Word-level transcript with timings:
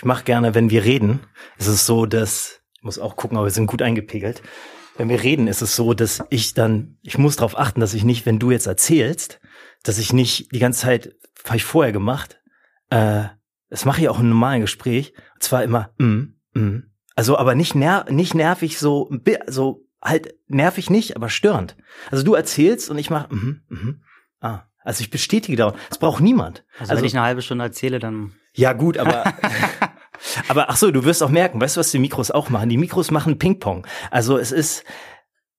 ich 0.00 0.04
mache 0.06 0.24
gerne, 0.24 0.54
wenn 0.54 0.70
wir 0.70 0.82
reden, 0.82 1.20
ist 1.58 1.66
es 1.66 1.84
so, 1.84 2.06
dass, 2.06 2.62
ich 2.72 2.82
muss 2.82 2.98
auch 2.98 3.16
gucken, 3.16 3.36
aber 3.36 3.44
wir 3.44 3.52
sind 3.52 3.66
gut 3.66 3.82
eingepegelt. 3.82 4.40
Wenn 4.96 5.10
wir 5.10 5.22
reden, 5.22 5.46
ist 5.46 5.60
es 5.60 5.76
so, 5.76 5.92
dass 5.92 6.24
ich 6.30 6.54
dann, 6.54 6.96
ich 7.02 7.18
muss 7.18 7.36
darauf 7.36 7.58
achten, 7.58 7.80
dass 7.80 7.92
ich 7.92 8.02
nicht, 8.02 8.24
wenn 8.24 8.38
du 8.38 8.50
jetzt 8.50 8.66
erzählst, 8.66 9.42
dass 9.82 9.98
ich 9.98 10.14
nicht 10.14 10.54
die 10.54 10.58
ganze 10.58 10.80
Zeit, 10.80 11.14
habe 11.44 11.58
ich 11.58 11.64
vorher 11.64 11.92
gemacht, 11.92 12.40
äh, 12.88 13.24
das 13.68 13.84
mache 13.84 14.00
ich 14.00 14.08
auch 14.08 14.20
im 14.20 14.30
normalen 14.30 14.62
Gespräch, 14.62 15.12
und 15.34 15.42
zwar 15.42 15.64
immer, 15.64 15.90
mm, 15.98 16.34
mm. 16.54 16.78
Also 17.14 17.36
aber 17.36 17.54
nicht, 17.54 17.74
ner 17.74 18.06
nicht 18.08 18.34
nervig 18.34 18.78
so, 18.78 19.10
so 19.48 19.86
halt 20.00 20.34
nervig 20.46 20.88
nicht, 20.88 21.14
aber 21.14 21.28
störend. 21.28 21.76
Also 22.10 22.24
du 22.24 22.32
erzählst 22.32 22.88
und 22.88 22.96
ich 22.96 23.10
mache, 23.10 23.34
mhm, 23.34 23.60
mhm. 23.68 24.02
Ah, 24.40 24.62
also 24.82 25.02
ich 25.02 25.10
bestätige 25.10 25.58
da. 25.58 25.74
Das 25.90 25.98
braucht 25.98 26.22
niemand. 26.22 26.64
Also, 26.78 26.92
also 26.92 27.02
wenn 27.02 27.06
ich 27.06 27.14
eine 27.14 27.26
halbe 27.26 27.42
Stunde 27.42 27.64
erzähle, 27.64 27.98
dann. 27.98 28.32
Ja 28.54 28.72
gut, 28.72 28.96
aber 28.96 29.34
aber 30.48 30.70
ach 30.70 30.76
so, 30.76 30.90
du 30.90 31.04
wirst 31.04 31.22
auch 31.22 31.28
merken, 31.28 31.60
weißt 31.60 31.76
du, 31.76 31.80
was 31.80 31.90
die 31.90 31.98
Mikros 31.98 32.30
auch 32.30 32.48
machen? 32.48 32.68
Die 32.68 32.76
Mikros 32.76 33.10
machen 33.10 33.38
Ping-Pong. 33.38 33.86
Also 34.10 34.38
es 34.38 34.52
ist 34.52 34.84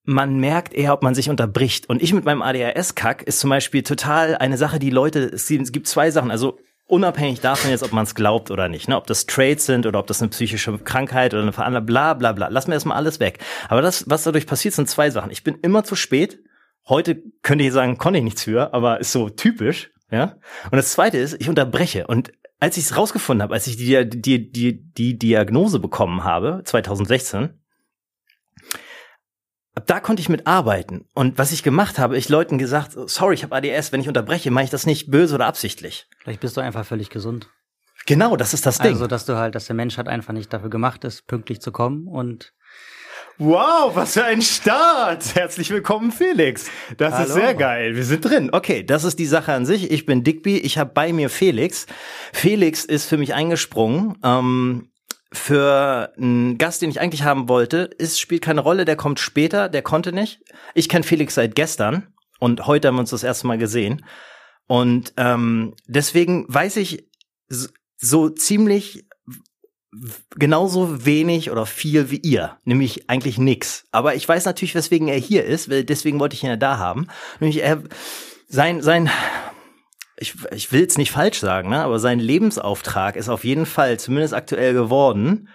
man 0.04 0.40
merkt 0.40 0.74
eher, 0.74 0.94
ob 0.94 1.04
man 1.04 1.14
sich 1.14 1.30
unterbricht. 1.30 1.88
Und 1.90 2.02
ich 2.02 2.14
mit 2.14 2.26
meinem 2.26 2.42
ADHS-Kack 2.42 3.24
ist 3.24 3.40
zum 3.40 3.50
Beispiel 3.50 3.84
total 3.84 4.36
eine 4.36 4.58
Sache, 4.58 4.80
die 4.80 4.90
Leute, 4.90 5.20
es 5.20 5.48
gibt 5.48 5.88
zwei 5.88 6.10
Sachen. 6.12 6.32
Also 6.32 6.60
unabhängig 6.88 7.40
davon 7.40 7.70
jetzt, 7.70 7.84
ob 7.84 7.94
man 7.94 8.04
es 8.04 8.16
glaubt 8.16 8.52
oder 8.52 8.68
nicht, 8.68 8.90
ne? 8.90 8.98
ob 8.98 9.08
das 9.08 9.26
Traits 9.26 9.66
sind 9.66 9.86
oder 9.86 10.00
ob 10.00 10.08
das 10.08 10.22
eine 10.22 10.30
psychische 10.30 10.78
Krankheit 10.80 11.34
oder 11.34 11.44
eine 11.44 11.54
Veranlagung, 11.54 11.86
bla 11.86 12.14
bla 12.14 12.34
bla. 12.34 12.48
Lass 12.50 12.68
mir 12.68 12.74
erstmal 12.74 12.98
alles 12.98 13.20
weg. 13.20 13.40
Aber 13.70 13.82
das, 13.82 14.10
was 14.10 14.24
dadurch 14.24 14.48
passiert, 14.48 14.74
sind 14.74 14.90
zwei 14.90 15.10
Sachen. 15.10 15.32
Ich 15.32 15.44
bin 15.44 15.56
immer 15.62 15.84
zu 15.84 15.96
spät. 15.96 16.40
Heute 16.88 17.22
könnte 17.44 17.64
ich 17.64 17.72
sagen, 17.72 17.98
konnte 17.98 18.18
ich 18.18 18.26
nichts 18.26 18.44
für, 18.44 18.74
aber 18.74 19.00
ist 19.00 19.12
so 19.12 19.30
typisch. 19.30 19.92
Ja. 20.10 20.36
Und 20.66 20.76
das 20.76 20.92
zweite 20.92 21.18
ist, 21.18 21.40
ich 21.40 21.48
unterbreche. 21.48 22.08
Und 22.08 22.34
als 22.62 22.78
ich 22.78 22.86
es 22.86 22.96
rausgefunden 22.96 23.42
habe, 23.42 23.56
als 23.56 23.68
ich 23.68 23.76
die, 23.76 24.08
die, 24.08 24.52
die, 24.52 24.94
die 24.94 25.18
Diagnose 25.18 25.80
bekommen 25.80 26.24
habe, 26.24 26.62
2016, 26.64 27.60
ab 29.74 29.88
da 29.88 30.00
konnte 30.00 30.22
ich 30.22 30.30
mit 30.30 30.46
arbeiten. 30.46 31.08
Und 31.16 31.40
was 31.40 31.52
ich 31.52 31.64
gemacht 31.64 31.98
habe, 31.98 32.18
ich 32.18 32.30
Leuten 32.30 32.60
gesagt, 32.60 32.92
sorry, 33.08 33.34
ich 33.34 33.44
habe 33.44 33.56
ADS, 33.56 33.92
wenn 33.92 34.00
ich 34.00 34.08
unterbreche, 34.08 34.52
mache 34.52 34.66
ich 34.66 34.70
das 34.70 34.86
nicht 34.86 35.10
böse 35.10 35.34
oder 35.36 35.48
absichtlich. 35.48 36.08
Vielleicht 36.20 36.40
bist 36.40 36.56
du 36.56 36.62
einfach 36.62 36.86
völlig 36.86 37.10
gesund. 37.10 37.50
Genau, 38.06 38.36
das 38.38 38.54
ist 38.54 38.66
das 38.68 38.78
Ding. 38.78 38.94
Also, 38.94 39.08
dass 39.08 39.26
du 39.26 39.38
halt, 39.38 39.56
dass 39.56 39.66
der 39.66 39.76
Mensch 39.76 39.98
halt 39.98 40.08
einfach 40.08 40.34
nicht 40.34 40.54
dafür 40.54 40.70
gemacht 40.70 41.04
ist, 41.04 41.26
pünktlich 41.26 41.62
zu 41.62 41.72
kommen 41.72 42.08
und 42.08 42.54
Wow, 43.44 43.96
was 43.96 44.14
für 44.14 44.24
ein 44.24 44.44
Start! 44.44 45.34
Herzlich 45.34 45.72
willkommen, 45.72 46.12
Felix. 46.12 46.70
Das 46.98 47.16
Hallo. 47.16 47.26
ist 47.26 47.34
sehr 47.34 47.56
geil. 47.56 47.96
Wir 47.96 48.04
sind 48.04 48.24
drin. 48.24 48.50
Okay, 48.52 48.84
das 48.84 49.04
ist 49.04 49.18
die 49.18 49.26
Sache 49.26 49.52
an 49.52 49.66
sich. 49.66 49.90
Ich 49.90 50.06
bin 50.06 50.24
Digby. 50.24 50.60
Ich 50.60 50.78
habe 50.78 50.92
bei 50.94 51.12
mir 51.12 51.28
Felix. 51.28 51.88
Felix 52.34 52.86
ist 52.86 53.08
für 53.08 53.18
mich 53.18 53.34
eingesprungen. 53.34 54.16
Ähm, 54.24 54.92
für 55.34 56.14
einen 56.18 56.60
Gast, 56.60 56.84
den 56.84 56.92
ich 56.92 57.00
eigentlich 57.00 57.24
haben 57.24 57.50
wollte, 57.50 57.90
ist, 57.98 58.20
spielt 58.20 58.44
keine 58.44 58.62
Rolle, 58.62 58.86
der 58.86 58.96
kommt 58.96 59.20
später, 59.20 59.70
der 59.70 59.82
konnte 59.82 60.14
nicht. 60.14 60.42
Ich 60.76 60.88
kenne 60.88 61.04
Felix 61.04 61.34
seit 61.34 61.56
gestern 61.56 62.14
und 62.40 62.68
heute 62.68 62.90
haben 62.90 62.96
wir 62.98 63.02
uns 63.02 63.10
das 63.10 63.24
erste 63.24 63.48
Mal 63.48 63.58
gesehen. 63.58 64.06
Und 64.68 65.14
ähm, 65.18 65.74
deswegen 65.88 66.46
weiß 66.48 66.78
ich 66.78 67.10
so 67.98 68.30
ziemlich 68.30 69.08
genauso 70.36 71.06
wenig 71.06 71.52
oder 71.52 71.66
viel 71.66 72.10
wie 72.12 72.18
ihr, 72.18 72.58
nämlich 72.64 73.10
eigentlich 73.10 73.38
nix. 73.38 73.86
Aber 73.92 74.16
ich 74.16 74.28
weiß 74.28 74.46
natürlich, 74.46 74.76
weswegen 74.76 75.08
er 75.08 75.18
hier 75.18 75.46
ist, 75.46 75.70
weil 75.70 75.84
deswegen 75.84 76.20
wollte 76.20 76.36
ich 76.36 76.44
ihn 76.44 76.50
ja 76.50 76.56
da 76.56 76.78
haben. 76.78 77.08
Nämlich 77.40 77.62
er 77.62 77.84
sein 78.48 78.82
sein 78.82 79.10
ich, 80.22 80.36
ich 80.52 80.72
will 80.72 80.86
es 80.86 81.00
nicht 81.00 81.12
falsch 81.12 81.40
sagen, 81.40 81.70
ne, 81.70 81.84
aber 81.84 82.00
sein 82.00 82.20
Lebensauftrag 82.20 83.16
ist 83.16 83.28
auf 83.28 83.44
jeden 83.44 83.66
Fall 83.66 84.00
zumindest 84.00 84.36
aktuell 84.36 84.74
geworden. 84.74 85.50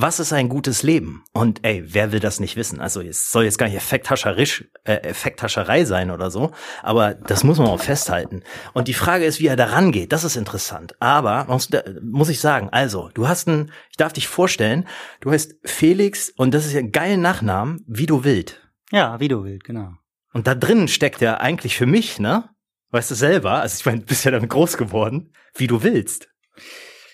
Was 0.00 0.20
ist 0.20 0.32
ein 0.32 0.48
gutes 0.48 0.84
Leben? 0.84 1.24
Und 1.32 1.64
ey, 1.64 1.82
wer 1.84 2.12
will 2.12 2.20
das 2.20 2.38
nicht 2.38 2.54
wissen? 2.54 2.80
Also 2.80 3.00
es 3.00 3.32
soll 3.32 3.42
jetzt 3.42 3.58
gar 3.58 3.66
nicht 3.66 3.74
Effekthascherisch, 3.74 4.70
äh, 4.84 4.98
Effekthascherei 4.98 5.84
sein 5.84 6.12
oder 6.12 6.30
so, 6.30 6.52
aber 6.84 7.14
das 7.14 7.42
muss 7.42 7.58
man 7.58 7.66
auch 7.66 7.80
festhalten. 7.80 8.44
Und 8.74 8.86
die 8.86 8.94
Frage 8.94 9.24
ist, 9.24 9.40
wie 9.40 9.48
er 9.48 9.56
daran 9.56 9.90
geht. 9.90 10.12
Das 10.12 10.22
ist 10.22 10.36
interessant. 10.36 10.94
Aber 11.00 11.46
muss, 11.48 11.68
muss 12.00 12.28
ich 12.28 12.38
sagen, 12.38 12.68
also 12.70 13.10
du 13.12 13.26
hast 13.26 13.48
einen, 13.48 13.72
ich 13.90 13.96
darf 13.96 14.12
dich 14.12 14.28
vorstellen, 14.28 14.86
du 15.18 15.32
heißt 15.32 15.56
Felix 15.64 16.30
und 16.30 16.54
das 16.54 16.64
ist 16.64 16.74
ja 16.74 16.78
ein 16.78 16.92
geiler 16.92 17.16
Nachnamen, 17.16 17.84
wie 17.88 18.06
du 18.06 18.22
wild. 18.22 18.70
Ja, 18.92 19.18
wie 19.18 19.26
du 19.26 19.42
wild, 19.42 19.64
genau. 19.64 19.94
Und 20.32 20.46
da 20.46 20.54
drinnen 20.54 20.86
steckt 20.86 21.20
ja 21.22 21.38
eigentlich 21.38 21.76
für 21.76 21.86
mich, 21.86 22.20
ne? 22.20 22.48
Weißt 22.92 23.10
du 23.10 23.16
selber, 23.16 23.62
also 23.62 23.74
ich 23.76 23.84
meine, 23.84 23.98
du 23.98 24.06
bist 24.06 24.24
ja 24.24 24.30
damit 24.30 24.50
groß 24.50 24.76
geworden, 24.76 25.32
wie 25.56 25.66
du 25.66 25.82
willst. 25.82 26.28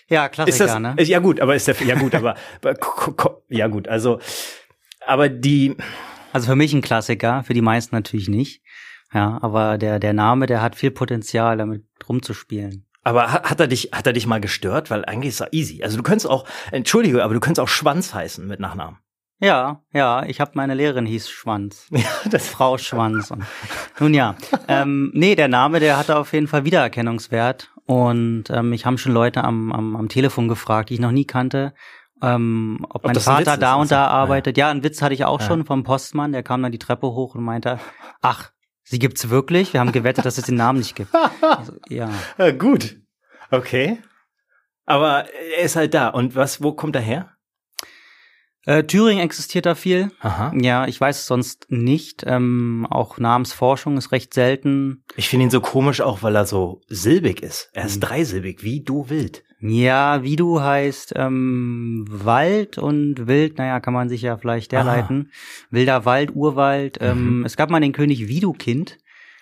Ja, 0.09 0.29
Klassiker, 0.29 0.67
das, 0.67 0.79
ne? 0.79 0.95
Ja 1.03 1.19
gut, 1.19 1.39
aber 1.39 1.55
ist 1.55 1.67
der, 1.67 1.75
ja 1.83 1.95
gut, 1.95 2.13
aber, 2.13 2.35
ja 3.49 3.67
gut, 3.67 3.87
also, 3.87 4.19
aber 5.05 5.29
die. 5.29 5.75
Also 6.31 6.47
für 6.47 6.55
mich 6.55 6.73
ein 6.73 6.81
Klassiker, 6.81 7.43
für 7.43 7.53
die 7.53 7.61
meisten 7.61 7.95
natürlich 7.95 8.27
nicht. 8.27 8.61
Ja, 9.13 9.39
aber 9.41 9.77
der, 9.77 9.99
der 9.99 10.13
Name, 10.13 10.47
der 10.47 10.61
hat 10.61 10.75
viel 10.75 10.91
Potenzial, 10.91 11.57
damit 11.57 11.85
rumzuspielen. 12.09 12.85
Aber 13.03 13.31
hat, 13.31 13.49
hat 13.49 13.59
er 13.59 13.67
dich, 13.67 13.91
hat 13.93 14.07
er 14.07 14.13
dich 14.13 14.27
mal 14.27 14.41
gestört? 14.41 14.91
Weil 14.91 15.05
eigentlich 15.05 15.29
ist 15.29 15.39
er 15.39 15.53
easy. 15.53 15.83
Also 15.83 15.95
du 15.95 16.03
könntest 16.03 16.27
auch, 16.27 16.45
entschuldige, 16.71 17.23
aber 17.23 17.33
du 17.33 17.39
könntest 17.39 17.61
auch 17.61 17.69
Schwanz 17.69 18.13
heißen 18.13 18.45
mit 18.45 18.59
Nachnamen. 18.59 18.97
Ja, 19.39 19.83
ja, 19.93 20.23
ich 20.25 20.39
habe 20.39 20.51
meine 20.55 20.73
Lehrerin 20.73 21.05
hieß 21.05 21.29
Schwanz. 21.29 21.87
Ja, 21.91 22.09
das 22.29 22.47
Frau 22.47 22.77
Schwanz. 22.77 23.31
Und, 23.31 23.43
nun 23.99 24.13
ja, 24.13 24.35
ähm, 24.67 25.11
nee, 25.13 25.35
der 25.35 25.47
Name, 25.47 25.79
der 25.79 25.97
hatte 25.97 26.17
auf 26.17 26.33
jeden 26.33 26.47
Fall 26.47 26.65
Wiedererkennungswert. 26.65 27.71
Und 27.85 28.45
ähm, 28.49 28.73
ich 28.73 28.85
haben 28.85 28.97
schon 28.97 29.13
Leute 29.13 29.43
am, 29.43 29.71
am, 29.71 29.95
am 29.95 30.09
Telefon 30.09 30.47
gefragt, 30.47 30.89
die 30.89 30.95
ich 30.95 30.99
noch 30.99 31.11
nie 31.11 31.25
kannte, 31.25 31.73
ähm, 32.21 32.79
ob, 32.89 32.95
ob 32.95 33.05
mein 33.05 33.15
Vater 33.15 33.57
da 33.57 33.75
und 33.75 33.91
da 33.91 34.07
arbeitet. 34.07 34.57
Ja. 34.57 34.65
ja, 34.65 34.71
einen 34.71 34.83
Witz 34.83 35.01
hatte 35.01 35.13
ich 35.13 35.25
auch 35.25 35.41
ja. 35.41 35.47
schon 35.47 35.65
vom 35.65 35.83
Postmann, 35.83 36.31
der 36.31 36.43
kam 36.43 36.63
dann 36.63 36.71
die 36.71 36.79
Treppe 36.79 37.07
hoch 37.07 37.35
und 37.35 37.43
meinte, 37.43 37.79
ach, 38.21 38.51
sie 38.83 38.99
gibt's 38.99 39.29
wirklich? 39.29 39.73
Wir 39.73 39.81
haben 39.81 39.91
gewettet, 39.91 40.25
dass 40.25 40.37
es 40.37 40.45
den 40.45 40.55
Namen 40.55 40.79
nicht 40.79 40.95
gibt. 40.95 41.13
Also, 41.41 41.73
ja. 41.89 42.09
ja. 42.37 42.51
Gut. 42.51 42.97
Okay. 43.51 43.99
Aber 44.85 45.25
er 45.57 45.63
ist 45.63 45.75
halt 45.75 45.93
da. 45.93 46.09
Und 46.09 46.35
was, 46.35 46.63
wo 46.63 46.71
kommt 46.71 46.95
er 46.95 47.01
her? 47.01 47.34
Äh, 48.65 48.83
Thüringen 48.83 49.23
existiert 49.23 49.65
da 49.65 49.75
viel. 49.75 50.11
Aha. 50.21 50.51
Ja, 50.55 50.87
ich 50.87 50.99
weiß 50.99 51.19
es 51.19 51.27
sonst 51.27 51.67
nicht. 51.69 52.23
Ähm, 52.27 52.87
auch 52.89 53.17
Namensforschung 53.17 53.97
ist 53.97 54.11
recht 54.11 54.33
selten. 54.33 55.03
Ich 55.15 55.29
finde 55.29 55.45
ihn 55.45 55.51
so 55.51 55.61
komisch 55.61 56.01
auch, 56.01 56.23
weil 56.23 56.35
er 56.35 56.45
so 56.45 56.81
silbig 56.87 57.41
ist. 57.43 57.69
Er 57.73 57.85
ist 57.85 57.97
mhm. 57.97 58.01
dreisilbig, 58.01 58.63
wie 58.63 58.81
du 58.81 59.09
wild. 59.09 59.43
Ja, 59.61 60.21
wie 60.23 60.35
du 60.35 60.61
heißt 60.61 61.13
ähm, 61.15 62.05
Wald 62.09 62.77
und 62.77 63.27
Wild, 63.27 63.57
naja, 63.57 63.79
kann 63.79 63.93
man 63.93 64.09
sich 64.09 64.21
ja 64.21 64.37
vielleicht 64.37 64.73
herleiten. 64.73 65.31
Wilder 65.71 66.05
Wald, 66.05 66.35
Urwald. 66.35 66.97
Ähm, 67.01 67.39
mhm. 67.39 67.45
Es 67.45 67.55
gab 67.55 67.69
mal 67.69 67.79
den 67.79 67.93
König 67.93 68.27
Widukind. 68.27 68.97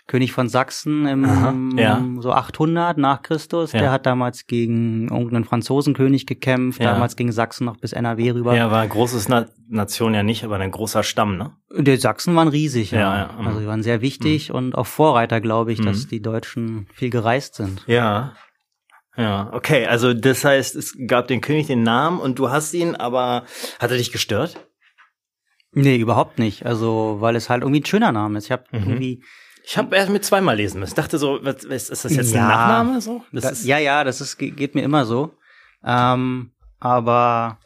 König 0.05 0.33
von 0.33 0.49
Sachsen 0.49 1.07
im 1.07 1.23
Aha, 1.23 1.53
ja. 1.77 2.03
so 2.19 2.33
800 2.33 2.97
nach 2.97 3.21
Christus. 3.21 3.71
Ja. 3.71 3.79
Der 3.79 3.91
hat 3.91 4.05
damals 4.05 4.47
gegen 4.47 5.07
irgendeinen 5.07 5.45
Franzosenkönig 5.45 6.25
gekämpft, 6.25 6.81
ja. 6.81 6.91
damals 6.91 7.15
gegen 7.15 7.31
Sachsen 7.31 7.65
noch 7.65 7.77
bis 7.77 7.93
NRW 7.93 8.31
rüber. 8.31 8.55
Ja, 8.55 8.69
war 8.69 8.81
ein 8.81 8.89
großes 8.89 9.29
Na 9.29 9.45
Nation 9.69 10.13
ja 10.13 10.21
nicht, 10.21 10.43
aber 10.43 10.57
ein 10.57 10.71
großer 10.71 11.03
Stamm, 11.03 11.37
ne? 11.37 11.55
Die 11.77 11.95
Sachsen 11.95 12.35
waren 12.35 12.49
riesig, 12.49 12.91
ja. 12.91 12.99
ja. 12.99 13.29
Also 13.37 13.61
die 13.61 13.65
waren 13.65 13.81
sehr 13.81 14.01
wichtig 14.01 14.49
mhm. 14.49 14.55
und 14.55 14.75
auch 14.75 14.87
Vorreiter, 14.87 15.39
glaube 15.39 15.71
ich, 15.71 15.79
mhm. 15.79 15.85
dass 15.85 16.07
die 16.07 16.21
Deutschen 16.21 16.87
viel 16.93 17.09
gereist 17.09 17.55
sind. 17.55 17.83
Ja. 17.87 18.33
Ja, 19.15 19.51
okay, 19.53 19.85
also 19.85 20.13
das 20.13 20.43
heißt, 20.43 20.75
es 20.75 20.97
gab 21.07 21.27
den 21.27 21.39
König 21.39 21.67
den 21.67 21.83
Namen 21.83 22.19
und 22.19 22.39
du 22.39 22.49
hast 22.49 22.73
ihn, 22.73 22.95
aber 22.95 23.45
hat 23.79 23.91
er 23.91 23.97
dich 23.97 24.11
gestört? 24.11 24.67
Nee, 25.71 25.97
überhaupt 25.97 26.39
nicht. 26.39 26.65
Also, 26.65 27.17
weil 27.19 27.35
es 27.35 27.49
halt 27.49 27.61
irgendwie 27.61 27.81
ein 27.81 27.85
schöner 27.85 28.11
Name 28.11 28.37
ist. 28.37 28.45
Ich 28.45 28.51
habe 28.51 28.65
mhm. 28.71 28.79
irgendwie 28.79 29.23
ich 29.65 29.77
habe 29.77 29.95
erst 29.95 30.09
mit 30.09 30.25
zweimal 30.25 30.55
lesen 30.55 30.79
müssen. 30.79 30.91
Ich 30.91 30.95
dachte 30.95 31.17
so, 31.17 31.39
was, 31.41 31.63
ist 31.63 31.89
das 31.89 32.15
jetzt 32.15 32.33
ja, 32.33 32.41
ein 32.41 32.47
Nachname 32.47 33.01
so? 33.01 33.23
Das 33.31 33.43
da, 33.43 33.49
ist 33.49 33.65
ja, 33.65 33.77
ja, 33.77 34.03
das 34.03 34.21
ist, 34.21 34.37
geht 34.37 34.75
mir 34.75 34.83
immer 34.83 35.05
so. 35.05 35.35
Ähm, 35.85 36.51
aber 36.79 37.59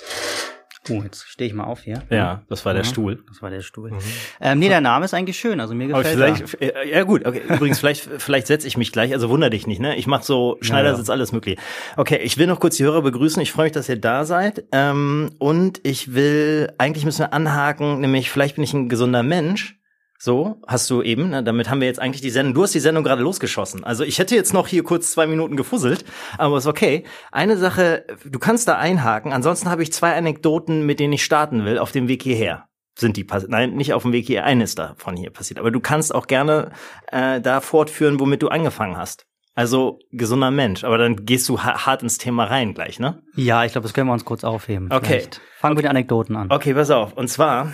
Oh, 0.89 1.01
jetzt 1.03 1.27
stehe 1.27 1.49
ich 1.49 1.53
mal 1.53 1.65
auf 1.65 1.81
hier. 1.81 2.03
Ja, 2.09 2.43
das 2.49 2.65
war 2.65 2.73
der 2.73 2.83
mhm. 2.83 2.87
Stuhl. 2.87 3.23
Das 3.27 3.41
war 3.41 3.49
der 3.49 3.61
Stuhl. 3.61 3.91
Mhm. 3.91 3.97
Ähm, 4.39 4.59
nee, 4.59 4.69
der 4.69 4.81
Name 4.81 5.05
ist 5.05 5.13
eigentlich 5.13 5.37
schön, 5.37 5.59
also 5.59 5.75
mir 5.75 5.87
gefällt 5.87 6.05
Aber 6.05 6.35
vielleicht, 6.35 6.61
er. 6.61 6.87
Ja 6.87 7.03
gut, 7.03 7.25
okay. 7.25 7.41
Übrigens, 7.49 7.79
vielleicht, 7.79 8.09
vielleicht 8.19 8.47
setze 8.47 8.67
ich 8.67 8.77
mich 8.77 8.91
gleich, 8.91 9.13
also 9.13 9.29
wunder 9.29 9.49
dich 9.49 9.67
nicht, 9.67 9.79
ne? 9.79 9.95
Ich 9.97 10.07
mache 10.07 10.23
so 10.23 10.57
Schneidersitz, 10.61 11.07
ja, 11.07 11.11
ja. 11.11 11.17
alles 11.17 11.31
möglich. 11.31 11.57
Okay, 11.95 12.19
ich 12.23 12.37
will 12.37 12.47
noch 12.47 12.59
kurz 12.59 12.77
die 12.77 12.83
Hörer 12.83 13.01
begrüßen. 13.01 13.41
Ich 13.41 13.51
freue 13.51 13.65
mich, 13.65 13.73
dass 13.73 13.89
ihr 13.89 13.99
da 13.99 14.25
seid. 14.25 14.65
Ähm, 14.71 15.31
und 15.39 15.81
ich 15.83 16.13
will, 16.13 16.71
eigentlich 16.77 17.05
müssen 17.05 17.19
wir 17.19 17.33
anhaken, 17.33 17.99
nämlich 17.99 18.31
vielleicht 18.31 18.55
bin 18.55 18.63
ich 18.63 18.73
ein 18.73 18.89
gesunder 18.89 19.23
Mensch. 19.23 19.76
So, 20.19 20.59
hast 20.65 20.89
du 20.89 21.03
eben, 21.03 21.29
ne, 21.29 21.43
damit 21.43 21.69
haben 21.69 21.79
wir 21.79 21.87
jetzt 21.87 21.99
eigentlich 21.99 22.21
die 22.21 22.31
Sendung, 22.31 22.55
du 22.55 22.63
hast 22.63 22.73
die 22.73 22.79
Sendung 22.79 23.03
gerade 23.03 23.21
losgeschossen. 23.21 23.83
Also 23.83 24.03
ich 24.03 24.17
hätte 24.17 24.35
jetzt 24.35 24.51
noch 24.53 24.67
hier 24.67 24.83
kurz 24.83 25.11
zwei 25.11 25.27
Minuten 25.27 25.55
gefusselt, 25.55 26.05
aber 26.39 26.57
ist 26.57 26.65
okay. 26.65 27.03
Eine 27.31 27.57
Sache, 27.57 28.05
du 28.25 28.39
kannst 28.39 28.67
da 28.67 28.77
einhaken, 28.77 29.31
ansonsten 29.31 29.69
habe 29.69 29.83
ich 29.83 29.93
zwei 29.93 30.15
Anekdoten, 30.15 30.85
mit 30.87 30.99
denen 30.99 31.13
ich 31.13 31.23
starten 31.23 31.65
will, 31.65 31.77
auf 31.77 31.91
dem 31.91 32.07
Weg 32.07 32.23
hierher. 32.23 32.65
Sind 32.97 33.15
die 33.15 33.23
passiert? 33.23 33.51
Nein, 33.51 33.75
nicht 33.75 33.93
auf 33.93 34.01
dem 34.01 34.11
Weg 34.11 34.25
hier, 34.25 34.43
eines 34.43 34.73
davon 34.73 35.15
hier 35.15 35.29
passiert. 35.29 35.59
Aber 35.59 35.69
du 35.69 35.79
kannst 35.79 36.15
auch 36.15 36.25
gerne 36.25 36.71
äh, 37.11 37.39
da 37.39 37.61
fortführen, 37.61 38.19
womit 38.19 38.41
du 38.41 38.47
angefangen 38.47 38.97
hast. 38.97 39.27
Also 39.53 39.99
gesunder 40.11 40.49
Mensch. 40.49 40.83
Aber 40.83 40.97
dann 40.97 41.25
gehst 41.25 41.47
du 41.47 41.59
hart 41.59 42.01
ins 42.01 42.17
Thema 42.17 42.45
rein 42.45 42.73
gleich, 42.73 42.99
ne? 42.99 43.21
Ja, 43.35 43.65
ich 43.65 43.71
glaube, 43.71 43.83
das 43.83 43.93
können 43.93 44.07
wir 44.07 44.13
uns 44.13 44.25
kurz 44.25 44.43
aufheben. 44.43 44.91
Okay. 44.91 45.05
Vielleicht. 45.05 45.41
Fangen 45.59 45.73
okay. 45.73 45.77
wir 45.77 45.81
die 45.83 45.89
Anekdoten 45.89 46.35
an. 46.35 46.51
Okay, 46.51 46.73
pass 46.73 46.89
auf. 46.89 47.13
Und 47.13 47.27
zwar, 47.27 47.73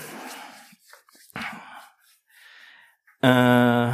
äh, 3.23 3.89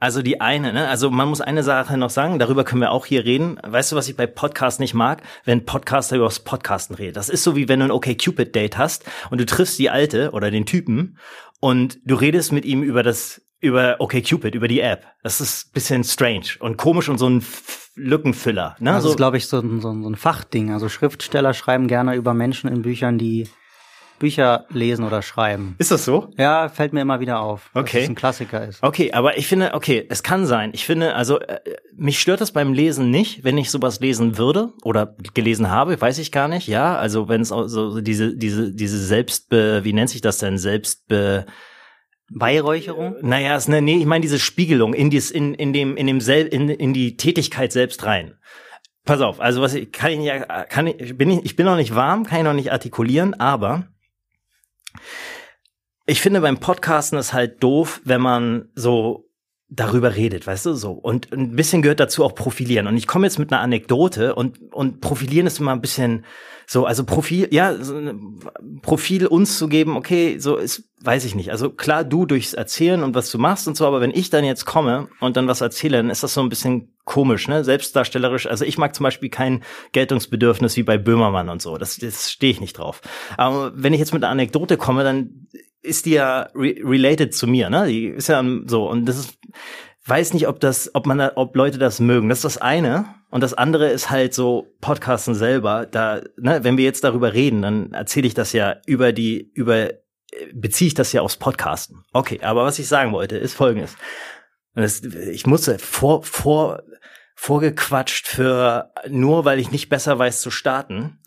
also 0.00 0.22
die 0.22 0.40
eine, 0.40 0.72
ne? 0.72 0.88
Also 0.88 1.10
man 1.10 1.28
muss 1.28 1.40
eine 1.40 1.62
Sache 1.62 1.96
noch 1.96 2.10
sagen, 2.10 2.38
darüber 2.38 2.64
können 2.64 2.80
wir 2.80 2.92
auch 2.92 3.06
hier 3.06 3.24
reden. 3.24 3.58
Weißt 3.66 3.90
du, 3.90 3.96
was 3.96 4.08
ich 4.08 4.16
bei 4.16 4.26
Podcasts 4.26 4.78
nicht 4.78 4.94
mag? 4.94 5.22
Wenn 5.44 5.64
Podcaster 5.64 6.16
über 6.16 6.26
das 6.26 6.40
Podcasten 6.40 6.94
redet. 6.94 7.16
Das 7.16 7.28
ist 7.28 7.42
so 7.42 7.56
wie 7.56 7.68
wenn 7.68 7.80
du 7.80 7.86
ein 7.86 7.90
okay 7.90 8.16
Cupid 8.16 8.54
Date 8.54 8.78
hast 8.78 9.04
und 9.30 9.40
du 9.40 9.46
triffst 9.46 9.78
die 9.78 9.90
alte 9.90 10.30
oder 10.32 10.50
den 10.50 10.66
Typen 10.66 11.18
und 11.60 11.98
du 12.04 12.14
redest 12.14 12.52
mit 12.52 12.64
ihm 12.64 12.82
über 12.82 13.02
das 13.02 13.42
über 13.60 13.96
okay 13.98 14.22
Cupid, 14.22 14.54
über 14.54 14.68
die 14.68 14.80
App. 14.80 15.06
Das 15.24 15.40
ist 15.40 15.72
bisschen 15.72 16.04
strange 16.04 16.46
und 16.60 16.76
komisch 16.76 17.08
und 17.08 17.18
so 17.18 17.28
ein 17.28 17.44
Lückenfüller. 17.96 18.76
Ne? 18.78 18.92
Das 18.92 19.02
so, 19.02 19.10
ist, 19.10 19.16
glaube 19.16 19.36
ich, 19.36 19.48
so, 19.48 19.60
so, 19.60 19.80
so 19.80 20.08
ein 20.08 20.14
Fachding. 20.14 20.72
Also 20.72 20.88
Schriftsteller 20.88 21.54
schreiben 21.54 21.88
gerne 21.88 22.14
über 22.14 22.34
Menschen 22.34 22.70
in 22.70 22.82
Büchern, 22.82 23.18
die 23.18 23.48
Bücher 24.18 24.66
lesen 24.70 25.04
oder 25.04 25.22
schreiben. 25.22 25.74
Ist 25.78 25.90
das 25.90 26.04
so? 26.04 26.30
Ja, 26.36 26.68
fällt 26.68 26.92
mir 26.92 27.00
immer 27.00 27.20
wieder 27.20 27.40
auf, 27.40 27.70
okay. 27.74 27.98
dass 27.98 28.02
es 28.04 28.08
ein 28.08 28.14
Klassiker 28.14 28.66
ist. 28.66 28.82
Okay, 28.82 29.12
aber 29.12 29.38
ich 29.38 29.46
finde, 29.46 29.74
okay, 29.74 30.06
es 30.08 30.22
kann 30.22 30.46
sein. 30.46 30.70
Ich 30.74 30.84
finde, 30.84 31.14
also 31.14 31.38
äh, 31.40 31.60
mich 31.96 32.20
stört 32.20 32.40
das 32.40 32.52
beim 32.52 32.72
Lesen 32.72 33.10
nicht, 33.10 33.44
wenn 33.44 33.58
ich 33.58 33.70
sowas 33.70 34.00
lesen 34.00 34.38
würde 34.38 34.72
oder 34.82 35.16
gelesen 35.34 35.70
habe, 35.70 36.00
weiß 36.00 36.18
ich 36.18 36.32
gar 36.32 36.48
nicht. 36.48 36.68
Ja, 36.68 36.96
also 36.96 37.28
wenn 37.28 37.42
es 37.42 37.48
so, 37.48 37.66
so 37.66 38.00
diese 38.00 38.36
diese 38.36 38.72
diese 38.72 38.98
Selbstbe, 38.98 39.80
wie 39.84 39.92
nennt 39.92 40.10
sich 40.10 40.20
das 40.20 40.38
denn 40.38 40.58
Selbstbe 40.58 41.46
Beihräucherung? 42.30 43.16
Naja, 43.22 43.56
es, 43.56 43.68
ne, 43.68 43.80
nee, 43.80 43.96
ich 43.96 44.06
meine 44.06 44.22
diese 44.22 44.38
Spiegelung 44.38 44.92
in, 44.94 45.10
dies, 45.10 45.30
in, 45.30 45.54
in 45.54 45.72
dem, 45.72 45.96
in 45.96 46.06
dem 46.06 46.20
Sel 46.20 46.46
in, 46.46 46.68
in 46.68 46.92
die 46.92 47.16
Tätigkeit 47.16 47.72
selbst 47.72 48.04
rein. 48.04 48.34
Pass 49.04 49.22
auf, 49.22 49.40
also 49.40 49.62
was 49.62 49.72
ich 49.74 49.90
kann 49.90 50.12
ich 50.12 50.26
ja, 50.26 50.64
kann 50.64 50.86
ich, 50.86 51.16
bin 51.16 51.30
ich, 51.30 51.44
ich 51.44 51.56
bin 51.56 51.64
noch 51.64 51.76
nicht 51.76 51.94
warm, 51.94 52.26
kann 52.26 52.38
ich 52.38 52.44
noch 52.44 52.52
nicht 52.52 52.72
artikulieren, 52.72 53.32
aber 53.32 53.86
ich 56.06 56.20
finde 56.20 56.40
beim 56.40 56.58
Podcasten 56.58 57.18
ist 57.18 57.32
halt 57.32 57.62
doof, 57.62 58.00
wenn 58.04 58.20
man 58.20 58.70
so 58.74 59.28
darüber 59.68 60.14
redet, 60.14 60.46
weißt 60.46 60.66
du, 60.66 60.74
so. 60.74 60.92
Und 60.92 61.30
ein 61.32 61.54
bisschen 61.54 61.82
gehört 61.82 62.00
dazu 62.00 62.24
auch 62.24 62.34
profilieren. 62.34 62.86
Und 62.86 62.96
ich 62.96 63.06
komme 63.06 63.26
jetzt 63.26 63.38
mit 63.38 63.52
einer 63.52 63.60
Anekdote 63.60 64.34
und, 64.34 64.72
und 64.72 65.00
profilieren 65.00 65.46
ist 65.46 65.60
immer 65.60 65.72
ein 65.72 65.82
bisschen 65.82 66.24
so, 66.70 66.84
also 66.84 67.04
Profil, 67.04 67.48
ja, 67.50 67.82
so 67.82 67.98
Profil 68.82 69.26
uns 69.26 69.56
zu 69.56 69.68
geben, 69.68 69.96
okay, 69.96 70.38
so 70.38 70.56
ist, 70.56 70.84
weiß 71.00 71.24
ich 71.24 71.34
nicht. 71.34 71.50
Also 71.50 71.70
klar, 71.70 72.04
du 72.04 72.26
durchs 72.26 72.52
Erzählen 72.52 73.02
und 73.02 73.14
was 73.14 73.30
du 73.30 73.38
machst 73.38 73.66
und 73.66 73.74
so, 73.74 73.86
aber 73.86 74.02
wenn 74.02 74.10
ich 74.10 74.28
dann 74.28 74.44
jetzt 74.44 74.66
komme 74.66 75.08
und 75.20 75.38
dann 75.38 75.48
was 75.48 75.62
erzähle, 75.62 75.96
dann 75.96 76.10
ist 76.10 76.22
das 76.22 76.34
so 76.34 76.42
ein 76.42 76.50
bisschen 76.50 76.94
komisch, 77.06 77.48
ne, 77.48 77.64
selbstdarstellerisch. 77.64 78.46
Also 78.46 78.66
ich 78.66 78.76
mag 78.76 78.94
zum 78.94 79.04
Beispiel 79.04 79.30
kein 79.30 79.64
Geltungsbedürfnis 79.92 80.76
wie 80.76 80.82
bei 80.82 80.98
Böhmermann 80.98 81.48
und 81.48 81.62
so. 81.62 81.78
Das, 81.78 81.96
das 81.96 82.30
stehe 82.30 82.52
ich 82.52 82.60
nicht 82.60 82.76
drauf. 82.76 83.00
Aber 83.38 83.72
wenn 83.74 83.94
ich 83.94 84.00
jetzt 84.00 84.12
mit 84.12 84.22
einer 84.22 84.30
Anekdote 84.30 84.76
komme, 84.76 85.04
dann 85.04 85.46
ist 85.80 86.04
die 86.04 86.12
ja 86.12 86.50
re 86.54 86.74
related 86.84 87.32
zu 87.34 87.46
mir, 87.46 87.70
ne? 87.70 87.86
Die 87.86 88.08
ist 88.08 88.28
ja 88.28 88.44
so 88.66 88.90
und 88.90 89.06
das 89.06 89.16
ist 89.16 89.38
weiß 90.08 90.34
nicht, 90.34 90.48
ob 90.48 90.60
das, 90.60 90.94
ob 90.94 91.06
man, 91.06 91.20
ob 91.20 91.54
Leute 91.54 91.78
das 91.78 92.00
mögen. 92.00 92.28
Das 92.28 92.38
ist 92.38 92.44
das 92.44 92.58
eine. 92.58 93.06
Und 93.30 93.42
das 93.42 93.54
andere 93.54 93.90
ist 93.90 94.10
halt 94.10 94.32
so 94.32 94.74
Podcasten 94.80 95.34
selber. 95.34 95.86
Da, 95.86 96.22
ne, 96.36 96.64
wenn 96.64 96.78
wir 96.78 96.84
jetzt 96.84 97.04
darüber 97.04 97.34
reden, 97.34 97.62
dann 97.62 97.92
erzähle 97.92 98.26
ich 98.26 98.34
das 98.34 98.52
ja 98.52 98.76
über 98.86 99.12
die, 99.12 99.50
über, 99.54 99.90
beziehe 100.54 100.88
ich 100.88 100.94
das 100.94 101.12
ja 101.12 101.20
aufs 101.20 101.36
Podcasten. 101.36 102.04
Okay, 102.12 102.40
aber 102.42 102.64
was 102.64 102.78
ich 102.78 102.88
sagen 102.88 103.12
wollte, 103.12 103.36
ist 103.36 103.54
folgendes. 103.54 103.96
Das, 104.74 105.02
ich 105.02 105.46
musste 105.46 105.78
vor, 105.78 106.22
vor, 106.22 106.82
vorgequatscht 107.34 108.26
für, 108.26 108.92
nur 109.08 109.44
weil 109.44 109.58
ich 109.58 109.70
nicht 109.70 109.88
besser 109.88 110.18
weiß 110.18 110.40
zu 110.40 110.50
starten. 110.50 111.18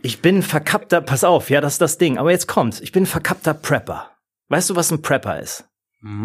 Ich 0.00 0.22
bin 0.22 0.42
verkappter, 0.42 1.00
pass 1.00 1.24
auf, 1.24 1.50
ja, 1.50 1.60
das 1.60 1.74
ist 1.74 1.80
das 1.82 1.98
Ding. 1.98 2.18
Aber 2.18 2.30
jetzt 2.30 2.46
kommt's. 2.46 2.80
Ich 2.80 2.92
bin 2.92 3.04
verkappter 3.04 3.54
Prepper. 3.54 4.10
Weißt 4.48 4.70
du, 4.70 4.76
was 4.76 4.90
ein 4.90 5.02
Prepper 5.02 5.40
ist? 5.40 5.68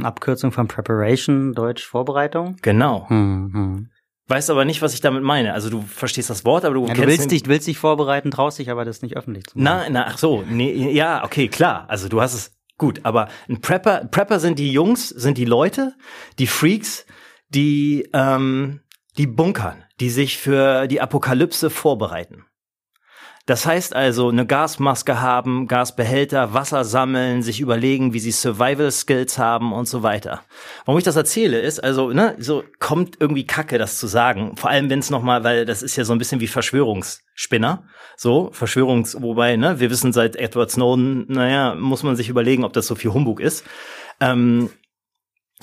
Abkürzung 0.04 0.52
von 0.52 0.68
Preparation, 0.68 1.54
Deutsch 1.54 1.86
Vorbereitung. 1.86 2.58
Genau. 2.62 3.10
Hm, 3.10 3.52
hm. 3.54 3.90
Weißt 4.28 4.50
aber 4.50 4.64
nicht, 4.66 4.82
was 4.82 4.94
ich 4.94 5.02
damit 5.02 5.24
meine. 5.24 5.54
Also 5.54 5.70
du 5.70 5.82
verstehst 5.82 6.30
das 6.30 6.46
Wort, 6.46 6.64
aber 6.64 6.76
du 6.76 6.88
ja, 6.88 6.94
du 6.94 7.06
willst 7.06 7.32
dich, 7.32 7.46
willst 7.48 7.68
dich 7.68 7.78
vorbereiten, 7.78 8.32
traust 8.32 8.60
dich 8.60 8.70
aber 8.70 8.86
das 8.86 9.02
nicht 9.02 9.18
öffentlich 9.18 9.46
zu 9.48 9.58
machen. 9.58 9.64
Na, 9.64 9.90
na, 9.90 10.08
ach 10.08 10.18
so, 10.18 10.44
nee, 10.50 10.92
ja, 10.92 11.24
okay, 11.26 11.50
klar. 11.50 11.86
Also 11.90 12.08
du 12.08 12.22
hast 12.22 12.34
es 12.34 12.56
gut, 12.78 13.02
aber 13.04 13.28
ein 13.50 13.60
Prepper, 13.60 14.06
Prepper 14.06 14.40
sind 14.40 14.60
die 14.60 14.72
Jungs, 14.72 15.10
sind 15.10 15.38
die 15.38 15.46
Leute, 15.46 15.94
die 16.40 16.48
Freaks, 16.48 17.06
die 17.50 18.08
ähm, 18.14 18.80
die 19.18 19.28
bunkern, 19.28 19.84
die 20.00 20.10
sich 20.10 20.38
für 20.38 20.88
die 20.88 21.02
Apokalypse 21.02 21.70
vorbereiten. 21.70 22.46
Das 23.46 23.66
heißt 23.66 23.94
also, 23.94 24.30
eine 24.30 24.46
Gasmaske 24.46 25.20
haben, 25.20 25.68
Gasbehälter, 25.68 26.54
Wasser 26.54 26.86
sammeln, 26.86 27.44
sich 27.44 27.60
überlegen, 27.60 28.14
wie 28.14 28.20
sie 28.20 28.32
Survival 28.32 28.90
Skills 28.90 29.38
haben 29.38 29.74
und 29.74 29.86
so 29.86 30.02
weiter. 30.02 30.44
Warum 30.86 30.98
ich 30.98 31.04
das 31.04 31.18
erzähle, 31.18 31.60
ist 31.60 31.84
also, 31.84 32.12
ne, 32.12 32.38
so 32.40 32.64
kommt 32.80 33.18
irgendwie 33.20 33.46
Kacke, 33.46 33.78
das 33.78 34.00
zu 34.00 34.08
sagen. 34.08 34.56
Vor 34.56 34.70
allem, 34.70 34.90
wenn 34.90 35.00
es 35.00 35.10
nochmal, 35.10 35.44
weil 35.44 35.66
das 35.66 35.84
ist 35.84 35.98
ja 35.98 36.06
so 36.06 36.14
ein 36.14 36.20
bisschen 36.20 36.40
wie 36.40 36.48
Verschwörungsspinner. 36.48 37.84
So, 38.16 38.50
Verschwörungs, 38.54 39.22
wobei, 39.22 39.58
ne, 39.58 39.78
wir 39.82 39.90
wissen 39.90 40.14
seit 40.14 40.38
Edward 40.38 40.72
Snowden, 40.72 41.26
naja, 41.28 41.76
muss 41.76 42.04
man 42.04 42.16
sich 42.16 42.30
überlegen, 42.30 42.64
ob 42.64 42.72
das 42.72 42.88
so 42.88 42.96
viel 42.96 43.12
Humbug 43.12 43.42
ist. 43.42 43.66
Ähm, 44.22 44.70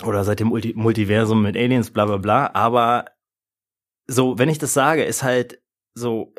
oder 0.04 0.24
seit 0.24 0.40
dem 0.40 0.48
Multi 0.48 0.74
Multiversum 0.76 1.40
mit 1.40 1.56
Aliens, 1.56 1.90
bla 1.90 2.04
bla 2.04 2.18
bla. 2.18 2.50
Aber 2.52 3.06
so, 4.06 4.38
wenn 4.38 4.50
ich 4.50 4.58
das 4.58 4.74
sage, 4.74 5.04
ist 5.04 5.22
halt 5.22 5.62
so, 5.94 6.34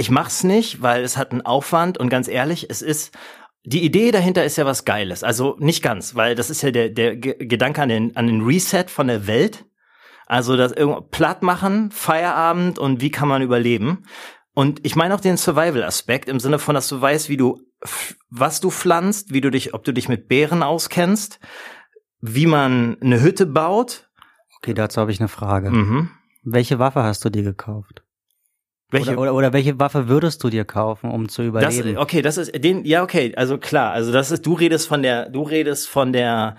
ich 0.00 0.10
mach's 0.10 0.44
nicht, 0.44 0.80
weil 0.80 1.02
es 1.02 1.16
hat 1.18 1.30
einen 1.30 1.42
Aufwand 1.42 1.98
und 1.98 2.08
ganz 2.08 2.26
ehrlich, 2.26 2.68
es 2.70 2.80
ist 2.80 3.16
die 3.64 3.84
Idee 3.84 4.10
dahinter 4.10 4.42
ist 4.42 4.56
ja 4.56 4.64
was 4.64 4.86
Geiles. 4.86 5.22
Also 5.22 5.56
nicht 5.58 5.82
ganz, 5.82 6.14
weil 6.14 6.34
das 6.34 6.48
ist 6.48 6.62
ja 6.62 6.70
der, 6.70 6.88
der 6.88 7.16
Gedanke 7.16 7.82
an 7.82 7.90
den, 7.90 8.16
an 8.16 8.26
den 8.26 8.40
Reset 8.40 8.86
von 8.88 9.08
der 9.08 9.26
Welt. 9.26 9.66
Also 10.26 10.56
das 10.56 10.72
irgendwo 10.72 11.02
platt 11.02 11.42
machen, 11.42 11.90
Feierabend 11.90 12.78
und 12.78 13.02
wie 13.02 13.10
kann 13.10 13.28
man 13.28 13.42
überleben. 13.42 14.04
Und 14.54 14.84
ich 14.86 14.96
meine 14.96 15.14
auch 15.14 15.20
den 15.20 15.36
Survival-Aspekt 15.36 16.30
im 16.30 16.40
Sinne 16.40 16.58
von, 16.58 16.74
dass 16.74 16.88
du 16.88 16.98
weißt, 16.98 17.28
wie 17.28 17.36
du, 17.36 17.60
was 18.30 18.60
du 18.60 18.70
pflanzt, 18.70 19.34
wie 19.34 19.42
du 19.42 19.50
dich, 19.50 19.74
ob 19.74 19.84
du 19.84 19.92
dich 19.92 20.08
mit 20.08 20.28
Beeren 20.28 20.62
auskennst, 20.62 21.40
wie 22.20 22.46
man 22.46 22.96
eine 23.02 23.20
Hütte 23.20 23.44
baut. 23.44 24.08
Okay, 24.58 24.72
dazu 24.72 25.00
habe 25.02 25.12
ich 25.12 25.20
eine 25.20 25.28
Frage. 25.28 25.70
Mhm. 25.70 26.10
Welche 26.42 26.78
Waffe 26.78 27.02
hast 27.02 27.22
du 27.24 27.28
dir 27.28 27.42
gekauft? 27.42 28.02
Welche? 28.90 29.12
Oder, 29.12 29.20
oder, 29.20 29.34
oder 29.34 29.52
welche 29.52 29.78
Waffe 29.78 30.08
würdest 30.08 30.42
du 30.42 30.50
dir 30.50 30.64
kaufen, 30.64 31.10
um 31.10 31.28
zu 31.28 31.42
überleben? 31.42 31.94
Das, 31.94 32.02
okay, 32.02 32.22
das 32.22 32.36
ist 32.38 32.52
den, 32.64 32.84
ja 32.84 33.02
okay, 33.02 33.32
also 33.36 33.58
klar, 33.58 33.92
also 33.92 34.12
das 34.12 34.30
ist, 34.30 34.44
du 34.46 34.54
redest 34.54 34.88
von 34.88 35.02
der, 35.02 35.28
du 35.28 35.42
redest 35.42 35.88
von 35.88 36.12
der, 36.12 36.56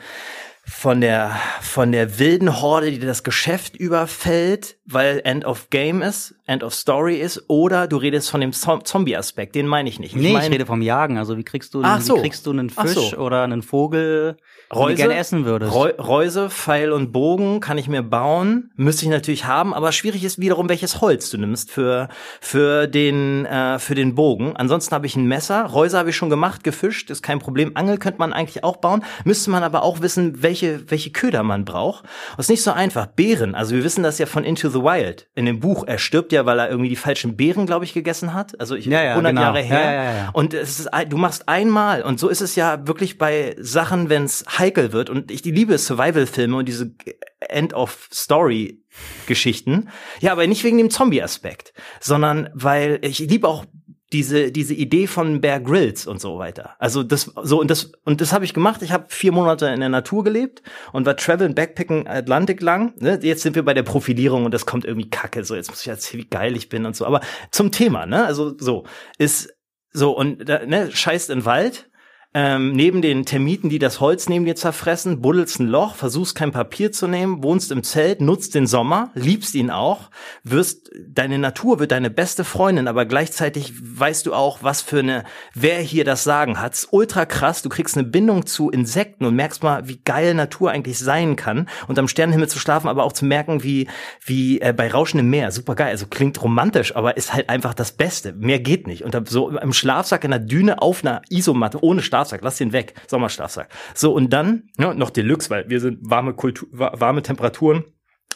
von 0.64 1.02
der, 1.02 1.36
von 1.60 1.92
der 1.92 2.20
wilden 2.20 2.62
Horde, 2.62 2.92
die 2.92 3.00
das 3.00 3.24
Geschäft 3.24 3.76
überfällt, 3.76 4.78
weil 4.86 5.22
End 5.26 5.46
of 5.46 5.70
Game 5.70 6.02
ist, 6.02 6.36
End 6.52 6.64
of 6.64 6.74
Story 6.74 7.16
ist, 7.16 7.46
oder 7.48 7.88
du 7.88 7.96
redest 7.96 8.30
von 8.30 8.42
dem 8.42 8.52
Zombie-Aspekt, 8.52 9.56
den 9.56 9.68
meine 9.68 9.88
ich 9.88 10.00
nicht. 10.00 10.16
Ich 10.16 10.22
nee, 10.22 10.34
mein, 10.34 10.44
ich 10.44 10.52
rede 10.52 10.66
vom 10.66 10.82
Jagen. 10.82 11.18
Also 11.18 11.38
wie 11.38 11.44
kriegst 11.44 11.74
du, 11.74 11.82
wie 11.82 12.02
so. 12.02 12.18
kriegst 12.18 12.46
du 12.46 12.52
einen 12.52 12.70
Fisch 12.70 13.12
so. 13.12 13.18
oder 13.18 13.44
einen 13.44 13.62
Vogel, 13.62 14.36
den 14.74 14.88
du 14.88 14.96
gerne 14.96 15.16
essen 15.16 15.46
würdest? 15.46 15.74
Reu 15.74 15.92
Reuse, 15.98 16.50
Pfeil 16.50 16.92
und 16.92 17.14
Bogen 17.14 17.62
kann 17.62 17.78
ich 17.78 17.88
mir 17.88 18.04
bauen, 18.04 18.72
müsste 18.76 19.06
ich 19.06 19.12
natürlich 19.12 19.46
haben, 19.46 19.74
aber 19.74 19.94
schwierig 19.94 20.26
ist 20.26 20.40
wiederum, 20.40 20.68
welches 20.68 21.00
Holz 21.00 21.30
du 21.30 21.38
nimmst 21.38 21.72
für 21.72 22.10
für 22.42 22.88
den 22.88 23.46
äh, 23.46 23.80
für 23.80 23.96
den 23.96 24.14
Bogen. 24.16 24.58
Ansonsten 24.58 24.94
habe 24.94 25.08
ich 25.08 25.16
ein 25.16 25.26
Messer, 25.26 25.64
Reuse 25.64 25.98
habe 25.98 26.10
ich 26.10 26.18
schon 26.18 26.30
gemacht, 26.30 26.66
gefischt, 26.66 27.10
ist 27.10 27.24
kein 27.24 27.40
Problem. 27.40 27.72
Angel 27.76 27.98
könnte 27.98 28.20
man 28.20 28.34
eigentlich 28.34 28.66
auch 28.66 28.78
bauen, 28.78 29.06
müsste 29.24 29.52
man 29.52 29.64
aber 29.64 29.84
auch 29.84 30.02
wissen, 30.02 30.44
welche 30.44 30.92
welche 30.92 31.12
Köder 31.12 31.44
man 31.44 31.64
braucht. 31.64 32.04
Das 32.36 32.48
ist 32.48 32.50
nicht 32.50 32.64
so 32.64 32.72
einfach. 32.72 33.08
Beeren, 33.08 33.56
also 33.56 33.74
wir 33.74 33.86
wissen 33.86 34.04
das 34.04 34.20
ja 34.20 34.26
von 34.26 34.44
Into 34.44 34.70
the 34.70 34.80
Wild. 34.80 35.28
In 35.34 35.46
dem 35.46 35.62
Buch, 35.62 35.86
er 35.88 35.98
stirbt 35.98 36.34
ja, 36.34 36.41
weil 36.46 36.60
er 36.60 36.70
irgendwie 36.70 36.90
die 36.90 36.96
falschen 36.96 37.36
Beeren, 37.36 37.66
glaube 37.66 37.86
ich, 37.86 37.94
gegessen 37.94 38.34
hat. 38.34 38.60
Also 38.60 38.76
ich, 38.76 38.86
Ja, 38.86 39.04
ja, 39.04 39.12
100 39.12 39.32
genau. 39.32 39.42
Jahre 39.42 39.62
her. 39.62 39.80
Ja, 39.80 39.94
ja, 39.94 40.14
ja. 40.14 40.30
Und 40.34 40.54
es 40.54 40.80
ist, 40.80 40.90
du 41.10 41.18
machst 41.18 41.48
einmal 41.48 42.02
und 42.02 42.20
so 42.20 42.30
ist 42.30 42.42
es 42.42 42.56
ja 42.56 42.88
wirklich 42.88 43.18
bei 43.18 43.56
Sachen, 43.60 44.10
wenn 44.10 44.24
es 44.24 44.46
heikel 44.58 44.94
wird. 44.94 45.10
Und 45.10 45.32
ich 45.32 45.42
die 45.42 45.52
liebe 45.52 45.78
Survival-Filme 45.78 46.58
und 46.58 46.68
diese 46.68 46.92
End 47.40 47.74
of 47.74 48.08
Story 48.14 48.82
Geschichten. 49.26 49.90
Ja, 50.20 50.34
aber 50.34 50.46
nicht 50.48 50.64
wegen 50.64 50.78
dem 50.78 50.90
Zombie-Aspekt, 50.90 51.74
sondern 52.00 52.50
weil 52.54 53.00
ich 53.02 53.20
liebe 53.20 53.48
auch 53.48 53.66
diese 54.14 54.52
diese 54.52 54.74
Idee 54.74 55.08
von 55.08 55.42
Bear 55.42 55.60
Grylls 55.60 56.06
und 56.06 56.20
so 56.20 56.38
weiter. 56.38 56.76
Also 56.80 57.04
das 57.04 57.32
so 57.44 57.60
und 57.60 57.72
das 57.72 57.92
und 58.04 58.22
das 58.22 58.34
habe 58.34 58.46
ich 58.46 58.54
gemacht. 58.54 58.82
Ich 58.82 58.92
habe 58.92 59.06
vier 59.08 59.32
Monate 59.32 59.68
in 59.68 59.80
der 59.80 59.90
Natur 59.90 60.24
gelebt 60.24 60.62
und 60.92 61.06
war 61.06 61.16
traveln 61.16 61.56
Backpacken 61.56 62.08
Atlantik 62.08 62.62
lang. 62.62 62.94
Ne? 63.00 63.20
Jetzt 63.22 63.44
sind 63.44 63.56
wir 63.56 63.64
bei 63.64 63.74
der 63.74 63.84
Profilierung 63.84 64.46
und 64.46 64.54
das 64.54 64.66
kommt 64.66 64.86
irgendwie 64.86 65.10
Kacke. 65.10 65.44
So 65.44 65.56
jetzt 65.56 65.70
muss 65.70 65.82
ich 65.82 65.88
erzählen, 65.88 66.24
wie 66.24 66.30
geil 66.30 66.56
ich 66.56 66.70
bin 66.70 66.86
und 66.86 66.96
so. 66.96 67.06
Aber 67.06 67.22
zum 67.52 67.72
Thema, 67.72 68.06
ne? 68.06 68.26
Also 68.26 68.58
so 68.58 68.86
ist 69.18 69.54
so 69.94 70.16
und 70.16 70.48
ne 70.48 70.90
scheißt 70.92 71.30
in 71.30 71.46
Wald. 71.46 71.90
Ähm, 72.34 72.72
neben 72.72 73.02
den 73.02 73.26
Termiten, 73.26 73.70
die 73.70 73.80
das 73.80 74.00
Holz 74.00 74.30
neben 74.30 74.46
dir 74.46 74.56
zerfressen, 74.56 75.22
buddelst 75.22 75.60
ein 75.60 75.68
Loch, 75.68 75.96
versuchst 75.96 76.34
kein 76.34 76.52
Papier 76.52 76.94
zu 76.94 77.08
nehmen, 77.08 77.44
wohnst 77.44 77.72
im 77.72 77.84
Zelt, 77.84 78.22
nutzt 78.22 78.56
den 78.56 78.68
Sommer, 78.68 79.12
liebst 79.16 79.54
ihn 79.54 79.70
auch, 79.70 80.10
wirst, 80.44 80.90
deine 81.08 81.40
Natur 81.40 81.80
wird 81.80 81.92
deine 81.92 82.10
beste 82.10 82.46
Freundin, 82.46 82.88
aber 82.88 83.06
gleichzeitig 83.06 83.74
weißt 83.82 84.26
du 84.26 84.34
auch, 84.34 84.60
was 84.62 84.82
für 84.82 85.00
eine, 85.00 85.26
wer 85.54 85.80
hier 85.80 86.06
das 86.06 86.24
Sagen 86.24 86.62
hat. 86.62 86.88
Ultra 86.92 87.26
krass, 87.26 87.64
du 87.64 87.70
kriegst 87.70 87.98
eine 87.98 88.08
Bindung 88.08 88.46
zu 88.46 88.70
Insekten 88.70 89.26
und 89.26 89.36
merkst 89.36 89.62
mal, 89.62 89.90
wie 89.90 89.98
geil 89.98 90.34
Natur 90.34 90.72
eigentlich 90.72 91.00
sein 91.00 91.36
kann 91.36 91.68
und 91.88 92.00
am 92.00 92.08
Sternenhimmel 92.08 92.48
zu 92.48 92.60
schlafen, 92.60 92.88
aber 92.88 93.04
auch 93.04 93.14
zu 93.14 93.26
merken, 93.26 93.64
wie, 93.64 93.90
wie 94.24 94.62
äh, 94.62 94.74
bei 94.76 94.90
rauschendem 94.90 95.30
Meer, 95.30 95.52
super 95.52 95.76
geil, 95.76 95.90
also 95.90 96.08
klingt 96.08 96.42
romantisch, 96.42 96.96
aber 96.96 97.18
ist 97.18 97.34
halt 97.34 97.50
einfach 97.50 97.74
das 97.74 97.92
Beste. 97.92 98.32
Mehr 98.34 98.60
geht 98.60 98.88
nicht. 98.88 99.04
Und 99.04 99.30
so 99.30 99.50
im 99.50 99.74
Schlafsack 99.74 100.24
in 100.24 100.32
der 100.32 100.40
Düne 100.40 100.82
auf 100.82 101.04
einer 101.04 101.22
Isomatte, 101.30 101.84
ohne 101.84 102.02
Schlafsack, 102.22 102.42
lass 102.44 102.58
den 102.58 102.74
weg, 102.74 102.94
Sommerschlafsack. 103.08 103.70
So, 103.96 104.14
und 104.14 104.32
dann, 104.32 104.70
ja, 104.78 104.94
noch 104.94 105.10
Deluxe, 105.10 105.50
weil 105.50 105.70
wir 105.70 105.80
sind 105.80 106.00
warme 106.02 106.34
Kultur, 106.34 106.68
warme 106.72 107.22
Temperaturen 107.22 107.86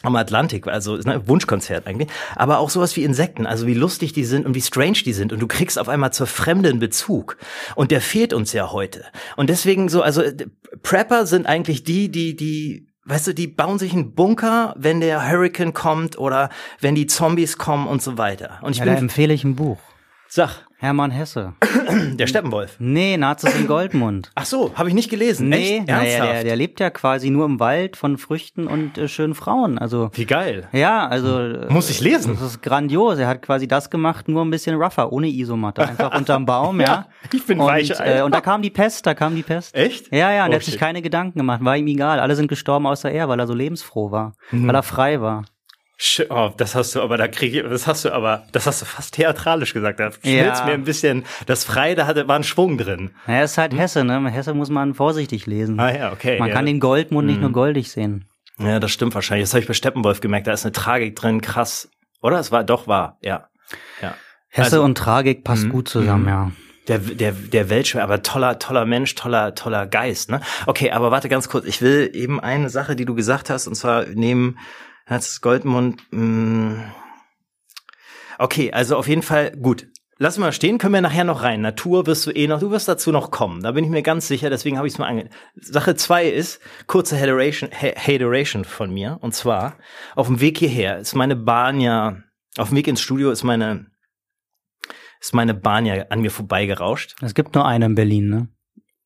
am 0.01 0.15
Atlantik, 0.15 0.67
also 0.67 0.97
ne, 0.97 1.27
Wunschkonzert 1.27 1.87
eigentlich, 1.87 2.09
aber 2.35 2.59
auch 2.59 2.69
sowas 2.69 2.95
wie 2.95 3.03
Insekten, 3.03 3.45
also 3.45 3.65
wie 3.65 3.73
lustig 3.73 4.13
die 4.13 4.25
sind 4.25 4.45
und 4.45 4.53
wie 4.53 4.61
strange 4.61 4.99
die 5.05 5.13
sind 5.13 5.33
und 5.33 5.39
du 5.39 5.47
kriegst 5.47 5.79
auf 5.79 5.89
einmal 5.89 6.13
zur 6.13 6.27
Fremden 6.27 6.79
Bezug 6.79 7.37
und 7.75 7.91
der 7.91 8.01
fehlt 8.01 8.33
uns 8.33 8.53
ja 8.53 8.71
heute 8.71 9.05
und 9.35 9.49
deswegen 9.49 9.89
so, 9.89 10.01
also 10.01 10.21
Prepper 10.83 11.25
sind 11.25 11.47
eigentlich 11.47 11.83
die, 11.83 12.09
die 12.09 12.35
die 12.35 12.91
Weißt 13.07 13.27
du, 13.27 13.35
die 13.35 13.45
bauen 13.45 13.77
sich 13.77 13.93
einen 13.93 14.15
Bunker, 14.15 14.73
wenn 14.79 14.99
der 14.99 15.29
Hurricane 15.29 15.73
kommt 15.73 16.17
oder 16.17 16.49
wenn 16.79 16.95
die 16.95 17.05
Zombies 17.05 17.59
kommen 17.59 17.85
und 17.85 18.01
so 18.01 18.17
weiter. 18.17 18.57
Und 18.63 18.71
ich 18.71 18.79
ja, 18.79 18.85
bin 18.85 18.95
da 18.95 18.99
empfehle 18.99 19.31
ich 19.31 19.43
ein 19.43 19.55
Buch. 19.55 19.77
Sag. 20.27 20.65
Hermann 20.85 21.11
Hesse. 21.11 21.53
Der 22.15 22.27
Steppenwolf. 22.27 22.75
Nee, 22.79 23.17
Nazis 23.17 23.53
in 23.55 23.67
Goldmund. 23.67 24.31
Ach 24.35 24.45
so, 24.45 24.71
habe 24.75 24.89
ich 24.89 24.95
nicht 24.95 25.09
gelesen. 25.09 25.49
Nee, 25.49 25.79
Echt? 25.79 25.87
naja, 25.87 26.25
der, 26.25 26.43
der 26.43 26.55
lebt 26.55 26.79
ja 26.79 26.89
quasi 26.89 27.29
nur 27.29 27.45
im 27.45 27.59
Wald 27.59 27.97
von 27.97 28.17
Früchten 28.17 28.67
und 28.67 28.97
äh, 28.97 29.07
schönen 29.07 29.35
Frauen. 29.35 29.77
Also 29.77 30.09
Wie 30.13 30.25
geil. 30.25 30.67
ja, 30.71 31.07
also 31.07 31.39
äh, 31.39 31.71
Muss 31.71 31.89
ich 31.89 31.99
lesen. 32.01 32.33
Das 32.39 32.41
ist 32.41 32.61
grandios. 32.61 33.17
Er 33.19 33.27
hat 33.27 33.41
quasi 33.41 33.67
das 33.67 33.89
gemacht, 33.89 34.27
nur 34.27 34.43
ein 34.43 34.49
bisschen 34.51 34.75
rougher, 34.81 35.11
ohne 35.11 35.27
Isomatte, 35.27 35.87
einfach 35.87 36.15
unterm 36.17 36.45
Baum, 36.45 36.79
ja. 36.81 37.07
ich 37.33 37.45
bin 37.45 37.59
und, 37.59 37.67
weich, 37.67 37.91
äh, 37.99 38.21
und 38.21 38.33
da 38.33 38.41
kam 38.41 38.61
die 38.61 38.69
Pest, 38.69 39.05
da 39.05 39.13
kam 39.13 39.35
die 39.35 39.43
Pest. 39.43 39.75
Echt? 39.75 40.11
Ja, 40.11 40.31
ja, 40.31 40.43
und 40.45 40.49
Oh, 40.49 40.53
er 40.53 40.55
hat 40.57 40.63
sich 40.63 40.73
shit. 40.75 40.79
keine 40.81 41.01
Gedanken 41.01 41.39
gemacht, 41.39 41.63
war 41.63 41.75
ihm 41.77 41.87
egal. 41.87 42.19
Alle 42.19 42.35
sind 42.35 42.47
gestorben 42.47 42.85
außer 42.87 43.11
er, 43.11 43.27
weil 43.29 43.39
er 43.39 43.47
so 43.47 43.53
lebensfroh 43.53 44.11
war, 44.11 44.33
Mhm. 44.51 44.67
weil 44.67 44.75
er 44.75 44.83
frei 44.83 45.21
war. 45.21 45.45
Oh, 46.29 46.51
das 46.57 46.75
hast 46.75 46.93
du 46.95 47.01
aber, 47.01 47.15
da 47.17 47.27
krieg 47.29 47.53
ich, 47.55 47.63
das 47.63 47.87
hast 47.87 48.03
du 48.03 48.11
aber, 48.13 48.43
das 48.51 48.67
hast 48.67 48.81
du 48.81 48.85
fast 48.85 49.13
theatralisch 49.13 49.73
gesagt. 49.73 49.99
Da 49.99 50.11
schmilzt 50.11 50.59
Ja. 50.61 50.65
mir 50.65 50.73
ein 50.73 50.83
bisschen, 50.83 51.23
das 51.45 51.63
Frei, 51.63 51.95
da 51.95 52.05
hatte, 52.05 52.27
war 52.27 52.35
ein 52.35 52.43
Schwung 52.43 52.77
drin. 52.77 53.11
Ja, 53.27 53.43
ist 53.43 53.57
halt 53.57 53.73
Hesse, 53.77 54.03
ne? 54.03 54.29
Hesse 54.29 54.53
muss 54.53 54.69
man 54.69 54.93
vorsichtig 54.93 55.45
lesen. 55.45 55.75
Hm? 55.75 55.79
Ah 55.79 55.93
ja, 55.95 56.11
okay. 56.11 56.37
man 56.37 56.49
ja. 56.49 56.55
kann 56.55 56.65
den 56.65 56.79
Goldmund 56.81 57.27
nicht 57.27 57.39
nur 57.39 57.51
goldig 57.53 57.91
sehen. 57.91 58.25
Ja, 58.57 58.79
das 58.79 58.91
stimmt 58.91 59.15
wahrscheinlich. 59.15 59.45
Das 59.47 59.53
habe 59.53 59.61
ich 59.61 59.67
bei 59.67 59.73
Steppenwolf 59.73 60.19
gemerkt. 60.21 60.47
Da 60.47 60.53
ist 60.53 60.65
eine 60.65 60.73
Tragik 60.73 61.15
drin, 61.15 61.39
krass. 61.41 61.89
Oder? 62.21 62.39
Es 62.39 62.51
war 62.51 62.63
doch 62.65 62.87
wahr, 62.87 63.17
ja. 63.21 63.47
Ja. 64.01 64.15
Hesse 64.49 64.65
Also- 64.77 64.83
und 64.83 64.97
Tragik 64.97 65.43
passt 65.43 65.65
Mhm. 65.65 65.69
gut 65.69 65.87
zusammen, 65.87 66.23
Mhm. 66.23 66.29
ja. 66.29 66.51
Der, 66.87 66.99
der, 66.99 67.31
der 67.31 67.69
Weltschmerz, 67.69 68.03
aber 68.03 68.21
toller, 68.21 68.59
toller 68.59 68.85
Mensch, 68.85 69.15
toller, 69.15 69.55
toller 69.55 69.87
Geist, 69.87 70.29
ne? 70.29 70.41
Okay, 70.67 70.91
aber 70.91 71.09
warte 71.09 71.29
ganz 71.29 71.49
kurz. 71.49 71.65
Ich 71.65 71.81
will 71.81 72.11
eben 72.13 72.39
eine 72.39 72.69
Sache, 72.69 72.95
die 72.95 73.05
du 73.05 73.15
gesagt 73.15 73.49
hast, 73.49 73.65
und 73.67 73.73
zwar 73.75 74.05
neben 74.13 74.57
Herz 75.05 75.41
Goldmund, 75.41 76.01
mh, 76.11 76.93
Okay, 78.37 78.71
also 78.73 78.97
auf 78.97 79.07
jeden 79.07 79.21
Fall 79.21 79.51
gut. 79.51 79.87
Lass 80.17 80.37
mal 80.37 80.51
stehen, 80.53 80.77
können 80.77 80.93
wir 80.93 81.01
nachher 81.01 81.23
noch 81.25 81.41
rein. 81.43 81.61
Natur 81.61 82.05
wirst 82.05 82.25
du 82.25 82.31
eh 82.31 82.47
noch, 82.47 82.59
du 82.59 82.69
wirst 82.71 82.87
dazu 82.87 83.11
noch 83.11 83.31
kommen. 83.31 83.61
Da 83.63 83.71
bin 83.71 83.83
ich 83.83 83.89
mir 83.89 84.01
ganz 84.01 84.27
sicher, 84.27 84.49
deswegen 84.49 84.77
habe 84.77 84.87
ich 84.87 84.93
es 84.93 84.99
mal 84.99 85.07
ange. 85.07 85.29
Sache 85.55 85.95
zwei 85.95 86.27
ist, 86.27 86.61
kurze 86.87 87.17
Hateration, 87.19 87.69
Ha- 87.71 87.95
Hateration 87.97 88.63
von 88.65 88.93
mir. 88.93 89.17
Und 89.21 89.33
zwar, 89.35 89.77
auf 90.15 90.27
dem 90.27 90.39
Weg 90.41 90.57
hierher 90.57 90.97
ist 90.99 91.15
meine 91.15 91.35
Bahn 91.35 91.79
ja, 91.81 92.17
auf 92.57 92.69
dem 92.69 92.77
Weg 92.77 92.87
ins 92.87 93.01
Studio 93.01 93.29
ist 93.31 93.43
meine, 93.43 93.87
ist 95.19 95.33
meine 95.33 95.53
Bahn 95.53 95.85
ja 95.85 96.05
an 96.09 96.21
mir 96.21 96.31
vorbeigerauscht. 96.31 97.15
Es 97.21 97.33
gibt 97.35 97.55
nur 97.55 97.65
eine 97.65 97.85
in 97.85 97.95
Berlin, 97.95 98.29
ne? 98.29 98.49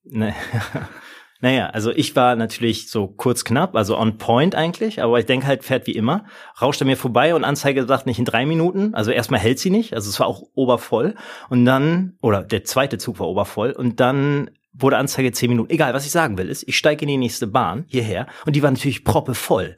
Ne. 0.04 0.36
Naja, 1.42 1.68
also 1.68 1.92
ich 1.92 2.16
war 2.18 2.36
natürlich 2.36 2.90
so 2.90 3.08
kurz 3.08 3.46
knapp, 3.46 3.76
also 3.76 3.98
on 3.98 4.18
point 4.18 4.56
eigentlich, 4.56 5.02
aber 5.02 5.20
ich 5.20 5.26
denke 5.26 5.48
halt, 5.48 5.64
fährt 5.64 5.88
wie 5.88 5.94
immer. 5.94 6.26
Rauscht 6.62 6.82
er 6.82 6.86
mir 6.86 6.98
vorbei 6.98 7.34
und 7.34 7.46
Anzeige 7.46 7.86
sagt 7.86 8.06
nicht 8.06 8.20
in 8.20 8.26
drei 8.26 8.46
Minuten. 8.46 8.94
Also 8.94 9.12
erstmal 9.12 9.40
hält 9.40 9.58
sie 9.60 9.70
nicht, 9.70 9.94
also 9.94 10.10
es 10.10 10.20
war 10.20 10.28
auch 10.28 10.44
obervoll. 10.54 11.16
Und 11.50 11.64
dann, 11.66 12.18
oder 12.22 12.44
der 12.44 12.66
zweite 12.66 12.98
Zug 12.98 13.20
war 13.20 13.28
obervoll 13.28 13.72
und 13.72 14.02
dann 14.02 14.52
wurde 14.74 14.98
Anzeige 14.98 15.32
zehn 15.32 15.50
Minuten. 15.50 15.72
Egal, 15.72 15.94
was 15.94 16.06
ich 16.06 16.12
sagen 16.12 16.38
will, 16.38 16.50
ist, 16.50 16.68
ich 16.68 16.78
steige 16.78 17.04
in 17.04 17.08
die 17.08 17.18
nächste 17.18 17.48
Bahn 17.48 17.86
hierher 17.88 18.28
und 18.46 18.56
die 18.56 18.64
war 18.64 18.72
natürlich 18.72 19.06
proppevoll. 19.06 19.78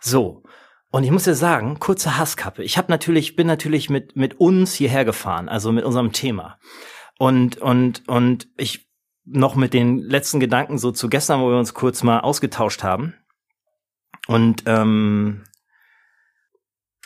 So. 0.00 0.44
Und 0.92 1.02
ich 1.02 1.10
muss 1.10 1.26
ja 1.26 1.34
sagen, 1.34 1.80
kurze 1.80 2.16
Hasskappe. 2.16 2.62
Ich 2.62 2.78
habe 2.78 2.92
natürlich, 2.92 3.34
bin 3.34 3.48
natürlich 3.48 3.90
mit, 3.90 4.14
mit 4.14 4.38
uns 4.38 4.74
hierher 4.74 5.04
gefahren, 5.04 5.48
also 5.48 5.72
mit 5.72 5.84
unserem 5.84 6.12
Thema. 6.12 6.58
Und, 7.18 7.58
und, 7.58 8.08
und 8.08 8.46
ich 8.56 8.85
noch 9.26 9.56
mit 9.56 9.74
den 9.74 9.98
letzten 9.98 10.40
Gedanken 10.40 10.78
so 10.78 10.92
zu 10.92 11.08
gestern, 11.08 11.40
wo 11.40 11.50
wir 11.50 11.58
uns 11.58 11.74
kurz 11.74 12.02
mal 12.02 12.20
ausgetauscht 12.20 12.82
haben. 12.82 13.14
Und 14.28 14.62
ähm, 14.66 15.44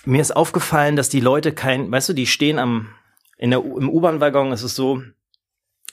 mir 0.04 0.20
ist 0.20 0.36
aufgefallen, 0.36 0.96
dass 0.96 1.08
die 1.08 1.20
Leute 1.20 1.52
kein, 1.52 1.90
weißt 1.90 2.10
du, 2.10 2.12
die 2.12 2.26
stehen 2.26 2.58
am, 2.58 2.94
in 3.36 3.50
der, 3.50 3.60
im 3.60 3.88
U-Bahn-Waggon 3.88 4.52
ist 4.52 4.62
es 4.62 4.74
so, 4.74 5.02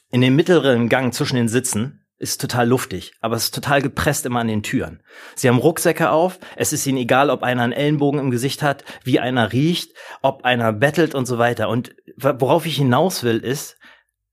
in 0.10 0.22
dem 0.22 0.36
mittleren 0.36 0.89
Gang 0.89 1.13
zwischen 1.13 1.36
den 1.36 1.50
Sitzen 1.50 2.05
ist 2.19 2.41
total 2.41 2.67
luftig, 2.67 3.13
aber 3.22 3.36
es 3.36 3.46
ist 3.46 3.55
total 3.55 3.81
gepresst 3.81 4.25
immer 4.25 4.39
an 4.39 4.48
den 4.48 4.63
Türen. 4.63 5.03
Sie 5.36 5.48
haben 5.48 5.60
Rucksäcke 5.60 6.10
auf, 6.10 6.39
es 6.55 6.74
ist 6.74 6.88
ihnen 6.88 6.98
egal, 6.98 7.29
ob 7.29 7.43
einer 7.43 7.62
einen 7.62 7.74
Ellenbogen 7.74 8.19
im 8.19 8.31
Gesicht 8.31 8.63
hat, 8.63 8.84
wie 9.03 9.19
einer 9.19 9.53
riecht, 9.53 9.91
ob 10.22 10.43
einer 10.43 10.74
bettelt 10.74 11.13
und 11.13 11.27
so 11.27 11.38
weiter. 11.38 11.69
Und 11.69 11.96
worauf 12.17 12.65
ich 12.65 12.77
hinaus 12.77 13.24
will, 13.24 13.38
ist, 13.38 13.76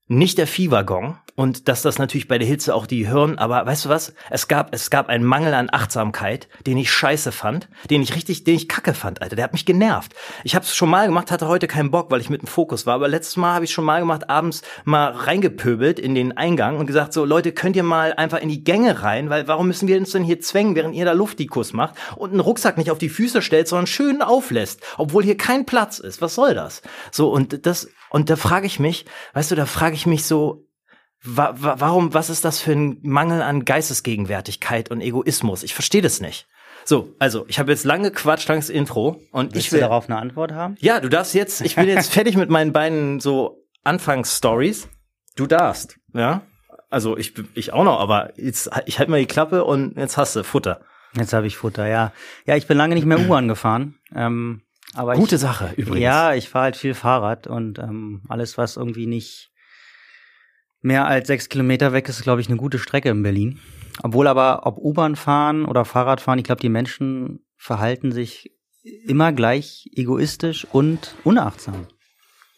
nicht 0.07 0.37
der 0.37 0.47
Viehwaggon 0.47 1.17
und 1.35 1.67
dass 1.67 1.81
das 1.81 1.99
natürlich 1.99 2.27
bei 2.27 2.37
der 2.37 2.47
Hitze 2.47 2.73
auch 2.73 2.85
die 2.85 3.09
hören, 3.09 3.37
aber 3.37 3.65
weißt 3.65 3.85
du 3.85 3.89
was? 3.89 4.13
Es 4.29 4.47
gab 4.47 4.73
es 4.73 4.89
gab 4.89 5.09
einen 5.09 5.25
Mangel 5.25 5.53
an 5.53 5.69
Achtsamkeit, 5.71 6.47
den 6.65 6.77
ich 6.77 6.91
scheiße 6.91 7.31
fand, 7.31 7.67
den 7.89 8.01
ich 8.01 8.15
richtig, 8.15 8.43
den 8.45 8.55
ich 8.55 8.69
kacke 8.69 8.93
fand, 8.93 9.21
Alter. 9.21 9.35
Der 9.35 9.43
hat 9.43 9.53
mich 9.53 9.65
genervt. 9.65 10.13
Ich 10.43 10.55
habe 10.55 10.63
es 10.63 10.75
schon 10.75 10.89
mal 10.89 11.07
gemacht, 11.07 11.31
hatte 11.31 11.47
heute 11.47 11.67
keinen 11.67 11.91
Bock, 11.91 12.09
weil 12.11 12.21
ich 12.21 12.29
mit 12.29 12.41
dem 12.41 12.47
Fokus 12.47 12.85
war, 12.85 12.95
aber 12.95 13.07
letztes 13.07 13.35
Mal 13.35 13.53
habe 13.53 13.65
ich 13.65 13.71
schon 13.71 13.83
mal 13.83 13.99
gemacht, 13.99 14.29
abends 14.29 14.61
mal 14.85 15.11
reingepöbelt 15.11 15.99
in 15.99 16.15
den 16.15 16.37
Eingang 16.37 16.77
und 16.77 16.85
gesagt 16.85 17.11
so, 17.11 17.25
Leute, 17.25 17.51
könnt 17.51 17.75
ihr 17.75 17.83
mal 17.83 18.13
einfach 18.13 18.39
in 18.39 18.49
die 18.49 18.63
Gänge 18.63 19.01
rein, 19.01 19.29
weil 19.29 19.47
warum 19.47 19.67
müssen 19.67 19.87
wir 19.87 19.97
uns 19.97 20.11
denn 20.11 20.23
hier 20.23 20.39
zwängen, 20.39 20.75
während 20.75 20.95
ihr 20.95 21.05
da 21.05 21.11
Luftikus 21.11 21.73
macht 21.73 21.95
und 22.15 22.31
einen 22.31 22.39
Rucksack 22.39 22.77
nicht 22.77 22.91
auf 22.91 22.99
die 22.99 23.09
Füße 23.09 23.41
stellt, 23.41 23.67
sondern 23.67 23.87
schön 23.87 24.21
auflässt, 24.21 24.81
obwohl 24.97 25.23
hier 25.23 25.37
kein 25.37 25.65
Platz 25.65 25.99
ist. 25.99 26.21
Was 26.21 26.35
soll 26.35 26.53
das? 26.53 26.81
So 27.11 27.29
und 27.29 27.65
das 27.65 27.89
und 28.09 28.29
da 28.29 28.35
frage 28.35 28.67
ich 28.67 28.79
mich, 28.79 29.05
weißt 29.33 29.51
du, 29.51 29.55
da 29.55 29.65
frage 29.65 29.95
ich 29.95 30.05
mich 30.05 30.25
so, 30.25 30.65
wa 31.23 31.55
wa 31.57 31.75
warum, 31.79 32.13
was 32.13 32.29
ist 32.29 32.45
das 32.45 32.59
für 32.59 32.71
ein 32.73 32.99
Mangel 33.01 33.41
an 33.41 33.65
Geistesgegenwärtigkeit 33.65 34.91
und 34.91 35.01
Egoismus? 35.01 35.63
Ich 35.63 35.73
verstehe 35.73 36.01
das 36.01 36.21
nicht. 36.21 36.47
So, 36.87 37.15
also, 37.17 37.45
ich 37.47 37.57
habe 37.57 37.71
jetzt 37.71 37.83
lange 37.83 38.11
gequatscht, 38.11 38.47
langes 38.47 38.69
Intro 38.69 39.19
und 39.31 39.53
Willst 39.53 39.65
ich 39.65 39.69
du 39.69 39.73
will. 39.73 39.81
darauf 39.81 40.07
eine 40.07 40.19
Antwort 40.19 40.51
haben? 40.51 40.75
Ja, 40.79 40.99
du 40.99 41.09
darfst 41.09 41.33
jetzt, 41.33 41.61
ich 41.61 41.75
bin 41.75 41.87
jetzt 41.87 42.13
fertig 42.13 42.37
mit 42.37 42.49
meinen 42.51 42.73
beiden 42.73 43.19
so 43.19 43.63
Anfangsstories. 43.83 44.87
Du 45.35 45.47
darfst, 45.47 45.97
ja? 46.13 46.43
Also, 46.91 47.17
ich, 47.17 47.33
ich 47.55 47.73
auch 47.73 47.83
noch, 47.83 47.99
aber 47.99 48.33
jetzt, 48.39 48.69
ich 48.85 48.99
halte 48.99 49.09
mal 49.09 49.19
die 49.19 49.25
Klappe 49.25 49.65
und 49.65 49.97
jetzt 49.97 50.15
hast 50.17 50.35
du 50.35 50.43
Futter. 50.43 50.81
Jetzt 51.17 51.33
habe 51.33 51.47
ich 51.47 51.57
Futter, 51.57 51.87
ja. 51.87 52.11
Ja, 52.45 52.55
ich 52.55 52.67
bin 52.67 52.77
lange 52.77 52.93
nicht 52.93 53.05
mehr 53.07 53.19
U-Bahn 53.25 53.47
gefahren. 53.47 53.95
Ähm, 54.13 54.61
aber 54.95 55.15
Gute 55.15 55.35
ich, 55.35 55.41
Sache, 55.41 55.73
übrigens. 55.75 56.01
Ja, 56.01 56.33
ich 56.33 56.49
fahre 56.49 56.65
halt 56.65 56.75
viel 56.77 56.93
Fahrrad 56.93 57.47
und 57.47 57.79
ähm, 57.79 58.23
alles, 58.27 58.57
was 58.57 58.77
irgendwie 58.77 59.07
nicht 59.07 59.51
mehr 60.81 61.07
als 61.07 61.27
sechs 61.27 61.49
Kilometer 61.49 61.93
weg 61.93 62.07
ist, 62.09 62.21
glaube 62.23 62.41
ich, 62.41 62.47
eine 62.47 62.57
gute 62.57 62.79
Strecke 62.79 63.09
in 63.09 63.23
Berlin. 63.23 63.59
Obwohl 64.03 64.27
aber, 64.27 64.65
ob 64.65 64.77
U-Bahn 64.77 65.15
fahren 65.15 65.65
oder 65.65 65.85
Fahrrad 65.85 66.21
fahren, 66.21 66.37
ich 66.37 66.43
glaube, 66.43 66.61
die 66.61 66.69
Menschen 66.69 67.45
verhalten 67.57 68.11
sich 68.11 68.51
immer 69.07 69.31
gleich 69.31 69.89
egoistisch 69.93 70.67
und 70.71 71.15
unachtsam. 71.23 71.87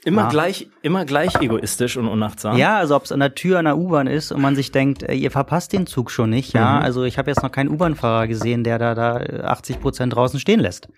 Immer 0.03 0.23
Ja. 0.23 0.29
gleich, 0.29 0.67
immer 0.81 1.05
gleich 1.05 1.35
egoistisch 1.41 1.97
und 1.97 2.07
unachtsam. 2.07 2.57
Ja, 2.57 2.77
also 2.77 2.95
ob 2.95 3.05
es 3.05 3.11
an 3.11 3.19
der 3.19 3.35
Tür 3.35 3.59
einer 3.59 3.77
U-Bahn 3.77 4.07
ist 4.07 4.31
und 4.31 4.41
man 4.41 4.55
sich 4.55 4.71
denkt, 4.71 5.03
ey, 5.03 5.17
ihr 5.17 5.31
verpasst 5.31 5.73
den 5.73 5.85
Zug 5.87 6.11
schon 6.11 6.29
nicht, 6.29 6.53
ja. 6.53 6.77
Mhm. 6.77 6.83
Also 6.83 7.03
ich 7.03 7.17
habe 7.17 7.29
jetzt 7.29 7.43
noch 7.43 7.51
keinen 7.51 7.69
U-Bahn-Fahrer 7.69 8.27
gesehen, 8.27 8.63
der 8.63 8.77
da, 8.79 8.95
da 8.95 9.17
80 9.45 9.79
Prozent 9.79 10.15
draußen 10.15 10.39
stehen 10.39 10.59
lässt. 10.59 10.89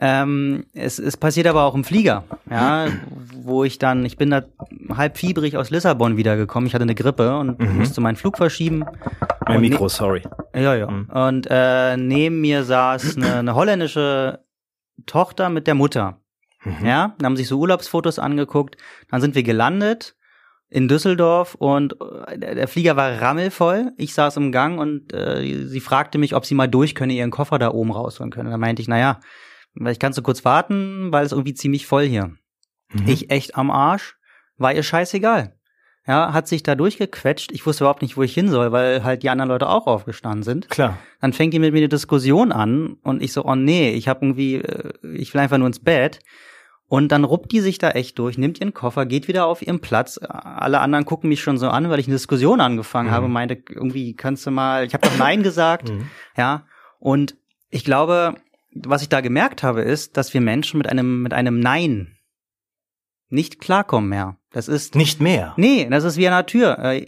Ähm, 0.00 0.64
es, 0.74 0.98
es 0.98 1.16
passiert 1.16 1.46
aber 1.48 1.64
auch 1.64 1.74
im 1.74 1.82
Flieger, 1.84 2.24
ja, 2.50 2.86
wo 3.34 3.64
ich 3.64 3.78
dann, 3.78 4.04
ich 4.04 4.16
bin 4.16 4.30
da 4.30 4.42
halb 4.96 5.16
fiebrig 5.18 5.56
aus 5.56 5.70
Lissabon 5.70 6.16
wiedergekommen, 6.16 6.66
ich 6.68 6.74
hatte 6.74 6.82
eine 6.84 6.94
Grippe 6.94 7.36
und 7.36 7.58
Mhm. 7.58 7.78
musste 7.78 8.00
meinen 8.00 8.16
Flug 8.16 8.36
verschieben. 8.36 8.84
Mein 9.46 9.56
Und 9.56 9.62
Mikro, 9.62 9.88
sorry. 9.88 10.22
Ja, 10.54 10.74
ja. 10.74 10.88
Mhm. 10.90 11.08
Und 11.10 11.46
äh, 11.50 11.96
neben 11.96 12.40
mir 12.40 12.62
saß 12.64 13.16
eine, 13.16 13.34
eine 13.36 13.54
holländische 13.54 14.40
Tochter 15.06 15.48
mit 15.48 15.66
der 15.66 15.74
Mutter. 15.74 16.20
Mhm. 16.64 16.86
Ja, 16.86 17.14
dann 17.18 17.26
haben 17.26 17.36
sich 17.36 17.48
so 17.48 17.58
Urlaubsfotos 17.58 18.18
angeguckt. 18.18 18.76
Dann 19.10 19.20
sind 19.20 19.34
wir 19.34 19.42
gelandet 19.42 20.14
in 20.70 20.86
Düsseldorf 20.86 21.54
und 21.54 21.96
äh, 22.28 22.38
der 22.38 22.68
Flieger 22.68 22.94
war 22.96 23.20
rammelvoll. 23.22 23.92
Ich 23.96 24.12
saß 24.14 24.36
im 24.36 24.52
Gang 24.52 24.78
und 24.78 25.12
äh, 25.14 25.64
sie 25.66 25.80
fragte 25.80 26.18
mich, 26.18 26.34
ob 26.36 26.44
sie 26.46 26.54
mal 26.54 26.68
durch 26.68 26.94
könne, 26.94 27.14
ihren 27.14 27.30
Koffer 27.30 27.58
da 27.58 27.70
oben 27.72 27.90
rausholen 27.90 28.30
können. 28.30 28.50
Da 28.50 28.58
meinte 28.58 28.82
ich, 28.82 28.88
naja, 28.88 29.18
vielleicht 29.78 30.00
kannst 30.00 30.18
du 30.18 30.22
kurz 30.22 30.44
warten, 30.44 31.12
weil 31.12 31.24
es 31.24 31.32
irgendwie 31.32 31.54
ziemlich 31.54 31.86
voll 31.86 32.04
hier. 32.04 32.32
Mhm. 32.92 33.06
Ich 33.06 33.30
echt 33.30 33.56
am 33.56 33.70
Arsch, 33.70 34.16
war 34.56 34.74
ihr 34.74 34.82
scheißegal. 34.82 35.54
Ja, 36.06 36.32
hat 36.32 36.48
sich 36.48 36.62
da 36.62 36.74
durchgequetscht. 36.74 37.52
Ich 37.52 37.66
wusste 37.66 37.84
überhaupt 37.84 38.00
nicht, 38.00 38.16
wo 38.16 38.22
ich 38.22 38.32
hin 38.32 38.48
soll, 38.48 38.72
weil 38.72 39.04
halt 39.04 39.22
die 39.22 39.28
anderen 39.28 39.50
Leute 39.50 39.68
auch 39.68 39.86
aufgestanden 39.86 40.42
sind. 40.42 40.70
Klar. 40.70 40.96
Dann 41.20 41.34
fängt 41.34 41.52
die 41.52 41.58
mit 41.58 41.74
mir 41.74 41.80
eine 41.80 41.90
Diskussion 41.90 42.50
an 42.50 42.96
und 43.02 43.22
ich 43.22 43.34
so, 43.34 43.44
oh 43.44 43.54
nee, 43.54 43.90
ich 43.90 44.08
habe 44.08 44.24
irgendwie, 44.24 44.54
äh, 44.54 44.92
ich 45.02 45.34
will 45.34 45.42
einfach 45.42 45.58
nur 45.58 45.66
ins 45.66 45.80
Bett. 45.80 46.20
Und 46.86 47.12
dann 47.12 47.24
ruppt 47.24 47.52
die 47.52 47.60
sich 47.60 47.76
da 47.76 47.90
echt 47.90 48.18
durch, 48.18 48.38
nimmt 48.38 48.58
ihren 48.58 48.72
Koffer, 48.72 49.04
geht 49.04 49.28
wieder 49.28 49.44
auf 49.44 49.60
ihren 49.60 49.80
Platz. 49.80 50.18
Alle 50.22 50.80
anderen 50.80 51.04
gucken 51.04 51.28
mich 51.28 51.42
schon 51.42 51.58
so 51.58 51.68
an, 51.68 51.90
weil 51.90 52.00
ich 52.00 52.06
eine 52.06 52.14
Diskussion 52.14 52.62
angefangen 52.62 53.10
mhm. 53.10 53.12
habe, 53.12 53.28
meinte, 53.28 53.62
irgendwie 53.68 54.16
kannst 54.16 54.46
du 54.46 54.50
mal, 54.50 54.86
ich 54.86 54.94
habe 54.94 55.06
doch 55.06 55.18
Nein 55.18 55.42
gesagt, 55.42 55.90
mhm. 55.90 56.08
ja. 56.38 56.64
Und 56.98 57.36
ich 57.68 57.84
glaube, 57.84 58.36
was 58.74 59.02
ich 59.02 59.08
da 59.08 59.20
gemerkt 59.20 59.62
habe, 59.62 59.82
ist, 59.82 60.16
dass 60.16 60.32
wir 60.34 60.40
Menschen 60.40 60.78
mit 60.78 60.88
einem, 60.88 61.22
mit 61.22 61.32
einem 61.32 61.60
Nein 61.60 62.18
nicht 63.30 63.60
klarkommen 63.60 64.08
mehr. 64.08 64.36
Das 64.50 64.68
ist 64.68 64.94
nicht 64.94 65.20
mehr. 65.20 65.52
Nee, 65.58 65.86
das 65.90 66.04
ist 66.04 66.16
wie 66.16 66.26
an 66.26 66.32
der 66.32 66.46
Tür. 66.46 66.78
Äh, 66.78 67.04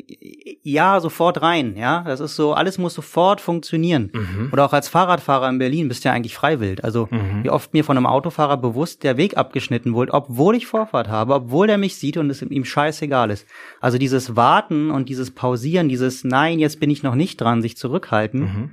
ja, 0.63 1.01
sofort 1.01 1.41
rein, 1.41 1.75
ja. 1.77 2.03
Das 2.03 2.21
ist 2.21 2.37
so, 2.37 2.53
alles 2.53 2.77
muss 2.77 2.93
sofort 2.93 3.41
funktionieren. 3.41 4.11
Mhm. 4.13 4.51
Oder 4.53 4.67
auch 4.67 4.75
als 4.75 4.89
Fahrradfahrer 4.91 5.49
in 5.49 5.59
Berlin 5.59 5.89
bist 5.89 6.05
du 6.05 6.11
ja 6.11 6.15
eigentlich 6.15 6.35
freiwillig. 6.35 6.85
Also 6.85 7.09
mhm. 7.11 7.43
wie 7.43 7.49
oft 7.49 7.73
mir 7.73 7.83
von 7.83 7.97
einem 7.97 8.05
Autofahrer 8.05 8.59
bewusst 8.59 9.03
der 9.03 9.17
Weg 9.17 9.39
abgeschnitten 9.39 9.95
wurde, 9.95 10.13
obwohl 10.13 10.55
ich 10.55 10.67
Vorfahrt 10.67 11.09
habe, 11.09 11.35
obwohl 11.35 11.67
der 11.67 11.79
mich 11.79 11.97
sieht 11.97 12.19
und 12.19 12.29
es 12.29 12.43
ihm 12.43 12.67
scheißegal 12.67 13.31
ist. 13.31 13.47
Also 13.81 13.97
dieses 13.97 14.37
Warten 14.37 14.91
und 14.91 15.09
dieses 15.09 15.31
Pausieren, 15.31 15.89
dieses 15.89 16.25
Nein, 16.25 16.59
jetzt 16.59 16.79
bin 16.79 16.91
ich 16.91 17.03
noch 17.03 17.15
nicht 17.15 17.41
dran, 17.41 17.63
sich 17.63 17.79
zurückhalten. 17.79 18.41
Mhm. 18.41 18.71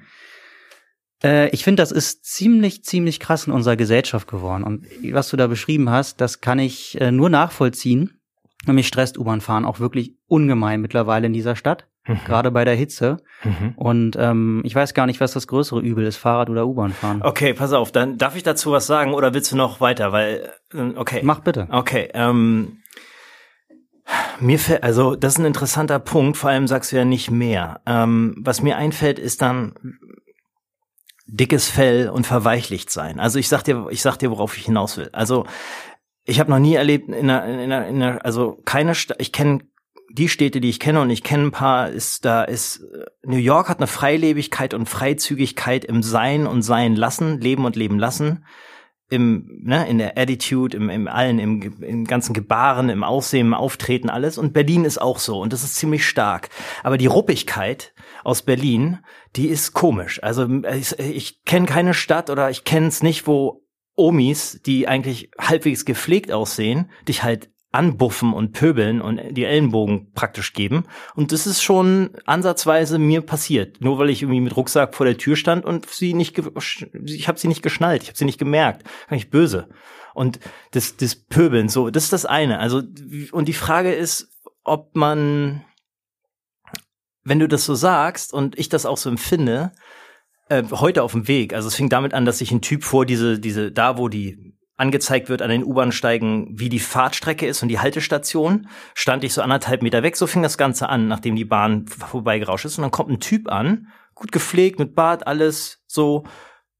Äh, 1.24 1.50
ich 1.50 1.64
finde, 1.64 1.82
das 1.82 1.92
ist 1.92 2.26
ziemlich, 2.26 2.84
ziemlich 2.84 3.20
krass 3.20 3.48
in 3.48 3.54
unserer 3.54 3.76
Gesellschaft 3.76 4.28
geworden. 4.28 4.64
Und 4.64 4.86
was 5.12 5.30
du 5.30 5.38
da 5.38 5.48
beschrieben 5.48 5.90
hast, 5.90 6.22
das 6.22 6.42
kann 6.42 6.60
ich 6.60 7.00
äh, 7.02 7.12
nur 7.12 7.30
nachvollziehen 7.30 8.20
und 8.68 8.76
mich 8.76 8.88
stresst 8.88 9.18
U-Bahn 9.18 9.42
fahren 9.42 9.66
auch 9.66 9.80
wirklich 9.80 10.16
ungemein 10.28 10.82
mittlerweile 10.82 11.28
in 11.28 11.34
dieser 11.34 11.56
Stadt, 11.56 11.88
mhm. 12.06 12.20
gerade 12.26 12.52
bei 12.52 12.66
der 12.66 12.76
Hitze. 12.76 13.18
Mhm. 13.44 13.74
Und 13.76 14.16
ähm, 14.20 14.62
ich 14.66 14.76
weiß 14.76 14.94
gar 14.94 15.06
nicht, 15.06 15.22
was 15.22 15.34
das 15.34 15.48
größere 15.48 15.80
Übel 15.82 16.06
ist, 16.06 16.18
Fahrrad 16.18 16.50
oder 16.50 16.68
U-Bahn 16.68 16.92
fahren. 16.92 17.22
Okay, 17.24 17.54
pass 17.54 17.74
auf, 17.74 17.92
dann 17.92 18.18
darf 18.18 18.36
ich 18.36 18.44
dazu 18.44 18.72
was 18.72 18.88
sagen 18.88 19.14
oder 19.14 19.34
willst 19.34 19.52
du 19.52 19.56
noch 19.56 19.80
weiter? 19.80 20.12
Weil, 20.12 20.52
äh, 20.74 20.92
okay. 20.96 21.22
Mach 21.24 21.40
bitte. 21.40 21.68
Okay, 21.72 22.10
ähm, 22.14 22.80
mir 24.40 24.60
fällt, 24.60 24.84
also 24.84 25.16
das 25.16 25.34
ist 25.34 25.40
ein 25.40 25.46
interessanter 25.46 26.00
Punkt, 26.00 26.38
vor 26.38 26.50
allem 26.50 26.68
sagst 26.68 26.92
du 26.92 26.96
ja 26.96 27.06
nicht 27.06 27.32
mehr. 27.32 27.82
Ähm, 27.86 28.36
was 28.40 28.62
mir 28.62 28.78
einfällt, 28.78 29.20
ist 29.20 29.42
dann 29.42 29.74
dickes 31.28 31.70
Fell 31.70 32.10
und 32.10 32.26
verweichlicht 32.26 32.90
sein. 32.90 33.20
Also 33.20 33.38
ich 33.38 33.50
sag 33.50 33.64
dir, 33.64 33.88
ich 33.92 34.02
sag 34.02 34.18
dir, 34.18 34.32
worauf 34.32 34.58
ich 34.58 34.66
hinaus 34.66 34.98
will. 34.98 35.10
Also 35.12 35.46
ich 36.26 36.40
habe 36.40 36.50
noch 36.50 36.60
nie 36.60 36.76
erlebt 36.76 37.10
in 37.10 37.30
einer, 37.30 37.46
in 37.46 37.60
einer, 37.60 37.88
in 37.88 38.02
einer 38.02 38.26
also 38.26 38.62
keine 38.66 38.96
Stadt, 38.96 39.18
ich 39.20 39.32
kenne 39.32 39.60
die 40.10 40.30
Städte, 40.30 40.62
die 40.62 40.70
ich 40.70 40.80
kenne 40.80 41.02
und 41.02 41.10
ich 41.10 41.24
kenne 41.24 41.44
ein 41.44 41.52
paar, 41.52 41.90
ist 41.90 42.24
da 42.26 42.44
ist 42.44 42.78
äh, 42.78 43.06
New 43.24 43.38
York 43.38 43.70
hat 43.70 43.80
eine 43.80 43.88
Freilebigkeit 43.88 44.74
und 44.74 44.88
Freizügigkeit 44.88 45.86
im 45.86 46.02
Sein 46.02 46.48
und 46.48 46.62
Sein 46.62 46.96
lassen, 46.96 47.42
Leben 47.42 47.66
und 47.66 47.76
Leben 47.76 48.00
lassen, 48.00 48.46
im 49.10 49.62
ne, 49.64 49.88
in 49.88 49.98
der 49.98 50.18
Attitude, 50.18 50.76
im, 50.76 50.90
im 50.90 51.08
allen, 51.08 51.40
im, 51.40 51.82
im 51.82 52.06
ganzen 52.06 52.34
Gebaren, 52.34 52.90
im 52.90 53.04
Aussehen, 53.04 53.48
im 53.48 53.54
Auftreten, 53.54 54.10
alles. 54.10 54.38
Und 54.38 54.54
Berlin 54.54 54.86
ist 54.86 55.02
auch 55.02 55.20
so 55.20 55.42
und 55.42 55.52
das 55.52 55.64
ist 55.64 55.76
ziemlich 55.76 56.06
stark. 56.06 56.50
Aber 56.84 56.98
die 56.98 57.08
Ruppigkeit 57.08 57.94
aus 58.28 58.42
Berlin, 58.42 59.00
die 59.38 59.48
ist 59.48 59.72
komisch. 59.72 60.22
Also 60.22 60.46
ich, 60.76 61.00
ich 61.00 61.46
kenne 61.46 61.66
keine 61.66 61.94
Stadt 61.94 62.30
oder 62.30 62.50
ich 62.50 62.66
kenne 62.66 62.88
es 62.88 63.02
nicht, 63.02 63.26
wo 63.26 63.64
Omis, 63.96 64.62
die 64.66 64.86
eigentlich 64.86 65.32
halbwegs 65.40 65.86
gepflegt 65.86 66.34
aussehen, 66.34 66.92
dich 67.08 67.24
halt 67.24 67.50
anbuffen 67.72 68.34
und 68.34 68.52
pöbeln 68.52 69.00
und 69.00 69.22
die 69.32 69.46
Ellenbogen 69.46 70.12
praktisch 70.12 70.52
geben. 70.52 70.84
Und 71.16 71.32
das 71.32 71.48
ist 71.48 71.64
schon 71.64 72.10
ansatzweise 72.26 73.00
mir 73.00 73.22
passiert. 73.22 73.80
Nur 73.80 73.98
weil 73.98 74.10
ich 74.10 74.24
irgendwie 74.24 74.42
mit 74.42 74.58
Rucksack 74.58 74.94
vor 74.94 75.06
der 75.06 75.18
Tür 75.18 75.38
stand 75.38 75.64
und 75.64 75.90
sie 75.90 76.14
nicht, 76.14 76.38
ich 77.06 77.28
habe 77.30 77.40
sie 77.40 77.48
nicht 77.48 77.64
geschnallt, 77.64 78.04
ich 78.04 78.10
habe 78.10 78.18
sie 78.18 78.26
nicht 78.26 78.40
gemerkt. 78.40 78.84
Kann 79.08 79.18
ich 79.18 79.30
böse. 79.30 79.70
Und 80.14 80.42
das, 80.72 80.98
das 80.98 81.16
Pöbeln, 81.16 81.70
so, 81.70 81.90
das 81.90 82.04
ist 82.04 82.14
das 82.14 82.26
eine. 82.26 82.60
Also, 82.60 82.84
und 83.32 83.48
die 83.48 83.54
Frage 83.54 83.94
ist, 83.94 84.34
ob 84.66 84.98
man, 84.98 85.64
wenn 87.28 87.40
du 87.40 87.48
das 87.48 87.66
so 87.66 87.76
sagst 87.76 88.34
und 88.34 88.58
ich 88.58 88.70
das 88.70 88.86
auch 88.86 88.98
so 88.98 89.10
empfinde, 89.10 89.72
äh, 90.50 90.64
heute 90.72 91.04
auf 91.04 91.12
dem 91.12 91.28
Weg. 91.28 91.54
Also 91.54 91.68
es 91.68 91.76
fing 91.76 91.90
damit 91.90 92.14
an, 92.14 92.26
dass 92.26 92.38
sich 92.38 92.52
ein 92.52 92.62
Typ 92.62 92.84
vor 92.84 93.06
diese, 93.06 93.40
diese, 93.40 93.72
da 93.72 93.98
wo 93.98 94.08
die 94.08 94.56
angezeigt 94.78 95.28
wird 95.28 95.42
an 95.42 95.50
den 95.50 95.64
U-Bahn-Steigen, 95.64 96.48
wie 96.52 96.70
die 96.70 96.80
Fahrtstrecke 96.80 97.48
ist 97.48 97.64
und 97.64 97.70
die 97.70 97.80
Haltestation, 97.80 98.68
stand 98.94 99.24
ich 99.24 99.34
so 99.34 99.42
anderthalb 99.42 99.82
Meter 99.82 100.04
weg. 100.04 100.16
So 100.16 100.28
fing 100.28 100.44
das 100.44 100.58
Ganze 100.58 100.88
an, 100.88 101.08
nachdem 101.08 101.36
die 101.36 101.46
Bahn 101.46 101.88
vorbeigerauscht 101.88 102.66
ist. 102.66 102.78
Und 102.78 102.84
dann 102.84 102.92
kommt 102.92 103.10
ein 103.10 103.20
Typ 103.20 103.50
an, 103.50 103.88
gut 104.14 104.32
gepflegt, 104.32 104.80
mit 104.80 104.96
Bart, 104.96 105.26
alles 105.26 105.84
so, 105.88 106.26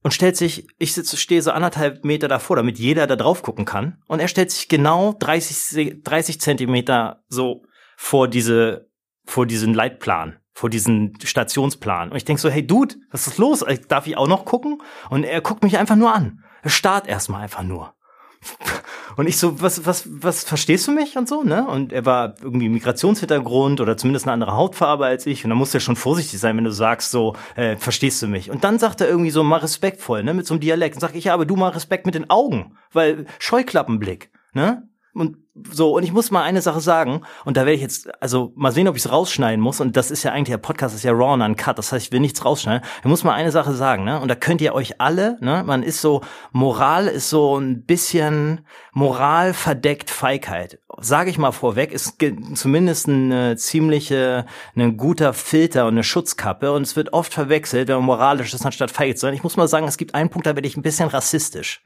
und 0.04 0.12
stellt 0.12 0.38
sich, 0.38 0.68
ich 0.78 0.94
sitze, 0.94 1.18
stehe 1.18 1.42
so 1.42 1.52
anderthalb 1.52 2.06
Meter 2.06 2.28
davor, 2.28 2.56
damit 2.56 2.78
jeder 2.78 3.08
da 3.08 3.16
drauf 3.16 3.42
gucken 3.42 3.66
kann. 3.66 4.02
Und 4.08 4.20
er 4.20 4.28
stellt 4.28 4.52
sich 4.52 4.70
genau 4.70 5.14
30, 5.20 6.04
30 6.04 6.40
Zentimeter 6.40 7.24
so 7.28 7.64
vor 7.98 8.28
diese, 8.28 8.87
vor 9.28 9.46
diesen 9.46 9.74
Leitplan 9.74 10.40
vor 10.58 10.72
diesen 10.72 11.14
Stationsplan. 11.24 12.10
Und 12.10 12.18
ich 12.18 12.26
denk 12.26 12.40
so, 12.40 12.50
hey 12.50 12.66
Dude, 12.66 12.96
was 13.12 13.28
ist 13.28 13.38
los? 13.38 13.64
Darf 13.90 14.08
ich 14.08 14.18
auch 14.18 14.28
noch 14.28 14.44
gucken? 14.44 14.82
Und 15.12 15.24
er 15.24 15.40
guckt 15.42 15.64
mich 15.64 15.78
einfach 15.78 15.96
nur 15.96 16.12
an. 16.12 16.44
Er 16.64 16.72
starrt 16.72 17.08
erstmal 17.08 17.44
einfach 17.44 17.62
nur. 17.62 17.94
Und 19.18 19.28
ich 19.28 19.38
so, 19.38 19.62
was, 19.62 19.86
was, 19.86 20.08
was 20.10 20.44
verstehst 20.44 20.88
du 20.88 20.92
mich 20.92 21.18
und 21.18 21.28
so, 21.28 21.42
ne? 21.42 21.68
Und 21.68 21.92
er 21.92 22.06
war 22.06 22.36
irgendwie 22.40 22.70
Migrationshintergrund 22.70 23.82
oder 23.82 23.98
zumindest 23.98 24.26
eine 24.26 24.34
andere 24.34 24.54
Hautfarbe 24.54 25.06
als 25.06 25.26
ich. 25.26 25.44
Und 25.44 25.50
dann 25.50 25.58
musst 25.58 25.74
du 25.74 25.78
ja 25.78 25.80
schon 25.80 25.96
vorsichtig 25.96 26.40
sein, 26.40 26.56
wenn 26.56 26.64
du 26.64 26.72
sagst 26.72 27.10
so, 27.10 27.36
äh, 27.56 27.78
verstehst 27.78 28.22
du 28.22 28.28
mich? 28.28 28.52
Und 28.52 28.64
dann 28.64 28.78
sagt 28.78 29.02
er 29.02 29.10
irgendwie 29.10 29.32
so 29.32 29.44
mal 29.44 29.58
respektvoll, 29.58 30.24
ne? 30.24 30.36
Mit 30.36 30.46
so 30.46 30.54
einem 30.54 30.62
Dialekt. 30.62 30.96
Und 30.96 31.02
sag 31.02 31.16
ich, 31.16 31.24
ja, 31.24 31.34
aber 31.34 31.46
du 31.46 31.56
mal 31.56 31.70
Respekt 31.70 32.06
mit 32.06 32.14
den 32.14 32.30
Augen, 32.30 32.78
weil 32.92 33.26
Scheuklappenblick, 33.40 34.32
ne? 34.54 34.88
Und 35.18 35.38
so, 35.72 35.96
und 35.96 36.04
ich 36.04 36.14
muss 36.14 36.30
mal 36.30 36.44
eine 36.44 36.62
Sache 36.62 36.80
sagen, 36.80 37.24
und 37.44 37.58
da 37.58 37.62
werde 37.62 37.74
ich 37.74 37.82
jetzt, 37.82 38.10
also 38.22 38.54
mal 38.56 38.72
sehen, 38.72 38.88
ob 38.88 38.96
ich 38.96 39.06
es 39.06 39.12
rausschneiden 39.12 39.60
muss, 39.60 39.82
und 39.82 39.98
das 39.98 40.12
ist 40.12 40.22
ja 40.22 40.32
eigentlich, 40.32 40.54
der 40.54 40.60
Podcast 40.60 40.94
ist 40.94 41.04
ja 41.04 41.12
raw 41.12 41.34
und 41.34 41.42
uncut, 41.42 41.80
das 41.80 41.92
heißt, 41.92 42.06
ich 42.06 42.12
will 42.12 42.20
nichts 42.20 42.46
rausschneiden. 42.46 42.88
Ich 43.00 43.06
muss 43.06 43.24
mal 43.24 43.34
eine 43.34 43.52
Sache 43.52 43.74
sagen, 43.74 44.04
ne? 44.04 44.22
Und 44.22 44.28
da 44.28 44.36
könnt 44.36 44.62
ihr 44.62 44.76
euch 44.76 45.02
alle, 45.02 45.38
ne, 45.42 45.64
man 45.66 45.82
ist 45.82 46.02
so, 46.02 46.22
Moral 46.52 47.08
ist 47.08 47.30
so 47.32 47.58
ein 47.58 47.84
bisschen 47.86 48.68
Moral 48.94 49.54
verdeckt 49.56 50.12
Feigheit. 50.12 50.80
Sage 51.00 51.32
ich 51.32 51.40
mal 51.40 51.52
vorweg, 51.52 51.92
ist 51.92 52.18
zumindest 52.54 53.10
eine 53.10 53.56
ziemliche, 53.56 54.46
ein 54.76 54.98
guter 54.98 55.34
Filter 55.34 55.88
und 55.88 55.96
eine 55.96 56.04
Schutzkappe, 56.04 56.72
und 56.72 56.84
es 56.84 56.96
wird 56.96 57.14
oft 57.14 57.34
verwechselt, 57.34 57.88
wenn 57.88 57.96
man 57.96 58.06
moralisch 58.06 58.54
ist, 58.54 58.66
anstatt 58.66 58.92
feig 58.92 59.18
zu 59.18 59.22
sein. 59.22 59.34
Ich 59.34 59.44
muss 59.44 59.58
mal 59.58 59.68
sagen, 59.68 59.88
es 59.88 59.98
gibt 59.98 60.14
einen 60.14 60.30
Punkt, 60.30 60.46
da 60.46 60.56
werde 60.56 60.68
ich 60.68 60.78
ein 60.78 60.84
bisschen 60.84 61.10
rassistisch. 61.10 61.82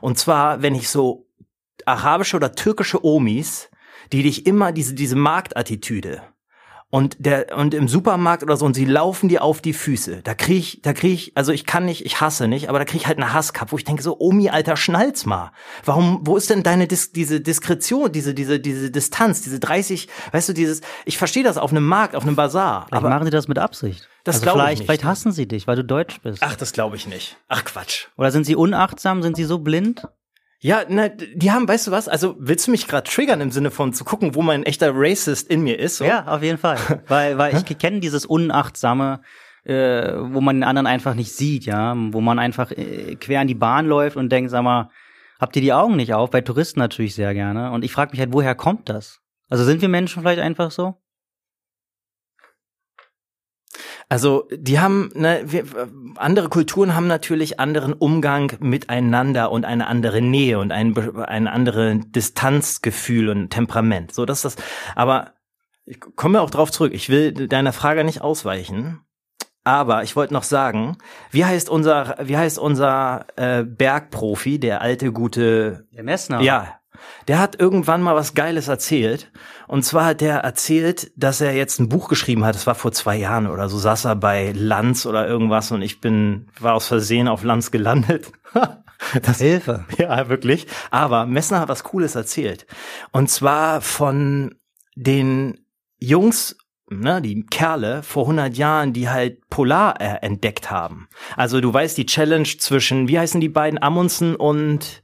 Und 0.00 0.18
zwar, 0.18 0.62
wenn 0.62 0.74
ich 0.74 0.88
so 0.88 1.26
arabische 1.90 2.36
oder 2.36 2.52
türkische 2.52 3.04
Omis, 3.04 3.70
die 4.12 4.22
dich 4.22 4.46
immer 4.46 4.72
diese, 4.72 4.94
diese 4.94 5.16
Marktattitüde 5.16 6.22
und 6.90 7.16
der 7.24 7.56
und 7.56 7.72
im 7.72 7.86
Supermarkt 7.86 8.42
oder 8.42 8.56
so 8.56 8.66
und 8.66 8.74
sie 8.74 8.84
laufen 8.84 9.28
dir 9.28 9.42
auf 9.42 9.60
die 9.60 9.72
Füße. 9.72 10.22
Da 10.22 10.34
krieg 10.34 10.58
ich, 10.58 10.82
da 10.82 10.92
krieg 10.92 11.12
ich, 11.12 11.36
also 11.36 11.52
ich 11.52 11.64
kann 11.64 11.84
nicht, 11.84 12.04
ich 12.04 12.20
hasse 12.20 12.48
nicht, 12.48 12.68
aber 12.68 12.80
da 12.80 12.84
krieg 12.84 13.00
ich 13.00 13.06
halt 13.06 13.18
eine 13.18 13.32
Hasskappe, 13.32 13.72
wo 13.72 13.78
ich 13.78 13.84
denke 13.84 14.02
so, 14.02 14.18
Omi, 14.18 14.50
alter, 14.50 14.76
schnall's 14.76 15.24
mal. 15.24 15.52
Warum, 15.84 16.20
wo 16.22 16.36
ist 16.36 16.50
denn 16.50 16.64
deine 16.64 16.88
Dis 16.88 17.12
diese 17.12 17.40
Diskretion, 17.40 18.10
diese 18.10 18.34
diese 18.34 18.58
diese 18.58 18.90
Distanz, 18.90 19.40
diese 19.42 19.60
30, 19.60 20.08
weißt 20.32 20.48
du, 20.48 20.52
dieses 20.52 20.80
ich 21.04 21.16
verstehe 21.16 21.44
das 21.44 21.58
auf 21.58 21.70
einem 21.70 21.86
Markt, 21.86 22.16
auf 22.16 22.24
einem 22.24 22.36
Bazar, 22.36 22.86
vielleicht 22.86 22.92
aber 22.94 23.08
machen 23.08 23.24
sie 23.24 23.30
das 23.30 23.46
mit 23.46 23.58
Absicht. 23.58 24.08
Das 24.24 24.36
also 24.36 24.44
glaube 24.44 24.72
ich 24.72 24.78
nicht. 24.80 24.86
Vielleicht 24.86 25.04
hassen 25.04 25.32
sie 25.32 25.46
dich, 25.46 25.66
weil 25.66 25.76
du 25.76 25.84
deutsch 25.84 26.20
bist. 26.20 26.42
Ach, 26.42 26.56
das 26.56 26.72
glaube 26.72 26.96
ich 26.96 27.06
nicht. 27.06 27.36
Ach 27.48 27.64
Quatsch. 27.64 28.08
Oder 28.16 28.32
sind 28.32 28.44
sie 28.44 28.56
unachtsam, 28.56 29.22
sind 29.22 29.36
sie 29.36 29.44
so 29.44 29.60
blind? 29.60 30.08
Ja, 30.62 30.82
na, 30.88 31.08
die 31.08 31.50
haben, 31.50 31.66
weißt 31.66 31.86
du 31.86 31.90
was? 31.90 32.06
Also 32.06 32.36
willst 32.38 32.66
du 32.66 32.70
mich 32.70 32.86
gerade 32.86 33.08
triggern 33.08 33.40
im 33.40 33.50
Sinne 33.50 33.70
von 33.70 33.94
zu 33.94 34.04
gucken, 34.04 34.34
wo 34.34 34.42
mein 34.42 34.62
echter 34.62 34.92
Racist 34.94 35.48
in 35.48 35.62
mir 35.62 35.78
ist? 35.78 35.96
So? 35.96 36.04
Ja, 36.04 36.26
auf 36.26 36.42
jeden 36.42 36.58
Fall, 36.58 36.76
weil 37.08 37.38
weil 37.38 37.56
ich 37.56 37.78
kenne 37.78 38.00
dieses 38.00 38.26
unachtsame, 38.26 39.22
äh, 39.64 40.12
wo 40.18 40.42
man 40.42 40.56
den 40.56 40.64
anderen 40.64 40.86
einfach 40.86 41.14
nicht 41.14 41.32
sieht, 41.32 41.64
ja, 41.64 41.94
wo 41.96 42.20
man 42.20 42.38
einfach 42.38 42.72
äh, 42.72 43.16
quer 43.16 43.40
an 43.40 43.46
die 43.46 43.54
Bahn 43.54 43.86
läuft 43.86 44.16
und 44.16 44.30
denkt, 44.30 44.50
sag 44.50 44.62
mal, 44.62 44.90
habt 45.40 45.56
ihr 45.56 45.62
die 45.62 45.72
Augen 45.72 45.96
nicht 45.96 46.12
auf? 46.12 46.30
Bei 46.30 46.42
Touristen 46.42 46.80
natürlich 46.80 47.14
sehr 47.14 47.32
gerne. 47.32 47.70
Und 47.70 47.82
ich 47.82 47.92
frage 47.92 48.10
mich 48.10 48.20
halt, 48.20 48.34
woher 48.34 48.54
kommt 48.54 48.90
das? 48.90 49.20
Also 49.48 49.64
sind 49.64 49.80
wir 49.80 49.88
Menschen 49.88 50.22
vielleicht 50.22 50.42
einfach 50.42 50.70
so? 50.70 50.99
Also 54.10 54.48
die 54.52 54.80
haben, 54.80 55.10
ne, 55.14 55.40
wir, 55.46 55.64
andere 56.16 56.48
Kulturen 56.48 56.96
haben 56.96 57.06
natürlich 57.06 57.60
anderen 57.60 57.92
Umgang 57.92 58.52
miteinander 58.58 59.52
und 59.52 59.64
eine 59.64 59.86
andere 59.86 60.20
Nähe 60.20 60.58
und 60.58 60.72
ein, 60.72 60.98
ein 61.16 61.46
andere 61.46 61.96
Distanzgefühl 61.96 63.28
und 63.28 63.50
Temperament. 63.50 64.12
So 64.12 64.26
dass 64.26 64.42
das, 64.42 64.56
aber 64.96 65.34
ich 65.84 66.00
komme 66.00 66.40
auch 66.40 66.50
drauf 66.50 66.72
zurück. 66.72 66.92
Ich 66.92 67.08
will 67.08 67.32
deiner 67.48 67.72
Frage 67.72 68.02
nicht 68.02 68.20
ausweichen. 68.20 69.00
Aber 69.62 70.02
ich 70.02 70.16
wollte 70.16 70.34
noch 70.34 70.42
sagen, 70.42 70.96
wie 71.30 71.44
heißt 71.44 71.68
unser, 71.68 72.16
wie 72.20 72.36
heißt 72.36 72.58
unser 72.58 73.26
äh, 73.36 73.62
Bergprofi, 73.62 74.58
der 74.58 74.80
alte 74.80 75.12
gute 75.12 75.86
Der 75.92 76.02
Messner. 76.02 76.40
Ja, 76.40 76.79
der 77.28 77.38
hat 77.38 77.60
irgendwann 77.60 78.02
mal 78.02 78.14
was 78.14 78.34
Geiles 78.34 78.68
erzählt. 78.68 79.30
Und 79.66 79.84
zwar 79.84 80.06
hat 80.06 80.20
der 80.20 80.38
erzählt, 80.38 81.12
dass 81.16 81.40
er 81.40 81.54
jetzt 81.54 81.78
ein 81.78 81.88
Buch 81.88 82.08
geschrieben 82.08 82.44
hat. 82.44 82.54
Das 82.54 82.66
war 82.66 82.74
vor 82.74 82.92
zwei 82.92 83.16
Jahren 83.16 83.46
oder 83.46 83.68
so. 83.68 83.78
Saß 83.78 84.06
er 84.06 84.16
bei 84.16 84.52
Lanz 84.54 85.06
oder 85.06 85.26
irgendwas 85.26 85.70
und 85.70 85.82
ich 85.82 86.00
bin, 86.00 86.48
war 86.58 86.74
aus 86.74 86.86
Versehen 86.86 87.28
auf 87.28 87.44
Lanz 87.44 87.70
gelandet. 87.70 88.32
Das, 89.22 89.38
Hilfe. 89.38 89.86
Ja, 89.96 90.28
wirklich. 90.28 90.66
Aber 90.90 91.24
Messner 91.24 91.60
hat 91.60 91.70
was 91.70 91.84
Cooles 91.84 92.16
erzählt. 92.16 92.66
Und 93.12 93.30
zwar 93.30 93.80
von 93.80 94.56
den 94.94 95.64
Jungs 95.98 96.56
ne, 96.90 97.22
die 97.22 97.46
Kerle 97.46 98.02
vor 98.02 98.24
100 98.24 98.56
Jahren, 98.56 98.92
die 98.92 99.08
halt 99.08 99.48
Polar 99.48 100.00
äh, 100.00 100.18
entdeckt 100.22 100.70
haben. 100.70 101.08
Also 101.36 101.60
du 101.60 101.72
weißt 101.72 101.96
die 101.96 102.06
Challenge 102.06 102.48
zwischen, 102.58 103.08
wie 103.08 103.18
heißen 103.18 103.40
die 103.40 103.48
beiden, 103.48 103.80
Amundsen 103.82 104.36
und 104.36 105.02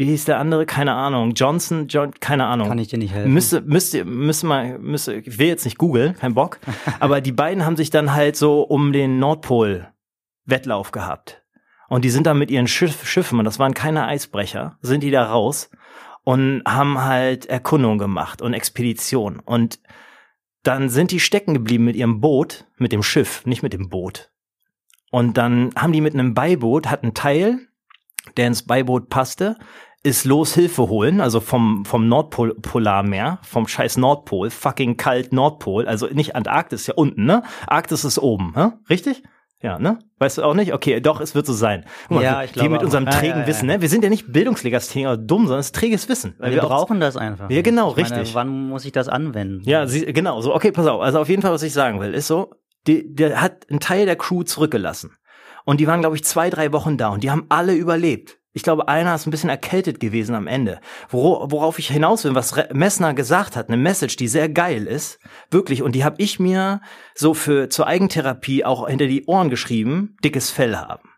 wie 0.00 0.06
hieß 0.06 0.24
der 0.24 0.38
andere? 0.38 0.64
Keine 0.64 0.94
Ahnung. 0.94 1.34
Johnson, 1.34 1.86
John, 1.86 2.12
keine 2.20 2.46
Ahnung. 2.46 2.68
Kann 2.68 2.78
ich 2.78 2.88
dir 2.88 2.98
nicht 2.98 3.12
helfen. 3.12 3.34
Müsste, 3.34 3.60
müsste, 3.60 4.06
müsste 4.06 4.46
mal, 4.46 4.78
müsste, 4.78 5.12
ich 5.12 5.38
will 5.38 5.48
jetzt 5.48 5.66
nicht 5.66 5.76
googeln, 5.76 6.16
kein 6.16 6.32
Bock. 6.32 6.58
aber 7.00 7.20
die 7.20 7.32
beiden 7.32 7.66
haben 7.66 7.76
sich 7.76 7.90
dann 7.90 8.14
halt 8.14 8.34
so 8.34 8.62
um 8.62 8.94
den 8.94 9.18
Nordpol 9.18 9.88
Wettlauf 10.46 10.90
gehabt. 10.92 11.42
Und 11.90 12.06
die 12.06 12.08
sind 12.08 12.26
dann 12.26 12.38
mit 12.38 12.50
ihren 12.50 12.66
Schiff, 12.66 13.06
Schiffen, 13.06 13.40
und 13.40 13.44
das 13.44 13.58
waren 13.58 13.74
keine 13.74 14.06
Eisbrecher, 14.06 14.78
sind 14.80 15.02
die 15.02 15.10
da 15.10 15.26
raus 15.26 15.68
und 16.24 16.62
haben 16.66 17.02
halt 17.02 17.44
Erkundung 17.44 17.98
gemacht 17.98 18.40
und 18.40 18.54
Expedition. 18.54 19.38
Und 19.38 19.80
dann 20.62 20.88
sind 20.88 21.10
die 21.10 21.20
stecken 21.20 21.52
geblieben 21.52 21.84
mit 21.84 21.96
ihrem 21.96 22.22
Boot, 22.22 22.64
mit 22.78 22.92
dem 22.92 23.02
Schiff, 23.02 23.44
nicht 23.44 23.62
mit 23.62 23.74
dem 23.74 23.90
Boot. 23.90 24.30
Und 25.10 25.36
dann 25.36 25.72
haben 25.76 25.92
die 25.92 26.00
mit 26.00 26.14
einem 26.14 26.32
Beiboot, 26.32 26.86
hat 26.86 27.02
ein 27.02 27.12
Teil, 27.12 27.58
der 28.36 28.46
ins 28.46 28.62
Beiboot 28.62 29.10
passte, 29.10 29.58
ist 30.02 30.24
los 30.24 30.54
Hilfe 30.54 30.88
holen, 30.88 31.20
also 31.20 31.40
vom, 31.40 31.84
vom 31.84 32.08
Nordpolarmeer, 32.08 33.38
vom 33.42 33.68
scheiß 33.68 33.98
Nordpol, 33.98 34.50
fucking 34.50 34.96
kalt 34.96 35.32
Nordpol, 35.32 35.86
also 35.86 36.06
nicht 36.06 36.34
Antarktis, 36.34 36.86
ja 36.86 36.94
unten, 36.94 37.24
ne? 37.24 37.42
Arktis 37.66 38.04
ist 38.04 38.18
oben, 38.18 38.54
hä? 38.56 38.70
richtig? 38.88 39.22
Ja, 39.62 39.78
ne? 39.78 39.98
Weißt 40.18 40.38
du 40.38 40.42
auch 40.42 40.54
nicht? 40.54 40.72
Okay, 40.72 41.00
doch, 41.00 41.20
es 41.20 41.34
wird 41.34 41.44
so 41.44 41.52
sein. 41.52 41.84
Mal, 42.08 42.22
ja, 42.22 42.42
ich 42.42 42.52
glaube. 42.52 42.70
Wir 42.70 42.70
mit 42.70 42.82
unserem 42.82 43.06
auch. 43.06 43.12
trägen 43.12 43.40
ja, 43.40 43.42
ja, 43.42 43.46
Wissen, 43.46 43.66
ne? 43.66 43.82
Wir 43.82 43.90
sind 43.90 44.02
ja 44.02 44.08
nicht 44.08 44.32
Bildungslegastheniker 44.32 45.18
dumm, 45.18 45.42
sondern 45.42 45.60
es 45.60 45.66
ist 45.66 45.74
träges 45.74 46.08
Wissen. 46.08 46.34
Weil 46.38 46.52
wir, 46.52 46.62
wir 46.62 46.68
brauchen 46.68 46.98
das 46.98 47.18
einfach. 47.18 47.50
Ja, 47.50 47.60
genau, 47.60 47.90
ich 47.90 47.98
richtig. 47.98 48.16
Meine, 48.16 48.34
wann 48.34 48.68
muss 48.68 48.86
ich 48.86 48.92
das 48.92 49.08
anwenden? 49.08 49.60
Ja, 49.64 49.86
sie, 49.86 50.06
genau, 50.14 50.40
so, 50.40 50.54
okay, 50.54 50.72
pass 50.72 50.86
auf. 50.86 51.02
Also 51.02 51.20
auf 51.20 51.28
jeden 51.28 51.42
Fall, 51.42 51.52
was 51.52 51.62
ich 51.62 51.74
sagen 51.74 52.00
will, 52.00 52.14
ist 52.14 52.26
so, 52.26 52.54
die, 52.86 53.14
der 53.14 53.42
hat 53.42 53.66
einen 53.68 53.80
Teil 53.80 54.06
der 54.06 54.16
Crew 54.16 54.44
zurückgelassen. 54.44 55.12
Und 55.66 55.78
die 55.78 55.86
waren, 55.86 56.00
glaube 56.00 56.16
ich, 56.16 56.24
zwei, 56.24 56.48
drei 56.48 56.72
Wochen 56.72 56.96
da 56.96 57.10
und 57.10 57.22
die 57.22 57.30
haben 57.30 57.44
alle 57.50 57.74
überlebt. 57.74 58.39
Ich 58.52 58.64
glaube, 58.64 58.88
einer 58.88 59.14
ist 59.14 59.26
ein 59.26 59.30
bisschen 59.30 59.50
erkältet 59.50 60.00
gewesen 60.00 60.34
am 60.34 60.46
Ende. 60.48 60.80
worauf 61.10 61.78
ich 61.78 61.88
hinaus 61.88 62.24
will, 62.24 62.34
was 62.34 62.54
Messner 62.72 63.14
gesagt 63.14 63.54
hat, 63.56 63.68
eine 63.68 63.76
Message, 63.76 64.16
die 64.16 64.28
sehr 64.28 64.48
geil 64.48 64.86
ist, 64.86 65.20
wirklich, 65.50 65.82
und 65.82 65.94
die 65.94 66.04
habe 66.04 66.16
ich 66.18 66.40
mir 66.40 66.80
so 67.14 67.34
für 67.34 67.68
zur 67.68 67.86
Eigentherapie 67.86 68.64
auch 68.64 68.88
hinter 68.88 69.06
die 69.06 69.24
Ohren 69.26 69.50
geschrieben, 69.50 70.16
dickes 70.24 70.50
Fell 70.50 70.76
haben. 70.76 71.08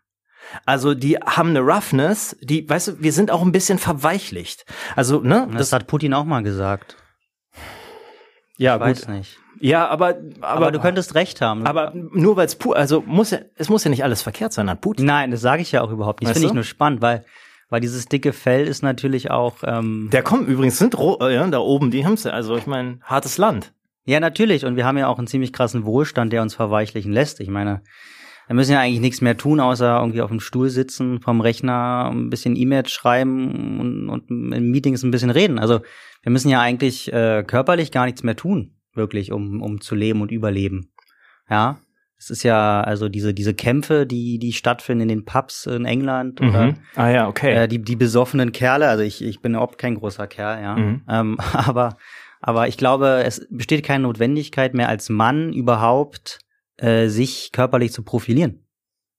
Also 0.65 0.93
die 0.93 1.17
haben 1.17 1.49
eine 1.49 1.61
Roughness, 1.61 2.37
die, 2.41 2.69
weißt 2.69 2.87
du, 2.89 2.99
wir 2.99 3.13
sind 3.13 3.31
auch 3.31 3.41
ein 3.41 3.51
bisschen 3.51 3.79
verweichlicht. 3.79 4.65
Also, 4.95 5.19
ne? 5.21 5.47
Das, 5.49 5.69
das 5.69 5.73
hat 5.73 5.87
Putin 5.87 6.13
auch 6.13 6.25
mal 6.25 6.43
gesagt. 6.43 6.97
Ja, 8.57 8.75
ich 8.75 8.79
gut. 8.79 8.89
weiß 8.89 9.07
nicht. 9.09 9.39
Ja, 9.59 9.87
aber, 9.87 10.17
aber, 10.41 10.47
aber 10.47 10.71
du 10.71 10.79
könntest 10.79 11.15
recht 11.15 11.41
haben. 11.41 11.65
Aber 11.65 11.93
nur 11.93 12.35
weil 12.35 12.47
es 12.47 12.57
also 12.73 13.01
muss 13.05 13.31
ja, 13.31 13.39
es 13.55 13.69
muss 13.69 13.83
ja 13.83 13.89
nicht 13.89 14.03
alles 14.03 14.21
verkehrt 14.21 14.51
sein 14.53 14.67
an 14.67 14.79
Putin. 14.81 15.05
Nein, 15.05 15.31
das 15.31 15.41
sage 15.41 15.61
ich 15.61 15.71
ja 15.71 15.81
auch 15.81 15.91
überhaupt 15.91 16.21
nicht. 16.21 16.29
Das 16.29 16.37
finde 16.37 16.49
ich 16.49 16.53
nur 16.53 16.63
spannend, 16.63 17.01
weil 17.01 17.23
weil 17.69 17.79
dieses 17.79 18.05
dicke 18.05 18.33
Fell 18.33 18.67
ist 18.67 18.83
natürlich 18.83 19.31
auch. 19.31 19.57
Ähm, 19.63 20.09
Der 20.11 20.21
kommt 20.21 20.47
übrigens 20.47 20.77
sind 20.77 20.95
äh, 20.95 21.33
ja, 21.33 21.47
da 21.47 21.59
oben, 21.59 21.91
die 21.91 22.01
ja. 22.01 22.31
Also 22.31 22.55
ich 22.55 22.67
meine, 22.67 22.99
hartes 23.03 23.37
Land. 23.37 23.73
Ja, 24.05 24.19
natürlich. 24.19 24.65
Und 24.65 24.75
wir 24.75 24.85
haben 24.85 24.97
ja 24.97 25.07
auch 25.07 25.17
einen 25.17 25.27
ziemlich 25.27 25.53
krassen 25.53 25.85
Wohlstand, 25.85 26.33
der 26.33 26.41
uns 26.41 26.53
verweichlichen 26.53 27.11
lässt. 27.11 27.39
Ich 27.39 27.47
meine, 27.49 27.81
wir 28.47 28.55
müssen 28.55 28.73
ja 28.73 28.81
eigentlich 28.81 28.99
nichts 28.99 29.21
mehr 29.21 29.37
tun, 29.37 29.59
außer 29.59 29.99
irgendwie 29.99 30.21
auf 30.21 30.29
dem 30.29 30.39
Stuhl 30.39 30.69
sitzen, 30.69 31.21
vom 31.21 31.41
Rechner 31.41 32.09
ein 32.11 32.29
bisschen 32.29 32.55
E-Mails 32.55 32.91
schreiben 32.91 33.79
und, 33.79 34.09
und 34.09 34.53
in 34.53 34.71
Meetings 34.71 35.03
ein 35.03 35.11
bisschen 35.11 35.29
reden. 35.29 35.59
Also 35.59 35.81
wir 36.21 36.31
müssen 36.31 36.49
ja 36.49 36.59
eigentlich 36.61 37.11
äh, 37.11 37.43
körperlich 37.45 37.91
gar 37.91 38.05
nichts 38.05 38.23
mehr 38.23 38.35
tun 38.35 38.75
wirklich, 38.95 39.31
um, 39.31 39.61
um 39.61 39.81
zu 39.81 39.95
leben 39.95 40.21
und 40.21 40.31
überleben. 40.31 40.91
Ja. 41.49 41.79
Es 42.17 42.29
ist 42.29 42.43
ja, 42.43 42.79
also 42.79 43.09
diese, 43.09 43.33
diese 43.33 43.53
Kämpfe, 43.53 44.05
die, 44.05 44.39
die 44.39 44.53
stattfinden 44.53 45.03
in 45.03 45.07
den 45.09 45.25
Pubs 45.25 45.65
in 45.65 45.83
England 45.83 46.39
mhm. 46.39 46.49
oder 46.49 46.73
ah, 46.95 47.09
ja, 47.09 47.27
okay. 47.27 47.53
äh, 47.53 47.67
die, 47.67 47.81
die 47.81 47.97
besoffenen 47.97 48.53
Kerle, 48.53 48.87
also 48.87 49.03
ich, 49.03 49.21
ich 49.21 49.41
bin 49.41 49.53
überhaupt 49.53 49.77
kein 49.77 49.95
großer 49.95 50.27
Kerl, 50.27 50.61
ja. 50.61 50.75
Mhm. 50.77 51.01
Ähm, 51.09 51.37
aber, 51.53 51.97
aber 52.39 52.69
ich 52.69 52.77
glaube, 52.77 53.23
es 53.25 53.45
besteht 53.49 53.83
keine 53.83 54.03
Notwendigkeit 54.03 54.73
mehr 54.73 54.87
als 54.87 55.09
Mann 55.09 55.51
überhaupt, 55.51 56.39
äh, 56.77 57.07
sich 57.07 57.51
körperlich 57.51 57.91
zu 57.91 58.03
profilieren. 58.03 58.65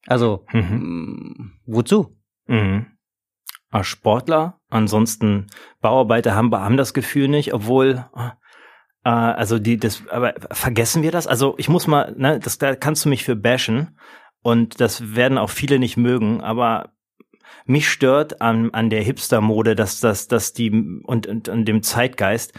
Also, 0.06 0.44
mhm. 0.52 1.32
mh, 1.36 1.50
wozu? 1.66 2.16
Mhm. 2.46 2.86
Als 3.70 3.86
Sportler, 3.86 4.60
ansonsten 4.68 5.48
Bauarbeiter 5.80 6.34
haben, 6.34 6.54
haben 6.54 6.76
das 6.76 6.94
Gefühl 6.94 7.28
nicht, 7.28 7.54
obwohl, 7.54 8.06
äh, 9.04 9.08
also 9.08 9.58
die, 9.58 9.78
das, 9.78 10.06
aber 10.08 10.34
vergessen 10.52 11.02
wir 11.02 11.10
das? 11.10 11.26
Also 11.26 11.54
ich 11.58 11.68
muss 11.68 11.86
mal, 11.86 12.14
ne, 12.16 12.38
das, 12.38 12.58
da 12.58 12.76
kannst 12.76 13.04
du 13.04 13.08
mich 13.08 13.24
für 13.24 13.36
bashen 13.36 13.98
und 14.42 14.80
das 14.80 15.14
werden 15.16 15.38
auch 15.38 15.50
viele 15.50 15.78
nicht 15.78 15.96
mögen, 15.96 16.40
aber 16.40 16.92
mich 17.66 17.88
stört 17.88 18.40
an, 18.40 18.70
an 18.72 18.90
der 18.90 19.02
Hipster-Mode, 19.02 19.74
dass, 19.74 20.00
dass, 20.00 20.28
dass 20.28 20.52
die 20.52 20.70
und, 21.04 21.26
und, 21.26 21.48
und 21.48 21.64
dem 21.64 21.82
Zeitgeist, 21.82 22.52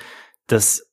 dass, 0.47 0.91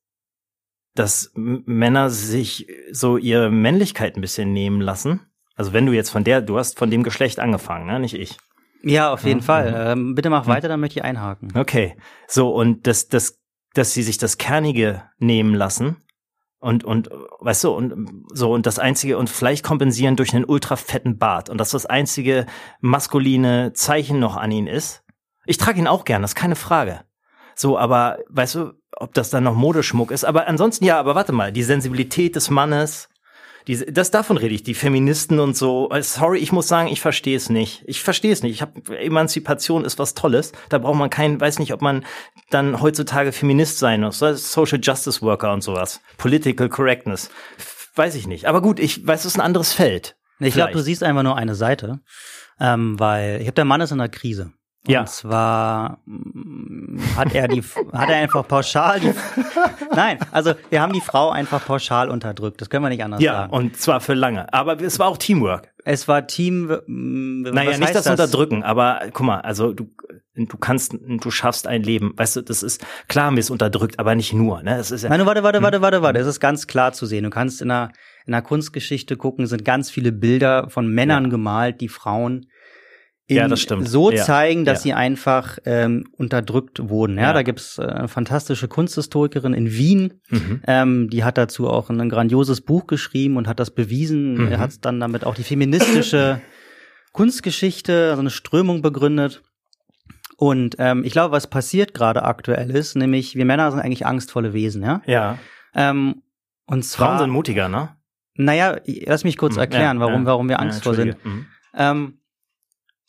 dass 0.95 1.33
Männer 1.35 2.11
sich 2.11 2.67
so 2.91 3.17
ihre 3.17 3.51
Männlichkeit 3.51 4.17
ein 4.17 4.21
bisschen 4.21 4.53
nehmen 4.53 4.81
lassen. 4.81 5.21
Also 5.55 5.73
wenn 5.73 5.87
du 5.87 5.93
jetzt 5.93 6.11
von 6.11 6.25
der, 6.25 6.41
du 6.43 6.59
hast 6.59 6.79
von 6.79 6.91
dem 6.91 7.03
Geschlecht 7.03 7.39
angefangen, 7.39 7.87
ne? 7.87 8.01
nicht 8.01 8.15
ich. 8.15 8.39
Ja, 8.83 9.13
auf 9.13 9.25
jeden 9.25 9.41
ja, 9.41 9.47
Fall. 9.47 9.93
Ähm, 9.93 10.15
bitte 10.15 10.29
mach 10.29 10.47
weiter, 10.47 10.69
dann 10.69 10.81
möchte 10.81 10.99
ich 10.99 11.05
einhaken. 11.05 11.53
Okay. 11.57 11.97
So, 12.27 12.51
und 12.51 12.87
das, 12.87 13.09
das 13.09 13.43
dass 13.75 13.93
sie 13.93 14.03
sich 14.03 14.19
das 14.19 14.39
Kernige 14.39 15.03
nehmen 15.19 15.55
lassen 15.55 15.97
und 16.59 16.85
und 16.85 17.11
weißt 17.41 17.65
du 17.65 17.71
und 17.71 18.25
so 18.33 18.53
und 18.53 18.67
das 18.67 18.79
einzige 18.79 19.19
und 19.19 19.31
vielleicht 19.31 19.65
kompensieren 19.65 20.17
durch 20.17 20.35
einen 20.35 20.45
ultra 20.45 20.77
fetten 20.77 21.19
Bart 21.19 21.49
und 21.51 21.59
dass 21.59 21.71
das 21.71 21.87
einzige 21.87 22.47
maskuline 22.81 23.73
Zeichen 23.73 24.21
noch 24.21 24.37
an 24.37 24.53
ihn 24.53 24.67
ist. 24.67 25.05
Ich 25.47 25.59
trage 25.59 25.79
ihn 25.79 25.89
auch 25.89 26.05
gern, 26.05 26.23
das 26.23 26.33
ist 26.33 26.37
keine 26.37 26.57
Frage. 26.57 27.01
So, 27.55 27.79
aber 27.79 28.19
weißt 28.29 28.55
du, 28.55 28.73
ob 29.03 29.15
das 29.15 29.31
dann 29.31 29.45
noch 29.45 29.55
Modeschmuck 29.55 30.11
ist, 30.11 30.25
aber 30.25 30.47
ansonsten 30.47 30.85
ja, 30.85 30.99
aber 30.99 31.15
warte 31.15 31.33
mal, 31.33 31.53
die 31.53 31.63
Sensibilität 31.63 32.37
des 32.37 32.51
Mannes, 32.51 33.09
diese, 33.67 33.87
das 33.87 34.11
davon 34.11 34.37
rede 34.37 34.55
ich, 34.55 34.63
die 34.63 34.75
Feministen 34.75 35.39
und 35.39 35.57
so. 35.57 35.91
Äh, 35.91 36.03
sorry, 36.03 36.39
ich 36.39 36.53
muss 36.53 36.69
sagen, 36.69 36.89
ich 36.89 37.01
verstehe 37.01 37.37
es 37.37 37.49
nicht. 37.49 37.83
Ich 37.87 38.03
verstehe 38.03 38.33
es 38.33 38.43
nicht. 38.43 38.53
Ich 38.53 38.63
habe 38.63 38.99
Emanzipation 38.99 39.85
ist 39.85 39.99
was 39.99 40.15
Tolles. 40.15 40.53
Da 40.69 40.79
braucht 40.79 40.99
man 40.99 41.11
keinen, 41.11 41.41
weiß 41.41 41.59
nicht, 41.59 41.73
ob 41.73 41.81
man 41.81 42.05
dann 42.51 42.81
heutzutage 42.81 43.33
Feminist 43.33 43.79
sein 43.79 44.01
muss. 44.01 44.19
Social 44.19 44.81
Justice 44.83 45.23
Worker 45.23 45.53
und 45.53 45.63
sowas. 45.63 46.01
Political 46.19 46.69
Correctness. 46.69 47.31
Weiß 47.95 48.15
ich 48.15 48.27
nicht. 48.27 48.47
Aber 48.47 48.63
gut, 48.63 48.81
ich 48.81 49.07
weiß, 49.07 49.21
es 49.21 49.27
ist 49.27 49.37
ein 49.37 49.43
anderes 49.43 49.73
Feld. 49.73 50.17
Ich 50.41 50.55
glaube, 50.55 50.73
du 50.73 50.83
siehst 50.83 51.05
einfach 51.05 51.23
nur 51.23 51.37
eine 51.37 51.55
Seite, 51.55 52.01
ähm, 52.59 52.99
weil 52.99 53.41
ich 53.41 53.47
habe 53.47 53.55
der 53.55 53.65
Mann 53.65 53.81
ist 53.81 53.93
in 53.93 53.99
der 53.99 54.09
Krise. 54.09 54.53
Und 54.85 54.93
ja. 54.93 55.05
zwar 55.05 55.99
mm, 56.07 56.99
hat 57.17 57.33
er 57.35 57.47
die, 57.47 57.63
hat 57.93 58.11
er 58.11 58.17
einfach 58.17 58.49
pauschal 58.49 58.99
die, 58.99 59.13
nein, 59.95 60.19
also 60.33 60.55
wir 60.71 60.83
haben 60.83 60.93
die 60.93 61.01
Frau 61.01 61.31
einfach 61.31 61.65
pauschal 61.65 62.11
unterdrückt. 62.11 62.61
Das 62.61 62.69
können 62.69 62.85
wir 62.85 62.89
nicht 62.89 63.05
anders 63.05 63.23
ja, 63.23 63.33
sagen. 63.33 63.53
Ja, 63.53 63.59
und 63.59 63.77
zwar 63.77 64.01
für 64.01 64.15
lange. 64.15 64.53
Aber 64.53 64.81
es 64.81 64.99
war 64.99 65.07
auch 65.07 65.19
Teamwork. 65.19 65.73
Es 65.85 66.09
war 66.09 66.27
Team, 66.27 66.67
naja, 66.87 67.79
nicht 67.79 67.95
das, 67.95 68.05
das 68.05 68.07
Unterdrücken, 68.09 68.65
aber 68.65 69.03
guck 69.13 69.25
mal, 69.25 69.41
also 69.41 69.73
du, 69.73 69.89
du 70.35 70.57
kannst, 70.57 70.97
du 71.01 71.31
schaffst 71.31 71.69
ein 71.69 71.85
Leben. 71.85 72.13
Weißt 72.17 72.37
du, 72.37 72.43
das 72.43 72.65
ist, 72.65 72.85
klar 73.07 73.27
haben 73.27 73.37
wir 73.37 73.41
es 73.41 73.51
unterdrückt, 73.51 74.01
aber 74.01 74.17
nicht 74.17 74.33
nur, 74.33 74.65
ne? 74.65 74.77
Das 74.77 74.91
ist 74.91 75.03
ja. 75.03 75.11
Nein, 75.11 75.25
warte, 75.27 75.45
warte, 75.45 75.63
warte, 75.63 75.81
warte, 75.81 76.03
warte. 76.03 76.19
Es 76.19 76.27
ist 76.27 76.41
ganz 76.41 76.67
klar 76.67 76.93
zu 76.93 77.07
sehen. 77.07 77.23
Du 77.23 77.31
kannst 77.31 77.63
in 77.63 77.71
einer, 77.71 77.93
in 78.27 78.35
einer 78.35 78.43
Kunstgeschichte 78.43 79.17
gucken, 79.17 79.47
sind 79.47 79.65
ganz 79.65 79.91
viele 79.91 80.11
Bilder 80.11 80.69
von 80.71 80.89
Männern 80.89 81.25
ja. 81.25 81.31
gemalt, 81.31 81.81
die 81.81 81.89
Frauen 81.89 82.47
ja, 83.35 83.49
das 83.49 83.61
stimmt. 83.61 83.89
so 83.89 84.11
ja. 84.11 84.23
zeigen, 84.23 84.65
dass 84.65 84.81
ja. 84.81 84.83
sie 84.83 84.93
einfach 84.95 85.59
ähm, 85.65 86.05
unterdrückt 86.13 86.89
wurden. 86.89 87.19
Ja, 87.19 87.33
da 87.33 87.43
gibt's 87.43 87.79
äh, 87.79 87.83
eine 87.83 88.09
fantastische 88.09 88.69
Kunsthistorikerin 88.69 89.55
in 89.55 89.73
Wien, 89.73 90.15
mhm. 90.29 90.63
ähm, 90.67 91.11
die 91.11 91.25
hat 91.25 91.39
dazu 91.39 91.69
auch 91.69 91.91
ein 91.91 92.09
grandioses 92.09 92.61
Buch 92.61 92.87
geschrieben 92.87 93.37
und 93.37 93.49
hat 93.49 93.61
das 93.61 93.71
bewiesen. 93.71 94.35
Mhm. 94.35 94.53
Er 94.53 94.59
hat 94.59 94.85
dann 94.85 95.01
damit 95.01 95.25
auch 95.25 95.35
die 95.35 95.45
feministische 95.45 96.41
Kunstgeschichte, 97.13 98.11
also 98.11 98.21
eine 98.21 98.31
Strömung 98.31 98.83
begründet. 98.83 99.43
Und 100.37 100.77
ähm, 100.79 101.05
ich 101.05 101.13
glaube, 101.13 101.33
was 101.33 101.47
passiert 101.47 101.95
gerade 101.95 102.25
aktuell 102.25 102.71
ist, 102.71 102.97
nämlich 102.97 103.37
wir 103.37 103.45
Männer 103.45 103.71
sind 103.71 103.81
eigentlich 103.81 104.07
angstvolle 104.07 104.53
Wesen, 104.53 104.83
ja. 104.83 105.03
Ja. 105.07 105.39
Ähm, 105.75 106.23
Und 106.67 106.85
zwar, 106.85 107.09
Frauen 107.09 107.19
sind 107.19 107.31
mutiger, 107.31 107.69
ne? 107.69 107.91
Naja, 108.35 108.79
lass 109.07 109.25
mich 109.25 109.37
kurz 109.37 109.57
erklären, 109.57 109.99
ja, 109.99 110.07
warum, 110.07 110.25
warum 110.25 110.49
wir 110.49 110.59
Angst 110.59 110.79
ja, 110.81 110.83
vor 110.83 110.95
sind. 110.95 111.25
Mhm. 111.25 111.47
Ähm, 111.77 112.19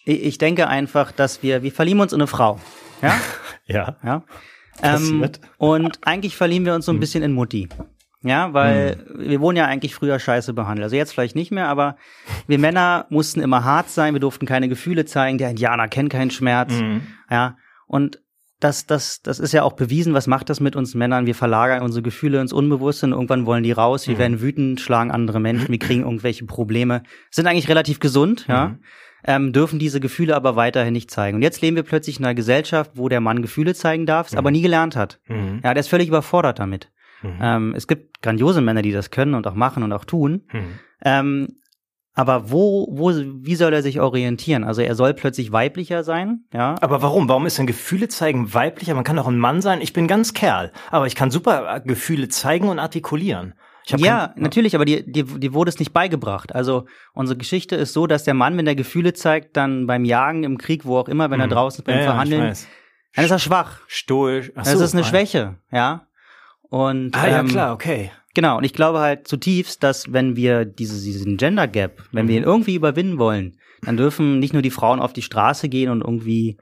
ich 0.06 0.38
denke 0.38 0.68
einfach, 0.68 1.12
dass 1.12 1.44
wir, 1.44 1.64
wir 1.64 1.72
verlieben 1.72 2.02
uns 2.02 2.14
in 2.14 2.22
eine 2.22 2.28
Frau. 2.28 2.60
Ja? 3.02 3.20
ja. 3.66 3.96
ja. 4.04 4.24
Ähm, 4.82 5.30
und 5.58 6.00
eigentlich 6.02 6.36
verlieben 6.36 6.66
wir 6.66 6.76
uns 6.76 6.86
so 6.86 6.92
ein 6.92 6.96
mhm. 6.96 7.02
bisschen 7.02 7.24
in 7.24 7.34
Mutti. 7.34 7.70
Ja, 8.22 8.54
weil 8.54 8.96
mhm. 8.96 9.30
wir 9.30 9.42
wurden 9.42 9.58
ja 9.58 9.66
eigentlich 9.66 9.94
früher 9.94 10.18
scheiße 10.18 10.54
behandelt. 10.54 10.84
Also 10.84 10.96
jetzt 10.96 11.12
vielleicht 11.12 11.36
nicht 11.36 11.52
mehr, 11.52 11.68
aber 11.68 11.98
wir 12.48 12.58
Männer 12.58 13.06
mussten 13.10 13.42
immer 13.42 13.66
hart 13.66 13.90
sein, 13.90 14.14
wir 14.14 14.22
durften 14.22 14.46
keine 14.46 14.70
Gefühle 14.70 15.06
zeigen, 15.06 15.38
der 15.38 15.50
Indianer 15.50 15.90
kennt 15.90 16.10
keinen 16.10 16.32
Schmerz. 16.32 16.74
Mhm. 16.74 17.02
Ja. 17.30 17.58
Und 17.86 18.22
das, 18.62 18.86
das, 18.86 19.22
das 19.22 19.40
ist 19.40 19.52
ja 19.52 19.64
auch 19.64 19.74
bewiesen, 19.74 20.14
was 20.14 20.28
macht 20.28 20.50
das 20.50 20.62
mit 20.62 20.78
uns 20.78 20.96
Männern? 20.96 21.26
Wir 21.26 21.36
verlagern 21.36 21.82
unsere 21.82 22.02
Gefühle 22.02 22.40
ins 22.40 22.54
Unbewusste 22.54 23.06
und 23.08 23.12
irgendwann 23.12 23.46
wollen 23.46 23.64
die 23.64 23.74
raus, 23.74 24.08
wir 24.08 24.16
mhm. 24.16 24.20
werden 24.20 24.42
wütend, 24.42 24.80
schlagen 24.80 25.12
andere 25.12 25.42
Menschen, 25.42 25.68
wir 25.70 25.80
kriegen 25.80 26.04
irgendwelche 26.04 26.46
Probleme, 26.46 27.04
sind 27.30 27.46
eigentlich 27.48 27.68
relativ 27.68 28.00
gesund, 28.00 28.46
ja. 28.48 28.78
Ähm, 29.26 29.54
dürfen 29.54 29.80
diese 29.80 30.00
Gefühle 30.00 30.36
aber 30.36 30.56
weiterhin 30.56 30.94
nicht 30.94 31.10
zeigen. 31.10 31.38
Und 31.38 31.42
jetzt 31.42 31.62
leben 31.62 31.76
wir 31.76 31.84
plötzlich 31.84 32.20
in 32.20 32.26
einer 32.26 32.36
Gesellschaft, 32.36 32.92
wo 32.96 33.10
der 33.10 33.22
Mann 33.22 33.42
Gefühle 33.42 33.74
zeigen 33.74 34.06
darf, 34.06 34.28
es 34.28 34.34
mhm. 34.34 34.40
aber 34.40 34.52
nie 34.52 34.62
gelernt 34.62 34.96
hat. 34.96 35.20
Mhm. 35.28 35.62
Ja, 35.64 35.74
der 35.74 35.80
ist 35.82 35.88
völlig 35.88 36.10
überfordert 36.10 36.60
damit. 36.60 36.92
Mhm. 37.22 37.40
Ähm, 37.42 37.74
es 37.76 37.88
gibt 37.88 38.22
grandiose 38.22 38.62
Männer, 38.62 38.82
die 38.82 38.92
das 38.92 39.12
können 39.12 39.34
und 39.34 39.48
auch 39.48 39.56
machen 39.56 39.84
und 39.84 39.94
auch 39.94 40.06
tun. 40.06 40.44
Mhm. 40.52 40.80
Ähm, 41.06 41.48
aber 42.16 42.52
wo, 42.52 42.88
wo, 42.92 43.12
wie 43.12 43.56
soll 43.56 43.74
er 43.74 43.82
sich 43.82 44.00
orientieren? 44.00 44.64
Also 44.64 44.82
er 44.82 44.94
soll 44.94 45.16
plötzlich 45.16 45.52
weiblicher 45.52 46.04
sein, 46.04 46.46
ja. 46.54 46.76
Aber 46.80 47.02
warum? 47.02 47.28
Warum 47.28 47.48
ist 47.48 47.58
denn 47.58 47.66
Gefühle 47.66 48.08
zeigen 48.08 48.54
weiblicher? 48.54 48.94
Man 48.94 49.04
kann 49.04 49.16
doch 49.16 49.28
ein 49.28 49.40
Mann 49.40 49.62
sein. 49.62 49.82
Ich 49.82 49.94
bin 49.94 50.08
ganz 50.08 50.34
Kerl, 50.34 50.72
aber 50.92 51.08
ich 51.08 51.16
kann 51.16 51.32
super 51.32 51.80
Gefühle 51.80 52.30
zeigen 52.30 52.70
und 52.70 52.78
artikulieren. 52.78 53.56
Ja, 53.86 54.28
kein, 54.28 54.44
natürlich, 54.44 54.76
aber 54.76 54.86
dir, 54.86 55.04
dir, 55.04 55.26
dir 55.26 55.54
wurde 55.54 55.70
es 55.70 55.80
nicht 55.80 55.94
beigebracht. 55.94 56.56
Also 56.56 56.86
unsere 57.14 57.38
Geschichte 57.38 57.76
ist 57.76 57.94
so, 57.94 58.08
dass 58.08 58.24
der 58.24 58.34
Mann, 58.34 58.58
wenn 58.58 58.68
er 58.68 58.76
Gefühle 58.76 59.14
zeigt, 59.14 59.58
dann 59.58 59.88
beim 59.88 60.06
Jagen, 60.06 60.44
im 60.44 60.58
Krieg, 60.58 60.86
wo 60.86 60.98
auch 60.98 61.10
immer, 61.10 61.30
wenn 61.32 61.40
er 61.40 61.48
mhm. 61.48 61.52
draußen 61.52 61.80
ist, 61.80 61.86
beim 61.86 62.00
ja, 62.00 62.04
Verhandeln, 62.04 62.56
dann 63.16 63.26
ist 63.26 63.32
er 63.32 63.40
schwach. 63.40 63.82
Stoisch. 63.88 64.52
Ach 64.56 64.66
so, 64.66 64.80
das 64.80 64.90
ist 64.90 64.96
eine 64.96 65.04
Schwäche, 65.04 65.56
ja. 65.72 66.08
Und, 66.70 67.16
ah, 67.16 67.28
ja, 67.28 67.40
ähm, 67.40 67.48
klar, 67.48 67.74
okay. 67.74 68.12
Genau, 68.34 68.58
und 68.58 68.64
ich 68.64 68.74
glaube 68.74 69.00
halt 69.00 69.28
zutiefst, 69.28 69.84
dass 69.84 70.12
wenn 70.12 70.36
wir 70.36 70.66
diese, 70.66 71.04
diesen 71.04 71.38
Gender 71.38 71.68
Gap, 71.68 72.04
wenn 72.12 72.28
wir 72.28 72.36
ihn 72.36 72.42
mhm. 72.42 72.48
irgendwie 72.48 72.76
überwinden 72.76 73.20
wollen, 73.20 73.58
dann 73.84 73.98
dürfen 73.98 74.40
nicht 74.40 74.54
nur 74.54 74.62
die 74.62 74.72
Frauen 74.72 75.00
auf 75.00 75.14
die 75.14 75.22
Straße 75.22 75.70
gehen 75.70 75.92
und 75.92 76.02
irgendwie 76.02 76.58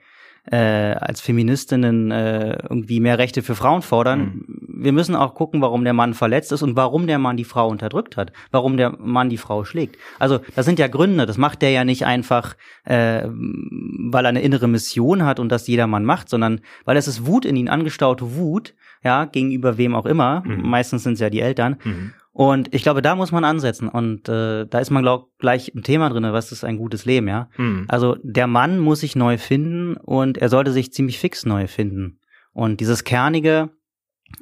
äh, 0.49 0.57
als 0.57 1.21
Feministinnen 1.21 2.11
äh, 2.11 2.57
irgendwie 2.63 2.99
mehr 2.99 3.19
Rechte 3.19 3.43
für 3.43 3.55
Frauen 3.55 3.81
fordern. 3.81 4.19
Mhm. 4.19 4.45
Wir 4.83 4.91
müssen 4.91 5.15
auch 5.15 5.35
gucken, 5.35 5.61
warum 5.61 5.83
der 5.83 5.93
Mann 5.93 6.15
verletzt 6.15 6.51
ist 6.51 6.63
und 6.63 6.75
warum 6.75 7.05
der 7.05 7.19
Mann 7.19 7.37
die 7.37 7.43
Frau 7.43 7.67
unterdrückt 7.67 8.17
hat, 8.17 8.31
warum 8.49 8.77
der 8.77 8.97
Mann 8.97 9.29
die 9.29 9.37
Frau 9.37 9.63
schlägt. 9.63 9.97
Also 10.17 10.39
das 10.55 10.65
sind 10.65 10.79
ja 10.79 10.87
Gründe. 10.87 11.27
Das 11.27 11.37
macht 11.37 11.61
der 11.61 11.69
ja 11.69 11.83
nicht 11.83 12.05
einfach, 12.05 12.55
äh, 12.85 13.27
weil 13.27 14.25
er 14.25 14.29
eine 14.29 14.41
innere 14.41 14.67
Mission 14.67 15.23
hat 15.23 15.39
und 15.39 15.49
das 15.49 15.67
jeder 15.67 15.85
Mann 15.85 16.05
macht, 16.05 16.29
sondern 16.29 16.61
weil 16.85 16.97
es 16.97 17.07
ist 17.07 17.27
Wut 17.27 17.45
in 17.45 17.55
ihn 17.55 17.69
angestaute 17.69 18.35
Wut, 18.35 18.73
ja, 19.03 19.25
gegenüber 19.25 19.77
wem 19.77 19.95
auch 19.95 20.05
immer. 20.05 20.43
Mhm. 20.45 20.67
Meistens 20.67 21.03
sind 21.03 21.13
es 21.13 21.19
ja 21.19 21.29
die 21.29 21.41
Eltern. 21.41 21.77
Mhm. 21.83 22.13
Und 22.33 22.73
ich 22.73 22.83
glaube, 22.83 23.01
da 23.01 23.15
muss 23.15 23.31
man 23.31 23.43
ansetzen. 23.43 23.89
Und 23.89 24.29
äh, 24.29 24.65
da 24.65 24.79
ist 24.79 24.89
man, 24.89 25.03
glaube 25.03 25.27
gleich 25.37 25.69
im 25.69 25.83
Thema 25.83 26.09
drin, 26.09 26.23
was 26.23 26.51
ist 26.51 26.63
ein 26.63 26.77
gutes 26.77 27.05
Leben, 27.05 27.27
ja. 27.27 27.49
Mhm. 27.57 27.85
Also 27.89 28.15
der 28.23 28.47
Mann 28.47 28.79
muss 28.79 29.01
sich 29.01 29.15
neu 29.15 29.37
finden 29.37 29.97
und 29.97 30.37
er 30.37 30.49
sollte 30.49 30.71
sich 30.71 30.93
ziemlich 30.93 31.19
fix 31.19 31.45
neu 31.45 31.67
finden. 31.67 32.19
Und 32.53 32.79
dieses 32.79 33.03
Kernige, 33.03 33.71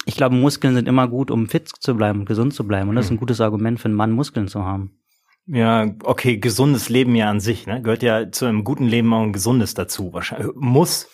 ich 0.06 0.16
glaube, 0.16 0.36
Muskeln 0.36 0.76
sind 0.76 0.88
immer 0.88 1.08
gut, 1.08 1.32
um 1.32 1.48
fit 1.48 1.68
zu 1.68 1.96
bleiben, 1.96 2.26
gesund 2.26 2.54
zu 2.54 2.68
bleiben. 2.68 2.90
Und 2.90 2.96
das 2.96 3.06
ist 3.06 3.12
ein 3.12 3.16
mhm. 3.16 3.22
gutes 3.22 3.42
Argument 3.42 3.80
für 3.80 3.86
einen 3.86 3.96
Mann, 3.96 4.12
Muskeln 4.12 4.48
zu 4.48 4.64
haben. 4.64 5.00
Ja, 5.48 5.92
okay, 6.04 6.38
gesundes 6.38 6.90
Leben 6.90 7.16
ja 7.16 7.28
an 7.28 7.40
sich, 7.40 7.66
ne? 7.66 7.82
Gehört 7.82 8.04
ja 8.04 8.32
zu 8.32 8.46
einem 8.46 8.64
guten 8.64 8.86
Leben 8.86 9.12
auch 9.14 9.24
ein 9.24 9.34
gesundes 9.34 9.74
dazu. 9.74 10.14
Wahrscheinlich 10.14 10.52
muss. 10.56 11.08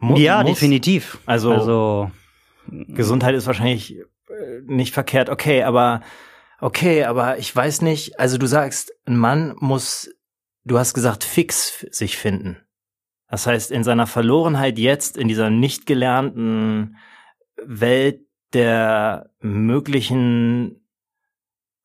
Mu 0.00 0.16
ja, 0.16 0.42
muss. 0.42 0.50
definitiv. 0.50 1.18
Also, 1.26 1.52
also 1.52 2.10
Gesundheit 2.68 3.36
ist 3.36 3.46
wahrscheinlich 3.46 3.98
nicht 4.64 4.94
verkehrt. 4.94 5.28
Okay, 5.28 5.62
aber 5.62 6.02
okay, 6.60 7.04
aber 7.04 7.38
ich 7.38 7.54
weiß 7.54 7.82
nicht. 7.82 8.18
Also 8.18 8.38
du 8.38 8.46
sagst, 8.46 8.92
ein 9.06 9.16
Mann 9.16 9.54
muss, 9.58 10.10
du 10.64 10.78
hast 10.78 10.94
gesagt, 10.94 11.24
fix 11.24 11.86
sich 11.90 12.16
finden. 12.16 12.58
Das 13.28 13.46
heißt, 13.46 13.70
in 13.70 13.84
seiner 13.84 14.06
Verlorenheit 14.06 14.78
jetzt, 14.78 15.16
in 15.16 15.28
dieser 15.28 15.50
nicht 15.50 15.86
gelernten 15.86 16.96
Welt 17.64 18.20
der 18.52 19.30
möglichen 19.40 20.86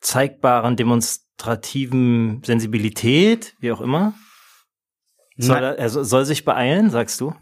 zeigbaren, 0.02 0.76
demonstrativen 0.76 2.44
Sensibilität, 2.44 3.56
wie 3.60 3.72
auch 3.72 3.82
immer, 3.82 4.14
soll 5.38 5.64
er, 5.64 5.78
er 5.78 5.90
soll 5.90 6.26
sich 6.26 6.46
beeilen, 6.46 6.90
sagst 6.90 7.22
du? 7.22 7.34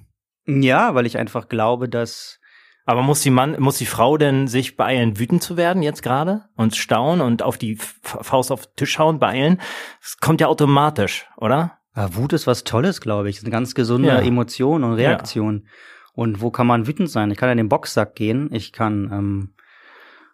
Ja, 0.45 0.93
weil 0.93 1.05
ich 1.05 1.17
einfach 1.17 1.49
glaube, 1.49 1.89
dass 1.89 2.39
aber 2.85 3.01
muss 3.01 3.21
die 3.21 3.31
Mann, 3.31 3.55
muss 3.59 3.77
die 3.77 3.87
Frau 3.87 4.17
denn 4.17 4.47
sich 4.47 4.77
beeilen, 4.77 5.17
wütend 5.17 5.41
zu 5.41 5.57
werden 5.57 5.81
jetzt 5.81 6.03
gerade 6.03 6.45
und 6.55 6.75
staunen 6.75 7.25
und 7.25 7.41
auf 7.41 7.57
die 7.57 7.77
Faust 8.01 8.51
auf 8.51 8.67
den 8.67 8.75
Tisch 8.75 8.99
hauen, 8.99 9.19
beeilen? 9.19 9.59
Das 10.01 10.17
kommt 10.17 10.39
ja 10.39 10.47
automatisch, 10.47 11.27
oder? 11.37 11.79
Ja, 11.95 12.15
Wut 12.15 12.33
ist 12.33 12.45
was 12.45 12.63
Tolles, 12.63 13.01
glaube 13.01 13.29
ich. 13.29 13.37
Das 13.37 13.43
ist 13.43 13.45
eine 13.45 13.51
ganz 13.51 13.73
gesunde 13.73 14.09
ja. 14.09 14.19
Emotion 14.19 14.83
und 14.83 14.93
Reaktion. 14.93 15.63
Ja. 15.63 15.71
Und 16.13 16.41
wo 16.41 16.51
kann 16.51 16.67
man 16.67 16.87
wütend 16.87 17.09
sein? 17.09 17.31
Ich 17.31 17.37
kann 17.37 17.49
in 17.49 17.57
den 17.57 17.69
Boxsack 17.69 18.15
gehen. 18.15 18.49
Ich 18.53 18.71
kann 18.71 19.09
ähm, 19.11 19.53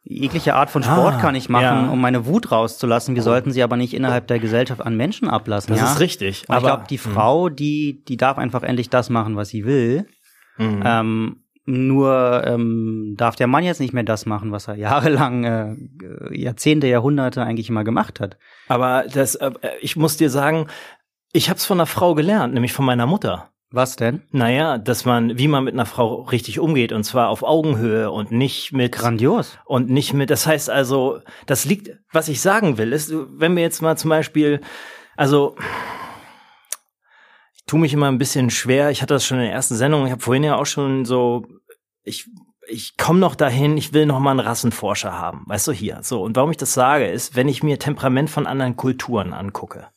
jegliche 0.03 0.55
Art 0.55 0.69
von 0.69 0.83
Sport 0.83 1.15
ah, 1.15 1.21
kann 1.21 1.35
ich 1.35 1.49
machen, 1.49 1.85
ja. 1.85 1.89
um 1.89 2.01
meine 2.01 2.25
Wut 2.25 2.51
rauszulassen. 2.51 3.15
Wir 3.15 3.21
oh. 3.21 3.25
sollten 3.25 3.51
sie 3.51 3.63
aber 3.63 3.77
nicht 3.77 3.93
innerhalb 3.93 4.27
der 4.27 4.39
Gesellschaft 4.39 4.81
an 4.81 4.97
Menschen 4.97 5.29
ablassen. 5.29 5.71
Das 5.71 5.79
ja? 5.79 5.91
ist 5.91 5.99
richtig. 5.99 6.43
Und 6.49 6.55
aber 6.55 6.57
ich 6.57 6.73
glaube, 6.73 6.87
die 6.89 6.97
hm. 6.97 7.11
Frau, 7.11 7.49
die 7.49 8.03
die 8.07 8.17
darf 8.17 8.37
einfach 8.37 8.63
endlich 8.63 8.89
das 8.89 9.09
machen, 9.09 9.35
was 9.35 9.49
sie 9.49 9.65
will. 9.65 10.07
Mhm. 10.57 10.83
Ähm, 10.85 11.40
nur 11.65 12.43
ähm, 12.45 13.15
darf 13.17 13.35
der 13.35 13.47
Mann 13.47 13.63
jetzt 13.63 13.79
nicht 13.79 13.93
mehr 13.93 14.03
das 14.03 14.25
machen, 14.25 14.51
was 14.51 14.67
er 14.67 14.75
jahrelang, 14.75 15.43
äh, 15.43 15.75
Jahrzehnte, 16.31 16.87
Jahrhunderte 16.87 17.43
eigentlich 17.43 17.69
immer 17.69 17.83
gemacht 17.83 18.19
hat. 18.19 18.37
Aber 18.67 19.05
das, 19.11 19.35
äh, 19.35 19.51
ich 19.81 19.95
muss 19.95 20.17
dir 20.17 20.29
sagen, 20.29 20.67
ich 21.33 21.49
habe 21.49 21.57
es 21.57 21.65
von 21.65 21.79
einer 21.79 21.85
Frau 21.85 22.15
gelernt, 22.15 22.53
nämlich 22.53 22.73
von 22.73 22.85
meiner 22.85 23.05
Mutter. 23.05 23.51
Was 23.73 23.95
denn? 23.95 24.23
Naja, 24.31 24.77
dass 24.77 25.05
man, 25.05 25.37
wie 25.37 25.47
man 25.47 25.63
mit 25.63 25.73
einer 25.73 25.85
Frau 25.85 26.23
richtig 26.23 26.59
umgeht, 26.59 26.91
und 26.91 27.05
zwar 27.05 27.29
auf 27.29 27.41
Augenhöhe 27.41 28.11
und 28.11 28.31
nicht 28.31 28.73
mit. 28.73 28.91
Grandios. 28.91 29.59
Und 29.65 29.89
nicht 29.89 30.13
mit, 30.13 30.29
das 30.29 30.45
heißt 30.45 30.69
also, 30.69 31.19
das 31.45 31.63
liegt, 31.63 31.91
was 32.11 32.27
ich 32.27 32.41
sagen 32.41 32.77
will, 32.77 32.91
ist, 32.91 33.13
wenn 33.13 33.55
wir 33.55 33.63
jetzt 33.63 33.81
mal 33.81 33.97
zum 33.97 34.09
Beispiel, 34.09 34.59
also, 35.15 35.55
tue 37.71 37.79
mich 37.79 37.93
immer 37.93 38.09
ein 38.09 38.17
bisschen 38.17 38.49
schwer. 38.49 38.91
Ich 38.91 39.01
hatte 39.01 39.13
das 39.13 39.25
schon 39.25 39.37
in 39.37 39.45
der 39.45 39.53
ersten 39.53 39.75
Sendung. 39.75 40.05
Ich 40.05 40.11
habe 40.11 40.21
vorhin 40.21 40.43
ja 40.43 40.57
auch 40.57 40.65
schon 40.65 41.05
so, 41.05 41.45
ich 42.03 42.29
ich 42.67 42.97
komme 42.97 43.19
noch 43.19 43.33
dahin, 43.33 43.77
ich 43.77 43.93
will 43.93 44.05
noch 44.05 44.19
mal 44.19 44.31
einen 44.31 44.41
Rassenforscher 44.41 45.17
haben, 45.17 45.43
weißt 45.45 45.69
du 45.69 45.71
hier. 45.71 45.99
So 46.03 46.21
und 46.21 46.35
warum 46.35 46.51
ich 46.51 46.57
das 46.57 46.73
sage, 46.73 47.07
ist, 47.07 47.37
wenn 47.37 47.47
ich 47.47 47.63
mir 47.63 47.79
Temperament 47.79 48.29
von 48.29 48.45
anderen 48.45 48.75
Kulturen 48.75 49.31
angucke 49.31 49.87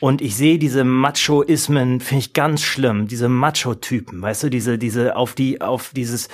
und 0.00 0.20
ich 0.20 0.34
sehe 0.36 0.58
diese 0.58 0.82
Macho-Ismen, 0.82 2.00
finde 2.00 2.18
ich 2.18 2.32
ganz 2.32 2.62
schlimm, 2.62 3.06
diese 3.06 3.28
Macho-Typen, 3.28 4.20
weißt 4.20 4.42
du, 4.42 4.50
diese 4.50 4.76
diese 4.76 5.14
auf 5.14 5.34
die 5.34 5.60
auf 5.60 5.92
dieses 5.94 6.28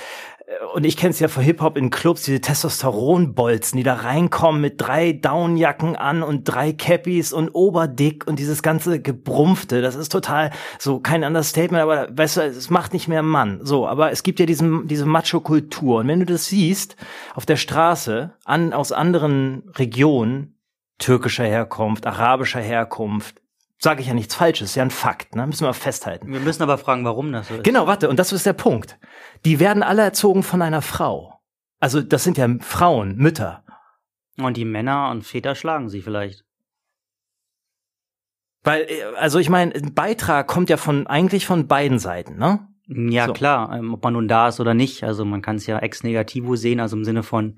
und 0.73 0.85
ich 0.85 0.97
kenne 0.97 1.11
es 1.11 1.19
ja 1.19 1.27
von 1.27 1.43
Hip-Hop 1.43 1.77
in 1.77 1.89
Clubs, 1.89 2.23
diese 2.23 2.41
Testosteronbolzen, 2.41 3.77
die 3.77 3.83
da 3.83 3.95
reinkommen 3.95 4.61
mit 4.61 4.81
drei 4.81 5.11
Downjacken 5.13 5.95
an 5.95 6.23
und 6.23 6.45
drei 6.45 6.73
Cappies 6.73 7.33
und 7.33 7.49
Oberdick 7.49 8.25
und 8.25 8.39
dieses 8.39 8.63
ganze 8.63 8.99
Gebrumpfte, 9.01 9.81
das 9.81 9.95
ist 9.95 10.11
total 10.11 10.51
so 10.79 10.99
kein 10.99 11.23
Understatement, 11.23 11.83
aber 11.83 12.07
weißt 12.17 12.37
du, 12.37 12.41
es 12.41 12.69
macht 12.69 12.93
nicht 12.93 13.07
mehr 13.07 13.21
Mann. 13.21 13.59
So, 13.63 13.87
aber 13.87 14.11
es 14.11 14.23
gibt 14.23 14.39
ja 14.39 14.45
diesen, 14.45 14.87
diese 14.87 15.05
Macho-Kultur 15.05 15.99
und 15.99 16.07
wenn 16.07 16.19
du 16.19 16.25
das 16.25 16.45
siehst 16.45 16.95
auf 17.35 17.45
der 17.45 17.57
Straße 17.57 18.33
an, 18.43 18.73
aus 18.73 18.91
anderen 18.91 19.63
Regionen, 19.75 20.55
türkischer 20.97 21.45
Herkunft, 21.45 22.07
arabischer 22.07 22.59
Herkunft, 22.59 23.41
sage 23.79 24.01
ich 24.01 24.07
ja 24.07 24.13
nichts 24.13 24.35
Falsches, 24.35 24.71
ist 24.71 24.75
ja 24.75 24.83
ein 24.83 24.91
Fakt, 24.91 25.35
ne? 25.35 25.47
Müssen 25.47 25.65
wir 25.65 25.73
festhalten. 25.73 26.31
Wir 26.31 26.41
müssen 26.41 26.61
aber 26.61 26.77
fragen, 26.77 27.05
warum 27.05 27.31
das 27.31 27.47
so 27.47 27.55
ist. 27.55 27.63
Genau, 27.63 27.87
warte, 27.87 28.09
und 28.09 28.19
das 28.19 28.33
ist 28.33 28.45
der 28.45 28.53
Punkt. 28.53 28.99
Die 29.45 29.59
werden 29.59 29.83
alle 29.83 30.01
erzogen 30.03 30.43
von 30.43 30.61
einer 30.61 30.81
Frau. 30.81 31.39
Also 31.79 32.01
das 32.01 32.25
sind 32.25 32.37
ja 32.37 32.47
Frauen, 32.59 33.15
Mütter. 33.15 33.63
Und 34.37 34.57
die 34.57 34.65
Männer 34.65 35.09
und 35.11 35.23
Väter 35.23 35.55
schlagen 35.55 35.89
sie 35.89 36.01
vielleicht. 36.01 36.43
Weil, 38.63 38.81
äh, 38.89 39.03
also 39.17 39.39
ich 39.39 39.49
meine, 39.49 39.73
ein 39.73 39.93
Beitrag 39.93 40.47
kommt 40.47 40.69
ja 40.69 40.77
von 40.77 41.07
eigentlich 41.07 41.45
von 41.45 41.67
beiden 41.67 41.99
Seiten, 41.99 42.37
ne? 42.37 42.67
Ja, 42.87 43.27
so. 43.27 43.33
klar, 43.33 43.77
ähm, 43.77 43.93
ob 43.93 44.03
man 44.03 44.13
nun 44.13 44.27
da 44.27 44.47
ist 44.47 44.59
oder 44.59 44.73
nicht. 44.73 45.03
Also 45.03 45.23
man 45.23 45.41
kann 45.41 45.57
es 45.57 45.67
ja 45.67 45.79
ex 45.79 46.03
negativo 46.03 46.55
sehen, 46.55 46.79
also 46.79 46.97
im 46.97 47.05
Sinne 47.05 47.23
von, 47.23 47.57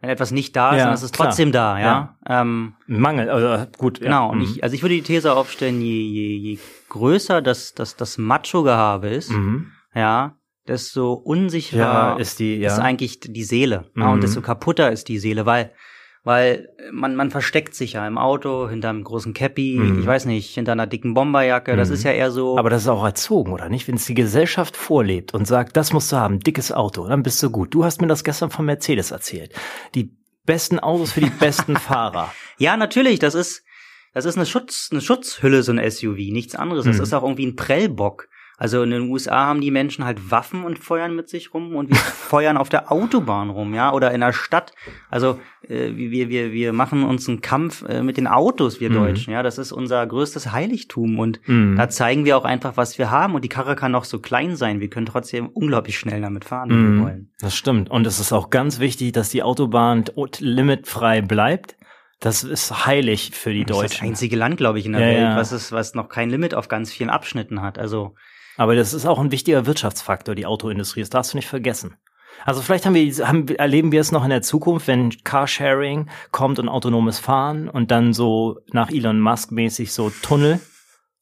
wenn 0.00 0.10
etwas 0.10 0.30
nicht 0.30 0.56
da 0.56 0.70
ist, 0.70 0.78
ja, 0.78 0.84
dann 0.86 0.94
ist 0.94 1.02
es 1.02 1.12
trotzdem 1.12 1.50
klar. 1.50 1.74
da, 1.74 1.80
ja. 1.80 2.16
ja. 2.26 2.40
Ähm, 2.40 2.74
Mangel, 2.86 3.28
also 3.28 3.66
gut. 3.76 4.00
Genau, 4.00 4.26
ja. 4.26 4.32
und 4.32 4.40
ich, 4.40 4.64
also 4.64 4.74
ich 4.74 4.82
würde 4.82 4.94
die 4.94 5.02
These 5.02 5.32
aufstellen, 5.32 5.80
je, 5.80 6.02
je, 6.02 6.36
je 6.36 6.58
größer 6.88 7.42
das, 7.42 7.74
das, 7.74 7.96
das 7.96 8.16
Macho-Gehabe 8.16 9.08
ist, 9.08 9.30
mhm. 9.30 9.72
ja, 9.94 10.36
desto 10.66 11.12
unsicherer 11.12 11.80
ja, 11.82 12.16
ist, 12.16 12.38
die, 12.38 12.56
ja. 12.56 12.68
ist 12.72 12.78
eigentlich 12.78 13.20
die 13.20 13.44
Seele. 13.44 13.90
Mhm. 13.94 14.02
Ja, 14.02 14.12
und 14.12 14.22
desto 14.22 14.40
kaputter 14.40 14.90
ist 14.90 15.08
die 15.08 15.18
Seele, 15.18 15.44
weil 15.44 15.72
weil 16.22 16.68
man, 16.92 17.16
man 17.16 17.30
versteckt 17.30 17.74
sich 17.74 17.94
ja 17.94 18.06
im 18.06 18.18
Auto, 18.18 18.68
hinter 18.68 18.90
einem 18.90 19.04
großen 19.04 19.32
Cappy, 19.32 19.78
mhm. 19.78 20.00
ich 20.00 20.06
weiß 20.06 20.26
nicht, 20.26 20.54
hinter 20.54 20.72
einer 20.72 20.86
dicken 20.86 21.14
Bomberjacke, 21.14 21.76
das 21.76 21.88
mhm. 21.88 21.94
ist 21.94 22.02
ja 22.02 22.12
eher 22.12 22.30
so. 22.30 22.58
Aber 22.58 22.68
das 22.68 22.82
ist 22.82 22.88
auch 22.88 23.04
erzogen, 23.04 23.52
oder 23.52 23.68
nicht? 23.68 23.88
Wenn 23.88 23.94
es 23.94 24.04
die 24.04 24.14
Gesellschaft 24.14 24.76
vorlebt 24.76 25.32
und 25.32 25.46
sagt, 25.46 25.76
das 25.76 25.92
musst 25.92 26.12
du 26.12 26.16
haben, 26.16 26.40
dickes 26.40 26.72
Auto, 26.72 27.06
dann 27.08 27.22
bist 27.22 27.42
du 27.42 27.50
gut. 27.50 27.72
Du 27.74 27.84
hast 27.84 28.00
mir 28.00 28.06
das 28.08 28.24
gestern 28.24 28.50
von 28.50 28.66
Mercedes 28.66 29.10
erzählt. 29.10 29.54
Die 29.94 30.14
besten 30.44 30.78
Autos 30.78 31.12
für 31.12 31.20
die 31.20 31.30
besten 31.30 31.76
Fahrer. 31.78 32.32
Ja, 32.58 32.76
natürlich, 32.76 33.18
das 33.18 33.34
ist, 33.34 33.64
das 34.12 34.26
ist 34.26 34.36
eine 34.36 34.46
Schutz, 34.46 34.88
eine 34.90 35.00
Schutzhülle, 35.00 35.62
so 35.62 35.72
ein 35.72 35.90
SUV, 35.90 36.16
nichts 36.16 36.54
anderes. 36.54 36.84
Das 36.84 36.98
mhm. 36.98 37.02
ist 37.02 37.14
auch 37.14 37.22
irgendwie 37.22 37.46
ein 37.46 37.56
Prellbock. 37.56 38.28
Also 38.60 38.82
in 38.82 38.90
den 38.90 39.08
USA 39.08 39.46
haben 39.46 39.62
die 39.62 39.70
Menschen 39.70 40.04
halt 40.04 40.30
Waffen 40.30 40.64
und 40.64 40.78
feuern 40.78 41.16
mit 41.16 41.30
sich 41.30 41.54
rum 41.54 41.74
und 41.74 41.88
wir 41.88 41.96
feuern 41.96 42.58
auf 42.58 42.68
der 42.68 42.92
Autobahn 42.92 43.48
rum, 43.48 43.72
ja, 43.72 43.90
oder 43.90 44.12
in 44.12 44.20
der 44.20 44.34
Stadt. 44.34 44.74
Also 45.08 45.40
äh, 45.66 45.92
wir, 45.94 46.28
wir, 46.28 46.52
wir 46.52 46.74
machen 46.74 47.02
uns 47.02 47.26
einen 47.26 47.40
Kampf 47.40 47.82
äh, 47.88 48.02
mit 48.02 48.18
den 48.18 48.26
Autos, 48.26 48.78
wir 48.78 48.90
mhm. 48.90 48.94
Deutschen, 48.94 49.32
ja, 49.32 49.42
das 49.42 49.56
ist 49.56 49.72
unser 49.72 50.06
größtes 50.06 50.52
Heiligtum 50.52 51.18
und 51.18 51.40
mhm. 51.48 51.76
da 51.76 51.88
zeigen 51.88 52.26
wir 52.26 52.36
auch 52.36 52.44
einfach, 52.44 52.76
was 52.76 52.98
wir 52.98 53.10
haben 53.10 53.34
und 53.34 53.46
die 53.46 53.48
Karre 53.48 53.76
kann 53.76 53.94
auch 53.94 54.04
so 54.04 54.18
klein 54.18 54.56
sein, 54.56 54.78
wir 54.80 54.90
können 54.90 55.06
trotzdem 55.06 55.48
unglaublich 55.48 55.98
schnell 55.98 56.20
damit 56.20 56.44
fahren, 56.44 56.68
wenn 56.68 56.82
mhm. 56.82 56.98
wir 56.98 57.04
wollen. 57.04 57.32
Das 57.40 57.56
stimmt 57.56 57.90
und 57.90 58.06
es 58.06 58.20
ist 58.20 58.30
auch 58.30 58.50
ganz 58.50 58.78
wichtig, 58.78 59.12
dass 59.12 59.30
die 59.30 59.42
Autobahn 59.42 60.04
limitfrei 60.38 61.22
bleibt. 61.22 61.78
Das 62.20 62.44
ist 62.44 62.84
heilig 62.84 63.30
für 63.32 63.54
die 63.54 63.64
Deutschen. 63.64 63.82
Das 63.82 63.92
ist 63.92 64.00
das 64.00 64.06
einzige 64.06 64.36
Land, 64.36 64.58
glaube 64.58 64.78
ich, 64.78 64.84
in 64.84 64.92
der 64.92 65.00
ja, 65.00 65.28
Welt, 65.28 65.36
was 65.38 65.52
es, 65.52 65.72
was 65.72 65.94
noch 65.94 66.10
kein 66.10 66.28
Limit 66.28 66.54
auf 66.54 66.68
ganz 66.68 66.92
vielen 66.92 67.08
Abschnitten 67.08 67.62
hat. 67.62 67.78
Also 67.78 68.14
aber 68.60 68.74
das 68.76 68.92
ist 68.92 69.06
auch 69.06 69.18
ein 69.18 69.32
wichtiger 69.32 69.64
Wirtschaftsfaktor, 69.64 70.34
die 70.34 70.44
Autoindustrie. 70.44 71.00
Das 71.00 71.08
darfst 71.08 71.32
du 71.32 71.38
nicht 71.38 71.48
vergessen. 71.48 71.96
Also 72.44 72.60
vielleicht 72.60 72.84
haben 72.84 72.92
wir, 72.92 73.26
haben, 73.26 73.48
erleben 73.48 73.90
wir 73.90 74.02
es 74.02 74.12
noch 74.12 74.22
in 74.22 74.28
der 74.28 74.42
Zukunft, 74.42 74.86
wenn 74.86 75.08
Carsharing 75.24 76.10
kommt 76.30 76.58
und 76.58 76.68
autonomes 76.68 77.18
Fahren 77.18 77.70
und 77.70 77.90
dann 77.90 78.12
so 78.12 78.58
nach 78.70 78.90
Elon 78.90 79.18
Musk 79.18 79.50
mäßig 79.50 79.94
so 79.94 80.10
Tunnel. 80.10 80.60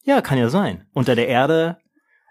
Ja, 0.03 0.21
kann 0.21 0.37
ja 0.37 0.49
sein. 0.49 0.89
Unter 0.93 1.15
der 1.15 1.29
Erde. 1.29 1.77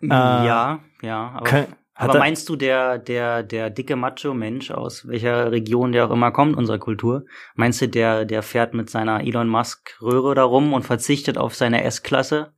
Äh, 0.01 0.07
ja, 0.09 0.79
ja. 1.01 1.31
Aber, 1.35 1.45
können, 1.45 1.75
aber 1.95 2.19
meinst 2.19 2.49
du, 2.49 2.57
der, 2.57 2.97
der, 2.97 3.43
der 3.43 3.69
dicke 3.69 3.95
Macho-Mensch 3.95 4.71
aus 4.71 5.07
welcher 5.07 5.53
Region 5.53 5.93
der 5.93 6.07
auch 6.07 6.11
immer 6.11 6.33
kommt, 6.33 6.57
unserer 6.57 6.79
Kultur, 6.79 7.23
meinst 7.55 7.79
du, 7.81 7.87
der, 7.87 8.25
der 8.25 8.43
fährt 8.43 8.73
mit 8.73 8.89
seiner 8.89 9.21
Elon 9.21 9.47
Musk-Röhre 9.47 10.35
da 10.35 10.43
rum 10.43 10.73
und 10.73 10.83
verzichtet 10.83 11.37
auf 11.37 11.55
seine 11.55 11.85
S-Klasse? 11.85 12.56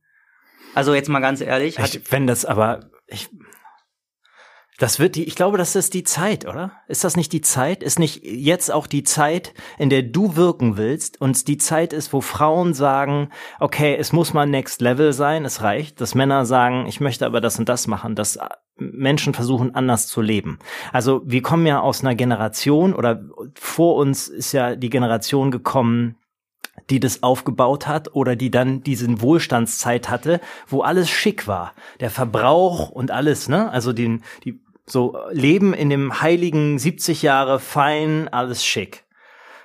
Also 0.74 0.94
jetzt 0.94 1.08
mal 1.08 1.20
ganz 1.20 1.40
ehrlich. 1.40 1.78
Ich, 1.78 2.12
wenn 2.12 2.26
das 2.26 2.44
aber, 2.44 2.90
ich, 3.06 3.28
das 4.78 4.98
wird 4.98 5.14
die, 5.14 5.24
ich 5.24 5.34
glaube, 5.34 5.58
das 5.58 5.76
ist 5.76 5.92
die 5.92 6.04
Zeit, 6.04 6.46
oder? 6.46 6.72
Ist 6.88 7.04
das 7.04 7.14
nicht 7.14 7.32
die 7.32 7.42
Zeit? 7.42 7.82
Ist 7.82 7.98
nicht 7.98 8.24
jetzt 8.24 8.72
auch 8.72 8.86
die 8.86 9.02
Zeit, 9.02 9.52
in 9.78 9.90
der 9.90 10.02
du 10.02 10.36
wirken 10.36 10.78
willst 10.78 11.20
und 11.20 11.48
die 11.48 11.58
Zeit 11.58 11.92
ist, 11.92 12.14
wo 12.14 12.22
Frauen 12.22 12.72
sagen, 12.72 13.28
okay, 13.58 13.94
es 13.98 14.12
muss 14.12 14.32
mal 14.32 14.46
Next 14.46 14.80
Level 14.80 15.12
sein, 15.12 15.44
es 15.44 15.60
reicht, 15.62 16.00
dass 16.00 16.14
Männer 16.14 16.46
sagen, 16.46 16.86
ich 16.86 16.98
möchte 16.98 17.26
aber 17.26 17.42
das 17.42 17.58
und 17.58 17.68
das 17.68 17.88
machen, 17.88 18.14
dass 18.14 18.38
Menschen 18.78 19.34
versuchen 19.34 19.74
anders 19.74 20.06
zu 20.06 20.22
leben. 20.22 20.58
Also 20.92 21.20
wir 21.26 21.42
kommen 21.42 21.66
ja 21.66 21.80
aus 21.80 22.02
einer 22.02 22.14
Generation 22.14 22.94
oder 22.94 23.22
vor 23.54 23.96
uns 23.96 24.28
ist 24.28 24.52
ja 24.52 24.76
die 24.76 24.90
Generation 24.90 25.50
gekommen, 25.50 26.16
die 26.88 27.00
das 27.00 27.22
aufgebaut 27.22 27.86
hat 27.86 28.14
oder 28.14 28.36
die 28.36 28.50
dann 28.50 28.82
diesen 28.82 29.20
Wohlstandszeit 29.20 30.08
hatte, 30.08 30.40
wo 30.66 30.82
alles 30.82 31.10
schick 31.10 31.46
war. 31.46 31.74
Der 32.00 32.10
Verbrauch 32.10 32.90
und 32.90 33.10
alles, 33.10 33.48
ne? 33.48 33.70
Also 33.70 33.92
den, 33.92 34.22
die 34.44 34.60
so 34.86 35.16
leben 35.30 35.72
in 35.72 35.90
dem 35.90 36.20
heiligen 36.20 36.78
70 36.78 37.22
Jahre 37.22 37.60
fein, 37.60 38.28
alles 38.28 38.64
schick. 38.64 39.04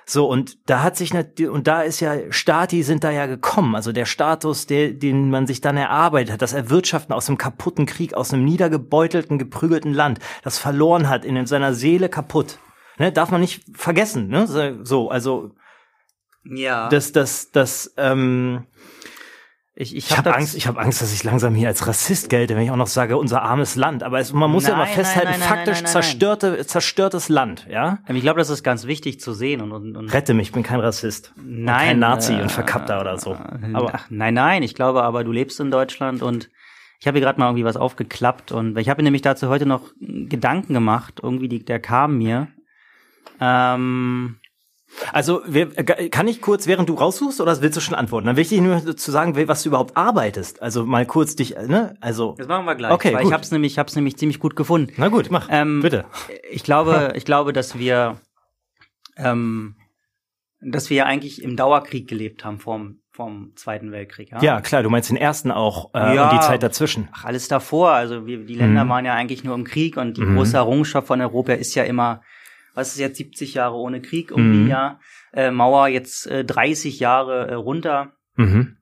So, 0.08 0.28
und 0.28 0.70
da 0.70 0.84
hat 0.84 0.96
sich, 0.96 1.12
und 1.48 1.66
da 1.66 1.82
ist 1.82 1.98
ja, 1.98 2.14
Stati 2.30 2.84
sind 2.84 3.02
da 3.02 3.10
ja 3.10 3.26
gekommen, 3.26 3.74
also 3.74 3.90
der 3.90 4.06
Status, 4.06 4.66
der, 4.66 4.92
den 4.92 5.30
man 5.30 5.48
sich 5.48 5.60
dann 5.60 5.76
erarbeitet 5.76 6.34
hat, 6.34 6.42
das 6.42 6.52
Erwirtschaften 6.52 7.12
aus 7.12 7.28
einem 7.28 7.38
kaputten 7.38 7.86
Krieg, 7.86 8.14
aus 8.14 8.32
einem 8.32 8.44
niedergebeutelten, 8.44 9.36
geprügelten 9.36 9.92
Land, 9.92 10.20
das 10.44 10.58
verloren 10.58 11.08
hat, 11.08 11.24
in 11.24 11.44
seiner 11.46 11.74
Seele 11.74 12.08
kaputt. 12.08 12.60
Ne, 12.98 13.10
darf 13.10 13.32
man 13.32 13.40
nicht 13.40 13.64
vergessen, 13.74 14.28
ne? 14.28 14.46
So, 14.84 15.10
also, 15.10 15.50
ja. 16.50 16.88
Das, 16.88 17.12
das, 17.12 17.50
das, 17.50 17.94
ähm, 17.96 18.66
ich, 19.78 19.94
ich 19.94 20.16
habe 20.16 20.30
hab 20.30 20.38
Angst, 20.38 20.56
ich 20.56 20.66
habe 20.66 20.80
Angst, 20.80 21.02
dass 21.02 21.12
ich 21.12 21.22
langsam 21.22 21.54
hier 21.54 21.68
als 21.68 21.86
Rassist 21.86 22.30
gelte, 22.30 22.56
wenn 22.56 22.62
ich 22.62 22.70
auch 22.70 22.76
noch 22.76 22.86
sage, 22.86 23.18
unser 23.18 23.42
armes 23.42 23.76
Land. 23.76 24.02
Aber 24.02 24.18
es, 24.18 24.32
man 24.32 24.50
muss 24.50 24.62
nein, 24.62 24.72
ja 24.72 24.78
mal 24.78 24.86
festhalten, 24.86 25.28
nein, 25.32 25.40
nein, 25.40 25.48
faktisch 25.48 25.84
zerstörte, 25.84 26.66
zerstörtes 26.66 27.28
Land, 27.28 27.66
ja? 27.68 27.98
Ich 28.08 28.22
glaube, 28.22 28.38
das 28.38 28.48
ist 28.48 28.62
ganz 28.62 28.86
wichtig 28.86 29.20
zu 29.20 29.34
sehen 29.34 29.60
und, 29.60 29.72
und, 29.72 29.94
und 29.94 30.14
Rette 30.14 30.32
mich, 30.32 30.48
ich 30.48 30.52
bin 30.54 30.62
kein 30.62 30.80
Rassist. 30.80 31.34
Nein. 31.36 31.88
kein 31.88 31.98
Nazi 31.98 32.32
äh, 32.32 32.40
und 32.40 32.50
Verkappter 32.50 33.02
oder 33.02 33.18
so. 33.18 33.36
Aber 33.74 33.94
ach, 33.94 34.06
nein, 34.08 34.32
nein, 34.32 34.62
ich 34.62 34.74
glaube 34.74 35.02
aber, 35.02 35.24
du 35.24 35.32
lebst 35.32 35.60
in 35.60 35.70
Deutschland 35.70 36.22
und 36.22 36.48
ich 36.98 37.06
habe 37.06 37.18
hier 37.18 37.26
gerade 37.26 37.38
mal 37.38 37.48
irgendwie 37.48 37.66
was 37.66 37.76
aufgeklappt 37.76 38.52
und 38.52 38.78
ich 38.78 38.88
habe 38.88 39.02
nämlich 39.02 39.20
dazu 39.20 39.50
heute 39.50 39.66
noch 39.66 39.90
Gedanken 40.00 40.72
gemacht, 40.72 41.20
irgendwie 41.22 41.48
die, 41.48 41.62
der 41.62 41.80
kam 41.80 42.16
mir. 42.16 42.48
Ähm, 43.42 44.36
also 45.12 45.42
kann 46.10 46.28
ich 46.28 46.40
kurz, 46.40 46.66
während 46.66 46.88
du 46.88 46.94
raussuchst, 46.94 47.40
oder 47.40 47.60
willst 47.60 47.76
du 47.76 47.80
schon 47.80 47.94
antworten? 47.94 48.26
Dann 48.26 48.36
will 48.36 48.42
ich 48.42 48.52
nur 48.52 48.96
zu 48.96 49.10
sagen, 49.10 49.36
was 49.48 49.62
du 49.62 49.68
überhaupt 49.68 49.96
arbeitest. 49.96 50.62
Also 50.62 50.84
mal 50.84 51.06
kurz 51.06 51.36
dich, 51.36 51.56
ne? 51.56 51.96
Also 52.00 52.34
das 52.38 52.48
machen 52.48 52.64
wir 52.64 52.74
gleich. 52.74 52.92
Okay, 52.92 53.12
weil 53.12 53.22
gut. 53.22 53.30
ich 53.30 53.34
hab's 53.34 53.50
nämlich, 53.50 53.72
ich 53.72 53.78
hab's 53.78 53.96
nämlich 53.96 54.16
ziemlich 54.16 54.38
gut 54.38 54.56
gefunden. 54.56 54.92
Na 54.96 55.08
gut, 55.08 55.30
mach. 55.30 55.48
Ähm, 55.50 55.80
bitte. 55.80 56.04
Ich 56.50 56.62
glaube, 56.62 57.12
ich 57.16 57.24
glaube, 57.24 57.52
dass 57.52 57.78
wir, 57.78 58.20
ähm, 59.16 59.76
dass 60.60 60.90
wir 60.90 60.98
ja 60.98 61.04
eigentlich 61.04 61.42
im 61.42 61.56
Dauerkrieg 61.56 62.08
gelebt 62.08 62.44
haben 62.44 62.58
vom 62.58 63.00
vom 63.16 63.52
Zweiten 63.56 63.92
Weltkrieg. 63.92 64.30
Ja? 64.30 64.42
ja, 64.42 64.60
klar, 64.60 64.82
du 64.82 64.90
meinst 64.90 65.08
den 65.08 65.16
ersten 65.16 65.50
auch 65.50 65.94
äh, 65.94 66.14
ja, 66.14 66.28
und 66.28 66.36
die 66.36 66.46
Zeit 66.46 66.62
dazwischen. 66.62 67.08
Ach, 67.12 67.24
alles 67.24 67.48
davor. 67.48 67.92
Also 67.92 68.26
wir, 68.26 68.44
die 68.44 68.54
Länder 68.54 68.84
mhm. 68.84 68.88
waren 68.90 69.04
ja 69.06 69.14
eigentlich 69.14 69.42
nur 69.42 69.54
im 69.54 69.64
Krieg 69.64 69.96
und 69.96 70.18
die 70.18 70.20
mhm. 70.20 70.36
große 70.36 70.54
Errungenschaft 70.54 71.06
von 71.06 71.22
Europa 71.22 71.54
ist 71.54 71.74
ja 71.74 71.84
immer 71.84 72.20
was 72.76 72.88
ist 72.88 72.98
jetzt 72.98 73.16
70 73.16 73.54
Jahre 73.54 73.76
ohne 73.76 74.00
Krieg 74.00 74.30
irgendwie, 74.30 74.64
mhm. 74.64 74.68
ja, 74.68 75.00
äh, 75.32 75.50
Mauer 75.50 75.88
jetzt 75.88 76.26
äh, 76.26 76.44
30 76.44 77.00
Jahre 77.00 77.48
äh, 77.48 77.54
runter. 77.54 78.12
Mhm. 78.36 78.76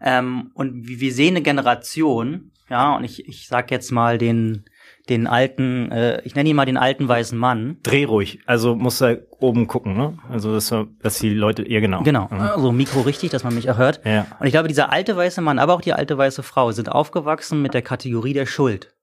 Ähm, 0.00 0.50
und 0.54 0.86
wir 0.88 1.12
sehen 1.12 1.34
eine 1.36 1.42
Generation, 1.42 2.52
ja, 2.70 2.96
und 2.96 3.04
ich, 3.04 3.26
ich 3.28 3.48
sag 3.48 3.70
jetzt 3.70 3.90
mal 3.90 4.16
den, 4.16 4.64
den 5.08 5.26
alten, 5.26 5.90
äh, 5.90 6.22
ich 6.22 6.36
nenne 6.36 6.48
ihn 6.48 6.56
mal 6.56 6.64
den 6.64 6.76
alten 6.76 7.08
weißen 7.08 7.36
Mann. 7.36 7.78
Dreh 7.82 8.04
ruhig, 8.04 8.40
also 8.46 8.76
muss 8.76 9.00
er 9.02 9.18
oben 9.40 9.66
gucken, 9.66 9.96
ne? 9.96 10.18
Also 10.30 10.54
dass, 10.54 10.72
dass 11.02 11.18
die 11.18 11.34
Leute, 11.34 11.62
ihr 11.62 11.80
genau. 11.80 12.02
Genau, 12.02 12.28
mhm. 12.30 12.40
also 12.40 12.70
Mikro 12.70 13.00
richtig, 13.00 13.30
dass 13.30 13.42
man 13.42 13.54
mich 13.54 13.66
erhört. 13.66 14.00
Ja. 14.04 14.26
Und 14.38 14.46
ich 14.46 14.52
glaube, 14.52 14.68
dieser 14.68 14.92
alte 14.92 15.16
weiße 15.16 15.40
Mann, 15.40 15.58
aber 15.58 15.74
auch 15.74 15.80
die 15.80 15.92
alte 15.92 16.16
weiße 16.16 16.44
Frau 16.44 16.70
sind 16.70 16.90
aufgewachsen 16.90 17.60
mit 17.60 17.74
der 17.74 17.82
Kategorie 17.82 18.32
der 18.32 18.46
Schuld. 18.46 18.94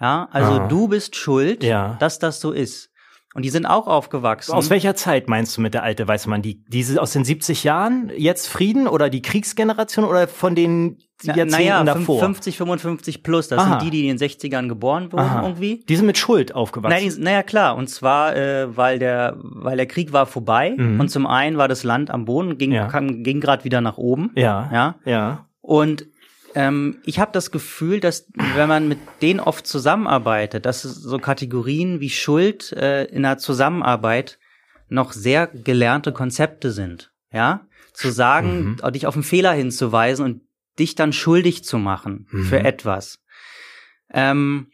Ja, 0.00 0.28
also 0.32 0.52
Aha. 0.52 0.68
du 0.68 0.88
bist 0.88 1.16
schuld, 1.16 1.62
ja. 1.62 1.96
dass 2.00 2.18
das 2.18 2.40
so 2.40 2.52
ist. 2.52 2.91
Und 3.34 3.44
die 3.44 3.50
sind 3.50 3.64
auch 3.64 3.86
aufgewachsen. 3.86 4.52
Aus 4.52 4.68
welcher 4.68 4.94
Zeit 4.94 5.28
meinst 5.28 5.56
du 5.56 5.62
mit 5.62 5.72
der 5.72 5.82
alte 5.82 6.06
weiße 6.06 6.28
Mann? 6.28 6.42
Die, 6.42 6.62
diese 6.64 7.00
aus 7.00 7.12
den 7.12 7.24
70 7.24 7.64
Jahren, 7.64 8.12
jetzt 8.16 8.48
Frieden 8.48 8.86
oder 8.86 9.08
die 9.08 9.22
Kriegsgeneration 9.22 10.04
oder 10.04 10.28
von 10.28 10.54
den 10.54 10.98
Jahrzehnten 11.22 11.50
naja, 11.50 11.84
davor? 11.84 12.20
50, 12.20 12.58
55 12.58 13.22
plus. 13.22 13.48
Das 13.48 13.58
Aha. 13.58 13.80
sind 13.80 13.82
die, 13.82 13.90
die 13.90 14.08
in 14.08 14.16
den 14.16 14.28
60ern 14.28 14.68
geboren 14.68 15.12
wurden 15.12 15.22
Aha. 15.22 15.42
irgendwie. 15.42 15.82
Die 15.88 15.96
sind 15.96 16.06
mit 16.06 16.18
Schuld 16.18 16.54
aufgewachsen. 16.54 17.06
Nein, 17.06 17.14
naja, 17.20 17.42
klar. 17.42 17.76
Und 17.76 17.88
zwar, 17.88 18.36
äh, 18.36 18.76
weil 18.76 18.98
der, 18.98 19.36
weil 19.40 19.78
der 19.78 19.86
Krieg 19.86 20.12
war 20.12 20.26
vorbei. 20.26 20.74
Mhm. 20.76 21.00
Und 21.00 21.08
zum 21.08 21.26
einen 21.26 21.56
war 21.56 21.68
das 21.68 21.84
Land 21.84 22.10
am 22.10 22.26
Boden, 22.26 22.58
ging, 22.58 22.72
ja. 22.72 22.88
ging 22.88 23.40
gerade 23.40 23.64
wieder 23.64 23.80
nach 23.80 23.96
oben. 23.96 24.30
Ja. 24.36 24.68
Ja. 24.72 24.94
Ja. 25.06 25.46
Und 25.62 26.06
ähm, 26.54 26.98
ich 27.04 27.18
habe 27.18 27.32
das 27.32 27.50
Gefühl, 27.50 28.00
dass 28.00 28.26
wenn 28.54 28.68
man 28.68 28.88
mit 28.88 28.98
denen 29.20 29.40
oft 29.40 29.66
zusammenarbeitet, 29.66 30.66
dass 30.66 30.82
so 30.82 31.18
Kategorien 31.18 32.00
wie 32.00 32.10
Schuld 32.10 32.72
äh, 32.72 33.04
in 33.04 33.22
der 33.22 33.38
Zusammenarbeit 33.38 34.38
noch 34.88 35.12
sehr 35.12 35.46
gelernte 35.46 36.12
Konzepte 36.12 36.70
sind. 36.70 37.12
Ja, 37.32 37.66
zu 37.94 38.10
sagen, 38.10 38.78
mhm. 38.82 38.92
dich 38.92 39.06
auf 39.06 39.14
einen 39.14 39.22
Fehler 39.22 39.52
hinzuweisen 39.52 40.24
und 40.24 40.42
dich 40.78 40.94
dann 40.94 41.12
schuldig 41.12 41.64
zu 41.64 41.78
machen 41.78 42.26
mhm. 42.30 42.44
für 42.44 42.60
etwas. 42.60 43.20
Ähm, 44.12 44.68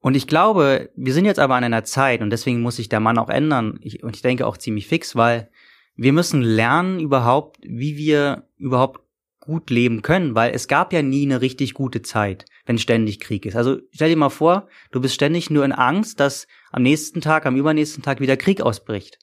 und 0.00 0.14
ich 0.14 0.26
glaube, 0.26 0.90
wir 0.94 1.12
sind 1.12 1.24
jetzt 1.24 1.38
aber 1.38 1.56
an 1.56 1.64
einer 1.64 1.84
Zeit 1.84 2.22
und 2.22 2.30
deswegen 2.30 2.60
muss 2.60 2.76
sich 2.76 2.88
der 2.88 3.00
Mann 3.00 3.18
auch 3.18 3.28
ändern. 3.28 3.78
Ich, 3.82 4.02
und 4.02 4.14
ich 4.14 4.22
denke 4.22 4.46
auch 4.46 4.56
ziemlich 4.56 4.86
fix, 4.86 5.16
weil 5.16 5.50
wir 5.96 6.12
müssen 6.12 6.42
lernen 6.42 7.00
überhaupt, 7.00 7.58
wie 7.62 7.96
wir 7.96 8.46
überhaupt 8.56 9.00
gut 9.46 9.70
leben 9.70 10.02
können, 10.02 10.34
weil 10.34 10.54
es 10.54 10.68
gab 10.68 10.92
ja 10.92 11.02
nie 11.02 11.24
eine 11.24 11.40
richtig 11.40 11.74
gute 11.74 12.02
Zeit, 12.02 12.44
wenn 12.66 12.78
ständig 12.78 13.20
Krieg 13.20 13.46
ist. 13.46 13.56
Also 13.56 13.78
stell 13.92 14.10
dir 14.10 14.16
mal 14.16 14.28
vor, 14.28 14.68
du 14.90 15.00
bist 15.00 15.14
ständig 15.14 15.50
nur 15.50 15.64
in 15.64 15.72
Angst, 15.72 16.20
dass 16.20 16.46
am 16.72 16.82
nächsten 16.82 17.20
Tag, 17.20 17.46
am 17.46 17.56
übernächsten 17.56 18.02
Tag 18.02 18.20
wieder 18.20 18.36
Krieg 18.36 18.60
ausbricht. 18.60 19.18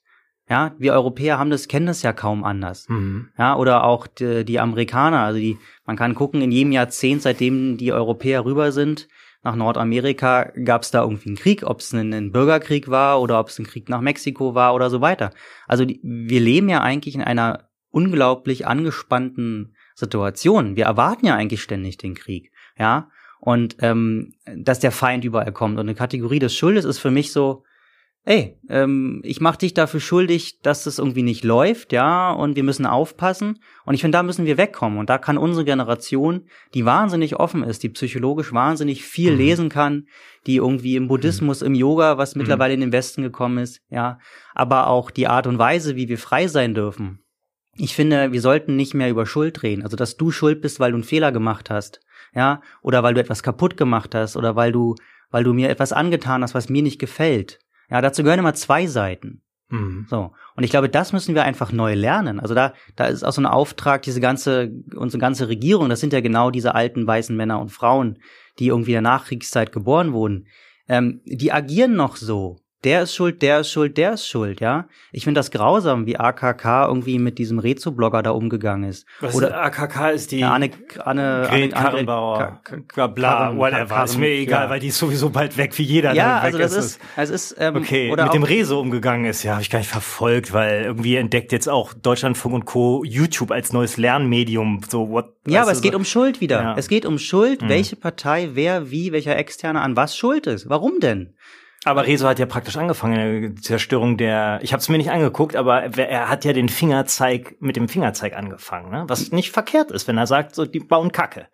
Ja, 0.50 0.76
wir 0.78 0.94
Europäer 0.94 1.40
haben 1.40 1.50
das, 1.50 1.68
kennen 1.68 1.86
das 1.86 2.02
ja 2.02 2.12
kaum 2.12 2.44
anders. 2.44 2.90
Mhm. 2.90 3.30
Ja, 3.38 3.56
oder 3.56 3.86
auch 3.86 4.08
die, 4.08 4.44
die 4.44 4.60
Amerikaner, 4.60 5.20
also 5.20 5.40
die, 5.40 5.58
man 5.86 5.96
kann 5.96 6.16
gucken, 6.16 6.42
in 6.42 6.52
jedem 6.52 6.74
Jahrzehnt, 6.74 7.22
seitdem 7.22 7.78
die 7.78 7.94
Europäer 7.94 8.44
rüber 8.44 8.72
sind, 8.72 9.08
nach 9.44 9.56
Nordamerika 9.56 10.52
gab 10.64 10.84
es 10.84 10.92
da 10.92 11.02
irgendwie 11.02 11.30
einen 11.30 11.38
Krieg, 11.38 11.64
ob 11.64 11.82
es 11.82 11.94
ein, 11.94 12.14
ein, 12.14 12.32
Bürgerkrieg 12.32 12.90
war 12.90 13.22
oder 13.22 13.40
ob 13.40 13.50
es 13.50 13.60
ein 13.60 13.68
Krieg 13.68 13.90
nach 13.90 14.00
Mexiko 14.00 14.56
war 14.56 14.74
oder 14.74 14.90
so 14.90 15.02
weiter. 15.02 15.32
Also 15.68 15.84
die, 15.86 16.00
wir 16.02 16.40
leben 16.40 16.70
ja 16.70 16.82
eigentlich 16.82 17.16
in 17.16 17.22
einer 17.22 17.70
unglaublich 17.90 18.66
angespannten 18.66 19.73
Situation. 19.96 20.76
Wir 20.76 20.86
erwarten 20.86 21.26
ja 21.26 21.36
eigentlich 21.36 21.62
ständig 21.62 21.98
den 21.98 22.16
Krieg, 22.16 22.52
ja. 22.78 23.10
Und 23.40 23.76
ähm, 23.80 24.34
dass 24.56 24.80
der 24.80 24.92
Feind 24.92 25.26
überall 25.26 25.52
kommt. 25.52 25.74
Und 25.74 25.82
eine 25.82 25.96
Kategorie 25.96 26.40
des 26.40 26.56
Schuldes 26.56 26.86
ist 26.86 27.00
für 27.00 27.12
mich 27.12 27.34
so, 27.34 27.64
ey, 28.26 28.58
ähm, 28.70 29.22
ich 29.24 29.42
mach 29.42 29.58
dich 29.58 29.74
dafür 29.74 30.00
schuldig, 30.00 30.62
dass 30.62 30.86
es 30.86 30.98
irgendwie 30.98 31.24
nicht 31.24 31.44
läuft, 31.44 31.92
ja, 31.92 32.32
und 32.32 32.56
wir 32.56 32.64
müssen 32.64 32.86
aufpassen. 32.86 33.60
Und 33.86 33.96
ich 33.96 34.02
finde, 34.02 34.18
da 34.18 34.24
müssen 34.24 34.46
wir 34.46 34.58
wegkommen. 34.58 34.98
Und 34.98 35.10
da 35.10 35.18
kann 35.18 35.38
unsere 35.38 35.66
Generation, 35.66 36.48
die 36.74 36.86
wahnsinnig 36.86 37.36
offen 37.36 37.64
ist, 37.64 37.84
die 37.84 37.90
psychologisch 37.90 38.54
wahnsinnig 38.54 39.04
viel 39.04 39.34
mhm. 39.34 39.38
lesen 39.38 39.70
kann, 39.70 40.08
die 40.48 40.58
irgendwie 40.58 40.96
im 40.96 41.08
Buddhismus, 41.08 41.62
mhm. 41.62 41.68
im 41.68 41.76
Yoga, 41.76 42.18
was 42.18 42.36
mhm. 42.36 42.40
mittlerweile 42.42 42.74
in 42.74 42.82
den 42.82 42.94
Westen 42.94 43.24
gekommen 43.24 43.58
ist, 43.58 43.82
ja, 43.90 44.20
aber 44.54 44.88
auch 44.88 45.12
die 45.12 45.28
Art 45.28 45.48
und 45.48 45.60
Weise, 45.60 45.96
wie 45.96 46.08
wir 46.08 46.18
frei 46.18 46.48
sein 46.48 46.74
dürfen. 46.74 47.20
Ich 47.76 47.96
finde, 47.96 48.32
wir 48.32 48.42
sollten 48.42 48.76
nicht 48.76 48.94
mehr 48.94 49.10
über 49.10 49.26
Schuld 49.26 49.64
reden. 49.64 49.84
Also, 49.84 49.98
dass 49.98 50.18
du 50.18 50.32
schuld 50.32 50.62
bist, 50.62 50.80
weil 50.80 50.92
du 50.92 50.98
einen 50.98 51.04
Fehler 51.04 51.32
gemacht 51.32 51.70
hast, 51.70 52.02
ja, 52.36 52.62
oder 52.82 53.04
weil 53.04 53.14
du 53.14 53.22
etwas 53.22 53.44
kaputt 53.44 53.78
gemacht 53.78 54.14
hast, 54.16 54.36
oder 54.36 54.56
weil 54.56 54.72
du, 54.72 54.96
weil 55.32 55.44
du 55.44 55.54
mir 55.54 55.70
etwas 55.70 55.94
angetan 55.94 56.44
hast, 56.44 56.54
was 56.54 56.70
mir 56.70 56.84
nicht 56.84 57.00
gefällt 57.00 57.60
ja, 57.94 58.02
dazu 58.02 58.24
gehören 58.24 58.40
immer 58.40 58.56
zwei 58.56 58.88
Seiten. 58.88 59.44
Mhm. 59.70 60.08
So. 60.10 60.32
Und 60.56 60.64
ich 60.64 60.72
glaube, 60.72 60.90
das 60.90 61.14
müssen 61.14 61.36
wir 61.36 61.44
einfach 61.44 61.72
neu 61.72 61.94
lernen. 61.94 62.40
Also 62.40 62.56
da, 62.56 62.74
da 62.96 63.06
ist 63.06 63.24
auch 63.24 63.34
so 63.34 63.42
ein 63.42 63.46
Auftrag, 63.46 64.02
diese 64.02 64.20
ganze, 64.20 64.72
unsere 64.96 65.22
ganze 65.22 65.48
Regierung, 65.48 65.90
das 65.90 66.00
sind 66.00 66.12
ja 66.12 66.22
genau 66.22 66.50
diese 66.50 66.74
alten 66.74 67.06
weißen 67.06 67.36
Männer 67.36 67.60
und 67.60 67.70
Frauen, 67.70 68.18
die 68.58 68.68
irgendwie 68.68 68.92
in 68.92 69.04
der 69.04 69.12
Nachkriegszeit 69.12 69.72
geboren 69.72 70.12
wurden. 70.12 70.48
Ähm, 70.88 71.22
die 71.26 71.52
agieren 71.52 71.96
noch 71.96 72.16
so 72.16 72.58
der 72.84 73.04
ist 73.04 73.16
schuld, 73.16 73.42
der 73.42 73.62
ist 73.62 73.72
schuld, 73.72 73.98
der 73.98 74.14
ist 74.14 74.28
schuld, 74.28 74.60
ja. 74.60 74.88
Ich 75.12 75.24
finde 75.24 75.40
das 75.40 75.52
grausam, 75.52 76.06
wie 76.06 76.18
AKK 76.18 76.88
irgendwie 76.88 77.18
mit 77.20 77.38
diesem 77.38 77.60
Rezo-Blogger 77.60 78.24
da 78.24 78.32
umgegangen 78.32 78.90
ist. 78.90 79.06
Was 79.22 79.36
Oder 79.36 79.48
ist, 79.48 79.54
AKK 79.54 80.10
ist 80.12 80.32
die 80.32 80.44
Anne, 80.44 80.72
Anne, 81.04 81.48
Anne, 81.50 81.70
Karrenbauer, 81.70 82.60
Anne, 82.70 83.10
bla, 83.10 83.56
whatever, 83.56 84.04
ist 84.04 84.18
mir 84.18 84.28
egal, 84.28 84.70
weil 84.70 84.80
die 84.80 84.88
ist 84.88 84.98
sowieso 84.98 85.30
bald 85.30 85.58
weg, 85.58 85.78
wie 85.78 85.84
jeder, 85.84 86.14
ja, 86.14 86.40
also 86.40 86.58
das 86.58 86.74
ist. 86.74 87.00
Es 87.16 87.30
ist 87.30 87.56
ähm, 87.60 87.76
okay, 87.78 88.12
oder 88.12 88.26
mit 88.26 88.34
dem 88.34 88.44
Rezo 88.44 88.80
umgegangen 88.80 89.26
ist, 89.26 89.44
ja, 89.44 89.54
habe 89.54 89.62
ich 89.62 89.70
gar 89.70 89.80
nicht 89.80 89.90
verfolgt, 89.90 90.54
weil 90.54 90.84
irgendwie 90.84 91.16
entdeckt 91.16 91.52
jetzt 91.52 91.70
auch 91.70 91.94
Deutschlandfunk 91.94 92.54
und 92.56 92.66
Co. 92.66 93.04
YouTube 93.06 93.52
als 93.52 93.72
neues 93.74 93.98
Lernmedium, 93.98 94.82
so 94.90 95.10
what. 95.10 95.34
Ja, 95.48 95.62
aber 95.62 95.72
es 95.72 95.82
geht 95.82 95.96
um 95.96 96.06
Schuld 96.06 96.42
wieder. 96.42 96.76
Es 96.78 96.88
geht 96.88 97.06
um 97.06 97.18
Schuld, 97.18 97.68
welche 97.68 97.96
Partei, 97.96 98.50
wer, 98.54 98.92
wie, 98.92 99.12
welcher 99.12 99.38
Externe 99.38 99.82
an 99.82 99.96
was 99.96 100.18
schuld 100.18 100.48
ist. 100.48 100.70
Warum 100.70 101.00
denn? 101.00 101.34
Aber 101.86 102.08
Rezo 102.08 102.28
hat 102.28 102.40
ja 102.40 102.46
praktisch 102.46 102.78
angefangen, 102.78 103.56
die 103.56 103.62
Zerstörung 103.62 104.18
der. 104.18 104.60
Ich 104.62 104.72
habe 104.72 104.80
es 104.80 104.90
mir 104.90 104.98
nicht 104.98 105.12
angeguckt, 105.12 105.56
aber 105.56 105.84
er 105.98 106.30
hat 106.30 106.46
ja 106.46 106.54
den 106.54 106.70
Fingerzeig 106.70 107.58
mit 107.60 107.76
dem 107.76 107.90
Fingerzeig 107.90 108.36
angefangen, 108.36 108.92
ne? 108.92 109.04
was 109.08 109.32
nicht 109.32 109.52
verkehrt 109.52 109.92
ist, 109.92 110.08
wenn 110.08 110.18
er 110.18 110.28
sagt, 110.28 110.56
so 110.56 110.66
die 110.66 110.80
bauen 110.80 111.12
Kacke. 111.12 111.48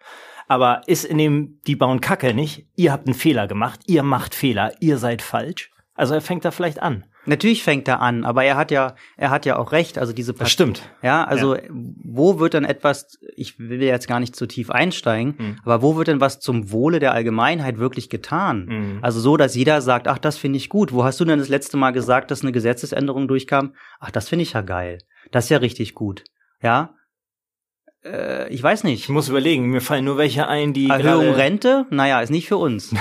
Aber 0.47 0.82
ist 0.88 1.03
in 1.03 1.17
dem 1.17 1.59
die 1.67 1.75
bauen 1.75 2.01
Kacke 2.01 2.34
nicht? 2.34 2.67
Ihr 2.75 2.91
habt 2.91 3.07
einen 3.07 3.15
Fehler 3.15 3.47
gemacht, 3.47 3.82
ihr 3.86 4.03
macht 4.03 4.36
Fehler, 4.36 4.73
ihr 4.80 4.97
seid 4.97 5.21
falsch. 5.21 5.71
Also 5.93 6.13
er 6.13 6.21
fängt 6.21 6.45
da 6.45 6.51
vielleicht 6.51 6.82
an. 6.82 7.05
Natürlich 7.30 7.63
fängt 7.63 7.88
er 7.88 8.01
an, 8.01 8.25
aber 8.25 8.43
er 8.43 8.57
hat 8.57 8.71
ja, 8.71 8.95
er 9.15 9.30
hat 9.30 9.45
ja 9.45 9.57
auch 9.57 9.71
recht. 9.71 9.99
Also 9.99 10.13
diese 10.13 10.34
Part 10.34 10.47
das 10.47 10.51
stimmt. 10.51 10.82
Ja, 11.03 11.23
also 11.23 11.55
ja. 11.55 11.61
wo 11.69 12.39
wird 12.39 12.55
dann 12.55 12.65
etwas? 12.65 13.19
Ich 13.36 13.59
will 13.59 13.84
jetzt 13.84 14.07
gar 14.07 14.19
nicht 14.19 14.36
zu 14.36 14.47
tief 14.47 14.71
einsteigen, 14.71 15.36
mhm. 15.38 15.57
aber 15.63 15.84
wo 15.84 15.95
wird 15.95 16.07
denn 16.07 16.19
was 16.19 16.39
zum 16.39 16.71
Wohle 16.71 16.99
der 16.99 17.13
Allgemeinheit 17.13 17.77
wirklich 17.77 18.09
getan? 18.09 18.65
Mhm. 18.65 18.99
Also 19.03 19.19
so, 19.19 19.38
dass 19.38 19.53
jeder 19.55 19.82
sagt, 19.82 20.07
ach, 20.07 20.17
das 20.17 20.38
finde 20.38 20.57
ich 20.57 20.69
gut. 20.69 20.91
Wo 20.91 21.03
hast 21.03 21.19
du 21.19 21.25
denn 21.25 21.38
das 21.38 21.49
letzte 21.49 21.77
Mal 21.77 21.91
gesagt, 21.91 22.32
dass 22.32 22.41
eine 22.41 22.51
Gesetzesänderung 22.51 23.27
durchkam? 23.27 23.75
Ach, 23.99 24.09
das 24.09 24.27
finde 24.27 24.43
ich 24.43 24.53
ja 24.53 24.61
geil. 24.61 24.97
Das 25.32 25.45
ist 25.45 25.49
ja 25.49 25.59
richtig 25.59 25.93
gut. 25.93 26.23
Ja, 26.63 26.95
äh, 28.03 28.49
ich 28.49 28.63
weiß 28.63 28.84
nicht. 28.86 29.03
Ich 29.03 29.09
muss 29.09 29.30
überlegen, 29.30 29.67
mir 29.67 29.82
fallen 29.82 30.05
nur 30.05 30.17
welche 30.17 30.47
ein, 30.47 30.73
die. 30.73 30.89
Erhöhung 30.89 31.34
Rente? 31.34 31.86
Naja, 31.89 32.21
ist 32.21 32.32
nicht 32.32 32.47
für 32.47 32.57
uns. 32.57 32.95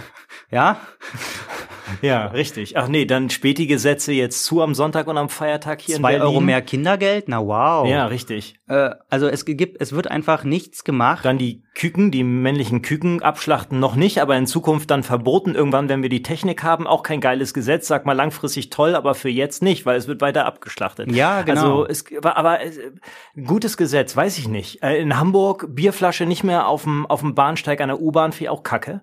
ja? 0.50 0.80
Ja, 2.02 2.26
richtig. 2.26 2.76
Ach 2.76 2.88
nee, 2.88 3.04
dann 3.04 3.30
spätige 3.30 3.78
Sätze 3.78 4.12
jetzt 4.12 4.44
zu 4.44 4.62
am 4.62 4.74
Sonntag 4.74 5.06
und 5.06 5.16
am 5.16 5.28
Feiertag 5.28 5.80
hier 5.80 5.96
Zwei 5.96 6.14
in 6.14 6.18
Berlin. 6.18 6.34
Euro 6.34 6.40
mehr 6.40 6.62
Kindergeld? 6.62 7.28
Na 7.28 7.44
wow. 7.44 7.88
Ja, 7.88 8.06
richtig. 8.06 8.56
Äh, 8.68 8.90
also 9.10 9.28
es 9.28 9.44
gibt, 9.44 9.80
es 9.80 9.92
wird 9.92 10.10
einfach 10.10 10.44
nichts 10.44 10.84
gemacht. 10.84 11.24
Dann 11.24 11.38
die 11.38 11.62
Küken, 11.74 12.10
die 12.10 12.22
männlichen 12.22 12.82
Küken 12.82 13.22
abschlachten 13.22 13.80
noch 13.80 13.96
nicht, 13.96 14.20
aber 14.20 14.36
in 14.36 14.46
Zukunft 14.46 14.90
dann 14.90 15.02
verboten. 15.02 15.54
Irgendwann, 15.54 15.88
wenn 15.88 16.02
wir 16.02 16.08
die 16.08 16.22
Technik 16.22 16.62
haben, 16.62 16.86
auch 16.86 17.02
kein 17.02 17.20
geiles 17.20 17.52
Gesetz. 17.52 17.88
Sag 17.88 18.06
mal 18.06 18.12
langfristig 18.12 18.70
toll, 18.70 18.94
aber 18.94 19.14
für 19.14 19.28
jetzt 19.28 19.62
nicht, 19.62 19.86
weil 19.86 19.96
es 19.96 20.06
wird 20.06 20.20
weiter 20.20 20.46
abgeschlachtet. 20.46 21.10
Ja, 21.12 21.42
genau. 21.42 21.82
Also 21.82 21.86
es, 21.86 22.04
aber 22.22 22.60
äh, 22.60 22.70
gutes 23.44 23.76
Gesetz, 23.76 24.16
weiß 24.16 24.38
ich 24.38 24.48
nicht. 24.48 24.82
Äh, 24.82 24.98
in 24.98 25.18
Hamburg 25.18 25.66
Bierflasche 25.74 26.26
nicht 26.26 26.44
mehr 26.44 26.68
auf 26.68 26.84
dem 26.84 27.06
auf 27.06 27.20
dem 27.20 27.34
Bahnsteig 27.34 27.80
einer 27.80 28.00
U-Bahn, 28.00 28.32
für 28.32 28.50
auch 28.50 28.62
Kacke 28.62 29.02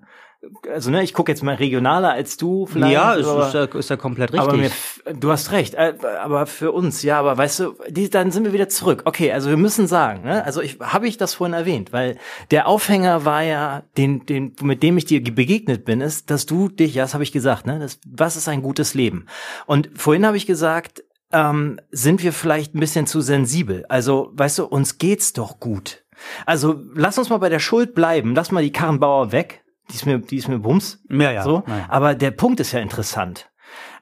also 0.71 0.89
ne, 0.89 1.03
ich 1.03 1.13
gucke 1.13 1.31
jetzt 1.31 1.43
mal 1.43 1.55
regionaler 1.55 2.11
als 2.11 2.37
du 2.37 2.65
vielleicht. 2.65 2.93
Ja, 2.93 3.13
ist, 3.13 3.27
aber, 3.27 3.47
ist, 3.47 3.53
ja, 3.53 3.63
ist 3.65 3.89
ja 3.89 3.97
komplett 3.97 4.33
richtig. 4.33 4.47
Aber 4.47 4.57
mir, 4.57 4.71
du 5.13 5.31
hast 5.31 5.51
recht, 5.51 5.75
äh, 5.75 5.93
aber 6.19 6.47
für 6.47 6.71
uns, 6.71 7.03
ja, 7.03 7.19
aber 7.19 7.37
weißt 7.37 7.59
du, 7.59 7.75
die, 7.89 8.09
dann 8.09 8.31
sind 8.31 8.45
wir 8.45 8.53
wieder 8.53 8.69
zurück. 8.69 9.03
Okay, 9.05 9.31
also 9.31 9.49
wir 9.49 9.57
müssen 9.57 9.87
sagen, 9.87 10.23
ne, 10.23 10.43
also 10.43 10.61
ich 10.61 10.79
habe 10.79 11.07
ich 11.07 11.17
das 11.17 11.35
vorhin 11.35 11.53
erwähnt, 11.53 11.93
weil 11.93 12.17
der 12.49 12.67
Aufhänger 12.67 13.23
war 13.25 13.43
ja, 13.43 13.83
den, 13.97 14.25
den, 14.25 14.55
mit 14.61 14.81
dem 14.81 14.97
ich 14.97 15.05
dir 15.05 15.23
begegnet 15.23 15.85
bin, 15.85 16.01
ist, 16.01 16.31
dass 16.31 16.45
du 16.45 16.69
dich, 16.69 16.95
ja, 16.95 17.03
das 17.03 17.13
habe 17.13 17.23
ich 17.23 17.31
gesagt, 17.31 17.67
ne, 17.67 17.79
das, 17.79 17.99
was 18.07 18.35
ist 18.35 18.47
ein 18.47 18.63
gutes 18.63 18.93
Leben? 18.95 19.27
Und 19.67 19.89
vorhin 19.95 20.25
habe 20.25 20.37
ich 20.37 20.47
gesagt, 20.47 21.03
ähm, 21.31 21.79
sind 21.91 22.23
wir 22.23 22.33
vielleicht 22.33 22.75
ein 22.75 22.79
bisschen 22.79 23.07
zu 23.07 23.21
sensibel. 23.21 23.85
Also, 23.89 24.31
weißt 24.33 24.59
du, 24.59 24.65
uns 24.65 24.97
geht's 24.97 25.33
doch 25.33 25.59
gut. 25.59 26.03
Also 26.45 26.79
lass 26.93 27.17
uns 27.17 27.29
mal 27.29 27.37
bei 27.37 27.49
der 27.49 27.59
Schuld 27.59 27.95
bleiben, 27.95 28.35
lass 28.35 28.51
mal 28.51 28.63
die 28.63 28.71
Karrenbauer 28.71 29.31
weg 29.31 29.61
die 29.91 29.95
ist 29.95 30.05
mir, 30.05 30.19
die 30.19 30.37
ist 30.37 30.47
mir 30.47 30.59
Bums. 30.59 31.03
Ja, 31.09 31.31
ja. 31.31 31.43
So. 31.43 31.63
Aber 31.87 32.15
der 32.15 32.31
Punkt 32.31 32.59
ist 32.59 32.71
ja 32.71 32.79
interessant. 32.79 33.51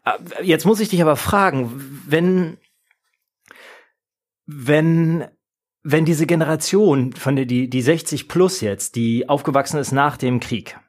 Äh, 0.06 0.44
jetzt 0.44 0.66
muss 0.66 0.80
ich 0.80 0.90
dich 0.90 1.02
aber 1.02 1.16
fragen, 1.16 2.04
wenn, 2.08 2.58
wenn, 4.46 5.26
wenn 5.84 6.06
diese 6.06 6.26
Generation 6.26 7.14
von 7.14 7.36
der, 7.36 7.46
die, 7.46 7.70
die 7.70 7.82
60 7.82 8.28
plus 8.28 8.62
jetzt, 8.62 8.96
die 8.96 9.28
aufgewachsen 9.28 9.80
ist 9.80 9.92
nach 9.92 10.18
dem 10.18 10.40
Krieg, 10.40 10.80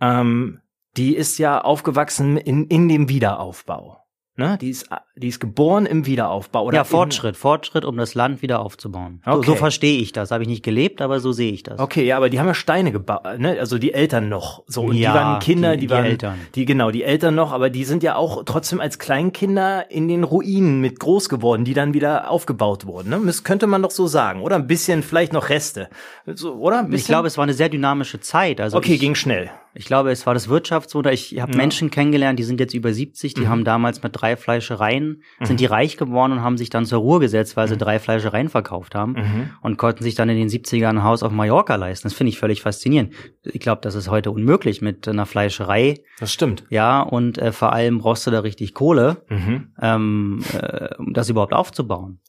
ähm, 0.00 0.60
die 0.96 1.14
ist 1.14 1.38
ja 1.38 1.60
aufgewachsen 1.60 2.36
in, 2.36 2.66
in 2.66 2.88
dem 2.88 3.08
Wiederaufbau. 3.08 3.98
Ne? 4.36 4.56
Die, 4.60 4.70
ist, 4.70 4.88
die 5.16 5.28
ist 5.28 5.38
geboren 5.38 5.84
im 5.84 6.06
Wiederaufbau. 6.06 6.64
Oder 6.64 6.78
ja, 6.78 6.84
Fortschritt, 6.84 7.36
Fortschritt, 7.36 7.84
um 7.84 7.96
das 7.96 8.14
Land 8.14 8.40
wieder 8.40 8.60
aufzubauen. 8.60 9.20
Okay. 9.26 9.36
So, 9.36 9.42
so 9.42 9.54
verstehe 9.56 10.00
ich 10.00 10.12
das. 10.12 10.30
Habe 10.30 10.44
ich 10.44 10.48
nicht 10.48 10.62
gelebt, 10.62 11.02
aber 11.02 11.20
so 11.20 11.32
sehe 11.32 11.52
ich 11.52 11.62
das. 11.62 11.78
Okay, 11.78 12.06
ja, 12.06 12.16
aber 12.16 12.30
die 12.30 12.38
haben 12.38 12.46
ja 12.46 12.54
Steine 12.54 12.90
gebaut, 12.90 13.38
ne? 13.38 13.58
also 13.60 13.76
die 13.76 13.92
Eltern 13.92 14.28
noch. 14.28 14.62
So, 14.66 14.82
und 14.82 14.96
ja, 14.96 15.12
die 15.12 15.18
waren 15.18 15.38
Kinder, 15.40 15.72
die, 15.72 15.80
die, 15.80 15.86
die 15.88 15.92
waren 15.92 16.04
Eltern. 16.06 16.38
Die, 16.54 16.64
genau, 16.64 16.90
die 16.90 17.02
Eltern 17.02 17.34
noch, 17.34 17.52
aber 17.52 17.68
die 17.68 17.84
sind 17.84 18.02
ja 18.02 18.16
auch 18.16 18.44
trotzdem 18.44 18.80
als 18.80 18.98
Kleinkinder 18.98 19.90
in 19.90 20.08
den 20.08 20.24
Ruinen 20.24 20.80
mit 20.80 21.00
groß 21.00 21.28
geworden, 21.28 21.64
die 21.64 21.74
dann 21.74 21.92
wieder 21.92 22.30
aufgebaut 22.30 22.86
wurden. 22.86 23.10
Ne? 23.10 23.20
Das 23.26 23.44
könnte 23.44 23.66
man 23.66 23.82
doch 23.82 23.90
so 23.90 24.06
sagen. 24.06 24.40
Oder 24.40 24.56
ein 24.56 24.66
bisschen, 24.66 25.02
vielleicht 25.02 25.34
noch 25.34 25.50
Reste. 25.50 25.90
So, 26.26 26.54
oder? 26.54 26.88
Ich 26.90 27.04
glaube, 27.04 27.28
es 27.28 27.36
war 27.36 27.42
eine 27.42 27.54
sehr 27.54 27.68
dynamische 27.68 28.20
Zeit. 28.20 28.60
Also 28.60 28.78
okay, 28.78 28.94
ich, 28.94 29.00
ging 29.00 29.14
schnell. 29.14 29.50
Ich 29.74 29.84
glaube, 29.84 30.10
es 30.10 30.26
war 30.26 30.34
das 30.34 30.48
Wirtschaftswunder. 30.48 31.12
Ich 31.12 31.40
habe 31.40 31.52
ja. 31.52 31.58
Menschen 31.58 31.90
kennengelernt, 31.90 32.38
die 32.38 32.42
sind 32.42 32.58
jetzt 32.58 32.74
über 32.74 32.92
70, 32.92 33.34
die 33.34 33.42
mhm. 33.42 33.48
haben 33.48 33.64
damals 33.64 34.02
mit 34.02 34.12
drei 34.14 34.36
Fleischereien, 34.36 35.22
mhm. 35.38 35.44
sind 35.44 35.60
die 35.60 35.66
reich 35.66 35.96
geworden 35.96 36.32
und 36.32 36.42
haben 36.42 36.58
sich 36.58 36.70
dann 36.70 36.86
zur 36.86 37.00
Ruhe 37.00 37.20
gesetzt, 37.20 37.56
weil 37.56 37.68
sie 37.68 37.74
mhm. 37.74 37.80
drei 37.80 37.98
Fleischereien 37.98 38.48
verkauft 38.48 38.94
haben 38.94 39.12
mhm. 39.12 39.50
und 39.62 39.76
konnten 39.76 40.02
sich 40.02 40.14
dann 40.14 40.28
in 40.28 40.36
den 40.36 40.48
70ern 40.48 40.88
ein 40.88 41.04
Haus 41.04 41.22
auf 41.22 41.30
Mallorca 41.32 41.76
leisten. 41.76 42.08
Das 42.08 42.14
finde 42.14 42.30
ich 42.30 42.38
völlig 42.38 42.62
faszinierend. 42.62 43.14
Ich 43.44 43.60
glaube, 43.60 43.80
das 43.82 43.94
ist 43.94 44.10
heute 44.10 44.32
unmöglich 44.32 44.82
mit 44.82 45.06
einer 45.06 45.26
Fleischerei. 45.26 46.02
Das 46.18 46.32
stimmt. 46.32 46.64
Ja, 46.70 47.00
und 47.00 47.38
äh, 47.38 47.52
vor 47.52 47.72
allem 47.72 47.98
brauchst 47.98 48.26
du 48.26 48.30
da 48.30 48.40
richtig 48.40 48.74
Kohle, 48.74 49.24
mhm. 49.28 49.72
ähm, 49.80 50.44
äh, 50.52 50.96
um 50.96 51.12
das 51.12 51.28
überhaupt 51.28 51.52
aufzubauen. 51.52 52.20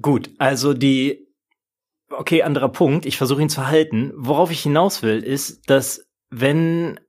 Gut, 0.00 0.30
also 0.38 0.74
die 0.74 1.29
okay, 2.10 2.42
anderer 2.42 2.68
Punkt, 2.68 3.06
ich 3.06 3.16
versuche 3.16 3.42
ihn 3.42 3.48
zu 3.48 3.66
halten. 3.66 4.12
Worauf 4.16 4.50
ich 4.50 4.60
hinaus 4.62 5.02
will, 5.02 5.22
ist, 5.22 5.68
dass 5.70 6.08
wenn 6.30 7.00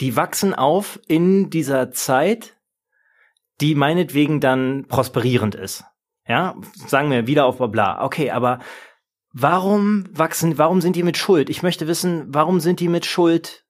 die 0.00 0.16
wachsen 0.16 0.54
auf 0.54 0.98
in 1.06 1.50
dieser 1.50 1.90
Zeit, 1.90 2.56
die 3.60 3.74
meinetwegen 3.74 4.40
dann 4.40 4.86
prosperierend 4.88 5.54
ist. 5.54 5.84
Ja, 6.26 6.54
sagen 6.86 7.10
wir 7.10 7.26
wieder 7.26 7.44
auf 7.44 7.58
bla. 7.58 8.02
Okay, 8.04 8.30
aber 8.30 8.60
warum 9.32 10.04
wachsen, 10.12 10.58
warum 10.58 10.80
sind 10.80 10.96
die 10.96 11.02
mit 11.02 11.18
Schuld? 11.18 11.50
Ich 11.50 11.62
möchte 11.62 11.86
wissen, 11.86 12.26
warum 12.28 12.60
sind 12.60 12.80
die 12.80 12.88
mit 12.88 13.04
Schuld 13.04 13.66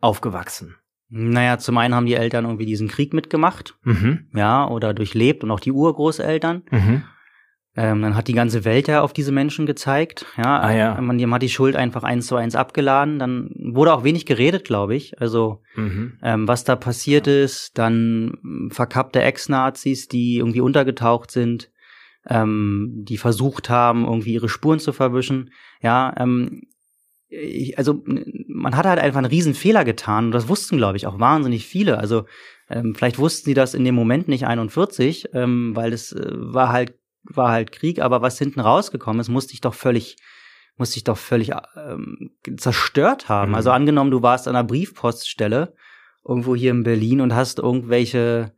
aufgewachsen? 0.00 0.76
Naja, 1.08 1.58
zum 1.58 1.76
einen 1.76 1.94
haben 1.94 2.06
die 2.06 2.14
Eltern 2.14 2.44
irgendwie 2.44 2.66
diesen 2.66 2.86
Krieg 2.86 3.12
mitgemacht, 3.12 3.76
mhm. 3.82 4.30
ja, 4.32 4.68
oder 4.68 4.94
durchlebt 4.94 5.42
und 5.42 5.50
auch 5.50 5.58
die 5.58 5.72
Urgroßeltern. 5.72 6.62
Mhm. 6.70 7.04
Ähm, 7.76 8.02
dann 8.02 8.16
hat 8.16 8.26
die 8.26 8.34
ganze 8.34 8.64
Welt 8.64 8.88
ja 8.88 9.00
auf 9.00 9.12
diese 9.12 9.30
Menschen 9.30 9.64
gezeigt. 9.64 10.26
Ja, 10.36 10.58
ah, 10.58 10.74
ja. 10.74 11.00
Man, 11.00 11.16
man 11.16 11.34
hat 11.34 11.42
die 11.42 11.48
Schuld 11.48 11.76
einfach 11.76 12.02
eins 12.02 12.26
zu 12.26 12.34
eins 12.34 12.56
abgeladen. 12.56 13.20
Dann 13.20 13.50
wurde 13.54 13.94
auch 13.94 14.02
wenig 14.02 14.26
geredet, 14.26 14.64
glaube 14.64 14.96
ich. 14.96 15.20
Also 15.20 15.62
mhm. 15.76 16.18
ähm, 16.22 16.48
was 16.48 16.64
da 16.64 16.74
passiert 16.74 17.28
ist, 17.28 17.78
dann 17.78 18.68
verkappte 18.70 19.22
Ex-Nazis, 19.22 20.08
die 20.08 20.38
irgendwie 20.38 20.60
untergetaucht 20.60 21.30
sind, 21.30 21.70
ähm, 22.28 23.04
die 23.08 23.18
versucht 23.18 23.70
haben, 23.70 24.04
irgendwie 24.04 24.34
ihre 24.34 24.48
Spuren 24.48 24.80
zu 24.80 24.92
verwischen. 24.92 25.50
Ja, 25.80 26.12
ähm, 26.18 26.62
ich, 27.28 27.78
also 27.78 28.02
man 28.48 28.76
hat 28.76 28.86
halt 28.86 28.98
einfach 28.98 29.18
einen 29.18 29.30
riesen 29.30 29.54
Fehler 29.54 29.84
getan 29.84 30.26
und 30.26 30.32
das 30.32 30.48
wussten, 30.48 30.76
glaube 30.76 30.96
ich, 30.96 31.06
auch 31.06 31.20
wahnsinnig 31.20 31.66
viele. 31.66 31.98
Also 31.98 32.24
ähm, 32.68 32.96
vielleicht 32.96 33.18
wussten 33.18 33.44
sie 33.44 33.54
das 33.54 33.74
in 33.74 33.84
dem 33.84 33.94
Moment 33.94 34.26
nicht 34.26 34.46
41, 34.46 35.28
ähm, 35.34 35.76
weil 35.76 35.92
es 35.92 36.12
äh, 36.12 36.26
war 36.32 36.70
halt 36.70 36.94
war 37.24 37.50
halt 37.50 37.72
Krieg, 37.72 38.00
aber 38.00 38.22
was 38.22 38.38
hinten 38.38 38.60
rausgekommen 38.60 39.20
ist, 39.20 39.28
musste 39.28 39.54
ich 39.54 39.60
doch 39.60 39.74
völlig 39.74 40.16
musste 40.76 40.96
ich 40.96 41.04
doch 41.04 41.18
völlig 41.18 41.52
ähm, 41.76 42.30
zerstört 42.56 43.28
haben. 43.28 43.50
Mhm. 43.50 43.54
Also 43.54 43.70
angenommen, 43.70 44.10
du 44.10 44.22
warst 44.22 44.48
an 44.48 44.56
einer 44.56 44.66
Briefpoststelle 44.66 45.74
irgendwo 46.26 46.56
hier 46.56 46.70
in 46.70 46.84
Berlin 46.84 47.20
und 47.20 47.34
hast 47.34 47.58
irgendwelche 47.58 48.52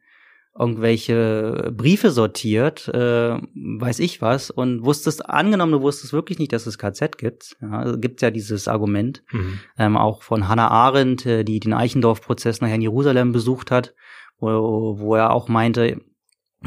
irgendwelche 0.59 1.73
Briefe 1.75 2.11
sortiert, 2.11 2.87
äh, 2.89 3.39
weiß 3.55 4.01
ich 4.01 4.21
was, 4.21 4.51
und 4.51 4.85
wusstest, 4.85 5.29
angenommen, 5.29 5.73
du 5.73 5.81
wusstest 5.81 6.13
wirklich 6.13 6.39
nicht, 6.39 6.53
dass 6.53 6.67
es 6.67 6.77
KZ 6.77 7.17
gibt. 7.17 7.57
Ja, 7.63 7.71
also 7.71 7.99
gibt 7.99 8.21
ja 8.21 8.31
dieses 8.31 8.69
Argument, 8.69 9.23
mhm. 9.33 9.61
ähm, 9.79 9.97
auch 9.97 10.23
von 10.23 10.49
Hannah 10.49 10.69
Arendt, 10.69 11.25
äh, 11.25 11.43
die 11.43 11.59
den 11.59 11.73
Eichendorff-Prozess 11.73 12.61
nachher 12.61 12.75
in 12.75 12.83
Jerusalem 12.83 13.33
besucht 13.33 13.71
hat, 13.71 13.95
wo, 14.39 14.99
wo 14.99 15.15
er 15.15 15.33
auch 15.33 15.49
meinte, 15.49 16.03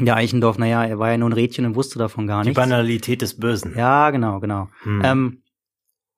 ja, 0.00 0.14
Eichendorff, 0.14 0.58
naja, 0.58 0.84
er 0.84 0.98
war 0.98 1.10
ja 1.10 1.18
nur 1.18 1.30
ein 1.30 1.34
Rädchen 1.34 1.66
und 1.66 1.74
wusste 1.74 1.98
davon 1.98 2.26
gar 2.26 2.44
nichts. 2.44 2.54
Die 2.54 2.60
Banalität 2.60 3.22
des 3.22 3.38
Bösen. 3.38 3.74
Ja, 3.76 4.10
genau, 4.10 4.40
genau. 4.40 4.68
Hm. 4.82 5.02
Ähm, 5.04 5.42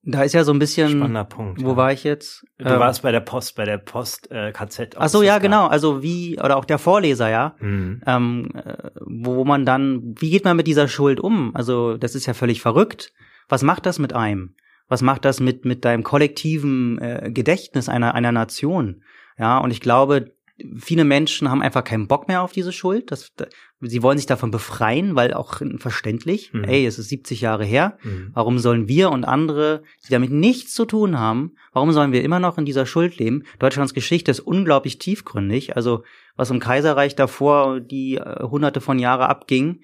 da 0.03 0.23
ist 0.23 0.33
ja 0.33 0.45
so 0.45 0.53
ein 0.53 0.59
bisschen. 0.59 0.91
Spannender 0.91 1.25
Punkt. 1.25 1.63
Wo 1.63 1.71
ja. 1.71 1.77
war 1.77 1.93
ich 1.93 2.05
jetzt? 2.05 2.45
Du 2.59 2.65
ähm, 2.65 2.81
warst 2.81 3.03
bei 3.03 3.13
der 3.13 3.21
Post, 3.21 3.57
bei 3.57 3.65
der 3.65 3.79
Post 3.79 4.31
äh, 4.31 4.53
KZ. 4.53 4.97
Ach 4.97 5.09
so, 5.09 5.23
ja, 5.23 5.39
genau. 5.39 5.67
Also 5.67 6.03
wie 6.03 6.39
oder 6.41 6.57
auch 6.57 6.65
der 6.65 6.79
Vorleser, 6.79 7.29
ja. 7.29 7.57
Mhm. 7.61 8.01
Ähm, 8.07 8.49
äh, 8.55 8.91
wo 9.01 9.45
man 9.45 9.67
dann, 9.67 10.15
wie 10.19 10.31
geht 10.31 10.45
man 10.45 10.57
mit 10.57 10.67
dieser 10.67 10.89
Schuld 10.89 11.21
um? 11.21 11.55
Also 11.55 11.97
das 11.97 12.15
ist 12.15 12.27
ja 12.27 12.35
völlig 12.35 12.63
verrückt. 12.63 13.13
Was 13.49 13.63
macht 13.63 13.87
das 13.87 13.99
mit 13.99 14.15
einem? 14.15 14.55
Was 14.89 15.03
macht 15.03 15.25
das 15.25 15.41
mit 15.41 15.67
mit 15.67 15.85
deinem 15.85 16.05
kollektiven 16.05 16.99
äh, 16.99 17.31
Gedächtnis 17.31 17.89
einer 17.89 18.15
einer 18.15 18.33
Nation? 18.33 19.03
Ja, 19.37 19.59
und 19.59 19.71
ich 19.71 19.81
glaube, 19.81 20.33
viele 20.77 21.05
Menschen 21.05 21.51
haben 21.51 21.63
einfach 21.63 21.85
keinen 21.85 22.09
Bock 22.09 22.29
mehr 22.29 22.43
auf 22.43 22.53
diese 22.53 22.73
Schuld. 22.73 23.11
Das, 23.11 23.33
sie 23.81 24.03
wollen 24.03 24.19
sich 24.19 24.27
davon 24.27 24.51
befreien, 24.51 25.15
weil 25.15 25.33
auch 25.33 25.61
verständlich, 25.77 26.53
mhm. 26.53 26.65
ey, 26.65 26.85
es 26.87 26.99
ist 26.99 27.09
70 27.09 27.41
Jahre 27.41 27.65
her. 27.65 27.99
Mhm. 28.03 28.31
Warum 28.35 28.59
sollen 28.59 28.89
wir 28.89 29.11
und 29.11 29.25
andere, 29.25 29.83
die 30.07 30.13
damit 30.13 30.31
nichts 30.31 30.75
zu 30.75 30.85
tun 30.85 31.19
haben, 31.19 31.53
warum 31.73 31.93
sollen 31.93 32.13
wir 32.13 32.25
immer 32.25 32.41
noch 32.41 32.59
in 32.59 32.65
dieser 32.65 32.87
Schuld 32.87 33.19
leben? 33.19 33.45
Deutschlands 33.59 33.95
Geschichte 33.95 34.31
ist 34.31 34.41
unglaublich 34.41 34.99
tiefgründig. 34.99 35.77
Also 35.77 36.03
was 36.37 36.51
im 36.51 36.61
Kaiserreich 36.61 37.15
davor 37.15 37.81
die 37.81 38.17
äh, 38.17 38.43
hunderte 38.43 38.81
von 38.81 38.99
Jahre 38.99 39.29
abging, 39.29 39.81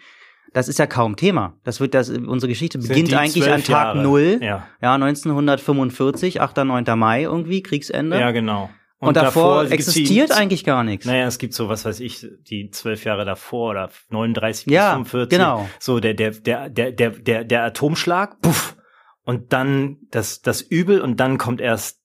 das 0.53 0.69
ist 0.69 0.79
ja 0.79 0.87
kaum 0.87 1.17
Thema. 1.17 1.55
Das 1.65 1.81
wird 1.81 1.95
das, 1.95 2.11
unsere 2.11 2.49
Geschichte 2.49 2.79
beginnt 2.79 3.13
eigentlich 3.13 3.51
an 3.51 3.63
Tag 3.63 3.97
Null. 3.97 4.39
Ja. 4.41 4.69
ja, 4.81 4.95
1945, 4.95 6.41
8. 6.41 6.59
9. 6.59 6.85
Mai 6.97 7.23
irgendwie, 7.23 7.63
Kriegsende. 7.63 8.19
Ja, 8.19 8.31
genau. 8.31 8.71
Und, 8.99 9.09
und 9.09 9.17
davor, 9.17 9.63
davor 9.63 9.73
existiert 9.73 10.33
eigentlich 10.33 10.65
gar 10.65 10.85
nichts. 10.85 11.05
Naja, 11.05 11.27
es 11.27 11.39
gibt 11.39 11.53
so, 11.53 11.69
was 11.69 11.85
weiß 11.85 12.01
ich, 12.01 12.27
die 12.49 12.71
zwölf 12.71 13.05
Jahre 13.05 13.25
davor 13.25 13.71
oder 13.71 13.91
39 14.09 14.67
ja, 14.67 14.97
bis 14.97 15.11
45. 15.11 15.39
genau. 15.39 15.69
So 15.79 16.01
der, 16.01 16.15
der, 16.15 16.31
der, 16.31 16.71
der, 16.71 16.93
der, 16.93 17.11
der, 17.11 17.45
der 17.45 17.65
Atomschlag, 17.65 18.41
puff, 18.41 18.77
und 19.25 19.53
dann 19.53 19.99
das, 20.11 20.43
das 20.43 20.63
Übel 20.63 21.01
und 21.01 21.19
dann 21.19 21.39
kommt 21.39 21.61
erst 21.61 22.01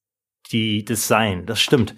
die, 0.51 0.83
das 0.83 1.07
Sein. 1.07 1.45
Das 1.45 1.61
stimmt. 1.61 1.95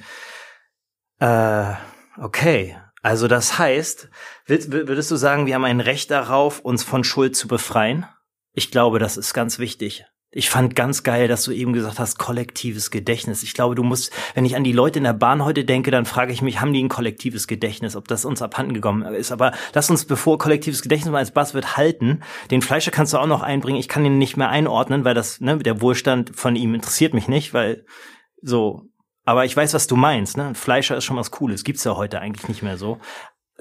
Äh, 1.20 1.74
okay. 2.18 2.78
Also 3.02 3.28
das 3.28 3.58
heißt, 3.58 4.10
würdest 4.46 5.10
du 5.10 5.16
sagen, 5.16 5.48
wir 5.48 5.56
haben 5.56 5.66
ein 5.66 5.80
Recht 5.80 6.12
darauf, 6.12 6.60
uns 6.60 6.84
von 6.84 7.04
Schuld 7.04 7.36
zu 7.36 7.48
befreien? 7.48 8.06
Ich 8.54 8.70
glaube, 8.70 9.00
das 9.00 9.18
ist 9.18 9.34
ganz 9.34 9.58
wichtig. 9.58 10.06
Ich 10.34 10.50
fand 10.50 10.78
ganz 10.78 11.04
geil, 11.04 11.28
dass 11.28 11.44
du 11.44 11.52
eben 11.52 11.74
gesagt 11.74 12.00
hast, 12.00 12.18
kollektives 12.18 12.90
Gedächtnis. 12.90 13.44
Ich 13.44 13.54
glaube, 13.54 13.76
du 13.76 13.84
musst, 13.84 14.14
wenn 14.34 14.46
ich 14.46 14.56
an 14.56 14.64
die 14.64 14.72
Leute 14.72 15.00
in 15.00 15.04
der 15.04 15.12
Bahn 15.12 15.44
heute 15.44 15.66
denke, 15.66 15.92
dann 15.92 16.06
frage 16.06 16.32
ich 16.32 16.42
mich, 16.42 16.62
haben 16.62 16.72
die 16.72 16.82
ein 16.82 16.88
kollektives 16.88 17.48
Gedächtnis, 17.48 17.98
ob 17.98 18.08
das 18.08 18.24
uns 18.24 18.42
abhanden 18.42 18.74
gekommen 18.74 19.04
ist. 19.14 19.34
Aber 19.34 19.52
lass 19.74 19.90
uns, 19.90 20.06
bevor 20.06 20.38
kollektives 20.38 20.84
Gedächtnis 20.84 21.12
mal 21.12 21.18
als 21.18 21.32
Buzzword 21.32 21.76
halten, 21.76 22.22
den 22.50 22.62
Fleischer 22.62 22.92
kannst 22.92 23.12
du 23.12 23.18
auch 23.18 23.28
noch 23.28 23.42
einbringen. 23.42 23.78
Ich 23.78 23.90
kann 23.90 24.06
ihn 24.06 24.18
nicht 24.20 24.38
mehr 24.38 24.48
einordnen, 24.48 25.04
weil 25.04 25.16
das, 25.16 25.42
ne, 25.42 25.58
der 25.58 25.82
Wohlstand 25.82 26.34
von 26.34 26.56
ihm 26.56 26.76
interessiert 26.76 27.14
mich 27.14 27.28
nicht, 27.28 27.54
weil 27.54 27.86
so, 28.42 28.84
aber 29.26 29.44
ich 29.44 29.56
weiß, 29.56 29.74
was 29.74 29.88
du 29.88 29.98
meinst, 29.98 30.38
ne? 30.38 30.56
Fleischer 30.56 30.96
ist 30.96 31.04
schon 31.04 31.18
was 31.18 31.32
Cooles. 31.32 31.66
Gibt's 31.66 31.84
ja 31.84 31.98
heute 31.98 32.22
eigentlich 32.22 32.48
nicht 32.48 32.64
mehr 32.64 32.78
so. 32.78 33.00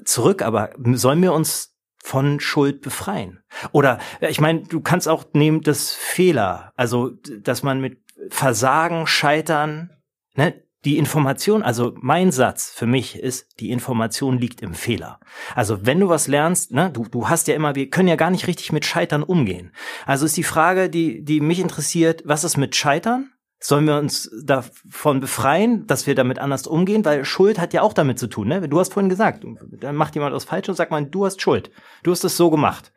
Zurück, 0.05 0.41
aber 0.41 0.69
sollen 0.93 1.21
wir 1.21 1.33
uns 1.33 1.70
von 2.03 2.39
Schuld 2.39 2.81
befreien. 2.81 3.43
Oder 3.71 3.99
ich 4.21 4.41
meine, 4.41 4.63
du 4.63 4.81
kannst 4.81 5.07
auch 5.07 5.25
nehmen 5.33 5.61
das 5.61 5.93
Fehler, 5.93 6.73
also 6.75 7.11
dass 7.41 7.63
man 7.63 7.79
mit 7.79 7.99
Versagen, 8.29 9.07
Scheitern, 9.07 9.91
ne, 10.35 10.53
die 10.83 10.97
Information, 10.97 11.61
also 11.61 11.93
mein 12.01 12.31
Satz 12.31 12.71
für 12.71 12.87
mich 12.87 13.15
ist, 13.19 13.59
die 13.59 13.69
Information 13.69 14.39
liegt 14.39 14.63
im 14.63 14.73
Fehler. 14.73 15.19
Also 15.53 15.85
wenn 15.85 15.99
du 15.99 16.09
was 16.09 16.27
lernst, 16.27 16.71
ne, 16.71 16.89
du, 16.91 17.03
du 17.03 17.29
hast 17.29 17.47
ja 17.47 17.55
immer, 17.55 17.75
wir 17.75 17.89
können 17.89 18.07
ja 18.07 18.15
gar 18.15 18.31
nicht 18.31 18.47
richtig 18.47 18.71
mit 18.71 18.85
Scheitern 18.85 19.21
umgehen. 19.21 19.71
Also 20.05 20.25
ist 20.25 20.37
die 20.37 20.43
Frage, 20.43 20.89
die, 20.89 21.23
die 21.23 21.39
mich 21.39 21.59
interessiert, 21.59 22.23
was 22.25 22.43
ist 22.43 22.57
mit 22.57 22.75
Scheitern? 22.75 23.31
Sollen 23.63 23.85
wir 23.85 23.97
uns 23.97 24.27
davon 24.43 25.19
befreien, 25.19 25.85
dass 25.85 26.07
wir 26.07 26.15
damit 26.15 26.39
anders 26.39 26.65
umgehen? 26.65 27.05
Weil 27.05 27.23
Schuld 27.25 27.59
hat 27.59 27.73
ja 27.73 27.83
auch 27.83 27.93
damit 27.93 28.17
zu 28.17 28.25
tun. 28.25 28.47
Ne? 28.47 28.67
Du 28.67 28.79
hast 28.79 28.91
vorhin 28.91 29.07
gesagt, 29.09 29.45
dann 29.79 29.95
macht 29.95 30.15
jemand 30.15 30.33
was 30.33 30.45
falsch 30.45 30.67
und 30.67 30.73
sagt 30.73 30.89
man, 30.89 31.11
du 31.11 31.25
hast 31.25 31.43
Schuld. 31.43 31.69
Du 32.01 32.09
hast 32.09 32.23
es 32.23 32.35
so 32.35 32.49
gemacht. 32.49 32.91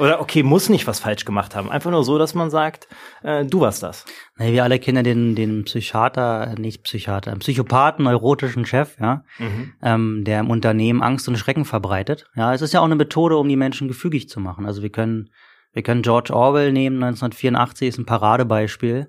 Oder 0.00 0.20
okay, 0.20 0.42
muss 0.42 0.68
nicht 0.68 0.88
was 0.88 0.98
falsch 0.98 1.24
gemacht 1.24 1.54
haben. 1.54 1.70
Einfach 1.70 1.92
nur 1.92 2.02
so, 2.02 2.18
dass 2.18 2.34
man 2.34 2.50
sagt, 2.50 2.88
äh, 3.22 3.44
du 3.44 3.60
warst 3.60 3.84
das. 3.84 4.04
Nee, 4.36 4.52
wir 4.52 4.64
alle 4.64 4.80
kennen 4.80 5.04
den, 5.04 5.36
den 5.36 5.62
Psychiater, 5.64 6.54
nicht 6.58 6.82
Psychiater, 6.82 7.36
Psychopathen, 7.36 8.04
neurotischen 8.04 8.66
Chef, 8.66 8.98
ja, 8.98 9.22
mhm. 9.38 9.74
ähm, 9.80 10.24
der 10.24 10.40
im 10.40 10.50
Unternehmen 10.50 11.02
Angst 11.04 11.28
und 11.28 11.36
Schrecken 11.36 11.64
verbreitet. 11.64 12.26
Ja, 12.34 12.52
es 12.52 12.62
ist 12.62 12.74
ja 12.74 12.80
auch 12.80 12.84
eine 12.84 12.96
Methode, 12.96 13.36
um 13.36 13.48
die 13.48 13.56
Menschen 13.56 13.86
gefügig 13.86 14.28
zu 14.28 14.40
machen. 14.40 14.66
Also 14.66 14.82
wir 14.82 14.90
können, 14.90 15.30
wir 15.72 15.84
können 15.84 16.02
George 16.02 16.34
Orwell 16.34 16.72
nehmen, 16.72 16.96
1984 16.96 17.88
ist 17.88 17.98
ein 17.98 18.06
Paradebeispiel 18.06 19.08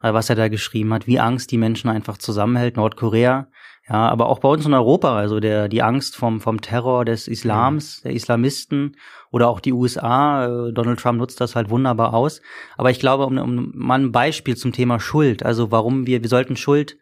was 0.00 0.30
er 0.30 0.36
da 0.36 0.48
geschrieben 0.48 0.92
hat, 0.94 1.06
wie 1.06 1.20
Angst 1.20 1.50
die 1.50 1.58
Menschen 1.58 1.90
einfach 1.90 2.18
zusammenhält, 2.18 2.76
Nordkorea, 2.76 3.48
ja, 3.88 4.08
aber 4.08 4.26
auch 4.28 4.40
bei 4.40 4.48
uns 4.48 4.66
in 4.66 4.74
Europa, 4.74 5.16
also 5.16 5.40
der, 5.40 5.68
die 5.68 5.82
Angst 5.82 6.14
vom, 6.14 6.40
vom 6.40 6.60
Terror 6.60 7.06
des 7.06 7.26
Islams, 7.26 8.02
der 8.02 8.12
Islamisten 8.12 8.96
oder 9.30 9.48
auch 9.48 9.60
die 9.60 9.72
USA, 9.72 10.44
äh, 10.44 10.72
Donald 10.72 11.00
Trump 11.00 11.18
nutzt 11.18 11.40
das 11.40 11.56
halt 11.56 11.70
wunderbar 11.70 12.12
aus. 12.12 12.42
Aber 12.76 12.90
ich 12.90 13.00
glaube, 13.00 13.24
um, 13.24 13.38
um 13.38 13.72
mal 13.74 13.98
ein 13.98 14.12
Beispiel 14.12 14.56
zum 14.56 14.72
Thema 14.72 15.00
Schuld, 15.00 15.42
also 15.42 15.70
warum 15.70 16.06
wir, 16.06 16.22
wir 16.22 16.28
sollten 16.28 16.56
Schuld 16.56 16.98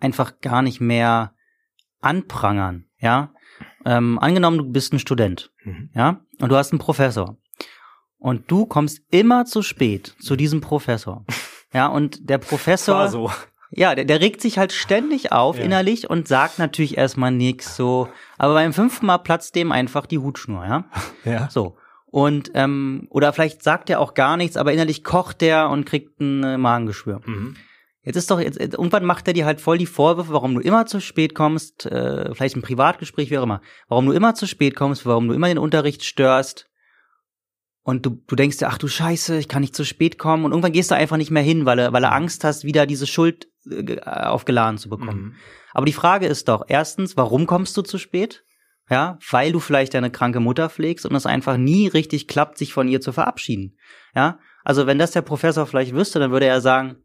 einfach 0.00 0.40
gar 0.40 0.62
nicht 0.62 0.80
mehr 0.80 1.34
anprangern, 2.00 2.86
ja. 2.98 3.32
Ähm, 3.84 4.18
angenommen, 4.18 4.58
du 4.58 4.64
bist 4.64 4.92
ein 4.92 4.98
Student, 4.98 5.52
mhm. 5.64 5.90
ja, 5.94 6.20
und 6.40 6.48
du 6.48 6.56
hast 6.56 6.72
einen 6.72 6.80
Professor. 6.80 7.36
Und 8.18 8.50
du 8.50 8.66
kommst 8.66 9.02
immer 9.10 9.44
zu 9.44 9.62
spät 9.62 10.14
zu 10.20 10.36
diesem 10.36 10.60
Professor. 10.60 11.24
Ja, 11.72 11.86
und 11.86 12.28
der 12.28 12.38
Professor. 12.38 13.08
So. 13.08 13.30
Ja, 13.70 13.94
der, 13.94 14.04
der 14.04 14.20
regt 14.20 14.42
sich 14.42 14.58
halt 14.58 14.72
ständig 14.72 15.32
auf 15.32 15.56
ja. 15.56 15.64
innerlich 15.64 16.10
und 16.10 16.28
sagt 16.28 16.58
natürlich 16.58 16.98
erstmal 16.98 17.32
nichts 17.32 17.74
so. 17.74 18.08
Aber 18.36 18.54
beim 18.54 18.74
fünften 18.74 19.06
Mal 19.06 19.18
platzt 19.18 19.54
dem 19.54 19.72
einfach 19.72 20.04
die 20.06 20.18
Hutschnur, 20.18 20.64
ja? 20.64 20.84
Ja. 21.24 21.48
So. 21.50 21.76
Und, 22.06 22.50
ähm, 22.54 23.06
oder 23.08 23.32
vielleicht 23.32 23.62
sagt 23.62 23.88
er 23.88 23.98
auch 23.98 24.12
gar 24.12 24.36
nichts, 24.36 24.58
aber 24.58 24.74
innerlich 24.74 25.02
kocht 25.02 25.40
der 25.40 25.70
und 25.70 25.86
kriegt 25.86 26.20
ein 26.20 26.44
äh, 26.44 26.58
Magengeschwür. 26.58 27.22
Mhm. 27.24 27.56
Jetzt 28.04 28.16
ist 28.16 28.30
doch, 28.30 28.40
jetzt, 28.40 28.60
irgendwann 28.60 29.04
macht 29.04 29.28
er 29.28 29.32
dir 29.32 29.46
halt 29.46 29.60
voll 29.60 29.78
die 29.78 29.86
Vorwürfe, 29.86 30.32
warum 30.32 30.54
du 30.54 30.60
immer 30.60 30.84
zu 30.86 31.00
spät 31.00 31.34
kommst, 31.34 31.86
äh, 31.86 32.34
vielleicht 32.34 32.56
ein 32.56 32.62
Privatgespräch, 32.62 33.30
wie 33.30 33.38
auch 33.38 33.44
immer, 33.44 33.62
warum 33.88 34.06
du 34.06 34.12
immer 34.12 34.34
zu 34.34 34.46
spät 34.46 34.74
kommst, 34.74 35.06
warum 35.06 35.28
du 35.28 35.34
immer 35.34 35.46
den 35.46 35.58
Unterricht 35.58 36.04
störst, 36.04 36.68
und 37.82 38.06
du, 38.06 38.22
du 38.26 38.36
denkst 38.36 38.58
dir, 38.58 38.68
ach 38.68 38.78
du 38.78 38.86
Scheiße, 38.86 39.38
ich 39.38 39.48
kann 39.48 39.60
nicht 39.60 39.74
zu 39.74 39.84
spät 39.84 40.18
kommen. 40.18 40.44
Und 40.44 40.52
irgendwann 40.52 40.72
gehst 40.72 40.90
du 40.90 40.94
einfach 40.94 41.16
nicht 41.16 41.30
mehr 41.30 41.42
hin, 41.42 41.66
weil 41.66 41.76
du, 41.76 41.92
weil 41.92 42.02
du 42.02 42.08
mhm. 42.08 42.14
Angst 42.14 42.44
hast, 42.44 42.64
wieder 42.64 42.86
diese 42.86 43.06
Schuld 43.06 43.48
äh, 43.68 44.00
aufgeladen 44.00 44.78
zu 44.78 44.88
bekommen. 44.88 45.22
Mhm. 45.22 45.34
Aber 45.72 45.86
die 45.86 45.92
Frage 45.92 46.26
ist 46.26 46.48
doch, 46.48 46.64
erstens, 46.68 47.16
warum 47.16 47.46
kommst 47.46 47.76
du 47.76 47.82
zu 47.82 47.98
spät? 47.98 48.44
Ja, 48.90 49.18
weil 49.30 49.52
du 49.52 49.60
vielleicht 49.60 49.94
deine 49.94 50.10
kranke 50.10 50.40
Mutter 50.40 50.68
pflegst 50.68 51.06
und 51.06 51.14
es 51.14 51.24
einfach 51.24 51.56
nie 51.56 51.88
richtig 51.88 52.28
klappt, 52.28 52.58
sich 52.58 52.72
von 52.72 52.88
ihr 52.88 53.00
zu 53.00 53.12
verabschieden. 53.12 53.78
Ja, 54.14 54.38
also 54.64 54.86
wenn 54.86 54.98
das 54.98 55.12
der 55.12 55.22
Professor 55.22 55.66
vielleicht 55.66 55.94
wüsste, 55.94 56.18
dann 56.18 56.30
würde 56.30 56.46
er 56.46 56.60
sagen, 56.60 56.96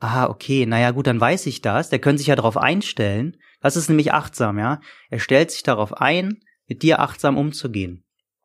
ah, 0.00 0.26
okay, 0.26 0.66
naja, 0.66 0.90
gut, 0.90 1.06
dann 1.06 1.20
weiß 1.20 1.46
ich 1.46 1.60
das. 1.60 1.88
Der 1.88 1.98
könnte 1.98 2.18
sich 2.18 2.28
ja 2.28 2.36
darauf 2.36 2.56
einstellen. 2.56 3.36
Das 3.60 3.76
ist 3.76 3.88
nämlich 3.88 4.12
achtsam, 4.12 4.58
ja. 4.58 4.80
Er 5.08 5.20
stellt 5.20 5.50
sich 5.50 5.62
darauf 5.62 6.00
ein, 6.00 6.40
mit 6.66 6.82
dir 6.82 7.00
achtsam 7.00 7.36
umzugehen. 7.36 8.04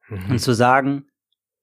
Mhm. 0.09 0.31
Und 0.31 0.39
zu 0.39 0.53
sagen, 0.53 1.05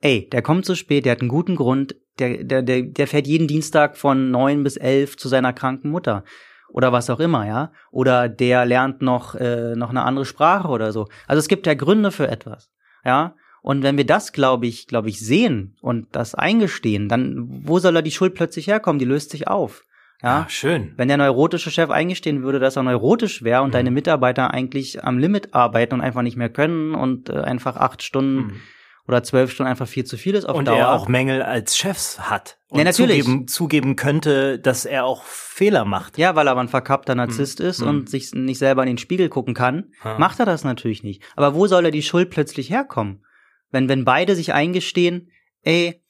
ey, 0.02 0.28
der 0.28 0.42
kommt 0.42 0.66
zu 0.66 0.74
spät, 0.74 1.06
der 1.06 1.12
hat 1.12 1.20
einen 1.20 1.28
guten 1.28 1.56
Grund, 1.56 1.96
der, 2.18 2.44
der, 2.44 2.62
der, 2.62 2.82
der 2.82 3.06
fährt 3.06 3.26
jeden 3.26 3.48
Dienstag 3.48 3.96
von 3.96 4.30
neun 4.30 4.62
bis 4.62 4.76
elf 4.76 5.16
zu 5.16 5.28
seiner 5.28 5.52
kranken 5.52 5.90
Mutter 5.90 6.24
oder 6.68 6.92
was 6.92 7.08
auch 7.08 7.20
immer, 7.20 7.46
ja. 7.46 7.72
Oder 7.90 8.28
der 8.28 8.64
lernt 8.66 9.00
noch, 9.00 9.34
äh, 9.34 9.74
noch 9.76 9.90
eine 9.90 10.02
andere 10.02 10.26
Sprache 10.26 10.68
oder 10.68 10.92
so. 10.92 11.08
Also 11.26 11.38
es 11.38 11.48
gibt 11.48 11.66
ja 11.66 11.74
Gründe 11.74 12.10
für 12.10 12.28
etwas, 12.28 12.70
ja. 13.04 13.34
Und 13.62 13.84
wenn 13.84 13.96
wir 13.96 14.06
das, 14.06 14.32
glaube 14.32 14.66
ich, 14.66 14.88
glaube 14.88 15.08
ich, 15.08 15.20
sehen 15.20 15.76
und 15.80 16.08
das 16.12 16.34
eingestehen, 16.34 17.08
dann 17.08 17.46
wo 17.64 17.78
soll 17.78 17.94
da 17.94 18.02
die 18.02 18.10
Schuld 18.10 18.34
plötzlich 18.34 18.66
herkommen? 18.66 18.98
Die 18.98 19.04
löst 19.04 19.30
sich 19.30 19.46
auf. 19.46 19.84
Ja, 20.20 20.44
ah, 20.46 20.48
schön. 20.48 20.94
Wenn 20.96 21.08
der 21.08 21.16
neurotische 21.16 21.70
Chef 21.70 21.90
eingestehen 21.90 22.42
würde, 22.42 22.58
dass 22.58 22.76
er 22.76 22.82
neurotisch 22.82 23.42
wäre 23.42 23.62
und 23.62 23.68
mhm. 23.68 23.72
deine 23.72 23.90
Mitarbeiter 23.92 24.52
eigentlich 24.52 25.04
am 25.04 25.18
Limit 25.18 25.54
arbeiten 25.54 25.94
und 25.94 26.00
einfach 26.00 26.22
nicht 26.22 26.36
mehr 26.36 26.48
können 26.48 26.94
und 26.94 27.28
äh, 27.28 27.34
einfach 27.34 27.76
acht 27.76 28.02
Stunden 28.02 28.36
mhm 28.36 28.60
oder 29.08 29.22
zwölf 29.22 29.50
Stunden 29.50 29.70
einfach 29.70 29.88
viel 29.88 30.04
zu 30.04 30.16
viel 30.16 30.34
ist 30.34 30.44
auf 30.44 30.56
und 30.56 30.66
Dauer. 30.66 30.76
Und 30.76 30.80
er 30.80 30.92
auch 30.92 31.08
Mängel 31.08 31.42
als 31.42 31.76
Chefs 31.76 32.20
hat. 32.20 32.58
Und 32.68 32.78
ja, 32.78 32.84
natürlich. 32.84 33.24
Zugeben, 33.24 33.48
zugeben 33.48 33.96
könnte, 33.96 34.58
dass 34.58 34.84
er 34.84 35.04
auch 35.04 35.24
Fehler 35.24 35.84
macht. 35.84 36.18
Ja, 36.18 36.36
weil 36.36 36.46
er 36.46 36.52
aber 36.52 36.60
ein 36.60 36.68
verkappter 36.68 37.14
Narzisst 37.14 37.60
mhm. 37.60 37.66
ist 37.66 37.80
mhm. 37.80 37.88
und 37.88 38.10
sich 38.10 38.32
nicht 38.32 38.58
selber 38.58 38.82
in 38.82 38.88
den 38.88 38.98
Spiegel 38.98 39.28
gucken 39.28 39.54
kann, 39.54 39.92
ha. 40.02 40.18
macht 40.18 40.38
er 40.38 40.46
das 40.46 40.64
natürlich 40.64 41.02
nicht. 41.02 41.22
Aber 41.34 41.54
wo 41.54 41.66
soll 41.66 41.86
er 41.86 41.90
die 41.90 42.02
Schuld 42.02 42.30
plötzlich 42.30 42.70
herkommen? 42.70 43.24
Wenn, 43.70 43.88
wenn 43.88 44.04
beide 44.04 44.36
sich 44.36 44.52
eingestehen, 44.52 45.30
ey, 45.62 46.00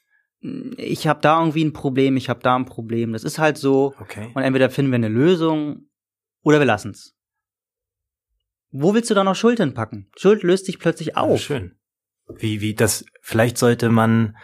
ich 0.77 1.07
habe 1.07 1.21
da 1.21 1.39
irgendwie 1.39 1.65
ein 1.65 1.73
Problem, 1.73 2.17
ich 2.17 2.29
habe 2.29 2.41
da 2.41 2.57
ein 2.57 2.67
Problem. 2.67 3.13
Das 3.13 3.25
ist 3.25 3.39
halt 3.39 3.57
so. 3.57 3.95
Okay. 4.01 4.31
Und 4.35 4.43
entweder 4.43 4.71
finden 4.71 4.91
wir 4.91 4.97
eine 4.97 5.09
Lösung 5.09 5.87
oder 6.43 6.59
wir 6.59 6.67
lassen's. 6.67 7.15
Wo 8.71 8.95
willst 8.95 9.11
du 9.11 9.15
da 9.15 9.23
noch 9.23 9.37
Schuld 9.37 9.59
hinpacken? 9.59 10.11
Schuld 10.17 10.43
löst 10.43 10.67
sich 10.67 10.79
plötzlich 10.79 11.17
auf. 11.17 11.31
Ja, 11.31 11.37
schön. 11.39 11.79
Wie, 12.39 12.61
wie, 12.61 12.75
das, 12.75 13.05
vielleicht 13.21 13.59
sollte 13.59 13.89
man, 13.89 14.37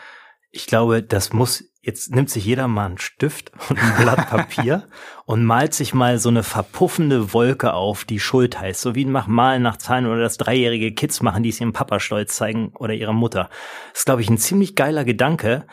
ich 0.51 0.67
glaube, 0.67 1.03
das 1.03 1.33
muss, 1.33 1.65
jetzt 1.81 2.15
nimmt 2.15 2.31
sich 2.31 2.45
jeder 2.45 2.69
mal 2.69 2.87
einen 2.87 2.99
Stift 2.99 3.53
und 3.69 3.79
ein 3.79 3.97
Blatt 4.03 4.29
Papier 4.29 4.89
und 5.25 5.45
malt 5.45 5.75
sich 5.75 5.95
mal 5.95 6.19
so 6.19 6.29
eine 6.29 6.43
verpuffende 6.43 7.33
Wolke 7.33 7.73
auf, 7.73 8.05
die 8.05 8.21
Schuld 8.21 8.61
heißt. 8.61 8.81
So 8.81 8.95
wie 8.95 9.05
nach 9.05 9.27
Malen 9.27 9.63
nach 9.63 9.77
Zahlen 9.77 10.07
oder 10.07 10.21
das 10.21 10.37
dreijährige 10.37 10.93
Kids 10.93 11.23
machen, 11.23 11.43
die 11.43 11.51
es 11.51 11.61
ihrem 11.61 11.73
Papa 11.73 12.01
stolz 12.01 12.37
zeigen 12.37 12.73
oder 12.77 12.95
ihrer 12.95 13.13
Mutter. 13.13 13.51
Das 13.91 14.01
ist, 14.01 14.07
glaube 14.07 14.23
ich, 14.23 14.31
ein 14.31 14.39
ziemlich 14.39 14.75
geiler 14.75 15.05
Gedanke, 15.05 15.67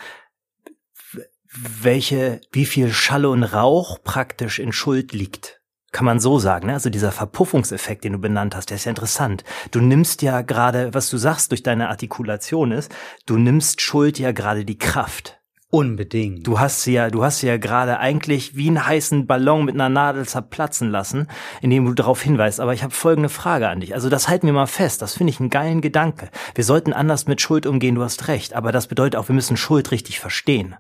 welche, 1.58 2.42
wie 2.52 2.66
viel 2.66 2.92
Schalle 2.92 3.30
und 3.30 3.44
Rauch 3.44 4.04
praktisch 4.04 4.60
in 4.60 4.74
Schuld 4.74 5.14
liegt 5.14 5.62
kann 5.96 6.04
man 6.04 6.20
so 6.20 6.40
sagen. 6.40 6.68
Ne? 6.68 6.74
Also 6.74 6.90
dieser 6.90 7.14
Verpuffungseffekt, 7.14 8.04
den 8.04 8.12
du 8.12 8.20
benannt 8.20 8.54
hast, 8.54 8.70
der 8.70 8.76
ist 8.76 8.84
ja 8.84 8.90
interessant. 8.90 9.46
Du 9.72 9.80
nimmst 9.80 10.22
ja 10.24 10.42
gerade, 10.42 10.94
was 10.94 11.10
du 11.10 11.16
sagst 11.16 11.52
durch 11.52 11.64
deine 11.64 11.88
Artikulation 11.88 12.74
ist, 12.74 12.94
du 13.26 13.38
nimmst 13.38 13.80
Schuld 13.80 14.20
ja 14.20 14.34
gerade 14.34 14.66
die 14.66 14.78
Kraft. 14.78 15.40
Unbedingt. 15.70 16.46
Du 16.46 16.60
hast 16.60 16.84
sie 16.84 16.92
ja, 16.92 17.10
du 17.10 17.24
hast 17.24 17.40
sie 17.40 17.48
ja 17.48 17.56
gerade 17.56 17.98
eigentlich 17.98 18.58
wie 18.58 18.68
einen 18.68 18.86
heißen 18.86 19.26
Ballon 19.26 19.64
mit 19.64 19.76
einer 19.76 19.88
Nadel 19.88 20.28
zerplatzen 20.28 20.92
lassen, 20.92 21.28
indem 21.62 21.86
du 21.86 21.94
darauf 21.94 22.22
hinweist. 22.22 22.60
Aber 22.60 22.74
ich 22.74 22.84
habe 22.84 22.94
folgende 22.94 23.30
Frage 23.30 23.70
an 23.70 23.80
dich. 23.80 23.94
Also 23.94 24.10
das 24.10 24.28
halten 24.28 24.48
wir 24.48 24.54
mal 24.54 24.68
fest. 24.68 25.02
Das 25.02 25.14
finde 25.14 25.32
ich 25.32 25.40
einen 25.40 25.50
geilen 25.50 25.80
Gedanke. 25.80 26.30
Wir 26.56 26.66
sollten 26.66 26.92
anders 26.92 27.26
mit 27.26 27.40
Schuld 27.40 27.66
umgehen. 27.66 27.96
Du 27.96 28.04
hast 28.04 28.28
recht. 28.28 28.54
Aber 28.54 28.74
das 28.74 28.88
bedeutet 28.88 29.16
auch, 29.16 29.30
wir 29.30 29.36
müssen 29.36 29.56
Schuld 29.56 29.92
richtig 29.92 30.20
verstehen. 30.20 30.76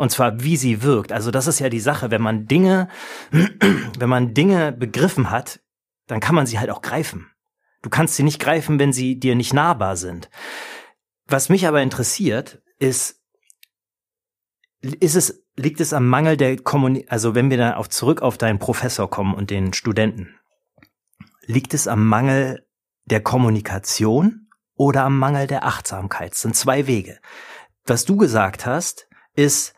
Und 0.00 0.08
zwar, 0.08 0.42
wie 0.42 0.56
sie 0.56 0.82
wirkt. 0.82 1.12
Also 1.12 1.30
das 1.30 1.46
ist 1.46 1.58
ja 1.58 1.68
die 1.68 1.78
Sache, 1.78 2.10
wenn 2.10 2.22
man 2.22 2.46
Dinge, 2.46 2.88
wenn 3.30 4.08
man 4.08 4.32
Dinge 4.32 4.72
begriffen 4.72 5.30
hat, 5.30 5.60
dann 6.06 6.20
kann 6.20 6.34
man 6.34 6.46
sie 6.46 6.58
halt 6.58 6.70
auch 6.70 6.80
greifen. 6.80 7.30
Du 7.82 7.90
kannst 7.90 8.16
sie 8.16 8.22
nicht 8.22 8.40
greifen, 8.40 8.78
wenn 8.78 8.94
sie 8.94 9.20
dir 9.20 9.34
nicht 9.34 9.52
nahbar 9.52 9.98
sind. 9.98 10.30
Was 11.26 11.50
mich 11.50 11.66
aber 11.66 11.82
interessiert, 11.82 12.62
ist, 12.78 13.20
ist 14.80 15.16
es, 15.16 15.44
liegt 15.56 15.82
es 15.82 15.92
am 15.92 16.08
Mangel 16.08 16.38
der 16.38 16.56
Kommunikation, 16.56 17.12
also 17.12 17.34
wenn 17.34 17.50
wir 17.50 17.58
dann 17.58 17.74
auch 17.74 17.88
zurück 17.88 18.22
auf 18.22 18.38
deinen 18.38 18.58
Professor 18.58 19.10
kommen 19.10 19.34
und 19.34 19.50
den 19.50 19.74
Studenten, 19.74 20.34
liegt 21.44 21.74
es 21.74 21.86
am 21.86 22.06
Mangel 22.06 22.66
der 23.04 23.20
Kommunikation 23.20 24.48
oder 24.76 25.04
am 25.04 25.18
Mangel 25.18 25.46
der 25.46 25.66
Achtsamkeit? 25.66 26.32
Das 26.32 26.40
sind 26.40 26.56
zwei 26.56 26.86
Wege. 26.86 27.20
Was 27.84 28.06
du 28.06 28.16
gesagt 28.16 28.64
hast, 28.64 29.06
ist, 29.36 29.74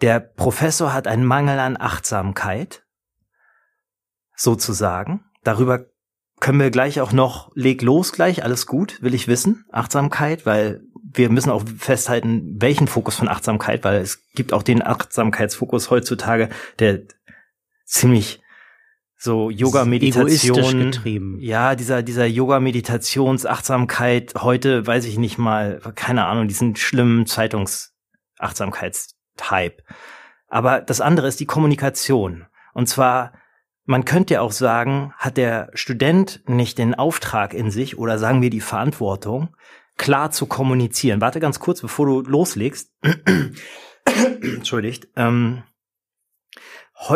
der 0.00 0.20
Professor 0.20 0.92
hat 0.92 1.06
einen 1.06 1.24
Mangel 1.24 1.58
an 1.58 1.76
Achtsamkeit, 1.78 2.84
sozusagen. 4.34 5.24
Darüber 5.42 5.86
können 6.40 6.60
wir 6.60 6.70
gleich 6.70 7.00
auch 7.00 7.12
noch, 7.12 7.50
leg 7.54 7.80
los 7.82 8.12
gleich, 8.12 8.44
alles 8.44 8.66
gut, 8.66 9.02
will 9.02 9.14
ich 9.14 9.26
wissen, 9.26 9.64
Achtsamkeit, 9.72 10.44
weil 10.44 10.82
wir 11.02 11.30
müssen 11.30 11.48
auch 11.50 11.64
festhalten, 11.78 12.60
welchen 12.60 12.88
Fokus 12.88 13.16
von 13.16 13.28
Achtsamkeit, 13.28 13.84
weil 13.84 14.02
es 14.02 14.26
gibt 14.34 14.52
auch 14.52 14.62
den 14.62 14.82
Achtsamkeitsfokus 14.82 15.90
heutzutage, 15.90 16.50
der 16.78 17.04
ziemlich 17.84 18.42
so 19.18 19.48
Yoga-Meditation. 19.48 20.90
getrieben. 20.90 21.38
Ja, 21.40 21.74
dieser, 21.74 22.02
dieser 22.02 22.26
Yoga-Meditations-Achtsamkeit, 22.26 24.34
heute 24.36 24.86
weiß 24.86 25.06
ich 25.06 25.16
nicht 25.16 25.38
mal, 25.38 25.80
keine 25.94 26.26
Ahnung, 26.26 26.48
diesen 26.48 26.76
schlimmen 26.76 27.24
Zeitungs-Achtsamkeits 27.26 29.15
Type. 29.36 29.82
Aber 30.48 30.80
das 30.80 31.00
andere 31.00 31.28
ist 31.28 31.40
die 31.40 31.46
Kommunikation. 31.46 32.46
Und 32.74 32.88
zwar, 32.88 33.32
man 33.84 34.04
könnte 34.04 34.34
ja 34.34 34.40
auch 34.40 34.52
sagen, 34.52 35.12
hat 35.16 35.36
der 35.36 35.70
Student 35.74 36.42
nicht 36.46 36.78
den 36.78 36.94
Auftrag 36.94 37.54
in 37.54 37.70
sich 37.70 37.98
oder 37.98 38.18
sagen 38.18 38.42
wir 38.42 38.50
die 38.50 38.60
Verantwortung, 38.60 39.54
klar 39.96 40.30
zu 40.30 40.46
kommunizieren. 40.46 41.20
Warte 41.20 41.40
ganz 41.40 41.58
kurz, 41.58 41.80
bevor 41.80 42.06
du 42.06 42.20
loslegst. 42.20 42.92
Entschuldigt. 44.04 45.08
Ähm, 45.16 45.62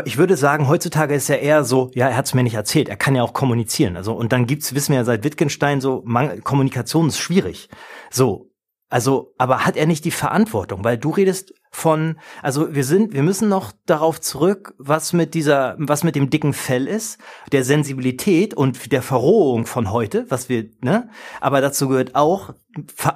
ich 0.05 0.19
würde 0.19 0.37
sagen, 0.37 0.69
heutzutage 0.69 1.15
ist 1.15 1.29
ja 1.29 1.37
eher 1.37 1.65
so, 1.65 1.91
ja, 1.95 2.09
er 2.09 2.17
hat 2.17 2.27
es 2.27 2.35
mir 2.35 2.43
nicht 2.43 2.55
erzählt, 2.55 2.89
er 2.89 2.97
kann 2.97 3.15
ja 3.15 3.23
auch 3.23 3.33
kommunizieren. 3.33 3.97
Also 3.97 4.13
und 4.13 4.33
dann 4.33 4.47
gibt's, 4.47 4.75
wissen 4.75 4.93
wir 4.93 4.99
ja 4.99 5.05
seit 5.05 5.25
Wittgenstein 5.25 5.81
so, 5.81 6.05
Kommunikation 6.45 7.09
ist 7.09 7.19
schwierig. 7.19 7.69
So, 8.11 8.50
also, 8.91 9.33
aber 9.39 9.65
hat 9.65 9.77
er 9.77 9.87
nicht 9.87 10.05
die 10.05 10.11
Verantwortung? 10.11 10.83
Weil 10.83 10.99
du 10.99 11.11
redest 11.11 11.55
von, 11.71 12.17
also 12.43 12.75
wir 12.75 12.83
sind, 12.83 13.13
wir 13.13 13.23
müssen 13.23 13.49
noch 13.49 13.71
darauf 13.87 14.21
zurück, 14.21 14.75
was 14.79 15.13
mit 15.13 15.35
dieser, 15.35 15.77
was 15.79 16.03
mit 16.03 16.17
dem 16.17 16.29
dicken 16.29 16.53
Fell 16.53 16.89
ist, 16.89 17.19
der 17.53 17.65
Sensibilität 17.65 18.53
und 18.53 18.91
der 18.91 19.03
Verrohung 19.03 19.67
von 19.67 19.93
heute, 19.93 20.27
was 20.29 20.49
wir, 20.49 20.69
ne? 20.81 21.09
Aber 21.41 21.61
dazu 21.61 21.87
gehört 21.87 22.17
auch, 22.17 22.53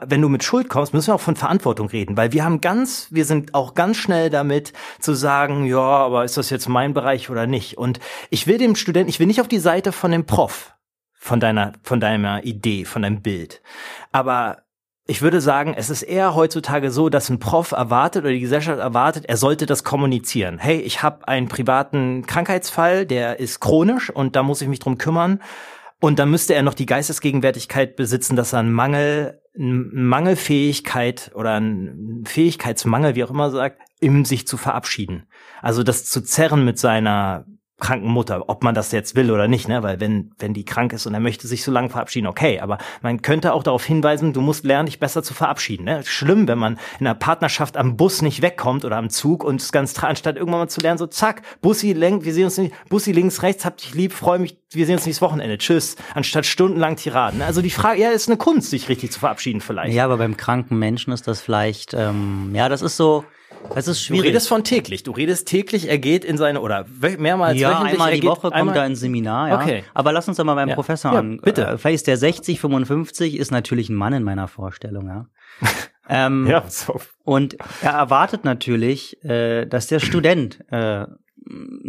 wenn 0.06 0.22
du 0.22 0.28
mit 0.28 0.44
Schuld 0.44 0.68
kommst, 0.68 0.94
müssen 0.94 1.08
wir 1.08 1.16
auch 1.16 1.20
von 1.20 1.34
Verantwortung 1.34 1.88
reden, 1.88 2.16
weil 2.16 2.32
wir 2.32 2.44
haben 2.44 2.60
ganz, 2.60 3.08
wir 3.10 3.24
sind 3.24 3.54
auch 3.54 3.74
ganz 3.74 3.96
schnell 3.96 4.30
damit 4.30 4.72
zu 5.00 5.14
sagen, 5.14 5.64
ja, 5.64 5.80
aber 5.80 6.24
ist 6.24 6.36
das 6.36 6.50
jetzt 6.50 6.68
mein 6.68 6.94
Bereich 6.94 7.30
oder 7.30 7.48
nicht? 7.48 7.78
Und 7.78 7.98
ich 8.30 8.46
will 8.46 8.58
dem 8.58 8.76
Studenten, 8.76 9.10
ich 9.10 9.18
will 9.18 9.26
nicht 9.26 9.40
auf 9.40 9.48
die 9.48 9.58
Seite 9.58 9.90
von 9.90 10.12
dem 10.12 10.24
Prof, 10.24 10.74
von 11.14 11.40
deiner, 11.40 11.72
von 11.82 11.98
deiner 11.98 12.44
Idee, 12.44 12.84
von 12.84 13.02
deinem 13.02 13.22
Bild. 13.22 13.60
Aber 14.12 14.63
ich 15.06 15.20
würde 15.20 15.40
sagen, 15.40 15.74
es 15.76 15.90
ist 15.90 16.02
eher 16.02 16.34
heutzutage 16.34 16.90
so, 16.90 17.10
dass 17.10 17.28
ein 17.28 17.38
Prof 17.38 17.72
erwartet 17.72 18.24
oder 18.24 18.32
die 18.32 18.40
Gesellschaft 18.40 18.78
erwartet, 18.78 19.26
er 19.26 19.36
sollte 19.36 19.66
das 19.66 19.84
kommunizieren. 19.84 20.58
Hey, 20.58 20.80
ich 20.80 21.02
habe 21.02 21.28
einen 21.28 21.48
privaten 21.48 22.24
Krankheitsfall, 22.26 23.04
der 23.04 23.38
ist 23.38 23.60
chronisch 23.60 24.08
und 24.08 24.34
da 24.34 24.42
muss 24.42 24.62
ich 24.62 24.68
mich 24.68 24.78
drum 24.78 24.96
kümmern. 24.96 25.40
Und 26.00 26.18
dann 26.18 26.30
müsste 26.30 26.54
er 26.54 26.62
noch 26.62 26.74
die 26.74 26.86
Geistesgegenwärtigkeit 26.86 27.96
besitzen, 27.96 28.34
dass 28.34 28.52
er 28.54 28.60
einen 28.60 28.72
Mangel, 28.72 29.40
eine 29.58 29.74
Mangelfähigkeit 29.74 31.30
oder 31.34 31.52
einen 31.52 32.24
Fähigkeitsmangel, 32.26 33.14
wie 33.14 33.24
auch 33.24 33.30
immer 33.30 33.50
sagt, 33.50 33.80
in 34.00 34.24
sich 34.24 34.46
zu 34.46 34.56
verabschieden. 34.56 35.26
Also 35.60 35.82
das 35.82 36.04
zu 36.06 36.22
zerren 36.22 36.64
mit 36.64 36.78
seiner 36.78 37.46
kranken 37.80 38.08
Mutter, 38.08 38.48
ob 38.48 38.62
man 38.62 38.74
das 38.74 38.92
jetzt 38.92 39.16
will 39.16 39.30
oder 39.30 39.48
nicht, 39.48 39.68
ne? 39.68 39.82
Weil 39.82 39.98
wenn, 39.98 40.32
wenn 40.38 40.54
die 40.54 40.64
krank 40.64 40.92
ist 40.92 41.06
und 41.06 41.14
er 41.14 41.20
möchte 41.20 41.48
sich 41.48 41.64
so 41.64 41.72
lange 41.72 41.90
verabschieden, 41.90 42.28
okay, 42.28 42.60
aber 42.60 42.78
man 43.02 43.20
könnte 43.20 43.52
auch 43.52 43.62
darauf 43.62 43.84
hinweisen, 43.84 44.32
du 44.32 44.40
musst 44.40 44.64
lernen, 44.64 44.86
dich 44.86 45.00
besser 45.00 45.22
zu 45.22 45.34
verabschieden. 45.34 45.84
Ne? 45.84 46.02
Schlimm, 46.04 46.46
wenn 46.46 46.58
man 46.58 46.78
in 47.00 47.06
einer 47.06 47.16
Partnerschaft 47.16 47.76
am 47.76 47.96
Bus 47.96 48.22
nicht 48.22 48.42
wegkommt 48.42 48.84
oder 48.84 48.96
am 48.96 49.10
Zug 49.10 49.42
und 49.42 49.60
es 49.60 49.72
ganz 49.72 50.02
anstatt 50.02 50.36
irgendwann 50.36 50.60
mal 50.60 50.68
zu 50.68 50.80
lernen, 50.80 50.98
so 50.98 51.06
zack, 51.06 51.42
Bussi 51.62 51.92
lenkt, 51.92 52.24
wir 52.24 52.32
sehen 52.32 52.44
uns 52.44 52.58
nicht, 52.58 52.74
Bussi 52.88 53.12
links, 53.12 53.42
rechts, 53.42 53.64
hab 53.64 53.76
dich 53.76 53.94
lieb, 53.94 54.12
freue 54.12 54.38
mich, 54.38 54.56
wir 54.70 54.86
sehen 54.86 54.96
uns 54.96 55.06
nächstes 55.06 55.22
Wochenende, 55.22 55.58
tschüss, 55.58 55.96
anstatt 56.14 56.46
stundenlang 56.46 56.96
Tiraden. 56.96 57.42
Also 57.42 57.60
die 57.60 57.70
Frage, 57.70 58.00
ja, 58.00 58.10
ist 58.10 58.28
eine 58.28 58.36
Kunst, 58.36 58.70
sich 58.70 58.88
richtig 58.88 59.10
zu 59.10 59.18
verabschieden 59.18 59.60
vielleicht. 59.60 59.94
Ja, 59.94 60.04
aber 60.04 60.18
beim 60.18 60.36
kranken 60.36 60.78
Menschen 60.78 61.12
ist 61.12 61.26
das 61.26 61.40
vielleicht, 61.40 61.92
ähm, 61.94 62.52
ja, 62.54 62.68
das 62.68 62.82
ist 62.82 62.96
so, 62.96 63.24
es 63.74 63.88
ist 63.88 64.02
schwierig. 64.02 64.22
Du 64.22 64.28
redest 64.28 64.48
von 64.48 64.64
täglich. 64.64 65.02
Du 65.02 65.12
redest 65.12 65.48
täglich, 65.48 65.88
er 65.88 65.98
geht 65.98 66.24
in 66.24 66.36
seine, 66.36 66.60
oder 66.60 66.86
mehrmals 67.18 67.58
ja, 67.58 67.80
einmal 67.80 68.12
die 68.12 68.22
Woche 68.22 68.50
kommt 68.50 68.76
er 68.76 68.82
ein 68.82 68.96
Seminar, 68.96 69.48
ja. 69.48 69.60
Okay. 69.60 69.84
Aber 69.94 70.12
lass 70.12 70.28
uns 70.28 70.36
doch 70.36 70.44
mal 70.44 70.54
beim 70.54 70.68
ja. 70.68 70.74
Professor 70.74 71.12
ja, 71.12 71.18
an. 71.18 71.40
Bitte. 71.42 71.66
Äh, 71.66 71.78
vielleicht 71.78 71.96
ist 71.96 72.06
der 72.06 72.16
60, 72.16 72.60
55, 72.60 73.36
ist 73.36 73.50
natürlich 73.50 73.88
ein 73.88 73.94
Mann 73.94 74.12
in 74.12 74.22
meiner 74.22 74.48
Vorstellung, 74.48 75.06
ja. 75.08 75.26
ähm, 76.08 76.46
ja, 76.46 76.64
so. 76.68 77.00
Und 77.24 77.56
er 77.82 77.92
erwartet 77.92 78.44
natürlich, 78.44 79.22
äh, 79.24 79.66
dass 79.66 79.86
der 79.86 80.00
Student 80.00 80.60
äh, 80.70 81.06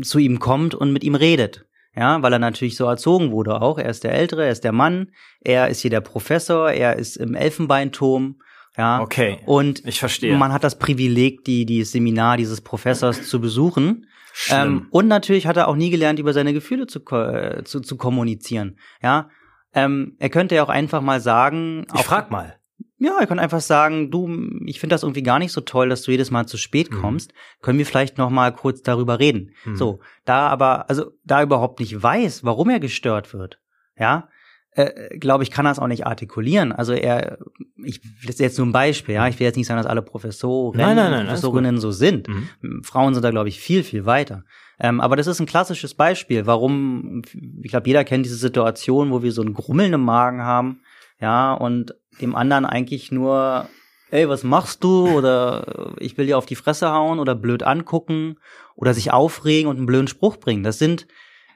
zu 0.02 0.20
ihm 0.20 0.40
kommt 0.40 0.76
und 0.76 0.92
mit 0.92 1.04
ihm 1.04 1.16
redet. 1.16 1.66
Ja, 1.98 2.22
weil 2.22 2.34
er 2.34 2.40
natürlich 2.40 2.76
so 2.76 2.86
erzogen 2.86 3.32
wurde 3.32 3.62
auch. 3.62 3.78
Er 3.78 3.90
ist 3.90 4.04
der 4.04 4.12
Ältere, 4.12 4.44
er 4.44 4.52
ist 4.52 4.66
der 4.66 4.74
Mann, 4.74 5.12
er 5.40 5.70
ist 5.70 5.80
hier 5.80 5.92
der 5.92 6.02
Professor, 6.02 6.70
er 6.70 6.98
ist 6.98 7.16
im 7.16 7.36
Elfenbeinturm 7.36 8.36
Ja. 8.78 9.02
Okay. 9.02 9.40
Und 9.46 9.86
ich 9.86 10.00
verstehe. 10.00 10.36
Man 10.38 10.52
hat 10.52 10.64
das 10.64 10.78
Privileg, 10.78 11.44
die, 11.46 11.66
die 11.66 11.84
Seminar 11.84 12.38
dieses 12.38 12.62
Professors 12.62 13.28
zu 13.28 13.40
besuchen. 13.40 14.08
Ähm, 14.50 14.88
und 14.92 15.08
natürlich 15.08 15.48
hat 15.48 15.58
er 15.58 15.68
auch 15.68 15.76
nie 15.76 15.90
gelernt, 15.90 16.20
über 16.20 16.34
seine 16.34 16.54
Gefühle 16.54 16.88
zu, 16.88 17.00
äh, 17.12 17.64
zu, 17.64 17.80
zu 17.80 17.96
kommunizieren. 17.96 18.78
Ja. 19.02 19.30
Ähm, 19.74 20.16
er 20.20 20.30
könnte 20.30 20.56
ja 20.56 20.64
auch 20.64 20.70
einfach 20.70 21.02
mal 21.02 21.22
sagen. 21.22 21.86
Ich 21.94 22.02
frag 22.02 22.32
mal. 22.32 22.58
Ja, 22.98 23.18
er 23.20 23.28
könnte 23.28 23.44
einfach 23.44 23.62
sagen, 23.62 24.10
du, 24.10 24.30
ich 24.66 24.80
finde 24.80 24.94
das 24.94 25.04
irgendwie 25.04 25.24
gar 25.24 25.40
nicht 25.40 25.52
so 25.52 25.62
toll, 25.62 25.90
dass 25.90 26.04
du 26.04 26.12
jedes 26.12 26.32
Mal 26.32 26.46
zu 26.48 26.58
spät 26.58 26.92
mhm. 26.92 27.02
kommst. 27.02 27.34
Mhm. 27.34 27.62
Können 27.62 27.78
wir 27.78 27.86
vielleicht 27.86 28.18
noch 28.18 28.30
mal 28.30 28.54
kurz 28.54 28.82
darüber 28.82 29.20
reden? 29.20 29.52
Mhm. 29.66 29.76
So, 29.76 30.00
da 30.24 30.48
aber, 30.48 30.90
also 30.90 31.12
da 31.24 31.44
überhaupt 31.44 31.80
nicht 31.80 32.02
weiß, 32.02 32.46
warum 32.46 32.70
er 32.70 32.80
gestört 32.80 33.34
wird, 33.34 33.60
ja, 33.98 34.30
äh, 34.76 35.18
glaube 35.18 35.44
ich, 35.44 35.52
kann 35.52 35.66
es 35.66 35.80
auch 35.80 35.88
nicht 35.88 36.06
artikulieren. 36.06 36.72
Also 36.72 36.94
er, 36.94 37.38
ich, 37.84 38.02
das 38.22 38.36
ist 38.36 38.40
jetzt 38.40 38.58
nur 38.58 38.68
ein 38.68 38.74
Beispiel, 38.74 39.16
ja. 39.16 39.28
Ich 39.28 39.40
will 39.40 39.46
jetzt 39.46 39.56
nicht 39.56 39.68
sagen, 39.68 39.78
dass 39.78 39.88
alle 39.90 40.02
Professoren 40.02 40.78
nein, 40.78 40.96
nein, 40.96 41.12
nein, 41.12 41.26
Professorinnen 41.28 41.80
so 41.80 41.92
sind. 41.92 42.28
Mhm. 42.28 42.84
Frauen 42.84 43.14
sind 43.14 43.24
da, 43.24 43.32
glaube 43.32 43.50
ich, 43.50 43.60
viel, 43.60 43.84
viel 43.84 44.06
weiter. 44.06 44.44
Ähm, 44.78 45.00
aber 45.00 45.16
das 45.16 45.28
ist 45.28 45.40
ein 45.40 45.46
klassisches 45.46 45.94
Beispiel, 45.94 46.46
warum, 46.46 47.22
ich 47.62 47.72
glaube, 47.72 47.88
jeder 47.88 48.04
kennt 48.04 48.26
diese 48.26 48.36
Situation, 48.36 49.12
wo 49.12 49.24
wir 49.24 49.32
so 49.32 49.42
ein 49.42 49.54
Grummeln 49.54 49.94
im 49.94 50.04
Magen 50.04 50.42
haben, 50.42 50.82
ja, 51.22 51.54
und 51.54 51.96
dem 52.20 52.36
anderen 52.36 52.66
eigentlich 52.66 53.12
nur, 53.12 53.70
ey, 54.12 54.28
was 54.28 54.44
machst 54.44 54.84
du? 54.84 55.08
Oder 55.08 55.94
ich 56.00 56.18
will 56.18 56.26
dir 56.26 56.38
auf 56.38 56.46
die 56.46 56.56
Fresse 56.56 56.92
hauen 56.92 57.20
oder 57.20 57.36
blöd 57.36 57.64
angucken 57.64 58.38
oder 58.76 58.94
sich 58.94 59.14
aufregen 59.14 59.70
und 59.70 59.78
einen 59.78 59.86
blöden 59.86 60.08
Spruch 60.08 60.38
bringen. 60.38 60.64
Das 60.64 60.80
sind 60.80 61.08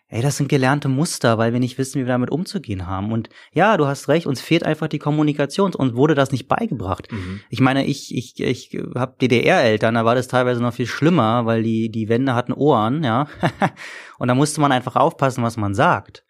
ey, 0.10 0.24
das 0.24 0.38
sind 0.38 0.50
gelernte 0.50 0.90
Muster, 0.90 1.38
weil 1.38 1.54
wir 1.54 1.60
nicht 1.60 1.78
wissen, 1.78 2.02
wie 2.02 2.06
wir 2.06 2.14
damit 2.14 2.32
umzugehen 2.32 2.88
haben. 2.88 3.12
Und 3.12 3.30
ja, 3.54 3.78
du 3.78 3.86
hast 3.86 4.08
recht, 4.08 4.26
uns 4.26 4.42
fehlt 4.42 4.64
einfach 4.64 4.88
die 4.88 4.98
Kommunikation. 4.98 5.76
Uns 5.76 5.96
wurde 5.96 6.16
das 6.16 6.32
nicht 6.32 6.48
beigebracht. 6.48 7.12
Mhm. 7.12 7.42
Ich 7.50 7.62
meine, 7.62 7.86
ich, 7.86 8.16
ich, 8.16 8.40
ich 8.40 8.78
habe 8.96 9.16
DDR-Eltern, 9.22 9.94
da 9.94 10.06
war 10.06 10.16
das 10.16 10.28
teilweise 10.28 10.62
noch 10.62 10.74
viel 10.74 10.88
schlimmer, 10.88 11.46
weil 11.46 11.62
die, 11.62 11.90
die 11.92 12.10
Wände 12.10 12.34
hatten 12.34 12.54
Ohren, 12.54 13.04
ja. 13.04 13.28
und 14.18 14.28
da 14.28 14.36
musste 14.36 14.62
man 14.62 14.72
einfach 14.72 14.96
aufpassen, 14.96 15.44
was 15.44 15.58
man 15.58 15.76
sagt. 15.76 16.26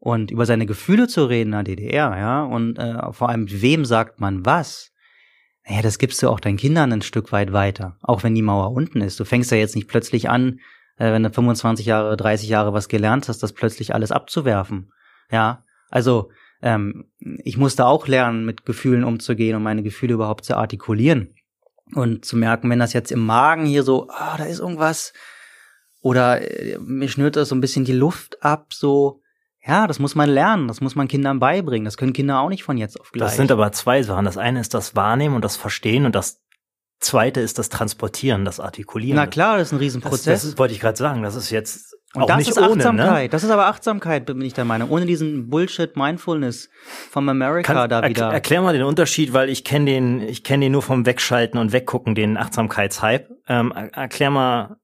Und 0.00 0.30
über 0.30 0.46
seine 0.46 0.66
Gefühle 0.66 1.06
zu 1.06 1.26
reden 1.26 1.52
in 1.52 1.64
der 1.64 1.76
DDR, 1.76 2.16
ja, 2.18 2.42
und 2.42 2.78
äh, 2.78 3.12
vor 3.12 3.28
allem, 3.28 3.46
wem 3.48 3.84
sagt 3.84 4.18
man 4.18 4.44
was? 4.44 4.92
Naja, 5.68 5.82
das 5.82 5.98
gibst 5.98 6.22
du 6.22 6.30
auch 6.30 6.40
deinen 6.40 6.56
Kindern 6.56 6.92
ein 6.92 7.02
Stück 7.02 7.32
weit 7.32 7.52
weiter, 7.52 7.96
auch 8.02 8.22
wenn 8.22 8.34
die 8.34 8.42
Mauer 8.42 8.72
unten 8.72 9.02
ist. 9.02 9.20
Du 9.20 9.24
fängst 9.24 9.50
ja 9.50 9.58
jetzt 9.58 9.76
nicht 9.76 9.88
plötzlich 9.88 10.30
an, 10.30 10.58
äh, 11.00 11.12
wenn 11.12 11.22
du 11.22 11.30
25 11.30 11.86
Jahre, 11.86 12.16
30 12.16 12.48
Jahre 12.48 12.72
was 12.72 12.88
gelernt 12.88 13.28
hast, 13.28 13.42
das 13.42 13.54
plötzlich 13.54 13.94
alles 13.94 14.12
abzuwerfen. 14.12 14.92
Ja, 15.32 15.64
also 15.88 16.30
ähm, 16.62 17.10
ich 17.18 17.56
musste 17.56 17.86
auch 17.86 18.06
lernen, 18.06 18.44
mit 18.44 18.66
Gefühlen 18.66 19.02
umzugehen 19.02 19.56
und 19.56 19.62
meine 19.62 19.82
Gefühle 19.82 20.14
überhaupt 20.14 20.44
zu 20.44 20.56
artikulieren 20.56 21.34
und 21.94 22.24
zu 22.24 22.36
merken, 22.36 22.68
wenn 22.68 22.78
das 22.78 22.92
jetzt 22.92 23.10
im 23.10 23.24
Magen 23.24 23.64
hier 23.64 23.82
so, 23.82 24.08
ah, 24.10 24.36
da 24.36 24.44
ist 24.44 24.60
irgendwas 24.60 25.14
oder 26.02 26.42
äh, 26.42 26.78
mir 26.78 27.08
schnürt 27.08 27.36
das 27.36 27.48
so 27.48 27.54
ein 27.54 27.62
bisschen 27.62 27.86
die 27.86 27.92
Luft 27.92 28.42
ab, 28.42 28.74
so 28.74 29.22
ja, 29.66 29.86
das 29.86 29.98
muss 29.98 30.14
man 30.14 30.30
lernen, 30.30 30.68
das 30.68 30.80
muss 30.80 30.94
man 30.94 31.06
Kindern 31.06 31.38
beibringen. 31.38 31.84
Das 31.84 31.98
können 31.98 32.14
Kinder 32.14 32.40
auch 32.40 32.48
nicht 32.48 32.62
von 32.62 32.78
jetzt 32.78 32.98
auf 32.98 33.12
gleich. 33.12 33.28
Das 33.28 33.36
sind 33.36 33.52
aber 33.52 33.72
zwei 33.72 34.02
Sachen. 34.02 34.24
Das 34.24 34.38
eine 34.38 34.58
ist 34.58 34.72
das 34.72 34.96
Wahrnehmen 34.96 35.34
und 35.34 35.44
das 35.44 35.58
Verstehen 35.58 36.06
und 36.06 36.14
das 36.14 36.42
zweite 37.00 37.40
ist 37.40 37.58
das 37.58 37.68
Transportieren, 37.68 38.44
das 38.44 38.60
Artikulieren. 38.60 39.16
Na 39.16 39.26
klar, 39.26 39.58
das 39.58 39.68
ist 39.68 39.72
ein 39.72 39.78
Riesenprozess. 39.78 40.24
Das, 40.24 40.42
das 40.42 40.58
wollte 40.58 40.74
ich 40.74 40.80
gerade 40.80 40.96
sagen. 40.96 41.22
Das 41.22 41.34
ist 41.34 41.50
jetzt 41.50 41.96
und 42.14 42.22
auch 42.22 42.26
das 42.26 42.38
nicht 42.38 42.48
ist 42.48 42.58
ohne, 42.58 42.72
Achtsamkeit. 42.72 43.24
Ne? 43.24 43.28
Das 43.28 43.44
ist 43.44 43.50
aber 43.50 43.66
Achtsamkeit, 43.66 44.26
bin 44.26 44.40
ich 44.40 44.52
der 44.52 44.64
Meinung. 44.64 44.90
Ohne 44.90 45.06
diesen 45.06 45.48
Bullshit 45.48 45.96
Mindfulness 45.96 46.68
vom 47.10 47.28
America 47.28 47.72
Kann, 47.72 47.88
da 47.88 48.08
wieder. 48.08 48.32
Erklär 48.32 48.62
mal 48.62 48.72
den 48.72 48.82
Unterschied, 48.82 49.32
weil 49.32 49.48
ich 49.48 49.62
kenne 49.64 49.86
den, 49.86 50.20
ich 50.20 50.42
kenne 50.42 50.66
den 50.66 50.72
nur 50.72 50.82
vom 50.82 51.06
Wegschalten 51.06 51.58
und 51.60 51.72
Weggucken, 51.72 52.16
den 52.16 52.36
Achtsamkeitshype. 52.36 53.28
Ähm, 53.46 53.72
erklär 53.72 54.30
mal, 54.30 54.76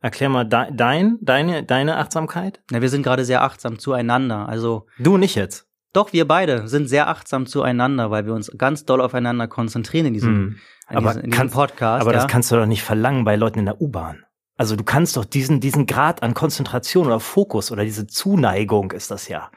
erklär 0.00 0.28
mal 0.28 0.44
dein, 0.44 1.16
deine, 1.22 1.64
deine 1.64 1.96
Achtsamkeit. 1.96 2.62
Na, 2.70 2.82
wir 2.82 2.90
sind 2.90 3.02
gerade 3.02 3.24
sehr 3.24 3.42
achtsam 3.42 3.78
zueinander. 3.78 4.46
Also 4.46 4.86
du 4.98 5.16
nicht 5.16 5.36
jetzt. 5.36 5.66
Doch, 5.94 6.12
wir 6.12 6.26
beide 6.26 6.68
sind 6.68 6.88
sehr 6.88 7.08
achtsam 7.08 7.46
zueinander, 7.46 8.10
weil 8.10 8.24
wir 8.24 8.32
uns 8.32 8.50
ganz 8.56 8.84
doll 8.84 9.00
aufeinander 9.00 9.46
konzentrieren 9.46 10.06
in 10.06 10.14
diesem, 10.14 10.34
hm. 10.34 10.56
Aber 10.96 11.22
in 11.22 11.30
diesem 11.30 11.50
Podcast. 11.50 12.02
Aber 12.02 12.12
ja? 12.12 12.18
das 12.18 12.28
kannst 12.28 12.50
du 12.50 12.56
doch 12.56 12.66
nicht 12.66 12.82
verlangen 12.82 13.24
bei 13.24 13.36
Leuten 13.36 13.60
in 13.60 13.66
der 13.66 13.80
U-Bahn. 13.80 14.24
Also 14.56 14.76
du 14.76 14.84
kannst 14.84 15.16
doch 15.16 15.24
diesen, 15.24 15.60
diesen 15.60 15.86
Grad 15.86 16.22
an 16.22 16.34
Konzentration 16.34 17.06
oder 17.06 17.20
Fokus 17.20 17.72
oder 17.72 17.84
diese 17.84 18.06
Zuneigung 18.06 18.92
ist 18.92 19.10
das 19.10 19.28
ja. 19.28 19.50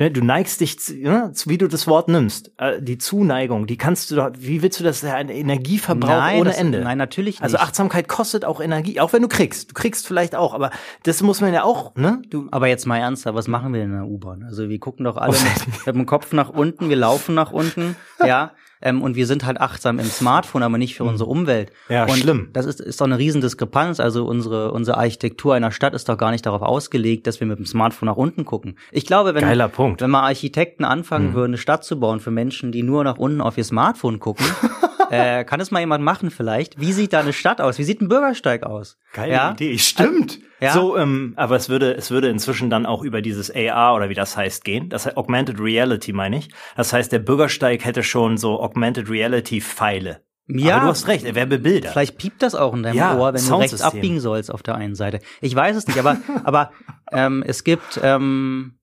Ne, 0.00 0.10
du 0.10 0.24
neigst 0.24 0.62
dich, 0.62 0.78
ne, 0.88 1.30
wie 1.44 1.58
du 1.58 1.68
das 1.68 1.86
Wort 1.86 2.08
nimmst, 2.08 2.52
äh, 2.56 2.80
die 2.80 2.96
Zuneigung, 2.96 3.66
die 3.66 3.76
kannst 3.76 4.10
du 4.10 4.16
doch, 4.16 4.30
wie 4.38 4.62
willst 4.62 4.80
du 4.80 4.84
das, 4.84 5.04
Energieverbrauch 5.04 6.08
nein, 6.08 6.40
ohne 6.40 6.48
das, 6.48 6.58
Ende? 6.58 6.80
Nein, 6.80 6.96
natürlich 6.96 7.42
also 7.42 7.52
nicht. 7.52 7.60
Also 7.60 7.68
Achtsamkeit 7.68 8.08
kostet 8.08 8.46
auch 8.46 8.62
Energie, 8.62 8.98
auch 8.98 9.12
wenn 9.12 9.20
du 9.20 9.28
kriegst. 9.28 9.70
Du 9.70 9.74
kriegst 9.74 10.06
vielleicht 10.06 10.34
auch, 10.34 10.54
aber 10.54 10.70
das 11.02 11.22
muss 11.22 11.42
man 11.42 11.52
ja 11.52 11.64
auch, 11.64 11.94
ne? 11.96 12.22
Du 12.30 12.48
aber 12.50 12.66
jetzt 12.66 12.86
mal 12.86 12.96
ernsthaft, 12.96 13.36
was 13.36 13.46
machen 13.46 13.74
wir 13.74 13.82
in 13.82 13.92
der 13.92 14.06
U-Bahn? 14.06 14.42
Also 14.42 14.70
wir 14.70 14.78
gucken 14.78 15.04
doch 15.04 15.18
alle 15.18 15.32
mit, 15.32 15.86
mit 15.86 15.94
dem 15.94 16.06
Kopf 16.06 16.32
nach 16.32 16.48
unten, 16.48 16.88
wir 16.88 16.96
laufen 16.96 17.34
nach 17.34 17.52
unten, 17.52 17.94
ja. 18.26 18.52
Ähm, 18.82 19.02
und 19.02 19.14
wir 19.14 19.26
sind 19.26 19.44
halt 19.44 19.60
achtsam 19.60 19.98
im 19.98 20.06
Smartphone, 20.06 20.62
aber 20.62 20.78
nicht 20.78 20.94
für 20.94 21.04
unsere 21.04 21.28
Umwelt. 21.28 21.72
Ja, 21.88 22.04
und 22.04 22.16
schlimm. 22.16 22.48
Das 22.52 22.66
ist, 22.66 22.80
ist 22.80 23.00
doch 23.00 23.06
eine 23.06 23.18
Riesendiskrepanz. 23.18 24.00
Also 24.00 24.24
unsere, 24.24 24.72
unsere 24.72 24.96
Architektur 24.96 25.54
einer 25.54 25.70
Stadt 25.70 25.94
ist 25.94 26.08
doch 26.08 26.16
gar 26.16 26.30
nicht 26.30 26.46
darauf 26.46 26.62
ausgelegt, 26.62 27.26
dass 27.26 27.40
wir 27.40 27.46
mit 27.46 27.58
dem 27.58 27.66
Smartphone 27.66 28.06
nach 28.06 28.16
unten 28.16 28.44
gucken. 28.44 28.76
Ich 28.90 29.06
glaube, 29.06 29.34
wenn, 29.34 29.42
Geiler 29.42 29.68
Punkt. 29.68 30.00
wenn 30.00 30.10
mal 30.10 30.22
Architekten 30.22 30.84
anfangen 30.84 31.28
hm. 31.28 31.34
würden, 31.34 31.50
eine 31.50 31.58
Stadt 31.58 31.84
zu 31.84 32.00
bauen 32.00 32.20
für 32.20 32.30
Menschen, 32.30 32.72
die 32.72 32.82
nur 32.82 33.04
nach 33.04 33.18
unten 33.18 33.40
auf 33.40 33.58
ihr 33.58 33.64
Smartphone 33.64 34.18
gucken, 34.18 34.46
äh, 35.10 35.44
kann 35.44 35.60
es 35.60 35.70
mal 35.70 35.80
jemand 35.80 36.02
machen 36.04 36.30
vielleicht? 36.30 36.80
Wie 36.80 36.92
sieht 36.92 37.12
da 37.12 37.20
eine 37.20 37.32
Stadt 37.32 37.60
aus? 37.60 37.78
Wie 37.78 37.84
sieht 37.84 38.00
ein 38.00 38.08
Bürgersteig 38.08 38.62
aus? 38.62 38.96
Geile 39.12 39.32
ja? 39.32 39.52
Idee, 39.52 39.78
stimmt. 39.78 40.38
Ja? 40.60 40.72
So, 40.72 40.96
ähm, 40.96 41.32
aber 41.36 41.56
es 41.56 41.68
würde, 41.68 41.94
es 41.94 42.10
würde 42.10 42.28
inzwischen 42.28 42.70
dann 42.70 42.86
auch 42.86 43.02
über 43.02 43.22
dieses 43.22 43.50
AR 43.54 43.94
oder 43.94 44.08
wie 44.08 44.14
das 44.14 44.36
heißt 44.36 44.64
gehen. 44.64 44.88
Das 44.88 45.06
heißt 45.06 45.16
Augmented 45.16 45.58
Reality, 45.58 46.12
meine 46.12 46.38
ich. 46.38 46.50
Das 46.76 46.92
heißt, 46.92 47.10
der 47.12 47.18
Bürgersteig 47.18 47.84
hätte 47.84 48.02
schon 48.02 48.36
so 48.36 48.60
Augmented 48.60 49.08
Reality 49.08 49.60
Pfeile. 49.60 50.22
Ja, 50.46 50.76
aber 50.76 50.86
du 50.86 50.90
hast 50.90 51.06
recht, 51.06 51.24
er 51.24 51.34
wäre 51.34 51.46
bebildert. 51.46 51.92
Vielleicht 51.92 52.18
piept 52.18 52.42
das 52.42 52.54
auch 52.54 52.74
in 52.74 52.82
deinem 52.82 52.96
ja, 52.96 53.16
Ohr, 53.16 53.32
wenn 53.32 53.46
du 53.46 53.54
rechts 53.54 53.80
abbiegen 53.80 54.20
sollst 54.20 54.52
auf 54.52 54.62
der 54.62 54.74
einen 54.74 54.94
Seite. 54.94 55.20
Ich 55.40 55.54
weiß 55.54 55.76
es 55.76 55.86
nicht, 55.86 55.98
aber, 55.98 56.16
aber 56.44 56.72
ähm, 57.12 57.44
es 57.46 57.62
gibt 57.62 58.00
ähm, 58.02 58.78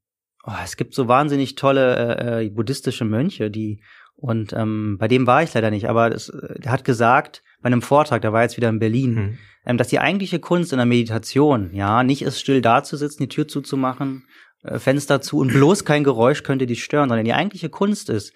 oh, 0.46 0.54
es 0.64 0.78
gibt 0.78 0.94
so 0.94 1.08
wahnsinnig 1.08 1.56
tolle 1.56 2.18
äh, 2.20 2.46
äh, 2.46 2.50
buddhistische 2.50 3.06
Mönche, 3.06 3.52
die 3.52 3.82
und 4.16 4.54
ähm, 4.54 4.98
bei 4.98 5.08
dem 5.08 5.28
war 5.28 5.44
ich 5.44 5.54
leider 5.54 5.70
nicht, 5.70 5.90
aber 5.90 6.10
das, 6.10 6.32
der 6.58 6.72
hat 6.72 6.84
gesagt, 6.84 7.44
bei 7.62 7.68
einem 7.68 7.82
Vortrag, 7.82 8.22
der 8.22 8.34
war 8.34 8.44
jetzt 8.44 8.58
wieder 8.58 8.70
in 8.70 8.80
Berlin, 8.80 9.14
mhm. 9.14 9.38
ähm, 9.66 9.78
dass 9.78 9.88
die 9.88 10.00
eigentliche 10.00 10.40
Kunst 10.40 10.72
in 10.72 10.78
der 10.78 10.86
Meditation, 10.86 11.74
ja, 11.74 12.04
nicht 12.04 12.22
ist 12.22 12.40
still 12.40 12.62
dazusitzen, 12.62 13.24
die 13.24 13.30
Tür 13.30 13.48
zuzumachen, 13.48 14.26
äh, 14.64 14.80
Fenster 14.80 15.22
zu 15.22 15.40
und 15.40 15.52
bloß 15.54 15.86
kein 15.86 16.04
Geräusch 16.04 16.44
könnte 16.44 16.68
dich 16.68 16.84
stören, 16.84 17.10
sondern 17.10 17.26
die 17.26 17.34
eigentliche 17.34 17.70
Kunst 17.70 18.10
ist, 18.10 18.34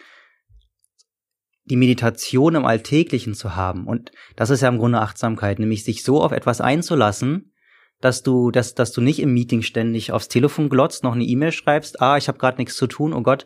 die 1.66 1.78
Meditation 1.78 2.56
im 2.56 2.66
Alltäglichen 2.66 3.34
zu 3.34 3.56
haben. 3.56 3.86
Und 3.86 4.12
das 4.36 4.50
ist 4.50 4.62
ja 4.62 4.70
im 4.70 4.80
Grunde 4.80 5.00
Achtsamkeit, 5.00 5.60
nämlich 5.60 5.84
sich 5.84 6.04
so 6.04 6.22
auf 6.22 6.32
etwas 6.32 6.60
einzulassen, 6.60 7.54
dass 8.02 8.24
du, 8.24 8.50
dass, 8.50 8.74
dass 8.74 8.92
du 8.92 9.00
nicht 9.00 9.20
im 9.20 9.34
Meeting 9.34 9.62
ständig 9.62 10.12
aufs 10.12 10.28
Telefon 10.28 10.70
glotzt, 10.70 11.04
noch 11.04 11.14
eine 11.14 11.24
E-Mail 11.24 11.52
schreibst, 11.52 12.02
ah, 12.02 12.18
ich 12.18 12.28
habe 12.28 12.40
gerade 12.40 12.58
nichts 12.58 12.76
zu 12.76 12.88
tun, 12.88 13.14
oh 13.14 13.22
Gott, 13.22 13.46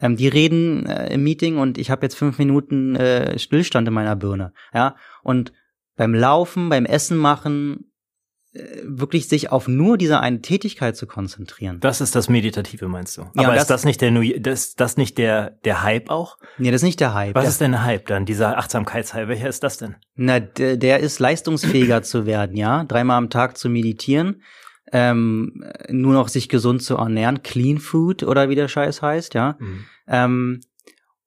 ähm, 0.00 0.16
die 0.16 0.28
reden 0.28 0.86
äh, 0.86 1.12
im 1.12 1.22
Meeting 1.22 1.58
und 1.58 1.78
ich 1.78 1.90
habe 1.90 2.04
jetzt 2.04 2.16
fünf 2.16 2.38
Minuten 2.38 2.96
äh, 2.96 3.38
Stillstand 3.38 3.88
in 3.88 3.94
meiner 3.94 4.16
Birne. 4.16 4.52
Ja, 4.74 4.96
und 5.22 5.52
beim 5.96 6.14
Laufen, 6.14 6.68
beim 6.68 6.84
Essen 6.84 7.16
machen, 7.16 7.90
äh, 8.52 8.82
wirklich 8.84 9.28
sich 9.28 9.50
auf 9.50 9.68
nur 9.68 9.96
diese 9.96 10.20
eine 10.20 10.42
Tätigkeit 10.42 10.96
zu 10.96 11.06
konzentrieren. 11.06 11.80
Das 11.80 12.00
ist 12.00 12.14
das 12.14 12.28
Meditative, 12.28 12.88
meinst 12.88 13.16
du? 13.16 13.22
Ja, 13.22 13.44
Aber 13.44 13.54
das, 13.54 13.62
ist 13.62 13.70
das 13.70 13.84
nicht 13.84 14.00
der 14.00 14.10
das, 14.38 14.74
das 14.74 14.96
nicht 14.96 15.18
der 15.18 15.50
der 15.64 15.82
Hype 15.82 16.10
auch? 16.10 16.36
Nee, 16.58 16.70
das 16.70 16.82
ist 16.82 16.86
nicht 16.86 17.00
der 17.00 17.14
Hype. 17.14 17.34
Was 17.34 17.44
der, 17.44 17.50
ist 17.50 17.60
denn 17.60 17.72
der 17.72 17.84
Hype 17.84 18.06
dann? 18.06 18.26
Dieser 18.26 18.58
Achtsamkeitshype, 18.58 19.28
welcher 19.28 19.48
ist 19.48 19.62
das 19.62 19.78
denn? 19.78 19.96
Na, 20.14 20.40
der, 20.40 20.76
der 20.76 21.00
ist 21.00 21.18
leistungsfähiger 21.18 22.02
zu 22.02 22.26
werden, 22.26 22.56
ja, 22.56 22.84
dreimal 22.84 23.18
am 23.18 23.30
Tag 23.30 23.56
zu 23.56 23.70
meditieren 23.70 24.42
ähm, 24.92 25.64
nur 25.88 26.12
noch 26.12 26.28
sich 26.28 26.48
gesund 26.48 26.82
zu 26.82 26.96
ernähren, 26.96 27.42
Clean 27.42 27.78
Food 27.78 28.22
oder 28.22 28.48
wie 28.48 28.54
der 28.54 28.68
Scheiß 28.68 29.02
heißt, 29.02 29.34
ja, 29.34 29.56
mhm. 29.58 29.84
ähm, 30.06 30.60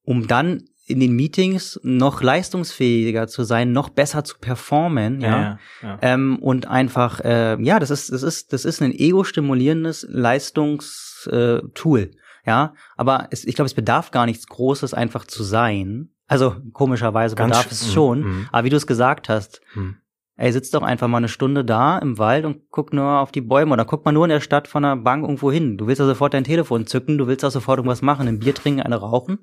um 0.03 0.27
dann 0.27 0.63
in 0.85 0.99
den 0.99 1.15
Meetings 1.15 1.79
noch 1.83 2.23
leistungsfähiger 2.23 3.27
zu 3.27 3.43
sein, 3.43 3.71
noch 3.71 3.89
besser 3.89 4.23
zu 4.23 4.39
performen, 4.39 5.21
ja, 5.21 5.29
ja, 5.29 5.59
ja. 5.83 5.99
Ähm, 6.01 6.39
und 6.39 6.67
einfach, 6.67 7.19
äh, 7.19 7.61
ja, 7.61 7.77
das 7.79 7.91
ist, 7.91 8.11
das 8.11 8.23
ist, 8.23 8.53
das 8.53 8.65
ist 8.65 8.81
ein 8.81 8.91
ego-stimulierendes 8.91 10.07
Leistungstool, 10.09 11.99
äh, 11.99 12.11
ja, 12.45 12.73
aber 12.97 13.27
es, 13.29 13.45
ich 13.45 13.53
glaube, 13.53 13.67
es 13.67 13.75
bedarf 13.75 14.09
gar 14.09 14.25
nichts 14.25 14.47
Großes, 14.47 14.95
einfach 14.95 15.25
zu 15.25 15.43
sein. 15.43 16.09
Also 16.25 16.55
komischerweise 16.73 17.35
Ganz 17.35 17.51
bedarf 17.51 17.71
es 17.71 17.93
schon, 17.93 18.21
mhm. 18.21 18.47
aber 18.51 18.63
wie 18.63 18.69
du 18.69 18.77
es 18.77 18.87
gesagt 18.87 19.29
hast, 19.29 19.61
mhm 19.75 19.97
ey, 20.39 20.51
sitz 20.53 20.71
doch 20.71 20.81
einfach 20.81 21.07
mal 21.07 21.17
eine 21.17 21.27
Stunde 21.27 21.65
da 21.65 21.99
im 21.99 22.17
Wald 22.17 22.45
und 22.45 22.69
guck 22.71 22.93
nur 22.93 23.19
auf 23.19 23.31
die 23.31 23.41
Bäume 23.41 23.73
oder 23.73 23.83
guck 23.83 24.05
mal 24.05 24.13
nur 24.13 24.23
in 24.23 24.29
der 24.29 24.39
Stadt 24.39 24.67
von 24.67 24.83
der 24.83 24.95
Bank 24.95 25.23
irgendwo 25.23 25.51
hin. 25.51 25.77
Du 25.77 25.85
willst 25.85 25.99
ja 25.99 26.05
sofort 26.05 26.33
dein 26.33 26.45
Telefon 26.45 26.87
zücken, 26.87 27.17
du 27.17 27.27
willst 27.27 27.43
auch 27.43 27.51
sofort 27.51 27.79
irgendwas 27.79 28.01
machen, 28.01 28.27
ein 28.27 28.39
Bier 28.39 28.55
trinken, 28.55 28.81
eine 28.81 28.95
rauchen. 28.95 29.39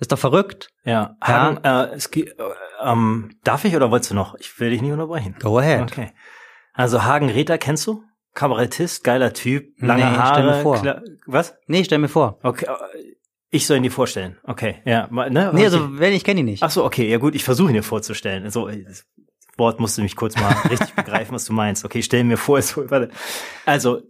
Ist 0.00 0.12
doch 0.12 0.18
verrückt. 0.18 0.70
Ja. 0.84 1.16
Hagen, 1.22 1.60
ja. 1.62 1.84
Äh, 1.84 1.94
es, 1.94 2.06
äh, 2.06 2.24
ähm, 2.82 3.30
darf 3.44 3.64
ich 3.64 3.76
oder 3.76 3.90
wolltest 3.90 4.10
du 4.10 4.14
noch? 4.14 4.34
Ich 4.36 4.58
will 4.58 4.70
dich 4.70 4.82
nicht 4.82 4.92
unterbrechen. 4.92 5.36
Go 5.40 5.58
ahead. 5.58 5.82
Okay. 5.82 6.12
Also 6.72 7.04
Hagen 7.04 7.28
Räther 7.28 7.58
kennst 7.58 7.86
du? 7.86 8.02
Kabarettist, 8.32 9.04
geiler 9.04 9.32
Typ, 9.32 9.74
lange 9.76 10.04
nee, 10.04 10.16
Haare. 10.16 10.34
Stell 10.34 10.46
mir 10.46 10.62
vor. 10.62 10.80
Klar, 10.80 11.02
was? 11.26 11.54
Nee, 11.66 11.84
stell 11.84 11.98
mir 11.98 12.08
vor. 12.08 12.38
Okay, 12.42 12.66
äh, 12.66 13.14
ich 13.50 13.66
soll 13.66 13.76
ihn 13.76 13.84
dir 13.84 13.92
vorstellen. 13.92 14.38
Okay, 14.42 14.82
ja. 14.84 15.06
Ne? 15.10 15.52
Nee, 15.54 15.64
also 15.64 16.00
wenn 16.00 16.12
ich 16.12 16.24
kenne 16.24 16.40
ihn 16.40 16.46
nicht. 16.46 16.62
Ach 16.62 16.70
so, 16.70 16.84
okay, 16.84 17.08
ja 17.08 17.18
gut, 17.18 17.36
ich 17.36 17.44
versuche 17.44 17.70
ihn 17.70 17.74
dir 17.74 17.84
vorzustellen. 17.84 18.50
So, 18.50 18.68
das 18.68 19.06
Wort 19.58 19.80
musst 19.80 19.98
du 19.98 20.02
mich 20.02 20.16
kurz 20.16 20.36
mal 20.36 20.52
richtig 20.70 20.94
begreifen, 20.94 21.34
was 21.34 21.44
du 21.44 21.52
meinst. 21.52 21.84
Okay, 21.84 22.02
stell 22.02 22.24
mir 22.24 22.36
vor, 22.36 22.60
so, 22.62 22.90
warte. 22.90 23.10
Also, 23.66 24.00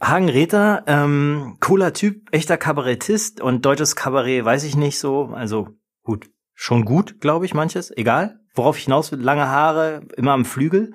Hagen 0.00 0.28
Räther, 0.28 0.82
ähm, 0.88 1.56
cooler 1.60 1.92
Typ, 1.92 2.28
echter 2.32 2.56
Kabarettist 2.56 3.40
und 3.40 3.64
deutsches 3.64 3.94
Kabarett 3.94 4.44
weiß 4.44 4.64
ich 4.64 4.76
nicht 4.76 4.98
so. 4.98 5.30
Also 5.32 5.68
gut, 6.02 6.28
schon 6.54 6.84
gut, 6.84 7.20
glaube 7.20 7.46
ich, 7.46 7.54
manches. 7.54 7.96
Egal. 7.96 8.40
Worauf 8.54 8.76
ich 8.78 8.84
hinaus 8.84 9.12
will, 9.12 9.20
lange 9.20 9.48
Haare, 9.48 10.02
immer 10.16 10.32
am 10.32 10.44
Flügel. 10.44 10.92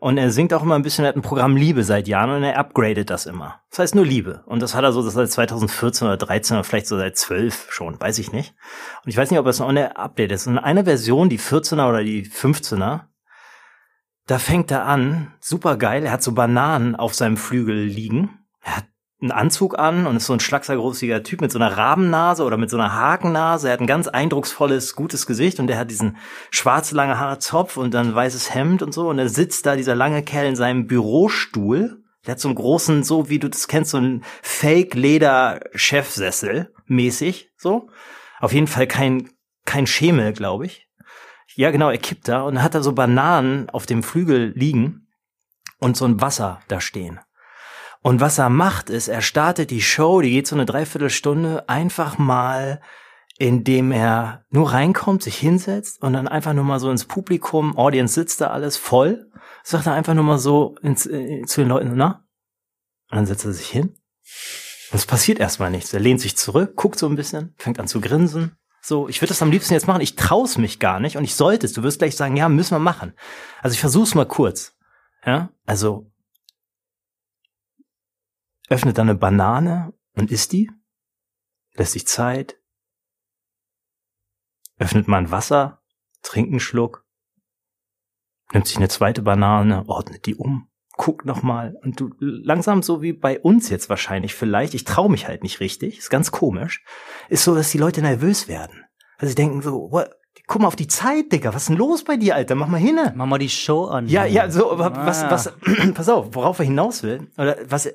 Und 0.00 0.18
er 0.18 0.30
singt 0.30 0.52
auch 0.54 0.62
immer 0.62 0.74
ein 0.74 0.82
bisschen, 0.82 1.04
er 1.04 1.08
hat 1.08 1.16
ein 1.16 1.22
Programm 1.22 1.56
Liebe 1.56 1.84
seit 1.84 2.08
Jahren 2.08 2.30
und 2.30 2.42
er 2.42 2.58
upgradet 2.58 3.10
das 3.10 3.26
immer. 3.26 3.60
Das 3.70 3.80
heißt 3.80 3.94
nur 3.94 4.06
Liebe. 4.06 4.42
Und 4.46 4.60
das 4.60 4.74
hat 4.74 4.84
er 4.84 4.92
so 4.92 5.02
das 5.02 5.14
seit 5.14 5.30
2014 5.30 6.06
oder 6.06 6.16
13 6.16 6.56
oder 6.56 6.64
vielleicht 6.64 6.86
so 6.86 6.96
seit 6.96 7.16
12 7.16 7.68
schon, 7.70 8.00
weiß 8.00 8.18
ich 8.18 8.32
nicht. 8.32 8.54
Und 9.04 9.10
ich 9.10 9.16
weiß 9.16 9.30
nicht, 9.30 9.40
ob 9.40 9.46
es 9.46 9.58
noch 9.58 9.68
eine 9.68 9.96
Update 9.96 10.32
ist. 10.32 10.46
Und 10.46 10.58
eine 10.58 10.84
Version, 10.84 11.28
die 11.28 11.38
14er 11.38 11.88
oder 11.88 12.02
die 12.02 12.26
15er, 12.26 13.02
da 14.26 14.38
fängt 14.38 14.70
er 14.70 14.84
an, 14.84 15.32
super 15.40 15.76
geil, 15.76 16.04
er 16.04 16.12
hat 16.12 16.22
so 16.22 16.32
Bananen 16.32 16.96
auf 16.96 17.14
seinem 17.14 17.36
Flügel 17.36 17.84
liegen. 17.84 18.38
Er 18.62 18.78
hat 18.78 18.86
einen 19.20 19.30
Anzug 19.30 19.78
an 19.78 20.06
und 20.06 20.16
ist 20.16 20.26
so 20.26 20.32
ein 20.34 20.40
schlagsergroßiger 20.40 21.22
Typ 21.22 21.40
mit 21.40 21.52
so 21.52 21.58
einer 21.58 21.74
Rabennase 21.76 22.44
oder 22.44 22.58
mit 22.58 22.68
so 22.68 22.76
einer 22.76 22.92
Hakennase. 22.92 23.68
Er 23.68 23.74
hat 23.74 23.80
ein 23.80 23.86
ganz 23.86 24.08
eindrucksvolles, 24.08 24.94
gutes 24.94 25.26
Gesicht 25.26 25.58
und 25.58 25.70
er 25.70 25.78
hat 25.78 25.90
diesen 25.90 26.18
schwarz 26.50 26.92
lange 26.92 27.18
Haare 27.18 27.38
Zopf 27.38 27.78
und 27.78 27.94
dann 27.94 28.14
weißes 28.14 28.54
Hemd 28.54 28.82
und 28.82 28.92
so 28.92 29.08
und 29.08 29.18
er 29.18 29.30
sitzt 29.30 29.64
da, 29.64 29.76
dieser 29.76 29.94
lange 29.94 30.22
Kerl 30.22 30.46
in 30.46 30.56
seinem 30.56 30.86
Bürostuhl. 30.86 32.02
Der 32.26 32.32
hat 32.32 32.40
so 32.40 32.48
einen 32.48 32.56
großen, 32.56 33.04
so 33.04 33.30
wie 33.30 33.38
du 33.38 33.48
das 33.48 33.68
kennst, 33.68 33.92
so 33.92 33.98
einen 33.98 34.24
Fake-Leder-Chefsessel 34.42 36.74
mäßig, 36.86 37.52
so. 37.56 37.88
Auf 38.40 38.52
jeden 38.52 38.66
Fall 38.66 38.88
kein, 38.88 39.30
kein 39.64 39.86
Schemel, 39.86 40.32
glaube 40.32 40.66
ich. 40.66 40.85
Ja, 41.56 41.70
genau, 41.70 41.88
er 41.88 41.98
kippt 41.98 42.28
da 42.28 42.42
und 42.42 42.62
hat 42.62 42.74
da 42.74 42.82
so 42.82 42.92
Bananen 42.92 43.70
auf 43.70 43.86
dem 43.86 44.02
Flügel 44.02 44.52
liegen 44.54 45.08
und 45.78 45.96
so 45.96 46.04
ein 46.04 46.20
Wasser 46.20 46.60
da 46.68 46.82
stehen. 46.82 47.18
Und 48.02 48.20
was 48.20 48.38
er 48.38 48.50
macht, 48.50 48.90
ist, 48.90 49.08
er 49.08 49.22
startet 49.22 49.70
die 49.70 49.80
Show, 49.80 50.20
die 50.20 50.30
geht 50.30 50.46
so 50.46 50.54
eine 50.54 50.66
Dreiviertelstunde, 50.66 51.66
einfach 51.68 52.18
mal, 52.18 52.82
indem 53.38 53.90
er 53.90 54.44
nur 54.50 54.72
reinkommt, 54.72 55.22
sich 55.22 55.38
hinsetzt 55.38 56.02
und 56.02 56.12
dann 56.12 56.28
einfach 56.28 56.52
nur 56.52 56.64
mal 56.64 56.78
so 56.78 56.90
ins 56.90 57.06
Publikum, 57.06 57.76
Audience 57.76 58.14
sitzt 58.14 58.42
da 58.42 58.48
alles 58.48 58.76
voll, 58.76 59.30
sagt 59.64 59.86
er 59.86 59.94
einfach 59.94 60.14
nur 60.14 60.24
mal 60.24 60.38
so 60.38 60.76
ins, 60.82 61.06
äh, 61.06 61.42
zu 61.46 61.62
den 61.62 61.68
Leuten, 61.68 61.94
na? 61.96 62.26
Und 63.10 63.16
dann 63.16 63.26
setzt 63.26 63.46
er 63.46 63.52
sich 63.52 63.68
hin. 63.68 63.96
Und 64.92 64.98
es 64.98 65.06
passiert 65.06 65.40
erstmal 65.40 65.70
nichts. 65.70 65.92
Er 65.92 66.00
lehnt 66.00 66.20
sich 66.20 66.36
zurück, 66.36 66.76
guckt 66.76 66.98
so 66.98 67.08
ein 67.08 67.16
bisschen, 67.16 67.54
fängt 67.56 67.80
an 67.80 67.88
zu 67.88 68.00
grinsen. 68.00 68.56
So, 68.88 69.08
ich 69.08 69.20
würde 69.20 69.30
das 69.30 69.42
am 69.42 69.50
liebsten 69.50 69.74
jetzt 69.74 69.88
machen. 69.88 70.00
Ich 70.00 70.14
trau's 70.14 70.58
mich 70.58 70.78
gar 70.78 71.00
nicht 71.00 71.16
und 71.16 71.24
ich 71.24 71.34
sollte 71.34 71.66
es. 71.66 71.72
Du 71.72 71.82
wirst 71.82 71.98
gleich 71.98 72.14
sagen, 72.14 72.36
ja, 72.36 72.48
müssen 72.48 72.76
wir 72.76 72.78
machen. 72.78 73.14
Also 73.60 73.74
ich 73.74 73.80
versuch's 73.80 74.14
mal 74.14 74.28
kurz. 74.28 74.76
Ja, 75.24 75.50
also 75.64 76.12
öffnet 78.68 78.96
dann 78.96 79.08
eine 79.08 79.18
Banane 79.18 79.92
und 80.14 80.30
isst 80.30 80.52
die, 80.52 80.70
lässt 81.72 81.94
sich 81.94 82.06
Zeit, 82.06 82.60
öffnet 84.78 85.08
mal 85.08 85.18
ein 85.18 85.32
Wasser, 85.32 85.82
trinkt 86.22 86.52
einen 86.52 86.60
Schluck, 86.60 87.04
nimmt 88.52 88.68
sich 88.68 88.76
eine 88.76 88.88
zweite 88.88 89.22
Banane, 89.22 89.88
ordnet 89.88 90.26
die 90.26 90.36
um, 90.36 90.70
guckt 90.96 91.26
nochmal 91.26 91.76
und 91.82 92.00
du 92.00 92.10
langsam 92.18 92.82
so 92.82 93.02
wie 93.02 93.12
bei 93.12 93.38
uns 93.38 93.68
jetzt 93.68 93.88
wahrscheinlich 93.88 94.34
vielleicht, 94.34 94.74
ich 94.74 94.84
traue 94.84 95.10
mich 95.10 95.28
halt 95.28 95.42
nicht 95.42 95.60
richtig, 95.60 95.98
ist 95.98 96.10
ganz 96.10 96.30
komisch, 96.30 96.82
ist 97.28 97.44
so, 97.44 97.54
dass 97.54 97.70
die 97.70 97.78
Leute 97.78 98.02
nervös 98.02 98.48
werden. 98.48 98.84
Also 99.18 99.30
sie 99.30 99.34
denken 99.34 99.62
so, 99.62 99.90
what, 99.90 100.10
guck 100.46 100.62
mal 100.62 100.68
auf 100.68 100.76
die 100.76 100.88
Zeit, 100.88 101.32
Digga, 101.32 101.54
was 101.54 101.62
ist 101.62 101.68
denn 101.68 101.76
los 101.76 102.04
bei 102.04 102.16
dir, 102.16 102.34
Alter? 102.34 102.54
Mach 102.54 102.68
mal 102.68 102.80
hin. 102.80 102.98
Mach 103.14 103.26
mal 103.26 103.38
die 103.38 103.48
Show 103.48 103.86
an. 103.86 104.08
Ja, 104.08 104.24
ja, 104.24 104.50
so, 104.50 104.70
aber 104.70 104.96
ah. 104.96 105.06
was, 105.06 105.22
was, 105.24 105.52
pass 105.94 106.08
auf, 106.08 106.34
worauf 106.34 106.58
er 106.58 106.64
hinaus 106.64 107.02
will, 107.02 107.30
oder 107.36 107.56
was, 107.68 107.88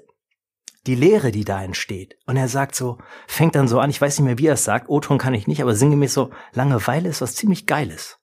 die 0.88 0.96
Lehre, 0.96 1.32
die 1.32 1.46
da 1.46 1.64
entsteht. 1.64 2.18
Und 2.26 2.38
er 2.38 2.48
sagt 2.48 2.76
so, 2.76 2.98
fängt 3.28 3.56
dann 3.56 3.68
so 3.68 3.80
an, 3.80 3.90
ich 3.90 4.02
weiß 4.02 4.20
nicht 4.20 4.26
mehr, 4.26 4.40
wie 4.40 4.48
er 4.48 4.56
es 4.56 4.64
sagt, 4.64 4.90
O-Ton 4.90 5.18
kann 5.18 5.34
ich 5.34 5.48
nicht, 5.48 5.62
aber 5.62 5.76
sinngemäß 5.76 6.14
so, 6.14 6.32
Langeweile 6.54 7.10
ist 7.10 7.22
was 7.22 7.36
ziemlich 7.36 7.68
Geiles. 7.68 8.18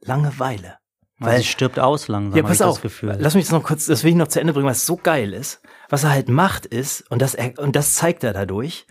Langeweile. 0.00 0.78
Weil 1.26 1.38
sie 1.38 1.44
stirbt 1.44 1.78
aus 1.78 2.08
langsam. 2.08 2.36
Ja, 2.36 2.42
pass 2.42 2.62
auf. 2.62 2.80
Lass 3.02 3.34
mich 3.34 3.44
das 3.44 3.52
noch 3.52 3.62
kurz, 3.62 3.86
das 3.86 4.04
will 4.04 4.10
ich 4.10 4.16
noch 4.16 4.28
zu 4.28 4.40
Ende 4.40 4.52
bringen, 4.52 4.66
was 4.66 4.86
so 4.86 4.96
geil 4.96 5.32
ist. 5.32 5.60
Was 5.88 6.04
er 6.04 6.10
halt 6.10 6.28
macht 6.28 6.66
ist, 6.66 7.10
und 7.10 7.20
das, 7.20 7.34
er, 7.34 7.58
und 7.58 7.76
das 7.76 7.94
zeigt 7.94 8.24
er 8.24 8.32
dadurch, 8.32 8.86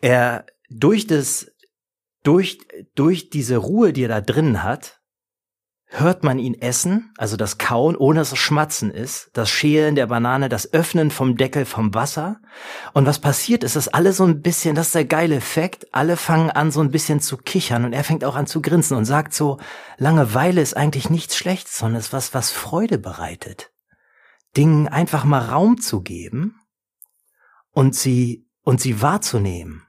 er, 0.00 0.46
durch 0.70 1.06
das, 1.06 1.50
durch, 2.22 2.58
durch 2.94 3.30
diese 3.30 3.56
Ruhe, 3.56 3.92
die 3.92 4.04
er 4.04 4.08
da 4.08 4.20
drin 4.20 4.62
hat, 4.62 5.00
hört 5.98 6.24
man 6.24 6.38
ihn 6.38 6.54
essen, 6.54 7.12
also 7.16 7.36
das 7.36 7.56
Kauen, 7.58 7.96
ohne 7.96 8.20
dass 8.20 8.32
es 8.32 8.38
Schmatzen 8.38 8.90
ist, 8.90 9.30
das 9.32 9.48
Schälen 9.48 9.94
der 9.94 10.08
Banane, 10.08 10.48
das 10.48 10.72
Öffnen 10.72 11.10
vom 11.10 11.36
Deckel 11.36 11.64
vom 11.64 11.94
Wasser. 11.94 12.40
Und 12.92 13.06
was 13.06 13.20
passiert 13.20 13.62
ist, 13.62 13.76
dass 13.76 13.88
alle 13.88 14.12
so 14.12 14.24
ein 14.24 14.42
bisschen, 14.42 14.74
das 14.74 14.88
ist 14.88 14.94
der 14.94 15.04
geile 15.04 15.36
Effekt, 15.36 15.94
alle 15.94 16.16
fangen 16.16 16.50
an 16.50 16.72
so 16.72 16.80
ein 16.80 16.90
bisschen 16.90 17.20
zu 17.20 17.36
kichern 17.36 17.84
und 17.84 17.92
er 17.92 18.02
fängt 18.02 18.24
auch 18.24 18.34
an 18.34 18.46
zu 18.46 18.60
grinsen 18.60 18.96
und 18.96 19.04
sagt 19.04 19.34
so, 19.34 19.58
Langeweile 19.96 20.60
ist 20.60 20.76
eigentlich 20.76 21.10
nichts 21.10 21.36
Schlechtes, 21.36 21.78
sondern 21.78 22.00
es 22.00 22.06
ist 22.06 22.12
was, 22.12 22.34
was 22.34 22.50
Freude 22.50 22.98
bereitet. 22.98 23.70
Dingen 24.56 24.88
einfach 24.88 25.24
mal 25.24 25.48
Raum 25.48 25.80
zu 25.80 26.02
geben 26.02 26.60
und 27.70 27.94
sie, 27.94 28.48
und 28.62 28.80
sie 28.80 29.00
wahrzunehmen. 29.00 29.86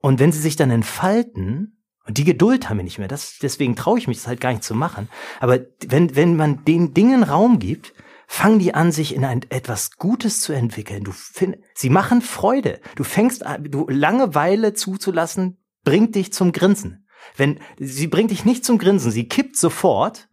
Und 0.00 0.18
wenn 0.18 0.32
sie 0.32 0.40
sich 0.40 0.56
dann 0.56 0.70
entfalten, 0.70 1.73
und 2.06 2.18
die 2.18 2.24
Geduld 2.24 2.68
haben 2.68 2.76
wir 2.76 2.84
nicht 2.84 2.98
mehr. 2.98 3.08
Das, 3.08 3.38
deswegen 3.40 3.76
traue 3.76 3.98
ich 3.98 4.08
mich 4.08 4.18
das 4.18 4.26
halt 4.26 4.40
gar 4.40 4.50
nicht 4.50 4.64
zu 4.64 4.74
machen. 4.74 5.08
Aber 5.40 5.60
wenn, 5.86 6.14
wenn 6.16 6.36
man 6.36 6.64
den 6.64 6.92
Dingen 6.92 7.22
Raum 7.22 7.58
gibt, 7.58 7.94
fangen 8.26 8.58
die 8.58 8.74
an, 8.74 8.92
sich 8.92 9.14
in 9.14 9.24
ein, 9.24 9.42
etwas 9.48 9.92
Gutes 9.92 10.40
zu 10.40 10.52
entwickeln. 10.52 11.04
Du 11.04 11.12
find, 11.12 11.56
sie 11.74 11.90
machen 11.90 12.20
Freude. 12.20 12.80
Du 12.96 13.04
fängst 13.04 13.44
an, 13.46 13.64
du 13.64 13.86
Langeweile 13.88 14.74
zuzulassen, 14.74 15.58
bringt 15.82 16.14
dich 16.14 16.32
zum 16.32 16.52
Grinsen. 16.52 17.06
Wenn, 17.36 17.58
sie 17.78 18.06
bringt 18.06 18.30
dich 18.30 18.44
nicht 18.44 18.66
zum 18.66 18.76
Grinsen, 18.76 19.10
sie 19.10 19.28
kippt 19.28 19.56
sofort, 19.56 20.28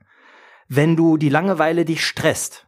wenn 0.67 0.97
du 0.97 1.17
die 1.17 1.29
Langeweile 1.29 1.85
dich 1.85 2.05
stresst. 2.05 2.67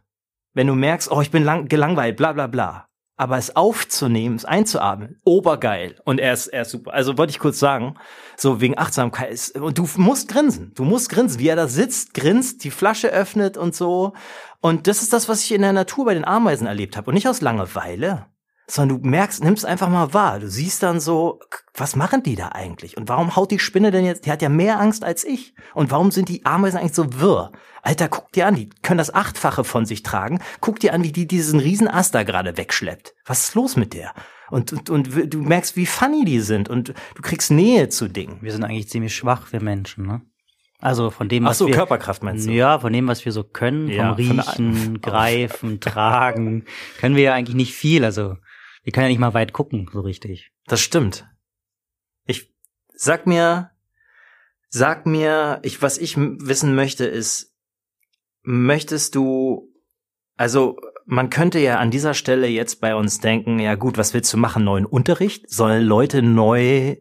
Wenn 0.54 0.68
du 0.68 0.76
merkst, 0.76 1.12
oh, 1.12 1.22
ich 1.22 1.32
bin 1.32 1.44
lang, 1.44 1.68
gelangweilt, 1.68 2.16
bla, 2.16 2.32
bla, 2.32 2.48
bla 2.48 2.88
aber 3.16 3.38
es 3.38 3.56
aufzunehmen, 3.56 4.36
es 4.36 4.46
einzuatmen, 4.46 5.20
obergeil. 5.24 5.96
Und 6.04 6.20
er 6.20 6.34
ist, 6.34 6.48
er 6.48 6.64
ist 6.64 6.72
super. 6.72 6.94
Also 6.94 7.18
wollte 7.18 7.32
ich 7.32 7.40
kurz 7.40 7.60
sagen, 7.60 7.96
so 8.38 8.60
wegen 8.60 8.78
Achtsamkeit 8.78 9.52
und 9.56 9.78
du 9.78 9.88
musst 9.98 10.30
grinsen. 10.30 10.72
Du 10.76 10.84
musst 10.84 11.10
grinsen, 11.10 11.40
wie 11.40 11.48
er 11.48 11.56
da 11.56 11.68
sitzt, 11.68 12.14
grinst, 12.14 12.64
die 12.64 12.72
Flasche 12.72 13.10
öffnet 13.10 13.58
und 13.58 13.76
so. 13.76 14.14
Und 14.62 14.88
das 14.88 15.02
ist 15.02 15.14
das, 15.14 15.30
was 15.30 15.44
ich 15.44 15.52
in 15.52 15.62
der 15.62 15.74
Natur 15.74 16.06
bei 16.06 16.14
den 16.14 16.26
Ameisen 16.26 16.68
erlebt 16.68 16.98
habe. 16.98 17.10
Und 17.10 17.16
nicht 17.16 17.28
aus 17.28 17.42
Langeweile, 17.42 18.26
sondern 18.74 19.04
du 19.04 19.08
merkst, 19.08 19.44
nimmst 19.44 19.68
einfach 19.68 19.88
mal 19.88 20.16
wahr. 20.16 20.40
Du 20.40 20.50
siehst 20.50 20.82
dann 20.82 21.00
so, 21.00 21.40
was 21.76 21.96
machen 21.96 22.24
die 22.24 22.36
da 22.36 22.50
eigentlich? 22.50 22.98
Und 22.98 23.08
warum 23.08 23.36
haut 23.36 23.52
die 23.52 23.60
Spinne 23.60 23.92
denn 23.92 24.04
jetzt? 24.04 24.26
Die 24.26 24.32
hat 24.32 24.42
ja 24.42 24.50
mehr 24.50 24.80
Angst 24.80 25.04
als 25.04 25.24
ich. 25.24 25.54
Und 25.76 25.92
warum 25.92 26.10
sind 26.10 26.28
die 26.28 26.44
Ameisen 26.44 26.80
eigentlich 26.80 26.96
so 26.96 27.20
wirr? 27.20 27.52
Alter, 27.84 28.08
guck 28.08 28.32
dir 28.32 28.48
an, 28.48 28.56
die 28.56 28.70
können 28.82 28.98
das 28.98 29.14
Achtfache 29.14 29.64
von 29.64 29.86
sich 29.86 30.02
tragen. 30.02 30.40
Guck 30.60 30.80
dir 30.80 30.96
an, 30.96 31.04
wie 31.04 31.12
die 31.12 31.28
diesen 31.28 31.60
riesen 31.60 31.88
Ast 31.88 32.16
da 32.16 32.24
gerade 32.24 32.58
wegschleppt. 32.58 33.14
Was 33.26 33.50
ist 33.50 33.54
los 33.54 33.76
mit 33.76 33.94
der? 33.94 34.12
Und, 34.50 34.74
und, 34.74 34.90
und 34.90 35.34
du 35.34 35.42
merkst, 35.42 35.76
wie 35.76 35.86
funny 35.86 36.26
die 36.26 36.40
sind 36.40 36.68
und 36.68 36.96
du 37.16 37.22
kriegst 37.22 37.52
Nähe 37.52 37.90
zu 37.90 38.08
Dingen. 38.08 38.40
Wir 38.42 38.54
sind 38.54 38.64
eigentlich 38.64 38.90
ziemlich 38.90 39.16
schwach, 39.16 39.52
wir 39.52 39.62
Menschen, 39.62 40.08
ne? 40.08 40.22
Also 40.80 41.12
von 41.12 41.30
dem, 41.30 41.46
was 41.46 41.52
Ach 41.52 41.60
so, 41.60 41.68
wir, 41.68 41.76
Körperkraft 41.76 42.24
meinst 42.24 42.48
du? 42.48 42.52
Ja, 42.52 42.80
von 42.80 42.92
dem, 42.92 43.08
was 43.08 43.24
wir 43.24 43.32
so 43.32 43.44
können, 43.44 43.88
ja, 43.88 44.08
vom 44.08 44.16
Riechen, 44.16 45.00
Greifen, 45.02 45.80
Tragen, 45.80 46.66
können 47.00 47.16
wir 47.16 47.24
ja 47.24 47.34
eigentlich 47.34 47.56
nicht 47.56 47.74
viel. 47.74 48.04
Also 48.04 48.36
wir 48.84 48.92
können 48.92 49.06
ja 49.06 49.10
nicht 49.10 49.20
mal 49.20 49.34
weit 49.34 49.54
gucken, 49.54 49.90
so 49.92 50.02
richtig. 50.02 50.52
Das 50.68 50.82
stimmt. 50.82 51.26
Ich 52.26 52.54
sag 52.94 53.26
mir, 53.26 53.72
sag 54.70 55.06
mir, 55.06 55.60
ich, 55.64 55.82
was 55.82 55.98
ich 55.98 56.18
wissen 56.18 56.76
möchte, 56.76 57.06
ist, 57.06 57.56
möchtest 58.44 59.16
du, 59.16 59.70
also 60.36 60.78
man 61.06 61.30
könnte 61.30 61.60
ja 61.60 61.80
an 61.80 61.92
dieser 61.92 62.14
Stelle 62.14 62.48
jetzt 62.48 62.82
bei 62.82 62.96
uns 62.96 63.20
denken, 63.20 63.60
ja 63.60 63.76
gut, 63.76 63.98
was 63.98 64.14
willst 64.14 64.32
du 64.34 64.38
machen? 64.38 64.64
Neuen 64.64 64.86
Unterricht? 64.86 65.50
Sollen 65.50 65.86
Leute 65.86 66.22
neu, 66.22 66.98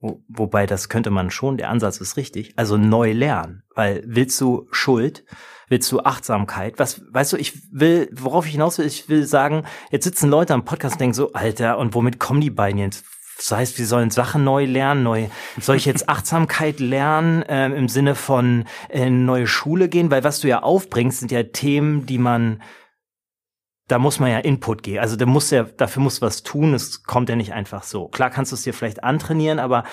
wo, 0.00 0.22
wobei 0.28 0.66
das 0.66 0.88
könnte 0.88 1.10
man 1.10 1.30
schon, 1.30 1.56
der 1.56 1.70
Ansatz 1.70 1.98
ist 1.98 2.16
richtig, 2.16 2.52
also 2.56 2.76
neu 2.76 3.12
lernen. 3.12 3.62
Weil 3.74 4.02
willst 4.06 4.40
du 4.40 4.66
Schuld? 4.70 5.24
Willst 5.72 5.90
du 5.90 6.00
Achtsamkeit? 6.00 6.78
Was, 6.78 7.00
weißt 7.14 7.32
du, 7.32 7.38
ich 7.38 7.72
will, 7.72 8.10
worauf 8.12 8.44
ich 8.44 8.52
hinaus 8.52 8.76
will, 8.76 8.84
ich 8.84 9.08
will 9.08 9.24
sagen, 9.24 9.64
jetzt 9.90 10.04
sitzen 10.04 10.28
Leute 10.28 10.52
am 10.52 10.66
Podcast 10.66 10.96
und 10.96 11.00
denken 11.00 11.14
so, 11.14 11.32
Alter, 11.32 11.78
und 11.78 11.94
womit 11.94 12.18
kommen 12.18 12.42
die 12.42 12.50
beiden 12.50 12.78
jetzt? 12.78 13.06
Das 13.38 13.52
heißt, 13.52 13.78
wir 13.78 13.86
sollen 13.86 14.10
Sachen 14.10 14.44
neu 14.44 14.66
lernen, 14.66 15.02
neu. 15.02 15.28
Soll 15.58 15.76
ich 15.76 15.86
jetzt 15.86 16.10
Achtsamkeit 16.10 16.78
lernen 16.78 17.40
äh, 17.44 17.68
im 17.68 17.88
Sinne 17.88 18.14
von 18.16 18.66
äh, 18.90 19.08
neue 19.08 19.46
Schule 19.46 19.88
gehen? 19.88 20.10
Weil 20.10 20.24
was 20.24 20.40
du 20.40 20.48
ja 20.48 20.62
aufbringst, 20.62 21.20
sind 21.20 21.32
ja 21.32 21.42
Themen, 21.42 22.04
die 22.04 22.18
man 22.18 22.60
da 23.88 23.98
muss 23.98 24.20
man 24.20 24.30
ja 24.30 24.38
Input 24.38 24.82
geben. 24.82 25.00
Also 25.00 25.16
da 25.16 25.26
muss 25.26 25.50
ja, 25.50 25.64
dafür 25.64 26.02
muss 26.02 26.22
was 26.22 26.42
tun. 26.42 26.72
Es 26.72 27.02
kommt 27.02 27.28
ja 27.28 27.36
nicht 27.36 27.52
einfach 27.52 27.82
so. 27.82 28.08
Klar 28.08 28.30
kannst 28.30 28.52
du 28.52 28.56
es 28.56 28.62
dir 28.62 28.72
vielleicht 28.72 29.04
antrainieren, 29.04 29.58
aber 29.58 29.84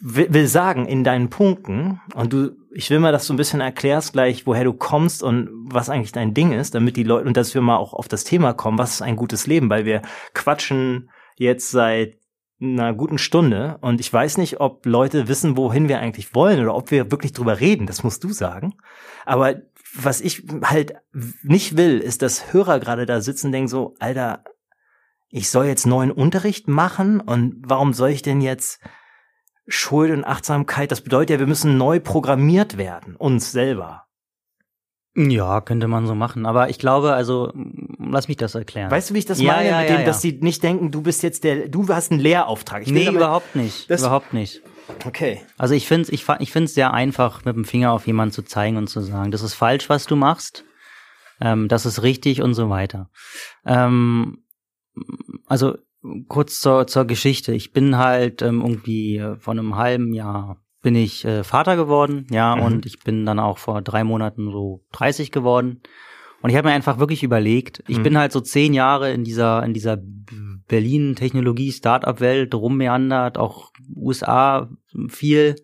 will, 0.00 0.32
will 0.32 0.46
sagen, 0.46 0.86
in 0.86 1.04
deinen 1.04 1.30
Punkten, 1.30 2.00
und 2.14 2.32
du, 2.32 2.50
ich 2.76 2.90
will 2.90 2.98
mal, 2.98 3.12
dass 3.12 3.26
du 3.26 3.32
ein 3.32 3.38
bisschen 3.38 3.62
erklärst 3.62 4.12
gleich, 4.12 4.46
woher 4.46 4.64
du 4.64 4.74
kommst 4.74 5.22
und 5.22 5.48
was 5.50 5.88
eigentlich 5.88 6.12
dein 6.12 6.34
Ding 6.34 6.52
ist, 6.52 6.74
damit 6.74 6.96
die 6.96 7.04
Leute, 7.04 7.26
und 7.26 7.36
dass 7.36 7.54
wir 7.54 7.62
mal 7.62 7.78
auch 7.78 7.94
auf 7.94 8.06
das 8.06 8.24
Thema 8.24 8.52
kommen, 8.52 8.78
was 8.78 8.94
ist 8.94 9.02
ein 9.02 9.16
gutes 9.16 9.46
Leben, 9.46 9.70
weil 9.70 9.86
wir 9.86 10.02
quatschen 10.34 11.10
jetzt 11.36 11.70
seit 11.70 12.18
einer 12.60 12.92
guten 12.92 13.16
Stunde 13.16 13.78
und 13.80 14.00
ich 14.00 14.12
weiß 14.12 14.36
nicht, 14.36 14.60
ob 14.60 14.84
Leute 14.84 15.26
wissen, 15.26 15.56
wohin 15.56 15.88
wir 15.88 16.00
eigentlich 16.00 16.34
wollen 16.34 16.60
oder 16.60 16.74
ob 16.74 16.90
wir 16.90 17.10
wirklich 17.10 17.32
drüber 17.32 17.60
reden. 17.60 17.86
Das 17.86 18.02
musst 18.02 18.22
du 18.24 18.28
sagen. 18.30 18.74
Aber 19.24 19.56
was 19.94 20.20
ich 20.20 20.44
halt 20.62 20.94
nicht 21.42 21.78
will, 21.78 21.98
ist, 21.98 22.20
dass 22.20 22.52
Hörer 22.52 22.78
gerade 22.78 23.06
da 23.06 23.22
sitzen 23.22 23.46
und 23.46 23.52
denken 23.52 23.68
so, 23.68 23.94
Alter, 24.00 24.44
ich 25.30 25.50
soll 25.50 25.64
jetzt 25.64 25.86
neuen 25.86 26.10
Unterricht 26.10 26.68
machen 26.68 27.20
und 27.20 27.62
warum 27.66 27.94
soll 27.94 28.10
ich 28.10 28.22
denn 28.22 28.42
jetzt 28.42 28.80
Schuld 29.68 30.12
und 30.12 30.24
Achtsamkeit, 30.24 30.92
das 30.92 31.00
bedeutet 31.00 31.30
ja, 31.30 31.38
wir 31.38 31.46
müssen 31.46 31.76
neu 31.76 32.00
programmiert 32.00 32.76
werden, 32.76 33.16
uns 33.16 33.52
selber. 33.52 34.06
Ja, 35.16 35.62
könnte 35.62 35.88
man 35.88 36.06
so 36.06 36.14
machen. 36.14 36.44
Aber 36.44 36.68
ich 36.68 36.78
glaube, 36.78 37.14
also, 37.14 37.50
lass 37.98 38.28
mich 38.28 38.36
das 38.36 38.54
erklären. 38.54 38.90
Weißt 38.90 39.10
du, 39.10 39.14
wie 39.14 39.18
ich 39.18 39.24
das 39.24 39.40
ja, 39.40 39.54
meine? 39.54 39.68
Ja, 39.70 39.80
mit 39.80 39.88
dem, 39.88 39.98
ja, 40.00 40.04
dass 40.04 40.20
sie 40.20 40.38
nicht 40.42 40.62
denken, 40.62 40.90
du 40.90 41.00
bist 41.00 41.22
jetzt 41.22 41.42
der, 41.42 41.68
du 41.68 41.88
hast 41.88 42.12
einen 42.12 42.20
Lehrauftrag. 42.20 42.82
Ich 42.82 42.92
nee, 42.92 43.08
überhaupt 43.08 43.56
nicht. 43.56 43.88
Überhaupt 43.90 44.34
nicht. 44.34 44.60
Okay. 45.04 45.40
Also 45.56 45.74
ich 45.74 45.88
finde 45.88 46.02
es 46.02 46.08
ich, 46.10 46.26
ich 46.38 46.52
find's 46.52 46.74
sehr 46.74 46.92
einfach, 46.92 47.44
mit 47.44 47.56
dem 47.56 47.64
Finger 47.64 47.92
auf 47.92 48.06
jemanden 48.06 48.32
zu 48.32 48.42
zeigen 48.42 48.76
und 48.76 48.88
zu 48.88 49.00
sagen, 49.00 49.30
das 49.30 49.42
ist 49.42 49.54
falsch, 49.54 49.88
was 49.88 50.06
du 50.06 50.16
machst, 50.16 50.64
ähm, 51.40 51.68
das 51.68 51.86
ist 51.86 52.02
richtig 52.02 52.42
und 52.42 52.54
so 52.54 52.68
weiter. 52.68 53.10
Ähm, 53.64 54.44
also 55.46 55.76
kurz 56.28 56.60
zur, 56.60 56.86
zur 56.86 57.04
Geschichte. 57.04 57.52
Ich 57.52 57.72
bin 57.72 57.98
halt 57.98 58.42
ähm, 58.42 58.60
irgendwie 58.60 59.18
äh, 59.18 59.36
vor 59.36 59.52
einem 59.52 59.76
halben 59.76 60.12
Jahr 60.12 60.62
bin 60.82 60.94
ich 60.94 61.24
äh, 61.24 61.42
Vater 61.42 61.74
geworden, 61.74 62.28
ja, 62.30 62.54
mhm. 62.54 62.62
und 62.62 62.86
ich 62.86 63.00
bin 63.00 63.26
dann 63.26 63.40
auch 63.40 63.58
vor 63.58 63.82
drei 63.82 64.04
Monaten 64.04 64.52
so 64.52 64.84
30 64.92 65.32
geworden. 65.32 65.80
Und 66.42 66.50
ich 66.50 66.56
habe 66.56 66.68
mir 66.68 66.74
einfach 66.74 67.00
wirklich 67.00 67.24
überlegt, 67.24 67.82
ich 67.88 67.98
mhm. 67.98 68.02
bin 68.04 68.18
halt 68.18 68.30
so 68.30 68.40
zehn 68.40 68.72
Jahre 68.72 69.10
in 69.12 69.24
dieser, 69.24 69.64
in 69.64 69.74
dieser 69.74 69.98
Berlin-Technologie-Startup-Welt 70.68 72.54
rummeandert, 72.54 73.36
auch 73.38 73.72
USA 73.96 74.70
viel. 75.08 75.56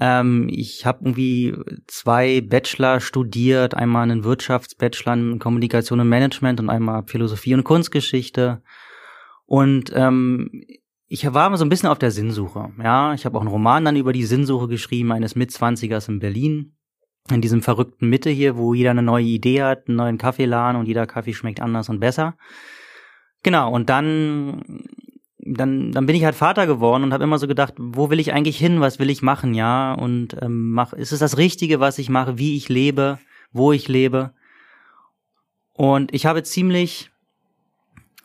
Ähm, 0.00 0.48
ich 0.50 0.86
habe 0.86 1.04
irgendwie 1.04 1.54
zwei 1.86 2.40
Bachelor 2.40 3.00
studiert, 3.00 3.74
einmal 3.74 4.04
einen 4.04 4.24
Wirtschaftsbachelor 4.24 5.14
in 5.14 5.38
Kommunikation 5.38 6.00
und 6.00 6.08
Management 6.08 6.58
und 6.58 6.70
einmal 6.70 7.04
Philosophie 7.06 7.54
und 7.54 7.64
Kunstgeschichte. 7.64 8.62
Und 9.48 9.90
ähm, 9.94 10.50
ich 11.06 11.32
war 11.32 11.56
so 11.56 11.64
ein 11.64 11.70
bisschen 11.70 11.88
auf 11.88 11.98
der 11.98 12.10
Sinnsuche. 12.10 12.68
Ja, 12.82 13.14
ich 13.14 13.24
habe 13.24 13.38
auch 13.38 13.40
einen 13.40 13.50
Roman 13.50 13.82
dann 13.82 13.96
über 13.96 14.12
die 14.12 14.24
Sinnsuche 14.24 14.68
geschrieben 14.68 15.10
eines 15.10 15.36
Mitzwanzigers 15.36 16.08
in 16.08 16.18
Berlin. 16.18 16.74
In 17.30 17.40
diesem 17.40 17.62
verrückten 17.62 18.10
Mitte 18.10 18.28
hier, 18.28 18.58
wo 18.58 18.74
jeder 18.74 18.90
eine 18.90 19.02
neue 19.02 19.24
Idee 19.24 19.62
hat, 19.62 19.88
einen 19.88 19.96
neuen 19.96 20.18
Kaffeeladen 20.18 20.78
und 20.78 20.86
jeder 20.86 21.06
Kaffee 21.06 21.32
schmeckt 21.32 21.60
anders 21.60 21.88
und 21.88 21.98
besser. 21.98 22.36
Genau, 23.42 23.72
und 23.72 23.88
dann 23.88 24.82
dann, 25.38 25.92
dann 25.92 26.04
bin 26.04 26.14
ich 26.14 26.24
halt 26.24 26.34
Vater 26.34 26.66
geworden 26.66 27.04
und 27.04 27.14
habe 27.14 27.24
immer 27.24 27.38
so 27.38 27.46
gedacht, 27.46 27.72
wo 27.78 28.10
will 28.10 28.20
ich 28.20 28.34
eigentlich 28.34 28.58
hin, 28.58 28.82
was 28.82 28.98
will 28.98 29.08
ich 29.08 29.22
machen, 29.22 29.54
ja? 29.54 29.94
Und 29.94 30.36
ähm, 30.42 30.72
mach, 30.72 30.92
ist 30.92 31.12
es 31.12 31.20
das 31.20 31.38
Richtige, 31.38 31.80
was 31.80 31.98
ich 31.98 32.10
mache, 32.10 32.36
wie 32.36 32.54
ich 32.54 32.68
lebe, 32.68 33.18
wo 33.50 33.72
ich 33.72 33.88
lebe? 33.88 34.34
Und 35.72 36.12
ich 36.12 36.26
habe 36.26 36.42
ziemlich, 36.42 37.10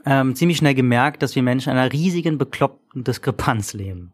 ähm, 0.06 0.36
ziemlich 0.36 0.58
schnell 0.58 0.76
gemerkt, 0.76 1.24
dass 1.24 1.36
wir 1.36 1.44
Menschen 1.44 1.72
in 1.72 1.78
einer 1.78 1.92
riesigen, 1.92 2.38
bekloppten 2.38 3.04
Diskrepanz 3.04 3.74
leben. 3.74 4.12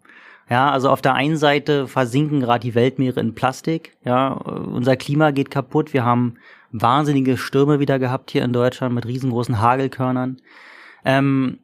Ja, 0.49 0.71
also 0.71 0.89
auf 0.89 1.01
der 1.01 1.13
einen 1.13 1.37
Seite 1.37 1.87
versinken 1.87 2.39
gerade 2.39 2.61
die 2.61 2.73
Weltmeere 2.73 3.19
in 3.19 3.35
Plastik, 3.35 3.95
ja, 4.03 4.29
unser 4.29 4.95
Klima 4.95 5.29
geht 5.29 5.51
kaputt, 5.51 5.93
wir 5.93 6.03
haben 6.03 6.35
wahnsinnige 6.71 7.37
Stürme 7.37 7.79
wieder 7.79 7.99
gehabt 7.99 8.31
hier 8.31 8.43
in 8.43 8.53
Deutschland 8.53 8.95
mit 8.95 9.05
riesengroßen 9.05 9.59
Hagelkörnern. 9.59 10.37
Ähm, 11.05 11.59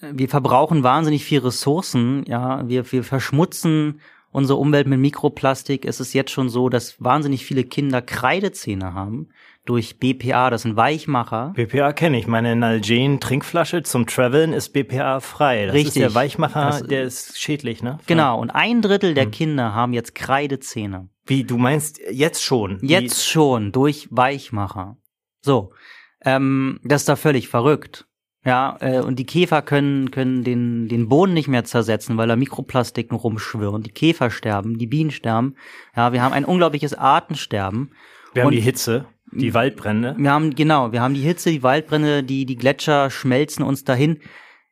wir 0.00 0.28
verbrauchen 0.28 0.82
wahnsinnig 0.82 1.24
viel 1.24 1.40
Ressourcen, 1.40 2.24
ja, 2.26 2.66
wir, 2.66 2.90
wir 2.92 3.04
verschmutzen 3.04 4.00
unsere 4.32 4.58
Umwelt 4.58 4.88
mit 4.88 4.98
Mikroplastik. 4.98 5.84
Es 5.84 6.00
ist 6.00 6.12
jetzt 6.12 6.32
schon 6.32 6.48
so, 6.48 6.68
dass 6.68 7.02
wahnsinnig 7.02 7.44
viele 7.44 7.62
Kinder 7.62 8.02
Kreidezähne 8.02 8.92
haben 8.92 9.28
durch 9.64 9.98
BPA, 9.98 10.50
das 10.50 10.62
sind 10.62 10.76
Weichmacher. 10.76 11.52
BPA 11.54 11.92
kenne 11.92 12.18
ich. 12.18 12.26
Meine 12.26 12.54
Nalgene 12.54 13.18
Trinkflasche 13.18 13.82
zum 13.82 14.06
Traveln 14.06 14.52
ist 14.52 14.70
BPA 14.70 15.20
frei. 15.20 15.66
Das 15.66 15.74
Richtig. 15.74 15.96
ist 15.96 16.02
der 16.02 16.14
Weichmacher, 16.14 16.66
das, 16.66 16.82
der 16.82 17.04
ist 17.04 17.40
schädlich, 17.40 17.82
ne? 17.82 17.98
Genau. 18.06 18.38
Und 18.40 18.50
ein 18.50 18.82
Drittel 18.82 19.14
der 19.14 19.24
hm. 19.24 19.30
Kinder 19.30 19.74
haben 19.74 19.92
jetzt 19.92 20.14
Kreidezähne. 20.14 21.08
Wie, 21.26 21.44
du 21.44 21.56
meinst 21.56 21.98
jetzt 22.10 22.42
schon? 22.42 22.78
Jetzt 22.82 23.26
schon, 23.26 23.72
durch 23.72 24.08
Weichmacher. 24.10 24.98
So. 25.40 25.72
Ähm, 26.22 26.80
das 26.84 27.02
ist 27.02 27.08
da 27.08 27.16
völlig 27.16 27.48
verrückt. 27.48 28.06
Ja, 28.44 28.76
äh, 28.80 29.00
und 29.00 29.18
die 29.18 29.24
Käfer 29.24 29.62
können, 29.62 30.10
können 30.10 30.44
den, 30.44 30.88
den 30.88 31.08
Boden 31.08 31.32
nicht 31.32 31.48
mehr 31.48 31.64
zersetzen, 31.64 32.18
weil 32.18 32.28
da 32.28 32.36
Mikroplastiken 32.36 33.16
rumschwirren. 33.16 33.82
Die 33.82 33.90
Käfer 33.90 34.30
sterben, 34.30 34.76
die 34.76 34.86
Bienen 34.86 35.10
sterben. 35.10 35.56
Ja, 35.96 36.12
wir 36.12 36.22
haben 36.22 36.34
ein 36.34 36.44
unglaubliches 36.44 36.92
Artensterben. 36.92 37.92
Wir 38.34 38.42
haben 38.42 38.48
und 38.48 38.54
die 38.54 38.60
Hitze, 38.60 39.06
die 39.32 39.54
Waldbrände. 39.54 40.14
Wir 40.18 40.30
haben, 40.30 40.54
genau, 40.54 40.92
wir 40.92 41.00
haben 41.00 41.14
die 41.14 41.20
Hitze, 41.20 41.50
die 41.50 41.62
Waldbrände, 41.62 42.22
die, 42.22 42.46
die 42.46 42.56
Gletscher 42.56 43.10
schmelzen 43.10 43.64
uns 43.64 43.84
dahin 43.84 44.20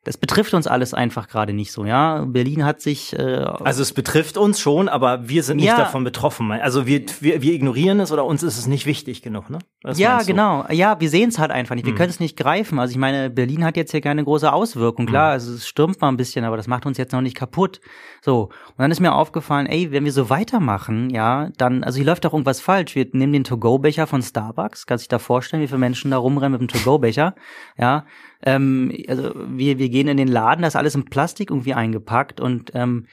das 0.03 0.17
betrifft 0.17 0.53
uns 0.53 0.67
alles 0.67 0.93
einfach 0.93 1.29
gerade 1.29 1.53
nicht 1.53 1.71
so, 1.71 1.85
ja. 1.85 2.25
Berlin 2.25 2.65
hat 2.65 2.81
sich. 2.81 3.17
Äh, 3.17 3.23
also 3.23 3.81
es 3.81 3.93
betrifft 3.93 4.37
uns 4.37 4.59
schon, 4.59 4.89
aber 4.89 5.29
wir 5.29 5.43
sind 5.43 5.57
nicht 5.57 5.67
ja, 5.67 5.77
davon 5.77 6.03
betroffen. 6.03 6.51
Also 6.51 6.85
wir, 6.85 7.05
wir, 7.21 7.41
wir 7.41 7.53
ignorieren 7.53 8.01
es 8.01 8.11
oder 8.11 8.25
uns 8.25 8.43
ist 8.43 8.57
es 8.57 8.67
nicht 8.67 8.85
wichtig 8.85 9.21
genug, 9.21 9.49
ne? 9.49 9.59
Was 9.81 9.97
ja, 9.99 10.21
genau. 10.23 10.65
Ja, 10.71 10.99
wir 10.99 11.09
sehen 11.09 11.29
es 11.29 11.39
halt 11.39 11.51
einfach 11.51 11.75
nicht. 11.75 11.85
Wir 11.85 11.91
hm. 11.91 11.97
können 11.97 12.09
es 12.09 12.19
nicht 12.19 12.37
greifen. 12.37 12.79
Also 12.79 12.91
ich 12.91 12.97
meine, 12.97 13.29
Berlin 13.29 13.63
hat 13.63 13.77
jetzt 13.77 13.91
hier 13.91 14.01
keine 14.01 14.23
große 14.23 14.51
Auswirkung. 14.51 15.05
Klar, 15.05 15.27
hm. 15.27 15.33
also 15.33 15.53
es 15.53 15.67
stürmt 15.67 16.01
mal 16.01 16.09
ein 16.09 16.17
bisschen, 16.17 16.43
aber 16.43 16.57
das 16.57 16.67
macht 16.67 16.85
uns 16.85 16.97
jetzt 16.97 17.13
noch 17.13 17.21
nicht 17.21 17.37
kaputt. 17.37 17.79
So. 18.21 18.43
Und 18.43 18.79
dann 18.79 18.91
ist 18.91 18.99
mir 18.99 19.13
aufgefallen, 19.13 19.67
ey, 19.67 19.91
wenn 19.91 20.03
wir 20.03 20.11
so 20.11 20.29
weitermachen, 20.29 21.09
ja, 21.11 21.49
dann, 21.57 21.83
also 21.83 21.97
hier 21.97 22.05
läuft 22.05 22.25
doch 22.25 22.33
irgendwas 22.33 22.59
falsch. 22.59 22.95
Wir 22.95 23.07
nehmen 23.13 23.31
den 23.31 23.43
To-Go-Becher 23.45 24.07
von 24.07 24.21
Starbucks. 24.21 24.85
Kannst 24.85 25.03
du 25.03 25.05
dich 25.05 25.09
da 25.09 25.19
vorstellen, 25.19 25.63
wie 25.63 25.67
viele 25.67 25.79
Menschen 25.79 26.11
da 26.11 26.17
rumrennen 26.17 26.59
mit 26.59 26.61
dem 26.61 26.67
To-Go-Becher? 26.77 27.35
Ja. 27.77 28.05
Ähm, 28.45 28.91
also 29.07 29.31
wir, 29.35 29.79
wir 29.79 29.89
gehen 29.89 30.07
in 30.07 30.17
den 30.17 30.27
Laden, 30.27 30.61
da 30.61 30.67
ist 30.67 30.75
alles 30.75 30.95
in 30.95 31.05
Plastik 31.05 31.49
irgendwie 31.49 31.73
eingepackt 31.73 32.39
und 32.39 32.71
ähm, 32.73 33.07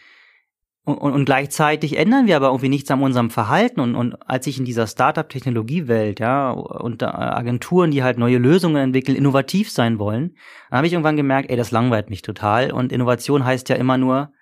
und, 0.84 1.12
und 1.12 1.24
gleichzeitig 1.24 1.98
ändern 1.98 2.26
wir 2.26 2.36
aber 2.36 2.48
irgendwie 2.48 2.70
nichts 2.70 2.90
an 2.90 3.02
unserem 3.02 3.30
Verhalten. 3.30 3.80
Und, 3.80 3.94
und 3.94 4.14
als 4.28 4.46
ich 4.46 4.58
in 4.58 4.64
dieser 4.64 4.86
Startup-Technologiewelt, 4.86 6.20
ja, 6.20 6.50
und 6.50 7.02
Agenturen, 7.02 7.90
die 7.90 8.02
halt 8.02 8.18
neue 8.18 8.38
Lösungen 8.38 8.76
entwickeln, 8.76 9.16
innovativ 9.16 9.70
sein 9.70 9.98
wollen, 9.98 10.36
dann 10.70 10.78
habe 10.78 10.86
ich 10.86 10.94
irgendwann 10.94 11.16
gemerkt, 11.16 11.50
ey, 11.50 11.56
das 11.56 11.70
langweilt 11.70 12.08
mich 12.08 12.22
total. 12.22 12.72
Und 12.72 12.92
Innovation 12.92 13.44
heißt 13.44 13.68
ja 13.68 13.76
immer 13.76 13.98
nur, 13.98 14.32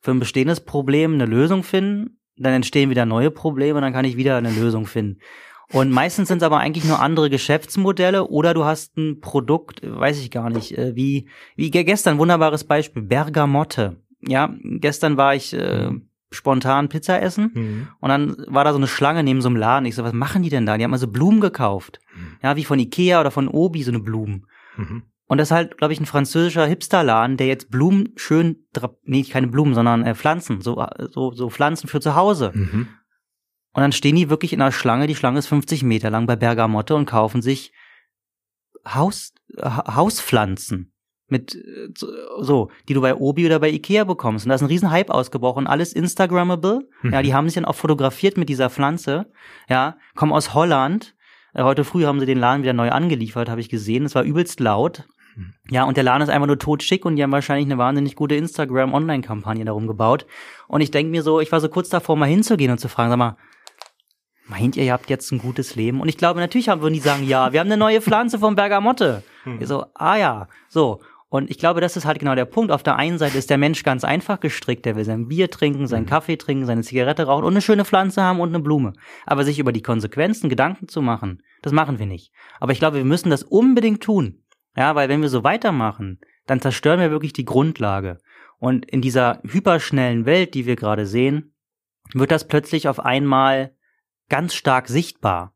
für 0.00 0.10
ein 0.10 0.20
bestehendes 0.20 0.60
Problem 0.60 1.14
eine 1.14 1.26
Lösung 1.26 1.62
finden, 1.62 2.18
dann 2.36 2.52
entstehen 2.52 2.90
wieder 2.90 3.06
neue 3.06 3.30
Probleme 3.30 3.80
dann 3.80 3.92
kann 3.92 4.04
ich 4.04 4.16
wieder 4.16 4.36
eine 4.36 4.50
Lösung 4.50 4.86
finden. 4.86 5.20
Und 5.72 5.90
meistens 5.90 6.28
sind 6.28 6.38
es 6.38 6.42
aber 6.44 6.58
eigentlich 6.58 6.84
nur 6.84 7.00
andere 7.00 7.28
Geschäftsmodelle 7.28 8.28
oder 8.28 8.54
du 8.54 8.64
hast 8.64 8.96
ein 8.96 9.20
Produkt, 9.20 9.80
weiß 9.82 10.20
ich 10.20 10.30
gar 10.30 10.50
nicht, 10.50 10.76
äh, 10.78 10.94
wie, 10.94 11.28
wie 11.56 11.70
gestern, 11.70 12.18
wunderbares 12.18 12.64
Beispiel, 12.64 13.02
Bergamotte. 13.02 13.96
Ja, 14.20 14.54
gestern 14.62 15.16
war 15.16 15.34
ich 15.34 15.52
äh, 15.52 15.90
mhm. 15.90 16.08
spontan 16.30 16.88
Pizza 16.88 17.20
essen 17.20 17.50
mhm. 17.54 17.88
und 18.00 18.08
dann 18.08 18.36
war 18.46 18.64
da 18.64 18.72
so 18.72 18.78
eine 18.78 18.86
Schlange 18.86 19.22
neben 19.24 19.42
so 19.42 19.48
einem 19.48 19.56
Laden. 19.56 19.86
Ich 19.86 19.96
so, 19.96 20.04
was 20.04 20.12
machen 20.12 20.42
die 20.42 20.50
denn 20.50 20.66
da? 20.66 20.78
Die 20.78 20.84
haben 20.84 20.92
also 20.92 21.08
Blumen 21.08 21.40
gekauft. 21.40 22.00
Mhm. 22.14 22.36
Ja, 22.42 22.56
wie 22.56 22.64
von 22.64 22.78
Ikea 22.78 23.20
oder 23.20 23.30
von 23.30 23.48
Obi, 23.48 23.82
so 23.82 23.90
eine 23.90 24.00
Blumen. 24.00 24.46
Mhm. 24.76 25.02
Und 25.28 25.38
das 25.38 25.48
ist 25.48 25.52
halt, 25.52 25.76
glaube 25.76 25.92
ich, 25.92 26.00
ein 26.00 26.06
französischer 26.06 26.66
Hipsterladen, 26.66 27.36
der 27.36 27.48
jetzt 27.48 27.70
Blumen 27.70 28.10
schön, 28.14 28.64
nee, 29.02 29.24
keine 29.24 29.48
Blumen, 29.48 29.74
sondern 29.74 30.04
äh, 30.04 30.14
Pflanzen, 30.14 30.60
so, 30.60 30.84
so, 31.10 31.32
so 31.32 31.50
Pflanzen 31.50 31.88
für 31.88 32.00
zu 32.00 32.14
Hause. 32.14 32.52
Mhm. 32.54 32.88
Und 33.76 33.82
dann 33.82 33.92
stehen 33.92 34.16
die 34.16 34.30
wirklich 34.30 34.54
in 34.54 34.62
einer 34.62 34.72
Schlange, 34.72 35.06
die 35.06 35.14
Schlange 35.14 35.38
ist 35.38 35.48
50 35.48 35.82
Meter 35.82 36.08
lang 36.08 36.26
bei 36.26 36.34
Bergamotte 36.34 36.94
und 36.94 37.04
kaufen 37.04 37.42
sich 37.42 37.72
Haus, 38.86 39.34
Hauspflanzen 39.62 40.94
mit 41.28 41.58
so, 42.40 42.70
die 42.88 42.94
du 42.94 43.02
bei 43.02 43.14
Obi 43.14 43.44
oder 43.44 43.58
bei 43.58 43.68
Ikea 43.68 44.04
bekommst. 44.04 44.46
Und 44.46 44.48
da 44.48 44.54
ist 44.54 44.62
ein 44.62 44.68
riesen 44.68 44.90
Hype 44.90 45.10
ausgebrochen, 45.10 45.66
alles 45.66 45.92
Instagrammable. 45.92 46.88
Mhm. 47.02 47.12
Ja, 47.12 47.20
die 47.20 47.34
haben 47.34 47.46
sich 47.48 47.56
dann 47.56 47.66
auch 47.66 47.74
fotografiert 47.74 48.38
mit 48.38 48.48
dieser 48.48 48.70
Pflanze. 48.70 49.26
Ja, 49.68 49.98
kommen 50.14 50.32
aus 50.32 50.54
Holland. 50.54 51.14
Äh, 51.52 51.62
heute 51.62 51.84
früh 51.84 52.04
haben 52.04 52.18
sie 52.18 52.26
den 52.26 52.38
Laden 52.38 52.62
wieder 52.62 52.72
neu 52.72 52.90
angeliefert, 52.90 53.50
habe 53.50 53.60
ich 53.60 53.68
gesehen. 53.68 54.06
Es 54.06 54.14
war 54.14 54.22
übelst 54.22 54.58
laut. 54.60 55.06
Ja, 55.68 55.84
und 55.84 55.98
der 55.98 56.04
Laden 56.04 56.22
ist 56.22 56.30
einfach 56.30 56.46
nur 56.46 56.58
totschick 56.58 57.04
und 57.04 57.16
die 57.16 57.22
haben 57.22 57.32
wahrscheinlich 57.32 57.66
eine 57.66 57.76
wahnsinnig 57.76 58.16
gute 58.16 58.36
Instagram-Online-Kampagne 58.36 59.66
darum 59.66 59.86
gebaut. 59.86 60.26
Und 60.66 60.80
ich 60.80 60.90
denke 60.90 61.10
mir 61.10 61.22
so, 61.22 61.40
ich 61.40 61.52
war 61.52 61.60
so 61.60 61.68
kurz 61.68 61.90
davor, 61.90 62.16
mal 62.16 62.24
hinzugehen 62.24 62.72
und 62.72 62.78
zu 62.78 62.88
fragen, 62.88 63.10
sag 63.10 63.18
mal, 63.18 63.36
meint 64.48 64.76
ihr, 64.76 64.84
ihr 64.84 64.92
habt 64.92 65.10
jetzt 65.10 65.32
ein 65.32 65.38
gutes 65.38 65.74
Leben? 65.74 66.00
Und 66.00 66.08
ich 66.08 66.16
glaube, 66.16 66.40
natürlich 66.40 66.68
haben 66.68 66.82
wir 66.82 66.90
die 66.90 67.00
sagen, 67.00 67.26
ja, 67.26 67.52
wir 67.52 67.60
haben 67.60 67.68
eine 67.68 67.76
neue 67.76 68.00
Pflanze 68.00 68.38
vom 68.38 68.54
Bergamotte. 68.54 69.22
Hm. 69.44 69.64
So, 69.64 69.86
ah 69.94 70.16
ja, 70.16 70.48
so. 70.68 71.00
Und 71.28 71.50
ich 71.50 71.58
glaube, 71.58 71.80
das 71.80 71.96
ist 71.96 72.04
halt 72.04 72.20
genau 72.20 72.34
der 72.36 72.44
Punkt. 72.44 72.70
Auf 72.70 72.84
der 72.84 72.96
einen 72.96 73.18
Seite 73.18 73.36
ist 73.36 73.50
der 73.50 73.58
Mensch 73.58 73.82
ganz 73.82 74.04
einfach 74.04 74.38
gestrickt. 74.38 74.84
Der 74.84 74.94
will 74.94 75.04
sein 75.04 75.26
Bier 75.26 75.50
trinken, 75.50 75.86
seinen 75.86 76.04
hm. 76.04 76.10
Kaffee 76.10 76.36
trinken, 76.36 76.66
seine 76.66 76.82
Zigarette 76.82 77.24
rauchen 77.24 77.44
und 77.44 77.52
eine 77.52 77.62
schöne 77.62 77.84
Pflanze 77.84 78.22
haben 78.22 78.40
und 78.40 78.50
eine 78.50 78.60
Blume. 78.60 78.92
Aber 79.26 79.44
sich 79.44 79.58
über 79.58 79.72
die 79.72 79.82
Konsequenzen 79.82 80.48
Gedanken 80.48 80.88
zu 80.88 81.02
machen, 81.02 81.42
das 81.62 81.72
machen 81.72 81.98
wir 81.98 82.06
nicht. 82.06 82.32
Aber 82.60 82.72
ich 82.72 82.78
glaube, 82.78 82.98
wir 82.98 83.04
müssen 83.04 83.30
das 83.30 83.42
unbedingt 83.42 84.02
tun. 84.02 84.42
Ja, 84.76 84.94
weil 84.94 85.08
wenn 85.08 85.22
wir 85.22 85.28
so 85.28 85.42
weitermachen, 85.42 86.20
dann 86.46 86.60
zerstören 86.60 87.00
wir 87.00 87.10
wirklich 87.10 87.32
die 87.32 87.44
Grundlage. 87.44 88.18
Und 88.58 88.88
in 88.90 89.00
dieser 89.02 89.40
hyperschnellen 89.42 90.26
Welt, 90.26 90.54
die 90.54 90.66
wir 90.66 90.76
gerade 90.76 91.06
sehen, 91.06 91.54
wird 92.14 92.30
das 92.30 92.46
plötzlich 92.46 92.88
auf 92.88 93.00
einmal 93.00 93.75
ganz 94.28 94.54
stark 94.54 94.88
sichtbar. 94.88 95.54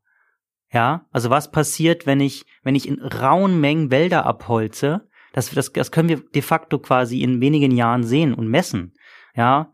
Ja, 0.72 1.06
also 1.10 1.30
was 1.30 1.50
passiert, 1.50 2.06
wenn 2.06 2.20
ich, 2.20 2.46
wenn 2.62 2.74
ich 2.74 2.86
in 2.86 3.00
rauen 3.00 3.60
Mengen 3.60 3.90
Wälder 3.90 4.24
abholze? 4.24 5.08
Das, 5.32 5.50
das, 5.50 5.72
das 5.72 5.90
können 5.90 6.08
wir 6.08 6.20
de 6.20 6.42
facto 6.42 6.78
quasi 6.78 7.22
in 7.22 7.40
wenigen 7.40 7.72
Jahren 7.72 8.04
sehen 8.04 8.34
und 8.34 8.48
messen. 8.48 8.94
Ja, 9.34 9.72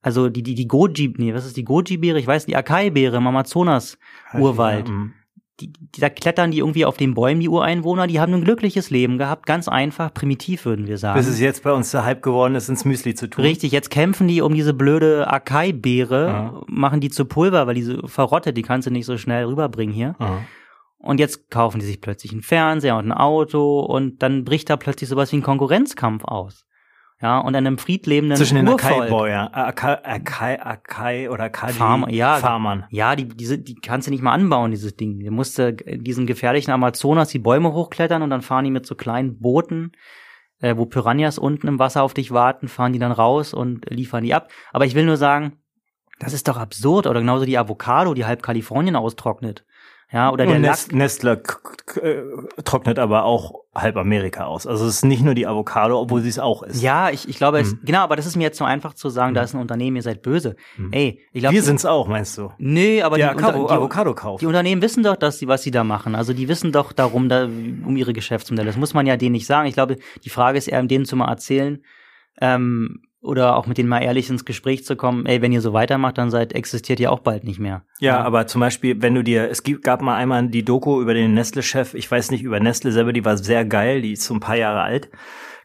also 0.00 0.28
die, 0.28 0.42
die, 0.42 0.54
die 0.54 0.68
Goji, 0.68 1.14
nee, 1.16 1.34
was 1.34 1.46
ist 1.46 1.56
die 1.56 1.64
Goji-Beere? 1.64 2.18
Ich 2.18 2.26
weiß, 2.26 2.46
die 2.46 2.56
Akai-Beere 2.56 3.16
im 3.16 3.26
Amazonas-Urwald. 3.26 4.88
Ja, 4.88 4.94
mm 4.94 5.14
die, 5.60 5.72
die, 5.72 6.00
da 6.00 6.10
klettern 6.10 6.50
die 6.50 6.58
irgendwie 6.58 6.84
auf 6.84 6.96
den 6.96 7.14
Bäumen, 7.14 7.40
die 7.40 7.48
Ureinwohner, 7.48 8.06
die 8.06 8.20
haben 8.20 8.34
ein 8.34 8.44
glückliches 8.44 8.90
Leben 8.90 9.18
gehabt, 9.18 9.46
ganz 9.46 9.68
einfach, 9.68 10.12
primitiv 10.12 10.64
würden 10.64 10.86
wir 10.86 10.98
sagen. 10.98 11.18
Bis 11.18 11.28
es 11.28 11.40
jetzt 11.40 11.62
bei 11.62 11.72
uns 11.72 11.90
der 11.90 12.04
Hype 12.04 12.22
geworden 12.22 12.54
ist, 12.54 12.68
ins 12.68 12.84
Müsli 12.84 13.14
zu 13.14 13.28
tun. 13.28 13.44
Richtig, 13.44 13.72
jetzt 13.72 13.90
kämpfen 13.90 14.28
die 14.28 14.42
um 14.42 14.54
diese 14.54 14.74
blöde 14.74 15.28
Akai-Beere, 15.28 16.26
ja. 16.26 16.62
machen 16.66 17.00
die 17.00 17.10
zu 17.10 17.24
Pulver, 17.24 17.66
weil 17.66 17.74
diese 17.74 18.06
verrottet, 18.06 18.56
die 18.56 18.62
kannst 18.62 18.86
du 18.86 18.90
nicht 18.90 19.06
so 19.06 19.16
schnell 19.16 19.46
rüberbringen 19.46 19.94
hier. 19.94 20.14
Ja. 20.20 20.40
Und 20.98 21.20
jetzt 21.20 21.50
kaufen 21.50 21.78
die 21.78 21.86
sich 21.86 22.00
plötzlich 22.00 22.32
einen 22.32 22.42
Fernseher 22.42 22.96
und 22.96 23.10
ein 23.10 23.12
Auto 23.12 23.80
und 23.80 24.22
dann 24.22 24.44
bricht 24.44 24.68
da 24.68 24.76
plötzlich 24.76 25.08
sowas 25.08 25.32
wie 25.32 25.36
ein 25.36 25.42
Konkurrenzkampf 25.42 26.24
aus 26.24 26.66
ja, 27.22 27.38
und 27.38 27.56
einem 27.56 27.78
friedlebenden 27.78 28.36
Zwischen 28.36 28.56
den 28.56 28.68
Akai-Boy, 28.68 29.30
ja. 29.30 29.50
Akai, 29.50 30.04
Akai, 30.04 30.60
Akai 30.60 31.30
oder 31.30 31.44
Akai 31.44 31.72
Farmer, 31.72 32.10
ja, 32.10 32.36
Farmern. 32.36 32.84
Ja, 32.90 33.16
die, 33.16 33.26
diese, 33.26 33.58
die 33.58 33.74
kannst 33.74 34.06
du 34.06 34.10
nicht 34.10 34.22
mal 34.22 34.32
anbauen, 34.32 34.70
dieses 34.70 34.96
Ding. 34.96 35.20
Du 35.20 35.30
musst 35.30 35.58
in 35.58 36.04
diesen 36.04 36.26
gefährlichen 36.26 36.72
Amazonas 36.72 37.30
die 37.30 37.38
Bäume 37.38 37.72
hochklettern 37.72 38.20
und 38.20 38.28
dann 38.28 38.42
fahren 38.42 38.64
die 38.66 38.70
mit 38.70 38.84
so 38.84 38.94
kleinen 38.94 39.38
Booten, 39.38 39.92
äh, 40.60 40.76
wo 40.76 40.84
Piranhas 40.84 41.38
unten 41.38 41.68
im 41.68 41.78
Wasser 41.78 42.02
auf 42.02 42.12
dich 42.12 42.32
warten, 42.32 42.68
fahren 42.68 42.92
die 42.92 42.98
dann 42.98 43.12
raus 43.12 43.54
und 43.54 43.88
liefern 43.88 44.22
die 44.22 44.34
ab. 44.34 44.50
Aber 44.72 44.84
ich 44.84 44.94
will 44.94 45.06
nur 45.06 45.16
sagen, 45.16 45.58
das 46.18 46.34
ist 46.34 46.48
doch 46.48 46.58
absurd. 46.58 47.06
Oder 47.06 47.20
genauso 47.20 47.46
die 47.46 47.58
Avocado, 47.58 48.12
die 48.12 48.26
halb 48.26 48.42
Kalifornien 48.42 48.96
austrocknet. 48.96 49.64
Ja, 50.12 50.30
oder 50.30 50.46
der 50.46 50.60
Nest, 50.60 50.92
Nestle 50.92 51.42
äh, 52.00 52.22
trocknet 52.64 53.00
aber 53.00 53.24
auch 53.24 53.64
halb 53.74 53.96
Amerika 53.96 54.44
aus. 54.44 54.64
Also 54.64 54.86
es 54.86 54.96
ist 54.96 55.04
nicht 55.04 55.22
nur 55.22 55.34
die 55.34 55.48
Avocado, 55.48 56.00
obwohl 56.00 56.22
sie 56.22 56.28
es 56.28 56.38
auch 56.38 56.62
ist. 56.62 56.80
Ja, 56.80 57.10
ich, 57.10 57.28
ich 57.28 57.38
glaube, 57.38 57.58
es, 57.58 57.72
mhm. 57.72 57.80
genau, 57.84 58.00
aber 58.00 58.14
das 58.14 58.24
ist 58.24 58.36
mir 58.36 58.44
jetzt 58.44 58.58
so 58.58 58.64
einfach 58.64 58.94
zu 58.94 59.08
sagen, 59.08 59.30
mhm. 59.30 59.34
da 59.34 59.42
ist 59.42 59.54
ein 59.54 59.60
Unternehmen, 59.60 59.96
ihr 59.96 60.02
seid 60.02 60.22
böse. 60.22 60.54
Mhm. 60.76 60.92
Ey, 60.92 61.20
ich 61.32 61.40
glaube. 61.40 61.56
Wir 61.56 61.62
sind's 61.62 61.84
auch, 61.84 62.06
meinst 62.06 62.38
du? 62.38 62.52
Nee, 62.58 63.02
aber 63.02 63.16
die, 63.16 63.22
die, 63.22 63.28
Avocado, 63.28 63.66
die 63.66 63.72
Avocado 63.72 64.14
kauft. 64.14 64.42
Die 64.42 64.46
Unternehmen 64.46 64.80
wissen 64.80 65.02
doch, 65.02 65.16
dass 65.16 65.38
sie, 65.38 65.48
was 65.48 65.64
sie 65.64 65.72
da 65.72 65.82
machen. 65.82 66.14
Also 66.14 66.32
die 66.32 66.46
wissen 66.46 66.70
doch 66.70 66.92
darum, 66.92 67.28
da, 67.28 67.44
um 67.44 67.96
ihre 67.96 68.12
Geschäftsmodelle. 68.12 68.68
Das 68.68 68.76
muss 68.76 68.94
man 68.94 69.06
ja 69.06 69.16
denen 69.16 69.32
nicht 69.32 69.46
sagen. 69.46 69.66
Ich 69.68 69.74
glaube, 69.74 69.96
die 70.24 70.30
Frage 70.30 70.56
ist 70.56 70.68
eher, 70.68 70.82
denen 70.84 71.04
zu 71.04 71.16
mal 71.16 71.28
erzählen, 71.28 71.82
ähm, 72.40 73.02
oder 73.26 73.56
auch 73.56 73.66
mit 73.66 73.78
denen 73.78 73.88
mal 73.88 74.02
ehrlich 74.02 74.30
ins 74.30 74.44
Gespräch 74.44 74.84
zu 74.84 74.96
kommen, 74.96 75.26
ey, 75.26 75.42
wenn 75.42 75.52
ihr 75.52 75.60
so 75.60 75.72
weitermacht, 75.72 76.18
dann 76.18 76.30
seid, 76.30 76.52
existiert 76.52 77.00
ihr 77.00 77.12
auch 77.12 77.20
bald 77.20 77.44
nicht 77.44 77.58
mehr. 77.58 77.82
Ja, 77.98 78.16
ja. 78.16 78.24
aber 78.24 78.46
zum 78.46 78.60
Beispiel, 78.60 79.02
wenn 79.02 79.14
du 79.14 79.22
dir, 79.22 79.50
es 79.50 79.62
gab 79.82 80.00
mal 80.00 80.16
einmal 80.16 80.48
die 80.48 80.64
Doku 80.64 81.00
über 81.02 81.14
den 81.14 81.34
Nestle-Chef, 81.34 81.94
ich 81.94 82.10
weiß 82.10 82.30
nicht, 82.30 82.42
über 82.42 82.60
Nestle 82.60 82.92
selber, 82.92 83.12
die 83.12 83.24
war 83.24 83.36
sehr 83.36 83.64
geil, 83.64 84.02
die 84.02 84.12
ist 84.12 84.24
so 84.24 84.34
ein 84.34 84.40
paar 84.40 84.56
Jahre 84.56 84.82
alt. 84.82 85.10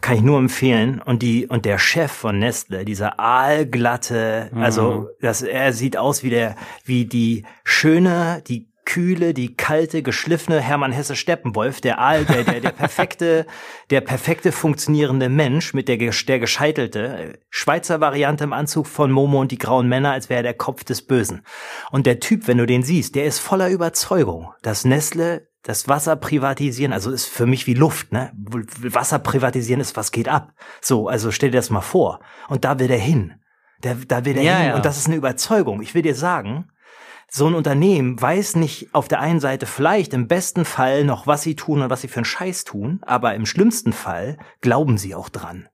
Kann 0.01 0.15
ich 0.15 0.23
nur 0.23 0.39
empfehlen. 0.39 0.99
Und 0.99 1.21
die, 1.21 1.45
und 1.45 1.63
der 1.63 1.77
Chef 1.77 2.11
von 2.11 2.39
Nestle, 2.39 2.85
dieser 2.85 3.19
aalglatte, 3.19 4.49
mhm. 4.51 4.63
also, 4.63 5.09
das, 5.21 5.43
er 5.43 5.73
sieht 5.73 5.95
aus 5.95 6.23
wie 6.23 6.31
der, 6.31 6.55
wie 6.85 7.05
die 7.05 7.45
schöne, 7.63 8.41
die 8.47 8.70
kühle, 8.85 9.33
die 9.33 9.55
kalte, 9.55 10.03
geschliffene 10.03 10.59
Hermann 10.59 10.91
Hesse 10.91 11.15
Steppenwolf, 11.15 11.81
der 11.81 11.99
Aal, 11.99 12.25
der, 12.25 12.43
der, 12.43 12.61
der 12.61 12.71
perfekte, 12.71 13.45
der 13.89 14.01
perfekte 14.01 14.51
funktionierende 14.51 15.29
Mensch 15.29 15.73
mit 15.73 15.87
der, 15.87 15.97
der 15.97 16.39
gescheitelte, 16.39 17.39
Schweizer 17.49 18.01
Variante 18.01 18.43
im 18.43 18.53
Anzug 18.53 18.87
von 18.87 19.11
Momo 19.11 19.39
und 19.39 19.51
die 19.51 19.57
grauen 19.57 19.87
Männer, 19.87 20.11
als 20.11 20.29
wäre 20.29 20.39
er 20.39 20.43
der 20.43 20.53
Kopf 20.53 20.83
des 20.83 21.01
Bösen. 21.03 21.43
Und 21.91 22.05
der 22.05 22.19
Typ, 22.19 22.47
wenn 22.47 22.57
du 22.57 22.65
den 22.65 22.83
siehst, 22.83 23.15
der 23.15 23.25
ist 23.25 23.39
voller 23.39 23.69
Überzeugung, 23.69 24.51
dass 24.61 24.85
Nestle 24.85 25.47
das 25.63 25.87
Wasser 25.87 26.15
privatisieren, 26.15 26.91
also 26.91 27.11
ist 27.11 27.27
für 27.27 27.45
mich 27.45 27.67
wie 27.67 27.75
Luft, 27.75 28.11
ne? 28.11 28.31
Wasser 28.35 29.19
privatisieren 29.19 29.79
ist, 29.79 29.95
was 29.95 30.11
geht 30.11 30.27
ab? 30.27 30.53
So, 30.81 31.07
also 31.07 31.31
stell 31.31 31.51
dir 31.51 31.57
das 31.57 31.69
mal 31.69 31.81
vor. 31.81 32.19
Und 32.47 32.65
da 32.65 32.79
will 32.79 32.87
der 32.87 32.97
hin. 32.97 33.35
Der, 33.83 33.95
da 33.95 34.25
will 34.25 34.33
der 34.33 34.43
ja, 34.43 34.57
hin. 34.57 34.67
Ja. 34.69 34.75
Und 34.75 34.85
das 34.85 34.97
ist 34.97 35.07
eine 35.07 35.15
Überzeugung. 35.15 35.81
Ich 35.81 35.93
will 35.93 36.01
dir 36.01 36.15
sagen, 36.15 36.71
so 37.33 37.47
ein 37.47 37.55
Unternehmen 37.55 38.21
weiß 38.21 38.57
nicht 38.57 38.93
auf 38.93 39.07
der 39.07 39.21
einen 39.21 39.39
Seite 39.39 39.65
vielleicht 39.65 40.13
im 40.13 40.27
besten 40.27 40.65
Fall 40.65 41.05
noch, 41.05 41.27
was 41.27 41.43
sie 41.43 41.55
tun 41.55 41.81
und 41.81 41.89
was 41.89 42.01
sie 42.01 42.09
für 42.09 42.17
einen 42.17 42.25
Scheiß 42.25 42.65
tun, 42.65 42.99
aber 43.03 43.35
im 43.35 43.45
schlimmsten 43.45 43.93
Fall 43.93 44.37
glauben 44.59 44.97
sie 44.97 45.15
auch 45.15 45.29
dran. 45.29 45.69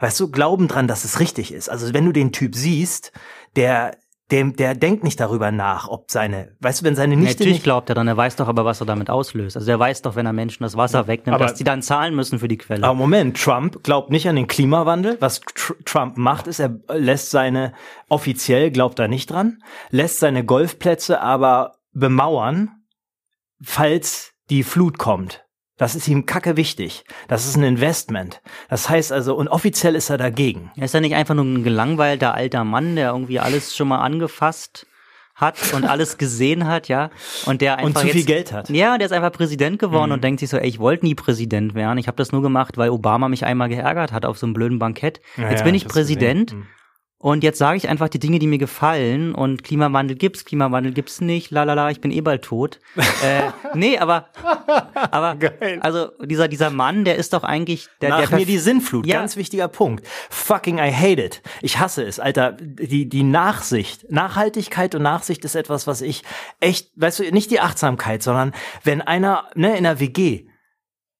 Weißt 0.00 0.20
du, 0.20 0.30
glauben 0.30 0.68
dran, 0.68 0.88
dass 0.88 1.04
es 1.04 1.18
richtig 1.18 1.52
ist. 1.52 1.70
Also 1.70 1.94
wenn 1.94 2.04
du 2.04 2.12
den 2.12 2.30
Typ 2.30 2.54
siehst, 2.54 3.12
der 3.56 3.96
dem, 4.32 4.56
der 4.56 4.74
denkt 4.74 5.04
nicht 5.04 5.20
darüber 5.20 5.52
nach, 5.52 5.88
ob 5.88 6.10
seine, 6.10 6.56
weißt 6.60 6.80
du, 6.80 6.84
wenn 6.86 6.96
seine 6.96 7.16
Nichte 7.16 7.34
Natürlich 7.34 7.54
nicht 7.54 7.64
glaubt 7.64 7.88
er 7.90 7.94
dann, 7.94 8.08
er 8.08 8.16
weiß 8.16 8.36
doch 8.36 8.48
aber, 8.48 8.64
was 8.64 8.80
er 8.80 8.86
damit 8.86 9.10
auslöst. 9.10 9.56
Also 9.56 9.70
er 9.70 9.78
weiß 9.78 10.02
doch, 10.02 10.16
wenn 10.16 10.26
er 10.26 10.32
Menschen 10.32 10.62
das 10.62 10.76
Wasser 10.76 11.06
wegnimmt, 11.06 11.34
aber, 11.34 11.44
dass 11.44 11.54
die 11.54 11.64
dann 11.64 11.82
zahlen 11.82 12.14
müssen 12.14 12.38
für 12.38 12.48
die 12.48 12.56
Quelle. 12.58 12.84
Aber 12.84 12.94
Moment, 12.94 13.40
Trump 13.40 13.82
glaubt 13.84 14.10
nicht 14.10 14.28
an 14.28 14.36
den 14.36 14.46
Klimawandel. 14.46 15.18
Was 15.20 15.40
Tr 15.40 15.76
Trump 15.84 16.16
macht, 16.16 16.46
ist, 16.46 16.58
er 16.58 16.80
lässt 16.88 17.30
seine, 17.30 17.74
offiziell 18.08 18.70
glaubt 18.70 18.98
er 18.98 19.08
nicht 19.08 19.30
dran, 19.30 19.62
lässt 19.90 20.18
seine 20.18 20.44
Golfplätze 20.44 21.20
aber 21.20 21.76
bemauern, 21.92 22.70
falls 23.60 24.32
die 24.50 24.62
Flut 24.62 24.98
kommt. 24.98 25.41
Das 25.82 25.96
ist 25.96 26.06
ihm 26.06 26.26
kacke 26.26 26.56
wichtig. 26.56 27.02
Das 27.26 27.44
ist 27.44 27.56
ein 27.56 27.64
Investment. 27.64 28.40
Das 28.70 28.88
heißt 28.88 29.10
also, 29.10 29.34
und 29.34 29.48
offiziell 29.48 29.96
ist 29.96 30.10
er 30.10 30.16
dagegen. 30.16 30.70
Er 30.76 30.84
ist 30.84 30.94
ja 30.94 31.00
nicht 31.00 31.16
einfach 31.16 31.34
nur 31.34 31.44
ein 31.44 31.64
gelangweilter 31.64 32.34
alter 32.36 32.62
Mann, 32.62 32.94
der 32.94 33.10
irgendwie 33.10 33.40
alles 33.40 33.74
schon 33.74 33.88
mal 33.88 33.98
angefasst 33.98 34.86
hat 35.34 35.56
und 35.74 35.84
alles 35.84 36.18
gesehen 36.18 36.68
hat, 36.68 36.86
ja. 36.86 37.10
Und 37.46 37.62
der 37.62 37.78
einfach 37.78 37.86
und 37.86 37.98
zu 37.98 38.06
jetzt, 38.06 38.14
viel 38.14 38.24
Geld 38.24 38.52
hat. 38.52 38.70
Ja, 38.70 38.96
der 38.96 39.06
ist 39.06 39.12
einfach 39.12 39.32
Präsident 39.32 39.80
geworden 39.80 40.10
mhm. 40.10 40.14
und 40.14 40.22
denkt 40.22 40.38
sich 40.38 40.50
so, 40.50 40.56
ey, 40.56 40.68
ich 40.68 40.78
wollte 40.78 41.04
nie 41.04 41.16
Präsident 41.16 41.74
werden. 41.74 41.98
Ich 41.98 42.06
habe 42.06 42.16
das 42.16 42.30
nur 42.30 42.42
gemacht, 42.42 42.76
weil 42.76 42.90
Obama 42.90 43.28
mich 43.28 43.44
einmal 43.44 43.68
geärgert 43.68 44.12
hat 44.12 44.24
auf 44.24 44.38
so 44.38 44.46
einem 44.46 44.54
blöden 44.54 44.78
Bankett. 44.78 45.20
Ja, 45.36 45.50
jetzt 45.50 45.64
bin 45.64 45.74
ich 45.74 45.88
Präsident. 45.88 46.52
Mhm. 46.52 46.68
Und 47.22 47.44
jetzt 47.44 47.58
sage 47.58 47.76
ich 47.76 47.88
einfach 47.88 48.08
die 48.08 48.18
Dinge, 48.18 48.40
die 48.40 48.48
mir 48.48 48.58
gefallen 48.58 49.32
und 49.32 49.62
Klimawandel 49.62 50.16
gibt's, 50.16 50.44
Klimawandel 50.44 50.92
gibt's 50.92 51.20
nicht, 51.20 51.52
lalala, 51.52 51.88
ich 51.88 52.00
bin 52.00 52.10
eh 52.10 52.20
bald 52.20 52.42
tot. 52.42 52.80
äh, 52.96 53.52
nee, 53.74 53.96
aber, 53.96 54.26
aber 54.92 55.36
Geil. 55.36 55.78
also 55.82 56.08
dieser, 56.20 56.48
dieser 56.48 56.70
Mann, 56.70 57.04
der 57.04 57.14
ist 57.14 57.32
doch 57.32 57.44
eigentlich 57.44 57.86
der, 58.00 58.10
Nach 58.10 58.28
der 58.28 58.40
mir 58.40 58.44
die 58.44 58.58
Sinnflut, 58.58 59.06
ja. 59.06 59.20
ganz 59.20 59.36
wichtiger 59.36 59.68
Punkt. 59.68 60.04
Fucking 60.30 60.78
I 60.78 60.92
hate 60.92 61.22
it. 61.22 61.42
Ich 61.60 61.78
hasse 61.78 62.02
es, 62.02 62.18
Alter. 62.18 62.56
Die, 62.60 63.08
die 63.08 63.22
Nachsicht, 63.22 64.10
Nachhaltigkeit 64.10 64.96
und 64.96 65.02
Nachsicht 65.02 65.44
ist 65.44 65.54
etwas, 65.54 65.86
was 65.86 66.00
ich 66.00 66.24
echt, 66.58 66.90
weißt 66.96 67.20
du, 67.20 67.30
nicht 67.30 67.52
die 67.52 67.60
Achtsamkeit, 67.60 68.24
sondern 68.24 68.52
wenn 68.82 69.00
einer 69.00 69.48
ne, 69.54 69.76
in 69.76 69.84
der 69.84 70.00
WG 70.00 70.48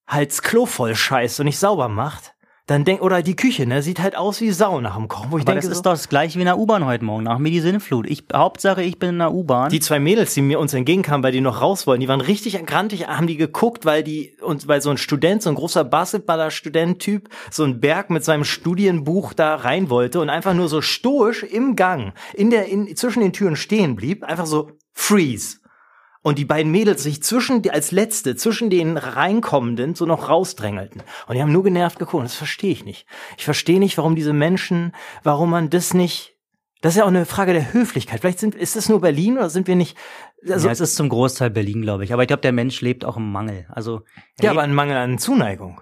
halt 0.08 0.30
das 0.30 0.42
Klo 0.42 0.66
voll 0.66 0.96
scheißt 0.96 1.38
und 1.38 1.46
nicht 1.46 1.60
sauber 1.60 1.88
macht, 1.88 2.34
dann 2.72 2.84
denk, 2.84 3.02
oder 3.02 3.22
die 3.22 3.36
Küche, 3.36 3.66
ne, 3.66 3.82
sieht 3.82 4.00
halt 4.00 4.16
aus 4.16 4.40
wie 4.40 4.50
Sau 4.50 4.80
nach 4.80 4.96
dem 4.96 5.08
Kochen. 5.08 5.30
Wo 5.30 5.36
ich 5.36 5.42
Aber 5.42 5.52
denke, 5.52 5.66
das 5.66 5.76
ist 5.76 5.86
doch 5.86 5.92
das 5.92 6.08
gleiche 6.08 6.36
wie 6.36 6.42
in 6.42 6.46
der 6.46 6.58
U-Bahn 6.58 6.84
heute 6.84 7.04
Morgen, 7.04 7.24
nach 7.24 7.38
mir 7.38 7.50
die 7.50 7.60
Sinnflut. 7.60 8.08
Ich, 8.08 8.24
Hauptsache, 8.32 8.82
ich 8.82 8.98
bin 8.98 9.10
in 9.10 9.18
der 9.18 9.32
U-Bahn. 9.32 9.70
Die 9.70 9.80
zwei 9.80 10.00
Mädels, 10.00 10.34
die 10.34 10.42
mir 10.42 10.58
uns 10.58 10.74
entgegenkamen, 10.74 11.22
weil 11.22 11.32
die 11.32 11.40
noch 11.40 11.60
raus 11.60 11.86
wollten, 11.86 12.00
die 12.00 12.08
waren 12.08 12.20
richtig 12.20 12.64
grantig, 12.66 13.06
haben 13.06 13.26
die 13.26 13.36
geguckt, 13.36 13.84
weil 13.84 14.02
die, 14.02 14.36
und 14.40 14.68
weil 14.68 14.80
so 14.80 14.90
ein 14.90 14.96
Student, 14.96 15.42
so 15.42 15.50
ein 15.50 15.54
großer 15.54 15.84
Basketballer-Student-Typ, 15.84 17.28
so 17.50 17.64
ein 17.64 17.80
Berg 17.80 18.10
mit 18.10 18.24
seinem 18.24 18.44
Studienbuch 18.44 19.34
da 19.34 19.54
rein 19.56 19.90
wollte 19.90 20.20
und 20.20 20.30
einfach 20.30 20.54
nur 20.54 20.68
so 20.68 20.80
stoisch 20.80 21.42
im 21.42 21.76
Gang, 21.76 22.14
in 22.34 22.50
der, 22.50 22.66
in, 22.66 22.94
zwischen 22.96 23.20
den 23.20 23.32
Türen 23.32 23.56
stehen 23.56 23.96
blieb, 23.96 24.24
einfach 24.24 24.46
so 24.46 24.70
freeze 24.92 25.61
und 26.22 26.38
die 26.38 26.44
beiden 26.44 26.70
Mädels 26.70 27.02
sich 27.02 27.22
zwischen 27.22 27.68
als 27.68 27.90
letzte 27.90 28.36
zwischen 28.36 28.70
den 28.70 28.96
reinkommenden 28.96 29.94
so 29.94 30.06
noch 30.06 30.28
rausdrängelten. 30.28 31.02
Und 31.26 31.34
die 31.34 31.42
haben 31.42 31.52
nur 31.52 31.64
genervt 31.64 31.98
geguckt. 31.98 32.24
Das 32.24 32.34
verstehe 32.34 32.72
ich 32.72 32.84
nicht. 32.84 33.06
Ich 33.36 33.44
verstehe 33.44 33.80
nicht 33.80 33.98
warum 33.98 34.14
diese 34.14 34.32
Menschen 34.32 34.92
warum 35.22 35.50
man 35.50 35.70
das 35.70 35.94
nicht 35.94 36.30
das 36.80 36.94
ist 36.94 36.98
ja 36.98 37.04
auch 37.04 37.08
eine 37.08 37.26
Frage 37.26 37.52
der 37.52 37.72
Höflichkeit. 37.72 38.20
Vielleicht 38.20 38.40
sind 38.40 38.56
ist 38.56 38.74
es 38.74 38.88
nur 38.88 39.00
Berlin 39.00 39.38
oder 39.38 39.50
sind 39.50 39.68
wir 39.68 39.76
nicht 39.76 39.96
also 40.48 40.66
ja, 40.66 40.72
es 40.72 40.80
ist 40.80 40.96
zum 40.96 41.08
Großteil 41.08 41.50
Berlin 41.50 41.82
glaube 41.82 42.04
ich. 42.04 42.12
Aber 42.12 42.22
ich 42.22 42.28
glaube 42.28 42.42
der 42.42 42.52
Mensch 42.52 42.80
lebt 42.80 43.04
auch 43.04 43.16
im 43.16 43.30
Mangel. 43.30 43.66
Also 43.70 44.02
ja 44.40 44.50
aber 44.50 44.62
ein 44.62 44.74
Mangel 44.74 44.96
an 44.96 45.18
Zuneigung 45.18 45.80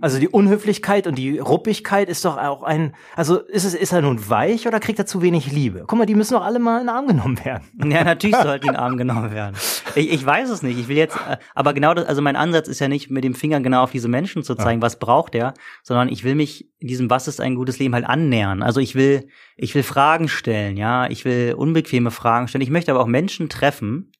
Also 0.00 0.18
die 0.18 0.28
Unhöflichkeit 0.28 1.06
und 1.06 1.16
die 1.16 1.38
Ruppigkeit 1.38 2.08
ist 2.08 2.24
doch 2.24 2.38
auch 2.38 2.62
ein, 2.62 2.94
also 3.16 3.38
ist 3.38 3.64
es, 3.64 3.74
ist 3.74 3.92
er 3.92 4.02
nun 4.02 4.28
weich 4.28 4.66
oder 4.66 4.80
kriegt 4.80 4.98
er 4.98 5.06
zu 5.06 5.22
wenig 5.22 5.52
Liebe? 5.52 5.84
Guck 5.86 5.98
mal, 5.98 6.06
die 6.06 6.14
müssen 6.14 6.34
doch 6.34 6.44
alle 6.44 6.58
mal 6.58 6.80
in 6.80 6.86
den 6.86 6.94
Arm 6.94 7.06
genommen 7.06 7.44
werden. 7.44 7.64
Ja, 7.90 8.04
natürlich 8.04 8.36
sollten 8.36 8.62
die 8.62 8.68
in 8.68 8.74
den 8.74 8.80
Arm 8.80 8.96
genommen 8.96 9.32
werden. 9.32 9.56
Ich, 9.96 10.12
ich 10.12 10.24
weiß 10.24 10.48
es 10.50 10.62
nicht. 10.62 10.78
Ich 10.78 10.86
will 10.88 10.96
jetzt, 10.96 11.16
äh, 11.16 11.38
aber 11.54 11.74
genau 11.74 11.92
das, 11.92 12.06
also 12.06 12.22
mein 12.22 12.36
Ansatz 12.36 12.68
ist 12.68 12.78
ja 12.78 12.88
nicht 12.88 13.10
mit 13.10 13.24
dem 13.24 13.34
Finger 13.34 13.60
genau 13.60 13.82
auf 13.82 13.90
diese 13.90 14.06
Menschen 14.06 14.44
zu 14.44 14.54
zeigen, 14.54 14.80
ja. 14.80 14.86
was 14.86 14.98
braucht 14.98 15.34
er, 15.34 15.54
sondern 15.82 16.08
ich 16.08 16.22
will 16.22 16.36
mich 16.36 16.70
diesem 16.80 17.10
Was 17.10 17.28
ist 17.28 17.40
ein 17.40 17.56
gutes 17.56 17.78
Leben 17.78 17.94
halt 17.94 18.06
annähern. 18.06 18.62
Also 18.62 18.80
ich 18.80 18.94
will, 18.94 19.28
ich 19.56 19.74
will 19.74 19.82
Fragen 19.82 20.28
stellen, 20.28 20.76
ja, 20.76 21.08
ich 21.08 21.24
will 21.24 21.54
unbequeme 21.54 22.10
Fragen 22.10 22.48
stellen. 22.48 22.62
Ich 22.62 22.70
möchte 22.70 22.92
aber 22.92 23.00
auch 23.00 23.06
Menschen 23.06 23.48
treffen, 23.48 24.12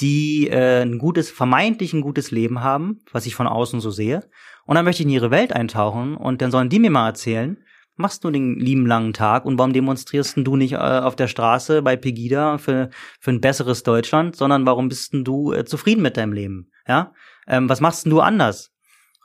die 0.00 0.48
äh, 0.48 0.82
ein 0.82 0.98
gutes, 0.98 1.30
vermeintlich 1.30 1.92
ein 1.92 2.00
gutes 2.00 2.30
Leben 2.30 2.62
haben, 2.62 3.00
was 3.12 3.26
ich 3.26 3.34
von 3.34 3.46
außen 3.46 3.80
so 3.80 3.90
sehe. 3.90 4.28
Und 4.70 4.76
dann 4.76 4.84
möchte 4.84 5.02
ich 5.02 5.06
in 5.06 5.12
ihre 5.12 5.32
Welt 5.32 5.52
eintauchen 5.52 6.16
und 6.16 6.40
dann 6.40 6.52
sollen 6.52 6.68
die 6.68 6.78
mir 6.78 6.92
mal 6.92 7.08
erzählen, 7.08 7.56
machst 7.96 8.22
du 8.22 8.30
den 8.30 8.54
lieben 8.54 8.86
langen 8.86 9.12
Tag 9.12 9.44
und 9.44 9.58
warum 9.58 9.72
demonstrierst 9.72 10.36
du 10.36 10.54
nicht 10.54 10.74
äh, 10.74 10.76
auf 10.76 11.16
der 11.16 11.26
Straße 11.26 11.82
bei 11.82 11.96
Pegida 11.96 12.56
für, 12.56 12.90
für 13.18 13.32
ein 13.32 13.40
besseres 13.40 13.82
Deutschland, 13.82 14.36
sondern 14.36 14.66
warum 14.66 14.88
bist 14.88 15.10
du 15.12 15.52
äh, 15.52 15.64
zufrieden 15.64 16.02
mit 16.02 16.16
deinem 16.16 16.32
Leben? 16.32 16.70
Ja, 16.86 17.12
ähm, 17.48 17.68
was 17.68 17.80
machst 17.80 18.06
du 18.06 18.20
anders? 18.20 18.70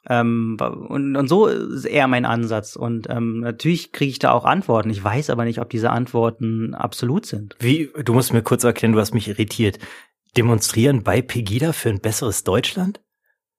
Ähm, 0.09 0.57
und, 0.59 1.15
und 1.15 1.27
so 1.27 1.45
ist 1.45 1.85
eher 1.85 2.07
mein 2.07 2.25
Ansatz. 2.25 2.75
Und 2.75 3.07
ähm, 3.11 3.41
natürlich 3.41 3.91
kriege 3.91 4.09
ich 4.09 4.17
da 4.17 4.31
auch 4.31 4.45
Antworten. 4.45 4.89
Ich 4.89 5.03
weiß 5.03 5.29
aber 5.29 5.45
nicht, 5.45 5.61
ob 5.61 5.69
diese 5.69 5.91
Antworten 5.91 6.73
absolut 6.73 7.27
sind. 7.27 7.55
Wie, 7.59 7.91
du 8.03 8.15
musst 8.15 8.33
mir 8.33 8.41
kurz 8.41 8.63
erklären, 8.63 8.93
du 8.93 8.99
hast 8.99 9.13
mich 9.13 9.27
irritiert. 9.27 9.77
Demonstrieren 10.37 11.03
bei 11.03 11.21
Pegida 11.21 11.71
für 11.71 11.89
ein 11.89 11.99
besseres 11.99 12.43
Deutschland? 12.43 12.99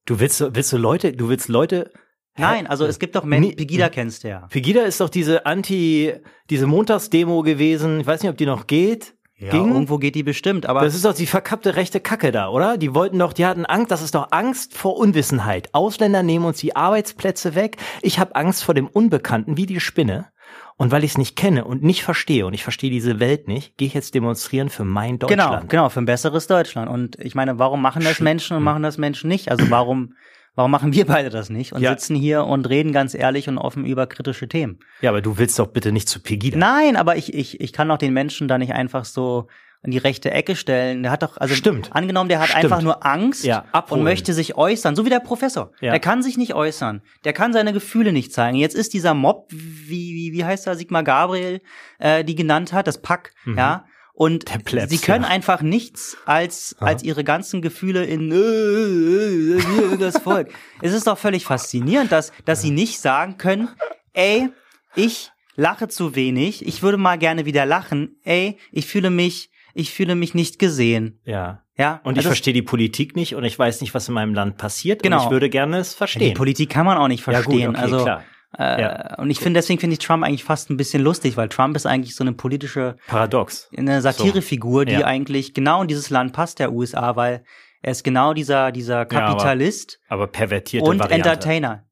Du 0.07 0.20
willst, 0.20 0.41
willst 0.55 0.73
du 0.73 0.77
Leute, 0.78 1.12
du 1.12 1.28
willst 1.28 1.49
Leute 1.49 1.91
Nein, 2.39 2.66
also 2.66 2.85
es 2.85 2.99
gibt 2.99 3.16
doch 3.16 3.24
Men 3.24 3.57
Pegida 3.57 3.89
kennst 3.89 4.24
du 4.24 4.28
ja. 4.28 4.47
Pegida 4.49 4.83
ist 4.83 5.01
doch 5.01 5.09
diese 5.09 5.47
Anti, 5.47 6.12
diese 6.51 6.66
Montagsdemo 6.66 7.43
gewesen. 7.43 8.01
Ich 8.01 8.07
weiß 8.07 8.23
nicht, 8.23 8.31
ob 8.31 8.37
die 8.37 8.47
noch 8.47 8.66
geht. 8.66 9.15
Ja, 9.39 9.51
ging. 9.51 9.69
irgendwo 9.69 9.99
geht 9.99 10.15
die 10.15 10.23
bestimmt, 10.23 10.65
aber. 10.65 10.81
Das 10.81 10.95
ist 10.95 11.05
doch 11.05 11.12
die 11.12 11.27
verkappte 11.27 11.77
rechte 11.77 12.01
Kacke 12.01 12.33
da, 12.33 12.49
oder? 12.49 12.78
Die 12.78 12.95
wollten 12.95 13.19
doch, 13.19 13.35
die 13.35 13.45
hatten 13.45 13.66
Angst, 13.66 13.91
das 13.91 14.01
ist 14.01 14.15
doch 14.15 14.28
Angst 14.31 14.74
vor 14.74 14.97
Unwissenheit. 14.97 15.74
Ausländer 15.74 16.23
nehmen 16.23 16.47
uns 16.47 16.59
die 16.59 16.74
Arbeitsplätze 16.74 17.55
weg. 17.55 17.77
Ich 18.01 18.19
habe 18.19 18.35
Angst 18.35 18.65
vor 18.65 18.74
dem 18.74 18.87
Unbekannten, 18.87 19.59
wie 19.59 19.66
die 19.66 19.81
Spinne. 19.81 20.28
Und 20.77 20.90
weil 20.90 21.05
ich 21.05 21.12
es 21.12 21.18
nicht 21.18 21.36
kenne 21.36 21.64
und 21.64 21.82
nicht 21.82 22.02
verstehe 22.02 22.47
und 22.47 22.52
ich 22.52 22.62
verstehe 22.62 22.90
diese 22.90 23.18
Welt 23.18 23.48
nicht, 23.48 23.77
gehe 23.78 23.89
ich 23.89 23.94
jetzt 23.94 24.14
demonstrieren 24.14 24.68
für 24.68 24.85
mein 24.85 25.18
genau, 25.18 25.28
Deutschland. 25.28 25.70
Genau, 25.70 25.82
genau, 25.82 25.89
für 25.89 26.01
ein 26.01 26.05
besseres 26.05 26.47
Deutschland. 26.47 26.90
Und 26.90 27.18
ich 27.18 27.35
meine, 27.35 27.59
warum 27.59 27.81
machen 27.81 28.05
das 28.05 28.20
Menschen 28.20 28.56
und 28.56 28.62
machen 28.62 28.82
das 28.82 28.98
Menschen 28.98 29.28
nicht? 29.28 29.51
Also 29.51 29.70
warum 29.70 30.14
Warum 30.56 30.70
machen 30.70 30.94
wir 30.94 31.05
beide 31.05 31.28
das 31.28 31.51
nicht 31.51 31.74
und 31.74 31.82
ja. 31.82 31.90
sitzen 31.90 32.16
hier 32.16 32.44
und 32.44 32.68
reden 32.68 32.90
ganz 32.90 33.14
ehrlich 33.14 33.47
und 33.47 33.59
offen 33.59 33.85
über 33.85 34.06
kritische 34.06 34.48
Themen? 34.48 34.78
Ja, 35.02 35.10
aber 35.10 35.20
du 35.20 35.36
willst 35.36 35.59
doch 35.59 35.66
bitte 35.66 35.93
nicht 35.93 36.09
zu 36.09 36.18
Pegida. 36.18 36.56
Nein, 36.56 36.97
aber 36.97 37.16
ich, 37.16 37.35
ich, 37.35 37.60
ich 37.60 37.74
kann 37.74 37.89
doch 37.89 37.98
den 37.98 38.14
Menschen 38.14 38.48
da 38.48 38.56
nicht 38.56 38.73
einfach 38.73 39.05
so 39.05 39.48
in 39.87 39.93
die 39.93 39.99
rechte 39.99 40.31
Ecke 40.31 40.57
stellen. 40.57 41.03
Der 41.03 41.13
hat 41.13 41.23
doch, 41.23 41.39
also 41.39 41.55
Stimmt. 41.55 41.91
angenommen, 41.93 42.29
der 42.29 42.41
hat 42.41 42.49
Stimmt. 42.49 42.65
einfach 42.65 42.83
nur 42.83 43.07
Angst 43.07 43.45
ja, 43.45 43.65
und 43.89 44.03
möchte 44.03 44.35
sich 44.35 44.57
äußern, 44.57 44.95
so 44.95 45.05
wie 45.05 45.11
der 45.11 45.21
Professor. 45.21 45.73
Ja. 45.81 45.93
Der 45.93 46.01
kann 46.01 46.23
sich 46.23 46.37
nicht 46.37 46.55
äußern. 46.55 47.03
Der 47.25 47.33
kann 47.33 47.53
seine 47.53 47.73
Gefühle 47.73 48.13
nicht 48.13 48.33
zeigen. 48.33 48.57
Jetzt 48.59 48.75
ist 48.77 48.93
dieser 48.93 49.15
Mob, 49.15 49.47
wie, 49.51 50.15
wie, 50.15 50.33
wie 50.33 50.45
heißt 50.45 50.67
er, 50.67 50.77
Sigmar 50.77 51.03
Gabriel, 51.03 51.61
äh, 51.99 52.25
die 52.25 52.35
genannt 52.35 52.73
hat, 52.73 52.87
das 52.87 53.01
Pack, 53.01 53.33
mhm. 53.45 53.57
ja, 53.57 53.85
und 54.17 54.47
Plebs, 54.65 54.91
sie 54.91 54.99
können 54.99 55.25
ja. 55.25 55.31
einfach 55.31 55.61
nichts 55.61 56.17
als, 56.25 56.75
als 56.81 57.03
ihre 57.03 57.23
ganzen 57.23 57.61
Gefühle 57.61 58.05
in 58.05 58.33
äh, 58.33 58.35
äh, 58.35 59.95
äh, 59.95 59.99
das 59.99 60.17
Volk. 60.17 60.49
es 60.81 60.95
ist 60.95 61.07
doch 61.07 61.19
völlig 61.19 61.45
faszinierend, 61.45 62.11
dass, 62.11 62.33
dass 62.47 62.63
sie 62.63 62.71
nicht 62.71 62.99
sagen 62.99 63.37
können, 63.37 63.69
ey, 64.15 64.49
ich 64.95 65.33
lache 65.55 65.89
zu 65.89 66.15
wenig, 66.15 66.67
ich 66.67 66.83
würde 66.83 66.97
mal 66.97 67.19
gerne 67.19 67.45
wieder 67.45 67.67
lachen, 67.67 68.17
ey, 68.25 68.59
ich 68.73 68.87
fühle 68.87 69.11
mich, 69.11 69.51
ich 69.77 69.93
fühle 69.93 70.15
mich 70.15 70.35
nicht 70.35 70.59
gesehen. 70.59 71.20
Ja. 71.24 71.62
Ja. 71.77 72.01
Und 72.05 72.15
ich 72.15 72.20
also 72.20 72.31
verstehe 72.31 72.55
die 72.55 72.62
Politik 72.62 73.15
nicht 73.16 73.35
und 73.35 73.44
ich 73.44 73.59
weiß 73.59 73.82
nicht, 73.82 73.93
was 73.94 74.09
in 74.09 74.15
meinem 74.15 74.32
Land 74.32 74.57
passiert. 74.57 75.03
Genau. 75.03 75.19
Und 75.19 75.24
ich 75.24 75.31
würde 75.31 75.51
gerne 75.51 75.78
es 75.78 75.94
verstehen. 75.94 76.28
Die 76.28 76.35
Politik 76.35 76.70
kann 76.70 76.86
man 76.86 76.97
auch 76.97 77.09
nicht 77.09 77.23
verstehen. 77.23 77.59
Ja, 77.59 77.66
gut, 77.66 77.77
okay, 77.77 77.82
also 77.82 78.03
klar. 78.03 78.24
Äh, 78.59 78.81
ja. 78.81 79.19
Und 79.19 79.31
ich 79.31 79.39
finde, 79.39 79.59
deswegen 79.59 79.78
finde 79.78 79.94
ich 79.94 79.98
Trump 79.98 80.24
eigentlich 80.24 80.44
fast 80.44 80.70
ein 80.70 80.78
bisschen 80.78 81.03
lustig, 81.03 81.36
weil 81.36 81.48
Trump 81.51 81.77
ist 81.77 81.85
eigentlich 81.85 82.15
so 82.15 82.24
eine 82.24 82.32
politische 82.32 82.97
Paradox, 83.07 83.69
eine 83.77 84.01
Satirefigur, 84.01 84.86
die 84.86 84.94
ja. 84.94 85.05
eigentlich 85.05 85.53
genau 85.53 85.82
in 85.82 85.89
dieses 85.89 86.09
Land 86.09 86.32
passt, 86.32 86.59
der 86.59 86.73
USA, 86.73 87.16
weil 87.16 87.44
er 87.82 87.93
ist 87.93 88.03
genau 88.03 88.32
dieser 88.32 88.73
dieser 88.73 89.05
Kapitalist, 89.05 89.98
ja, 90.01 90.07
aber, 90.09 90.23
aber 90.23 90.32
pervertiert 90.32 90.85
und 90.85 90.98
Variante. 90.98 91.28
Entertainer. 91.28 91.85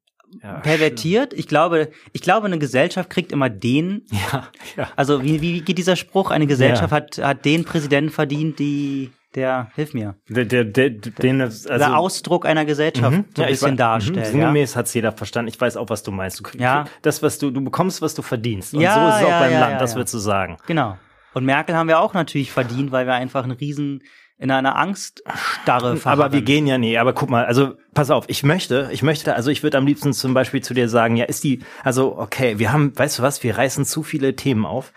Ja, 0.43 0.61
pervertiert. 0.61 1.33
Schlimm. 1.33 1.41
Ich 1.41 1.49
glaube, 1.49 1.91
ich 2.13 2.23
glaube, 2.23 2.47
eine 2.47 2.59
Gesellschaft 2.59 3.11
kriegt 3.11 3.33
immer 3.33 3.51
den. 3.51 4.03
Ja, 4.33 4.49
ja. 4.77 4.89
Also 4.97 5.23
wie, 5.23 5.41
wie 5.41 5.61
geht 5.61 5.77
dieser 5.77 5.97
Spruch? 5.97 6.31
Eine 6.31 6.47
Gesellschaft 6.47 6.91
ja. 6.91 6.97
hat 6.97 7.19
hat 7.19 7.45
den 7.45 7.65
Präsidenten 7.65 8.11
verdient, 8.11 8.59
die 8.59 9.11
der, 9.35 9.71
hilf 9.75 9.95
mir. 9.95 10.15
Der, 10.29 10.45
der, 10.45 10.65
der, 10.65 10.91
den, 10.91 11.41
also, 11.41 11.69
der 11.69 11.97
Ausdruck 11.97 12.47
einer 12.47 12.65
Gesellschaft 12.65 13.17
mhm. 13.17 13.25
so 13.35 13.43
ein 13.43 13.49
ja, 13.49 13.51
bisschen 13.51 13.77
darstellt. 13.77 14.27
Mhm. 14.29 14.31
Sinngemäß 14.31 14.75
ja? 14.75 14.79
hat's 14.79 14.95
jeder 14.95 15.13
verstanden. 15.13 15.49
Ich 15.49 15.61
weiß 15.61 15.77
auch, 15.77 15.89
was 15.89 16.03
du 16.03 16.13
meinst. 16.13 16.41
Du, 16.41 16.59
ja. 16.59 16.85
Das, 17.03 17.23
was 17.23 17.39
du, 17.39 17.51
du 17.51 17.63
bekommst, 17.63 18.01
was 18.01 18.15
du 18.15 18.23
verdienst. 18.23 18.75
Und 18.75 18.81
ja, 18.81 18.95
so 18.95 19.09
ist 19.09 19.15
es 19.17 19.29
ja, 19.29 19.37
auch 19.37 19.41
beim 19.41 19.53
ja, 19.53 19.61
Land, 19.61 19.81
das 19.81 19.97
würdest 19.97 20.15
du 20.15 20.19
sagen. 20.19 20.57
Genau. 20.67 20.97
Und 21.33 21.45
Merkel 21.45 21.75
haben 21.75 21.89
wir 21.89 21.99
auch 21.99 22.15
natürlich 22.15 22.53
verdient, 22.53 22.93
weil 22.93 23.07
wir 23.07 23.15
einfach 23.15 23.43
einen 23.43 23.53
riesen 23.53 24.05
in 24.37 24.51
einer 24.51 24.77
Angststarre 24.77 25.97
verharren. 25.97 26.23
Aber 26.23 26.33
wir 26.33 26.43
gehen 26.43 26.67
ja 26.67 26.77
nie. 26.77 26.99
Aber 26.99 27.13
guck 27.13 27.31
mal, 27.31 27.45
also 27.45 27.75
pass 27.95 28.11
auf, 28.11 28.25
ich 28.29 28.43
möchte, 28.43 28.89
ich 28.93 29.03
möchte, 29.03 29.35
also 29.35 29.51
ich 29.51 29.63
würde 29.63 29.79
am 29.79 29.87
liebsten 29.87 30.13
zum 30.13 30.35
Beispiel 30.35 30.63
zu 30.63 30.75
dir 30.75 30.89
sagen, 30.89 31.17
ja, 31.17 31.25
ist 31.25 31.45
die, 31.45 31.63
also 31.83 32.19
okay, 32.19 32.59
wir 32.59 32.73
haben, 32.73 32.97
weißt 32.97 33.19
du 33.19 33.23
was, 33.23 33.43
wir 33.43 33.57
reißen 33.57 33.85
zu 33.85 34.03
viele 34.03 34.35
Themen 34.35 34.67
auf. 34.67 34.93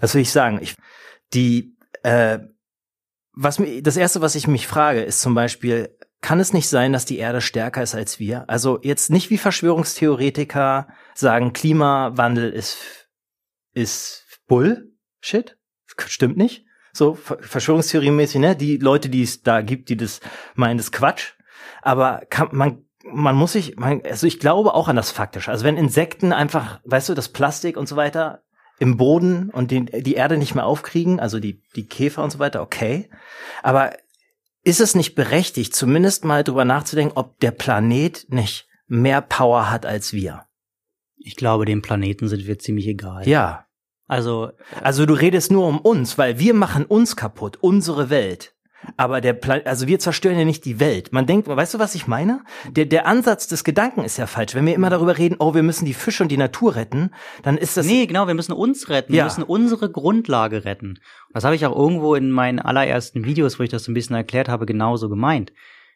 Was 0.00 0.14
will 0.14 0.22
ich 0.22 0.30
sagen? 0.30 0.58
Ich, 0.60 0.76
die, 1.32 1.76
äh, 2.02 2.40
was 3.34 3.58
mir, 3.58 3.82
das 3.82 3.96
erste, 3.96 4.20
was 4.20 4.34
ich 4.34 4.46
mich 4.46 4.66
frage, 4.66 5.02
ist 5.02 5.20
zum 5.20 5.34
Beispiel, 5.34 5.96
kann 6.20 6.38
es 6.38 6.52
nicht 6.52 6.68
sein, 6.68 6.92
dass 6.92 7.06
die 7.06 7.18
Erde 7.18 7.40
stärker 7.40 7.82
ist 7.82 7.94
als 7.94 8.20
wir? 8.20 8.48
Also 8.48 8.78
jetzt 8.82 9.10
nicht 9.10 9.30
wie 9.30 9.38
Verschwörungstheoretiker 9.38 10.86
sagen, 11.14 11.52
Klimawandel 11.52 12.52
ist, 12.52 13.08
ist 13.72 14.40
Bullshit? 14.46 15.56
Stimmt 16.06 16.36
nicht? 16.36 16.64
So, 16.92 17.14
Verschwörungstheorie-mäßig, 17.14 18.38
ne? 18.38 18.54
Die 18.54 18.76
Leute, 18.76 19.08
die 19.08 19.22
es 19.22 19.42
da 19.42 19.62
gibt, 19.62 19.88
die 19.88 19.96
das 19.96 20.20
meinen, 20.54 20.76
das 20.76 20.92
Quatsch. 20.92 21.32
Aber 21.80 22.22
kann, 22.28 22.48
man, 22.52 22.84
man 23.04 23.34
muss 23.34 23.52
sich, 23.52 23.76
man, 23.76 24.02
also 24.04 24.26
ich 24.26 24.38
glaube 24.38 24.74
auch 24.74 24.88
an 24.88 24.96
das 24.96 25.10
Faktische. 25.10 25.50
Also 25.50 25.64
wenn 25.64 25.76
Insekten 25.76 26.32
einfach, 26.32 26.80
weißt 26.84 27.08
du, 27.08 27.14
das 27.14 27.30
Plastik 27.30 27.76
und 27.76 27.88
so 27.88 27.96
weiter 27.96 28.42
im 28.78 28.96
Boden 28.96 29.50
und 29.50 29.70
den, 29.70 29.86
die 29.86 30.14
Erde 30.14 30.36
nicht 30.36 30.54
mehr 30.54 30.66
aufkriegen, 30.66 31.20
also 31.20 31.38
die, 31.40 31.62
die 31.76 31.86
Käfer 31.86 32.22
und 32.22 32.30
so 32.30 32.38
weiter, 32.38 32.62
okay. 32.62 33.08
Aber 33.62 33.92
ist 34.64 34.80
es 34.80 34.94
nicht 34.94 35.14
berechtigt, 35.14 35.74
zumindest 35.74 36.24
mal 36.24 36.44
drüber 36.44 36.64
nachzudenken, 36.64 37.16
ob 37.16 37.38
der 37.40 37.50
Planet 37.50 38.26
nicht 38.28 38.68
mehr 38.86 39.20
Power 39.20 39.70
hat 39.70 39.86
als 39.86 40.12
wir? 40.12 40.46
Ich 41.16 41.36
glaube, 41.36 41.64
dem 41.64 41.82
Planeten 41.82 42.28
sind 42.28 42.46
wir 42.46 42.58
ziemlich 42.58 42.86
egal. 42.86 43.26
Ja. 43.28 43.66
Also, 44.06 44.50
also 44.82 45.06
du 45.06 45.14
redest 45.14 45.50
nur 45.50 45.66
um 45.66 45.78
uns, 45.78 46.18
weil 46.18 46.38
wir 46.38 46.54
machen 46.54 46.84
uns 46.84 47.16
kaputt, 47.16 47.58
unsere 47.60 48.10
Welt. 48.10 48.54
Aber 48.96 49.20
der 49.20 49.32
Plan 49.32 49.60
also 49.64 49.86
wir 49.86 49.98
zerstören 49.98 50.38
ja 50.38 50.44
nicht 50.44 50.64
die 50.64 50.80
Welt. 50.80 51.12
Man 51.12 51.26
denkt, 51.26 51.48
weißt 51.48 51.74
du, 51.74 51.78
was 51.78 51.94
ich 51.94 52.06
meine? 52.06 52.40
Der, 52.68 52.84
der 52.84 53.06
Ansatz 53.06 53.46
des 53.46 53.64
Gedanken 53.64 54.04
ist 54.04 54.16
ja 54.16 54.26
falsch. 54.26 54.54
Wenn 54.54 54.66
wir 54.66 54.74
immer 54.74 54.90
darüber 54.90 55.18
reden, 55.18 55.36
oh, 55.38 55.54
wir 55.54 55.62
müssen 55.62 55.84
die 55.84 55.94
Fische 55.94 56.22
und 56.22 56.30
die 56.30 56.36
Natur 56.36 56.74
retten, 56.74 57.10
dann 57.42 57.56
ist 57.58 57.76
das. 57.76 57.86
Nee, 57.86 58.06
genau, 58.06 58.26
wir 58.26 58.34
müssen 58.34 58.52
uns 58.52 58.88
retten. 58.88 59.12
Ja. 59.12 59.18
Wir 59.18 59.24
müssen 59.24 59.44
unsere 59.44 59.90
Grundlage 59.90 60.64
retten. 60.64 60.98
Das 61.32 61.44
habe 61.44 61.54
ich 61.54 61.64
auch 61.64 61.76
irgendwo 61.76 62.14
in 62.14 62.30
meinen 62.30 62.58
allerersten 62.58 63.24
Videos, 63.24 63.58
wo 63.58 63.62
ich 63.62 63.70
das 63.70 63.84
so 63.84 63.92
ein 63.92 63.94
bisschen 63.94 64.16
erklärt 64.16 64.48
habe, 64.48 64.66
genauso 64.66 65.08
gemeint. 65.08 65.52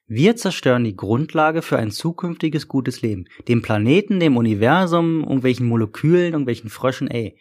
Wir 0.09 0.37
zerstören 0.37 0.85
die 0.85 0.95
Grundlage 0.95 1.63
für 1.63 1.79
ein 1.79 1.91
zukünftiges 1.91 2.69
gutes 2.69 3.03
Leben. 3.03 3.25
Dem 3.49 3.61
Planeten, 3.61 4.21
dem 4.21 4.37
Universum, 4.37 5.23
irgendwelchen 5.23 5.67
Molekülen, 5.67 6.33
irgendwelchen 6.33 6.71
Fröschen, 6.71 7.09
ey. 7.09 7.37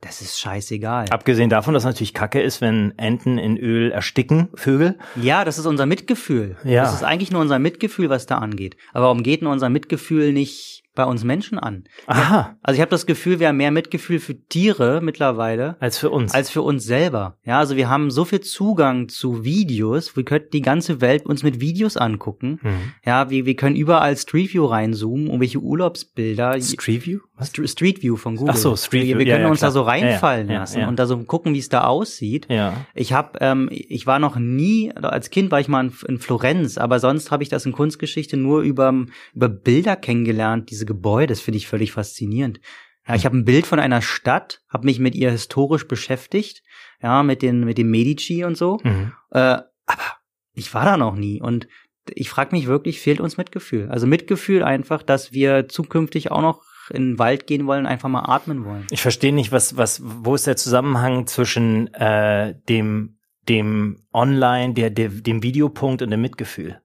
Das 0.00 0.22
ist 0.22 0.40
scheißegal. 0.40 1.10
Abgesehen 1.10 1.50
davon, 1.50 1.74
dass 1.74 1.84
natürlich 1.84 2.14
Kacke 2.14 2.40
ist, 2.40 2.62
wenn 2.62 2.96
Enten 2.98 3.36
in 3.36 3.58
Öl 3.58 3.90
ersticken, 3.90 4.48
Vögel. 4.54 4.98
Ja, 5.20 5.44
das 5.44 5.58
ist 5.58 5.66
unser 5.66 5.84
Mitgefühl. 5.84 6.56
Ja. 6.64 6.84
Das 6.84 6.94
ist 6.94 7.04
eigentlich 7.04 7.30
nur 7.30 7.42
unser 7.42 7.58
Mitgefühl, 7.58 8.08
was 8.08 8.24
da 8.24 8.38
angeht. 8.38 8.76
Aber 8.94 9.04
warum 9.04 9.22
geht 9.22 9.42
denn 9.42 9.48
unser 9.48 9.68
Mitgefühl 9.68 10.32
nicht 10.32 10.79
bei 10.94 11.04
uns 11.04 11.24
Menschen 11.24 11.58
an. 11.58 11.84
Aha. 12.06 12.56
Also 12.62 12.76
ich 12.76 12.80
habe 12.80 12.90
das 12.90 13.06
Gefühl, 13.06 13.40
wir 13.40 13.48
haben 13.48 13.56
mehr 13.56 13.70
Mitgefühl 13.70 14.18
für 14.18 14.34
Tiere 14.34 15.00
mittlerweile 15.02 15.76
als 15.80 15.98
für 15.98 16.10
uns. 16.10 16.34
Als 16.34 16.50
für 16.50 16.62
uns 16.62 16.84
selber. 16.84 17.36
Ja, 17.44 17.58
also 17.58 17.76
wir 17.76 17.88
haben 17.88 18.10
so 18.10 18.24
viel 18.24 18.40
Zugang 18.40 19.08
zu 19.08 19.44
Videos, 19.44 20.16
wir 20.16 20.24
könnten 20.24 20.50
die 20.52 20.62
ganze 20.62 21.00
Welt 21.00 21.26
uns 21.26 21.42
mit 21.42 21.60
Videos 21.60 21.96
angucken. 21.96 22.60
Mhm. 22.62 22.92
Ja, 23.04 23.30
wir, 23.30 23.46
wir 23.46 23.56
können 23.56 23.76
überall 23.76 24.16
Street 24.16 24.52
View 24.52 24.64
reinzoomen, 24.66 25.26
irgendwelche 25.26 25.58
Urlaubsbilder. 25.58 26.60
Street 26.60 27.06
View? 27.06 27.20
Street 27.40 28.02
View 28.02 28.16
von 28.16 28.36
Google. 28.36 28.54
Ach 28.54 28.58
so, 28.58 28.76
Street 28.76 29.04
View. 29.04 29.18
Wir, 29.18 29.26
wir 29.26 29.32
können 29.32 29.44
ja, 29.44 29.50
uns 29.50 29.60
klar. 29.60 29.70
da 29.70 29.72
so 29.72 29.82
reinfallen 29.82 30.50
ja, 30.50 30.60
lassen 30.60 30.84
und 30.84 30.98
da 30.98 31.06
so 31.06 31.16
gucken, 31.18 31.54
wie 31.54 31.58
es 31.58 31.68
da 31.68 31.84
aussieht. 31.84 32.46
Ja. 32.50 32.74
Ich 32.94 33.12
habe, 33.12 33.38
ähm, 33.40 33.68
ich 33.70 34.06
war 34.06 34.18
noch 34.18 34.36
nie, 34.36 34.92
als 34.94 35.30
Kind 35.30 35.50
war 35.50 35.60
ich 35.60 35.68
mal 35.68 35.86
in, 35.86 35.92
in 36.06 36.18
Florenz, 36.18 36.76
aber 36.76 36.98
sonst 36.98 37.30
habe 37.30 37.42
ich 37.42 37.48
das 37.48 37.64
in 37.64 37.72
Kunstgeschichte 37.72 38.36
nur 38.36 38.60
über 38.62 38.92
über 39.34 39.48
Bilder 39.48 39.96
kennengelernt. 39.96 40.70
Diese 40.70 40.79
diese 40.80 40.86
Gebäude, 40.86 41.28
das 41.28 41.40
finde 41.40 41.58
ich 41.58 41.68
völlig 41.68 41.92
faszinierend. 41.92 42.60
Ja, 43.06 43.14
ich 43.14 43.26
habe 43.26 43.36
ein 43.36 43.44
Bild 43.44 43.66
von 43.66 43.78
einer 43.78 44.02
Stadt, 44.02 44.62
habe 44.68 44.86
mich 44.86 44.98
mit 44.98 45.14
ihr 45.14 45.30
historisch 45.30 45.86
beschäftigt, 45.86 46.62
ja, 47.02 47.22
mit 47.22 47.42
den 47.42 47.64
mit 47.64 47.76
dem 47.76 47.90
Medici 47.90 48.44
und 48.44 48.56
so. 48.56 48.78
Mhm. 48.82 49.12
Äh, 49.30 49.58
aber 49.86 50.16
ich 50.54 50.72
war 50.72 50.84
da 50.84 50.96
noch 50.96 51.16
nie 51.16 51.40
und 51.40 51.68
ich 52.08 52.30
frage 52.30 52.56
mich 52.56 52.66
wirklich, 52.66 53.00
fehlt 53.00 53.20
uns 53.20 53.36
Mitgefühl? 53.36 53.88
Also 53.90 54.06
Mitgefühl 54.06 54.64
einfach, 54.64 55.02
dass 55.02 55.32
wir 55.32 55.68
zukünftig 55.68 56.30
auch 56.30 56.40
noch 56.40 56.62
in 56.90 57.12
den 57.12 57.18
Wald 57.18 57.46
gehen 57.46 57.66
wollen, 57.66 57.86
einfach 57.86 58.08
mal 58.08 58.24
atmen 58.26 58.64
wollen. 58.64 58.86
Ich 58.90 59.02
verstehe 59.02 59.34
nicht, 59.34 59.52
was, 59.52 59.76
was, 59.76 60.02
wo 60.02 60.34
ist 60.34 60.46
der 60.46 60.56
Zusammenhang 60.56 61.26
zwischen 61.26 61.92
äh, 61.94 62.54
dem, 62.68 63.18
dem 63.48 64.02
Online, 64.12 64.74
der, 64.74 64.90
der, 64.90 65.10
dem 65.10 65.42
Videopunkt 65.42 66.02
und 66.02 66.10
dem 66.10 66.20
Mitgefühl? 66.20 66.80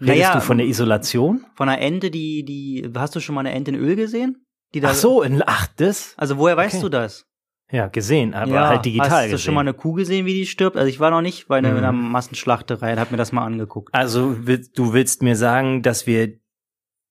Redest 0.00 0.18
naja, 0.18 0.34
du 0.34 0.40
von 0.40 0.58
der 0.58 0.66
Isolation? 0.66 1.44
Von 1.54 1.68
einer 1.68 1.80
Ente, 1.80 2.10
die, 2.10 2.44
die, 2.44 2.90
hast 2.94 3.16
du 3.16 3.20
schon 3.20 3.34
mal 3.34 3.40
eine 3.40 3.52
Ente 3.52 3.72
in 3.72 3.76
Öl 3.76 3.96
gesehen? 3.96 4.44
Die 4.74 4.80
da, 4.80 4.90
ach 4.90 4.94
so, 4.94 5.22
in, 5.22 5.42
ach, 5.46 5.66
das? 5.76 6.14
Also 6.16 6.38
woher 6.38 6.56
weißt 6.56 6.76
okay. 6.76 6.82
du 6.82 6.88
das? 6.88 7.26
Ja, 7.70 7.88
gesehen, 7.88 8.32
aber 8.32 8.52
ja, 8.52 8.68
halt 8.68 8.84
digital 8.84 9.10
hast 9.10 9.16
gesehen. 9.16 9.32
Hast 9.32 9.42
du 9.42 9.44
schon 9.44 9.54
mal 9.54 9.60
eine 9.60 9.74
Kuh 9.74 9.92
gesehen, 9.92 10.24
wie 10.24 10.32
die 10.32 10.46
stirbt? 10.46 10.76
Also 10.76 10.88
ich 10.88 11.00
war 11.00 11.10
noch 11.10 11.20
nicht 11.20 11.48
bei 11.48 11.58
einer, 11.58 11.72
mhm. 11.72 11.78
einer 11.78 11.92
Massenschlachterei 11.92 12.92
und 12.92 13.00
hab 13.00 13.10
mir 13.10 13.18
das 13.18 13.32
mal 13.32 13.44
angeguckt. 13.44 13.94
Also 13.94 14.34
du 14.34 14.92
willst 14.94 15.22
mir 15.22 15.36
sagen, 15.36 15.82
dass 15.82 16.06
wir 16.06 16.38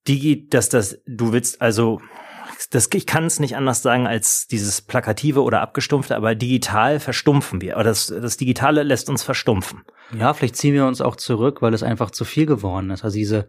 digi, 0.08 0.48
dass 0.48 0.68
das, 0.68 1.00
du 1.06 1.32
willst 1.32 1.62
also, 1.62 2.00
das, 2.70 2.88
ich 2.92 3.06
kann 3.06 3.24
es 3.24 3.40
nicht 3.40 3.56
anders 3.56 3.82
sagen 3.82 4.06
als 4.06 4.46
dieses 4.46 4.82
plakative 4.82 5.42
oder 5.42 5.62
abgestumpfte, 5.62 6.14
aber 6.16 6.34
digital 6.34 7.00
verstumpfen 7.00 7.60
wir. 7.60 7.76
Oder 7.76 7.84
das, 7.84 8.08
das 8.08 8.36
Digitale 8.36 8.82
lässt 8.82 9.08
uns 9.08 9.22
verstumpfen. 9.22 9.82
Ja, 10.18 10.34
vielleicht 10.34 10.56
ziehen 10.56 10.74
wir 10.74 10.86
uns 10.86 11.00
auch 11.00 11.16
zurück, 11.16 11.62
weil 11.62 11.72
es 11.72 11.82
einfach 11.82 12.10
zu 12.10 12.24
viel 12.24 12.46
geworden 12.46 12.90
ist. 12.90 13.04
Also 13.04 13.16
diese 13.16 13.48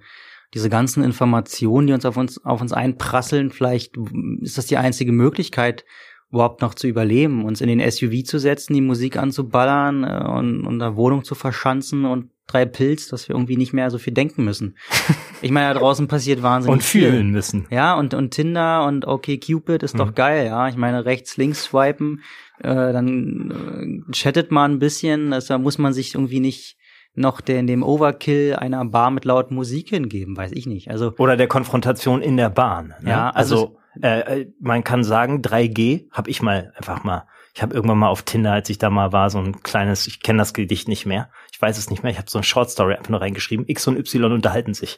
diese 0.54 0.70
ganzen 0.70 1.04
Informationen, 1.04 1.88
die 1.88 1.94
uns 1.94 2.06
auf 2.06 2.18
uns 2.18 2.44
auf 2.44 2.62
uns 2.62 2.74
einprasseln, 2.74 3.52
vielleicht 3.52 3.96
ist 4.42 4.58
das 4.58 4.66
die 4.66 4.78
einzige 4.78 5.12
Möglichkeit, 5.12 5.86
überhaupt 6.32 6.62
noch 6.62 6.74
zu 6.74 6.88
überleben, 6.88 7.46
uns 7.46 7.62
in 7.62 7.68
den 7.68 7.92
SUV 7.92 8.24
zu 8.24 8.40
setzen, 8.40 8.74
die 8.74 8.82
Musik 8.82 9.18
anzuballern 9.18 10.04
äh, 10.04 10.28
und, 10.28 10.66
und 10.66 10.80
der 10.80 10.96
Wohnung 10.96 11.24
zu 11.24 11.36
verschanzen 11.36 12.06
und 12.06 12.32
drei 12.52 12.66
Pilz, 12.66 13.08
dass 13.08 13.28
wir 13.28 13.36
irgendwie 13.36 13.58
nicht 13.58 13.74
mehr 13.74 13.90
so 13.92 13.98
viel 13.98 14.14
denken 14.14 14.44
müssen. 14.44 14.78
Ich 15.42 15.52
meine, 15.52 15.74
da 15.74 15.80
draußen 15.80 16.10
passiert 16.10 16.44
wahnsinnig 16.44 16.74
und 16.74 16.84
viel. 16.84 17.06
Und 17.06 17.12
fühlen 17.12 17.30
müssen. 17.30 17.66
Ja, 17.70 17.96
und, 17.96 18.14
und 18.14 18.32
Tinder 18.32 18.86
und 18.86 19.06
okay 19.06 19.38
Cupid 19.38 19.84
ist 19.84 19.94
mhm. 19.94 20.00
doch 20.00 20.14
geil, 20.14 20.48
ja. 20.48 20.68
Ich 20.68 20.76
meine, 20.76 21.06
rechts, 21.06 21.38
links 21.38 21.64
swipen, 21.64 22.24
äh, 22.58 22.92
dann 22.92 24.04
äh, 24.10 24.12
chattet 24.12 24.52
man 24.52 24.74
ein 24.74 24.80
bisschen, 24.80 25.32
also 25.32 25.54
da 25.54 25.58
muss 25.58 25.78
man 25.78 25.94
sich 25.94 26.14
irgendwie 26.14 26.42
nicht 26.42 26.76
noch 27.16 27.40
den, 27.40 27.68
dem 27.68 27.84
Overkill 27.84 28.56
einer 28.56 28.84
Bar 28.86 29.12
mit 29.12 29.24
laut 29.26 29.52
Musik 29.52 29.90
hingeben, 29.90 30.36
weiß 30.36 30.52
ich 30.54 30.68
nicht. 30.68 30.90
Also 30.90 31.14
Oder 31.18 31.38
der 31.38 31.48
Konfrontation 31.48 32.22
in 32.22 32.38
der 32.38 32.50
Bahn. 32.50 32.94
Ne? 33.02 33.12
Ja, 33.12 33.30
also, 33.30 33.56
also 33.56 33.80
äh, 34.02 34.42
äh, 34.42 34.54
man 34.60 34.84
kann 34.84 35.04
sagen, 35.04 35.42
3G 35.42 36.08
habe 36.12 36.30
ich 36.30 36.42
mal 36.42 36.74
einfach 36.76 37.04
mal. 37.04 37.28
Ich 37.60 37.64
habe 37.64 37.76
irgendwann 37.76 37.98
mal 37.98 38.08
auf 38.08 38.24
Tinder, 38.24 38.54
als 38.54 38.70
ich 38.70 38.78
da 38.78 38.90
mal 38.90 39.12
war, 39.12 39.30
so 39.30 39.38
ein 39.38 39.62
kleines, 39.64 40.08
ich 40.08 40.22
kenne 40.22 40.40
das 40.40 40.54
Gedicht 40.54 40.88
nicht 40.88 41.06
mehr. 41.06 41.30
Ich 41.52 41.62
weiß 41.62 41.78
es 41.78 41.90
nicht 41.90 42.04
mehr. 42.04 42.12
Ich 42.14 42.18
habe 42.18 42.30
so 42.30 42.38
ein 42.38 42.44
Short 42.46 42.70
Story 42.70 42.94
einfach 42.96 43.10
nur 43.10 43.20
reingeschrieben. 43.20 43.66
X 43.68 43.86
und 43.86 43.98
Y 43.98 44.32
unterhalten 44.32 44.74
sich. 44.74 44.98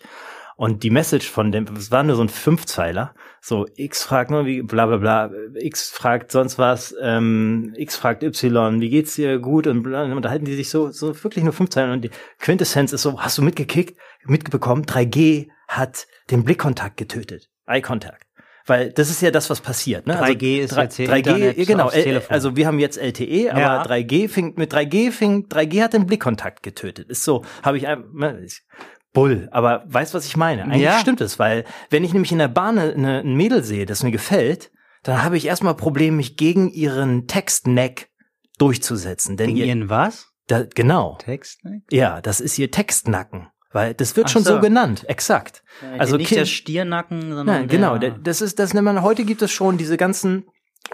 Und 0.57 0.83
die 0.83 0.91
Message 0.91 1.27
von 1.27 1.51
dem, 1.51 1.65
es 1.75 1.89
war 1.89 2.03
nur 2.03 2.15
so 2.15 2.21
ein 2.21 2.29
Fünfzeiler. 2.29 3.15
So, 3.41 3.65
X 3.77 4.03
fragt 4.03 4.29
nur, 4.29 4.45
wie, 4.45 4.61
bla, 4.61 4.85
bla, 4.85 4.97
bla. 4.97 5.31
X 5.55 5.89
fragt 5.89 6.31
sonst 6.31 6.59
was, 6.59 6.93
ähm, 7.01 7.73
X 7.77 7.95
fragt 7.95 8.21
Y, 8.21 8.79
wie 8.79 8.89
geht's 8.91 9.15
dir? 9.15 9.39
Gut? 9.39 9.65
Und 9.65 9.81
bla, 9.81 10.03
und 10.03 10.11
unterhalten 10.11 10.45
die 10.45 10.53
sich 10.53 10.69
so, 10.69 10.91
so 10.91 11.23
wirklich 11.23 11.43
nur 11.43 11.53
Fünfzeiler. 11.53 11.91
Und 11.91 12.03
die 12.03 12.11
Quintessenz 12.37 12.93
ist 12.93 13.01
so, 13.01 13.19
hast 13.19 13.39
du 13.39 13.41
mitgekickt, 13.41 13.97
mitbekommen? 14.25 14.85
3G 14.85 15.47
hat 15.67 16.05
den 16.29 16.43
Blickkontakt 16.43 16.97
getötet. 16.97 17.49
Eye 17.65 17.81
Contact. 17.81 18.27
Weil 18.65 18.91
das 18.91 19.09
ist 19.09 19.21
ja 19.21 19.31
das, 19.31 19.49
was 19.49 19.61
passiert. 19.61 20.07
Ne? 20.07 20.15
3G 20.15 20.61
also, 20.61 20.81
ist 20.81 20.99
3, 20.99 21.05
3G, 21.05 21.49
Internet 21.51 21.67
genau. 21.67 21.91
Also 22.29 22.55
wir 22.55 22.67
haben 22.67 22.79
jetzt 22.79 22.97
LTE, 22.97 23.51
aber 23.51 23.59
ja. 23.59 23.83
3G 23.83 24.29
fing 24.29 24.53
mit 24.57 24.73
3G 24.73 25.11
fing 25.11 25.47
3G 25.47 25.81
hat 25.81 25.93
den 25.93 26.05
Blickkontakt 26.05 26.63
getötet. 26.63 27.09
Ist 27.09 27.23
so, 27.23 27.43
habe 27.63 27.77
ich 27.77 27.83
ne, 27.83 28.45
Bull, 29.13 29.49
aber 29.51 29.83
weißt 29.87 30.13
was 30.13 30.25
ich 30.25 30.37
meine? 30.37 30.63
Eigentlich 30.63 30.83
ja. 30.83 30.99
stimmt 30.99 31.21
es, 31.21 31.37
weil 31.37 31.65
wenn 31.89 32.03
ich 32.03 32.13
nämlich 32.13 32.31
in 32.31 32.37
der 32.37 32.47
Bahn 32.47 32.77
eine, 32.77 33.19
ein 33.19 33.35
Mädel 33.35 33.63
sehe, 33.63 33.85
das 33.85 34.03
mir 34.03 34.11
gefällt, 34.11 34.71
dann 35.03 35.23
habe 35.23 35.37
ich 35.37 35.47
erstmal 35.47 35.75
Problem, 35.75 36.15
mich 36.15 36.37
gegen 36.37 36.69
ihren 36.69 37.27
Textneck 37.27 38.09
durchzusetzen. 38.57 39.35
Denn 39.37 39.55
gegen 39.55 39.67
ihren 39.67 39.89
was? 39.89 40.31
Da, 40.47 40.63
genau. 40.63 41.17
Textneck? 41.19 41.83
Ja, 41.89 42.21
das 42.21 42.39
ist 42.39 42.57
ihr 42.57 42.71
Textnacken. 42.71 43.47
Weil 43.73 43.93
das 43.93 44.15
wird 44.15 44.27
Ach 44.27 44.31
schon 44.31 44.43
so. 44.43 44.55
so. 44.55 44.59
genannt, 44.59 45.05
exakt. 45.07 45.63
Ja, 45.81 45.99
also 45.99 46.17
nicht 46.17 46.35
der 46.35 46.45
Stiernacken, 46.45 47.33
sondern 47.33 47.61
ja, 47.61 47.67
genau. 47.67 47.97
Der, 47.97 48.11
das 48.11 48.41
ist, 48.41 48.59
das 48.59 48.73
nennt 48.73 48.85
man 48.85 49.01
heute 49.01 49.23
gibt 49.23 49.41
es 49.41 49.51
schon 49.51 49.77
diese 49.77 49.97
ganzen 49.97 50.45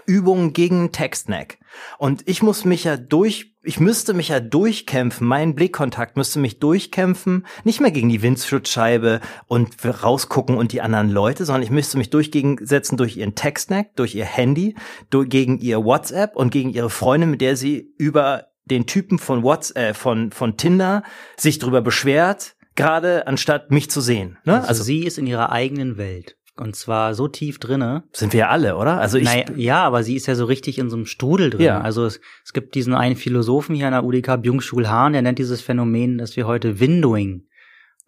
Übungen 0.06 0.52
gegen 0.52 0.92
Textneck. 0.92 1.58
Und 1.98 2.26
ich 2.26 2.42
muss 2.42 2.64
mich 2.64 2.84
ja 2.84 2.96
durch, 2.96 3.54
ich 3.62 3.80
müsste 3.80 4.14
mich 4.14 4.28
ja 4.28 4.40
durchkämpfen, 4.40 5.26
mein 5.26 5.54
Blickkontakt 5.54 6.16
müsste 6.16 6.38
mich 6.38 6.60
durchkämpfen, 6.60 7.46
nicht 7.64 7.80
mehr 7.80 7.90
gegen 7.90 8.08
die 8.08 8.22
Windschutzscheibe 8.22 9.20
und 9.46 9.76
rausgucken 9.84 10.56
und 10.56 10.72
die 10.72 10.80
anderen 10.80 11.10
Leute, 11.10 11.44
sondern 11.44 11.62
ich 11.62 11.70
müsste 11.70 11.98
mich 11.98 12.10
durchgegensetzen 12.10 12.96
durch 12.96 13.16
ihren 13.16 13.34
Textneck, 13.34 13.94
durch 13.96 14.14
ihr 14.14 14.24
Handy, 14.24 14.76
durch, 15.10 15.28
gegen 15.28 15.58
ihr 15.58 15.84
WhatsApp 15.84 16.36
und 16.36 16.50
gegen 16.50 16.70
ihre 16.70 16.90
Freundin, 16.90 17.30
mit 17.30 17.40
der 17.40 17.56
sie 17.56 17.92
über 17.98 18.46
den 18.64 18.86
Typen 18.86 19.18
von 19.18 19.42
WhatsApp, 19.42 19.76
äh, 19.76 19.94
von, 19.94 20.30
von 20.30 20.56
Tinder 20.56 21.02
sich 21.36 21.58
drüber 21.58 21.80
beschwert, 21.80 22.54
gerade 22.78 23.26
anstatt 23.26 23.70
mich 23.70 23.90
zu 23.90 24.00
sehen. 24.00 24.38
Ne? 24.44 24.54
Also, 24.54 24.68
also 24.68 24.84
sie 24.84 25.04
ist 25.04 25.18
in 25.18 25.26
ihrer 25.26 25.52
eigenen 25.52 25.98
Welt. 25.98 26.36
Und 26.56 26.74
zwar 26.74 27.14
so 27.14 27.28
tief 27.28 27.58
drinne. 27.58 28.04
Sind 28.12 28.32
wir 28.32 28.40
ja 28.40 28.48
alle, 28.48 28.76
oder? 28.76 28.98
Also 28.98 29.16
ich. 29.18 29.24
Naja, 29.24 29.44
ja, 29.54 29.84
aber 29.84 30.02
sie 30.02 30.16
ist 30.16 30.26
ja 30.26 30.34
so 30.34 30.44
richtig 30.44 30.78
in 30.78 30.90
so 30.90 30.96
einem 30.96 31.06
Strudel 31.06 31.50
drin. 31.50 31.60
Ja. 31.66 31.80
Also 31.80 32.04
es, 32.04 32.20
es 32.44 32.52
gibt 32.52 32.74
diesen 32.74 32.94
einen 32.94 33.14
Philosophen 33.14 33.76
hier 33.76 33.86
an 33.86 33.92
der 33.92 34.04
UDK, 34.04 34.42
Byung-Chul 34.42 34.88
Han, 34.88 35.12
der 35.12 35.22
nennt 35.22 35.38
dieses 35.38 35.60
Phänomen, 35.60 36.18
dass 36.18 36.36
wir 36.36 36.46
heute 36.46 36.80
Windowing 36.80 37.46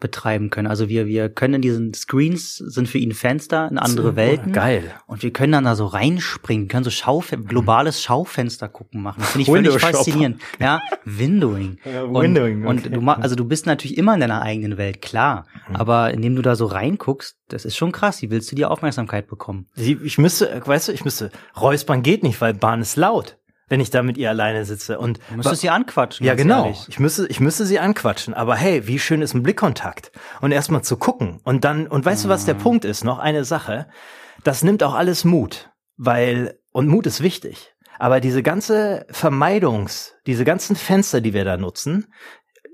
betreiben 0.01 0.51
können. 0.51 0.67
Also 0.67 0.89
wir, 0.89 1.07
wir 1.07 1.29
können 1.29 1.55
in 1.55 1.63
diesen 1.63 1.95
Screens, 1.95 2.57
sind 2.57 2.89
für 2.89 2.99
ihn 2.99 3.13
Fenster 3.13 3.69
in 3.71 3.79
andere 3.79 4.17
Welten. 4.17 4.53
Geil. 4.53 4.91
Und 5.07 5.23
wir 5.23 5.33
können 5.33 5.53
dann 5.53 5.65
da 5.65 5.77
so 5.77 5.87
reinspringen, 5.87 6.69
können 6.69 6.85
so 6.85 6.91
Schaufe 6.91 7.39
globales 7.39 8.03
Schaufenster 8.03 8.69
gucken 8.69 9.03
machen. 9.03 9.21
Das 9.21 9.31
finde 9.31 9.43
ich 9.43 9.49
völlig 9.49 9.79
faszinierend. 9.79 10.41
Ja, 10.59 10.81
Windowing. 11.05 11.79
Ja, 11.91 12.03
Windowing. 12.05 12.67
Und, 12.67 12.87
okay. 12.87 12.97
und 12.97 13.07
du 13.07 13.11
also 13.11 13.35
du 13.35 13.45
bist 13.45 13.67
natürlich 13.67 13.99
immer 13.99 14.15
in 14.15 14.21
deiner 14.21 14.43
eigenen 14.43 14.79
Welt, 14.79 15.03
klar. 15.03 15.47
Mhm. 15.69 15.77
Aber 15.77 16.13
indem 16.13 16.37
du 16.37 16.43
da 16.43 16.57
so 16.57 16.67
reinguckst, 16.67 17.37
das 17.49 17.65
ist 17.65 17.77
schon 17.77 17.93
krass. 17.93 18.23
Wie 18.23 18.31
willst 18.31 18.51
du 18.51 18.57
die 18.57 18.65
Aufmerksamkeit 18.65 19.27
bekommen? 19.27 19.67
Ich 19.77 20.19
müsste, 20.19 20.63
weißt 20.65 20.89
du, 20.89 20.93
ich 20.93 21.05
müsste, 21.05 21.31
Räuspern 21.61 22.03
geht 22.03 22.23
nicht, 22.23 22.41
weil 22.41 22.55
Bahn 22.55 22.81
ist 22.81 22.97
laut 22.97 23.40
wenn 23.71 23.81
ich 23.81 23.89
da 23.89 24.03
mit 24.03 24.19
ihr 24.19 24.29
alleine 24.29 24.67
sitze. 24.67 24.99
Und 24.99 25.21
du 25.31 25.37
müsstest 25.37 25.63
sie 25.63 25.71
anquatschen. 25.71 26.27
Ja, 26.27 26.35
genau. 26.35 26.65
Ehrlich. 26.65 26.87
Ich 26.89 26.99
müsste, 26.99 27.27
ich 27.29 27.41
müsste 27.41 27.65
sie 27.65 27.79
anquatschen. 27.79 28.35
Aber 28.35 28.57
hey, 28.57 28.87
wie 28.87 28.99
schön 28.99 29.23
ist 29.23 29.33
ein 29.33 29.43
Blickkontakt? 29.43 30.11
Und 30.41 30.53
erstmal 30.53 30.83
zu 30.83 30.97
gucken. 30.97 31.41
Und 31.45 31.65
dann, 31.65 31.87
und 31.87 32.05
weißt 32.05 32.25
mhm. 32.25 32.29
du, 32.29 32.35
was 32.35 32.45
der 32.45 32.57
ah. 32.57 32.59
Punkt 32.59 32.85
ist? 32.85 33.05
Noch 33.05 33.21
eine 33.21 33.45
Sache. 33.45 33.87
Das 34.43 34.65
nimmt 34.65 34.83
auch 34.83 34.95
alles 34.95 35.25
Mut. 35.25 35.71
Weil, 35.97 36.59
und 36.73 36.89
Mut 36.89 37.07
ist 37.07 37.23
wichtig. 37.23 37.73
Aber 37.99 38.21
diese 38.21 38.43
ganze 38.43 39.07
Vermeidungs, 39.11 40.15
diese 40.27 40.45
ganzen 40.45 40.75
Fenster, 40.75 41.21
die 41.21 41.33
wir 41.33 41.45
da 41.45 41.57
nutzen, 41.57 42.09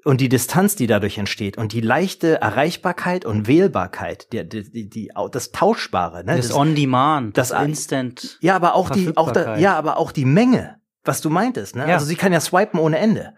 und 0.05 0.20
die 0.20 0.28
Distanz, 0.28 0.77
die 0.77 0.86
dadurch 0.86 1.18
entsteht 1.18 1.59
und 1.59 1.73
die 1.73 1.81
leichte 1.81 2.40
Erreichbarkeit 2.40 3.24
und 3.24 3.48
Wählbarkeit, 3.48 4.32
die, 4.32 4.48
die, 4.48 4.70
die, 4.70 4.89
die 4.89 5.10
das 5.32 5.51
Tauschbare, 5.51 6.24
ne? 6.24 6.36
das, 6.36 6.48
das 6.48 6.56
On 6.56 6.77
Demand, 6.77 7.36
das, 7.36 7.48
das 7.48 7.64
Instant. 7.64 8.39
Ja, 8.40 8.55
aber 8.55 8.77
auch 8.77 8.89
die, 8.89 9.16
auch 9.16 9.32
da, 9.32 9.59
ja, 9.59 9.77
aber 9.77 9.97
auch 9.97 10.12
die 10.12 10.24
Menge 10.24 10.77
was 11.07 11.20
du 11.20 11.31
meintest. 11.31 11.77
Ne? 11.77 11.89
Ja. 11.89 11.95
Also 11.95 12.07
sie 12.07 12.16
kann 12.16 12.33
ja 12.33 12.41
swipen 12.41 12.81
ohne 12.81 12.99
Ende. 12.99 13.35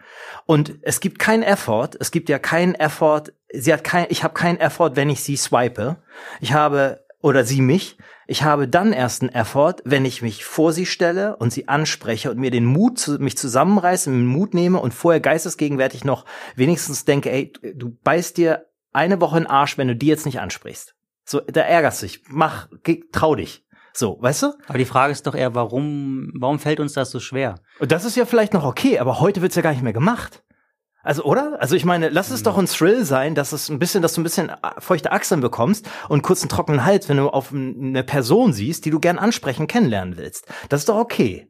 Und 0.46 0.78
es 0.82 1.00
gibt 1.00 1.18
keinen 1.18 1.42
Effort. 1.42 1.90
Es 2.00 2.10
gibt 2.10 2.28
ja 2.28 2.38
keinen 2.38 2.74
Effort. 2.74 3.24
Sie 3.52 3.72
hat 3.72 3.84
kein, 3.84 4.06
ich 4.08 4.24
habe 4.24 4.34
keinen 4.34 4.58
Effort, 4.58 4.92
wenn 4.94 5.10
ich 5.10 5.22
sie 5.22 5.36
swipe. 5.36 5.96
Ich 6.40 6.52
habe 6.52 7.04
oder 7.20 7.44
sie 7.44 7.60
mich. 7.60 7.98
Ich 8.26 8.42
habe 8.42 8.68
dann 8.68 8.92
erst 8.92 9.22
einen 9.22 9.32
Effort, 9.32 9.76
wenn 9.84 10.04
ich 10.04 10.20
mich 10.20 10.44
vor 10.44 10.72
sie 10.72 10.84
stelle 10.84 11.36
und 11.36 11.50
sie 11.52 11.66
anspreche 11.66 12.30
und 12.30 12.38
mir 12.38 12.50
den 12.50 12.66
Mut, 12.66 12.98
zu, 12.98 13.18
mich 13.18 13.38
zusammenreiße, 13.38 14.10
den 14.10 14.26
Mut 14.26 14.52
nehme 14.52 14.80
und 14.80 14.92
vorher 14.92 15.20
geistesgegenwärtig 15.20 16.04
noch 16.04 16.26
wenigstens 16.54 17.06
denke, 17.06 17.30
ey, 17.30 17.52
du 17.74 17.96
beißt 18.04 18.36
dir 18.36 18.66
eine 18.92 19.20
Woche 19.20 19.38
in 19.38 19.44
den 19.44 19.50
Arsch, 19.50 19.78
wenn 19.78 19.88
du 19.88 19.96
die 19.96 20.06
jetzt 20.06 20.26
nicht 20.26 20.40
ansprichst. 20.40 20.94
So, 21.24 21.40
da 21.40 21.62
ärgerst 21.62 22.02
du 22.02 22.06
dich. 22.06 22.22
Mach, 22.28 22.68
geh, 22.82 23.02
trau 23.12 23.34
dich. 23.34 23.64
So, 23.98 24.16
weißt 24.20 24.44
du? 24.44 24.52
Aber 24.68 24.78
die 24.78 24.84
Frage 24.84 25.10
ist 25.10 25.26
doch 25.26 25.34
eher, 25.34 25.56
warum, 25.56 26.30
warum 26.34 26.60
fällt 26.60 26.78
uns 26.78 26.92
das 26.92 27.10
so 27.10 27.18
schwer? 27.18 27.56
Und 27.80 27.90
das 27.90 28.04
ist 28.04 28.16
ja 28.16 28.26
vielleicht 28.26 28.54
noch 28.54 28.64
okay, 28.64 29.00
aber 29.00 29.18
heute 29.18 29.42
wird's 29.42 29.56
ja 29.56 29.62
gar 29.62 29.72
nicht 29.72 29.82
mehr 29.82 29.92
gemacht. 29.92 30.44
Also, 31.02 31.24
oder? 31.24 31.60
Also 31.60 31.74
ich 31.74 31.84
meine, 31.84 32.08
lass 32.08 32.30
es 32.30 32.44
doch 32.44 32.58
ein 32.58 32.66
Thrill 32.66 33.04
sein, 33.04 33.34
dass 33.34 33.50
es 33.50 33.68
ein 33.68 33.80
bisschen, 33.80 34.00
dass 34.00 34.14
du 34.14 34.20
ein 34.20 34.24
bisschen 34.24 34.52
feuchte 34.78 35.10
Achseln 35.10 35.40
bekommst 35.40 35.90
und 36.08 36.22
kurzen 36.22 36.48
trockenen 36.48 36.84
Hals, 36.84 37.08
wenn 37.08 37.16
du 37.16 37.28
auf 37.28 37.52
eine 37.52 38.04
Person 38.04 38.52
siehst, 38.52 38.84
die 38.84 38.90
du 38.90 39.00
gern 39.00 39.18
ansprechen, 39.18 39.66
kennenlernen 39.66 40.16
willst. 40.16 40.46
Das 40.68 40.82
ist 40.82 40.88
doch 40.88 40.96
okay. 40.96 41.47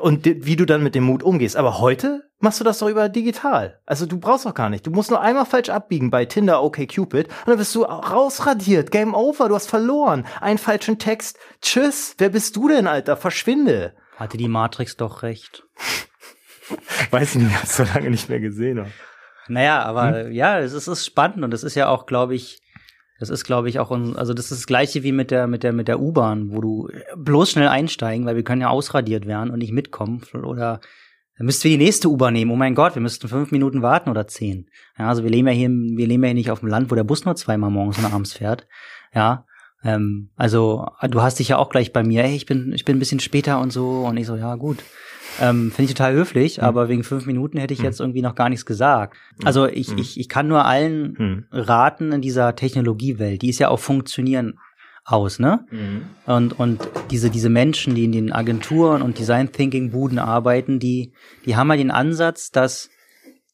Und 0.00 0.24
wie 0.24 0.56
du 0.56 0.66
dann 0.66 0.82
mit 0.82 0.94
dem 0.94 1.04
Mut 1.04 1.22
umgehst. 1.22 1.56
Aber 1.56 1.78
heute 1.78 2.28
machst 2.38 2.60
du 2.60 2.64
das 2.64 2.78
doch 2.78 2.88
über 2.88 3.08
digital. 3.08 3.80
Also 3.86 4.04
du 4.04 4.18
brauchst 4.18 4.44
doch 4.44 4.54
gar 4.54 4.68
nicht. 4.68 4.86
Du 4.86 4.90
musst 4.90 5.10
nur 5.10 5.20
einmal 5.20 5.46
falsch 5.46 5.70
abbiegen 5.70 6.10
bei 6.10 6.26
Tinder, 6.26 6.62
okay, 6.62 6.86
Cupid 6.86 7.28
und 7.28 7.48
dann 7.48 7.58
bist 7.58 7.74
du 7.74 7.82
rausradiert. 7.82 8.90
Game 8.90 9.14
over, 9.14 9.48
du 9.48 9.54
hast 9.54 9.68
verloren. 9.68 10.26
Einen 10.40 10.58
falschen 10.58 10.98
Text. 10.98 11.38
Tschüss. 11.62 12.14
Wer 12.18 12.28
bist 12.28 12.56
du 12.56 12.68
denn, 12.68 12.86
Alter? 12.86 13.16
Verschwinde. 13.16 13.94
Hatte 14.16 14.36
die 14.36 14.48
Matrix 14.48 14.96
doch 14.96 15.22
recht. 15.22 15.64
Weiß 17.10 17.34
nicht, 17.36 17.48
ich 17.48 17.56
hab's 17.56 17.76
so 17.76 17.84
lange 17.84 18.10
nicht 18.10 18.28
mehr 18.28 18.40
gesehen. 18.40 18.80
Habe. 18.80 18.90
Naja, 19.48 19.82
aber 19.82 20.24
hm? 20.24 20.32
ja, 20.32 20.58
es 20.58 20.72
ist, 20.72 20.88
es 20.88 20.98
ist 20.98 21.06
spannend 21.06 21.42
und 21.42 21.54
es 21.54 21.64
ist 21.64 21.74
ja 21.74 21.88
auch, 21.88 22.06
glaube 22.06 22.34
ich, 22.34 22.60
das 23.18 23.30
ist, 23.30 23.44
glaube 23.44 23.68
ich, 23.68 23.78
auch, 23.78 23.90
also 23.90 24.34
das 24.34 24.50
ist 24.50 24.62
das 24.62 24.66
gleiche 24.66 25.02
wie 25.02 25.12
mit 25.12 25.30
der, 25.30 25.46
mit 25.46 25.62
der, 25.62 25.72
mit 25.72 25.88
der 25.88 26.00
U-Bahn, 26.00 26.50
wo 26.50 26.60
du 26.60 26.88
bloß 27.16 27.50
schnell 27.50 27.68
einsteigen, 27.68 28.26
weil 28.26 28.36
wir 28.36 28.42
können 28.42 28.62
ja 28.62 28.68
ausradiert 28.68 29.26
werden 29.26 29.50
und 29.50 29.60
nicht 29.60 29.72
mitkommen. 29.72 30.22
Oder 30.34 30.80
dann 31.38 31.46
müssten 31.46 31.64
wir 31.64 31.78
die 31.78 31.84
nächste 31.84 32.08
U-Bahn 32.08 32.32
nehmen. 32.32 32.50
Oh 32.50 32.56
mein 32.56 32.74
Gott, 32.74 32.94
wir 32.94 33.02
müssten 33.02 33.28
fünf 33.28 33.52
Minuten 33.52 33.82
warten 33.82 34.10
oder 34.10 34.26
zehn. 34.26 34.68
Ja, 34.98 35.08
also 35.08 35.22
wir 35.22 35.30
leben 35.30 35.48
ja 35.48 35.54
hier, 35.54 35.68
wir 35.68 36.06
leben 36.06 36.22
ja 36.22 36.28
hier 36.28 36.34
nicht 36.34 36.50
auf 36.50 36.60
dem 36.60 36.68
Land, 36.68 36.90
wo 36.90 36.94
der 36.94 37.04
Bus 37.04 37.24
nur 37.24 37.36
zweimal 37.36 37.70
morgens 37.70 37.98
und 37.98 38.06
abends 38.06 38.32
fährt. 38.32 38.66
Ja, 39.14 39.46
ähm, 39.84 40.30
also 40.36 40.86
du 41.08 41.22
hast 41.22 41.38
dich 41.38 41.48
ja 41.48 41.58
auch 41.58 41.70
gleich 41.70 41.92
bei 41.92 42.02
mir, 42.02 42.22
hey, 42.22 42.34
ich 42.34 42.46
bin, 42.46 42.72
ich 42.72 42.84
bin 42.84 42.96
ein 42.96 43.00
bisschen 43.00 43.20
später 43.20 43.60
und 43.60 43.72
so. 43.72 44.04
Und 44.04 44.16
ich 44.16 44.26
so, 44.26 44.36
ja 44.36 44.54
gut. 44.56 44.78
Ähm, 45.40 45.70
Finde 45.70 45.90
ich 45.90 45.94
total 45.94 46.14
höflich, 46.14 46.58
mhm. 46.58 46.64
aber 46.64 46.88
wegen 46.88 47.04
fünf 47.04 47.26
Minuten 47.26 47.58
hätte 47.58 47.74
ich 47.74 47.80
mhm. 47.80 47.86
jetzt 47.86 48.00
irgendwie 48.00 48.22
noch 48.22 48.34
gar 48.34 48.48
nichts 48.48 48.66
gesagt. 48.66 49.16
Also 49.44 49.66
ich, 49.66 49.90
mhm. 49.90 49.98
ich, 49.98 50.18
ich 50.18 50.28
kann 50.28 50.48
nur 50.48 50.64
allen 50.64 51.16
hm. 51.16 51.44
raten 51.50 52.12
in 52.12 52.20
dieser 52.20 52.54
Technologiewelt, 52.54 53.42
die 53.42 53.50
ist 53.50 53.58
ja 53.58 53.68
auch 53.68 53.80
funktionieren 53.80 54.58
aus, 55.04 55.38
ne? 55.38 55.66
Mhm. 55.70 56.02
Und, 56.26 56.58
und 56.58 56.88
diese, 57.10 57.30
diese 57.30 57.50
Menschen, 57.50 57.94
die 57.94 58.04
in 58.04 58.12
den 58.12 58.32
Agenturen 58.32 59.02
und 59.02 59.18
Design 59.18 59.52
Thinking 59.52 59.90
Buden 59.90 60.18
arbeiten, 60.18 60.78
die, 60.78 61.12
die 61.44 61.56
haben 61.56 61.68
ja 61.68 61.76
den 61.76 61.90
Ansatz, 61.90 62.50
dass, 62.50 62.90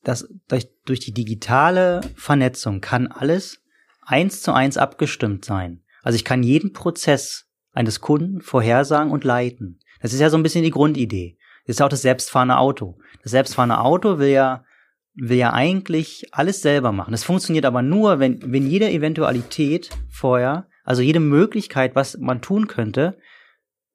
dass 0.04 0.28
durch, 0.48 0.68
durch 0.86 1.00
die 1.00 1.12
digitale 1.12 2.02
Vernetzung 2.14 2.80
kann 2.80 3.08
alles 3.08 3.62
eins 4.02 4.42
zu 4.42 4.52
eins 4.52 4.76
abgestimmt 4.76 5.44
sein. 5.44 5.82
Also 6.02 6.16
ich 6.16 6.24
kann 6.24 6.42
jeden 6.42 6.72
Prozess 6.72 7.46
eines 7.72 8.00
Kunden 8.00 8.40
vorhersagen 8.40 9.12
und 9.12 9.24
leiten. 9.24 9.80
Das 10.00 10.12
ist 10.12 10.20
ja 10.20 10.30
so 10.30 10.36
ein 10.36 10.42
bisschen 10.42 10.64
die 10.64 10.70
Grundidee. 10.70 11.36
Das 11.66 11.76
ist 11.76 11.82
auch 11.82 11.88
das 11.88 12.02
selbstfahrende 12.02 12.56
Auto. 12.56 12.98
Das 13.22 13.32
selbstfahrende 13.32 13.78
Auto 13.78 14.18
will 14.18 14.28
ja, 14.28 14.64
will 15.14 15.38
ja 15.38 15.52
eigentlich 15.52 16.26
alles 16.32 16.62
selber 16.62 16.92
machen. 16.92 17.12
Das 17.12 17.24
funktioniert 17.24 17.64
aber 17.64 17.82
nur, 17.82 18.18
wenn, 18.18 18.40
wenn 18.52 18.68
jede 18.68 18.90
Eventualität 18.90 19.90
vorher, 20.08 20.66
also 20.84 21.02
jede 21.02 21.20
Möglichkeit, 21.20 21.94
was 21.94 22.18
man 22.18 22.40
tun 22.40 22.66
könnte, 22.66 23.18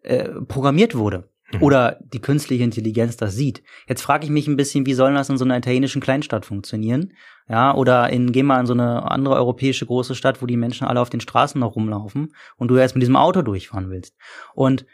äh, 0.04 0.30
programmiert 0.48 0.96
wurde. 0.96 1.30
Mhm. 1.52 1.64
Oder 1.64 2.00
die 2.02 2.22
künstliche 2.22 2.64
Intelligenz 2.64 3.18
das 3.18 3.36
sieht. 3.36 3.64
Jetzt 3.88 4.02
frage 4.02 4.26
ich 4.26 4.32
mich 4.32 4.48
ein 4.48 4.56
bisschen, 4.56 4.86
wie 4.86 4.94
soll 4.94 5.14
das 5.14 5.30
in 5.30 5.38
so 5.38 5.46
einer 5.46 5.58
italienischen 5.58 6.02
Kleinstadt 6.02 6.46
funktionieren? 6.46 7.14
Ja, 7.48 7.76
oder 7.76 8.10
in, 8.10 8.32
geh 8.32 8.42
mal 8.42 8.60
in 8.60 8.66
so 8.66 8.74
eine 8.74 9.10
andere 9.12 9.36
europäische 9.36 9.86
große 9.86 10.16
Stadt, 10.16 10.42
wo 10.42 10.48
die 10.48 10.58
Menschen 10.58 10.88
alle 10.88 11.00
auf 11.00 11.12
den 11.12 11.22
Straßen 11.22 11.60
noch 11.60 11.76
rumlaufen 11.76 12.34
und 12.58 12.70
du 12.70 12.78
erst 12.78 12.96
mit 12.96 13.04
diesem 13.04 13.16
Auto 13.16 13.44
durchfahren 13.44 13.92
willst. 13.92 14.16
Und 14.56 14.86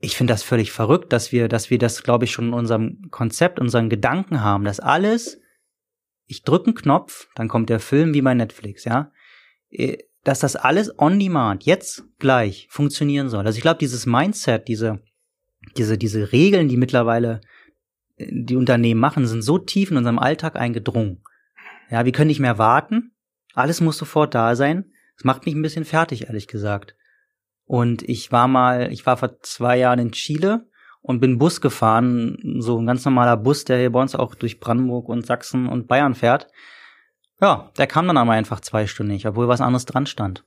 ich 0.00 0.16
finde 0.16 0.32
das 0.32 0.42
völlig 0.42 0.72
verrückt, 0.72 1.12
dass 1.12 1.30
wir, 1.30 1.48
dass 1.48 1.68
wir 1.70 1.78
das, 1.78 2.02
glaube 2.02 2.24
ich, 2.24 2.32
schon 2.32 2.48
in 2.48 2.54
unserem 2.54 3.10
Konzept, 3.10 3.60
unseren 3.60 3.90
Gedanken 3.90 4.40
haben, 4.40 4.64
dass 4.64 4.80
alles, 4.80 5.38
ich 6.26 6.42
drücke 6.42 6.68
einen 6.68 6.74
Knopf, 6.74 7.28
dann 7.34 7.48
kommt 7.48 7.68
der 7.68 7.80
Film 7.80 8.14
wie 8.14 8.22
bei 8.22 8.32
Netflix, 8.32 8.84
ja, 8.84 9.12
äh, 9.70 9.98
dass 10.24 10.40
das 10.40 10.56
alles 10.56 10.98
on 10.98 11.18
demand, 11.18 11.64
jetzt 11.64 12.04
gleich 12.18 12.66
funktionieren 12.70 13.28
soll. 13.28 13.46
Also 13.46 13.56
ich 13.56 13.62
glaube, 13.62 13.78
dieses 13.78 14.06
Mindset, 14.06 14.68
diese, 14.68 15.02
diese, 15.76 15.98
diese 15.98 16.32
Regeln, 16.32 16.68
die 16.68 16.78
mittlerweile 16.78 17.42
äh, 18.16 18.26
die 18.30 18.56
Unternehmen 18.56 19.00
machen, 19.00 19.26
sind 19.26 19.42
so 19.42 19.58
tief 19.58 19.90
in 19.90 19.98
unserem 19.98 20.18
Alltag 20.18 20.56
eingedrungen. 20.56 21.22
Ja, 21.90 22.06
wir 22.06 22.12
können 22.12 22.28
nicht 22.28 22.40
mehr 22.40 22.58
warten. 22.58 23.12
Alles 23.52 23.82
muss 23.82 23.98
sofort 23.98 24.34
da 24.34 24.56
sein. 24.56 24.92
Das 25.16 25.24
macht 25.24 25.44
mich 25.44 25.54
ein 25.54 25.62
bisschen 25.62 25.84
fertig, 25.84 26.28
ehrlich 26.28 26.46
gesagt. 26.46 26.96
Und 27.70 28.02
ich 28.02 28.32
war 28.32 28.48
mal, 28.48 28.90
ich 28.90 29.06
war 29.06 29.16
vor 29.16 29.40
zwei 29.42 29.78
Jahren 29.78 30.00
in 30.00 30.10
Chile 30.10 30.66
und 31.02 31.20
bin 31.20 31.38
Bus 31.38 31.60
gefahren, 31.60 32.36
so 32.58 32.76
ein 32.76 32.84
ganz 32.84 33.04
normaler 33.04 33.36
Bus, 33.36 33.64
der 33.64 33.78
hier 33.78 33.92
bei 33.92 34.02
uns 34.02 34.16
auch 34.16 34.34
durch 34.34 34.58
Brandenburg 34.58 35.08
und 35.08 35.24
Sachsen 35.24 35.68
und 35.68 35.86
Bayern 35.86 36.16
fährt. 36.16 36.48
Ja, 37.40 37.70
der 37.78 37.86
kam 37.86 38.08
dann 38.08 38.16
aber 38.16 38.32
einfach 38.32 38.58
zweistündig, 38.58 39.24
obwohl 39.24 39.46
was 39.46 39.60
anderes 39.60 39.84
dran 39.84 40.06
stand. 40.06 40.44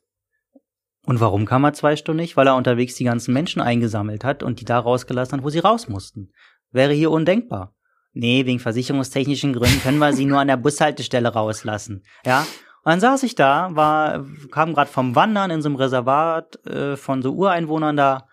Und 1.05 1.21
warum 1.21 1.45
kam 1.45 1.63
er 1.63 1.71
zweistündig? 1.71 2.35
Weil 2.35 2.47
er 2.47 2.57
unterwegs 2.57 2.95
die 2.95 3.05
ganzen 3.05 3.33
Menschen 3.33 3.61
eingesammelt 3.61 4.25
hat 4.25 4.43
und 4.43 4.59
die 4.59 4.65
da 4.65 4.77
rausgelassen 4.77 5.37
hat, 5.37 5.45
wo 5.45 5.49
sie 5.49 5.59
raus 5.59 5.87
mussten. 5.87 6.33
Wäre 6.71 6.91
hier 6.91 7.09
undenkbar. 7.09 7.73
Nee, 8.11 8.45
wegen 8.45 8.59
versicherungstechnischen 8.59 9.53
Gründen 9.53 9.81
können 9.81 9.99
wir 9.99 10.11
sie 10.11 10.25
nur 10.25 10.41
an 10.41 10.49
der 10.49 10.57
Bushaltestelle 10.57 11.29
rauslassen. 11.29 12.03
Ja, 12.25 12.45
und 12.83 12.89
dann 12.91 12.99
saß 12.99 13.23
ich 13.23 13.35
da, 13.35 13.69
war, 13.73 14.25
kam 14.51 14.73
gerade 14.73 14.91
vom 14.91 15.15
Wandern 15.15 15.51
in 15.51 15.61
so 15.61 15.69
einem 15.69 15.77
Reservat 15.77 16.65
äh, 16.65 16.97
von 16.97 17.21
so 17.21 17.33
Ureinwohnern 17.33 17.95
da, 17.95 18.27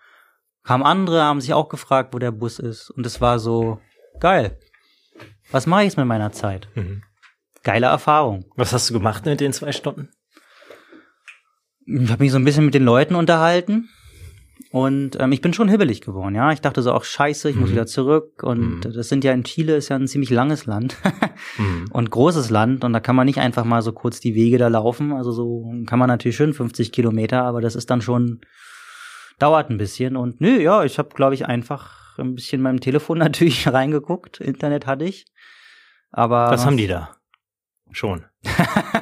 kamen 0.63 0.83
andere, 0.83 1.23
haben 1.23 1.39
sich 1.39 1.53
auch 1.53 1.69
gefragt, 1.69 2.13
wo 2.13 2.19
der 2.19 2.31
Bus 2.31 2.59
ist. 2.59 2.89
Und 2.89 3.05
es 3.05 3.21
war 3.21 3.39
so 3.39 3.79
geil. 4.19 4.59
Was 5.51 5.67
mache 5.67 5.81
ich 5.81 5.85
jetzt 5.87 5.97
mit 5.97 6.05
meiner 6.05 6.33
Zeit? 6.33 6.67
Mhm. 6.75 7.01
Geile 7.63 7.87
Erfahrung. 7.87 8.45
Was 8.55 8.73
hast 8.73 8.89
du 8.89 8.93
gemacht 8.93 9.25
mit 9.25 9.39
den 9.39 9.53
zwei 9.53 9.71
Stunden? 9.71 10.09
Ich 11.85 12.11
habe 12.11 12.23
mich 12.23 12.31
so 12.31 12.37
ein 12.37 12.45
bisschen 12.45 12.65
mit 12.65 12.73
den 12.73 12.83
Leuten 12.83 13.15
unterhalten 13.15 13.89
und 14.71 15.19
ähm, 15.19 15.33
ich 15.33 15.41
bin 15.41 15.53
schon 15.53 15.67
hibbelig 15.67 15.99
geworden, 15.99 16.33
ja. 16.33 16.53
Ich 16.53 16.61
dachte 16.61 16.81
so, 16.81 16.93
auch 16.93 17.03
scheiße, 17.03 17.49
ich 17.49 17.55
mhm. 17.55 17.61
muss 17.61 17.71
wieder 17.71 17.85
zurück. 17.85 18.41
Und 18.41 18.85
mhm. 18.85 18.93
das 18.93 19.09
sind 19.09 19.25
ja 19.25 19.33
in 19.33 19.43
Chile 19.43 19.75
ist 19.75 19.89
ja 19.89 19.97
ein 19.97 20.07
ziemlich 20.07 20.29
langes 20.29 20.65
Land 20.65 20.95
mhm. 21.57 21.87
und 21.91 22.09
großes 22.09 22.49
Land. 22.49 22.85
Und 22.85 22.93
da 22.93 23.01
kann 23.01 23.17
man 23.17 23.25
nicht 23.25 23.39
einfach 23.39 23.65
mal 23.65 23.81
so 23.81 23.91
kurz 23.91 24.21
die 24.21 24.33
Wege 24.33 24.57
da 24.57 24.69
laufen. 24.69 25.11
Also 25.11 25.33
so 25.33 25.73
kann 25.87 25.99
man 25.99 26.07
natürlich 26.07 26.37
schön 26.37 26.53
50 26.53 26.93
Kilometer, 26.93 27.43
aber 27.43 27.59
das 27.59 27.75
ist 27.75 27.89
dann 27.89 28.01
schon, 28.01 28.39
dauert 29.39 29.69
ein 29.69 29.77
bisschen. 29.77 30.15
Und 30.15 30.39
nö, 30.39 30.61
ja, 30.61 30.85
ich 30.85 30.97
habe, 30.99 31.09
glaube 31.09 31.35
ich, 31.35 31.45
einfach 31.45 32.17
ein 32.17 32.35
bisschen 32.35 32.61
meinem 32.61 32.79
Telefon 32.79 33.17
natürlich 33.19 33.67
reingeguckt. 33.67 34.39
Internet 34.39 34.87
hatte 34.87 35.03
ich. 35.03 35.25
Aber. 36.11 36.49
Was 36.49 36.65
haben 36.65 36.77
die 36.77 36.87
da? 36.87 37.17
Schon. 37.91 38.23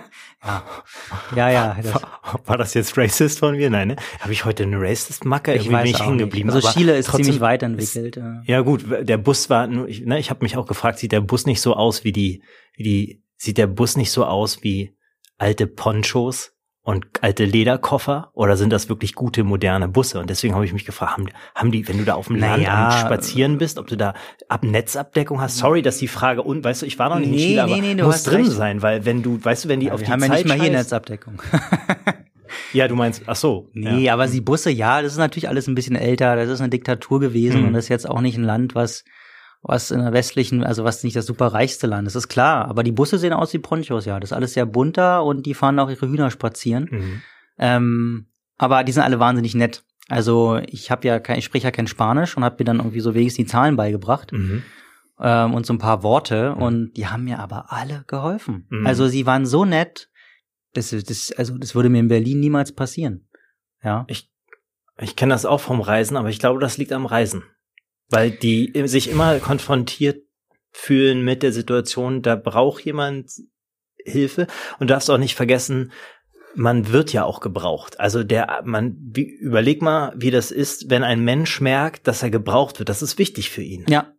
Ja, 1.36 1.50
ja. 1.50 1.78
das 1.82 2.02
war, 2.46 2.58
das 2.58 2.74
jetzt 2.74 2.98
racist 2.98 3.40
von 3.40 3.56
mir? 3.56 3.70
Nein, 3.70 3.90
ne? 3.90 3.96
Habe 4.20 4.32
ich 4.32 4.46
heute 4.46 4.64
eine 4.64 4.80
racist-Macke? 4.80 5.54
Ich 5.56 5.70
weiß 5.70 5.84
bin 5.84 5.92
ich 5.92 6.00
hängen 6.00 6.18
geblieben. 6.18 6.50
Also 6.50 6.68
Chile 6.70 6.98
ist 6.98 7.12
ziemlich 7.12 7.42
weiterentwickelt. 7.42 8.16
Ja. 8.16 8.42
ja 8.46 8.62
gut, 8.62 8.86
der 9.02 9.18
Bus 9.18 9.50
war, 9.50 9.70
ich, 9.88 10.06
ne, 10.06 10.18
ich 10.18 10.30
habe 10.30 10.44
mich 10.44 10.56
auch 10.56 10.66
gefragt, 10.66 11.00
sieht 11.00 11.12
der 11.12 11.22
Bus 11.22 11.46
nicht 11.46 11.62
so 11.62 11.76
aus 11.76 12.04
wie 12.04 12.14
die, 12.14 12.42
wie 12.76 12.84
die, 12.84 13.24
sieht 13.36 13.58
der 13.58 13.68
Bus 13.68 13.98
nicht 13.98 14.12
so 14.12 14.26
aus 14.26 14.64
wie 14.64 14.96
alte 15.38 15.68
Ponchos? 15.68 16.54
Und 16.82 17.06
alte 17.22 17.46
Lederkoffer 17.46 18.32
oder 18.34 18.58
sind 18.58 18.72
das 18.72 18.90
wirklich 18.90 19.14
gute 19.14 19.44
moderne 19.44 19.88
Busse? 19.88 20.20
Und 20.20 20.30
deswegen 20.30 20.56
habe 20.56 20.66
ich 20.66 20.74
mich 20.74 20.86
gefragt, 20.86 21.14
haben, 21.14 21.30
haben 21.54 21.72
die, 21.72 21.88
wenn 21.88 21.98
du 21.98 22.06
da 22.06 22.16
auf 22.16 22.28
dem 22.28 22.38
Land 22.38 22.64
naja, 22.64 22.92
spazieren 22.92 23.58
bist, 23.58 23.78
ob 23.78 23.88
du 23.88 23.98
da 23.98 24.14
ab 24.48 24.64
Netzabdeckung 24.64 25.42
hast? 25.42 25.58
Sorry, 25.58 25.82
dass 25.82 25.98
die 25.98 26.08
Frage 26.08 26.42
und 26.42 26.64
weißt 26.64 26.82
du, 26.82 26.86
ich 26.86 26.98
war 26.98 27.10
noch 27.10 27.20
nicht 27.20 27.30
nee, 27.30 27.36
in 27.36 27.50
Chile, 27.50 27.64
aber 27.64 27.76
nee, 27.76 27.94
nee, 27.94 28.04
muss 28.04 28.24
drin 28.24 28.42
recht. 28.42 28.52
sein, 28.52 28.82
weil 28.82 29.06
wenn 29.06 29.22
du, 29.22 29.44
weißt 29.44 29.66
du, 29.66 29.70
wenn 29.70 29.80
die 29.80 29.88
ja, 29.88 29.94
auf 29.94 30.02
die 30.02 30.08
haben 30.10 30.22
Zeit 30.22 30.30
ja 30.30 30.36
nicht 30.36 30.48
mal 30.48 30.60
hier 30.60 30.72
Netzabdeckung. 30.72 31.42
ja, 32.74 32.88
du 32.88 32.96
meinst, 32.96 33.24
ach 33.28 33.36
so. 33.36 33.70
Nee, 33.74 34.06
ja. 34.06 34.14
aber 34.14 34.28
die 34.28 34.42
Busse, 34.42 34.72
ja, 34.72 35.02
das 35.02 35.14
ist 35.14 35.18
natürlich 35.18 35.50
alles 35.50 35.68
ein 35.68 35.76
bisschen 35.76 35.96
älter, 35.96 36.36
das 36.36 36.50
ist 36.50 36.62
eine 36.62 36.70
Diktatur 36.70 37.20
gewesen 37.20 37.62
mhm. 37.62 37.68
und 37.68 37.74
das 37.74 37.86
ist 37.86 37.90
jetzt 37.90 38.10
auch 38.10 38.22
nicht 38.22 38.38
ein 38.38 38.44
Land, 38.44 38.74
was 38.74 39.04
was 39.62 39.92
in 39.92 40.00
der 40.00 40.14
westlichen, 40.14 40.64
also 40.64 40.84
was 40.84 41.04
nicht 41.04 41.16
das 41.16 41.26
super 41.26 41.48
reichste 41.48 41.88
Land 41.88 42.08
ist, 42.08 42.16
ist 42.16 42.30
klar. 42.30 42.66
Aber 42.68 42.84
die 42.84 42.92
Busse 42.92 43.18
sehen 43.18 43.34
aus 43.34 43.54
wie 43.54 43.60
Ponchos, 43.60 44.06
ja. 44.06 44.20
Das 44.20 44.32
ist 44.32 44.36
alles 44.36 44.54
sehr 44.54 44.66
bunter 44.66 45.24
und 45.24 45.46
die 45.46 45.54
fahren 45.54 45.80
auch 45.80 45.90
ihre 45.90 46.08
Hühner 46.08 46.32
spazieren. 46.32 46.88
Mhm. 46.90 47.22
Ähm, 47.58 48.28
aber 48.58 48.84
die 48.84 48.92
sind 48.92 49.04
alle 49.04 49.20
wahnsinnig 49.20 49.56
nett. 49.56 49.84
Also 50.08 50.60
ich 50.66 50.92
habe 50.92 51.08
ja 51.08 51.20
kein, 51.20 51.38
ich 51.38 51.46
spreche 51.46 51.68
ja 51.68 51.72
kein 51.72 51.88
Spanisch 51.88 52.36
und 52.36 52.44
habe 52.44 52.56
mir 52.60 52.66
dann 52.66 52.78
irgendwie 52.78 53.02
so 53.02 53.14
wenigstens 53.14 53.46
die 53.46 53.52
Zahlen 53.52 53.76
beigebracht. 53.76 54.32
Mhm. 54.32 54.64
Ähm, 55.20 55.54
und 55.54 55.66
so 55.66 55.74
ein 55.74 55.78
paar 55.78 56.04
Worte 56.04 56.56
mhm. 56.56 56.62
und 56.62 56.94
die 56.94 57.08
haben 57.08 57.26
mir 57.26 57.40
aber 57.40 57.72
alle 57.72 58.06
geholfen. 58.08 58.66
Mhm. 58.70 58.88
Also 58.88 59.08
sie 59.08 59.26
waren 59.26 59.46
so 59.46 59.66
nett, 59.66 60.10
das, 60.74 60.92
das, 60.92 61.34
also 61.34 61.58
das 61.58 61.76
würde 61.76 61.90
mir 61.90 62.00
in 62.00 62.08
Berlin 62.08 62.40
niemals 62.40 62.72
passieren. 62.72 63.28
Ja. 63.84 64.06
Ich, 64.08 64.32
ich 64.98 65.18
kenne 65.18 65.34
das 65.34 65.46
auch 65.46 65.60
vom 65.60 65.82
Reisen, 65.82 66.16
aber 66.16 66.30
ich 66.30 66.40
glaube, 66.40 66.62
das 66.62 66.78
liegt 66.78 66.94
am 66.94 67.06
Reisen 67.06 67.44
weil 68.10 68.32
die 68.32 68.72
sich 68.86 69.10
immer 69.10 69.40
konfrontiert 69.40 70.24
fühlen 70.72 71.24
mit 71.24 71.44
der 71.44 71.52
Situation, 71.52 72.22
da 72.22 72.36
braucht 72.36 72.84
jemand 72.84 73.32
Hilfe 74.04 74.48
und 74.80 74.90
darfst 74.90 75.10
auch 75.10 75.18
nicht 75.18 75.36
vergessen, 75.36 75.92
man 76.56 76.92
wird 76.92 77.14
ja 77.14 77.24
auch 77.26 77.42
gebraucht. 77.42 78.00
Also 78.00 78.24
der, 78.24 78.62
man, 78.66 78.98
wie, 79.00 79.24
überleg 79.24 79.82
mal, 79.82 80.14
wie 80.16 80.32
das 80.32 80.52
ist, 80.52 80.90
wenn 80.90 81.04
ein 81.04 81.24
Mensch 81.24 81.62
merkt, 81.62 82.08
dass 82.08 82.24
er 82.24 82.30
gebraucht 82.30 82.80
wird. 82.80 82.90
Das 82.90 83.02
ist 83.02 83.18
wichtig 83.18 83.50
für 83.50 83.62
ihn. 83.62 83.86
Ja. 83.88 84.14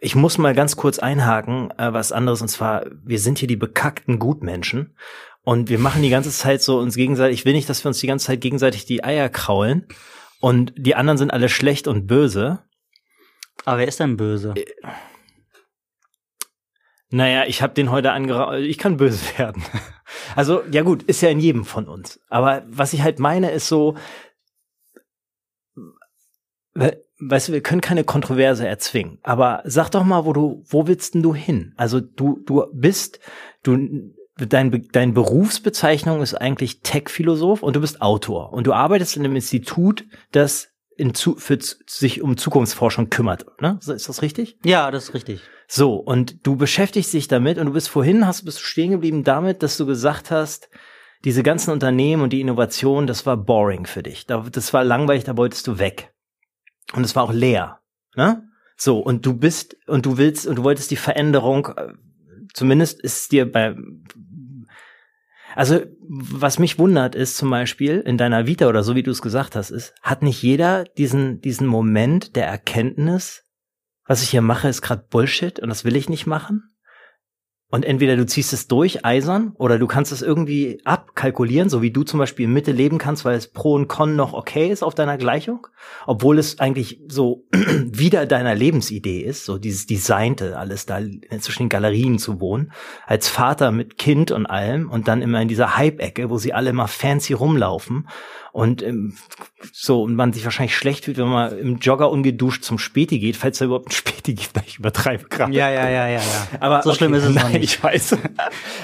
Ich 0.00 0.14
muss 0.14 0.36
mal 0.36 0.54
ganz 0.54 0.76
kurz 0.76 0.98
einhaken, 0.98 1.70
äh, 1.78 1.92
was 1.92 2.12
anderes, 2.12 2.42
und 2.42 2.48
zwar, 2.48 2.86
wir 3.04 3.18
sind 3.18 3.38
hier 3.38 3.48
die 3.48 3.56
bekackten 3.56 4.18
Gutmenschen 4.18 4.96
und 5.42 5.68
wir 5.70 5.78
machen 5.78 6.02
die 6.02 6.10
ganze 6.10 6.30
Zeit 6.30 6.60
so 6.62 6.78
uns 6.78 6.96
gegenseitig, 6.96 7.40
ich 7.40 7.44
will 7.44 7.54
nicht, 7.54 7.68
dass 7.68 7.84
wir 7.84 7.88
uns 7.88 8.00
die 8.00 8.06
ganze 8.06 8.26
Zeit 8.26 8.40
gegenseitig 8.40 8.84
die 8.84 9.04
Eier 9.04 9.28
kraulen 9.28 9.86
und 10.40 10.74
die 10.76 10.96
anderen 10.96 11.18
sind 11.18 11.30
alle 11.30 11.48
schlecht 11.48 11.86
und 11.86 12.06
böse. 12.06 12.60
Aber 13.64 13.78
wer 13.78 13.88
ist 13.88 14.00
denn 14.00 14.16
böse? 14.16 14.54
Äh, 14.56 14.66
naja, 17.10 17.44
ich 17.46 17.62
habe 17.62 17.74
den 17.74 17.90
heute 17.90 18.12
angeraucht. 18.12 18.58
Ich 18.58 18.78
kann 18.78 18.96
böse 18.96 19.20
werden. 19.38 19.62
Also, 20.36 20.62
ja 20.70 20.82
gut, 20.82 21.02
ist 21.04 21.22
ja 21.22 21.28
in 21.30 21.40
jedem 21.40 21.64
von 21.64 21.88
uns. 21.88 22.20
Aber 22.28 22.64
was 22.66 22.92
ich 22.92 23.02
halt 23.02 23.18
meine, 23.18 23.50
ist 23.50 23.68
so, 23.68 23.96
weißt 26.74 27.48
du, 27.48 27.52
wir 27.52 27.62
können 27.62 27.80
keine 27.80 28.04
Kontroverse 28.04 28.66
erzwingen. 28.66 29.18
Aber 29.22 29.62
sag 29.64 29.90
doch 29.90 30.04
mal, 30.04 30.24
wo 30.24 30.32
du, 30.32 30.64
wo 30.68 30.86
willst 30.86 31.14
denn 31.14 31.22
du 31.22 31.34
hin? 31.34 31.72
Also 31.76 32.00
du, 32.00 32.40
du 32.44 32.66
bist, 32.72 33.20
du, 33.62 34.12
dein, 34.36 34.88
dein 34.92 35.14
Berufsbezeichnung 35.14 36.22
ist 36.22 36.34
eigentlich 36.34 36.80
Tech-Philosoph 36.80 37.62
und 37.62 37.76
du 37.76 37.80
bist 37.80 38.02
Autor. 38.02 38.52
Und 38.52 38.66
du 38.66 38.72
arbeitest 38.72 39.16
in 39.16 39.24
einem 39.24 39.36
Institut, 39.36 40.04
das 40.32 40.73
in 40.96 41.14
zu, 41.14 41.36
für 41.36 41.58
sich 41.60 42.22
um 42.22 42.36
Zukunftsforschung 42.36 43.10
kümmert. 43.10 43.46
Ne? 43.60 43.78
Ist 43.80 44.08
das 44.08 44.22
richtig? 44.22 44.58
Ja, 44.64 44.90
das 44.90 45.04
ist 45.04 45.14
richtig. 45.14 45.40
So, 45.66 45.94
und 45.94 46.46
du 46.46 46.56
beschäftigst 46.56 47.12
dich 47.12 47.28
damit 47.28 47.58
und 47.58 47.66
du 47.66 47.72
bist 47.72 47.88
vorhin, 47.88 48.26
hast 48.26 48.44
bist 48.44 48.60
stehen 48.60 48.90
geblieben 48.90 49.24
damit, 49.24 49.62
dass 49.62 49.76
du 49.76 49.86
gesagt 49.86 50.30
hast, 50.30 50.68
diese 51.24 51.42
ganzen 51.42 51.70
Unternehmen 51.70 52.22
und 52.22 52.32
die 52.32 52.40
Innovation, 52.40 53.06
das 53.06 53.24
war 53.24 53.36
boring 53.36 53.86
für 53.86 54.02
dich. 54.02 54.26
Das 54.26 54.72
war 54.74 54.84
langweilig, 54.84 55.24
da 55.24 55.36
wolltest 55.36 55.66
du 55.66 55.78
weg. 55.78 56.14
Und 56.92 57.04
es 57.04 57.16
war 57.16 57.22
auch 57.22 57.32
leer. 57.32 57.80
Ne? 58.14 58.46
So, 58.76 58.98
und 58.98 59.24
du 59.24 59.34
bist, 59.34 59.76
und 59.86 60.04
du 60.04 60.18
willst, 60.18 60.46
und 60.46 60.56
du 60.56 60.64
wolltest 60.64 60.90
die 60.90 60.96
Veränderung, 60.96 61.68
äh, 61.76 61.94
zumindest 62.52 63.00
ist 63.00 63.32
dir 63.32 63.50
bei, 63.50 63.74
also, 65.54 65.80
was 66.00 66.58
mich 66.58 66.78
wundert, 66.78 67.14
ist 67.14 67.36
zum 67.36 67.50
Beispiel 67.50 68.00
in 68.00 68.18
deiner 68.18 68.46
Vita 68.46 68.68
oder 68.68 68.82
so 68.82 68.94
wie 68.94 69.02
du 69.02 69.10
es 69.10 69.22
gesagt 69.22 69.56
hast, 69.56 69.70
ist, 69.70 69.94
hat 70.02 70.22
nicht 70.22 70.42
jeder 70.42 70.84
diesen, 70.84 71.40
diesen 71.40 71.66
Moment 71.66 72.36
der 72.36 72.46
Erkenntnis, 72.46 73.44
was 74.04 74.22
ich 74.22 74.30
hier 74.30 74.42
mache, 74.42 74.68
ist 74.68 74.82
gerade 74.82 75.06
Bullshit 75.08 75.60
und 75.60 75.68
das 75.68 75.84
will 75.84 75.96
ich 75.96 76.08
nicht 76.08 76.26
machen? 76.26 76.73
Und 77.74 77.84
entweder 77.84 78.14
du 78.16 78.24
ziehst 78.24 78.52
es 78.52 78.68
durch, 78.68 79.04
eisern, 79.04 79.52
oder 79.58 79.80
du 79.80 79.88
kannst 79.88 80.12
es 80.12 80.22
irgendwie 80.22 80.80
abkalkulieren, 80.84 81.68
so 81.68 81.82
wie 81.82 81.90
du 81.90 82.04
zum 82.04 82.20
Beispiel 82.20 82.44
in 82.44 82.52
Mitte 82.52 82.70
leben 82.70 82.98
kannst, 82.98 83.24
weil 83.24 83.36
es 83.36 83.48
Pro 83.48 83.74
und 83.74 83.88
Con 83.88 84.14
noch 84.14 84.32
okay 84.32 84.68
ist 84.68 84.84
auf 84.84 84.94
deiner 84.94 85.18
Gleichung, 85.18 85.66
obwohl 86.06 86.38
es 86.38 86.60
eigentlich 86.60 87.00
so 87.08 87.48
wieder 87.52 88.26
deiner 88.26 88.54
Lebensidee 88.54 89.22
ist, 89.22 89.44
so 89.44 89.58
dieses 89.58 89.86
Designte, 89.86 90.56
alles 90.56 90.86
da 90.86 91.00
zwischen 91.40 91.64
den 91.64 91.68
Galerien 91.68 92.20
zu 92.20 92.38
wohnen, 92.38 92.70
als 93.06 93.28
Vater 93.28 93.72
mit 93.72 93.98
Kind 93.98 94.30
und 94.30 94.46
allem 94.46 94.88
und 94.88 95.08
dann 95.08 95.20
immer 95.20 95.42
in 95.42 95.48
dieser 95.48 95.76
Hype-Ecke, 95.76 96.30
wo 96.30 96.38
sie 96.38 96.52
alle 96.52 96.70
immer 96.70 96.86
fancy 96.86 97.32
rumlaufen 97.32 98.06
und 98.54 98.84
ähm, 98.84 99.14
so 99.72 100.04
und 100.04 100.14
man 100.14 100.32
sich 100.32 100.44
wahrscheinlich 100.44 100.76
schlecht 100.76 101.06
fühlt, 101.06 101.16
wenn 101.16 101.26
man 101.26 101.58
im 101.58 101.78
Jogger 101.78 102.08
ungeduscht 102.08 102.62
zum 102.62 102.78
Späti 102.78 103.18
geht, 103.18 103.36
falls 103.36 103.58
da 103.58 103.64
überhaupt 103.64 103.88
ein 103.88 103.90
Späti 103.90 104.34
gibt, 104.34 104.54
weil 104.54 104.62
ich 104.64 104.78
übertreibe 104.78 105.24
gerade. 105.24 105.52
Ja, 105.52 105.68
ja, 105.70 105.90
ja, 105.90 106.06
ja, 106.06 106.20
ja. 106.20 106.46
Aber 106.60 106.80
so 106.82 106.90
okay, 106.90 106.98
schlimm 106.98 107.14
ist 107.14 107.24
es 107.24 107.34
nein, 107.34 107.50
nicht. 107.50 107.64
Ich 107.64 107.82
weiß. 107.82 108.16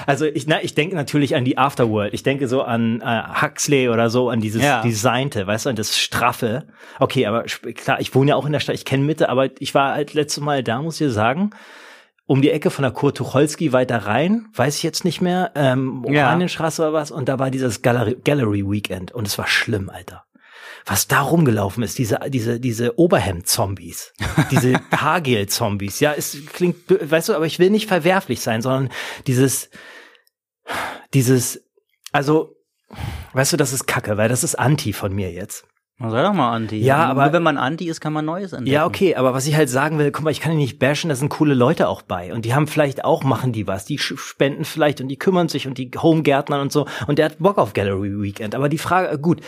Also 0.05 0.25
ich, 0.25 0.45
na, 0.45 0.61
ich 0.61 0.73
denke 0.73 0.95
natürlich 0.95 1.35
an 1.35 1.45
die 1.45 1.57
Afterworld. 1.57 2.13
Ich 2.13 2.23
denke 2.23 2.49
so 2.49 2.63
an 2.63 2.99
äh, 2.99 3.23
Huxley 3.41 3.87
oder 3.87 4.09
so, 4.09 4.29
an 4.29 4.41
dieses 4.41 4.61
ja. 4.61 4.81
Designte, 4.81 5.47
weißt 5.47 5.67
du, 5.67 5.69
an 5.69 5.77
das 5.77 5.97
Straffe. 5.97 6.65
Okay, 6.99 7.25
aber 7.25 7.43
klar, 7.43 8.01
ich 8.01 8.13
wohne 8.13 8.31
ja 8.31 8.35
auch 8.35 8.45
in 8.45 8.51
der 8.51 8.59
Stadt, 8.59 8.75
ich 8.75 8.83
kenne 8.83 9.05
Mitte, 9.05 9.29
aber 9.29 9.49
ich 9.59 9.73
war 9.73 9.93
halt 9.93 10.13
letztes 10.13 10.43
Mal 10.43 10.63
da, 10.63 10.81
muss 10.81 10.99
ich 10.99 11.13
sagen 11.13 11.51
um 12.25 12.41
die 12.41 12.51
Ecke 12.51 12.69
von 12.69 12.83
der 12.83 12.91
Kurt 12.91 13.17
Tucholsky 13.17 13.73
weiter 13.73 13.97
rein, 14.05 14.47
weiß 14.53 14.77
ich 14.77 14.83
jetzt 14.83 15.03
nicht 15.03 15.21
mehr, 15.21 15.51
ähm, 15.55 16.05
Oranienstraße 16.05 16.81
ja. 16.81 16.89
oder 16.89 16.97
was, 16.97 17.11
und 17.11 17.27
da 17.27 17.39
war 17.39 17.51
dieses 17.51 17.81
Gallery, 17.81 18.17
Gallery 18.23 18.63
Weekend 18.65 19.11
und 19.11 19.27
es 19.27 19.37
war 19.37 19.47
schlimm, 19.47 19.89
Alter. 19.89 20.23
Was 20.85 21.07
da 21.07 21.21
rumgelaufen 21.21 21.83
ist, 21.83 21.99
diese, 21.99 22.19
diese, 22.29 22.59
diese 22.59 22.97
Oberhemd-Zombies, 22.97 24.13
diese 24.51 24.79
Haargel-Zombies, 24.91 25.99
ja, 25.99 26.13
es 26.13 26.37
klingt, 26.53 26.77
weißt 26.89 27.29
du, 27.29 27.35
aber 27.35 27.45
ich 27.45 27.59
will 27.59 27.69
nicht 27.69 27.87
verwerflich 27.87 28.41
sein, 28.41 28.61
sondern 28.61 28.89
dieses, 29.27 29.69
dieses, 31.13 31.63
also, 32.11 32.55
weißt 33.33 33.53
du, 33.53 33.57
das 33.57 33.73
ist 33.73 33.85
Kacke, 33.85 34.17
weil 34.17 34.29
das 34.29 34.43
ist 34.43 34.55
Anti 34.55 34.93
von 34.93 35.13
mir 35.13 35.31
jetzt. 35.31 35.65
Sei 36.09 36.23
doch 36.23 36.33
mal 36.33 36.51
Anti. 36.51 36.77
Ja, 36.77 37.05
aber 37.05 37.23
Nur 37.23 37.33
wenn 37.33 37.43
man 37.43 37.57
Anti 37.57 37.87
ist, 37.87 38.01
kann 38.01 38.13
man 38.13 38.25
Neues 38.25 38.53
entdecken. 38.53 38.73
Ja, 38.73 38.85
okay, 38.85 39.15
aber 39.15 39.33
was 39.33 39.45
ich 39.47 39.55
halt 39.55 39.69
sagen 39.69 39.99
will, 39.99 40.11
guck 40.11 40.23
mal, 40.23 40.31
ich 40.31 40.39
kann 40.39 40.51
die 40.51 40.57
nicht 40.57 40.79
bashen, 40.79 41.09
da 41.09 41.15
sind 41.15 41.29
coole 41.29 41.53
Leute 41.53 41.87
auch 41.87 42.01
bei. 42.01 42.33
Und 42.33 42.45
die 42.45 42.53
haben 42.53 42.67
vielleicht 42.67 43.05
auch 43.05 43.23
machen 43.23 43.51
die 43.51 43.67
was, 43.67 43.85
die 43.85 43.97
spenden 43.97 44.65
vielleicht 44.65 45.01
und 45.01 45.07
die 45.09 45.17
kümmern 45.17 45.49
sich 45.49 45.67
und 45.67 45.77
die 45.77 45.91
Homegärtnern 45.95 46.61
und 46.61 46.71
so. 46.71 46.87
Und 47.07 47.19
der 47.19 47.25
hat 47.25 47.39
Bock 47.39 47.57
auf 47.57 47.73
Gallery 47.73 48.21
Weekend, 48.21 48.55
aber 48.55 48.69
die 48.69 48.77
Frage, 48.77 49.17
gut, 49.19 49.41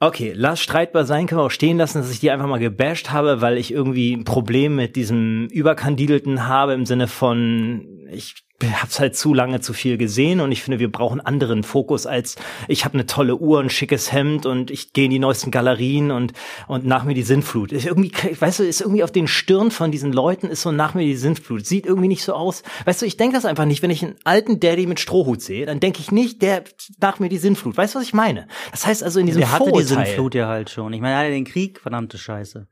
Okay, 0.00 0.32
lass 0.34 0.60
streitbar 0.60 1.04
sein, 1.04 1.26
können 1.26 1.40
wir 1.40 1.46
auch 1.46 1.50
stehen 1.50 1.78
lassen, 1.78 1.98
dass 1.98 2.10
ich 2.10 2.20
die 2.20 2.30
einfach 2.30 2.48
mal 2.48 2.58
gebasht 2.58 3.10
habe, 3.10 3.40
weil 3.40 3.56
ich 3.56 3.72
irgendwie 3.72 4.12
ein 4.12 4.24
Problem 4.24 4.74
mit 4.76 4.96
diesem 4.96 5.46
Überkandidelten 5.46 6.46
habe 6.46 6.74
im 6.74 6.84
Sinne 6.84 7.06
von, 7.06 8.06
ich 8.10 8.43
hab's 8.62 9.00
halt 9.00 9.16
zu 9.16 9.34
lange 9.34 9.60
zu 9.60 9.72
viel 9.72 9.98
gesehen 9.98 10.40
und 10.40 10.52
ich 10.52 10.62
finde, 10.62 10.78
wir 10.78 10.90
brauchen 10.90 11.20
anderen 11.20 11.64
Fokus 11.64 12.06
als 12.06 12.36
ich 12.68 12.84
habe 12.84 12.94
eine 12.94 13.06
tolle 13.06 13.36
Uhr, 13.36 13.60
ein 13.60 13.68
schickes 13.68 14.12
Hemd 14.12 14.46
und 14.46 14.70
ich 14.70 14.92
gehe 14.92 15.06
in 15.06 15.10
die 15.10 15.18
neuesten 15.18 15.50
Galerien 15.50 16.10
und 16.10 16.32
und 16.68 16.86
nach 16.86 17.04
mir 17.04 17.14
die 17.14 17.22
Sinnflut. 17.22 17.72
Ist 17.72 17.86
irgendwie, 17.86 18.12
weißt 18.38 18.60
du, 18.60 18.64
ist 18.64 18.80
irgendwie 18.80 19.02
auf 19.02 19.12
den 19.12 19.26
Stirn 19.26 19.70
von 19.70 19.90
diesen 19.90 20.12
Leuten 20.12 20.46
ist 20.48 20.62
so 20.62 20.72
nach 20.72 20.94
mir 20.94 21.04
die 21.04 21.16
Sinnflut. 21.16 21.66
Sieht 21.66 21.86
irgendwie 21.86 22.08
nicht 22.08 22.22
so 22.22 22.32
aus. 22.34 22.62
Weißt 22.84 23.02
du, 23.02 23.06
ich 23.06 23.16
denke 23.16 23.34
das 23.34 23.44
einfach 23.44 23.64
nicht, 23.64 23.82
wenn 23.82 23.90
ich 23.90 24.02
einen 24.02 24.16
alten 24.24 24.60
Daddy 24.60 24.86
mit 24.86 25.00
Strohhut 25.00 25.42
sehe, 25.42 25.66
dann 25.66 25.80
denke 25.80 26.00
ich 26.00 26.12
nicht, 26.12 26.40
der 26.40 26.64
nach 27.00 27.18
mir 27.18 27.28
die 27.28 27.38
Sinnflut. 27.38 27.76
Weißt 27.76 27.94
du, 27.94 27.98
was 27.98 28.06
ich 28.06 28.14
meine? 28.14 28.46
Das 28.70 28.86
heißt 28.86 29.02
also 29.02 29.18
in 29.18 29.26
diesem 29.26 29.40
Der 29.40 29.50
hatte 29.50 29.64
Vorurteil, 29.64 29.82
die 29.82 30.04
Sinnflut 30.06 30.34
ja 30.34 30.48
halt 30.48 30.70
schon. 30.70 30.92
Ich 30.92 31.00
meine, 31.00 31.14
er 31.14 31.20
hatte 31.20 31.30
den 31.30 31.44
Krieg, 31.44 31.80
verdammte 31.80 32.18
Scheiße. 32.18 32.68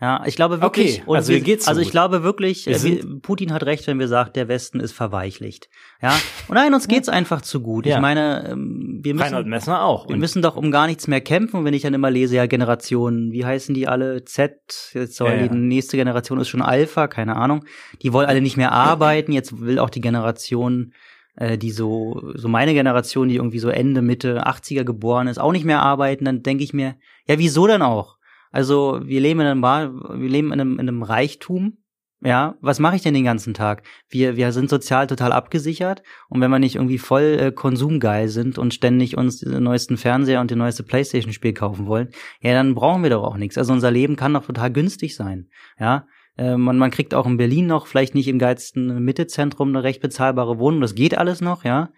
Ja, 0.00 0.22
ich 0.24 0.34
glaube 0.34 0.62
wirklich. 0.62 1.02
Okay, 1.02 1.14
also, 1.14 1.32
wir, 1.32 1.40
geht's 1.40 1.68
also 1.68 1.82
ich 1.82 1.90
glaube 1.90 2.22
wirklich, 2.22 2.66
äh, 2.66 3.04
Putin 3.20 3.52
hat 3.52 3.64
recht, 3.64 3.86
wenn 3.86 3.98
wir 3.98 4.08
sagen, 4.08 4.30
der 4.34 4.48
Westen 4.48 4.80
ist 4.80 4.92
verweichlicht. 4.92 5.68
Ja, 6.00 6.18
und 6.48 6.54
nein, 6.54 6.72
uns 6.72 6.88
geht's 6.88 7.10
einfach 7.10 7.42
zu 7.42 7.60
gut. 7.60 7.84
Ja. 7.84 7.96
Ich 7.96 8.00
meine, 8.00 8.48
ähm, 8.50 9.00
wir 9.02 9.12
müssen, 9.12 9.24
Reinhold 9.24 9.46
Messner 9.46 9.84
auch. 9.84 10.08
Wir 10.08 10.16
müssen 10.16 10.40
doch 10.40 10.56
um 10.56 10.70
gar 10.70 10.86
nichts 10.86 11.06
mehr 11.06 11.20
kämpfen. 11.20 11.66
Wenn 11.66 11.74
ich 11.74 11.82
dann 11.82 11.92
immer 11.92 12.10
lese, 12.10 12.36
ja, 12.36 12.46
Generationen, 12.46 13.32
wie 13.32 13.44
heißen 13.44 13.74
die 13.74 13.88
alle? 13.88 14.24
Z, 14.24 14.92
jetzt 14.94 15.16
soll 15.16 15.32
ja, 15.32 15.48
die 15.48 15.54
nächste 15.54 15.98
Generation 15.98 16.40
ist 16.40 16.48
schon 16.48 16.62
Alpha, 16.62 17.06
keine 17.06 17.36
Ahnung. 17.36 17.66
Die 18.00 18.14
wollen 18.14 18.26
alle 18.26 18.40
nicht 18.40 18.56
mehr 18.56 18.72
arbeiten. 18.72 19.32
Jetzt 19.32 19.60
will 19.60 19.78
auch 19.78 19.90
die 19.90 20.00
Generation 20.00 20.94
äh, 21.36 21.58
die 21.58 21.70
so, 21.70 22.32
so 22.34 22.48
meine 22.48 22.72
Generation, 22.72 23.28
die 23.28 23.36
irgendwie 23.36 23.58
so 23.58 23.68
Ende, 23.68 24.00
Mitte 24.02 24.46
80er 24.46 24.84
geboren 24.84 25.26
ist, 25.26 25.38
auch 25.38 25.52
nicht 25.52 25.64
mehr 25.64 25.82
arbeiten, 25.82 26.24
dann 26.24 26.42
denke 26.42 26.64
ich 26.64 26.72
mir, 26.72 26.96
ja, 27.26 27.38
wieso 27.38 27.66
denn 27.66 27.82
auch? 27.82 28.16
Also 28.50 29.00
wir 29.04 29.20
leben 29.20 29.40
in 29.40 29.46
einem, 29.46 29.62
wir 29.62 30.28
leben 30.28 30.52
in 30.52 30.60
einem, 30.60 30.72
in 30.74 30.88
einem 30.88 31.02
Reichtum. 31.02 31.78
Ja, 32.22 32.56
was 32.60 32.80
mache 32.80 32.96
ich 32.96 33.02
denn 33.02 33.14
den 33.14 33.24
ganzen 33.24 33.54
Tag? 33.54 33.82
Wir, 34.10 34.36
wir 34.36 34.52
sind 34.52 34.68
sozial 34.68 35.06
total 35.06 35.32
abgesichert 35.32 36.02
und 36.28 36.42
wenn 36.42 36.50
wir 36.50 36.58
nicht 36.58 36.74
irgendwie 36.74 36.98
voll 36.98 37.38
äh, 37.40 37.50
konsumgeil 37.50 38.28
sind 38.28 38.58
und 38.58 38.74
ständig 38.74 39.16
uns 39.16 39.40
den 39.40 39.62
neuesten 39.62 39.96
Fernseher 39.96 40.42
und 40.42 40.50
den 40.50 40.58
neueste 40.58 40.82
Playstation-Spiel 40.82 41.54
kaufen 41.54 41.86
wollen, 41.86 42.10
ja, 42.42 42.52
dann 42.52 42.74
brauchen 42.74 43.02
wir 43.02 43.08
doch 43.08 43.22
auch 43.22 43.38
nichts. 43.38 43.56
Also 43.56 43.72
unser 43.72 43.90
Leben 43.90 44.16
kann 44.16 44.34
doch 44.34 44.44
total 44.44 44.70
günstig 44.70 45.16
sein. 45.16 45.48
Ja, 45.78 46.06
man, 46.36 46.78
man 46.78 46.90
kriegt 46.90 47.14
auch 47.14 47.26
in 47.26 47.36
Berlin 47.36 47.66
noch, 47.66 47.86
vielleicht 47.86 48.14
nicht 48.14 48.28
im 48.28 48.38
geilsten 48.38 49.02
Mittezentrum, 49.02 49.68
eine 49.68 49.82
recht 49.82 50.00
bezahlbare 50.00 50.58
Wohnung. 50.58 50.80
Das 50.80 50.94
geht 50.94 51.16
alles 51.16 51.40
noch, 51.40 51.64
ja. 51.64 51.90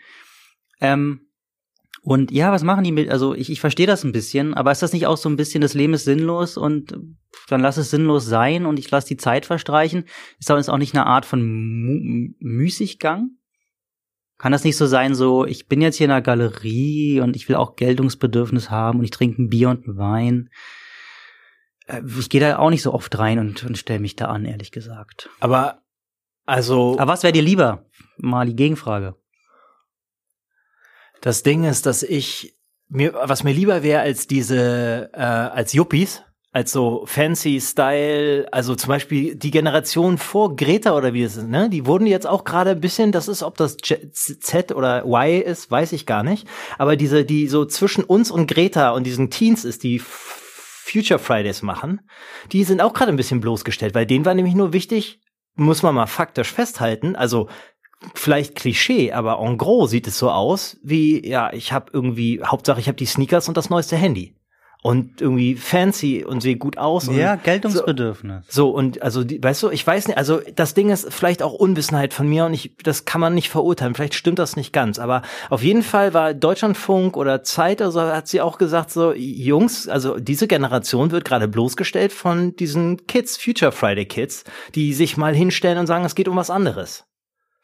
Ähm, 0.81 1.32
und 2.05 2.33
ja, 2.33 2.51
was 2.51 2.65
machen 2.65 2.83
die 2.83 2.91
mit, 2.91 3.11
also 3.11 3.33
ich, 3.33 3.49
ich 3.49 3.61
verstehe 3.61 3.87
das 3.87 4.03
ein 4.03 4.11
bisschen, 4.11 4.55
aber 4.55 4.73
ist 4.73 4.83
das 4.83 4.93
nicht 4.93 5.07
auch 5.07 5.17
so 5.17 5.29
ein 5.29 5.37
bisschen, 5.37 5.61
das 5.61 5.75
Leben 5.75 5.95
ist 5.95 6.05
sinnlos 6.05 6.57
und 6.57 6.99
dann 7.49 7.61
lass 7.61 7.77
es 7.77 7.91
sinnlos 7.91 8.27
sein 8.27 8.67
und 8.67 8.81
ich 8.81 8.91
lass 8.91 9.05
die 9.05 9.17
Zeit 9.17 9.47
verstreichen? 9.47 10.05
Ist 10.41 10.51
das 10.51 10.69
auch 10.69 10.79
nicht 10.79 10.95
eine 10.95 11.07
Art 11.07 11.25
von 11.25 11.43
Mu 11.43 12.35
Müßiggang? 12.41 13.31
Kann 14.37 14.51
das 14.51 14.65
nicht 14.65 14.77
so 14.77 14.87
sein, 14.87 15.15
so, 15.15 15.47
ich 15.47 15.69
bin 15.69 15.81
jetzt 15.81 15.97
hier 15.97 16.07
in 16.07 16.11
einer 16.11 16.23
Galerie 16.23 17.21
und 17.21 17.37
ich 17.37 17.49
will 17.49 17.55
auch 17.55 17.77
Geltungsbedürfnis 17.77 18.69
haben 18.69 18.99
und 18.99 19.05
ich 19.05 19.13
trinke 19.13 19.41
ein 19.41 19.49
Bier 19.49 19.71
und 19.71 19.87
einen 19.87 19.97
Wein. 19.97 20.51
Äh, 21.87 22.03
ich 22.19 22.29
gehe 22.29 22.41
da 22.41 22.59
auch 22.59 22.71
nicht 22.71 22.83
so 22.83 22.93
oft 22.93 23.17
rein 23.17 23.39
und, 23.39 23.63
und 23.63 23.79
stelle 23.79 24.01
mich 24.01 24.17
da 24.17 24.27
an, 24.27 24.45
ehrlich 24.45 24.73
gesagt. 24.73 25.31
Aber, 25.39 25.83
also. 26.47 26.99
Aber 26.99 27.13
was 27.13 27.23
wäre 27.23 27.33
dir 27.33 27.43
lieber? 27.43 27.87
Mal 28.17 28.47
die 28.47 28.57
Gegenfrage. 28.57 29.15
Das 31.23 31.45
Ding 31.45 31.63
ist, 31.63 31.87
dass 31.87 32.03
ich 32.03 32.59
mir, 32.89 33.15
was 33.15 33.45
mir 33.45 33.53
lieber 33.53 33.83
wäre 33.83 34.03
als 34.03 34.27
diese, 34.27 35.09
äh, 35.15 35.21
als 35.21 35.73
Yuppies, 35.73 36.25
als 36.51 36.73
so 36.73 37.05
fancy 37.07 37.61
Style, 37.61 38.49
also 38.51 38.75
zum 38.75 38.89
Beispiel 38.89 39.37
die 39.37 39.53
Generation 39.53 40.19
vor 40.19 40.57
Greta 40.57 40.95
oder 40.95 41.15
wie 41.15 41.23
es 41.23 41.37
ist, 41.37 41.47
ne? 41.47 41.71
Die 41.71 41.87
wurden 41.87 42.09
jetzt 42.09 42.27
auch 42.27 42.45
gerade 42.45 42.71
ein 42.71 42.81
bisschen, 42.81 43.13
das 43.13 43.29
ist, 43.29 43.45
ob 43.45 43.57
das 43.57 43.77
Z 43.79 44.73
oder 44.73 45.05
Y 45.07 45.43
ist, 45.43 45.71
weiß 45.71 45.93
ich 45.93 46.07
gar 46.07 46.25
nicht. 46.25 46.47
Aber 46.77 46.97
diese, 46.97 47.25
die 47.25 47.47
so 47.47 47.65
zwischen 47.65 48.03
uns 48.05 48.31
und 48.33 48.49
Greta 48.49 48.91
und 48.91 49.05
diesen 49.05 49.31
Teens 49.31 49.65
ist, 49.65 49.85
die 49.85 50.01
Future 50.01 51.21
Fridays 51.21 51.63
machen, 51.63 52.01
die 52.51 52.65
sind 52.65 52.83
auch 52.83 52.95
gerade 52.95 53.13
ein 53.13 53.17
bisschen 53.17 53.41
bloßgestellt, 53.41 53.95
weil 53.95 54.07
denen 54.07 54.25
war 54.25 54.35
nämlich 54.35 54.57
nur 54.57 54.73
wichtig, 54.73 55.21
muss 55.55 55.83
man 55.83 55.95
mal 55.95 56.07
faktisch 56.07 56.53
festhalten, 56.53 57.15
also 57.15 57.49
vielleicht 58.15 58.55
Klischee, 58.55 59.13
aber 59.13 59.39
en 59.41 59.59
gros 59.59 59.91
sieht 59.91 60.07
es 60.07 60.19
so 60.19 60.31
aus, 60.31 60.79
wie 60.83 61.27
ja, 61.27 61.53
ich 61.53 61.73
habe 61.73 61.91
irgendwie 61.93 62.43
Hauptsache 62.45 62.81
ich 62.81 62.89
habe 62.89 62.97
die 62.97 63.07
Sneakers 63.07 63.49
und 63.49 63.57
das 63.57 63.71
neueste 63.71 63.97
Handy. 63.97 64.35
und 64.83 65.21
irgendwie 65.21 65.55
fancy 65.55 66.25
und 66.25 66.41
sehe 66.41 66.57
gut 66.57 66.77
aus. 66.77 67.07
Ja, 67.07 67.37
Geltungsbedürfnis. 67.37 68.47
So, 68.49 68.67
so 68.67 68.71
und 68.71 69.01
also, 69.01 69.23
die, 69.23 69.43
weißt 69.43 69.63
du, 69.63 69.71
ich 69.71 69.87
weiß 69.87 70.09
nicht, 70.09 70.19
also 70.19 70.41
das 70.57 70.75
Ding 70.75 70.91
ist 70.91 71.13
vielleicht 71.13 71.43
auch 71.43 71.53
Unwissenheit 71.53 72.13
von 72.13 72.29
mir 72.29 72.45
und 72.47 72.55
ich, 72.55 72.77
das 72.83 73.05
kann 73.05 73.21
man 73.21 73.33
nicht 73.33 73.49
verurteilen. 73.49 73.95
Vielleicht 73.95 74.15
stimmt 74.15 74.41
das 74.41 74.57
nicht 74.57 74.73
ganz, 74.73 74.99
aber 74.99 75.23
auf 75.51 75.63
jeden 75.63 75.85
Fall 75.85 76.15
war 76.15 76.35
Deutschlandfunk 76.35 77.17
oder 77.17 77.45
Zeit 77.45 77.81
oder 77.81 77.93
so, 77.93 78.01
hat 78.01 78.27
sie 78.27 78.41
auch 78.41 78.59
gesagt, 78.59 78.91
so, 78.91 79.13
Jungs, 79.13 79.89
also 79.89 80.19
diese 80.19 80.49
Generation 80.49 81.13
wird 81.13 81.25
gerade 81.25 81.47
bloßgestellt 81.47 82.13
von 82.13 82.57
diesen 82.57 83.07
Kids, 83.07 83.37
Future 83.37 83.71
Friday 83.71 84.05
Kids, 84.05 84.43
die 84.75 84.95
sich 84.95 85.17
mal 85.17 85.35
hinstellen 85.35 85.79
und 85.79 85.87
sagen, 85.87 86.05
es 86.05 86.17
geht 86.17 86.27
um 86.27 86.37
was 86.37 86.51
anderes. 86.51 87.05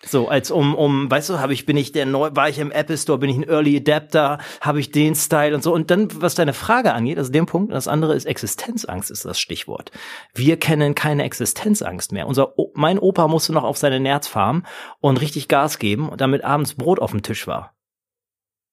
So, 0.05 0.29
als 0.29 0.53
um, 0.53 0.77
um, 0.77 1.11
weißt 1.11 1.29
du, 1.29 1.41
habe 1.41 1.53
ich, 1.53 1.67
bin 1.67 1.77
ich 1.77 1.91
der 1.91 2.07
neu, 2.07 2.31
war 2.33 2.49
ich 2.49 2.61
im 2.61 2.71
Apple 2.71 2.97
Store, 2.97 3.19
bin 3.19 3.31
ich 3.31 3.37
ein 3.37 3.49
Early 3.49 3.77
Adapter, 3.77 4.39
habe 4.61 4.79
ich 4.79 4.93
den 4.93 5.17
Style 5.17 5.55
und 5.55 5.63
so. 5.63 5.75
Und 5.75 5.91
dann, 5.91 6.09
was 6.23 6.37
deine 6.37 6.53
Frage 6.53 6.93
angeht, 6.95 7.19
also 7.19 7.33
dem 7.33 7.47
Punkt, 7.47 7.73
das 7.73 7.89
andere 7.89 8.15
ist 8.15 8.25
Existenzangst, 8.25 9.11
ist 9.11 9.25
das 9.25 9.41
Stichwort. 9.41 9.91
Wir 10.35 10.57
kennen 10.57 10.95
keine 10.95 11.25
Existenzangst 11.25 12.13
mehr. 12.13 12.29
Unser, 12.29 12.55
mein 12.75 13.01
Opa 13.01 13.27
musste 13.27 13.53
noch 13.53 13.65
auf 13.65 13.77
seine 13.77 13.99
Nerzfarm 13.99 14.65
und 15.01 15.21
richtig 15.21 15.49
Gas 15.49 15.81
geben, 15.81 16.13
damit 16.17 16.45
abends 16.45 16.75
Brot 16.75 17.01
auf 17.01 17.11
dem 17.11 17.23
Tisch 17.23 17.49
war. 17.49 17.75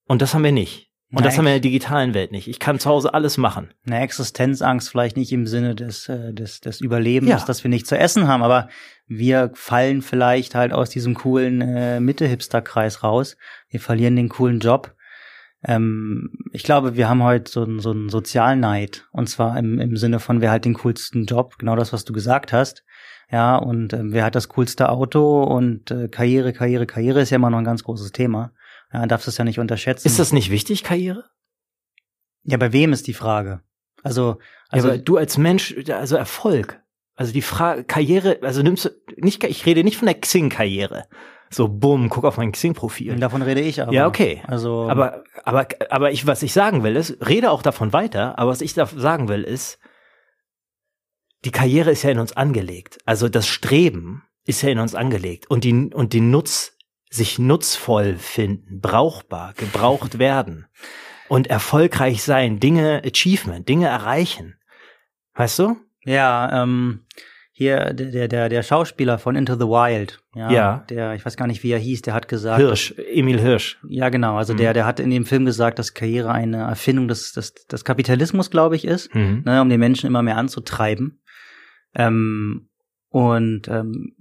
Und 0.07 0.21
das 0.21 0.35
haben 0.35 0.43
wir 0.43 0.51
nicht. 0.51 0.84
Und 1.11 1.17
Nein. 1.17 1.23
das 1.25 1.37
haben 1.37 1.45
wir 1.45 1.51
in 1.51 1.61
der 1.61 1.69
digitalen 1.69 2.13
Welt 2.13 2.31
nicht. 2.31 2.47
Ich 2.47 2.59
kann 2.59 2.79
zu 2.79 2.89
Hause 2.89 3.13
alles 3.13 3.37
machen. 3.37 3.69
Eine 3.85 3.99
Existenzangst 3.99 4.89
vielleicht 4.89 5.17
nicht 5.17 5.31
im 5.31 5.45
Sinne 5.45 5.75
des, 5.75 6.09
äh, 6.09 6.33
des, 6.33 6.61
des 6.61 6.81
Überlebens, 6.81 7.29
ja. 7.29 7.45
dass 7.45 7.63
wir 7.63 7.69
nicht 7.69 7.85
zu 7.85 7.97
essen 7.97 8.27
haben, 8.27 8.41
aber 8.41 8.69
wir 9.07 9.51
fallen 9.53 10.01
vielleicht 10.01 10.55
halt 10.55 10.73
aus 10.73 10.89
diesem 10.89 11.13
coolen 11.13 11.61
äh, 11.61 11.99
Mitte-Hipster-Kreis 11.99 13.03
raus. 13.03 13.37
Wir 13.69 13.79
verlieren 13.79 14.15
den 14.15 14.29
coolen 14.29 14.59
Job. 14.59 14.95
Ähm, 15.63 16.31
ich 16.51 16.63
glaube, 16.63 16.95
wir 16.95 17.07
haben 17.07 17.23
heute 17.23 17.51
so, 17.51 17.79
so 17.79 17.91
einen 17.91 18.09
Sozialneid. 18.09 19.07
Und 19.11 19.29
zwar 19.29 19.57
im, 19.59 19.79
im 19.79 19.97
Sinne 19.97 20.19
von, 20.19 20.41
wer 20.41 20.51
hat 20.51 20.65
den 20.65 20.73
coolsten 20.73 21.25
Job, 21.25 21.57
genau 21.59 21.75
das, 21.75 21.93
was 21.93 22.03
du 22.03 22.13
gesagt 22.13 22.51
hast. 22.51 22.83
Ja, 23.31 23.57
und 23.57 23.93
äh, 23.93 24.01
wer 24.03 24.25
hat 24.25 24.35
das 24.35 24.49
coolste 24.49 24.89
Auto 24.89 25.43
und 25.43 25.91
äh, 25.91 26.07
Karriere, 26.07 26.51
Karriere, 26.51 26.85
Karriere 26.85 27.21
ist 27.21 27.29
ja 27.29 27.37
immer 27.37 27.49
noch 27.49 27.59
ein 27.59 27.63
ganz 27.63 27.83
großes 27.83 28.11
Thema. 28.11 28.51
Ja, 28.95 29.05
darfst 29.07 29.27
es 29.27 29.37
ja 29.37 29.43
nicht 29.43 29.59
unterschätzen. 29.59 30.07
Ist 30.07 30.19
das 30.19 30.31
nicht 30.31 30.51
wichtig, 30.51 30.83
Karriere? 30.83 31.25
Ja, 32.43 32.55
bei 32.55 32.71
wem 32.71 32.93
ist 32.93 33.07
die 33.07 33.13
Frage? 33.13 33.61
Also, 34.03 34.37
also 34.69 34.89
ja, 34.89 34.97
du 34.97 35.17
als 35.17 35.37
Mensch, 35.37 35.75
also 35.89 36.15
Erfolg. 36.15 36.81
Also 37.15 37.33
die 37.33 37.41
Frage, 37.41 37.83
Karriere, 37.83 38.39
also 38.41 38.61
nimmst 38.61 38.85
du 38.85 38.89
nicht, 39.17 39.43
ich 39.43 39.65
rede 39.65 39.83
nicht 39.83 39.97
von 39.97 40.05
der 40.05 40.19
Xing-Karriere. 40.19 41.07
So, 41.49 41.67
bumm, 41.67 42.07
guck 42.07 42.23
auf 42.23 42.37
mein 42.37 42.53
Xing-Profil. 42.53 43.17
Davon 43.17 43.41
rede 43.41 43.59
ich 43.59 43.81
aber. 43.81 43.91
Ja, 43.91 44.07
okay. 44.07 44.41
Also. 44.47 44.89
Aber, 44.89 45.23
aber, 45.43 45.67
aber 45.89 46.11
ich, 46.11 46.25
was 46.25 46.41
ich 46.41 46.53
sagen 46.53 46.83
will, 46.83 46.95
ist, 46.95 47.17
rede 47.27 47.51
auch 47.51 47.61
davon 47.63 47.91
weiter, 47.91 48.39
aber 48.39 48.51
was 48.51 48.61
ich 48.61 48.73
da 48.73 48.85
sagen 48.85 49.27
will, 49.27 49.43
ist, 49.43 49.77
die 51.43 51.51
Karriere 51.51 51.91
ist 51.91 52.03
ja 52.03 52.11
in 52.11 52.19
uns 52.19 52.31
angelegt. 52.31 52.99
Also 53.05 53.27
das 53.27 53.45
Streben 53.45 54.23
ist 54.45 54.61
ja 54.61 54.69
in 54.69 54.79
uns 54.79 54.95
angelegt. 54.95 55.49
Und 55.49 55.65
die, 55.65 55.91
und 55.93 56.13
die 56.13 56.21
Nutz, 56.21 56.74
sich 57.09 57.39
nutzvoll 57.39 58.17
finden, 58.17 58.79
brauchbar, 58.81 59.53
gebraucht 59.55 60.19
werden 60.19 60.67
und 61.27 61.47
erfolgreich 61.47 62.23
sein, 62.23 62.59
Dinge, 62.59 63.01
Achievement, 63.05 63.67
Dinge 63.67 63.87
erreichen. 63.87 64.55
Weißt 65.33 65.59
du? 65.59 65.77
Ja, 66.03 66.63
ähm, 66.63 67.05
hier 67.57 67.93
der, 67.93 68.27
der, 68.27 68.49
der 68.49 68.63
Schauspieler 68.63 69.17
von 69.17 69.37
Into 69.37 69.55
the 69.55 69.61
Wild, 69.61 70.19
ja, 70.35 70.51
ja, 70.51 70.85
der, 70.89 71.15
ich 71.15 71.25
weiß 71.25 71.37
gar 71.37 71.47
nicht, 71.47 71.63
wie 71.63 71.71
er 71.71 71.79
hieß, 71.79 72.01
der 72.01 72.13
hat 72.13 72.27
gesagt. 72.27 72.59
Hirsch, 72.59 72.93
Emil 72.97 73.39
Hirsch. 73.39 73.79
Ja, 73.87 74.09
genau. 74.09 74.35
Also 74.35 74.51
mhm. 74.51 74.57
der, 74.57 74.73
der 74.73 74.85
hat 74.85 74.99
in 74.99 75.09
dem 75.09 75.25
Film 75.25 75.45
gesagt, 75.45 75.79
dass 75.79 75.93
Karriere 75.93 76.33
eine 76.33 76.63
Erfindung 76.63 77.07
des, 77.07 77.31
des, 77.31 77.53
des 77.53 77.85
Kapitalismus, 77.85 78.51
glaube 78.51 78.75
ich, 78.75 78.83
ist, 78.83 79.15
mhm. 79.15 79.43
ne, 79.45 79.61
um 79.61 79.69
den 79.69 79.79
Menschen 79.79 80.07
immer 80.07 80.21
mehr 80.21 80.35
anzutreiben. 80.35 81.21
Ähm, 81.95 82.67
und 83.07 83.69
ähm, 83.69 84.15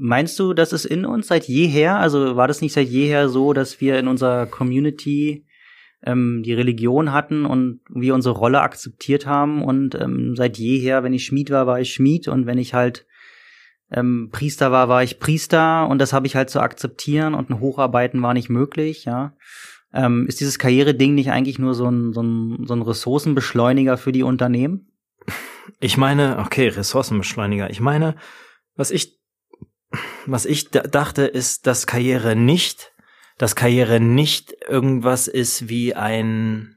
meinst 0.00 0.38
du, 0.38 0.54
das 0.54 0.72
ist 0.72 0.86
in 0.86 1.04
uns 1.04 1.28
seit 1.28 1.46
jeher? 1.46 1.98
Also 1.98 2.36
war 2.36 2.48
das 2.48 2.60
nicht 2.60 2.72
seit 2.72 2.88
jeher 2.88 3.28
so, 3.28 3.52
dass 3.52 3.80
wir 3.80 3.98
in 3.98 4.08
unserer 4.08 4.46
Community 4.46 5.46
ähm, 6.02 6.42
die 6.42 6.54
Religion 6.54 7.12
hatten 7.12 7.44
und 7.44 7.80
wir 7.90 8.14
unsere 8.14 8.34
Rolle 8.34 8.62
akzeptiert 8.62 9.26
haben 9.26 9.62
und 9.62 9.94
ähm, 9.94 10.34
seit 10.36 10.58
jeher, 10.58 11.02
wenn 11.04 11.12
ich 11.12 11.26
Schmied 11.26 11.50
war, 11.50 11.66
war 11.66 11.80
ich 11.80 11.92
Schmied 11.92 12.28
und 12.28 12.46
wenn 12.46 12.58
ich 12.58 12.72
halt 12.72 13.06
ähm, 13.90 14.30
Priester 14.32 14.72
war, 14.72 14.88
war 14.88 15.02
ich 15.02 15.18
Priester 15.18 15.86
und 15.88 15.98
das 15.98 16.12
habe 16.12 16.26
ich 16.26 16.36
halt 16.36 16.48
zu 16.48 16.60
akzeptieren 16.60 17.34
und 17.34 17.50
ein 17.50 17.60
Hocharbeiten 17.60 18.22
war 18.22 18.34
nicht 18.34 18.48
möglich, 18.48 19.04
ja. 19.04 19.34
Ähm, 19.92 20.26
ist 20.28 20.40
dieses 20.40 20.58
Karriereding 20.60 21.14
nicht 21.14 21.32
eigentlich 21.32 21.58
nur 21.58 21.74
so 21.74 21.90
ein, 21.90 22.12
so, 22.12 22.22
ein, 22.22 22.64
so 22.64 22.74
ein 22.74 22.82
Ressourcenbeschleuniger 22.82 23.96
für 23.96 24.12
die 24.12 24.22
Unternehmen? 24.22 24.92
Ich 25.80 25.96
meine, 25.96 26.38
okay, 26.38 26.68
Ressourcenbeschleuniger. 26.68 27.70
Ich 27.70 27.80
meine, 27.80 28.14
was 28.76 28.92
ich, 28.92 29.19
was 30.26 30.46
ich 30.46 30.70
dachte, 30.70 31.22
ist, 31.22 31.66
dass 31.66 31.86
Karriere 31.86 32.36
nicht, 32.36 32.92
dass 33.38 33.56
Karriere 33.56 34.00
nicht 34.00 34.54
irgendwas 34.68 35.28
ist 35.28 35.68
wie 35.68 35.94
ein, 35.94 36.76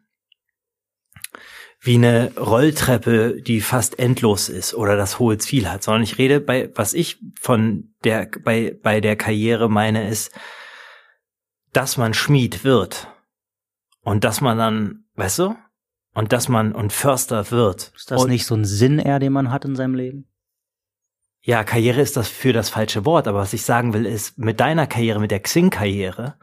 wie 1.80 1.96
eine 1.96 2.34
Rolltreppe, 2.38 3.42
die 3.42 3.62
fast 3.62 4.00
endlos 4.00 4.50
ist 4.50 4.74
oder 4.74 4.96
das 4.96 5.20
hohe 5.20 5.38
Ziel 5.38 5.70
hat, 5.70 5.84
sondern 5.84 6.04
ich 6.04 6.18
rede 6.18 6.40
bei, 6.40 6.72
was 6.76 6.94
ich 6.94 7.20
von 7.40 7.94
der, 8.04 8.30
bei, 8.44 8.78
bei 8.82 9.02
der 9.02 9.16
Karriere 9.16 9.70
meine, 9.70 10.10
ist, 10.10 10.32
dass 11.74 11.98
man 11.98 12.14
Schmied 12.14 12.64
wird 12.64 13.08
und 14.02 14.24
dass 14.24 14.42
man 14.42 14.58
dann, 14.58 15.06
weißt 15.16 15.40
du, 15.40 15.56
und 16.14 16.32
dass 16.32 16.48
man 16.48 16.74
und 16.74 16.94
Förster 16.94 17.52
wird. 17.52 17.92
Ist 17.96 18.12
das 18.12 18.24
und, 18.24 18.30
nicht 18.30 18.46
so 18.46 18.56
ein 18.56 18.66
Sinn 18.66 19.00
eher, 19.00 19.20
den 19.20 19.34
man 19.34 19.52
hat 19.52 19.66
in 19.66 19.76
seinem 19.76 19.96
Leben? 19.96 20.28
Ja, 21.46 21.66
Karriere 21.66 22.00
ist 22.00 22.16
das 22.16 22.30
für 22.30 22.54
das 22.54 22.70
falsche 22.70 23.06
Wort, 23.06 23.28
aber 23.28 23.40
was 23.40 23.54
ich 23.54 23.64
sagen 23.64 23.94
will, 23.94 24.06
ist 24.06 24.38
mit 24.38 24.62
deiner 24.62 24.88
Karriere, 24.88 25.20
mit 25.20 25.32
der 25.32 25.42
Xing-Karriere, 25.42 26.40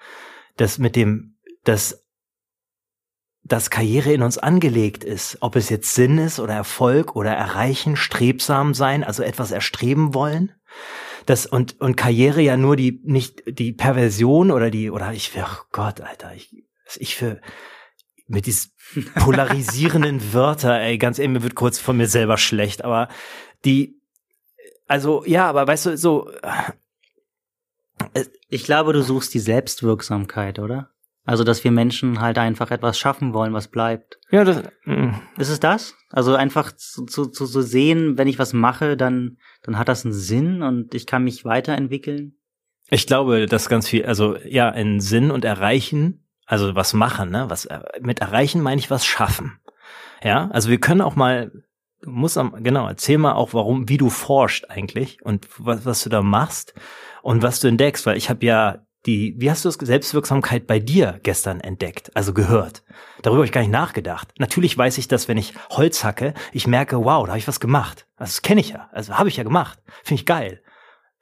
das 0.56 0.78
mit 0.78 0.94
dem, 0.94 1.38
dass 1.64 2.04
dass 3.42 3.70
Karriere 3.70 4.12
in 4.12 4.22
uns 4.22 4.36
angelegt 4.36 5.02
ist, 5.02 5.38
ob 5.40 5.56
es 5.56 5.70
jetzt 5.70 5.94
Sinn 5.94 6.18
ist 6.18 6.38
oder 6.38 6.54
Erfolg 6.54 7.16
oder 7.16 7.32
erreichen, 7.32 7.96
strebsam 7.96 8.74
sein, 8.74 9.02
also 9.02 9.22
etwas 9.22 9.50
erstreben 9.50 10.14
wollen. 10.14 10.52
Das 11.24 11.46
und 11.46 11.80
und 11.80 11.96
Karriere 11.96 12.42
ja 12.42 12.58
nur 12.58 12.76
die 12.76 13.00
nicht 13.02 13.42
die 13.46 13.72
Perversion 13.72 14.50
oder 14.50 14.70
die 14.70 14.90
oder 14.90 15.12
ich 15.14 15.32
oh 15.36 15.62
Gott, 15.72 16.02
Alter, 16.02 16.34
ich 16.34 16.64
ich 16.98 17.16
für 17.16 17.40
mit 18.26 18.44
diesen 18.46 18.72
polarisierenden 19.14 20.32
Wörter, 20.34 20.78
ey, 20.78 20.98
ganz 20.98 21.18
ehrlich, 21.18 21.38
mir 21.38 21.42
wird 21.42 21.54
kurz 21.54 21.78
von 21.78 21.96
mir 21.96 22.06
selber 22.06 22.36
schlecht, 22.36 22.84
aber 22.84 23.08
die, 23.64 23.99
also 24.90 25.24
ja, 25.26 25.48
aber 25.48 25.66
weißt 25.66 25.86
du, 25.86 25.96
so. 25.96 26.30
Äh, 28.14 28.24
ich 28.48 28.64
glaube, 28.64 28.92
du 28.92 29.02
suchst 29.02 29.32
die 29.34 29.38
Selbstwirksamkeit, 29.38 30.58
oder? 30.58 30.90
Also, 31.24 31.44
dass 31.44 31.62
wir 31.62 31.70
Menschen 31.70 32.20
halt 32.20 32.38
einfach 32.38 32.70
etwas 32.70 32.98
schaffen 32.98 33.32
wollen, 33.34 33.52
was 33.52 33.68
bleibt. 33.68 34.18
Ja, 34.30 34.42
das. 34.44 34.62
Mh. 34.84 34.94
Mm. 34.96 35.22
Ist 35.38 35.50
es 35.50 35.60
das? 35.60 35.94
Also 36.10 36.34
einfach 36.34 36.72
zu, 36.72 37.04
zu, 37.06 37.26
zu 37.26 37.46
so 37.46 37.60
sehen, 37.60 38.18
wenn 38.18 38.26
ich 38.26 38.38
was 38.38 38.52
mache, 38.52 38.96
dann, 38.96 39.38
dann 39.62 39.78
hat 39.78 39.88
das 39.88 40.04
einen 40.04 40.14
Sinn 40.14 40.62
und 40.62 40.94
ich 40.94 41.06
kann 41.06 41.24
mich 41.24 41.44
weiterentwickeln. 41.44 42.36
Ich 42.88 43.06
glaube, 43.06 43.46
dass 43.46 43.68
ganz 43.68 43.88
viel, 43.88 44.04
also 44.06 44.36
ja, 44.44 44.70
einen 44.70 45.00
Sinn 45.00 45.30
und 45.30 45.44
Erreichen 45.44 46.26
also 46.50 46.74
was 46.74 46.94
machen, 46.94 47.30
ne? 47.30 47.48
Was 47.48 47.66
äh, 47.66 47.78
mit 48.00 48.18
erreichen 48.18 48.60
meine 48.60 48.80
ich 48.80 48.90
was 48.90 49.06
schaffen. 49.06 49.60
Ja, 50.20 50.50
also 50.50 50.68
wir 50.68 50.80
können 50.80 51.00
auch 51.00 51.14
mal, 51.14 51.52
du 52.02 52.10
musst 52.10 52.38
am, 52.38 52.62
genau, 52.62 52.88
erzähl 52.88 53.18
mal 53.18 53.34
auch, 53.34 53.54
warum, 53.54 53.88
wie 53.88 53.98
du 53.98 54.10
forscht 54.10 54.66
eigentlich 54.68 55.22
und 55.22 55.48
was, 55.58 55.84
was 55.84 56.02
du 56.02 56.10
da 56.10 56.22
machst 56.22 56.74
und 57.22 57.42
was 57.42 57.60
du 57.60 57.68
entdeckst, 57.68 58.06
weil 58.06 58.16
ich 58.16 58.30
habe 58.30 58.44
ja 58.44 58.86
die, 59.06 59.34
wie 59.38 59.50
hast 59.50 59.64
du 59.64 59.68
das 59.68 59.76
Selbstwirksamkeit 59.76 60.66
bei 60.66 60.78
dir 60.78 61.20
gestern 61.22 61.60
entdeckt, 61.60 62.14
also 62.14 62.34
gehört? 62.34 62.82
Darüber 63.22 63.38
habe 63.38 63.46
ich 63.46 63.52
gar 63.52 63.62
nicht 63.62 63.70
nachgedacht. 63.70 64.28
Natürlich 64.38 64.76
weiß 64.76 64.98
ich, 64.98 65.08
dass 65.08 65.26
wenn 65.26 65.38
ich 65.38 65.54
Holz 65.70 66.04
hacke, 66.04 66.34
ich 66.52 66.66
merke, 66.66 67.02
wow, 67.04 67.24
da 67.24 67.32
habe 67.32 67.38
ich 67.38 67.48
was 67.48 67.60
gemacht. 67.60 68.06
Also 68.16 68.30
das 68.30 68.42
kenne 68.42 68.60
ich 68.60 68.70
ja, 68.70 68.90
also 68.92 69.18
habe 69.18 69.28
ich 69.28 69.36
ja 69.36 69.44
gemacht. 69.44 69.82
Finde 70.02 70.20
ich 70.20 70.26
geil. 70.26 70.62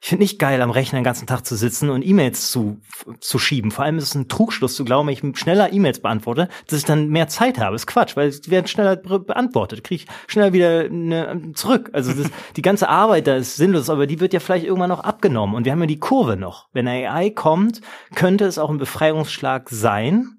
Ich 0.01 0.07
finde 0.07 0.23
nicht 0.23 0.39
geil, 0.39 0.61
am 0.61 0.71
Rechner 0.71 0.99
den 0.99 1.03
ganzen 1.03 1.27
Tag 1.27 1.45
zu 1.45 1.57
sitzen 1.57 1.89
und 1.89 2.05
E-Mails 2.05 2.51
zu, 2.51 2.79
zu 3.19 3.37
schieben. 3.37 3.69
Vor 3.69 3.83
allem 3.83 3.97
ist 3.97 4.05
es 4.05 4.15
ein 4.15 4.29
Trugschluss 4.29 4.75
zu 4.75 4.85
glauben, 4.85 5.07
wenn 5.09 5.13
ich 5.13 5.37
schneller 5.37 5.73
E-Mails 5.73 6.01
beantworte, 6.01 6.47
dass 6.67 6.79
ich 6.79 6.85
dann 6.85 7.09
mehr 7.09 7.27
Zeit 7.27 7.59
habe. 7.59 7.73
Das 7.73 7.81
ist 7.81 7.87
Quatsch, 7.87 8.15
weil 8.15 8.31
sie 8.31 8.49
werden 8.49 8.67
schneller 8.67 8.95
beantwortet. 8.95 9.83
Kriege 9.83 10.03
ich 10.03 10.31
schneller 10.31 10.53
wieder 10.53 10.85
eine, 10.85 11.51
zurück. 11.53 11.89
Also 11.91 12.13
das, 12.13 12.31
die 12.55 12.61
ganze 12.61 12.87
Arbeit 12.87 13.27
da 13.27 13.35
ist 13.35 13.57
sinnlos, 13.57 13.89
aber 13.89 14.07
die 14.07 14.21
wird 14.21 14.33
ja 14.33 14.39
vielleicht 14.39 14.65
irgendwann 14.65 14.89
noch 14.89 15.01
abgenommen. 15.01 15.53
Und 15.53 15.65
wir 15.65 15.73
haben 15.73 15.81
ja 15.81 15.85
die 15.85 15.99
Kurve 15.99 16.37
noch. 16.37 16.69
Wenn 16.71 16.87
AI 16.87 17.31
kommt, 17.31 17.81
könnte 18.15 18.45
es 18.45 18.57
auch 18.57 18.69
ein 18.69 18.77
Befreiungsschlag 18.77 19.69
sein, 19.69 20.29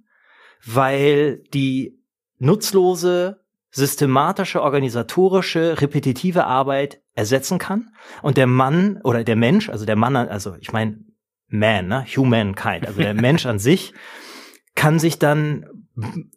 weil 0.64 1.42
die 1.52 2.00
nutzlose 2.38 3.40
systematische, 3.70 4.62
organisatorische, 4.62 5.80
repetitive 5.80 6.44
Arbeit 6.44 7.00
ersetzen 7.14 7.58
kann 7.58 7.90
und 8.22 8.36
der 8.36 8.46
Mann 8.46 9.00
oder 9.04 9.24
der 9.24 9.36
Mensch, 9.36 9.68
also 9.68 9.86
der 9.86 9.96
Mann, 9.96 10.16
also 10.16 10.56
ich 10.60 10.72
meine 10.72 10.98
Man, 11.48 11.88
ne? 11.88 12.04
Humankind, 12.04 12.86
also 12.86 13.00
der 13.00 13.14
Mensch 13.20 13.46
an 13.46 13.58
sich 13.58 13.92
kann 14.74 14.98
sich 14.98 15.18
dann 15.18 15.66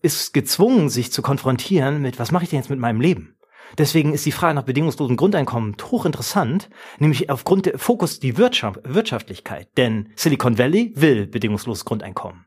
ist 0.01 0.33
gezwungen, 0.33 0.89
sich 0.89 1.11
zu 1.11 1.21
konfrontieren 1.21 2.01
mit, 2.01 2.19
was 2.19 2.31
mache 2.31 2.43
ich 2.43 2.49
denn 2.49 2.59
jetzt 2.59 2.69
mit 2.69 2.79
meinem 2.79 2.99
Leben? 2.99 3.37
Deswegen 3.77 4.13
ist 4.13 4.25
die 4.25 4.31
Frage 4.31 4.53
nach 4.53 4.63
bedingungslosem 4.63 5.15
Grundeinkommen 5.15 5.75
hochinteressant, 5.81 6.69
nämlich 6.99 7.29
aufgrund 7.29 7.65
der 7.65 7.79
Fokus 7.79 8.19
die 8.19 8.37
Wirtschaft, 8.37 8.79
Wirtschaftlichkeit. 8.83 9.69
Denn 9.77 10.09
Silicon 10.15 10.57
Valley 10.57 10.93
will 10.95 11.25
bedingungsloses 11.25 11.85
Grundeinkommen. 11.85 12.45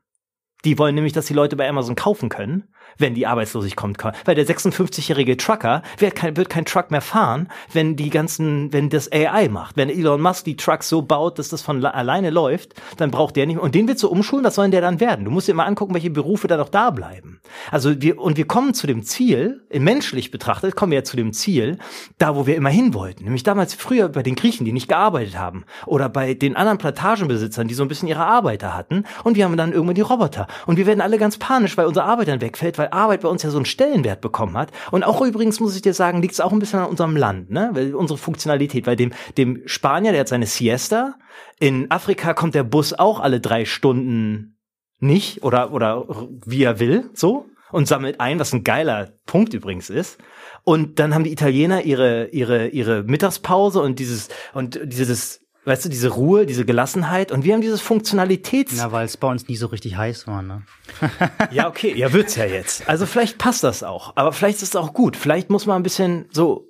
Die 0.64 0.78
wollen 0.78 0.94
nämlich, 0.94 1.12
dass 1.12 1.26
die 1.26 1.34
Leute 1.34 1.56
bei 1.56 1.68
Amazon 1.68 1.96
kaufen 1.96 2.28
können 2.28 2.68
wenn 2.98 3.14
die 3.14 3.27
Arbeitslosigkeit 3.27 3.77
kommt. 3.77 4.16
Weil 4.24 4.35
der 4.35 4.47
56-jährige 4.47 5.36
Trucker 5.36 5.82
wird 5.98 6.14
kein, 6.14 6.36
wird 6.36 6.48
kein 6.48 6.64
Truck 6.64 6.90
mehr 6.90 7.01
fahren, 7.01 7.48
wenn 7.73 7.97
die 7.97 8.10
ganzen, 8.10 8.73
wenn 8.73 8.89
das 8.89 9.10
AI 9.12 9.48
macht. 9.48 9.77
Wenn 9.77 9.90
Elon 9.90 10.20
Musk 10.20 10.44
die 10.44 10.56
Trucks 10.56 10.89
so 10.89 11.02
baut, 11.02 11.39
dass 11.39 11.48
das 11.48 11.62
von 11.62 11.85
alleine 11.85 12.31
läuft, 12.31 12.74
dann 12.97 13.10
braucht 13.10 13.36
der 13.36 13.47
nicht 13.47 13.56
mehr. 13.56 13.62
Und 13.62 13.74
den 13.74 13.86
willst 13.89 14.02
du 14.02 14.09
umschulen, 14.09 14.44
was 14.44 14.55
soll 14.55 14.64
denn 14.64 14.73
der 14.73 14.81
dann 14.81 15.01
werden? 15.01 15.24
Du 15.24 15.31
musst 15.31 15.48
dir 15.48 15.55
mal 15.55 15.64
angucken, 15.64 15.94
welche 15.94 16.10
Berufe 16.10 16.48
da 16.48 16.56
noch 16.56 16.68
da 16.68 16.90
bleiben. 16.90 17.40
Also 17.70 18.01
wir, 18.01 18.18
und 18.18 18.36
wir 18.36 18.47
kommen 18.47 18.74
zu 18.74 18.86
dem 18.86 19.02
Ziel, 19.02 19.62
menschlich 19.73 20.31
betrachtet, 20.31 20.77
kommen 20.77 20.93
wir 20.93 20.98
ja 20.98 21.05
zu 21.05 21.16
dem 21.16 21.32
Ziel, 21.32 21.78
da 22.18 22.35
wo 22.35 22.47
wir 22.47 22.56
immer 22.56 22.70
hin 22.70 22.94
wollten. 22.94 23.24
Nämlich 23.24 23.43
damals 23.43 23.74
früher 23.74 24.09
bei 24.09 24.23
den 24.23 24.35
Griechen, 24.35 24.64
die 24.64 24.73
nicht 24.73 24.89
gearbeitet 24.89 25.39
haben. 25.39 25.64
Oder 25.86 26.09
bei 26.09 26.35
den 26.35 26.56
anderen 26.56 26.78
Plantagenbesitzern, 26.78 27.68
die 27.68 27.74
so 27.74 27.82
ein 27.82 27.89
bisschen 27.89 28.09
ihre 28.09 28.24
Arbeiter 28.24 28.74
hatten. 28.74 29.05
Und 29.24 29.36
wir 29.36 29.44
haben 29.44 29.56
dann 29.56 29.73
irgendwann 29.73 29.94
die 29.94 30.01
Roboter. 30.01 30.47
Und 30.66 30.77
wir 30.77 30.86
werden 30.86 31.01
alle 31.01 31.18
ganz 31.18 31.39
panisch, 31.39 31.77
weil 31.77 31.86
unser 31.86 32.05
Arbeit 32.05 32.28
dann 32.28 32.40
wegfällt, 32.40 32.78
weil 32.78 32.85
weil 32.86 32.98
Arbeit 32.98 33.22
bei 33.22 33.28
uns 33.28 33.42
ja 33.42 33.50
so 33.50 33.58
einen 33.58 33.66
Stellenwert 33.66 34.20
bekommen 34.20 34.56
hat. 34.56 34.70
Und 34.90 35.04
auch 35.04 35.20
übrigens 35.22 35.60
muss 35.60 35.76
ich 35.76 35.82
dir 35.82 35.94
sagen, 35.94 36.22
liegt 36.22 36.34
es 36.34 36.40
auch 36.40 36.52
ein 36.52 36.58
bisschen 36.58 36.80
an 36.80 36.88
unserem 36.88 37.16
Land, 37.16 37.50
ne? 37.50 37.70
Weil 37.72 37.94
unsere 37.94 38.18
Funktionalität, 38.18 38.86
weil 38.86 38.96
dem, 38.96 39.12
dem 39.36 39.62
Spanier, 39.66 40.12
der 40.12 40.20
hat 40.20 40.28
seine 40.28 40.46
Siesta. 40.46 41.14
In 41.58 41.90
Afrika 41.90 42.34
kommt 42.34 42.54
der 42.54 42.64
Bus 42.64 42.92
auch 42.92 43.20
alle 43.20 43.40
drei 43.40 43.64
Stunden 43.64 44.58
nicht 44.98 45.42
oder, 45.42 45.72
oder 45.72 46.06
wie 46.44 46.62
er 46.62 46.80
will, 46.80 47.10
so. 47.14 47.46
Und 47.72 47.88
sammelt 47.88 48.20
ein, 48.20 48.38
was 48.38 48.52
ein 48.52 48.62
geiler 48.62 49.12
Punkt 49.26 49.52
übrigens 49.52 49.90
ist. 49.90 50.18
Und 50.62 50.98
dann 51.00 51.14
haben 51.14 51.24
die 51.24 51.32
Italiener 51.32 51.82
ihre, 51.82 52.28
ihre, 52.28 52.68
ihre 52.68 53.02
Mittagspause 53.02 53.82
und 53.82 53.98
dieses, 53.98 54.28
und 54.54 54.78
dieses, 54.84 55.40
weißt 55.66 55.84
du, 55.84 55.88
diese 55.88 56.09
Ruhe, 56.09 56.47
diese 56.47 56.64
Gelassenheit 56.64 57.32
und 57.32 57.44
wir 57.44 57.52
haben 57.52 57.60
dieses 57.60 57.80
Funktionalitäts. 57.80 58.76
Ja, 58.78 58.93
weil 58.93 59.05
es 59.05 59.16
bei 59.16 59.28
uns 59.28 59.48
nie 59.48 59.56
so 59.56 59.66
richtig 59.66 59.97
heiß 59.97 60.26
war, 60.26 60.40
ne? 60.40 60.62
ja, 61.51 61.68
okay, 61.68 61.93
ja, 61.94 62.12
wird's 62.12 62.36
ja 62.36 62.47
jetzt. 62.47 62.88
Also 62.88 63.05
vielleicht 63.05 63.36
passt 63.36 63.64
das 63.64 63.82
auch, 63.82 64.12
aber 64.16 64.32
vielleicht 64.32 64.62
ist 64.62 64.74
es 64.74 64.76
auch 64.76 64.93
gut. 64.93 65.16
Vielleicht 65.16 65.51
muss 65.51 65.66
man 65.66 65.76
ein 65.76 65.82
bisschen 65.82 66.26
so, 66.30 66.68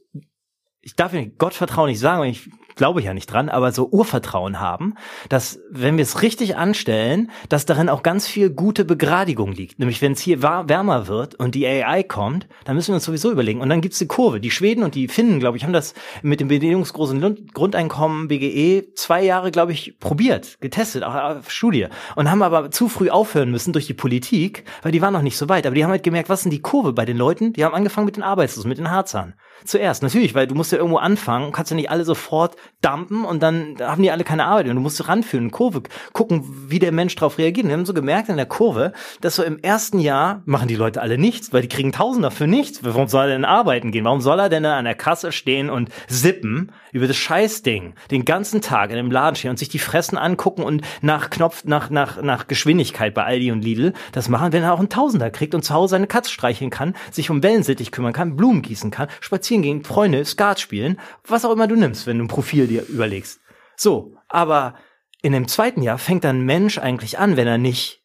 ich 0.81 0.97
darf 0.97 1.12
ja 1.12 1.23
Gottvertrauen 1.39 1.90
nicht 1.90 2.01
sagen, 2.01 2.24
ich 2.24 2.48
glaube 2.77 3.03
ja 3.03 3.15
nicht 3.15 3.27
dran, 3.27 3.48
aber 3.48 3.73
so 3.73 3.89
Urvertrauen 3.89 4.61
haben, 4.61 4.94
dass 5.28 5.59
wenn 5.70 5.97
wir 5.97 6.03
es 6.03 6.23
richtig 6.23 6.57
anstellen, 6.57 7.31
dass 7.48 7.66
darin 7.66 7.89
auch 7.89 8.03
ganz 8.03 8.28
viel 8.28 8.51
gute 8.51 8.85
Begradigung 8.85 9.53
liegt. 9.53 9.78
Nämlich 9.78 10.03
wenn 10.03 10.12
es 10.12 10.20
hier 10.20 10.43
wärmer 10.43 11.09
wird 11.09 11.35
und 11.35 11.55
die 11.55 11.66
AI 11.66 12.03
kommt, 12.03 12.47
dann 12.65 12.77
müssen 12.77 12.89
wir 12.89 12.97
uns 12.97 13.05
sowieso 13.05 13.32
überlegen. 13.32 13.61
Und 13.61 13.70
dann 13.70 13.81
gibt's 13.81 13.98
die 13.98 14.07
Kurve. 14.07 14.40
Die 14.40 14.51
Schweden 14.51 14.85
und 14.85 14.94
die 14.94 15.09
Finnen, 15.09 15.40
glaube 15.40 15.57
ich, 15.57 15.65
haben 15.65 15.73
das 15.73 15.94
mit 16.23 16.40
dem 16.40 16.48
bedingungsgroßen 16.48 17.47
Grundeinkommen 17.53 18.28
BGE 18.28 18.93
zwei 18.94 19.24
Jahre, 19.24 19.51
glaube 19.51 19.73
ich, 19.73 19.98
probiert, 19.98 20.61
getestet, 20.61 21.03
auch 21.03 21.15
auf 21.15 21.51
Studie. 21.51 21.86
Und 22.15 22.31
haben 22.31 22.43
aber 22.43 22.70
zu 22.70 22.89
früh 22.89 23.09
aufhören 23.09 23.51
müssen 23.51 23.73
durch 23.73 23.86
die 23.86 23.94
Politik, 23.94 24.65
weil 24.82 24.93
die 24.93 25.01
waren 25.01 25.15
noch 25.15 25.23
nicht 25.23 25.39
so 25.39 25.48
weit. 25.48 25.66
Aber 25.66 25.74
die 25.74 25.82
haben 25.82 25.90
halt 25.90 26.03
gemerkt, 26.03 26.28
was 26.28 26.43
sind 26.43 26.51
die 26.51 26.62
Kurve 26.62 26.93
bei 26.93 27.07
den 27.07 27.16
Leuten? 27.16 27.55
Die 27.55 27.65
haben 27.65 27.74
angefangen 27.74 28.05
mit 28.05 28.16
den 28.16 28.23
Arbeitslosen, 28.23 28.69
mit 28.69 28.78
den 28.78 28.90
Harzern. 28.90 29.35
Zuerst, 29.65 30.03
natürlich, 30.03 30.35
weil 30.35 30.47
du 30.47 30.55
musst 30.55 30.73
ja 30.73 30.78
irgendwo 30.78 30.99
anfangen, 30.99 31.53
kannst 31.53 31.70
ja 31.70 31.77
nicht 31.77 31.91
alle 31.91 32.05
sofort 32.05 32.57
dumpen 32.83 33.24
und 33.24 33.43
dann 33.43 33.77
haben 33.81 34.03
die 34.03 34.11
alle 34.11 34.24
keine 34.24 34.45
Arbeit 34.45 34.69
und 34.69 34.77
du 34.77 34.81
musst 34.81 35.09
ranführen, 35.09 35.51
Kurve, 35.51 35.83
gucken, 36.12 36.45
wie 36.69 36.78
der 36.78 36.93
Mensch 36.93 37.15
darauf 37.16 37.39
reagiert. 37.39 37.66
Wir 37.66 37.73
haben 37.73 37.87
so 37.87 37.95
gemerkt 37.95 38.28
in 38.28 38.37
der 38.37 38.47
Kurve, 38.47 38.93
dass 39.20 39.37
so 39.37 39.43
im 39.43 39.59
ersten 39.59 39.99
Jahr 39.99 40.43
machen 40.45 40.69
die 40.69 40.77
Leute 40.77 41.01
alle 41.01 41.19
nichts, 41.19 41.53
weil 41.53 41.62
die 41.62 41.69
kriegen 41.69 41.93
Tausender 41.93 42.31
für 42.31 42.47
nichts. 42.47 42.85
Warum 42.85 43.09
soll 43.09 43.24
er 43.24 43.28
denn 43.28 43.45
arbeiten 43.45 43.91
gehen? 43.91 44.05
Warum 44.05 44.20
soll 44.20 44.39
er 44.39 44.49
denn 44.49 44.65
an 44.65 44.85
der 44.85 44.95
Kasse 44.95 45.33
stehen 45.33 45.70
und 45.70 45.91
sippen 46.07 46.73
über 46.93 47.07
das 47.07 47.16
Scheißding 47.16 47.95
den 48.11 48.24
ganzen 48.24 48.61
Tag 48.61 48.91
in 48.91 48.97
dem 48.97 49.11
Laden 49.11 49.37
stehen 49.37 49.51
und 49.51 49.59
sich 49.59 49.69
die 49.69 49.78
Fressen 49.78 50.19
angucken 50.19 50.62
und 50.62 50.83
nach 51.01 51.31
Knopf, 51.31 51.65
nach, 51.65 51.91
nach, 51.91 52.23
nach 52.23 52.47
Geschwindigkeit 52.47 53.15
bei 53.15 53.24
Aldi 53.24 53.53
und 53.53 53.62
Lidl 53.62 53.93
das 54.12 54.28
machen, 54.28 54.53
wenn 54.53 54.62
er 54.62 54.73
auch 54.73 54.78
einen 54.78 54.89
Tausender 54.89 55.31
kriegt 55.31 55.55
und 55.55 55.62
zu 55.62 55.74
Hause 55.74 55.93
seine 55.93 56.07
Katze 56.07 56.31
streicheln 56.31 56.70
kann, 56.70 56.95
sich 57.11 57.31
um 57.31 57.43
Wellensittich 57.43 57.91
kümmern 57.91 58.12
kann, 58.12 58.37
Blumen 58.37 58.62
gießen 58.62 58.91
kann, 58.91 59.09
spazieren 59.20 59.45
gehen, 59.48 59.85
Freunde, 59.85 60.24
Skat 60.24 60.60
spielen, 60.60 61.01
was 61.24 61.44
auch 61.44 61.52
immer 61.52 61.66
du 61.66 61.77
nimmst, 61.77 62.06
wenn 62.06 62.18
du 62.18 62.24
ein 62.24 62.28
Profil 62.28 62.66
dir 62.66 62.86
überlegst. 62.89 63.40
So, 63.77 64.16
aber 64.28 64.77
in 65.23 65.32
dem 65.32 65.48
zweiten 65.48 65.82
Jahr 65.82 65.98
fängt 65.98 66.24
dann 66.24 66.43
Mensch 66.43 66.78
eigentlich 66.78 67.18
an, 67.18 67.36
wenn 67.36 67.47
er 67.47 67.59
nicht, 67.59 68.05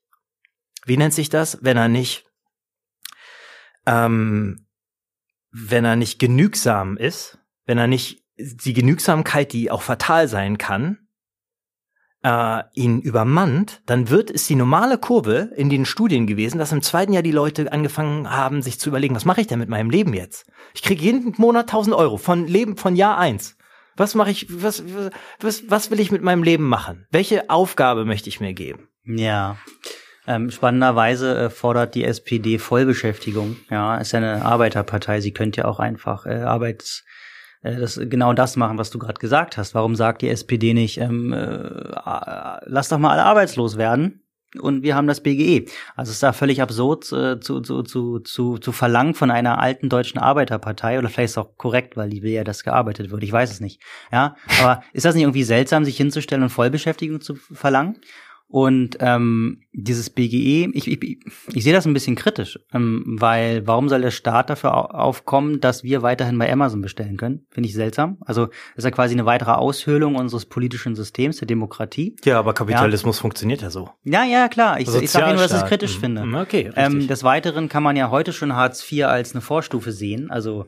wie 0.85 0.97
nennt 0.97 1.13
sich 1.13 1.30
das, 1.30 1.59
wenn 1.61 1.77
er 1.77 1.88
nicht, 1.88 2.26
ähm, 3.85 4.68
wenn 5.51 5.85
er 5.85 5.95
nicht 5.95 6.19
genügsam 6.19 6.97
ist, 6.97 7.39
wenn 7.65 7.77
er 7.77 7.88
nicht 7.88 8.23
die 8.38 8.73
Genügsamkeit, 8.73 9.53
die 9.53 9.69
auch 9.69 9.81
fatal 9.81 10.27
sein 10.27 10.57
kann, 10.57 11.07
äh, 12.23 12.64
ihn 12.73 13.02
übermannt, 13.02 13.81
dann 13.85 14.10
wird 14.10 14.30
es 14.30 14.48
die 14.48 14.56
normale 14.56 14.98
Kurve 14.98 15.52
in 15.56 15.69
den 15.69 15.85
Studien 15.85 16.27
gewesen, 16.27 16.60
dass 16.60 16.72
im 16.72 16.81
zweiten 16.81 17.14
Jahr 17.14 17.23
die 17.23 17.31
Leute 17.31 17.72
angefangen 17.72 18.30
haben, 18.30 18.61
sich 18.61 18.80
zu 18.80 18.89
überlegen, 18.89 19.15
was 19.15 19.26
mache 19.26 19.41
ich 19.41 19.48
denn 19.48 19.60
mit 19.60 19.69
meinem 19.69 19.89
Leben 19.89 20.14
jetzt? 20.14 20.45
Ich 20.73 20.84
kriege 20.84 21.02
jeden 21.02 21.34
Monat 21.38 21.69
1000 21.69 21.95
Euro 21.95 22.18
von 22.18 22.48
Leben 22.48 22.77
von 22.77 22.95
Jahr 22.95 23.18
eins. 23.18 23.57
Was 23.98 24.15
mache 24.15 24.31
ich? 24.31 24.48
Was, 24.49 24.84
was 25.39 25.69
was 25.69 25.91
will 25.91 25.99
ich 25.99 26.11
mit 26.11 26.22
meinem 26.22 26.43
Leben 26.43 26.68
machen? 26.68 27.06
Welche 27.11 27.49
Aufgabe 27.49 28.06
möchte 28.06 28.30
ich 28.30 28.39
mir 28.39 28.53
geben? 28.53 28.88
Ja. 29.06 29.57
Ähm, 30.27 30.52
spannenderweise 30.52 31.38
äh, 31.38 31.49
fordert 31.49 31.95
die 31.95 32.06
SPD 32.06 32.60
Vollbeschäftigung. 32.60 33.57
Ja, 33.69 33.98
ist 33.98 34.11
ja 34.11 34.19
eine 34.19 34.45
Arbeiterpartei. 34.45 35.19
Sie 35.19 35.34
könnte 35.34 35.61
ja 35.61 35.68
auch 35.68 35.80
einfach 35.80 36.26
äh, 36.26 36.41
Arbeits 36.41 37.03
äh, 37.61 37.75
das 37.75 37.99
genau 38.01 38.33
das 38.33 38.55
machen, 38.55 38.77
was 38.77 38.89
du 38.89 38.99
gerade 38.99 39.19
gesagt 39.19 39.57
hast. 39.57 39.73
Warum 39.75 39.95
sagt 39.95 40.21
die 40.21 40.29
SPD 40.29 40.73
nicht, 40.73 40.97
ähm, 40.99 41.33
äh, 41.33 42.59
lass 42.65 42.89
doch 42.89 42.99
mal 42.99 43.11
alle 43.11 43.25
arbeitslos 43.25 43.77
werden? 43.77 44.21
Und 44.59 44.83
wir 44.83 44.95
haben 44.95 45.07
das 45.07 45.21
BGE. 45.21 45.65
Also 45.95 46.09
es 46.09 46.15
ist 46.15 46.23
da 46.23 46.33
völlig 46.33 46.61
absurd 46.61 47.09
äh, 47.13 47.39
zu, 47.39 47.61
zu, 47.61 47.83
zu, 47.83 48.19
zu, 48.19 48.57
zu 48.57 48.71
verlangen 48.73 49.13
von 49.13 49.31
einer 49.31 49.59
alten 49.59 49.88
deutschen 49.88 50.19
Arbeiterpartei, 50.19 50.99
oder 50.99 51.07
vielleicht 51.07 51.25
ist 51.25 51.31
es 51.31 51.38
auch 51.38 51.55
korrekt, 51.55 51.95
weil 51.95 52.09
die 52.09 52.21
will 52.21 52.31
ja, 52.31 52.43
dass 52.43 52.63
gearbeitet 52.63 53.11
wird. 53.11 53.23
Ich 53.23 53.31
weiß 53.31 53.49
es 53.49 53.61
nicht. 53.61 53.81
Ja, 54.11 54.35
aber 54.59 54.83
ist 54.91 55.05
das 55.05 55.15
nicht 55.15 55.23
irgendwie 55.23 55.43
seltsam, 55.43 55.85
sich 55.85 55.95
hinzustellen 55.95 56.43
und 56.43 56.49
Vollbeschäftigung 56.49 57.21
zu 57.21 57.35
verlangen? 57.35 58.01
Und 58.52 58.98
ähm, 58.99 59.61
dieses 59.72 60.10
BGE, 60.10 60.69
ich, 60.73 60.86
ich, 60.86 61.19
ich 61.53 61.64
sehe 61.64 61.72
das 61.72 61.86
ein 61.86 61.94
bisschen 61.94 62.18
kritisch, 62.18 62.60
ähm, 62.73 63.15
weil 63.18 63.65
warum 63.65 63.88
soll 63.88 64.02
der 64.02 64.11
Staat 64.11 64.49
dafür 64.49 64.94
aufkommen, 64.94 65.61
dass 65.61 65.86
wir 65.86 66.02
weiterhin 66.02 66.38
bei 66.38 66.52
Amazon 66.52 66.82
bestellen 66.82 67.15
können? 67.15 67.45
Finde 67.49 67.69
ich 67.69 67.76
seltsam. 67.76 68.18
Also 68.26 68.49
ist 68.76 68.84
ja 68.84 68.91
quasi 68.91 69.15
eine 69.15 69.26
weitere 69.26 69.52
Aushöhlung 69.52 70.15
unseres 70.15 70.45
politischen 70.45 70.95
Systems, 70.95 71.38
der 71.38 71.48
Demokratie. 71.48 72.18
Ja, 72.26 72.40
aber 72.40 72.53
Kapitalismus 72.53 73.19
ja. 73.19 73.22
funktioniert 73.22 73.61
ja 73.61 73.69
so. 73.69 73.90
Ja, 74.03 74.26
ja, 74.26 74.49
klar. 74.49 74.82
Ich, 74.82 74.94
ich 74.94 75.11
sage 75.11 75.34
nur, 75.34 75.44
dass 75.44 75.53
ich 75.53 75.61
es 75.61 75.65
kritisch 75.65 75.95
mhm. 75.95 76.02
finde. 76.02 76.41
Okay, 76.41 76.72
ähm, 76.76 77.07
des 77.07 77.23
Weiteren 77.23 77.69
kann 77.69 77.84
man 77.84 77.95
ja 77.95 78.10
heute 78.10 78.34
schon 78.34 78.53
Hartz 78.53 78.86
IV 78.91 79.06
als 79.06 79.32
eine 79.32 79.40
Vorstufe 79.40 79.94
sehen. 79.94 80.30
Also 80.30 80.65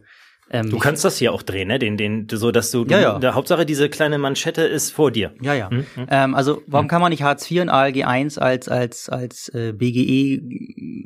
ähm, 0.49 0.69
du 0.69 0.77
kannst 0.77 1.03
das 1.05 1.17
hier 1.17 1.33
auch 1.33 1.41
drehen, 1.41 1.67
ne? 1.67 1.79
Den, 1.79 1.97
den, 1.97 2.27
so 2.29 2.51
dass 2.51 2.69
du, 2.71 2.85
ja, 2.85 2.99
ja. 2.99 3.19
der 3.19 3.33
Hauptsache 3.33 3.65
diese 3.65 3.89
kleine 3.89 4.17
Manschette 4.17 4.61
ist 4.63 4.91
vor 4.91 5.09
dir. 5.11 5.33
Ja, 5.41 5.53
ja. 5.53 5.69
Mhm. 5.69 5.85
Ähm, 6.09 6.35
also 6.35 6.61
warum 6.67 6.85
mhm. 6.85 6.89
kann 6.89 7.01
man 7.01 7.09
nicht 7.09 7.23
Hartz 7.23 7.49
IV 7.49 7.61
und 7.61 7.69
ALG 7.69 8.03
1 8.05 8.37
als 8.37 8.69
als 8.69 9.09
als 9.09 9.49
äh, 9.49 9.73
BGE 9.73 10.41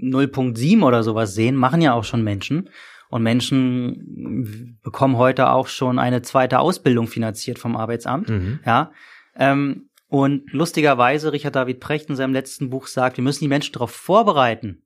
0.7 0.04 0.84
oder 0.84 1.04
sowas 1.04 1.34
sehen? 1.34 1.56
Machen 1.56 1.82
ja 1.82 1.94
auch 1.94 2.04
schon 2.04 2.24
Menschen. 2.24 2.70
Und 3.10 3.24
Menschen 3.24 4.80
bekommen 4.84 5.18
heute 5.18 5.50
auch 5.52 5.68
schon 5.68 5.98
eine 5.98 6.24
zweite 6.24 6.60
Ausbildung 6.60 7.08
finanziert 7.08 7.58
vom 7.58 7.78
Arbeitsamt. 7.78 8.28
Mhm. 8.28 8.60
Ja. 8.66 8.92
Ähm, 9.38 9.90
und 10.10 10.52
lustigerweise, 10.52 11.32
Richard 11.32 11.56
David 11.56 11.80
Precht 11.80 12.10
in 12.10 12.16
seinem 12.16 12.34
letzten 12.34 12.70
Buch 12.70 12.88
sagt, 12.88 13.18
wir 13.18 13.24
müssen 13.24 13.44
die 13.44 13.50
Menschen 13.50 13.74
darauf 13.74 13.92
vorbereiten, 13.92 14.84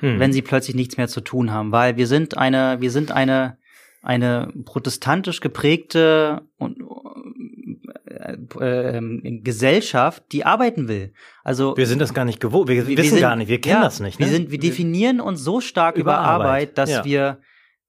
mhm. 0.00 0.18
wenn 0.18 0.32
sie 0.34 0.42
plötzlich 0.42 0.76
nichts 0.76 0.98
mehr 0.98 1.08
zu 1.08 1.22
tun 1.22 1.50
haben, 1.50 1.72
weil 1.72 1.96
wir 1.96 2.06
sind 2.06 2.36
eine, 2.36 2.78
wir 2.80 2.90
sind 2.90 3.10
eine 3.10 3.56
eine 4.02 4.52
protestantisch 4.64 5.40
geprägte 5.40 6.42
und 6.58 6.78
äh, 8.04 8.36
äh, 8.60 9.40
Gesellschaft, 9.40 10.24
die 10.32 10.44
arbeiten 10.44 10.88
will. 10.88 11.12
Also 11.44 11.76
wir 11.76 11.86
sind 11.86 12.00
das 12.00 12.12
gar 12.12 12.24
nicht 12.24 12.40
gewohnt, 12.40 12.68
wir, 12.68 12.88
wir 12.88 12.98
wissen 12.98 13.10
sind, 13.10 13.20
gar 13.20 13.36
nicht, 13.36 13.48
wir 13.48 13.60
kennen 13.60 13.76
ja, 13.76 13.84
das 13.84 14.00
nicht. 14.00 14.18
Ne? 14.18 14.26
Wir 14.26 14.32
sind, 14.32 14.50
wir 14.50 14.58
definieren 14.58 15.20
uns 15.20 15.42
so 15.42 15.60
stark 15.60 15.96
über, 15.96 16.12
über 16.12 16.18
Arbeit, 16.18 16.46
Arbeit, 16.46 16.78
dass 16.78 16.90
ja. 16.90 17.04
wir 17.04 17.38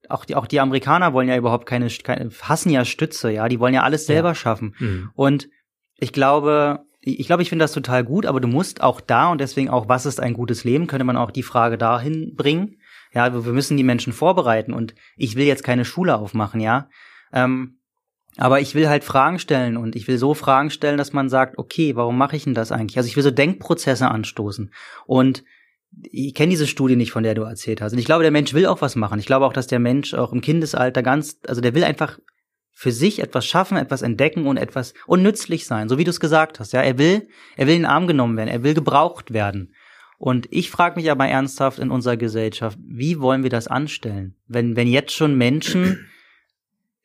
auch 0.09 0.25
die, 0.25 0.35
auch 0.35 0.47
die 0.47 0.59
Amerikaner 0.59 1.13
wollen 1.13 1.27
ja 1.27 1.37
überhaupt 1.37 1.65
keine, 1.65 1.87
keine 1.87 2.29
hassen 2.41 2.69
ja 2.69 2.85
Stütze, 2.85 3.31
ja, 3.31 3.47
die 3.47 3.59
wollen 3.59 3.73
ja 3.73 3.81
alles 3.81 4.05
selber 4.05 4.29
ja. 4.29 4.35
schaffen. 4.35 4.75
Mhm. 4.77 5.09
Und 5.15 5.49
ich 5.97 6.13
glaube, 6.13 6.85
ich 7.01 7.25
glaube, 7.25 7.41
ich 7.41 7.49
finde 7.49 7.63
das 7.63 7.73
total 7.73 8.03
gut, 8.03 8.25
aber 8.25 8.39
du 8.39 8.47
musst 8.47 8.81
auch 8.81 9.01
da 9.01 9.31
und 9.31 9.41
deswegen 9.41 9.69
auch, 9.69 9.89
was 9.89 10.05
ist 10.05 10.19
ein 10.19 10.33
gutes 10.33 10.63
Leben, 10.63 10.87
könnte 10.87 11.05
man 11.05 11.17
auch 11.17 11.31
die 11.31 11.43
Frage 11.43 11.77
dahin 11.77 12.35
bringen. 12.35 12.77
Ja, 13.13 13.45
wir 13.45 13.53
müssen 13.53 13.77
die 13.77 13.83
Menschen 13.83 14.13
vorbereiten 14.13 14.73
und 14.73 14.95
ich 15.15 15.35
will 15.35 15.45
jetzt 15.45 15.63
keine 15.63 15.85
Schule 15.85 16.17
aufmachen, 16.17 16.59
ja. 16.59 16.89
Ähm, 17.31 17.79
aber 18.37 18.61
ich 18.61 18.73
will 18.73 18.89
halt 18.89 19.03
Fragen 19.03 19.37
stellen 19.37 19.77
und 19.77 19.95
ich 19.95 20.07
will 20.07 20.17
so 20.17 20.33
Fragen 20.33 20.71
stellen, 20.71 20.97
dass 20.97 21.13
man 21.13 21.29
sagt, 21.29 21.57
okay, 21.59 21.95
warum 21.95 22.17
mache 22.17 22.35
ich 22.35 22.45
denn 22.45 22.55
das 22.55 22.71
eigentlich? 22.71 22.97
Also 22.97 23.07
ich 23.07 23.15
will 23.15 23.23
so 23.23 23.29
Denkprozesse 23.31 24.09
anstoßen. 24.09 24.73
Und 25.05 25.43
ich 26.01 26.33
kenne 26.33 26.49
diese 26.49 26.65
Studie 26.65 26.95
nicht, 26.95 27.11
von 27.11 27.21
der 27.21 27.35
du 27.35 27.43
erzählt 27.43 27.81
hast. 27.81 27.93
Und 27.93 27.99
ich 27.99 28.05
glaube, 28.05 28.23
der 28.23 28.31
Mensch 28.31 28.53
will 28.55 28.65
auch 28.65 28.81
was 28.81 28.95
machen. 28.95 29.19
Ich 29.19 29.27
glaube 29.27 29.45
auch, 29.45 29.53
dass 29.53 29.67
der 29.67 29.77
Mensch 29.77 30.15
auch 30.15 30.33
im 30.33 30.41
Kindesalter 30.41 31.03
ganz, 31.03 31.39
also 31.47 31.61
der 31.61 31.75
will 31.75 31.83
einfach 31.83 32.17
für 32.71 32.91
sich 32.91 33.21
etwas 33.21 33.45
schaffen, 33.45 33.77
etwas 33.77 34.01
entdecken 34.01 34.47
und 34.47 34.57
etwas 34.57 34.95
unnützlich 35.05 35.67
sein, 35.67 35.87
so 35.87 35.99
wie 35.99 36.03
du 36.03 36.09
es 36.09 36.19
gesagt 36.19 36.59
hast. 36.59 36.73
Ja, 36.73 36.81
er 36.81 36.97
will, 36.97 37.27
er 37.55 37.67
will 37.67 37.75
in 37.75 37.83
den 37.83 37.89
Arm 37.89 38.07
genommen 38.07 38.35
werden, 38.35 38.49
er 38.49 38.63
will 38.63 38.73
gebraucht 38.73 39.31
werden. 39.31 39.75
Und 40.23 40.47
ich 40.51 40.71
frage 40.71 40.95
mich 40.95 41.11
aber 41.11 41.27
ernsthaft 41.27 41.79
in 41.79 41.91
unserer 41.91 42.15
Gesellschaft, 42.15 42.79
wie 42.81 43.19
wollen 43.19 43.43
wir 43.43 43.49
das 43.49 43.67
anstellen? 43.67 44.35
Wenn, 44.47 44.77
wenn 44.77 44.87
jetzt 44.87 45.11
schon 45.11 45.35
Menschen 45.35 46.07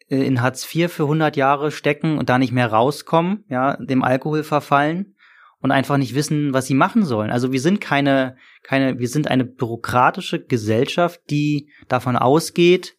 äh, 0.09 0.23
in 0.23 0.41
Hartz 0.41 0.73
IV 0.73 0.89
für 0.89 1.03
100 1.03 1.37
Jahre 1.37 1.73
stecken 1.73 2.17
und 2.17 2.29
da 2.29 2.39
nicht 2.39 2.53
mehr 2.53 2.69
rauskommen, 2.69 3.43
ja, 3.49 3.77
dem 3.79 4.05
Alkohol 4.05 4.45
verfallen 4.45 5.17
und 5.59 5.73
einfach 5.73 5.97
nicht 5.97 6.15
wissen, 6.15 6.55
was 6.55 6.69
sie 6.69 6.75
machen 6.75 7.05
sollen. 7.05 7.33
Also 7.33 7.51
wir 7.51 7.61
sind 7.61 7.81
keine, 7.81 8.37
keine, 8.63 9.01
wir 9.01 9.09
sind 9.09 9.27
eine 9.27 9.45
bürokratische 9.45 10.45
Gesellschaft, 10.45 11.21
die 11.29 11.71
davon 11.89 12.15
ausgeht, 12.15 12.97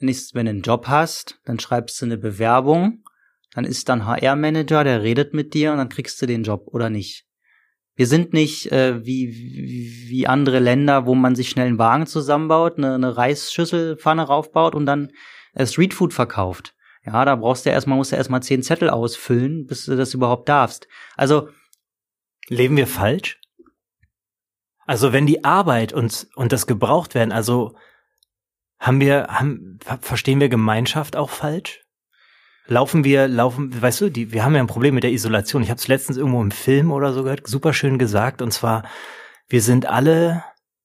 ich, 0.00 0.34
wenn 0.34 0.44
du 0.44 0.50
einen 0.50 0.60
Job 0.60 0.86
hast, 0.86 1.40
dann 1.46 1.58
schreibst 1.58 1.98
du 2.02 2.04
eine 2.04 2.18
Bewerbung, 2.18 3.04
dann 3.54 3.64
ist 3.64 3.88
dann 3.88 4.04
HR-Manager, 4.04 4.84
der 4.84 5.02
redet 5.02 5.32
mit 5.32 5.54
dir 5.54 5.72
und 5.72 5.78
dann 5.78 5.88
kriegst 5.88 6.20
du 6.20 6.26
den 6.26 6.42
Job 6.42 6.66
oder 6.66 6.90
nicht. 6.90 7.25
Wir 7.96 8.06
sind 8.06 8.34
nicht 8.34 8.70
äh, 8.70 9.04
wie, 9.04 10.08
wie, 10.08 10.26
andere 10.26 10.58
Länder, 10.58 11.06
wo 11.06 11.14
man 11.14 11.34
sich 11.34 11.48
schnell 11.48 11.66
einen 11.66 11.78
Wagen 11.78 12.06
zusammenbaut, 12.06 12.76
eine, 12.76 12.94
eine 12.94 13.16
Reisschüsselpfanne 13.16 14.22
raufbaut 14.22 14.74
und 14.74 14.84
dann 14.84 15.12
äh, 15.54 15.66
Streetfood 15.66 16.12
verkauft. 16.12 16.74
Ja, 17.04 17.24
da 17.24 17.36
brauchst 17.36 17.64
du 17.64 17.70
erstmal, 17.70 17.96
musst 17.96 18.12
du 18.12 18.16
erstmal 18.16 18.42
zehn 18.42 18.62
Zettel 18.62 18.90
ausfüllen, 18.90 19.66
bis 19.66 19.86
du 19.86 19.96
das 19.96 20.12
überhaupt 20.12 20.48
darfst. 20.48 20.86
Also. 21.16 21.48
Leben 22.48 22.76
wir 22.76 22.86
falsch? 22.86 23.40
Also 24.84 25.12
wenn 25.12 25.26
die 25.26 25.42
Arbeit 25.42 25.92
und, 25.92 26.28
und 26.36 26.52
das 26.52 26.66
gebraucht 26.66 27.14
werden, 27.14 27.32
also 27.32 27.76
haben 28.78 29.00
wir, 29.00 29.26
haben, 29.30 29.78
verstehen 30.00 30.38
wir 30.38 30.48
Gemeinschaft 30.48 31.16
auch 31.16 31.30
falsch? 31.30 31.85
Laufen 32.66 33.04
wir, 33.04 33.28
laufen, 33.28 33.80
weißt 33.80 34.00
du, 34.00 34.10
die, 34.10 34.32
wir 34.32 34.44
haben 34.44 34.54
ja 34.54 34.60
ein 34.60 34.66
Problem 34.66 34.94
mit 34.94 35.04
der 35.04 35.12
Isolation. 35.12 35.62
Ich 35.62 35.70
habe 35.70 35.78
es 35.78 35.88
letztens 35.88 36.16
irgendwo 36.16 36.42
im 36.42 36.50
Film 36.50 36.90
oder 36.90 37.12
so 37.12 37.22
gehört, 37.22 37.46
super 37.46 37.72
schön 37.72 37.98
gesagt. 37.98 38.42
Und 38.42 38.52
zwar, 38.52 38.84
wir 39.48 39.62
sind 39.62 39.86
alle, 39.86 40.44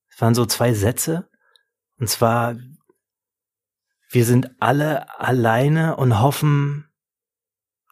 es 0.10 0.22
waren 0.22 0.36
so 0.36 0.45
zwei 0.45 0.74
Sätze. 0.74 1.30
Und 1.98 2.10
zwar, 2.10 2.56
wir 4.10 4.26
sind 4.26 4.52
alle 4.60 5.20
alleine 5.20 5.95
und 5.95 6.20
hoffen, 6.20 6.86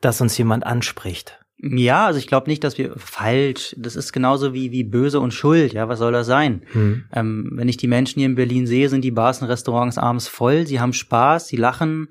dass 0.01 0.21
uns 0.21 0.37
jemand 0.37 0.65
anspricht. 0.65 1.39
Ja, 1.61 2.05
also 2.05 2.19
ich 2.19 2.27
glaube 2.27 2.49
nicht, 2.49 2.63
dass 2.63 2.77
wir 2.77 2.93
falsch. 2.97 3.75
Das 3.77 3.97
ist 3.97 4.13
genauso 4.13 4.53
wie 4.53 4.71
wie 4.71 4.85
böse 4.85 5.19
und 5.19 5.33
Schuld. 5.33 5.73
Ja, 5.73 5.89
was 5.89 5.99
soll 5.99 6.13
das 6.13 6.25
sein? 6.25 6.63
Hm. 6.71 7.03
Ähm, 7.11 7.51
wenn 7.53 7.67
ich 7.67 7.75
die 7.75 7.87
Menschen 7.87 8.19
hier 8.19 8.27
in 8.27 8.35
Berlin 8.35 8.65
sehe, 8.65 8.87
sind 8.87 9.03
die 9.03 9.11
Bars 9.11 9.41
und 9.41 9.49
Restaurants 9.49 9.97
abends 9.97 10.29
voll. 10.29 10.65
Sie 10.65 10.79
haben 10.79 10.93
Spaß, 10.93 11.47
sie 11.47 11.57
lachen, 11.57 12.07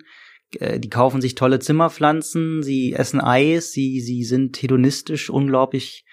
äh, 0.59 0.79
die 0.81 0.91
kaufen 0.91 1.20
sich 1.20 1.35
tolle 1.35 1.59
Zimmerpflanzen, 1.59 2.62
sie 2.62 2.93
essen 2.95 3.20
Eis, 3.20 3.73
sie, 3.73 4.01
sie 4.01 4.25
sind 4.25 4.61
hedonistisch 4.61 5.31
unglaublich 5.31 6.05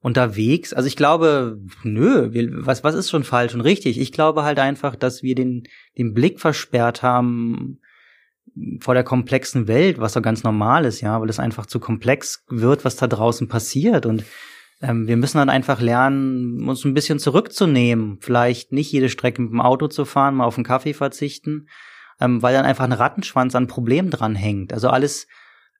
unterwegs. 0.00 0.72
Also 0.72 0.86
ich 0.86 0.96
glaube, 0.96 1.58
nö, 1.82 2.32
wir, 2.32 2.48
was, 2.66 2.84
was 2.84 2.94
ist 2.94 3.10
schon 3.10 3.24
falsch 3.24 3.54
und 3.54 3.60
richtig? 3.62 3.98
Ich 3.98 4.12
glaube 4.12 4.44
halt 4.44 4.58
einfach, 4.58 4.96
dass 4.96 5.22
wir 5.22 5.34
den, 5.34 5.64
den 5.96 6.14
Blick 6.14 6.40
versperrt 6.40 7.02
haben 7.02 7.80
vor 8.80 8.94
der 8.94 9.04
komplexen 9.04 9.68
Welt, 9.68 9.98
was 9.98 10.14
doch 10.14 10.22
ganz 10.22 10.42
normal 10.42 10.84
ist, 10.84 11.00
ja, 11.00 11.20
weil 11.20 11.28
es 11.28 11.38
einfach 11.38 11.66
zu 11.66 11.80
komplex 11.80 12.44
wird, 12.48 12.84
was 12.84 12.96
da 12.96 13.06
draußen 13.06 13.48
passiert 13.48 14.06
und 14.06 14.24
ähm, 14.80 15.08
wir 15.08 15.16
müssen 15.16 15.38
dann 15.38 15.50
einfach 15.50 15.80
lernen, 15.80 16.68
uns 16.68 16.84
ein 16.84 16.94
bisschen 16.94 17.18
zurückzunehmen, 17.18 18.18
vielleicht 18.20 18.72
nicht 18.72 18.92
jede 18.92 19.08
Strecke 19.08 19.42
mit 19.42 19.50
dem 19.50 19.60
Auto 19.60 19.88
zu 19.88 20.04
fahren, 20.04 20.36
mal 20.36 20.44
auf 20.44 20.56
einen 20.56 20.64
Kaffee 20.64 20.94
verzichten, 20.94 21.68
ähm, 22.20 22.42
weil 22.42 22.54
dann 22.54 22.64
einfach 22.64 22.84
ein 22.84 22.92
Rattenschwanz 22.92 23.54
an 23.54 23.66
Problemen 23.66 24.10
dran 24.10 24.34
hängt. 24.34 24.72
Also 24.72 24.88
alles, 24.88 25.26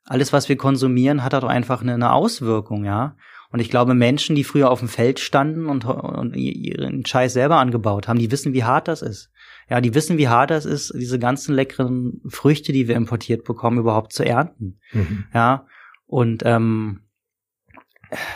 alles, 0.05 0.33
was 0.33 0.49
wir 0.49 0.57
konsumieren, 0.57 1.23
hat 1.25 1.33
doch 1.33 1.45
einfach 1.45 1.83
eine, 1.83 1.95
eine 1.95 2.13
Auswirkung, 2.13 2.85
ja. 2.85 3.17
Und 3.51 3.61
ich 3.61 3.71
glaube, 3.71 3.95
Menschen, 3.95 4.37
die 4.37 4.45
früher 4.45 4.71
auf 4.71 4.81
dem 4.81 4.89
Feld 4.89 5.21
standen 5.21 5.67
und, 5.67 5.87
und 5.87 6.37
ihren 6.37 7.07
Scheiß 7.07 7.33
selber 7.33 7.57
angebaut 7.57 8.07
haben, 8.07 8.19
die 8.19 8.31
wissen, 8.31 8.53
wie 8.53 8.65
hart 8.65 8.89
das 8.89 9.01
ist. 9.01 9.31
Ja, 9.71 9.81
die 9.81 9.95
wissen, 9.95 10.19
wie 10.19 10.29
hart 10.29 10.51
das 10.51 10.67
ist, 10.67 10.93
diese 10.95 11.19
ganzen 11.19 11.55
leckeren 11.55 12.21
Früchte, 12.29 12.73
die 12.73 12.89
wir 12.89 12.97
importiert 12.97 13.45
bekommen, 13.45 13.79
überhaupt 13.79 14.13
zu 14.13 14.23
ernten. 14.23 14.81
Mhm. 14.93 15.25
Ja, 15.33 15.67
und 16.07 16.43
ähm, 16.45 17.01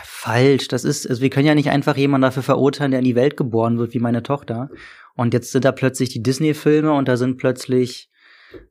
falsch. 0.03 0.67
Das 0.67 0.83
ist, 0.83 1.07
also 1.07 1.21
wir 1.21 1.29
können 1.29 1.47
ja 1.47 1.55
nicht 1.55 1.69
einfach 1.69 1.97
jemanden 1.97 2.23
dafür 2.23 2.43
verurteilen, 2.43 2.91
der 2.91 2.99
in 2.99 3.05
die 3.05 3.15
Welt 3.15 3.37
geboren 3.37 3.77
wird, 3.77 3.93
wie 3.93 3.99
meine 3.99 4.23
Tochter. 4.23 4.69
Und 5.15 5.33
jetzt 5.33 5.51
sind 5.51 5.65
da 5.65 5.71
plötzlich 5.71 6.09
die 6.09 6.23
Disney-Filme 6.23 6.91
und 6.93 7.07
da 7.07 7.17
sind 7.17 7.37
plötzlich 7.37 8.09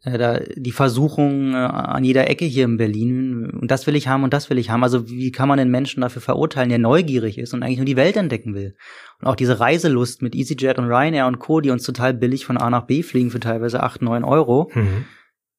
äh, 0.03 0.19
da 0.19 0.41
die 0.57 0.73
Versuchungen 0.73 1.55
äh, 1.55 1.57
an 1.57 2.05
jeder 2.05 2.29
Ecke 2.29 2.45
hier 2.45 2.65
in 2.65 2.77
Berlin. 2.77 3.51
Und 3.51 3.71
das 3.71 3.87
will 3.87 3.97
ich 3.97 4.09
haben 4.09 4.25
und 4.25 4.33
das 4.33 4.51
will 4.51 4.59
ich 4.59 4.71
haben. 4.71 4.83
Also 4.83 5.09
wie 5.09 5.33
kann 5.33 5.49
man 5.49 5.59
den 5.59 5.71
Menschen 5.71 6.01
dafür 6.01 6.23
verurteilen, 6.23 6.69
der 6.69 6.79
neugierig 6.79 7.39
ist 7.39 7.55
und 7.55 7.63
eigentlich 7.63 7.79
nur 7.79 7.87
die 7.87 7.97
Welt 7.97 8.17
entdecken 8.17 8.55
will? 8.55 8.75
Und 9.21 9.29
auch 9.29 9.37
diese 9.37 9.61
Reiselust 9.61 10.23
mit 10.23 10.35
EasyJet 10.35 10.79
und 10.79 10.87
Ryanair 10.87 11.27
und 11.27 11.39
Co., 11.39 11.61
die 11.61 11.71
uns 11.71 11.85
total 11.85 12.15
billig 12.15 12.45
von 12.45 12.57
A 12.57 12.71
nach 12.71 12.87
B 12.87 13.03
fliegen 13.03 13.31
für 13.31 13.41
teilweise 13.41 13.83
acht 13.83 14.03
neun 14.03 14.25
Euro. 14.25 14.71
Mhm. 14.75 15.05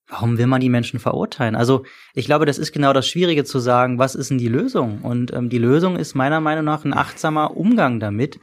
Warum 0.10 0.38
will 0.38 0.48
man 0.48 0.62
die 0.62 0.70
Menschen 0.70 1.00
verurteilen? 1.00 1.56
Also 1.56 1.86
ich 2.14 2.26
glaube, 2.26 2.46
das 2.46 2.58
ist 2.58 2.74
genau 2.74 2.92
das 2.92 3.08
Schwierige 3.08 3.46
zu 3.46 3.60
sagen, 3.60 4.00
was 4.00 4.16
ist 4.16 4.30
denn 4.30 4.38
die 4.38 4.50
Lösung? 4.50 5.02
Und 5.02 5.34
ähm, 5.34 5.50
die 5.50 5.58
Lösung 5.58 5.96
ist 5.96 6.14
meiner 6.14 6.42
Meinung 6.42 6.66
nach 6.66 6.84
ein 6.84 6.94
achtsamer 6.94 7.56
Umgang 7.56 8.00
damit 8.00 8.40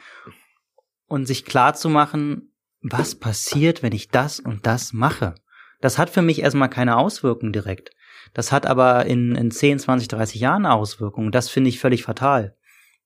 und 1.11 1.27
sich 1.27 1.45
klar 1.45 1.75
zu 1.75 1.91
machen, 1.91 2.53
was 2.81 3.17
passiert, 3.17 3.83
wenn 3.83 3.93
ich 3.93 4.09
das 4.09 4.39
und 4.39 4.65
das 4.67 4.93
mache. 4.93 5.35
Das 5.81 5.99
hat 5.99 6.09
für 6.09 6.23
mich 6.23 6.41
erstmal 6.41 6.71
keine 6.71 6.97
Auswirkungen 6.97 7.53
direkt. 7.53 7.91
Das 8.33 8.53
hat 8.53 8.65
aber 8.65 9.07
in, 9.07 9.35
in 9.35 9.51
10, 9.51 9.81
20, 9.81 10.07
30 10.07 10.41
Jahren 10.41 10.67
Auswirkungen. 10.67 11.33
Das 11.33 11.49
finde 11.49 11.69
ich 11.69 11.81
völlig 11.81 12.05
fatal. 12.05 12.57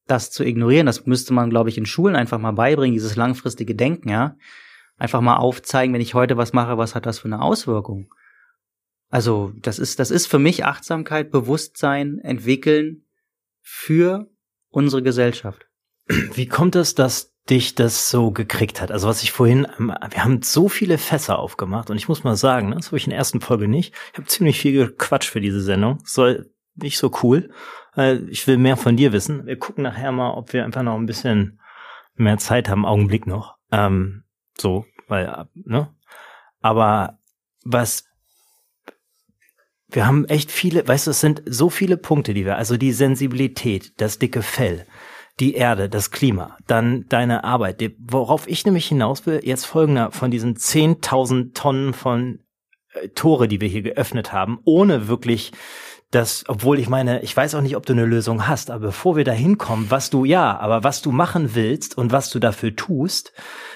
Das 0.06 0.30
zu 0.30 0.44
ignorieren, 0.44 0.84
das 0.84 1.06
müsste 1.06 1.32
man, 1.32 1.48
glaube 1.48 1.70
ich, 1.70 1.78
in 1.78 1.86
Schulen 1.86 2.14
einfach 2.14 2.38
mal 2.38 2.52
beibringen, 2.52 2.92
dieses 2.92 3.16
langfristige 3.16 3.74
Denken, 3.74 4.10
ja. 4.10 4.36
Einfach 4.98 5.22
mal 5.22 5.36
aufzeigen, 5.36 5.94
wenn 5.94 6.02
ich 6.02 6.12
heute 6.12 6.36
was 6.36 6.52
mache, 6.52 6.76
was 6.76 6.94
hat 6.94 7.06
das 7.06 7.20
für 7.20 7.28
eine 7.28 7.40
Auswirkung? 7.40 8.12
Also, 9.08 9.52
das 9.56 9.78
ist, 9.78 9.98
das 9.98 10.10
ist 10.10 10.26
für 10.26 10.38
mich 10.38 10.66
Achtsamkeit, 10.66 11.30
Bewusstsein 11.30 12.18
entwickeln 12.18 13.06
für 13.62 14.28
unsere 14.68 15.02
Gesellschaft. 15.02 15.66
Wie 16.34 16.46
kommt 16.46 16.76
es, 16.76 16.94
dass 16.94 17.33
dich 17.50 17.74
das 17.74 18.10
so 18.10 18.30
gekriegt 18.30 18.80
hat. 18.80 18.90
Also 18.90 19.08
was 19.08 19.22
ich 19.22 19.32
vorhin, 19.32 19.66
wir 19.78 20.24
haben 20.24 20.42
so 20.42 20.68
viele 20.68 20.96
Fässer 20.98 21.38
aufgemacht 21.38 21.90
und 21.90 21.96
ich 21.96 22.08
muss 22.08 22.24
mal 22.24 22.36
sagen, 22.36 22.72
das 22.72 22.86
habe 22.86 22.96
ich 22.96 23.04
in 23.04 23.10
der 23.10 23.18
ersten 23.18 23.40
Folge 23.40 23.68
nicht. 23.68 23.94
Ich 24.12 24.18
habe 24.18 24.28
ziemlich 24.28 24.58
viel 24.58 24.90
Quatsch 24.92 25.28
für 25.28 25.40
diese 25.40 25.60
Sendung. 25.60 25.98
Soll 26.04 26.50
nicht 26.74 26.98
so 26.98 27.10
cool. 27.22 27.50
Ich 28.28 28.46
will 28.46 28.56
mehr 28.56 28.76
von 28.76 28.96
dir 28.96 29.12
wissen. 29.12 29.46
Wir 29.46 29.58
gucken 29.58 29.84
nachher 29.84 30.10
mal, 30.10 30.32
ob 30.32 30.52
wir 30.52 30.64
einfach 30.64 30.82
noch 30.82 30.96
ein 30.96 31.06
bisschen 31.06 31.60
mehr 32.14 32.38
Zeit 32.38 32.68
haben, 32.68 32.86
Augenblick 32.86 33.26
noch. 33.26 33.56
Ähm, 33.70 34.24
so, 34.58 34.86
weil, 35.06 35.46
ne? 35.54 35.94
Aber 36.60 37.18
was 37.64 38.04
wir 39.94 40.06
haben 40.06 40.24
echt 40.24 40.50
viele, 40.50 40.86
weißt 40.86 41.06
du, 41.06 41.12
es 41.12 41.20
sind 41.20 41.42
so 41.46 41.70
viele 41.70 41.96
Punkte, 41.96 42.34
die 42.34 42.44
wir, 42.44 42.56
also 42.56 42.76
die 42.76 42.92
Sensibilität, 42.92 43.92
das 44.00 44.18
dicke 44.18 44.42
Fell, 44.42 44.86
die 45.40 45.54
Erde, 45.54 45.88
das 45.88 46.10
Klima, 46.10 46.56
dann 46.66 47.06
deine 47.08 47.44
Arbeit. 47.44 47.82
Worauf 47.98 48.48
ich 48.48 48.64
nämlich 48.64 48.86
hinaus 48.86 49.26
will, 49.26 49.40
jetzt 49.42 49.66
folgender 49.66 50.12
von 50.12 50.30
diesen 50.30 50.56
10.000 50.56 51.54
Tonnen 51.54 51.92
von 51.92 52.40
äh, 52.92 53.08
Tore, 53.08 53.48
die 53.48 53.60
wir 53.60 53.68
hier 53.68 53.82
geöffnet 53.82 54.32
haben, 54.32 54.60
ohne 54.64 55.08
wirklich 55.08 55.52
das, 56.14 56.44
obwohl 56.46 56.78
ich 56.78 56.88
meine, 56.88 57.22
ich 57.22 57.36
weiß 57.36 57.56
auch 57.56 57.60
nicht, 57.60 57.76
ob 57.76 57.86
du 57.86 57.92
eine 57.92 58.04
Lösung 58.04 58.46
hast, 58.46 58.70
aber 58.70 58.86
bevor 58.86 59.16
wir 59.16 59.24
da 59.24 59.32
hinkommen, 59.32 59.90
was 59.90 60.10
du 60.10 60.24
ja, 60.24 60.56
aber 60.58 60.84
was 60.84 61.02
du 61.02 61.10
machen 61.10 61.54
willst 61.54 61.98
und 61.98 62.12
was 62.12 62.30
du 62.30 62.38
dafür 62.38 62.76
tust, 62.76 63.32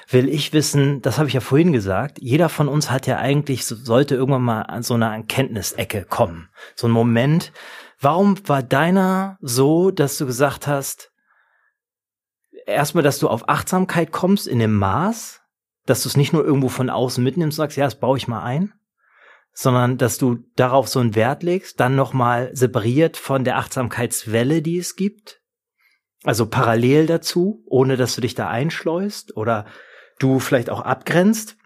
will 0.08 0.28
ich 0.28 0.52
wissen, 0.52 1.02
das 1.02 1.18
habe 1.18 1.26
ich 1.26 1.34
ja 1.34 1.40
vorhin 1.40 1.72
gesagt, 1.72 2.18
jeder 2.20 2.48
von 2.48 2.68
uns 2.68 2.90
hat 2.92 3.08
ja 3.08 3.16
eigentlich, 3.16 3.66
sollte 3.66 4.14
irgendwann 4.14 4.42
mal 4.42 4.62
an 4.62 4.84
so 4.84 4.94
einer 4.94 5.12
Erkenntnisecke 5.12 6.04
kommen. 6.04 6.48
So 6.76 6.86
ein 6.86 6.92
Moment. 6.92 7.52
Warum 8.00 8.36
war 8.46 8.62
deiner 8.62 9.36
so, 9.40 9.90
dass 9.90 10.16
du 10.18 10.26
gesagt 10.26 10.68
hast, 10.68 11.10
erstmal, 12.68 13.02
dass 13.02 13.18
du 13.18 13.28
auf 13.28 13.48
Achtsamkeit 13.48 14.12
kommst 14.12 14.46
in 14.46 14.58
dem 14.58 14.74
Maß, 14.74 15.40
dass 15.86 16.02
du 16.02 16.08
es 16.08 16.16
nicht 16.16 16.32
nur 16.32 16.44
irgendwo 16.44 16.68
von 16.68 16.90
außen 16.90 17.22
mitnimmst 17.24 17.58
und 17.58 17.62
sagst, 17.62 17.76
ja, 17.76 17.84
das 17.84 17.98
baue 17.98 18.18
ich 18.18 18.28
mal 18.28 18.42
ein, 18.42 18.72
sondern 19.52 19.98
dass 19.98 20.18
du 20.18 20.44
darauf 20.54 20.88
so 20.88 21.00
einen 21.00 21.14
Wert 21.14 21.42
legst, 21.42 21.80
dann 21.80 21.96
nochmal 21.96 22.50
separiert 22.54 23.16
von 23.16 23.44
der 23.44 23.56
Achtsamkeitswelle, 23.56 24.62
die 24.62 24.78
es 24.78 24.96
gibt, 24.96 25.40
also 26.24 26.46
parallel 26.46 27.06
dazu, 27.06 27.64
ohne 27.66 27.96
dass 27.96 28.14
du 28.14 28.20
dich 28.20 28.34
da 28.34 28.48
einschleust 28.48 29.36
oder 29.36 29.66
du 30.18 30.40
vielleicht 30.40 30.68
auch 30.70 30.82
abgrenzt 30.82 31.56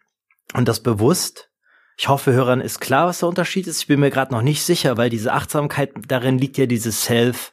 und 0.54 0.68
das 0.68 0.80
bewusst. 0.80 1.50
Ich 1.96 2.08
hoffe, 2.08 2.32
Hörern 2.32 2.60
ist 2.60 2.80
klar, 2.80 3.06
was 3.06 3.20
der 3.20 3.28
Unterschied 3.28 3.66
ist. 3.66 3.80
Ich 3.80 3.86
bin 3.86 4.00
mir 4.00 4.10
gerade 4.10 4.32
noch 4.32 4.42
nicht 4.42 4.62
sicher, 4.62 4.96
weil 4.96 5.10
diese 5.10 5.32
Achtsamkeit, 5.32 5.92
darin 6.08 6.38
liegt 6.38 6.58
ja 6.58 6.66
dieses 6.66 7.04
Self, 7.04 7.52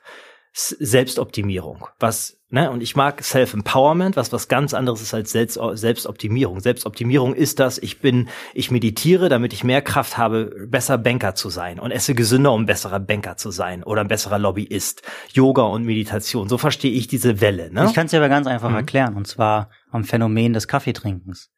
Selbstoptimierung, 0.53 1.87
was 1.99 2.39
Ne? 2.51 2.71
Und 2.71 2.81
ich 2.81 2.95
mag 2.95 3.23
Self-Empowerment, 3.23 4.15
was 4.15 4.33
was 4.33 4.47
ganz 4.47 4.73
anderes 4.73 5.01
ist 5.01 5.13
als 5.13 5.31
Selbst 5.31 5.59
Selbstoptimierung. 5.73 6.61
Selbstoptimierung 6.61 7.35
ist 7.35 7.59
das, 7.59 7.77
ich 7.77 7.99
bin, 7.99 8.27
ich 8.55 8.71
meditiere, 8.71 9.29
damit 9.29 9.53
ich 9.53 9.63
mehr 9.63 9.83
Kraft 9.83 10.17
habe, 10.17 10.67
besser 10.67 10.97
Banker 10.97 11.35
zu 11.35 11.49
sein 11.49 11.79
und 11.79 11.91
esse 11.91 12.15
gesünder, 12.15 12.51
um 12.51 12.65
besserer 12.65 12.99
Banker 12.99 13.37
zu 13.37 13.51
sein 13.51 13.83
oder 13.83 14.01
ein 14.01 14.07
besserer 14.07 14.39
Lobbyist. 14.39 15.03
Yoga 15.31 15.61
und 15.61 15.85
Meditation, 15.85 16.49
so 16.49 16.57
verstehe 16.57 16.91
ich 16.91 17.07
diese 17.07 17.39
Welle. 17.39 17.71
Ne? 17.71 17.85
Ich 17.85 17.93
kann 17.93 18.05
es 18.05 18.11
dir 18.11 18.17
aber 18.17 18.29
ganz 18.29 18.47
einfach 18.47 18.71
mhm. 18.71 18.77
erklären, 18.77 19.15
und 19.15 19.27
zwar 19.27 19.69
am 19.91 20.03
Phänomen 20.03 20.53
des 20.53 20.67
Kaffeetrinkens. 20.67 21.51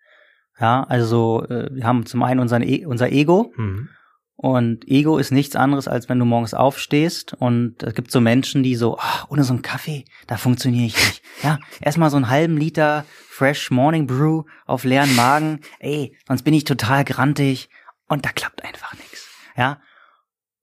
Ja, 0.59 0.84
also 0.84 1.45
äh, 1.47 1.73
wir 1.73 1.85
haben 1.85 2.05
zum 2.05 2.22
einen 2.22 2.41
unseren 2.41 2.63
e 2.63 2.85
unser 2.85 3.09
Ego. 3.11 3.53
Mhm 3.55 3.89
und 4.41 4.88
Ego 4.88 5.19
ist 5.19 5.30
nichts 5.30 5.55
anderes, 5.55 5.88
als 5.88 6.09
wenn 6.09 6.18
du 6.18 6.26
morgens 6.26 6.55
aufstehst 6.55 7.35
und 7.35 7.84
es 7.84 7.93
gibt 7.93 8.09
so 8.09 8.19
Menschen, 8.19 8.63
die 8.63 8.76
so, 8.76 8.97
oh, 8.97 9.26
ohne 9.30 9.43
so 9.43 9.53
einen 9.53 9.61
Kaffee, 9.61 10.03
da 10.26 10.35
funktioniere 10.35 10.88
ich 10.88 10.95
nicht. 10.95 11.22
Ja, 11.43 11.59
erstmal 11.80 12.09
so 12.09 12.18
einen 12.18 12.30
halben 12.30 12.57
Liter 12.57 13.05
Fresh 13.30 13.72
Morning 13.72 14.05
Brew 14.05 14.43
auf 14.65 14.84
leeren 14.84 15.15
Magen. 15.15 15.61
Ey, 15.80 16.15
sonst 16.27 16.41
bin 16.43 16.53
ich 16.53 16.65
total 16.65 17.03
grantig 17.03 17.69
und 18.07 18.26
da 18.26 18.30
klappt 18.30 18.63
einfach 18.63 18.93
nichts. 18.95 19.27
Ja, 19.55 19.80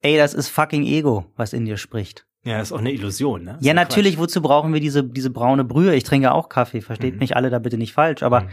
ey, 0.02 0.16
das 0.16 0.34
ist 0.34 0.48
fucking 0.48 0.84
Ego, 0.84 1.32
was 1.36 1.52
in 1.52 1.64
dir 1.64 1.76
spricht. 1.76 2.26
Ja, 2.44 2.60
ist 2.60 2.72
auch 2.72 2.78
eine 2.78 2.92
Illusion, 2.92 3.44
ne? 3.44 3.58
Ja, 3.60 3.74
natürlich, 3.74 4.14
Quatsch. 4.14 4.22
wozu 4.22 4.42
brauchen 4.42 4.72
wir 4.72 4.80
diese, 4.80 5.04
diese 5.04 5.30
braune 5.30 5.64
Brühe? 5.64 5.94
Ich 5.94 6.04
trinke 6.04 6.32
auch 6.32 6.48
Kaffee, 6.48 6.80
versteht 6.80 7.14
mhm. 7.14 7.20
mich 7.20 7.36
alle 7.36 7.50
da 7.50 7.60
bitte 7.60 7.78
nicht 7.78 7.92
falsch, 7.92 8.24
aber 8.24 8.42
mhm 8.42 8.50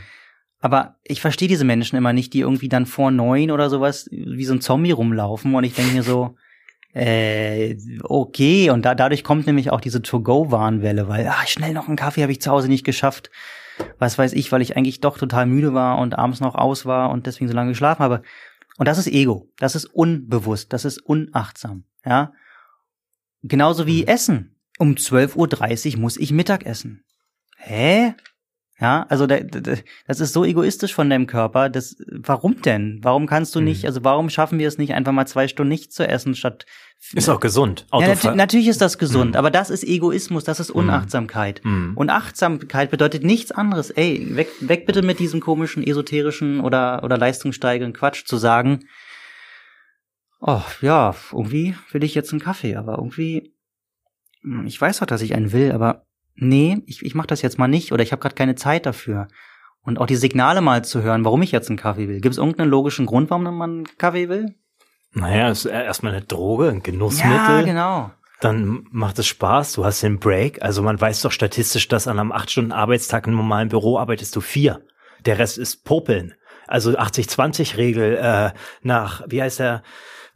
aber 0.65 0.95
ich 1.03 1.21
verstehe 1.21 1.47
diese 1.47 1.63
Menschen 1.63 1.95
immer 1.95 2.11
nicht, 2.11 2.33
die 2.33 2.39
irgendwie 2.39 2.69
dann 2.69 2.87
vor 2.87 3.11
neun 3.11 3.51
oder 3.51 3.69
sowas 3.69 4.09
wie 4.09 4.45
so 4.45 4.55
ein 4.55 4.61
Zombie 4.61 4.93
rumlaufen 4.93 5.53
und 5.53 5.63
ich 5.63 5.75
denke 5.75 5.93
mir 5.93 6.01
so, 6.01 6.37
äh, 6.95 7.77
okay, 8.01 8.71
und 8.71 8.83
da, 8.83 8.95
dadurch 8.95 9.23
kommt 9.23 9.45
nämlich 9.45 9.69
auch 9.69 9.79
diese 9.79 10.01
To-Go-Warnwelle, 10.01 11.07
weil, 11.07 11.27
ah, 11.27 11.45
schnell 11.45 11.71
noch 11.71 11.87
einen 11.87 11.97
Kaffee 11.97 12.23
habe 12.23 12.31
ich 12.31 12.41
zu 12.41 12.49
Hause 12.49 12.67
nicht 12.67 12.83
geschafft. 12.83 13.29
Was 13.99 14.17
weiß 14.17 14.33
ich, 14.33 14.51
weil 14.51 14.63
ich 14.63 14.75
eigentlich 14.75 15.01
doch 15.01 15.19
total 15.19 15.45
müde 15.45 15.75
war 15.75 15.99
und 15.99 16.17
abends 16.17 16.39
noch 16.39 16.55
aus 16.55 16.87
war 16.87 17.11
und 17.11 17.27
deswegen 17.27 17.47
so 17.47 17.53
lange 17.53 17.69
geschlafen 17.69 18.01
habe. 18.01 18.23
Und 18.79 18.87
das 18.87 18.97
ist 18.97 19.05
Ego. 19.05 19.47
Das 19.59 19.75
ist 19.75 19.85
unbewusst. 19.85 20.73
Das 20.73 20.83
ist 20.83 20.97
unachtsam. 20.97 21.83
Ja. 22.03 22.33
Genauso 23.43 23.85
wie 23.85 24.01
mhm. 24.01 24.07
Essen. 24.07 24.55
Um 24.79 24.95
12.30 24.95 25.93
Uhr 25.93 25.99
muss 25.99 26.17
ich 26.17 26.31
Mittag 26.31 26.65
essen. 26.65 27.03
Hä? 27.55 28.15
Ja, 28.79 29.05
also 29.07 29.25
da, 29.25 29.39
da, 29.39 29.75
das 30.05 30.19
ist 30.19 30.33
so 30.33 30.43
egoistisch 30.43 30.93
von 30.93 31.09
deinem 31.09 31.27
Körper. 31.27 31.69
Das, 31.69 31.95
warum 32.09 32.61
denn? 32.61 32.99
Warum 33.03 33.25
kannst 33.25 33.55
du 33.55 33.61
nicht, 33.61 33.83
mhm. 33.83 33.87
also 33.87 34.03
warum 34.03 34.29
schaffen 34.29 34.59
wir 34.59 34.67
es 34.67 34.77
nicht, 34.77 34.93
einfach 34.93 35.13
mal 35.13 35.25
zwei 35.25 35.47
Stunden 35.47 35.69
nichts 35.69 35.95
zu 35.95 36.05
essen, 36.05 36.35
statt. 36.35 36.65
Ist 37.13 37.29
auch 37.29 37.39
gesund. 37.39 37.87
Ja, 37.93 38.07
nat 38.07 38.35
natürlich 38.35 38.67
ist 38.67 38.81
das 38.81 38.97
gesund, 38.97 39.31
mhm. 39.31 39.37
aber 39.37 39.49
das 39.49 39.69
ist 39.69 39.85
Egoismus, 39.85 40.43
das 40.43 40.59
ist 40.59 40.69
mhm. 40.69 40.81
Unachtsamkeit. 40.81 41.61
Mhm. 41.63 41.93
Und 41.95 42.09
Achtsamkeit 42.09 42.91
bedeutet 42.91 43.23
nichts 43.23 43.51
anderes. 43.51 43.91
Ey, 43.91 44.35
weg, 44.35 44.49
weg 44.59 44.85
bitte 44.85 45.03
mit 45.03 45.19
diesem 45.19 45.39
komischen, 45.39 45.81
esoterischen 45.81 46.59
oder, 46.59 47.01
oder 47.03 47.17
leistungssteigenden 47.17 47.93
Quatsch 47.93 48.25
zu 48.25 48.35
sagen, 48.35 48.81
oh, 50.41 50.63
ja, 50.81 51.15
irgendwie 51.31 51.75
will 51.91 52.03
ich 52.03 52.13
jetzt 52.13 52.33
einen 52.33 52.41
Kaffee, 52.41 52.75
aber 52.75 52.97
irgendwie, 52.97 53.53
hm, 54.41 54.65
ich 54.65 54.79
weiß 54.79 54.99
doch, 54.99 55.05
dass 55.05 55.21
ich 55.21 55.33
einen 55.33 55.53
will, 55.53 55.71
aber 55.71 56.04
nee, 56.35 56.81
ich, 56.85 57.03
ich 57.03 57.15
mache 57.15 57.27
das 57.27 57.41
jetzt 57.41 57.57
mal 57.57 57.67
nicht 57.67 57.91
oder 57.91 58.03
ich 58.03 58.11
habe 58.11 58.21
gerade 58.21 58.35
keine 58.35 58.55
Zeit 58.55 58.85
dafür. 58.85 59.27
Und 59.81 59.99
auch 59.99 60.07
die 60.07 60.15
Signale 60.15 60.61
mal 60.61 60.83
zu 60.83 61.03
hören, 61.03 61.23
warum 61.25 61.43
ich 61.43 61.51
jetzt 61.51 61.69
einen 61.69 61.77
Kaffee 61.77 62.07
will. 62.07 62.19
Gibt 62.19 62.33
es 62.33 62.39
irgendeinen 62.39 62.71
logischen 62.71 63.05
Grund, 63.05 63.29
warum 63.29 63.43
man 63.43 63.69
einen 63.69 63.97
Kaffee 63.97 64.29
will? 64.29 64.55
Naja, 65.13 65.49
es 65.49 65.65
ist 65.65 65.71
erstmal 65.71 66.13
eine 66.13 66.25
Droge, 66.25 66.69
ein 66.69 66.83
Genussmittel. 66.83 67.37
Ja, 67.37 67.61
genau. 67.61 68.11
Dann 68.41 68.85
macht 68.91 69.17
es 69.19 69.27
Spaß, 69.27 69.73
du 69.73 69.85
hast 69.85 70.03
den 70.03 70.19
Break. 70.19 70.61
Also 70.61 70.81
man 70.81 70.99
weiß 70.99 71.21
doch 71.21 71.31
statistisch, 71.31 71.87
dass 71.87 72.07
an 72.07 72.19
einem 72.19 72.31
acht 72.31 72.51
Stunden 72.51 72.71
Arbeitstag 72.71 73.27
im 73.27 73.35
normalen 73.35 73.69
Büro 73.69 73.97
arbeitest 73.97 74.35
du 74.35 74.41
vier. 74.41 74.81
Der 75.25 75.39
Rest 75.39 75.57
ist 75.57 75.85
Popeln. 75.85 76.33
Also 76.67 76.91
80-20-Regel 76.91 78.17
äh, 78.17 78.51
nach, 78.81 79.23
wie 79.27 79.41
heißt 79.41 79.59
der, 79.59 79.83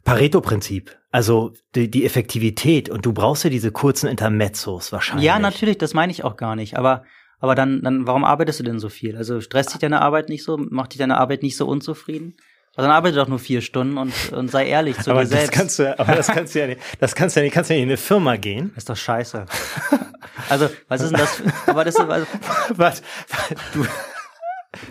Pareto-Prinzip. 0.04 0.96
Also 1.10 1.52
die, 1.74 1.90
die 1.90 2.04
Effektivität 2.04 2.88
und 2.88 3.04
du 3.04 3.12
brauchst 3.12 3.44
ja 3.44 3.50
diese 3.50 3.72
kurzen 3.72 4.08
Intermezzos 4.08 4.92
wahrscheinlich. 4.92 5.26
Ja, 5.26 5.38
natürlich, 5.38 5.78
das 5.78 5.92
meine 5.92 6.12
ich 6.12 6.24
auch 6.24 6.36
gar 6.36 6.54
nicht. 6.56 6.76
Aber 6.76 7.04
aber 7.40 7.54
dann, 7.54 7.82
dann, 7.82 8.06
warum 8.06 8.22
arbeitest 8.22 8.60
du 8.60 8.64
denn 8.64 8.78
so 8.78 8.90
viel? 8.90 9.16
Also 9.16 9.40
stresst 9.40 9.72
dich 9.72 9.80
deine 9.80 10.02
Arbeit 10.02 10.28
nicht 10.28 10.44
so? 10.44 10.58
Macht 10.58 10.92
dich 10.92 10.98
deine 10.98 11.16
Arbeit 11.16 11.42
nicht 11.42 11.56
so 11.56 11.66
unzufrieden? 11.66 12.36
Also 12.76 12.86
dann 12.86 12.96
arbeite 12.96 13.16
doch 13.16 13.28
nur 13.28 13.38
vier 13.38 13.62
Stunden 13.62 13.98
und, 13.98 14.12
und 14.32 14.50
sei 14.50 14.66
ehrlich 14.68 14.96
zu 14.98 15.10
aber 15.10 15.22
dir 15.22 15.28
selbst. 15.28 15.48
Das 15.48 15.58
kannst 15.58 15.78
du, 15.78 15.98
aber 15.98 16.14
das 16.14 16.28
kannst 16.28 16.54
du 16.54 16.60
ja 16.60 16.66
nicht, 16.66 16.80
das 17.00 17.14
kannst 17.14 17.34
du 17.34 17.40
ja 17.40 17.44
nicht, 17.44 17.54
kannst 17.54 17.70
du 17.70 17.74
ja 17.74 17.78
nicht 17.78 17.84
in 17.84 17.90
eine 17.90 17.96
Firma 17.96 18.36
gehen. 18.36 18.72
ist 18.76 18.88
doch 18.88 18.96
scheiße. 18.96 19.46
Also, 20.48 20.70
was 20.88 21.00
ist 21.00 21.10
denn 21.10 21.18
das? 21.18 21.42
Aber 21.66 21.84
das 21.84 21.94
ist, 21.94 22.00
also, 22.00 22.26
was, 22.76 23.02
du, 23.74 23.84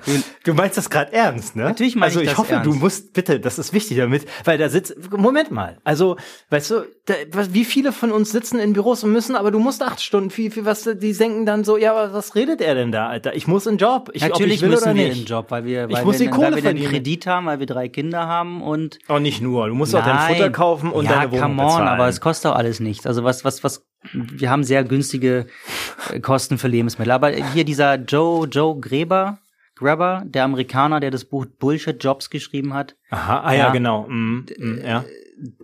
Du, 0.06 0.12
du 0.44 0.54
meinst 0.54 0.78
das 0.78 0.90
gerade 0.90 1.14
ernst, 1.14 1.56
ne? 1.56 1.64
Natürlich 1.64 1.96
meine 1.96 2.08
also 2.08 2.20
ich 2.20 2.28
das 2.28 2.38
hoffe, 2.38 2.52
ernst. 2.52 2.68
du 2.68 2.74
musst 2.74 3.14
bitte, 3.14 3.40
das 3.40 3.58
ist 3.58 3.72
wichtig 3.72 3.96
damit, 3.96 4.26
weil 4.44 4.58
da 4.58 4.68
sitzt. 4.68 5.10
Moment 5.10 5.52
mal, 5.52 5.78
also 5.86 6.18
weißt 6.50 6.72
du, 6.72 6.86
da, 7.06 7.14
wie 7.54 7.64
viele 7.64 7.94
von 7.94 8.12
uns 8.12 8.32
sitzen 8.32 8.60
in 8.60 8.74
Büros 8.74 9.06
und 9.06 9.14
müssen, 9.14 9.38
aber 9.38 9.52
du 9.52 9.60
musst 9.60 9.82
acht 9.82 10.02
Stunden. 10.02 10.32
Viel, 10.32 10.52
viel 10.52 10.66
was 10.66 10.84
die 10.84 11.14
denken 11.14 11.46
dann 11.46 11.64
so, 11.64 11.78
ja, 11.78 11.94
aber 11.94 12.14
was 12.14 12.36
redet 12.36 12.60
er 12.60 12.76
denn 12.76 12.92
da, 12.92 13.08
Alter? 13.08 13.36
Ich 13.38 13.48
muss 13.48 13.68
in 13.68 13.78
Job. 13.78 14.12
Ich, 14.14 14.22
Natürlich 14.22 14.56
ich 14.56 14.62
will 14.64 14.70
müssen 14.70 14.96
wir 14.96 15.06
in 15.06 15.14
den 15.14 15.26
Job, 15.26 15.46
weil 15.50 15.64
wir, 15.64 15.88
ich 15.88 15.96
weil 15.96 16.04
muss 16.04 16.20
wir, 16.20 16.28
die 16.28 16.32
Kohle 16.32 16.52
weil 16.58 16.64
wir 16.64 16.70
einen 16.72 16.84
Kredit 16.84 17.26
haben, 17.26 17.46
weil 17.46 17.60
wir 17.60 17.66
drei 17.66 17.88
Kinder 17.88 18.28
haben 18.28 18.62
und. 18.62 19.00
Oh, 19.08 19.20
nicht 19.20 19.42
nur. 19.42 19.70
Du 19.70 19.76
musst 19.76 19.94
Nein. 19.94 20.02
auch 20.02 20.06
dein 20.06 20.36
Futter 20.36 20.50
kaufen 20.50 20.92
und 20.92 21.06
ja, 21.06 21.12
deine 21.12 21.32
Wohnung 21.32 21.42
come 21.42 21.62
on, 21.62 21.68
bezahlen. 21.68 21.88
aber 21.88 22.10
es 22.10 22.20
kostet 22.20 22.52
auch 22.52 22.56
alles 22.56 22.82
nichts. 22.82 23.08
Also 23.08 23.24
was, 23.24 23.46
was, 23.46 23.64
was. 23.64 23.86
Wir 24.12 24.50
haben 24.50 24.66
sehr 24.66 24.84
günstige 24.84 25.46
äh, 26.12 26.20
Kosten 26.20 26.58
für 26.58 26.68
Lebensmittel. 26.68 27.12
Aber 27.12 27.30
hier 27.30 27.64
dieser 27.64 27.96
Joe, 27.96 28.46
Joe 28.46 28.78
Gräber 28.80 29.40
Grabber, 29.80 30.24
der 30.26 30.44
Amerikaner, 30.44 31.00
der 31.00 31.10
das 31.10 31.24
Buch 31.24 31.46
Bullshit 31.46 32.04
Jobs 32.04 32.30
geschrieben 32.30 32.74
hat. 32.74 32.96
Aha, 33.10 33.40
ah 33.42 33.54
ja, 33.54 33.58
ja 33.60 33.70
genau. 33.72 34.08
Mm, 34.10 34.46
mm, 34.58 34.82
ja. 34.86 35.06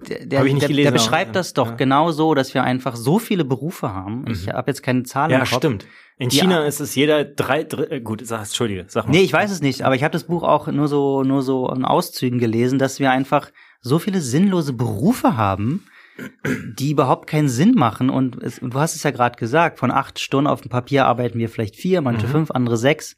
Der, 0.07 0.25
der, 0.25 0.43
der, 0.45 0.69
der, 0.69 0.91
beschreibt 0.91 1.35
das 1.35 1.53
doch 1.53 1.71
ja. 1.71 1.75
genau 1.75 2.11
so, 2.11 2.33
dass 2.33 2.53
wir 2.53 2.63
einfach 2.63 2.95
so 2.95 3.19
viele 3.19 3.43
Berufe 3.43 3.93
haben. 3.93 4.21
Mhm. 4.21 4.31
Ich 4.31 4.47
habe 4.47 4.71
jetzt 4.71 4.83
keine 4.83 5.03
Zahlen 5.03 5.31
Ja, 5.31 5.45
stimmt. 5.45 5.85
In 6.17 6.29
China 6.29 6.61
ja. 6.61 6.65
ist 6.65 6.79
es 6.79 6.95
jeder 6.95 7.25
drei, 7.25 7.65
drei 7.65 7.83
äh, 7.95 7.99
gut, 7.99 8.25
sag, 8.25 8.39
entschuldige, 8.39 8.85
sag 8.87 9.05
mal. 9.05 9.11
Nee, 9.11 9.23
ich 9.23 9.33
weiß 9.33 9.51
es 9.51 9.61
nicht, 9.61 9.81
aber 9.81 9.95
ich 9.95 10.03
habe 10.03 10.13
das 10.13 10.23
Buch 10.23 10.43
auch 10.43 10.67
nur 10.67 10.87
so 10.87 11.23
nur 11.23 11.41
so 11.41 11.69
in 11.69 11.83
Auszügen 11.83 12.39
gelesen, 12.39 12.79
dass 12.79 13.01
wir 13.01 13.11
einfach 13.11 13.51
so 13.81 13.99
viele 13.99 14.21
sinnlose 14.21 14.71
Berufe 14.71 15.35
haben, 15.35 15.85
die 16.79 16.91
überhaupt 16.91 17.27
keinen 17.27 17.49
Sinn 17.49 17.75
machen. 17.75 18.09
Und, 18.09 18.41
es, 18.41 18.59
und 18.59 18.73
du 18.73 18.79
hast 18.79 18.95
es 18.95 19.03
ja 19.03 19.11
gerade 19.11 19.37
gesagt, 19.37 19.77
von 19.77 19.91
acht 19.91 20.19
Stunden 20.19 20.47
auf 20.47 20.61
dem 20.61 20.69
Papier 20.69 21.05
arbeiten 21.05 21.37
wir 21.37 21.49
vielleicht 21.49 21.75
vier, 21.75 22.01
manche 22.01 22.27
mhm. 22.27 22.31
fünf, 22.31 22.51
andere 22.51 22.77
sechs. 22.77 23.17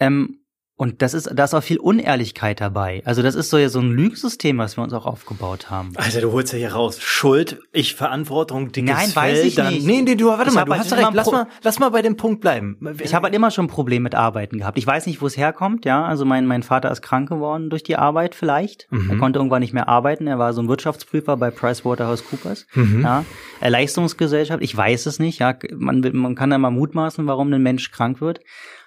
Ähm, 0.00 0.44
und 0.76 1.02
das 1.02 1.14
ist, 1.14 1.30
da 1.32 1.44
ist 1.44 1.54
auch 1.54 1.62
viel 1.62 1.78
Unehrlichkeit 1.78 2.60
dabei. 2.60 3.00
Also 3.04 3.22
das 3.22 3.36
ist 3.36 3.48
so 3.48 3.58
ja 3.58 3.68
so 3.68 3.78
ein 3.78 3.92
Lügensystem, 3.92 4.58
was 4.58 4.76
wir 4.76 4.82
uns 4.82 4.92
auch 4.92 5.06
aufgebaut 5.06 5.70
haben. 5.70 5.92
Alter, 5.94 6.20
du 6.20 6.32
holst 6.32 6.52
ja 6.52 6.58
hier 6.58 6.72
raus. 6.72 7.00
Schuld, 7.00 7.60
ich 7.70 7.94
Verantwortung, 7.94 8.72
dickes 8.72 8.90
Nein, 8.90 9.10
Fell, 9.10 9.22
weiß 9.22 9.44
ich 9.44 9.54
dann, 9.54 9.72
nicht. 9.72 9.86
Nee, 9.86 10.02
nee, 10.02 10.16
du, 10.16 10.26
warte 10.26 10.48
ich 10.48 10.54
mal, 10.54 10.64
du 10.64 10.72
halt 10.72 10.80
hast 10.80 10.92
recht. 10.92 11.10
Lass 11.12 11.30
mal, 11.30 11.46
lass 11.62 11.78
mal 11.78 11.90
bei 11.90 12.02
dem 12.02 12.16
Punkt 12.16 12.40
bleiben. 12.40 12.76
Ich 13.00 13.14
habe 13.14 13.26
halt 13.26 13.36
immer 13.36 13.52
schon 13.52 13.66
ein 13.66 13.68
Problem 13.68 14.02
mit 14.02 14.16
Arbeiten 14.16 14.58
gehabt. 14.58 14.76
Ich 14.76 14.84
weiß 14.84 15.06
nicht, 15.06 15.22
wo 15.22 15.28
es 15.28 15.36
herkommt, 15.36 15.84
ja. 15.84 16.04
Also 16.04 16.24
mein, 16.24 16.44
mein 16.44 16.64
Vater 16.64 16.90
ist 16.90 17.02
krank 17.02 17.28
geworden 17.28 17.70
durch 17.70 17.84
die 17.84 17.94
Arbeit 17.94 18.34
vielleicht. 18.34 18.90
Mhm. 18.90 19.10
Er 19.10 19.18
konnte 19.18 19.38
irgendwann 19.38 19.60
nicht 19.60 19.74
mehr 19.74 19.88
arbeiten. 19.88 20.26
Er 20.26 20.40
war 20.40 20.52
so 20.54 20.60
ein 20.60 20.68
Wirtschaftsprüfer 20.68 21.36
bei 21.36 21.52
PricewaterhouseCoopers. 21.52 22.66
Mhm. 22.74 23.02
Ja. 23.02 23.24
Leistungsgesellschaft, 23.60 24.60
ich 24.60 24.76
weiß 24.76 25.06
es 25.06 25.20
nicht, 25.20 25.38
ja. 25.38 25.56
Man, 25.72 26.00
man 26.14 26.34
kann 26.34 26.50
ja 26.50 26.58
mal 26.58 26.70
mutmaßen, 26.70 27.24
warum 27.28 27.52
ein 27.52 27.62
Mensch 27.62 27.92
krank 27.92 28.20
wird. 28.20 28.40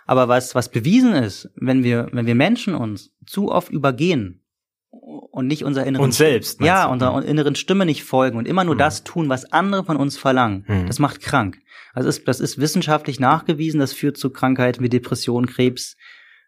Aber 0.07 0.29
was, 0.29 0.55
was 0.55 0.69
bewiesen 0.69 1.13
ist, 1.13 1.51
wenn 1.55 1.83
wir, 1.83 2.07
wenn 2.13 2.25
wir 2.25 2.33
Menschen 2.33 2.73
uns 2.73 3.11
zu 3.25 3.51
oft 3.51 3.69
übergehen 3.69 4.41
und 4.89 5.47
nicht 5.47 5.65
unserer 5.65 5.85
inneren 5.85 6.05
uns 6.05 6.17
selbst, 6.17 6.61
ja, 6.61 6.85
du? 6.85 6.93
unserer 6.93 7.23
inneren 7.25 7.55
Stimme 7.55 7.85
nicht 7.85 8.05
folgen 8.05 8.37
und 8.37 8.47
immer 8.47 8.63
nur 8.63 8.75
mhm. 8.75 8.79
das 8.79 9.03
tun, 9.03 9.27
was 9.27 9.51
andere 9.51 9.83
von 9.83 9.97
uns 9.97 10.17
verlangen, 10.17 10.63
mhm. 10.65 10.87
das 10.87 10.99
macht 10.99 11.19
krank. 11.19 11.59
Also 11.93 12.07
ist, 12.07 12.25
das 12.27 12.39
ist 12.39 12.57
wissenschaftlich 12.57 13.19
nachgewiesen, 13.19 13.81
das 13.81 13.91
führt 13.91 14.17
zu 14.17 14.29
Krankheiten 14.29 14.81
wie 14.81 14.89
Depression, 14.89 15.45
Krebs, 15.45 15.97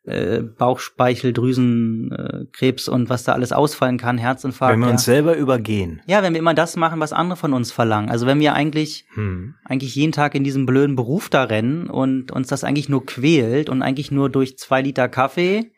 äh, 0.06 0.42
Bauchspeicheldrüsenkrebs 0.42 2.88
äh, 2.88 2.92
und 2.92 3.10
was 3.10 3.24
da 3.24 3.34
alles 3.34 3.52
ausfallen 3.52 3.98
kann, 3.98 4.18
Herzinfarkt. 4.18 4.74
Wenn 4.74 4.80
wir 4.80 4.88
ja. 4.88 4.94
uns 4.94 5.06
selber 5.06 5.36
übergehen. 5.36 6.02
Ja, 6.08 6.24
wenn 6.24 6.34
wir 6.34 6.40
immer 6.40 6.54
das 6.54 6.76
machen, 6.76 7.00
was 7.00 7.14
andere 7.14 7.38
von 7.38 7.54
uns 7.54 7.72
verlangen. 7.72 8.10
Also 8.10 8.26
wenn 8.26 8.40
wir 8.40 8.54
eigentlich, 8.54 9.06
hm. 9.14 9.56
eigentlich 9.66 9.96
jeden 9.96 10.12
Tag 10.12 10.36
in 10.36 10.44
diesem 10.44 10.66
blöden 10.66 10.96
Beruf 10.96 11.30
da 11.30 11.44
rennen 11.44 11.90
und 11.90 12.32
uns 12.32 12.48
das 12.48 12.64
eigentlich 12.64 12.90
nur 12.90 13.06
quält 13.06 13.70
und 13.70 13.82
eigentlich 13.82 14.12
nur 14.12 14.30
durch 14.30 14.58
zwei 14.58 14.82
Liter 14.82 15.10
Kaffee, 15.10 15.72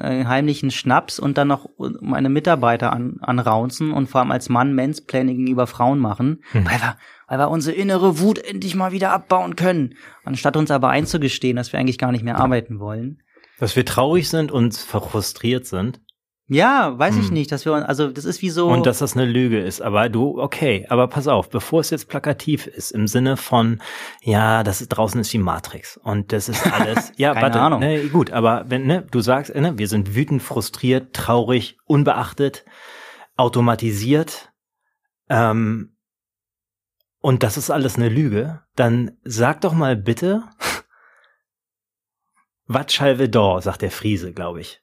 äh, 0.00 0.24
heimlichen 0.24 0.70
Schnaps 0.70 1.18
und 1.18 1.38
dann 1.38 1.48
noch 1.48 1.68
meine 2.00 2.28
Mitarbeiter 2.28 2.92
an, 2.92 3.16
anraunzen 3.20 3.92
und 3.92 4.08
vor 4.08 4.20
allem 4.20 4.32
als 4.32 4.48
Mann 4.48 4.74
Mansplaining 4.74 5.36
gegenüber 5.36 5.66
Frauen 5.66 5.98
machen, 5.98 6.42
hm. 6.52 6.66
weil 6.66 6.80
wir 6.80 6.96
weil 7.28 7.38
wir 7.38 7.50
unsere 7.50 7.76
innere 7.76 8.20
Wut 8.20 8.38
endlich 8.38 8.74
mal 8.74 8.90
wieder 8.90 9.12
abbauen 9.12 9.54
können, 9.54 9.94
anstatt 10.24 10.56
uns 10.56 10.70
aber 10.70 10.88
einzugestehen, 10.88 11.56
dass 11.56 11.72
wir 11.72 11.78
eigentlich 11.78 11.98
gar 11.98 12.10
nicht 12.10 12.24
mehr 12.24 12.38
arbeiten 12.38 12.80
wollen. 12.80 13.22
Dass 13.58 13.76
wir 13.76 13.84
traurig 13.84 14.28
sind 14.28 14.52
und 14.52 14.76
frustriert 14.76 15.66
sind. 15.66 16.00
Ja, 16.50 16.98
weiß 16.98 17.16
hm. 17.16 17.22
ich 17.22 17.30
nicht, 17.30 17.52
dass 17.52 17.66
wir, 17.66 17.74
also 17.86 18.08
das 18.08 18.24
ist 18.24 18.40
wie 18.40 18.48
so. 18.48 18.68
Und 18.68 18.86
dass 18.86 19.00
das 19.00 19.14
eine 19.14 19.26
Lüge 19.26 19.60
ist, 19.60 19.82
aber 19.82 20.08
du, 20.08 20.40
okay, 20.40 20.86
aber 20.88 21.06
pass 21.06 21.28
auf, 21.28 21.50
bevor 21.50 21.80
es 21.80 21.90
jetzt 21.90 22.08
plakativ 22.08 22.66
ist, 22.66 22.90
im 22.90 23.06
Sinne 23.06 23.36
von, 23.36 23.82
ja, 24.22 24.62
das 24.62 24.80
ist 24.80 24.88
draußen 24.88 25.20
ist 25.20 25.30
die 25.30 25.38
Matrix 25.38 25.98
und 25.98 26.32
das 26.32 26.48
ist 26.48 26.66
alles, 26.72 27.12
ja, 27.16 27.34
Keine 27.34 27.42
warte, 27.44 27.60
Ahnung. 27.60 27.80
Ne, 27.80 28.08
gut, 28.08 28.30
aber 28.30 28.64
wenn, 28.68 28.86
ne, 28.86 29.06
du 29.10 29.20
sagst, 29.20 29.54
ne, 29.54 29.76
wir 29.76 29.88
sind 29.88 30.14
wütend, 30.14 30.42
frustriert, 30.42 31.12
traurig, 31.12 31.76
unbeachtet, 31.84 32.64
automatisiert, 33.36 34.50
ähm, 35.28 35.94
und 37.20 37.42
das 37.42 37.56
ist 37.56 37.70
alles 37.70 37.96
eine 37.96 38.08
Lüge, 38.08 38.62
dann 38.76 39.18
sag 39.24 39.60
doch 39.60 39.74
mal 39.74 39.96
bitte, 39.96 40.44
was 42.68 42.92
Salvador, 42.92 43.60
sagt 43.62 43.82
der 43.82 43.90
Friese, 43.90 44.32
glaube 44.32 44.60
ich. 44.60 44.80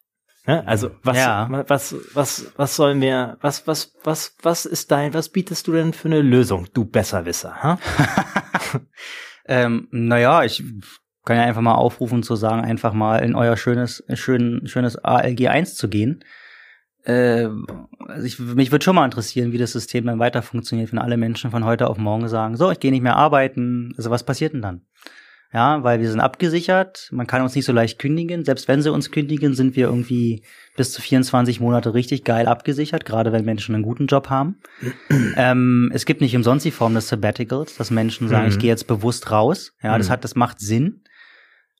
Ne? 0.48 0.66
Also 0.68 0.92
was, 1.04 1.18
ja. 1.18 1.48
was, 1.68 1.96
was, 2.14 2.52
was 2.56 2.76
sollen 2.76 3.02
wir, 3.02 3.38
was, 3.42 3.66
was, 3.68 3.94
was, 4.04 4.36
was 4.44 4.66
ist 4.66 4.92
dein, 4.92 5.14
was 5.14 5.30
bietest 5.30 5.68
du 5.68 5.72
denn 5.72 5.94
für 5.94 6.08
eine 6.08 6.22
Lösung, 6.22 6.68
du 6.74 6.86
Besserwisser? 6.86 7.64
Ha? 7.64 7.80
ähm, 9.48 9.88
naja, 9.92 10.44
ich 10.44 10.64
kann 11.26 11.38
ja 11.38 11.44
einfach 11.44 11.62
mal 11.62 11.74
aufrufen 11.74 12.22
zu 12.22 12.36
sagen, 12.36 12.64
einfach 12.64 12.94
mal 12.94 13.24
in 13.24 13.36
euer 13.36 13.58
schönes, 13.58 14.04
schön, 14.14 14.62
schönes 14.66 14.98
ALG 14.98 15.48
1 15.48 15.76
zu 15.76 15.90
gehen. 15.90 16.24
Äh, 17.04 17.48
also 18.08 18.26
ich, 18.26 18.38
mich 18.38 18.72
würde 18.72 18.84
schon 18.84 18.96
mal 18.96 19.06
interessieren, 19.06 19.52
wie 19.52 19.58
das 19.58 19.72
System 19.72 20.06
dann 20.06 20.20
weiter 20.20 20.44
funktioniert, 20.44 20.92
wenn 20.92 21.00
alle 21.00 21.18
Menschen 21.18 21.50
von 21.50 21.66
heute 21.66 21.88
auf 21.88 21.98
morgen 21.98 22.28
sagen, 22.28 22.56
so, 22.56 22.70
ich 22.70 22.80
gehe 22.80 22.92
nicht 22.92 23.02
mehr 23.02 23.16
arbeiten. 23.16 23.94
Also 23.98 24.12
was 24.12 24.24
passiert 24.24 24.54
denn 24.54 24.62
dann? 24.62 24.86
Ja, 25.54 25.84
weil 25.84 26.02
wir 26.02 26.10
sind 26.10 26.20
abgesichert, 26.20 27.08
man 27.12 27.28
kann 27.28 27.42
uns 27.42 27.56
nicht 27.56 27.64
so 27.64 27.72
leicht 27.72 27.98
kündigen. 27.98 28.44
Selbst 28.44 28.68
wenn 28.68 28.82
sie 28.82 28.92
uns 28.92 29.12
kündigen, 29.12 29.54
sind 29.54 29.76
wir 29.78 29.86
irgendwie 29.86 30.44
bis 30.76 30.92
zu 30.92 31.02
24 31.02 31.62
Monate 31.62 31.94
richtig 31.94 32.26
geil 32.26 32.48
abgesichert, 32.48 33.06
gerade 33.06 33.32
wenn 33.32 33.46
Menschen 33.46 33.74
einen 33.74 33.84
guten 33.84 34.08
Job 34.08 34.30
haben. 34.30 34.58
ähm, 35.38 35.92
es 35.94 36.06
gibt 36.06 36.20
nicht 36.20 36.36
umsonst 36.36 36.66
die 36.66 36.72
Form 36.72 36.94
des 36.94 37.08
Sabbaticals, 37.08 37.78
dass 37.78 37.90
Menschen 37.90 38.28
sagen, 38.28 38.46
mhm. 38.46 38.52
ich 38.52 38.60
gehe 38.60 38.70
jetzt 38.70 38.88
bewusst 38.88 39.32
raus. 39.32 39.74
Ja, 39.82 39.94
mhm. 39.94 40.00
das 40.00 40.10
hat, 40.10 40.24
das 40.24 40.36
macht 40.36 40.60
Sinn. 40.60 41.04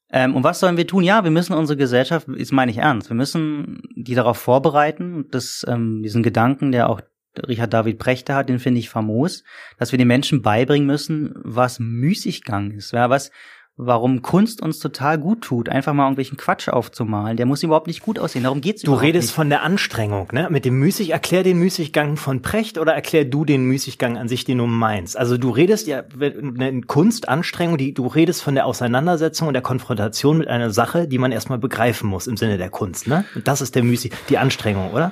Ähm, 0.10 0.36
und 0.36 0.44
was 0.44 0.60
sollen 0.60 0.78
wir 0.78 0.88
tun? 0.88 1.04
Ja, 1.04 1.24
wir 1.24 1.32
müssen 1.32 1.54
unsere 1.54 1.78
Gesellschaft, 1.78 2.28
das 2.30 2.52
meine 2.52 2.72
ich 2.72 2.78
ernst, 2.78 3.10
wir 3.10 3.16
müssen 3.16 3.82
die 3.96 4.16
darauf 4.16 4.38
vorbereiten, 4.38 5.26
dass 5.32 5.66
ähm, 5.68 6.02
diesen 6.04 6.24
Gedanken, 6.24 6.72
der 6.72 6.90
auch 6.90 7.02
Richard 7.48 7.74
David 7.74 8.00
Prechter 8.00 8.36
hat, 8.36 8.50
den 8.50 8.60
finde 8.60 8.80
ich 8.80 8.90
famos, 8.90 9.44
dass 9.78 9.92
wir 9.92 9.98
den 9.98 10.08
Menschen 10.08 10.42
beibringen 10.42 10.88
müssen, 10.88 11.34
was 11.36 11.80
Müßiggang 11.80 12.72
ist, 12.72 12.94
ja, 12.94 13.10
was 13.10 13.32
warum 13.78 14.22
Kunst 14.22 14.62
uns 14.62 14.80
total 14.80 15.18
gut 15.18 15.42
tut, 15.42 15.68
einfach 15.70 15.94
mal 15.94 16.04
irgendwelchen 16.04 16.38
Quatsch 16.38 16.70
aufzumalen. 16.70 17.36
Der 17.38 17.46
muss 17.46 17.62
überhaupt 17.64 17.88
nicht 17.88 18.02
gut 18.02 18.20
aussehen. 18.20 18.44
Darum 18.44 18.62
geht's 18.62 18.82
du 18.82 18.88
überhaupt 18.88 19.04
nicht. 19.04 19.14
Du 19.14 19.18
redest 19.18 19.28
nicht. 19.30 19.36
von 19.36 19.50
der 19.50 19.64
Anstrengung, 19.64 20.30
ne? 20.32 20.48
Mit 20.50 20.66
dem 20.66 20.80
Müßig, 20.80 21.12
erklär 21.12 21.44
den 21.44 21.60
Müßiggang 21.60 22.16
von 22.16 22.42
Precht 22.42 22.78
oder 22.78 22.94
erklär 22.94 23.26
du 23.26 23.44
den 23.44 23.66
Müßiggang 23.66 24.18
an 24.18 24.28
sich, 24.28 24.46
den 24.46 24.60
du 24.60 24.66
meinst. 24.66 25.18
Also 25.18 25.38
du 25.38 25.50
redest 25.50 25.88
ja 25.88 26.04
eine 26.20 26.82
Kunstanstrengung, 26.82 27.78
die 27.78 27.94
du 27.94 28.08
redest 28.08 28.44
von 28.44 28.56
der 28.56 28.66
Auseinandersetzung 28.66 29.50
und 29.50 29.54
der 29.54 29.64
Konfrontation 29.64 30.38
mit 30.38 30.48
einer 30.48 30.72
Sache, 30.72 31.08
die 31.08 31.18
man 31.18 31.32
erstmal 31.32 31.60
begreifen 31.60 32.10
muss 32.10 32.28
im 32.28 32.38
Sinne 32.38 32.58
der 32.58 32.70
Kunst, 32.70 33.08
ne? 33.08 33.26
Und 33.36 33.48
das 33.48 33.62
ist 33.62 33.76
der 33.76 33.84
Müßig, 33.84 34.14
die 34.30 34.38
Anstrengung, 34.38 34.92
oder? 34.92 35.12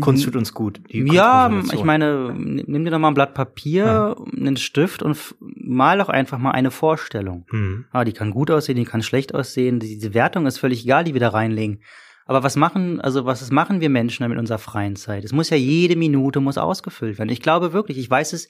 Kunst 0.00 0.24
tut 0.24 0.36
uns 0.36 0.54
gut. 0.54 0.80
Ja, 0.88 1.50
ich 1.72 1.84
meine, 1.84 2.34
nimm 2.34 2.84
dir 2.84 2.90
doch 2.90 2.98
mal 2.98 3.08
ein 3.08 3.14
Blatt 3.14 3.34
Papier, 3.34 3.84
ja. 3.84 4.16
einen 4.36 4.56
Stift 4.56 5.02
und 5.02 5.18
mal 5.40 5.98
doch 5.98 6.08
einfach 6.08 6.38
mal 6.38 6.52
eine 6.52 6.70
Vorstellung. 6.70 7.46
Mhm. 7.50 7.86
Ja, 7.92 8.04
die 8.04 8.12
kann 8.12 8.30
gut 8.30 8.50
aussehen, 8.50 8.76
die 8.76 8.84
kann 8.84 9.02
schlecht 9.02 9.34
aussehen. 9.34 9.80
Diese 9.80 10.14
Wertung 10.14 10.46
ist 10.46 10.58
völlig 10.58 10.84
egal, 10.84 11.04
die 11.04 11.14
wir 11.14 11.20
da 11.20 11.30
reinlegen. 11.30 11.80
Aber 12.26 12.42
was 12.42 12.56
machen, 12.56 13.00
also 13.00 13.26
was 13.26 13.50
machen 13.50 13.80
wir 13.80 13.90
Menschen 13.90 14.26
mit 14.28 14.38
unserer 14.38 14.58
freien 14.58 14.96
Zeit? 14.96 15.24
Es 15.24 15.32
muss 15.32 15.50
ja 15.50 15.56
jede 15.56 15.96
Minute 15.96 16.40
muss 16.40 16.56
ausgefüllt 16.56 17.18
werden. 17.18 17.28
Ich 17.28 17.42
glaube 17.42 17.72
wirklich, 17.72 17.98
ich 17.98 18.08
weiß 18.08 18.32
es 18.32 18.48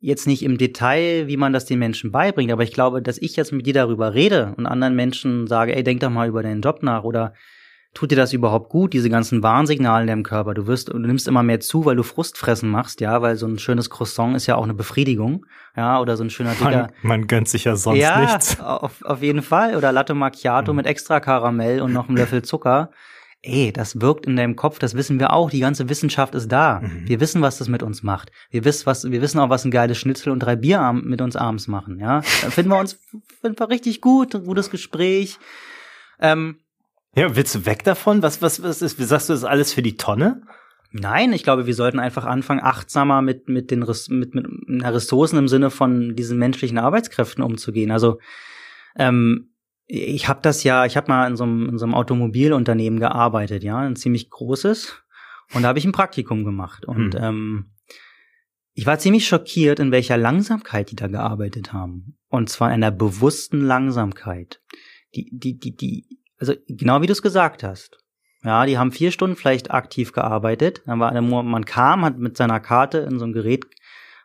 jetzt 0.00 0.26
nicht 0.26 0.42
im 0.42 0.56
Detail, 0.56 1.26
wie 1.28 1.36
man 1.36 1.52
das 1.52 1.66
den 1.66 1.78
Menschen 1.78 2.10
beibringt, 2.10 2.50
aber 2.50 2.62
ich 2.62 2.72
glaube, 2.72 3.02
dass 3.02 3.18
ich 3.18 3.36
jetzt 3.36 3.52
mit 3.52 3.66
dir 3.66 3.74
darüber 3.74 4.14
rede 4.14 4.54
und 4.56 4.66
anderen 4.66 4.96
Menschen 4.96 5.46
sage, 5.46 5.76
ey, 5.76 5.84
denk 5.84 6.00
doch 6.00 6.10
mal 6.10 6.28
über 6.28 6.42
deinen 6.42 6.62
Job 6.62 6.82
nach 6.82 7.04
oder 7.04 7.34
tut 7.94 8.10
dir 8.10 8.16
das 8.16 8.32
überhaupt 8.32 8.68
gut, 8.68 8.92
diese 8.92 9.10
ganzen 9.10 9.42
Warnsignale 9.42 10.02
in 10.02 10.06
deinem 10.06 10.22
Körper? 10.22 10.54
Du 10.54 10.66
wirst, 10.66 10.88
du 10.88 10.98
nimmst 10.98 11.26
immer 11.26 11.42
mehr 11.42 11.60
zu, 11.60 11.84
weil 11.84 11.96
du 11.96 12.02
Frustfressen 12.02 12.68
machst, 12.68 13.00
ja, 13.00 13.20
weil 13.22 13.36
so 13.36 13.46
ein 13.46 13.58
schönes 13.58 13.90
Croissant 13.90 14.36
ist 14.36 14.46
ja 14.46 14.56
auch 14.56 14.64
eine 14.64 14.74
Befriedigung, 14.74 15.46
ja, 15.76 16.00
oder 16.00 16.16
so 16.16 16.24
ein 16.24 16.30
schöner 16.30 16.52
dicker. 16.52 16.70
Man, 16.70 16.90
man 17.02 17.26
gönnt 17.26 17.48
sich 17.48 17.64
ja 17.64 17.76
sonst 17.76 17.98
ja, 17.98 18.20
nichts. 18.20 18.60
Auf, 18.60 19.02
auf 19.02 19.22
jeden 19.22 19.42
Fall. 19.42 19.76
Oder 19.76 19.92
Latte 19.92 20.14
Macchiato 20.14 20.72
mhm. 20.72 20.76
mit 20.76 20.86
extra 20.86 21.20
Karamell 21.20 21.80
und 21.80 21.92
noch 21.92 22.08
einem 22.08 22.16
Löffel 22.16 22.42
Zucker. 22.42 22.90
Ey, 23.42 23.72
das 23.72 24.02
wirkt 24.02 24.26
in 24.26 24.36
deinem 24.36 24.54
Kopf, 24.54 24.78
das 24.78 24.94
wissen 24.94 25.18
wir 25.18 25.32
auch. 25.32 25.48
Die 25.48 25.60
ganze 25.60 25.88
Wissenschaft 25.88 26.34
ist 26.34 26.48
da. 26.48 26.80
Mhm. 26.80 27.08
Wir 27.08 27.20
wissen, 27.20 27.40
was 27.40 27.56
das 27.56 27.68
mit 27.68 27.82
uns 27.82 28.02
macht. 28.02 28.30
Wir 28.50 28.64
wissen, 28.66 28.84
was, 28.84 29.10
wir 29.10 29.22
wissen 29.22 29.38
auch, 29.40 29.48
was 29.48 29.64
ein 29.64 29.70
geiles 29.70 29.96
Schnitzel 29.96 30.30
und 30.30 30.40
drei 30.40 30.56
Bier 30.56 30.92
mit 30.92 31.22
uns 31.22 31.36
abends 31.36 31.66
machen, 31.66 31.98
ja. 31.98 32.20
Dann 32.42 32.50
finden 32.50 32.70
wir 32.70 32.78
uns, 32.78 33.00
finden 33.40 33.58
wir 33.58 33.70
richtig 33.70 34.02
gut, 34.02 34.34
ein 34.34 34.44
gutes 34.44 34.70
Gespräch. 34.70 35.38
Ähm, 36.20 36.58
ja, 37.14 37.34
willst 37.34 37.54
du 37.54 37.66
weg 37.66 37.84
davon? 37.84 38.22
Was, 38.22 38.40
was, 38.40 38.62
was 38.62 38.82
ist, 38.82 38.98
wie 38.98 39.04
sagst 39.04 39.28
du, 39.28 39.32
das 39.32 39.40
ist 39.40 39.48
alles 39.48 39.72
für 39.72 39.82
die 39.82 39.96
Tonne? 39.96 40.42
Nein, 40.92 41.32
ich 41.32 41.44
glaube, 41.44 41.66
wir 41.66 41.74
sollten 41.74 42.00
einfach 42.00 42.24
anfangen, 42.24 42.60
achtsamer 42.62 43.22
mit, 43.22 43.48
mit 43.48 43.70
den 43.70 43.80
mit, 43.80 44.34
mit 44.34 44.46
Ressourcen 44.84 45.38
im 45.38 45.48
Sinne 45.48 45.70
von 45.70 46.16
diesen 46.16 46.38
menschlichen 46.38 46.78
Arbeitskräften 46.78 47.44
umzugehen. 47.44 47.90
Also 47.92 48.18
ähm, 48.96 49.50
ich 49.86 50.28
habe 50.28 50.40
das 50.42 50.64
ja, 50.64 50.86
ich 50.86 50.96
habe 50.96 51.08
mal 51.08 51.28
in 51.28 51.36
so, 51.36 51.44
einem, 51.44 51.68
in 51.68 51.78
so 51.78 51.84
einem 51.84 51.94
Automobilunternehmen 51.94 52.98
gearbeitet, 52.98 53.62
ja, 53.62 53.78
ein 53.78 53.96
ziemlich 53.96 54.30
großes. 54.30 55.02
Und 55.52 55.62
da 55.62 55.68
habe 55.68 55.78
ich 55.78 55.84
ein 55.84 55.92
Praktikum 55.92 56.44
gemacht. 56.44 56.84
Und 56.84 57.14
hm. 57.14 57.22
ähm, 57.22 57.70
ich 58.74 58.86
war 58.86 58.98
ziemlich 58.98 59.26
schockiert, 59.26 59.80
in 59.80 59.90
welcher 59.90 60.16
Langsamkeit 60.16 60.90
die 60.90 60.96
da 60.96 61.08
gearbeitet 61.08 61.72
haben. 61.72 62.16
Und 62.28 62.48
zwar 62.48 62.68
in 62.68 62.74
einer 62.74 62.92
bewussten 62.92 63.60
Langsamkeit. 63.60 64.62
Die, 65.14 65.28
die, 65.32 65.58
die, 65.58 65.76
die, 65.76 66.19
also 66.40 66.54
genau 66.66 67.02
wie 67.02 67.06
du 67.06 67.12
es 67.12 67.22
gesagt 67.22 67.62
hast. 67.62 67.98
Ja, 68.42 68.64
die 68.64 68.78
haben 68.78 68.90
vier 68.90 69.12
Stunden 69.12 69.36
vielleicht 69.36 69.70
aktiv 69.70 70.12
gearbeitet. 70.12 70.82
Dann 70.86 70.98
war 70.98 71.20
man 71.20 71.64
kam, 71.66 72.04
hat 72.04 72.18
mit 72.18 72.38
seiner 72.38 72.58
Karte 72.58 72.98
in 72.98 73.18
so 73.18 73.26
ein 73.26 73.34
Gerät, 73.34 73.66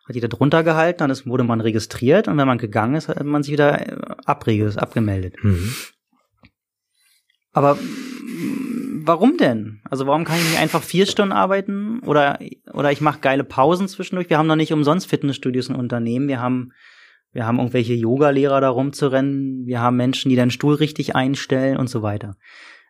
hat 0.08 0.16
die 0.16 0.22
da 0.22 0.30
drunter 0.30 0.64
gehalten, 0.64 1.00
dann 1.00 1.10
ist, 1.10 1.28
wurde 1.28 1.44
man 1.44 1.60
registriert 1.60 2.28
und 2.28 2.38
wenn 2.38 2.48
man 2.48 2.58
gegangen 2.58 2.96
ist, 2.96 3.10
hat 3.10 3.22
man 3.24 3.44
sich 3.44 3.52
wieder 3.52 3.88
äh, 3.88 3.98
abregistriert, 4.26 4.82
abgemeldet. 4.82 5.36
Mhm. 5.44 5.76
Aber 7.52 7.78
warum 9.04 9.38
denn? 9.38 9.82
Also 9.90 10.08
warum 10.08 10.24
kann 10.24 10.38
ich 10.38 10.50
nicht 10.50 10.60
einfach 10.60 10.84
vier 10.84 11.06
Stunden 11.06 11.34
arbeiten 11.34 12.00
oder 12.00 12.40
oder 12.72 12.92
ich 12.92 13.02
mache 13.02 13.20
geile 13.20 13.44
Pausen 13.44 13.88
zwischendurch? 13.88 14.30
Wir 14.30 14.38
haben 14.38 14.48
doch 14.48 14.56
nicht 14.56 14.74
umsonst 14.74 15.08
Fitnessstudios 15.08 15.70
in 15.70 15.76
Unternehmen. 15.76 16.28
Wir 16.28 16.40
haben 16.40 16.72
wir 17.36 17.46
haben 17.46 17.60
irgendwelche 17.60 17.94
Yoga-Lehrer 17.94 18.62
da 18.62 18.70
rumzurennen. 18.70 19.66
Wir 19.66 19.82
haben 19.82 19.98
Menschen, 19.98 20.30
die 20.30 20.38
den 20.38 20.52
Stuhl 20.52 20.76
richtig 20.76 21.18
einstellen 21.18 21.76
und 21.76 21.90
so 21.90 22.02
weiter. 22.02 22.38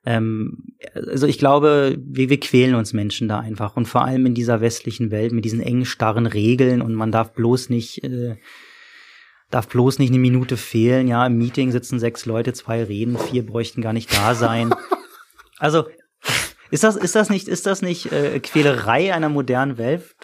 Ähm, 0.05 0.75
also 0.93 1.25
ich 1.25 1.39
glaube, 1.39 1.97
wir, 1.99 2.29
wir 2.29 2.39
quälen 2.39 2.75
uns 2.75 2.93
Menschen 2.93 3.27
da 3.27 3.39
einfach. 3.39 3.75
Und 3.75 3.87
vor 3.87 4.05
allem 4.05 4.27
in 4.27 4.35
dieser 4.35 4.61
westlichen 4.61 5.09
Welt 5.09 5.31
mit 5.31 5.45
diesen 5.45 5.61
engen, 5.61 5.83
starren 5.83 6.27
Regeln 6.27 6.83
und 6.83 6.93
man 6.93 7.11
darf 7.11 7.33
bloß 7.33 7.71
nicht, 7.71 8.03
äh, 8.03 8.35
darf 9.49 9.67
bloß 9.67 9.97
nicht 9.97 10.09
eine 10.09 10.19
Minute 10.19 10.57
fehlen. 10.57 11.07
Ja, 11.07 11.25
im 11.25 11.39
Meeting 11.39 11.71
sitzen 11.71 11.99
sechs 11.99 12.27
Leute, 12.27 12.53
zwei 12.53 12.83
reden, 12.83 13.17
vier 13.17 13.43
bräuchten 13.43 13.81
gar 13.81 13.93
nicht 13.93 14.15
da 14.15 14.35
sein. 14.35 14.73
Also 15.57 15.85
ist 16.69 16.83
das, 16.83 16.97
ist 16.97 17.15
das 17.15 17.31
nicht, 17.31 17.47
ist 17.47 17.65
das 17.65 17.81
nicht 17.81 18.11
äh, 18.11 18.39
Quälerei 18.41 19.11
einer 19.11 19.29
modernen 19.29 19.79
Welt? 19.79 20.15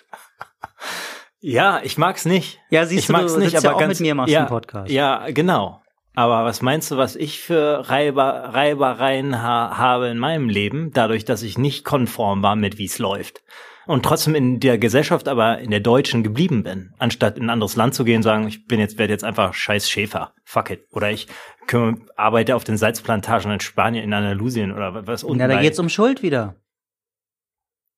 Ja, 1.41 1.81
ich 1.84 1.97
mag's 1.97 2.26
nicht. 2.26 2.59
Ja, 2.69 2.85
siehst 2.85 3.01
ich 3.01 3.07
du, 3.07 3.13
mag's 3.13 3.34
du 3.34 3.39
nicht, 3.39 3.55
aber 3.57 3.65
ja 3.65 3.73
auch 3.73 3.80
ganz, 3.80 3.99
mit 3.99 4.07
mir 4.07 4.15
machst 4.15 4.31
ja, 4.31 4.39
einen 4.39 4.47
Podcast. 4.47 4.91
Ja, 4.91 5.30
genau. 5.31 5.81
Aber 6.13 6.45
was 6.45 6.61
meinst 6.61 6.91
du, 6.91 6.97
was 6.97 7.15
ich 7.15 7.39
für 7.39 7.89
Reiber, 7.89 8.51
Reibereien 8.53 9.41
ha 9.41 9.77
habe 9.77 10.07
in 10.07 10.19
meinem 10.19 10.49
Leben, 10.49 10.91
dadurch, 10.93 11.26
dass 11.26 11.41
ich 11.41 11.57
nicht 11.57 11.84
konform 11.84 12.43
war 12.43 12.55
mit, 12.55 12.77
wie 12.77 12.85
es 12.85 12.99
läuft? 12.99 13.41
Und 13.88 14.05
trotzdem 14.05 14.35
in 14.35 14.59
der 14.59 14.77
Gesellschaft, 14.77 15.27
aber 15.27 15.59
in 15.59 15.72
der 15.72 15.80
deutschen 15.80 16.22
geblieben 16.22 16.63
bin, 16.63 16.93
anstatt 16.99 17.38
in 17.38 17.45
ein 17.45 17.49
anderes 17.49 17.76
Land 17.76 17.95
zu 17.95 18.03
gehen 18.03 18.18
und 18.18 18.23
sagen, 18.23 18.47
ich 18.47 18.68
bin 18.68 18.80
jetzt, 18.80 18.99
werde 18.99 19.11
jetzt 19.11 19.23
einfach 19.23 19.53
scheiß 19.53 19.89
Schäfer. 19.89 20.34
Fuck 20.43 20.69
it. 20.69 20.85
Oder 20.91 21.11
ich 21.11 21.27
kümmere, 21.65 21.95
arbeite 22.15 22.55
auf 22.55 22.63
den 22.63 22.77
Salzplantagen 22.77 23.51
in 23.51 23.59
Spanien, 23.59 24.03
in 24.03 24.13
Andalusien 24.13 24.72
oder 24.72 25.07
was 25.07 25.23
unten. 25.23 25.39
Ja, 25.39 25.47
da 25.47 25.59
geht's 25.59 25.80
um 25.80 25.89
Schuld 25.89 26.22
wieder. 26.22 26.55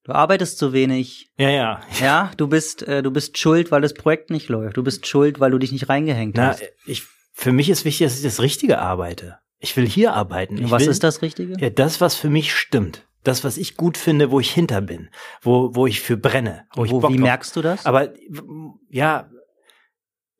Du 0.04 0.12
arbeitest 0.12 0.58
zu 0.58 0.74
wenig. 0.74 1.32
Ja, 1.38 1.50
ja. 1.50 1.82
Ja, 2.02 2.32
du 2.36 2.48
bist, 2.48 2.84
äh, 2.84 3.02
du 3.02 3.12
bist 3.12 3.38
schuld, 3.38 3.72
weil 3.72 3.82
das 3.82 3.94
Projekt 3.94 4.32
nicht 4.32 4.50
läuft. 4.50 4.76
Du 4.76 4.84
bist 4.84 5.08
schuld, 5.08 5.40
weil 5.40 5.52
du 5.52 5.60
dich 5.60 5.72
nicht 5.72 5.88
reingehängt 5.88 6.36
Na, 6.36 6.50
hast. 6.50 6.64
Ich, 6.86 7.04
für 7.32 7.54
mich 7.54 7.70
ist 7.70 7.86
wichtig, 7.86 8.08
dass 8.08 8.18
ich 8.18 8.24
das 8.24 8.42
Richtige 8.42 8.80
arbeite. 8.80 9.38
Ich 9.60 9.78
will 9.78 9.88
hier 9.88 10.14
arbeiten. 10.14 10.58
Und 10.58 10.72
was 10.72 10.82
will, 10.82 10.90
ist 10.90 11.04
das 11.04 11.22
Richtige? 11.22 11.56
Ja, 11.58 11.70
das, 11.70 12.02
was 12.02 12.16
für 12.16 12.30
mich 12.30 12.54
stimmt. 12.54 13.08
Das, 13.24 13.46
was 13.46 13.56
ich 13.56 13.78
gut 13.78 13.98
finde, 13.98 14.30
wo 14.30 14.42
ich 14.42 14.52
hinter 14.52 14.82
bin, 14.82 15.10
wo, 15.42 15.74
wo 15.74 15.88
ich 15.88 16.02
für 16.02 16.18
brenne. 16.18 16.66
Wo, 16.74 16.82
wo 16.82 16.86
ich 16.86 16.92
Bock 16.92 17.10
wie 17.10 17.18
merkst 17.18 17.56
du 17.56 17.62
das? 17.62 17.86
Aber 17.86 18.10
ja, 18.90 19.30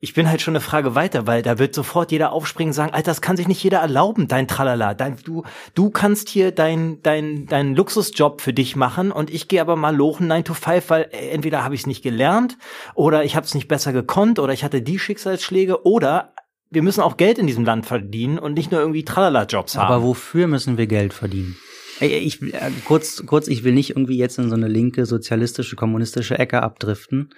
ich 0.04 0.12
bin 0.12 0.28
halt 0.28 0.42
schon 0.42 0.52
eine 0.52 0.60
Frage 0.60 0.94
weiter, 0.94 1.26
weil 1.26 1.40
da 1.40 1.58
wird 1.58 1.74
sofort 1.74 2.12
jeder 2.12 2.32
aufspringen 2.32 2.72
und 2.72 2.74
sagen, 2.74 2.92
Alter, 2.92 3.10
das 3.10 3.22
kann 3.22 3.38
sich 3.38 3.48
nicht 3.48 3.64
jeder 3.64 3.78
erlauben, 3.78 4.28
dein 4.28 4.46
Tralala. 4.46 4.92
Dein, 4.92 5.16
du, 5.24 5.44
du 5.74 5.88
kannst 5.88 6.28
hier 6.28 6.52
dein, 6.52 7.02
dein, 7.02 7.46
dein 7.46 7.74
Luxusjob 7.74 8.42
für 8.42 8.52
dich 8.52 8.76
machen 8.76 9.10
und 9.10 9.30
ich 9.30 9.48
gehe 9.48 9.62
aber 9.62 9.76
mal 9.76 9.96
lochen 9.96 10.26
9 10.26 10.44
to 10.44 10.52
5, 10.52 10.90
weil 10.90 11.08
entweder 11.10 11.64
habe 11.64 11.74
ich 11.74 11.80
es 11.80 11.86
nicht 11.86 12.02
gelernt 12.02 12.58
oder 12.94 13.24
ich 13.24 13.34
habe 13.34 13.46
es 13.46 13.54
nicht 13.54 13.66
besser 13.66 13.94
gekonnt 13.94 14.38
oder 14.38 14.52
ich 14.52 14.62
hatte 14.62 14.82
die 14.82 14.98
Schicksalsschläge 14.98 15.86
oder 15.86 16.34
wir 16.68 16.82
müssen 16.82 17.00
auch 17.00 17.16
Geld 17.16 17.38
in 17.38 17.46
diesem 17.46 17.64
Land 17.64 17.86
verdienen 17.86 18.38
und 18.38 18.52
nicht 18.52 18.70
nur 18.70 18.80
irgendwie 18.80 19.04
Tralala-Jobs 19.04 19.78
haben. 19.78 19.90
Aber 19.90 20.04
wofür 20.04 20.48
müssen 20.48 20.76
wir 20.76 20.86
Geld 20.86 21.14
verdienen? 21.14 21.56
Ich, 22.00 22.42
äh, 22.42 22.70
kurz, 22.84 23.24
kurz, 23.24 23.48
ich 23.48 23.64
will 23.64 23.72
nicht 23.72 23.90
irgendwie 23.90 24.18
jetzt 24.18 24.38
in 24.38 24.50
so 24.50 24.54
eine 24.54 24.68
linke, 24.68 25.06
sozialistische, 25.06 25.76
kommunistische 25.76 26.38
Ecke 26.38 26.62
abdriften. 26.62 27.30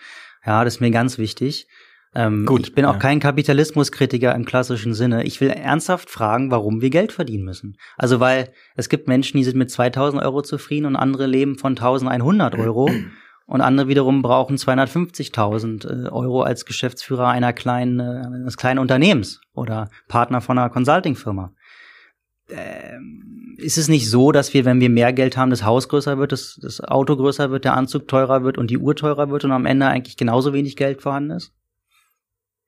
Ja, 0.44 0.64
das 0.64 0.76
ist 0.76 0.80
mir 0.80 0.90
ganz 0.90 1.16
wichtig. 1.18 1.68
Ähm, 2.16 2.47
Gut, 2.47 2.68
ich 2.68 2.74
bin 2.74 2.86
auch 2.86 2.94
ja. 2.94 2.98
kein 2.98 3.20
Kapitalismuskritiker 3.20 4.34
im 4.34 4.47
klassischen 4.47 4.94
Sinne. 4.94 5.24
Ich 5.24 5.43
will 5.43 5.51
ernsthaft 5.51 6.09
fragen, 6.09 6.51
warum 6.51 6.80
wir 6.80 6.88
Geld 6.88 7.12
verdienen 7.12 7.44
müssen. 7.44 7.76
Also 7.98 8.20
weil 8.20 8.52
es 8.74 8.88
gibt 8.88 9.06
Menschen, 9.06 9.36
die 9.36 9.44
sind 9.44 9.59
mit 9.59 9.70
2000 9.70 10.22
Euro 10.22 10.40
zufrieden 10.40 10.86
und 10.86 10.97
andere 10.97 11.26
leben 11.26 11.59
von 11.59 11.72
1100 11.72 12.55
Euro. 12.59 12.90
Und 13.44 13.60
andere 13.60 13.86
wiederum 13.86 14.22
brauchen 14.22 14.56
250.000 14.56 16.06
äh, 16.06 16.09
Euro 16.09 16.40
als 16.43 16.64
Geschäftsführer 16.64 17.28
einer 17.28 17.52
kleinen, 17.52 18.01
äh, 18.01 18.22
eines 18.24 18.56
kleinen 18.56 18.78
Unternehmens 18.78 19.43
oder 19.52 19.90
Partner 20.09 20.40
von 20.40 20.59
einer 20.59 20.70
Consulting-Firma. 20.70 21.52
Ähm, 22.48 23.56
ist 23.59 23.76
es 23.76 23.88
nicht 23.88 24.09
so, 24.09 24.32
dass 24.32 24.55
wir, 24.55 24.64
wenn 24.64 24.80
wir 24.80 24.88
mehr 24.88 25.12
Geld 25.12 25.36
haben, 25.36 25.51
das 25.51 25.64
Haus 25.64 25.88
größer 25.88 26.16
wird, 26.16 26.32
das, 26.32 26.59
das 26.62 26.80
Auto 26.80 27.14
größer 27.14 27.51
wird, 27.51 27.64
der 27.64 27.74
Anzug 27.74 28.09
teurer 28.09 28.43
wird 28.43 28.56
und 28.56 28.70
die 28.70 28.78
Uhr 28.78 28.97
teurer 28.97 29.30
wird 29.30 29.44
und 29.44 29.52
am 29.52 29.66
Ende 29.66 29.86
eigentlich 29.86 30.16
genauso 30.16 30.55
wenig 30.55 30.76
Geld 30.76 31.02
vorhanden 31.02 31.32
ist? 31.32 31.52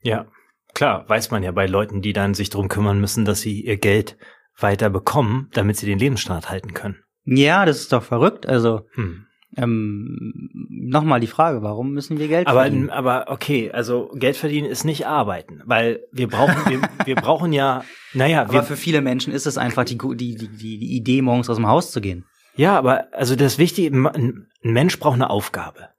Ja, 0.00 0.26
klar, 0.74 1.08
weiß 1.08 1.30
man 1.30 1.42
ja 1.42 1.52
bei 1.52 1.66
Leuten, 1.66 2.02
die 2.02 2.12
dann 2.12 2.34
sich 2.34 2.50
darum 2.50 2.68
kümmern 2.68 3.00
müssen, 3.00 3.24
dass 3.24 3.40
sie 3.40 3.60
ihr 3.60 3.76
Geld 3.76 4.16
weiter 4.56 4.90
bekommen, 4.90 5.48
damit 5.52 5.76
sie 5.76 5.86
den 5.86 5.98
Lebensstandard 5.98 6.50
halten 6.50 6.74
können. 6.74 6.96
Ja, 7.24 7.64
das 7.64 7.80
ist 7.80 7.92
doch 7.92 8.02
verrückt. 8.02 8.46
Also 8.46 8.86
hm. 8.94 9.26
ähm, 9.56 10.32
nochmal 10.68 11.20
die 11.20 11.26
Frage, 11.26 11.62
warum 11.62 11.92
müssen 11.92 12.18
wir 12.18 12.28
Geld 12.28 12.46
aber, 12.46 12.62
verdienen? 12.62 12.90
Aber 12.90 13.26
okay, 13.28 13.70
also 13.70 14.10
Geld 14.14 14.36
verdienen 14.36 14.68
ist 14.68 14.84
nicht 14.84 15.06
arbeiten, 15.06 15.62
weil 15.66 16.00
wir 16.12 16.28
brauchen, 16.28 16.56
wir, 16.70 16.80
wir 17.04 17.14
brauchen 17.16 17.52
ja, 17.52 17.84
naja. 18.14 18.42
Aber 18.42 18.62
für 18.62 18.76
viele 18.76 19.00
Menschen 19.00 19.32
ist 19.32 19.46
es 19.46 19.58
einfach 19.58 19.84
die, 19.84 19.98
die, 19.98 20.36
die, 20.36 20.48
die 20.48 20.96
Idee, 20.96 21.22
morgens 21.22 21.50
aus 21.50 21.56
dem 21.56 21.68
Haus 21.68 21.92
zu 21.92 22.00
gehen. 22.00 22.24
Ja, 22.56 22.76
aber 22.76 23.08
also 23.12 23.36
das 23.36 23.58
Wichtige, 23.58 23.96
ein 23.96 24.48
Mensch 24.62 24.98
braucht 24.98 25.14
eine 25.14 25.30
Aufgabe. 25.30 25.90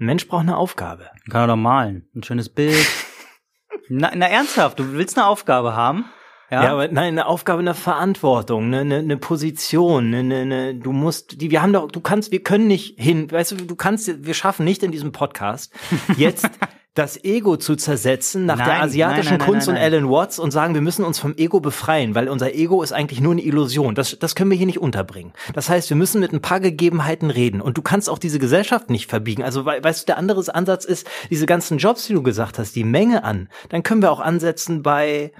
Ein 0.00 0.06
Mensch 0.06 0.26
braucht 0.28 0.42
eine 0.42 0.56
Aufgabe. 0.56 1.10
Kann 1.28 1.42
er 1.42 1.46
doch 1.48 1.56
malen. 1.56 2.08
Ein 2.14 2.22
schönes 2.22 2.48
Bild. 2.48 2.86
na, 3.90 4.10
na, 4.14 4.26
ernsthaft, 4.26 4.78
du 4.78 4.92
willst 4.92 5.18
eine 5.18 5.26
Aufgabe 5.26 5.76
haben? 5.76 6.06
Ja, 6.50 6.64
ja 6.64 6.72
aber 6.72 6.88
nein, 6.88 7.12
eine 7.12 7.26
Aufgabe, 7.26 7.60
eine 7.60 7.74
Verantwortung, 7.74 8.64
eine, 8.64 8.80
eine, 8.80 8.96
eine 8.96 9.16
Position, 9.18 10.14
eine, 10.14 10.36
eine, 10.36 10.74
du 10.74 10.92
musst, 10.92 11.42
die, 11.42 11.50
wir 11.50 11.60
haben 11.60 11.74
doch, 11.74 11.92
du 11.92 12.00
kannst, 12.00 12.32
wir 12.32 12.42
können 12.42 12.66
nicht 12.66 12.98
hin, 12.98 13.30
weißt 13.30 13.52
du, 13.52 13.56
du 13.56 13.76
kannst, 13.76 14.24
wir 14.24 14.34
schaffen 14.34 14.64
nicht 14.64 14.82
in 14.82 14.90
diesem 14.90 15.12
Podcast 15.12 15.72
jetzt 16.16 16.48
das 16.94 17.22
Ego 17.22 17.56
zu 17.56 17.76
zersetzen 17.76 18.46
nach 18.46 18.58
nein, 18.58 18.66
der 18.66 18.82
asiatischen 18.82 19.30
nein, 19.30 19.38
nein, 19.38 19.48
Kunst 19.48 19.68
und 19.68 19.76
Alan 19.76 20.10
Watts 20.10 20.40
und 20.40 20.50
sagen, 20.50 20.74
wir 20.74 20.80
müssen 20.80 21.04
uns 21.04 21.20
vom 21.20 21.34
Ego 21.36 21.60
befreien, 21.60 22.16
weil 22.16 22.28
unser 22.28 22.54
Ego 22.54 22.82
ist 22.82 22.92
eigentlich 22.92 23.20
nur 23.20 23.32
eine 23.32 23.42
Illusion. 23.42 23.94
Das, 23.94 24.18
das 24.18 24.34
können 24.34 24.50
wir 24.50 24.58
hier 24.58 24.66
nicht 24.66 24.80
unterbringen. 24.80 25.32
Das 25.54 25.68
heißt, 25.68 25.88
wir 25.88 25.96
müssen 25.96 26.20
mit 26.20 26.32
ein 26.32 26.42
paar 26.42 26.58
Gegebenheiten 26.58 27.30
reden 27.30 27.60
und 27.60 27.78
du 27.78 27.82
kannst 27.82 28.10
auch 28.10 28.18
diese 28.18 28.40
Gesellschaft 28.40 28.90
nicht 28.90 29.08
verbiegen. 29.08 29.44
Also 29.44 29.64
weißt 29.64 30.02
du, 30.02 30.06
der 30.06 30.18
andere 30.18 30.40
Ansatz 30.52 30.84
ist, 30.84 31.06
diese 31.30 31.46
ganzen 31.46 31.78
Jobs, 31.78 32.06
die 32.06 32.14
du 32.14 32.22
gesagt 32.22 32.58
hast, 32.58 32.74
die 32.74 32.84
Menge 32.84 33.22
an, 33.22 33.48
dann 33.68 33.82
können 33.84 34.02
wir 34.02 34.10
auch 34.10 34.20
ansetzen 34.20 34.82
bei 34.82 35.32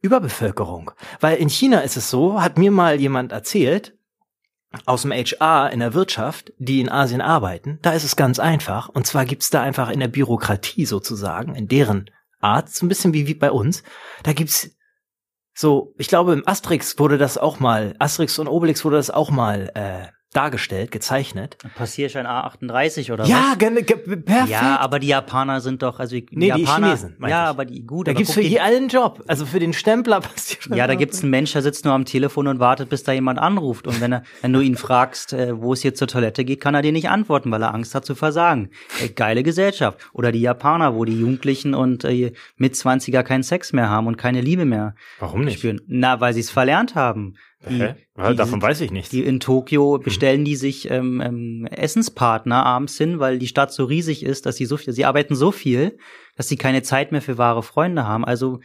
Überbevölkerung. 0.00 0.92
Weil 1.20 1.38
in 1.38 1.48
China 1.48 1.80
ist 1.80 1.96
es 1.96 2.10
so, 2.10 2.40
hat 2.40 2.58
mir 2.58 2.70
mal 2.70 3.00
jemand 3.00 3.32
erzählt, 3.32 3.94
aus 4.86 5.02
dem 5.02 5.12
HR 5.12 5.70
in 5.70 5.80
der 5.80 5.94
Wirtschaft, 5.94 6.52
die 6.58 6.80
in 6.80 6.88
Asien 6.88 7.20
arbeiten, 7.20 7.78
da 7.82 7.92
ist 7.92 8.04
es 8.04 8.16
ganz 8.16 8.38
einfach. 8.38 8.88
Und 8.88 9.06
zwar 9.06 9.24
gibt's 9.24 9.50
da 9.50 9.62
einfach 9.62 9.90
in 9.90 10.00
der 10.00 10.08
Bürokratie 10.08 10.86
sozusagen, 10.86 11.54
in 11.54 11.68
deren 11.68 12.10
Art, 12.40 12.70
so 12.70 12.84
ein 12.84 12.88
bisschen 12.88 13.14
wie, 13.14 13.26
wie 13.26 13.34
bei 13.34 13.50
uns, 13.50 13.82
da 14.22 14.32
gibt's 14.32 14.70
so, 15.54 15.94
ich 15.98 16.08
glaube, 16.08 16.32
im 16.32 16.46
Asterix 16.46 16.98
wurde 16.98 17.16
das 17.16 17.38
auch 17.38 17.60
mal, 17.60 17.94
Asterix 17.98 18.38
und 18.38 18.48
Obelix 18.48 18.84
wurde 18.84 18.96
das 18.96 19.10
auch 19.10 19.30
mal 19.30 19.70
äh, 19.74 20.08
dargestellt, 20.34 20.90
gezeichnet. 20.90 21.56
Passierschein 21.76 22.26
A38 22.26 23.12
oder 23.12 23.24
ja, 23.24 23.54
was? 23.58 23.62
Ja, 23.62 23.96
perfekt. 23.96 24.48
Ja, 24.50 24.78
aber 24.80 24.98
die 24.98 25.06
Japaner 25.06 25.60
sind 25.60 25.82
doch, 25.82 26.00
also 26.00 26.16
die 26.16 26.26
nee, 26.32 26.48
Japaner, 26.48 26.64
die 26.64 26.82
Chinesen. 26.82 27.16
Ja, 27.26 27.44
aber 27.44 27.64
die 27.64 27.86
gut. 27.86 28.08
Da 28.08 28.12
gibt's 28.12 28.34
für 28.34 28.40
jeden 28.40 28.60
einen 28.62 28.88
Job. 28.88 29.22
Also 29.28 29.46
für 29.46 29.60
den 29.60 29.72
Stempler 29.72 30.20
Passierschein. 30.20 30.76
Ja, 30.76 30.86
da 30.86 30.96
gibt's 30.96 31.22
einen 31.22 31.30
Mensch, 31.30 31.52
der 31.52 31.62
sitzt 31.62 31.84
nur 31.84 31.94
am 31.94 32.04
Telefon 32.04 32.48
und 32.48 32.58
wartet, 32.58 32.88
bis 32.88 33.04
da 33.04 33.12
jemand 33.12 33.38
anruft. 33.38 33.86
Und 33.86 34.00
wenn 34.00 34.12
er, 34.12 34.22
wenn 34.42 34.52
du 34.52 34.60
ihn 34.60 34.76
fragst, 34.76 35.32
äh, 35.32 35.60
wo 35.60 35.72
es 35.72 35.82
hier 35.82 35.94
zur 35.94 36.08
Toilette 36.08 36.44
geht, 36.44 36.60
kann 36.60 36.74
er 36.74 36.82
dir 36.82 36.92
nicht 36.92 37.08
antworten, 37.08 37.50
weil 37.50 37.62
er 37.62 37.72
Angst 37.72 37.94
hat 37.94 38.04
zu 38.04 38.14
versagen. 38.14 38.70
Äh, 39.02 39.08
geile 39.10 39.42
Gesellschaft. 39.42 39.98
Oder 40.12 40.32
die 40.32 40.40
Japaner, 40.40 40.94
wo 40.94 41.04
die 41.04 41.18
Jugendlichen 41.18 41.74
und 41.74 42.04
äh, 42.04 42.32
mit 42.56 42.74
20er 42.74 43.22
keinen 43.22 43.42
Sex 43.44 43.72
mehr 43.72 43.88
haben 43.88 44.06
und 44.08 44.16
keine 44.16 44.40
Liebe 44.40 44.64
mehr. 44.64 44.94
Warum 45.20 45.42
nicht? 45.42 45.58
Spüren. 45.58 45.80
Na, 45.86 46.20
weil 46.20 46.34
sie 46.34 46.40
es 46.40 46.50
verlernt 46.50 46.94
haben. 46.94 47.34
Die, 47.68 47.94
ja, 48.16 48.34
davon 48.34 48.60
weiß 48.60 48.80
ich 48.82 48.90
nicht. 48.90 49.12
Die 49.12 49.24
in 49.24 49.40
Tokio 49.40 49.98
bestellen 49.98 50.44
die 50.44 50.56
sich 50.56 50.90
ähm, 50.90 51.20
ähm, 51.20 51.66
Essenspartner 51.66 52.64
abends 52.64 52.96
hin, 52.96 53.18
weil 53.18 53.38
die 53.38 53.46
Stadt 53.46 53.72
so 53.72 53.84
riesig 53.84 54.22
ist, 54.22 54.46
dass 54.46 54.56
sie 54.56 54.66
so 54.66 54.76
viel, 54.76 54.92
sie 54.92 55.04
arbeiten 55.04 55.34
so 55.34 55.50
viel, 55.50 55.98
dass 56.36 56.48
sie 56.48 56.56
keine 56.56 56.82
Zeit 56.82 57.12
mehr 57.12 57.22
für 57.22 57.38
wahre 57.38 57.62
Freunde 57.62 58.06
haben. 58.06 58.24
Also 58.24 58.60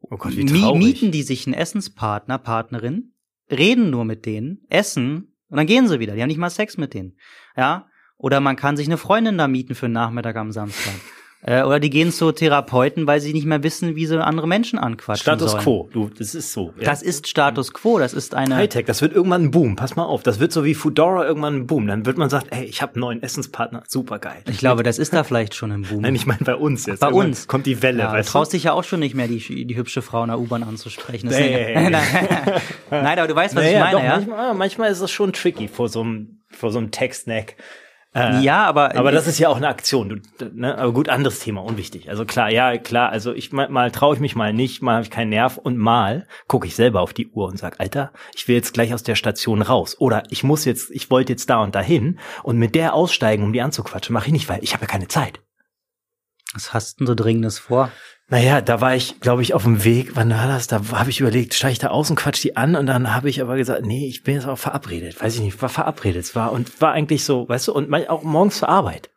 oh 0.00 0.16
Gott, 0.16 0.34
mieten 0.34 1.10
die 1.10 1.22
sich 1.22 1.46
einen 1.46 1.54
Essenspartner, 1.54 2.38
Partnerin, 2.38 3.12
reden 3.50 3.90
nur 3.90 4.04
mit 4.04 4.26
denen, 4.26 4.64
essen 4.68 5.34
und 5.48 5.56
dann 5.56 5.66
gehen 5.66 5.88
sie 5.88 6.00
wieder. 6.00 6.14
Die 6.14 6.22
haben 6.22 6.28
nicht 6.28 6.38
mal 6.38 6.50
Sex 6.50 6.76
mit 6.76 6.94
denen. 6.94 7.16
Ja. 7.56 7.88
Oder 8.16 8.40
man 8.40 8.56
kann 8.56 8.76
sich 8.76 8.86
eine 8.86 8.96
Freundin 8.96 9.38
da 9.38 9.48
mieten 9.48 9.74
für 9.74 9.86
einen 9.86 9.94
Nachmittag 9.94 10.36
am 10.36 10.52
Samstag. 10.52 10.94
Äh, 11.46 11.62
oder 11.62 11.78
die 11.78 11.90
gehen 11.90 12.10
zu 12.10 12.32
Therapeuten, 12.32 13.06
weil 13.06 13.20
sie 13.20 13.34
nicht 13.34 13.44
mehr 13.44 13.62
wissen, 13.62 13.96
wie 13.96 14.06
sie 14.06 14.18
andere 14.22 14.48
Menschen 14.48 14.78
anquatschen 14.78 15.22
Status 15.22 15.50
sollen. 15.52 15.62
quo, 15.62 15.88
du, 15.92 16.10
das 16.18 16.34
ist 16.34 16.52
so. 16.52 16.72
Ja. 16.78 16.86
Das 16.86 17.02
ist 17.02 17.28
Status 17.28 17.74
quo, 17.74 17.98
das 17.98 18.14
ist 18.14 18.34
eine 18.34 18.56
Hightech, 18.56 18.86
das 18.86 19.02
wird 19.02 19.12
irgendwann 19.12 19.44
ein 19.44 19.50
Boom. 19.50 19.76
Pass 19.76 19.94
mal 19.94 20.04
auf, 20.04 20.22
das 20.22 20.40
wird 20.40 20.52
so 20.52 20.64
wie 20.64 20.74
Foodora 20.74 21.26
irgendwann 21.26 21.56
ein 21.56 21.66
Boom. 21.66 21.86
Dann 21.86 22.06
wird 22.06 22.16
man 22.16 22.30
sagen, 22.30 22.46
ey, 22.50 22.64
ich 22.64 22.80
habe 22.80 22.94
einen 22.94 23.00
neuen 23.00 23.22
Essenspartner, 23.22 23.82
super 23.86 24.18
geil. 24.18 24.42
Ich 24.48 24.56
glaube, 24.56 24.82
das 24.82 24.98
ist 24.98 25.12
da 25.12 25.22
vielleicht 25.22 25.54
schon 25.54 25.70
ein 25.70 25.82
Boom. 25.82 26.00
Nein, 26.00 26.14
ich 26.14 26.24
meine 26.24 26.44
bei 26.44 26.54
uns 26.54 26.86
jetzt. 26.86 27.00
Bei 27.00 27.08
irgendwann 27.08 27.26
uns 27.28 27.46
kommt 27.46 27.66
die 27.66 27.82
Welle, 27.82 27.98
ja, 27.98 28.12
weißt 28.12 28.28
du? 28.30 28.32
traust 28.32 28.54
dich 28.54 28.64
ja 28.64 28.72
auch 28.72 28.84
schon 28.84 29.00
nicht 29.00 29.14
mehr, 29.14 29.28
die, 29.28 29.66
die 29.66 29.76
hübsche 29.76 30.00
Frau 30.00 30.22
in 30.22 30.28
der 30.28 30.40
U-Bahn 30.40 30.62
anzusprechen. 30.62 31.28
Nee. 31.28 31.74
Nein, 32.90 33.18
aber 33.18 33.28
du 33.28 33.34
weißt, 33.34 33.54
was 33.54 33.64
naja, 33.64 33.78
ich 33.78 33.84
meine, 33.84 33.96
doch, 33.98 34.02
ja? 34.02 34.16
Manchmal, 34.16 34.54
manchmal 34.54 34.90
ist 34.90 35.00
es 35.00 35.10
schon 35.10 35.34
tricky 35.34 35.68
vor 35.68 35.90
so 35.90 36.00
einem 36.00 36.38
vor 36.48 36.70
so 36.70 36.78
einem 36.78 36.90
Text-Snack. 36.90 37.56
Äh, 38.14 38.42
ja, 38.42 38.64
aber 38.64 38.94
aber 38.94 39.10
das 39.10 39.26
ist 39.26 39.40
ja 39.40 39.48
auch 39.48 39.56
eine 39.56 39.66
Aktion. 39.66 40.22
Du, 40.38 40.44
ne? 40.54 40.78
Aber 40.78 40.92
gut, 40.92 41.08
anderes 41.08 41.40
Thema, 41.40 41.62
unwichtig. 41.62 42.08
Also 42.08 42.24
klar, 42.24 42.48
ja 42.48 42.78
klar. 42.78 43.10
Also 43.10 43.32
ich 43.32 43.50
mal, 43.50 43.68
mal 43.68 43.90
traue 43.90 44.14
ich 44.14 44.20
mich 44.20 44.36
mal 44.36 44.52
nicht, 44.52 44.82
mal 44.82 44.94
habe 44.94 45.02
ich 45.02 45.10
keinen 45.10 45.30
Nerv 45.30 45.58
und 45.58 45.76
mal 45.76 46.26
gucke 46.46 46.68
ich 46.68 46.76
selber 46.76 47.00
auf 47.00 47.12
die 47.12 47.26
Uhr 47.26 47.48
und 47.48 47.58
sag, 47.58 47.80
Alter, 47.80 48.12
ich 48.36 48.46
will 48.46 48.54
jetzt 48.54 48.72
gleich 48.72 48.94
aus 48.94 49.02
der 49.02 49.16
Station 49.16 49.62
raus 49.62 49.96
oder 49.98 50.22
ich 50.30 50.44
muss 50.44 50.64
jetzt, 50.64 50.92
ich 50.92 51.10
wollte 51.10 51.32
jetzt 51.32 51.50
da 51.50 51.60
und 51.60 51.74
dahin 51.74 52.20
und 52.44 52.56
mit 52.56 52.76
der 52.76 52.94
aussteigen, 52.94 53.42
um 53.42 53.52
die 53.52 53.62
anzuquatschen, 53.62 54.12
mache 54.14 54.26
ich 54.26 54.32
nicht, 54.32 54.48
weil 54.48 54.62
ich 54.62 54.74
habe 54.74 54.84
ja 54.84 54.88
keine 54.88 55.08
Zeit. 55.08 55.40
Was 56.52 56.72
hast 56.72 57.00
denn 57.00 57.08
so 57.08 57.16
dringendes 57.16 57.58
vor? 57.58 57.90
Naja, 58.28 58.62
da 58.62 58.80
war 58.80 58.94
ich, 58.94 59.20
glaube 59.20 59.42
ich, 59.42 59.52
auf 59.52 59.64
dem 59.64 59.84
Weg. 59.84 60.16
Wann 60.16 60.30
war 60.30 60.48
das? 60.48 60.66
Da 60.66 60.80
habe 60.92 61.10
ich 61.10 61.20
überlegt, 61.20 61.52
steige 61.52 61.72
ich 61.72 61.78
da 61.78 61.88
aus 61.88 62.08
und 62.08 62.16
quatsch 62.16 62.42
die 62.42 62.56
an 62.56 62.74
und 62.74 62.86
dann 62.86 63.14
habe 63.14 63.28
ich 63.28 63.42
aber 63.42 63.56
gesagt, 63.56 63.84
nee, 63.84 64.08
ich 64.08 64.22
bin 64.22 64.34
jetzt 64.34 64.46
auch 64.46 64.58
verabredet. 64.58 65.20
Weiß 65.20 65.34
ich 65.34 65.42
nicht, 65.42 65.60
war 65.60 65.68
verabredet. 65.68 66.24
Es 66.24 66.34
war 66.34 66.52
und 66.52 66.80
war 66.80 66.92
eigentlich 66.92 67.24
so, 67.24 67.48
weißt 67.48 67.68
du, 67.68 67.72
und 67.74 67.92
auch 68.08 68.22
morgens 68.22 68.58
zur 68.58 68.70
Arbeit. 68.70 69.10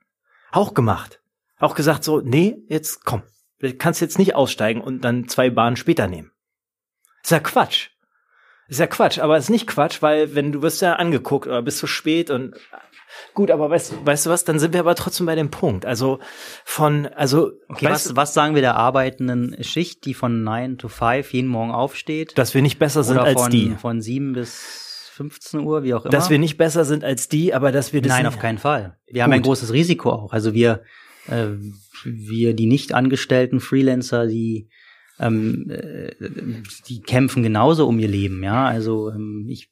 Auch 0.51 0.73
gemacht. 0.73 1.21
Auch 1.57 1.73
gesagt 1.73 2.03
so, 2.03 2.19
nee, 2.19 2.57
jetzt 2.67 3.05
komm, 3.05 3.23
du 3.59 3.73
kannst 3.73 4.01
jetzt 4.01 4.19
nicht 4.19 4.35
aussteigen 4.35 4.81
und 4.81 5.01
dann 5.01 5.27
zwei 5.27 5.49
Bahnen 5.49 5.77
später 5.77 6.07
nehmen. 6.07 6.31
Ist 7.23 7.31
ja 7.31 7.39
Quatsch. 7.39 7.89
Ist 8.67 8.79
ja 8.79 8.87
Quatsch, 8.87 9.19
aber 9.19 9.37
ist 9.37 9.49
nicht 9.49 9.67
Quatsch, 9.67 10.01
weil 10.01 10.35
wenn 10.35 10.51
du 10.51 10.61
wirst 10.61 10.81
ja 10.81 10.93
angeguckt 10.97 11.47
oder 11.47 11.61
bist 11.61 11.77
zu 11.77 11.87
spät 11.87 12.29
und 12.29 12.55
Gut, 13.37 13.51
aber 13.51 13.69
weißt, 13.69 14.03
weißt 14.03 14.25
du 14.25 14.29
was, 14.31 14.45
dann 14.45 14.57
sind 14.57 14.73
wir 14.73 14.79
aber 14.79 14.95
trotzdem 14.95 15.27
bei 15.27 15.35
dem 15.35 15.51
Punkt. 15.51 15.85
Also 15.85 16.17
von, 16.65 17.05
also. 17.05 17.51
Okay, 17.69 17.85
was, 17.85 18.15
was 18.15 18.33
sagen 18.33 18.55
wir 18.55 18.63
der 18.63 18.77
arbeitenden 18.77 19.63
Schicht, 19.63 20.05
die 20.05 20.15
von 20.15 20.43
9 20.43 20.79
to 20.79 20.87
5 20.87 21.33
jeden 21.33 21.47
Morgen 21.47 21.69
aufsteht? 21.69 22.35
Dass 22.35 22.55
wir 22.55 22.63
nicht 22.63 22.79
besser 22.79 23.03
sind 23.03 23.19
als 23.19 23.39
von, 23.39 23.51
die. 23.51 23.75
Von 23.79 24.01
7 24.01 24.33
bis 24.33 25.11
15 25.13 25.59
Uhr, 25.59 25.83
wie 25.83 25.93
auch 25.93 26.05
immer. 26.05 26.11
Dass 26.11 26.31
wir 26.31 26.39
nicht 26.39 26.57
besser 26.57 26.83
sind 26.83 27.03
als 27.03 27.29
die, 27.29 27.53
aber 27.53 27.71
dass 27.71 27.93
wir 27.93 28.01
das. 28.01 28.11
Nein, 28.11 28.25
auf 28.25 28.39
keinen 28.39 28.57
Fall. 28.57 28.97
Wir 29.05 29.13
Gut. 29.13 29.21
haben 29.21 29.33
ein 29.33 29.43
großes 29.43 29.71
Risiko 29.71 30.09
auch. 30.09 30.33
Also 30.33 30.55
wir, 30.55 30.81
äh, 31.27 31.49
wir, 32.05 32.55
die 32.55 32.65
nicht 32.65 32.95
angestellten 32.95 33.59
Freelancer, 33.59 34.25
die 34.25 34.67
ähm, 35.19 35.69
äh, 35.69 36.11
die 36.87 37.01
kämpfen 37.01 37.43
genauso 37.43 37.87
um 37.87 37.99
ihr 37.99 38.07
Leben, 38.07 38.43
ja. 38.43 38.65
Also 38.65 39.11
ähm, 39.11 39.45
ich 39.47 39.69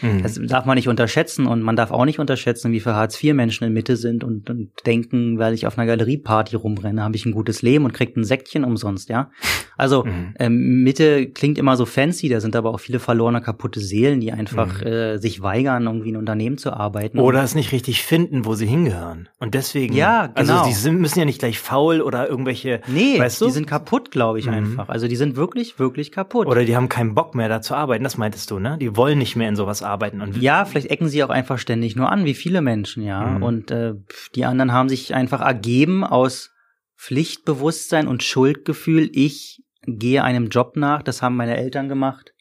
mhm. 0.00 0.22
das 0.22 0.40
darf 0.42 0.64
man 0.64 0.76
nicht 0.76 0.88
unterschätzen 0.88 1.46
und 1.46 1.62
man 1.62 1.76
darf 1.76 1.90
auch 1.90 2.04
nicht 2.04 2.18
unterschätzen, 2.18 2.72
wie 2.72 2.80
viele 2.80 2.96
Hartz-IV-Menschen 2.96 3.66
in 3.66 3.72
Mitte 3.72 3.96
sind 3.96 4.24
und, 4.24 4.50
und 4.50 4.70
denken, 4.86 5.38
weil 5.38 5.54
ich 5.54 5.66
auf 5.66 5.78
einer 5.78 5.86
Galerieparty 5.86 6.56
rumrenne, 6.56 7.02
habe 7.02 7.16
ich 7.16 7.26
ein 7.26 7.32
gutes 7.32 7.62
Leben 7.62 7.84
und 7.84 7.92
krieg 7.92 8.16
ein 8.16 8.24
Säckchen 8.24 8.64
umsonst, 8.64 9.08
ja. 9.08 9.30
Also 9.76 10.04
mhm. 10.06 10.34
ähm, 10.38 10.82
Mitte 10.82 11.28
klingt 11.28 11.58
immer 11.58 11.76
so 11.76 11.86
fancy, 11.86 12.28
da 12.28 12.40
sind 12.40 12.56
aber 12.56 12.74
auch 12.74 12.80
viele 12.80 12.98
verlorene, 12.98 13.40
kaputte 13.40 13.80
Seelen, 13.80 14.20
die 14.20 14.32
einfach 14.32 14.80
mhm. 14.80 14.86
äh, 14.86 15.18
sich 15.18 15.42
weigern, 15.42 15.86
irgendwie 15.86 16.12
ein 16.12 16.16
Unternehmen 16.16 16.58
zu 16.58 16.72
arbeiten. 16.72 17.18
Oder 17.18 17.42
es 17.42 17.54
nicht 17.54 17.72
richtig 17.72 18.02
finden, 18.02 18.44
wo 18.44 18.54
sie 18.54 18.66
hingehören. 18.66 19.28
Und 19.38 19.54
deswegen, 19.54 19.94
ja, 19.94 20.26
genau. 20.26 20.38
also 20.38 20.68
die 20.68 20.74
sind, 20.74 21.00
müssen 21.00 21.18
ja 21.18 21.24
nicht 21.24 21.38
gleich 21.38 21.58
faul 21.58 22.00
oder 22.00 22.28
irgendwelche, 22.28 22.80
nee, 22.86 23.18
weißt 23.18 23.40
du? 23.40 23.46
die 23.46 23.52
sind 23.52 23.66
kaputt, 23.66 24.10
glaube 24.10 24.38
ich 24.38 24.46
mhm. 24.46 24.54
einfach. 24.54 24.88
Also 24.88 25.08
die 25.08 25.16
sind 25.16 25.36
wirklich, 25.36 25.78
wirklich 25.78 26.12
kaputt. 26.12 26.46
Oder 26.46 26.64
die 26.64 26.76
haben 26.76 26.88
keinen 26.88 27.14
Bock 27.14 27.34
mehr 27.34 27.48
da 27.48 27.60
zu 27.60 27.74
arbeiten, 27.74 28.04
das 28.04 28.18
meintest 28.18 28.50
du, 28.50 28.58
ne? 28.58 28.76
Die 28.80 28.96
wollen 28.96 29.18
nicht 29.18 29.29
mehr 29.36 29.48
in 29.48 29.56
sowas 29.56 29.82
arbeiten. 29.82 30.20
Und 30.20 30.36
ja, 30.36 30.64
vielleicht 30.64 30.90
ecken 30.90 31.08
sie 31.08 31.22
auch 31.24 31.30
einfach 31.30 31.58
ständig 31.58 31.96
nur 31.96 32.10
an, 32.10 32.24
wie 32.24 32.34
viele 32.34 32.60
Menschen, 32.62 33.02
ja. 33.02 33.22
Mhm. 33.22 33.42
Und 33.42 33.70
äh, 33.70 33.94
die 34.34 34.44
anderen 34.44 34.72
haben 34.72 34.88
sich 34.88 35.14
einfach 35.14 35.40
ergeben 35.40 36.04
aus 36.04 36.50
Pflichtbewusstsein 36.98 38.06
und 38.06 38.22
Schuldgefühl. 38.22 39.10
Ich 39.12 39.62
gehe 39.86 40.22
einem 40.22 40.48
Job 40.48 40.76
nach, 40.76 41.02
das 41.02 41.22
haben 41.22 41.36
meine 41.36 41.56
Eltern 41.56 41.88
gemacht. 41.88 42.32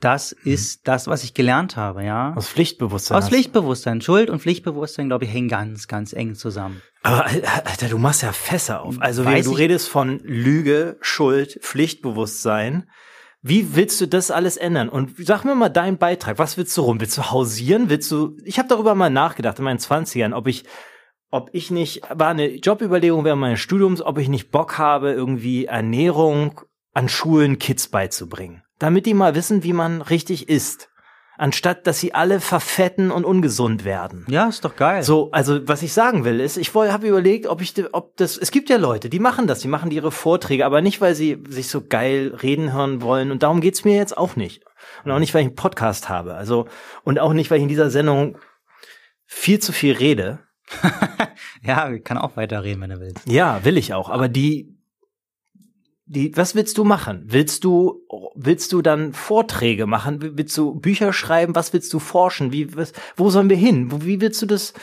Das 0.00 0.36
mhm. 0.42 0.52
ist 0.52 0.86
das, 0.86 1.08
was 1.08 1.24
ich 1.24 1.34
gelernt 1.34 1.76
habe, 1.76 2.04
ja. 2.04 2.32
Aus 2.34 2.48
Pflichtbewusstsein. 2.48 3.18
Aus 3.18 3.28
Pflichtbewusstsein. 3.28 4.00
Schuld 4.00 4.30
und 4.30 4.40
Pflichtbewusstsein, 4.40 5.08
glaube 5.08 5.24
ich, 5.24 5.32
hängen 5.32 5.48
ganz, 5.48 5.88
ganz 5.88 6.12
eng 6.12 6.34
zusammen. 6.34 6.80
Aber 7.02 7.26
Alter, 7.26 7.88
du 7.88 7.98
machst 7.98 8.22
ja 8.22 8.32
Fässer 8.32 8.82
auf. 8.82 8.96
Also 9.00 9.24
Weiß 9.24 9.44
du 9.44 9.52
redest 9.52 9.88
von 9.88 10.20
Lüge, 10.20 10.98
Schuld, 11.00 11.58
Pflichtbewusstsein. 11.62 12.88
Wie 13.40 13.76
willst 13.76 14.00
du 14.00 14.06
das 14.06 14.30
alles 14.30 14.56
ändern? 14.56 14.88
Und 14.88 15.14
sag 15.18 15.44
mir 15.44 15.54
mal 15.54 15.68
deinen 15.68 15.98
Beitrag. 15.98 16.38
Was 16.38 16.56
willst 16.56 16.76
du 16.76 16.82
rum? 16.82 17.00
Willst 17.00 17.16
du 17.16 17.30
hausieren? 17.30 17.88
Willst 17.88 18.10
du? 18.10 18.36
Ich 18.44 18.58
habe 18.58 18.68
darüber 18.68 18.94
mal 18.94 19.10
nachgedacht 19.10 19.58
in 19.58 19.64
meinen 19.64 19.78
Zwanzigern, 19.78 20.32
ob 20.32 20.46
ich 20.48 20.64
ob 21.30 21.50
ich 21.52 21.70
nicht, 21.70 22.02
war 22.08 22.28
eine 22.28 22.48
Jobüberlegung 22.54 23.24
während 23.24 23.40
meines 23.40 23.60
Studiums, 23.60 24.00
ob 24.00 24.18
ich 24.18 24.28
nicht 24.28 24.50
Bock 24.50 24.78
habe, 24.78 25.12
irgendwie 25.12 25.66
Ernährung 25.66 26.62
an 26.94 27.08
Schulen 27.08 27.58
Kids 27.58 27.88
beizubringen. 27.88 28.62
Damit 28.78 29.06
die 29.06 29.14
mal 29.14 29.34
wissen, 29.34 29.62
wie 29.62 29.72
man 29.72 30.00
richtig 30.00 30.48
isst. 30.48 30.87
Anstatt, 31.38 31.86
dass 31.86 32.00
sie 32.00 32.14
alle 32.14 32.40
verfetten 32.40 33.12
und 33.12 33.24
ungesund 33.24 33.84
werden. 33.84 34.26
Ja, 34.28 34.48
ist 34.48 34.64
doch 34.64 34.74
geil. 34.74 35.04
So, 35.04 35.30
also 35.30 35.68
was 35.68 35.82
ich 35.82 35.92
sagen 35.92 36.24
will, 36.24 36.40
ist, 36.40 36.56
ich 36.56 36.74
habe 36.74 37.06
überlegt, 37.06 37.46
ob 37.46 37.62
ich, 37.62 37.74
ob 37.92 38.16
das, 38.16 38.36
es 38.36 38.50
gibt 38.50 38.68
ja 38.68 38.76
Leute, 38.76 39.08
die 39.08 39.20
machen 39.20 39.46
das, 39.46 39.60
die 39.60 39.68
machen 39.68 39.92
ihre 39.92 40.10
Vorträge, 40.10 40.66
aber 40.66 40.82
nicht, 40.82 41.00
weil 41.00 41.14
sie 41.14 41.40
sich 41.48 41.68
so 41.68 41.80
geil 41.80 42.36
reden 42.42 42.72
hören 42.72 43.02
wollen. 43.02 43.30
Und 43.30 43.44
darum 43.44 43.60
geht's 43.60 43.84
mir 43.84 43.94
jetzt 43.94 44.18
auch 44.18 44.34
nicht. 44.34 44.64
Und 45.04 45.12
auch 45.12 45.20
nicht, 45.20 45.32
weil 45.32 45.42
ich 45.42 45.46
einen 45.46 45.54
Podcast 45.54 46.08
habe. 46.08 46.34
Also, 46.34 46.66
und 47.04 47.20
auch 47.20 47.32
nicht, 47.32 47.52
weil 47.52 47.58
ich 47.58 47.62
in 47.62 47.68
dieser 47.68 47.90
Sendung 47.90 48.36
viel 49.24 49.60
zu 49.60 49.72
viel 49.72 49.94
rede. 49.94 50.40
ja, 51.62 51.88
ich 51.90 52.02
kann 52.02 52.18
auch 52.18 52.36
weiterreden, 52.36 52.82
wenn 52.82 52.90
du 52.90 52.98
willst. 52.98 53.28
Ja, 53.28 53.64
will 53.64 53.78
ich 53.78 53.94
auch. 53.94 54.10
Aber 54.10 54.28
die, 54.28 54.76
die, 56.04 56.36
was 56.36 56.56
willst 56.56 56.78
du 56.78 56.84
machen? 56.84 57.22
Willst 57.26 57.62
du, 57.62 58.02
willst 58.40 58.72
du 58.72 58.82
dann 58.82 59.12
Vorträge 59.12 59.86
machen? 59.86 60.18
Willst 60.20 60.56
du 60.56 60.74
Bücher 60.74 61.12
schreiben? 61.12 61.54
Was 61.54 61.72
willst 61.72 61.92
du 61.92 61.98
forschen? 61.98 62.52
Wie, 62.52 62.74
was, 62.76 62.92
wo 63.16 63.30
sollen 63.30 63.50
wir 63.50 63.56
hin? 63.56 63.90
Wie 64.04 64.20
willst 64.20 64.40
du 64.40 64.46
das, 64.46 64.74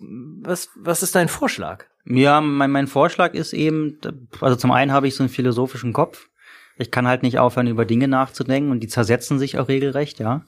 was, 0.00 0.68
was 0.76 1.02
ist 1.02 1.14
dein 1.14 1.28
Vorschlag? 1.28 1.86
Ja, 2.04 2.40
mein, 2.40 2.70
mein 2.70 2.86
Vorschlag 2.86 3.34
ist 3.34 3.52
eben, 3.54 3.98
also 4.40 4.56
zum 4.56 4.70
einen 4.70 4.92
habe 4.92 5.08
ich 5.08 5.14
so 5.14 5.22
einen 5.22 5.30
philosophischen 5.30 5.92
Kopf. 5.92 6.28
Ich 6.76 6.90
kann 6.90 7.08
halt 7.08 7.22
nicht 7.22 7.38
aufhören, 7.38 7.66
über 7.66 7.84
Dinge 7.84 8.08
nachzudenken 8.08 8.70
und 8.70 8.80
die 8.80 8.88
zersetzen 8.88 9.38
sich 9.38 9.58
auch 9.58 9.68
regelrecht, 9.68 10.18
ja. 10.18 10.44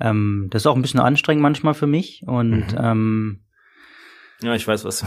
Ähm, 0.00 0.46
das 0.50 0.62
ist 0.62 0.66
auch 0.66 0.76
ein 0.76 0.82
bisschen 0.82 1.00
anstrengend 1.00 1.42
manchmal 1.42 1.74
für 1.74 1.88
mich 1.88 2.22
und, 2.26 2.72
mhm. 2.72 2.78
ähm, 2.80 3.40
ja, 4.42 4.54
ich 4.54 4.66
weiß, 4.66 4.84
was 4.84 5.00
du 5.00 5.06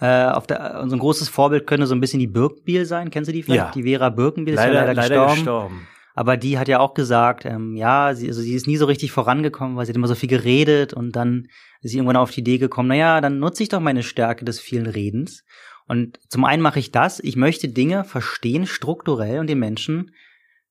äh, 0.04 0.26
auf 0.26 0.46
der, 0.46 0.80
unser 0.82 0.98
großes 0.98 1.28
Vorbild 1.28 1.66
könnte 1.66 1.86
so 1.86 1.94
ein 1.94 2.00
bisschen 2.00 2.20
die 2.20 2.26
Birkenbiel 2.26 2.84
sein. 2.84 3.10
Kennst 3.10 3.28
du 3.28 3.32
die 3.32 3.42
vielleicht? 3.42 3.60
Ja. 3.60 3.70
Die 3.74 3.82
Vera 3.84 4.10
Birkenbiel 4.10 4.54
ist 4.54 4.60
leider, 4.60 4.74
ja 4.74 4.80
leider, 4.80 4.94
leider 4.94 5.14
gestorben. 5.14 5.34
gestorben. 5.34 5.88
Aber 6.14 6.36
die 6.36 6.58
hat 6.58 6.66
ja 6.66 6.80
auch 6.80 6.94
gesagt, 6.94 7.44
ähm, 7.44 7.76
ja, 7.76 8.12
sie, 8.12 8.26
also 8.26 8.40
sie 8.40 8.54
ist 8.54 8.66
nie 8.66 8.76
so 8.76 8.86
richtig 8.86 9.12
vorangekommen, 9.12 9.76
weil 9.76 9.86
sie 9.86 9.92
hat 9.92 9.96
immer 9.96 10.08
so 10.08 10.16
viel 10.16 10.28
geredet 10.28 10.92
und 10.92 11.12
dann 11.12 11.46
ist 11.80 11.92
sie 11.92 11.98
irgendwann 11.98 12.16
auf 12.16 12.32
die 12.32 12.40
Idee 12.40 12.58
gekommen, 12.58 12.88
naja, 12.88 13.20
dann 13.20 13.38
nutze 13.38 13.62
ich 13.62 13.68
doch 13.68 13.78
meine 13.78 14.02
Stärke 14.02 14.44
des 14.44 14.58
vielen 14.58 14.86
Redens. 14.86 15.44
Und 15.86 16.18
zum 16.28 16.44
einen 16.44 16.60
mache 16.60 16.80
ich 16.80 16.90
das, 16.90 17.20
ich 17.20 17.36
möchte 17.36 17.68
Dinge 17.68 18.02
verstehen, 18.02 18.66
strukturell 18.66 19.38
und 19.38 19.46
den 19.46 19.60
Menschen 19.60 20.10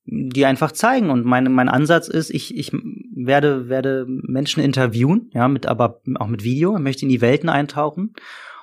die 0.07 0.45
einfach 0.45 0.71
zeigen. 0.71 1.09
Und 1.09 1.25
mein, 1.25 1.51
mein 1.51 1.69
Ansatz 1.69 2.07
ist, 2.07 2.29
ich, 2.29 2.57
ich 2.57 2.71
werde, 2.71 3.69
werde 3.69 4.05
Menschen 4.07 4.63
interviewen, 4.63 5.29
ja, 5.33 5.47
mit, 5.47 5.65
aber 5.65 6.01
auch 6.15 6.27
mit 6.27 6.43
Video, 6.43 6.75
ich 6.75 6.81
möchte 6.81 7.03
in 7.03 7.09
die 7.09 7.21
Welten 7.21 7.49
eintauchen. 7.49 8.13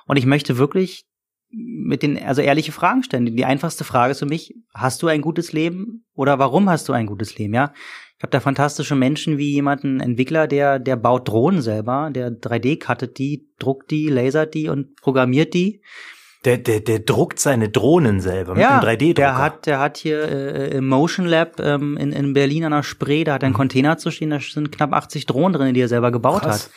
Und 0.07 0.17
ich 0.17 0.25
möchte 0.25 0.57
wirklich 0.57 1.05
mit 1.51 2.03
den, 2.03 2.21
also 2.21 2.41
ehrliche 2.41 2.71
Fragen 2.71 3.03
stellen. 3.03 3.25
Die 3.25 3.45
einfachste 3.45 3.83
Frage 3.83 4.11
ist 4.11 4.19
für 4.19 4.25
mich, 4.25 4.55
hast 4.73 5.01
du 5.01 5.07
ein 5.07 5.21
gutes 5.21 5.53
Leben 5.53 6.05
oder 6.13 6.39
warum 6.39 6.69
hast 6.69 6.89
du 6.89 6.93
ein 6.93 7.05
gutes 7.05 7.37
Leben, 7.37 7.53
ja? 7.53 7.73
Ich 8.17 8.23
habe 8.23 8.31
da 8.31 8.39
fantastische 8.39 8.95
Menschen 8.95 9.37
wie 9.37 9.51
jemanden, 9.51 9.99
Entwickler, 9.99 10.47
der, 10.47 10.79
der 10.79 10.95
baut 10.95 11.27
Drohnen 11.27 11.61
selber, 11.61 12.09
der 12.13 12.29
3D-cuttet 12.29 13.17
die, 13.17 13.49
druckt 13.59 13.91
die, 13.91 14.07
lasert 14.07 14.53
die 14.53 14.69
und 14.69 14.95
programmiert 15.01 15.53
die. 15.53 15.81
Der, 16.45 16.59
der, 16.59 16.79
der 16.79 16.99
druckt 16.99 17.39
seine 17.39 17.69
Drohnen 17.69 18.21
selber 18.21 18.53
mit 18.53 18.61
ja, 18.61 18.79
einem 18.79 18.87
3D-Drucker. 18.87 19.13
Der 19.13 19.37
hat, 19.37 19.65
der 19.65 19.79
hat 19.79 19.97
hier 19.97 20.21
äh, 20.23 20.77
im 20.77 20.87
Motion 20.87 21.25
Lab 21.25 21.59
ähm, 21.59 21.97
in, 21.97 22.11
in 22.11 22.33
Berlin 22.33 22.65
an 22.65 22.71
der 22.71 22.83
Spree, 22.83 23.23
da 23.23 23.33
hat 23.33 23.43
er 23.43 23.47
einen 23.47 23.53
mhm. 23.53 23.57
Container 23.57 23.97
zu 23.97 24.11
stehen, 24.11 24.29
da 24.29 24.39
sind 24.39 24.71
knapp 24.71 24.93
80 24.93 25.25
Drohnen 25.25 25.53
drin, 25.53 25.73
die 25.73 25.81
er 25.81 25.87
selber 25.87 26.11
gebaut 26.11 26.43
Krass. 26.43 26.65
hat. 26.65 26.71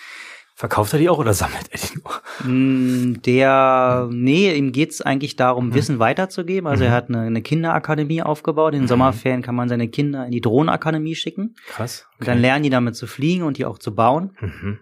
Verkauft 0.59 0.93
er 0.93 0.99
die 0.99 1.09
auch 1.09 1.19
oder 1.19 1.35
sammelt 1.35 1.69
er 1.71 1.79
die 1.79 2.01
nur? 2.03 2.51
Mm, 2.51 3.23
der, 3.23 4.09
nee, 4.11 4.53
ihm 4.53 4.73
geht's 4.73 5.01
eigentlich 5.01 5.37
darum, 5.37 5.69
mhm. 5.69 5.75
Wissen 5.75 5.99
weiterzugeben. 6.01 6.67
Also 6.67 6.83
mhm. 6.83 6.91
er 6.91 6.97
hat 6.97 7.09
eine, 7.11 7.21
eine, 7.21 7.43
Kinderakademie 7.43 8.23
aufgebaut. 8.23 8.73
In 8.73 8.81
den 8.81 8.85
mhm. 8.87 8.89
Sommerferien 8.89 9.43
kann 9.43 9.55
man 9.55 9.69
seine 9.69 9.87
Kinder 9.87 10.25
in 10.25 10.33
die 10.33 10.41
Drohnenakademie 10.41 11.15
schicken. 11.15 11.55
Krass. 11.69 12.07
Okay. 12.09 12.19
Und 12.19 12.27
dann 12.27 12.41
lernen 12.41 12.65
die 12.65 12.71
damit 12.71 12.97
zu 12.97 13.07
fliegen 13.07 13.45
und 13.45 13.57
die 13.57 13.67
auch 13.67 13.79
zu 13.79 13.95
bauen. 13.95 14.37
Mhm. 14.41 14.81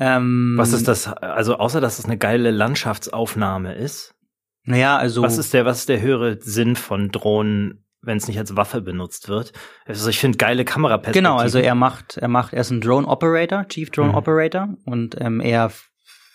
Ähm, 0.00 0.54
Was 0.56 0.72
ist 0.72 0.88
das? 0.88 1.06
Also 1.06 1.56
außer 1.56 1.80
dass 1.80 1.98
es 1.98 2.06
eine 2.06 2.18
geile 2.18 2.50
Landschaftsaufnahme 2.50 3.74
ist, 3.74 4.14
naja, 4.64 4.96
also. 4.96 5.22
Was 5.22 5.38
ist 5.38 5.54
der, 5.54 5.64
was 5.64 5.80
ist 5.80 5.88
der 5.88 6.00
höhere 6.00 6.38
Sinn 6.40 6.76
von 6.76 7.10
Drohnen, 7.10 7.84
wenn 8.02 8.16
es 8.16 8.28
nicht 8.28 8.38
als 8.38 8.56
Waffe 8.56 8.80
benutzt 8.80 9.28
wird? 9.28 9.52
Also 9.86 10.08
ich 10.10 10.18
finde 10.18 10.38
geile 10.38 10.64
Kameraperspektiven. 10.64 11.24
Genau, 11.24 11.38
also 11.38 11.58
er 11.58 11.74
macht, 11.74 12.16
er 12.16 12.28
macht, 12.28 12.52
er 12.52 12.60
ist 12.60 12.70
ein 12.70 12.80
Drone 12.80 13.06
Operator, 13.06 13.66
Chief 13.68 13.90
Drone 13.90 14.10
mhm. 14.10 14.14
Operator 14.14 14.68
und 14.84 15.16
ähm, 15.20 15.40
er 15.40 15.70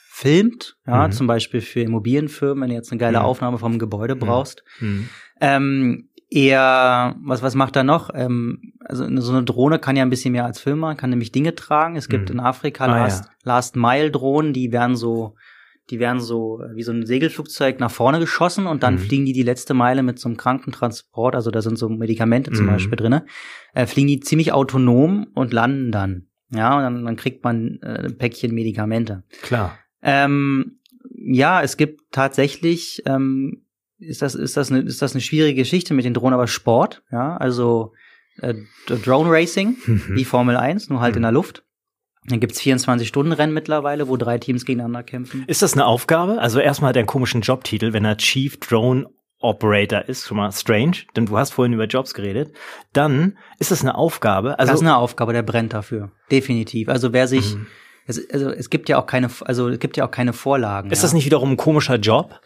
filmt, 0.10 0.78
ja, 0.88 1.08
mhm. 1.08 1.12
zum 1.12 1.28
Beispiel 1.28 1.62
für 1.62 1.82
Immobilienfirmen, 1.82 2.64
wenn 2.64 2.70
du 2.70 2.76
jetzt 2.76 2.92
eine 2.92 3.00
geile 3.00 3.20
mhm. 3.20 3.26
Aufnahme 3.26 3.58
vom 3.58 3.80
Gebäude 3.80 4.16
mhm. 4.16 4.20
brauchst. 4.20 4.64
Mhm. 4.80 5.10
Ähm, 5.42 6.10
er, 6.30 7.16
was, 7.24 7.42
was 7.42 7.56
macht 7.56 7.76
er 7.76 7.84
noch? 7.84 8.10
Ähm, 8.14 8.74
also 8.84 9.04
so 9.22 9.32
eine 9.32 9.44
Drohne 9.44 9.80
kann 9.80 9.96
ja 9.96 10.04
ein 10.04 10.10
bisschen 10.10 10.32
mehr 10.32 10.46
als 10.46 10.60
Film 10.60 10.80
machen, 10.80 10.98
kann 10.98 11.10
nämlich 11.10 11.32
Dinge 11.32 11.56
tragen. 11.56 11.96
Es 11.96 12.10
gibt 12.10 12.30
mhm. 12.30 12.40
in 12.40 12.46
Afrika 12.46 12.86
ah, 12.86 12.98
Last, 12.98 13.26
ja. 13.26 13.32
Last 13.44 13.76
Mile 13.76 14.12
Drohnen, 14.12 14.54
die 14.54 14.72
werden 14.72 14.96
so 14.96 15.36
die 15.90 16.00
werden 16.00 16.20
so 16.20 16.62
äh, 16.62 16.76
wie 16.76 16.84
so 16.84 16.92
ein 16.92 17.06
Segelflugzeug 17.06 17.80
nach 17.80 17.92
vorne 17.92 18.20
geschossen 18.20 18.66
und 18.68 18.84
dann 18.84 18.96
mhm. 18.96 19.00
fliegen 19.00 19.26
die 19.26 19.34
die 19.34 19.44
letzte 19.44 19.74
Meile 19.74 20.04
mit 20.04 20.20
so 20.20 20.28
einem 20.28 20.38
Krankentransport, 20.38 21.36
also 21.36 21.52
da 21.52 21.62
sind 21.62 21.78
so 21.78 21.90
Medikamente 21.90 22.52
zum 22.52 22.66
mhm. 22.66 22.72
Beispiel 22.72 22.96
drinne, 22.96 23.26
äh, 23.74 23.86
fliegen 23.86 24.08
die 24.08 24.20
ziemlich 24.20 24.52
autonom 24.52 25.28
und 25.36 25.54
landen 25.54 25.92
dann. 25.92 26.28
Ja, 26.52 26.78
und 26.78 26.84
dann, 26.84 27.06
dann 27.06 27.16
kriegt 27.16 27.44
man 27.44 27.80
äh, 27.82 28.06
ein 28.06 28.18
Päckchen 28.18 28.54
Medikamente. 28.54 29.24
Klar. 29.42 29.78
Ähm, 30.02 30.80
ja, 31.12 31.62
es 31.62 31.78
gibt 31.78 32.02
tatsächlich, 32.12 33.04
ähm, 33.06 33.65
ist 33.98 34.22
das, 34.22 34.36
ist 34.36 34.58
das 34.58 34.72
eine, 34.72 34.82
ist 34.82 35.02
das 35.02 35.14
eine 35.14 35.22
schwierige 35.22 35.62
Geschichte 35.62 35.94
mit 35.94 36.06
den 36.06 36.14
Drohnen, 36.14 36.34
aber 36.34 36.48
Sport, 36.48 37.04
ja, 37.12 37.38
also 37.38 37.94
äh, 38.40 38.56
Drone 38.88 39.30
Racing, 39.30 39.78
mhm. 39.86 40.04
wie 40.10 40.26
Formel 40.26 40.58
1, 40.58 40.90
nur 40.90 41.00
halt 41.00 41.14
mhm. 41.14 41.18
in 41.18 41.24
der 41.24 41.32
Luft. 41.32 41.64
Dann 42.28 42.40
gibt's 42.40 42.60
24-Stunden-Rennen 42.60 43.54
mittlerweile, 43.54 44.08
wo 44.08 44.18
drei 44.18 44.40
Teams 44.40 44.66
gegeneinander 44.66 45.04
kämpfen. 45.04 45.44
Ist 45.46 45.62
das 45.62 45.74
eine 45.74 45.86
Aufgabe? 45.86 46.40
Also 46.40 46.60
erstmal 46.60 46.90
hat 46.90 46.96
er 46.96 47.02
einen 47.02 47.08
komischen 47.08 47.42
Jobtitel, 47.42 47.94
wenn 47.94 48.04
er 48.04 48.18
Chief 48.18 48.60
Drone 48.60 49.08
Operator 49.40 50.06
ist, 50.08 50.26
schon 50.26 50.38
mal 50.38 50.52
strange, 50.52 50.98
denn 51.16 51.28
du 51.28 51.38
hast 51.38 51.52
vorhin 51.52 51.74
über 51.74 51.86
Jobs 51.86 52.16
geredet. 52.16 52.56
Dann 52.94 53.38
ist 53.60 53.70
das 53.70 53.82
eine 53.82 53.96
Aufgabe. 53.96 54.58
Also 54.58 54.72
das 54.72 54.82
ist 54.82 54.88
eine 54.88 54.98
Aufgabe, 54.98 55.34
der 55.34 55.44
brennt 55.44 55.74
dafür. 55.74 56.12
Definitiv. 56.32 56.90
Also 56.90 57.14
wer 57.14 57.28
sich, 57.28 57.56
mhm. 57.56 57.68
es, 58.08 58.28
also 58.32 58.50
es 58.50 58.72
gibt 58.72 58.90
ja 58.90 58.98
auch 58.98 59.06
keine, 59.06 59.30
also 59.42 59.70
es 59.70 59.80
gibt 59.80 59.98
ja 59.98 60.08
auch 60.08 60.12
keine 60.12 60.34
Vorlagen. 60.34 60.90
Ist 60.90 61.00
ja. 61.00 61.04
das 61.04 61.14
nicht 61.14 61.26
wiederum 61.26 61.52
ein 61.52 61.58
komischer 61.58 61.98
Job? 61.98 62.40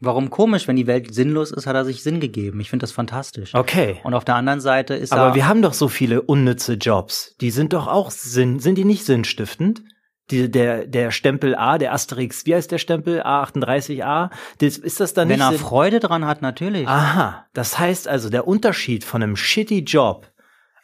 Warum 0.00 0.28
komisch? 0.28 0.68
Wenn 0.68 0.76
die 0.76 0.86
Welt 0.86 1.14
sinnlos 1.14 1.50
ist, 1.50 1.66
hat 1.66 1.74
er 1.74 1.84
sich 1.84 2.02
Sinn 2.02 2.20
gegeben. 2.20 2.60
Ich 2.60 2.68
finde 2.68 2.84
das 2.84 2.92
fantastisch. 2.92 3.54
Okay. 3.54 4.00
Und 4.04 4.12
auf 4.12 4.24
der 4.24 4.34
anderen 4.34 4.60
Seite 4.60 4.94
ist 4.94 5.12
Aber 5.12 5.34
wir 5.34 5.48
haben 5.48 5.62
doch 5.62 5.72
so 5.72 5.88
viele 5.88 6.20
unnütze 6.22 6.74
Jobs. 6.74 7.34
Die 7.40 7.50
sind 7.50 7.72
doch 7.72 7.86
auch 7.86 8.10
Sinn, 8.10 8.58
sind 8.58 8.76
die 8.76 8.84
nicht 8.84 9.04
sinnstiftend? 9.06 9.82
Die, 10.30 10.50
der, 10.50 10.86
der 10.86 11.12
Stempel 11.12 11.54
A, 11.54 11.78
der 11.78 11.92
Asterix, 11.92 12.46
wie 12.46 12.54
heißt 12.54 12.70
der 12.72 12.78
Stempel? 12.78 13.22
A38A? 13.22 14.30
Das, 14.58 14.76
ist 14.76 14.98
das 14.98 15.14
dann 15.14 15.28
Wenn 15.28 15.38
nicht 15.38 15.52
er 15.52 15.58
Freude 15.58 16.00
dran 16.00 16.26
hat, 16.26 16.42
natürlich. 16.42 16.88
Aha. 16.88 17.46
Das 17.54 17.78
heißt 17.78 18.08
also, 18.08 18.28
der 18.28 18.46
Unterschied 18.46 19.04
von 19.04 19.22
einem 19.22 19.36
shitty 19.36 19.80
Job 19.80 20.28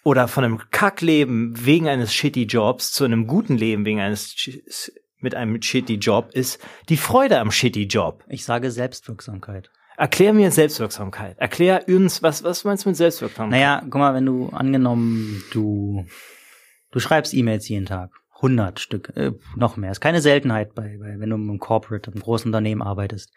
oder 0.04 0.28
von 0.28 0.44
einem 0.44 0.60
Kackleben 0.70 1.54
wegen 1.66 1.88
eines 1.88 2.14
shitty 2.14 2.44
Jobs 2.44 2.92
zu 2.92 3.04
einem 3.04 3.26
guten 3.26 3.56
Leben 3.56 3.84
wegen 3.84 4.00
eines 4.00 4.36
mit 5.22 5.34
einem 5.34 5.60
shitty 5.60 5.94
Job 5.94 6.30
ist 6.32 6.58
die 6.88 6.96
Freude 6.96 7.38
am 7.38 7.50
shitty 7.50 7.84
Job. 7.84 8.24
Ich 8.28 8.44
sage 8.44 8.70
Selbstwirksamkeit. 8.70 9.70
Erklär 9.96 10.32
mir 10.32 10.50
Selbstwirksamkeit. 10.50 11.38
Erklär 11.38 11.84
uns, 11.88 12.22
was, 12.22 12.42
was 12.44 12.64
meinst 12.64 12.84
du 12.84 12.90
mit 12.90 12.96
Selbstwirksamkeit? 12.96 13.50
Naja, 13.50 13.80
guck 13.82 13.94
mal, 13.94 14.14
wenn 14.14 14.26
du 14.26 14.48
angenommen, 14.48 15.44
du, 15.52 16.06
du 16.90 16.98
schreibst 16.98 17.34
E-Mails 17.34 17.68
jeden 17.68 17.86
Tag. 17.86 18.10
100 18.36 18.80
Stück, 18.80 19.12
äh, 19.16 19.32
noch 19.54 19.76
mehr. 19.76 19.92
Ist 19.92 20.00
keine 20.00 20.20
Seltenheit 20.20 20.74
bei, 20.74 20.98
bei, 20.98 21.14
wenn 21.18 21.30
du 21.30 21.36
im 21.36 21.58
Corporate, 21.60 22.10
im 22.10 22.20
großen 22.20 22.48
Unternehmen 22.48 22.82
arbeitest. 22.82 23.32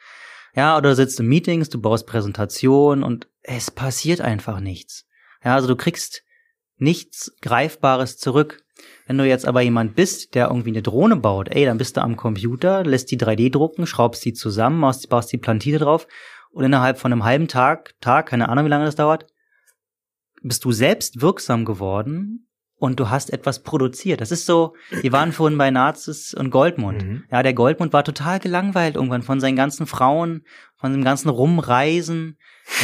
Ja, 0.55 0.77
oder 0.77 0.89
du 0.89 0.95
sitzt 0.95 1.19
in 1.19 1.27
Meetings, 1.27 1.69
du 1.69 1.79
baust 1.79 2.07
Präsentationen 2.07 3.03
und 3.03 3.27
es 3.43 3.69
passiert 3.69 4.21
einfach 4.21 4.59
nichts. 4.59 5.05
Ja, 5.43 5.53
also 5.53 5.67
du 5.67 5.75
kriegst 5.75 6.23
nichts 6.77 7.35
Greifbares 7.41 8.17
zurück. 8.17 8.63
Wenn 9.07 9.17
du 9.17 9.25
jetzt 9.25 9.47
aber 9.47 9.61
jemand 9.61 9.95
bist, 9.95 10.35
der 10.35 10.47
irgendwie 10.47 10.71
eine 10.71 10.81
Drohne 10.81 11.15
baut, 11.15 11.49
ey, 11.49 11.65
dann 11.65 11.77
bist 11.77 11.97
du 11.97 12.01
am 12.01 12.15
Computer, 12.17 12.83
lässt 12.83 13.11
die 13.11 13.17
3D 13.17 13.51
drucken, 13.51 13.87
schraubst 13.87 14.25
die 14.25 14.33
zusammen, 14.33 14.81
baust, 14.81 15.31
die 15.31 15.37
Plantine 15.37 15.77
drauf 15.77 16.07
und 16.51 16.65
innerhalb 16.65 16.97
von 16.97 17.11
einem 17.11 17.23
halben 17.23 17.47
Tag, 17.47 17.93
Tag, 18.01 18.27
keine 18.27 18.49
Ahnung, 18.49 18.65
wie 18.65 18.69
lange 18.69 18.85
das 18.85 18.95
dauert, 18.95 19.27
bist 20.41 20.65
du 20.65 20.71
selbst 20.71 21.21
wirksam 21.21 21.65
geworden 21.65 22.47
und 22.77 22.99
du 22.99 23.09
hast 23.09 23.31
etwas 23.31 23.63
produziert. 23.63 24.21
Das 24.21 24.31
ist 24.31 24.45
so, 24.45 24.75
wir 24.89 25.11
waren 25.11 25.31
vorhin 25.31 25.57
bei 25.57 25.71
Nazis 25.71 26.33
und 26.33 26.51
Goldmund. 26.51 27.03
Mhm. 27.03 27.23
Ja, 27.31 27.41
der 27.43 27.53
Goldmund 27.53 27.93
war 27.93 28.03
total 28.03 28.39
gelangweilt 28.39 28.95
irgendwann 28.95 29.23
von 29.23 29.39
seinen 29.39 29.55
ganzen 29.55 29.87
Frauen, 29.87 30.43
von 30.75 30.91
dem 30.91 31.03
ganzen 31.03 31.29
Rumreisen. 31.29 32.37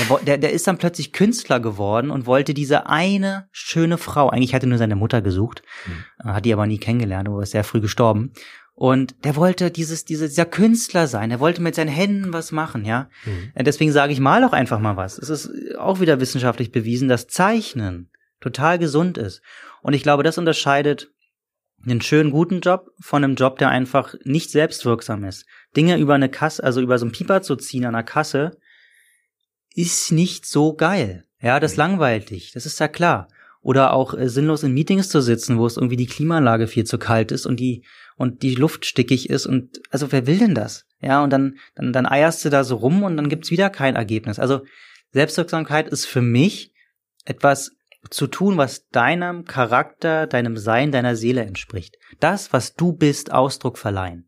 Der, 0.10 0.18
der, 0.20 0.38
der 0.38 0.52
ist 0.52 0.68
dann 0.68 0.78
plötzlich 0.78 1.12
Künstler 1.12 1.60
geworden 1.60 2.12
und 2.12 2.26
wollte 2.26 2.53
diese 2.53 2.88
eine 2.88 3.48
schöne 3.52 3.98
Frau, 3.98 4.30
eigentlich 4.30 4.53
hatte 4.53 4.68
nur 4.68 4.78
seine 4.78 4.95
Mutter 4.95 5.22
gesucht, 5.22 5.64
mhm. 5.86 6.32
hat 6.32 6.45
die 6.45 6.53
aber 6.53 6.68
nie 6.68 6.78
kennengelernt, 6.78 7.28
aber 7.28 7.41
ist 7.41 7.52
sehr 7.52 7.64
früh 7.64 7.82
gestorben. 7.82 8.32
Und 8.74 9.26
der 9.26 9.36
wollte 9.36 9.70
dieses, 9.70 10.06
dieser, 10.06 10.28
dieser 10.28 10.45
Künstler 10.45 11.08
sein. 11.08 11.30
Er 11.30 11.40
wollte 11.40 11.62
mit 11.62 11.76
seinen 11.76 11.90
Händen 11.90 12.34
was 12.34 12.52
machen, 12.52 12.86
ja. 12.86 13.10
Mhm. 13.26 13.52
Äh, 13.53 13.64
deswegen 13.64 13.91
sage 13.91 14.14
ich 14.14 14.20
mal 14.20 14.41
doch 14.41 14.53
einfach 14.53 14.80
mal 14.80 14.98
was. 14.98 15.18
Es 15.18 15.30
ist 15.30 15.52
auch 15.78 15.99
wieder 15.99 16.20
wissenschaftlich 16.20 16.72
bewiesen, 16.72 17.08
dass 17.08 17.28
Zeichnen 17.28 18.10
total 18.40 18.80
gesund 18.80 19.18
ist. 19.18 19.41
Und 19.82 19.94
ich 19.94 20.03
glaube, 20.03 20.24
das 20.24 20.38
unterscheidet 20.38 21.12
einen 21.86 22.02
schönen 22.02 22.32
guten 22.32 22.62
Job 22.62 22.91
von 22.99 23.24
einem 23.24 23.36
Job, 23.36 23.58
der 23.60 23.70
einfach 23.70 24.14
nicht 24.24 24.52
selbstwirksam 24.52 25.24
ist. 25.24 25.45
Dinge 25.76 25.98
über 25.98 26.16
eine 26.16 26.30
Kasse, 26.30 26.64
also 26.64 26.82
über 26.82 26.98
so 26.98 27.06
ein 27.06 27.12
Pieper 27.12 27.41
zu 27.41 27.56
ziehen 27.56 27.86
an 27.86 27.95
einer 27.95 28.03
Kasse, 28.03 28.58
ist 29.73 30.11
nicht 30.11 30.45
so 30.45 30.73
geil. 30.73 31.26
Ja, 31.41 31.60
das 31.60 31.76
langweilt 31.76 32.30
dich, 32.30 32.52
das 32.52 32.65
ist 32.65 32.80
ja 32.80 32.88
klar. 32.88 33.27
Oder 33.61 33.93
auch 33.93 34.14
äh, 34.14 34.27
sinnlos 34.27 34.64
in 34.64 34.73
Meetings 34.73 35.10
zu 35.10 35.22
sitzen, 35.22 35.57
wo 35.57 35.65
es 35.65 35.77
irgendwie 35.77 35.95
die 35.95 36.07
Klimaanlage 36.07 36.68
viel 36.68 36.84
zu 36.84 36.98
kalt 36.98 37.31
ist 37.31 37.45
und 37.45 37.60
die 37.60 37.84
und 38.18 38.43
die 38.43 38.56
Luft 38.56 38.85
stickig 38.85 39.30
ist 39.30 39.45
und 39.45 39.81
also 39.89 40.11
wer 40.11 40.27
will 40.27 40.38
denn 40.38 40.56
das? 40.56 40.85
Ja, 40.99 41.23
und 41.23 41.31
dann 41.31 41.57
dann 41.76 41.93
dann 41.93 42.06
eierst 42.06 42.43
du 42.45 42.49
da 42.49 42.64
so 42.64 42.76
rum 42.76 43.03
und 43.03 43.18
dann 43.18 43.30
gibt's 43.30 43.52
wieder 43.52 43.69
kein 43.69 43.95
Ergebnis. 43.95 44.39
Also 44.39 44.61
Selbstwirksamkeit 45.11 45.88
ist 45.88 46.06
für 46.06 46.22
mich 46.22 46.73
etwas 47.26 47.72
zu 48.10 48.27
tun, 48.27 48.57
was 48.57 48.88
deinem 48.88 49.45
Charakter, 49.45 50.26
deinem 50.27 50.57
Sein, 50.57 50.91
deiner 50.91 51.15
Seele 51.15 51.45
entspricht. 51.45 51.98
Das, 52.19 52.52
was 52.53 52.76
du 52.76 52.93
bist, 52.93 53.31
Ausdruck 53.31 53.77
verleihen. 53.77 54.27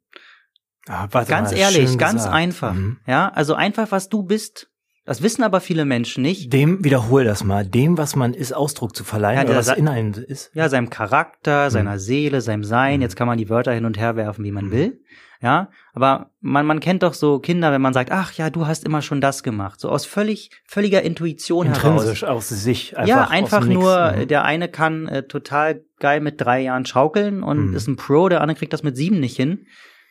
Ah, 0.88 1.08
ganz 1.08 1.52
ehrlich, 1.52 1.98
ganz 1.98 2.16
gesagt. 2.16 2.36
einfach. 2.36 2.74
Mhm. 2.74 3.00
Ja, 3.08 3.30
also 3.30 3.56
einfach, 3.56 3.92
was 3.92 4.10
du 4.10 4.24
bist. 4.24 4.70
Das 5.06 5.22
wissen 5.22 5.44
aber 5.44 5.60
viele 5.60 5.84
Menschen 5.84 6.22
nicht. 6.22 6.54
Dem, 6.54 6.84
wiederhol 6.84 7.26
das 7.26 7.44
mal, 7.44 7.66
dem, 7.66 7.98
was 7.98 8.16
man 8.16 8.34
ist, 8.34 8.54
Ausdruck 8.54 8.96
zu 8.96 9.04
verleihen, 9.04 9.40
ja, 9.40 9.44
oder 9.44 9.56
was 9.56 9.70
in 9.70 9.90
einem 9.90 10.14
ist. 10.14 10.52
Ja, 10.54 10.70
seinem 10.70 10.90
Charakter, 10.90 11.66
mhm. 11.66 11.70
seiner 11.72 12.00
Seele, 12.00 12.40
seinem 12.40 12.64
Sein. 12.64 12.98
Mhm. 12.98 13.02
Jetzt 13.02 13.16
kann 13.18 13.28
man 13.28 13.38
die 13.38 13.50
Wörter 13.50 13.74
hin 13.74 13.86
und 13.86 13.98
her 13.98 14.16
werfen, 14.16 14.46
wie 14.46 14.52
man 14.52 14.68
mhm. 14.68 14.72
will. 14.72 15.00
Ja, 15.42 15.72
aber 15.92 16.32
man, 16.40 16.66
man 16.66 16.80
kennt 16.80 17.04
doch 17.04 17.14
so 17.14 17.40
Kinder, 17.40 17.74
wenn 17.74 17.82
man 17.82 17.92
sagt, 17.92 18.14
ach 18.14 18.32
ja, 18.32 18.50
du 18.50 18.66
hast 18.66 18.86
immer 18.86 19.02
schon 19.02 19.20
das 19.20 19.44
gemacht. 19.44 19.82
So 19.82 19.90
aus 19.90 20.06
völlig, 20.06 20.52
völliger 20.66 21.02
Intuition 21.02 21.68
Intrinsisch 21.68 22.22
heraus. 22.22 22.50
aus 22.50 22.64
sich. 22.64 22.98
Einfach 22.98 23.10
ja, 23.10 23.28
einfach 23.28 23.66
nur, 23.66 24.12
Nix. 24.12 24.20
Mhm. 24.20 24.28
der 24.30 24.46
eine 24.46 24.70
kann 24.70 25.10
äh, 25.10 25.24
total 25.24 25.84
geil 26.00 26.22
mit 26.22 26.40
drei 26.40 26.62
Jahren 26.62 26.86
schaukeln 26.86 27.44
und 27.44 27.72
mhm. 27.72 27.76
ist 27.76 27.88
ein 27.88 27.98
Pro, 27.98 28.30
der 28.30 28.40
andere 28.40 28.58
kriegt 28.58 28.72
das 28.72 28.84
mit 28.84 28.96
sieben 28.96 29.20
nicht 29.20 29.36
hin, 29.36 29.66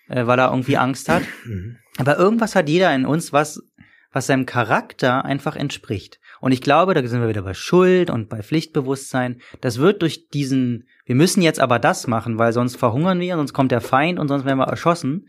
äh, 0.09 0.27
weil 0.27 0.39
er 0.39 0.51
irgendwie 0.51 0.77
Angst 0.77 1.09
hat. 1.09 1.23
Mhm. 1.47 1.79
Aber 1.97 2.19
irgendwas 2.19 2.55
hat 2.55 2.69
jeder 2.69 2.95
in 2.95 3.07
uns, 3.07 3.33
was, 3.33 3.63
was 4.13 4.27
seinem 4.27 4.47
Charakter 4.47 5.25
einfach 5.25 5.57
entspricht. 5.57 6.21
Und 6.41 6.53
ich 6.53 6.61
glaube, 6.61 6.95
da 6.95 7.07
sind 7.07 7.21
wir 7.21 7.29
wieder 7.29 7.43
bei 7.43 7.55
Schuld 7.55 8.11
und 8.11 8.29
bei 8.29 8.43
Pflichtbewusstsein. 8.43 9.41
Das 9.61 9.79
wird 9.79 10.03
durch 10.03 10.29
diesen 10.29 10.87
wir 11.05 11.15
müssen 11.15 11.43
jetzt 11.43 11.61
aber 11.61 11.79
das 11.79 12.07
machen, 12.07 12.39
weil 12.39 12.53
sonst 12.53 12.77
verhungern 12.77 13.21
wir, 13.21 13.37
sonst 13.37 13.53
kommt 13.53 13.73
der 13.73 13.81
Feind 13.81 14.19
und 14.19 14.29
sonst 14.29 14.45
werden 14.45 14.59
wir 14.59 14.69
erschossen, 14.69 15.29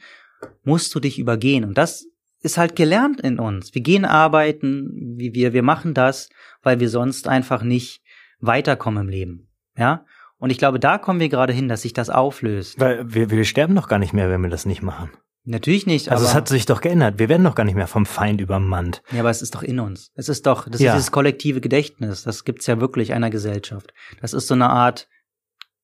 musst 0.63 0.93
du 0.93 0.99
dich 0.99 1.17
übergehen. 1.17 1.65
Und 1.65 1.77
das 1.77 2.05
ist 2.41 2.57
halt 2.57 2.75
gelernt 2.75 3.21
in 3.21 3.39
uns. 3.39 3.73
Wir 3.73 3.81
gehen 3.81 4.05
arbeiten, 4.05 5.17
wir, 5.17 5.53
wir 5.53 5.63
machen 5.63 5.93
das, 5.93 6.29
weil 6.61 6.79
wir 6.79 6.89
sonst 6.89 7.27
einfach 7.27 7.63
nicht 7.63 8.01
weiterkommen 8.39 9.03
im 9.03 9.09
Leben. 9.09 9.49
Ja? 9.77 10.05
Und 10.37 10.51
ich 10.51 10.57
glaube, 10.57 10.79
da 10.79 10.97
kommen 10.97 11.19
wir 11.19 11.29
gerade 11.29 11.53
hin, 11.53 11.69
dass 11.69 11.83
sich 11.83 11.93
das 11.93 12.09
auflöst. 12.09 12.79
Weil 12.79 13.13
wir, 13.13 13.29
wir 13.29 13.45
sterben 13.45 13.75
doch 13.75 13.87
gar 13.87 13.99
nicht 13.99 14.13
mehr, 14.13 14.29
wenn 14.29 14.41
wir 14.41 14.49
das 14.49 14.65
nicht 14.65 14.83
machen. 14.83 15.09
Natürlich 15.45 15.85
nicht. 15.85 16.09
Also 16.09 16.23
es 16.23 16.33
hat 16.33 16.47
sich 16.47 16.65
doch 16.65 16.79
geändert. 16.79 17.19
Wir 17.19 17.27
werden 17.27 17.43
doch 17.43 17.55
gar 17.55 17.65
nicht 17.65 17.75
mehr 17.75 17.87
vom 17.87 18.05
Feind 18.05 18.39
übermannt. 18.39 19.03
Ja, 19.11 19.19
aber 19.19 19.29
es 19.29 19.41
ist 19.41 19.55
doch 19.55 19.63
in 19.63 19.79
uns. 19.81 20.11
Es 20.15 20.29
ist 20.29 20.45
doch, 20.45 20.69
das 20.69 20.79
ja. 20.79 20.91
ist 20.91 20.97
dieses 20.99 21.11
kollektive 21.11 21.59
Gedächtnis. 21.59 22.23
Das 22.23 22.45
gibt's 22.45 22.65
ja 22.65 22.79
wirklich 22.79 23.13
einer 23.13 23.29
Gesellschaft. 23.29 23.93
Das 24.21 24.33
ist 24.33 24.47
so 24.47 24.53
eine 24.53 24.69
Art 24.69 25.09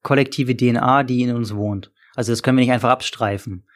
kollektive 0.02 0.56
DNA, 0.56 1.04
die 1.04 1.24
in 1.24 1.36
uns 1.36 1.54
wohnt. 1.56 1.92
Also 2.16 2.32
das 2.32 2.42
können 2.42 2.58
wir 2.58 2.64
nicht 2.64 2.72
einfach 2.72 2.90
abstreifen. 2.90 3.68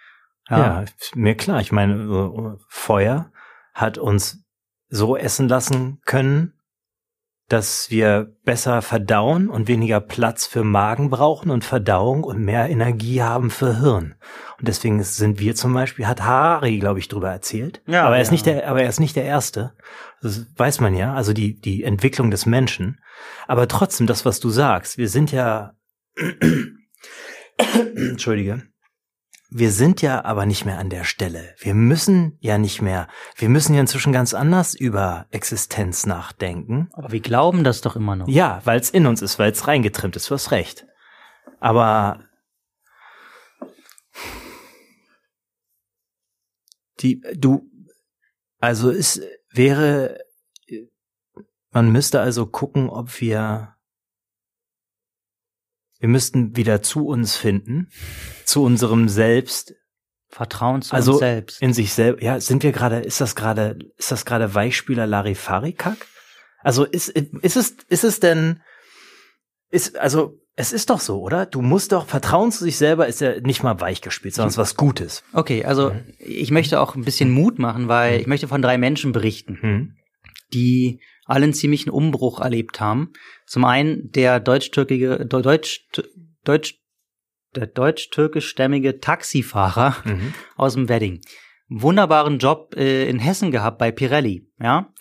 Ja, 0.50 0.58
ja 0.58 0.86
mir 1.16 1.36
klar. 1.36 1.60
Ich 1.60 1.74
meine, 1.74 2.58
Feuer 2.70 3.32
hat 3.74 3.98
uns 3.98 4.44
so 4.88 5.18
essen 5.18 5.50
lassen 5.50 6.00
können, 6.06 6.53
dass 7.49 7.91
wir 7.91 8.34
besser 8.45 8.82
verdauen 8.82 9.49
und 9.49 9.68
weniger 9.68 9.99
Platz 9.99 10.45
für 10.45 10.64
Magen 10.64 11.10
brauchen 11.10 11.52
und 11.52 11.65
Verdauung 11.65 12.24
und 12.24 12.40
mehr 12.40 12.70
Energie 12.70 13.22
haben 13.22 13.49
für 13.49 13.80
Hirn. 13.80 14.15
Und 14.57 14.68
deswegen 14.68 15.03
sind 15.03 15.40
wir 15.40 15.53
zum 15.56 15.74
Beispiel, 15.74 16.07
hat 16.07 16.22
Harari, 16.24 16.80
glaube 16.80 16.99
ich, 16.99 17.10
drüber 17.10 17.30
erzählt. 17.30 17.82
Ja, 17.86 18.06
aber 18.06 18.15
er 18.15 18.22
ist 18.22 18.32
nicht 18.32 18.45
der, 18.45 18.68
aber 18.68 18.82
er 18.82 18.90
ist 18.90 18.99
nicht 18.99 19.15
der 19.15 19.26
Erste. 19.26 19.74
Das 20.22 20.45
weiß 20.56 20.80
man 20.80 20.95
ja. 20.95 21.14
Also 21.14 21.34
die, 21.34 21.60
die 21.60 21.84
Entwicklung 21.84 22.32
des 22.32 22.45
Menschen. 22.45 22.99
Aber 23.48 23.68
trotzdem, 23.68 24.07
das, 24.07 24.26
was 24.26 24.40
du 24.40 24.49
sagst, 24.49 24.98
wir 24.98 25.10
sind 25.10 25.32
ja 25.32 25.74
Entschuldige. 27.95 28.64
Wir 29.56 29.72
sind 29.72 30.02
ja 30.02 30.26
aber 30.26 30.48
nicht 30.48 30.66
mehr 30.66 30.80
an 30.80 30.90
der 30.90 31.04
Stelle. 31.04 31.54
Wir 31.60 31.76
müssen 31.76 32.38
ja 32.40 32.58
nicht 32.58 32.82
mehr. 32.82 33.08
Wir 33.36 33.50
müssen 33.50 33.76
ja 33.76 33.82
inzwischen 33.82 34.12
ganz 34.12 34.34
anders 34.34 34.74
über 34.74 35.28
Existenz 35.30 36.08
nachdenken. 36.08 36.90
Aber 36.94 37.12
wir 37.12 37.20
glauben 37.20 37.64
das 37.64 37.82
doch 37.82 37.96
immer 37.96 38.16
noch. 38.16 38.28
Ja, 38.28 38.62
weil 38.64 38.80
es 38.80 38.90
in 38.90 39.06
uns 39.06 39.22
ist, 39.22 39.38
weil 39.38 39.52
es 39.52 39.68
reingetrimmt 39.68 40.16
ist, 40.16 40.32
du 40.32 40.34
hast 40.34 40.50
recht. 40.50 40.88
Aber 41.60 42.24
die, 47.02 47.22
du, 47.36 47.70
also 48.60 48.90
es 48.90 49.22
wäre, 49.52 50.18
man 51.70 51.92
müsste 51.92 52.22
also 52.22 52.48
gucken, 52.48 52.90
ob 52.90 53.22
wir 53.22 53.73
wir 56.04 56.10
müssten 56.10 56.58
wieder 56.58 56.82
zu 56.82 57.08
uns 57.08 57.38
finden, 57.38 57.88
zu 58.44 58.62
unserem 58.62 59.08
Selbst. 59.08 59.74
Vertrauen 60.28 60.82
zu 60.82 60.94
also 60.94 61.14
uns 61.14 61.20
selbst. 61.20 61.62
In 61.62 61.74
sich 61.74 61.94
selbst. 61.94 62.22
Ja, 62.22 62.42
sind 62.42 62.62
wir 62.64 62.74
gerade, 62.74 62.98
ist 62.98 63.22
das 63.22 63.36
gerade, 63.36 63.80
ist 63.96 64.12
das 64.12 64.26
gerade 64.26 64.54
Weichspüler 64.54 65.08
Larifari-Kack? 65.08 66.06
Also 66.60 66.84
ist, 66.84 67.08
ist 67.08 67.56
es, 67.56 67.78
ist 67.88 68.04
es 68.04 68.20
denn, 68.20 68.62
ist, 69.70 69.98
also, 69.98 70.42
es 70.58 70.74
ist 70.74 70.90
doch 70.90 71.00
so, 71.00 71.22
oder? 71.22 71.46
Du 71.46 71.62
musst 71.62 71.94
doch, 71.94 72.06
Vertrauen 72.06 72.52
zu 72.52 72.66
sich 72.66 72.78
selber 72.78 73.08
ist 73.08 73.22
ja 73.22 73.40
nicht 73.40 73.64
mal 73.64 73.80
weichgespielt, 73.80 74.36
sondern 74.36 74.50
es 74.50 74.56
ist 74.56 74.58
was 74.58 74.76
Gutes. 74.76 75.24
Okay, 75.32 75.64
also, 75.64 75.92
mhm. 75.92 76.04
ich 76.18 76.52
möchte 76.52 76.82
auch 76.82 76.96
ein 76.96 77.06
bisschen 77.06 77.32
Mut 77.32 77.60
machen, 77.60 77.88
weil 77.88 78.16
mhm. 78.16 78.20
ich 78.20 78.28
möchte 78.28 78.50
von 78.50 78.62
drei 78.62 78.78
Menschen 78.78 79.14
berichten, 79.14 79.58
mhm. 79.62 79.96
Allen 81.26 81.54
ziemlichen 81.54 81.90
Umbruch 81.90 82.40
erlebt 82.40 82.80
haben. 82.80 83.14
Zum 83.45 83.66
einen 83.66 84.12
der 84.12 84.40
deutsch-türkige, 84.40 85.26
deutsch, 85.26 85.88
deutsch, 86.44 86.80
der 87.56 87.68
deutsch-türkischstämmige 87.68 89.00
Taxifahrer 89.00 89.95
mhm. 90.06 90.34
aus 90.56 90.74
dem 90.74 90.90
Wedding. 90.90 91.22
Wunderbaren 91.70 92.40
Job 92.40 92.76
äh, 92.76 93.08
in 93.08 93.20
Hessen 93.20 93.52
gehabt 93.52 93.78
bei 93.78 93.91
Pirelli, 93.91 94.48
ja. 94.60 94.94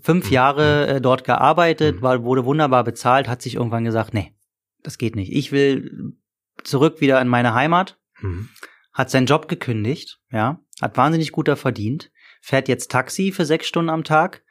Fünf 0.00 0.26
mhm. 0.26 0.32
Jahre 0.32 0.86
äh, 0.86 1.00
dort 1.00 1.24
gearbeitet, 1.24 1.96
mhm. 1.96 2.02
war, 2.02 2.24
wurde 2.24 2.44
wunderbar 2.44 2.84
bezahlt, 2.84 3.28
hat 3.28 3.42
sich 3.42 3.54
irgendwann 3.54 3.84
gesagt, 3.84 4.12
nee, 4.12 4.34
das 4.82 4.98
geht 4.98 5.16
nicht. 5.16 5.32
Ich 5.32 5.52
will 5.52 6.14
zurück 6.62 7.00
wieder 7.00 7.20
in 7.20 7.28
meine 7.28 7.54
Heimat. 7.54 7.98
Mhm. 8.20 8.48
Hat 8.92 9.10
seinen 9.10 9.26
Job 9.26 9.48
gekündigt, 9.48 10.20
ja, 10.30 10.60
hat 10.80 10.96
wahnsinnig 10.96 11.32
guter 11.32 11.56
verdient, 11.56 12.12
fährt 12.40 12.68
jetzt 12.68 12.92
Taxi 12.92 13.32
für 13.32 13.44
sechs 13.44 13.66
Stunden 13.66 13.90
am 13.90 14.04
Tag 14.04 14.43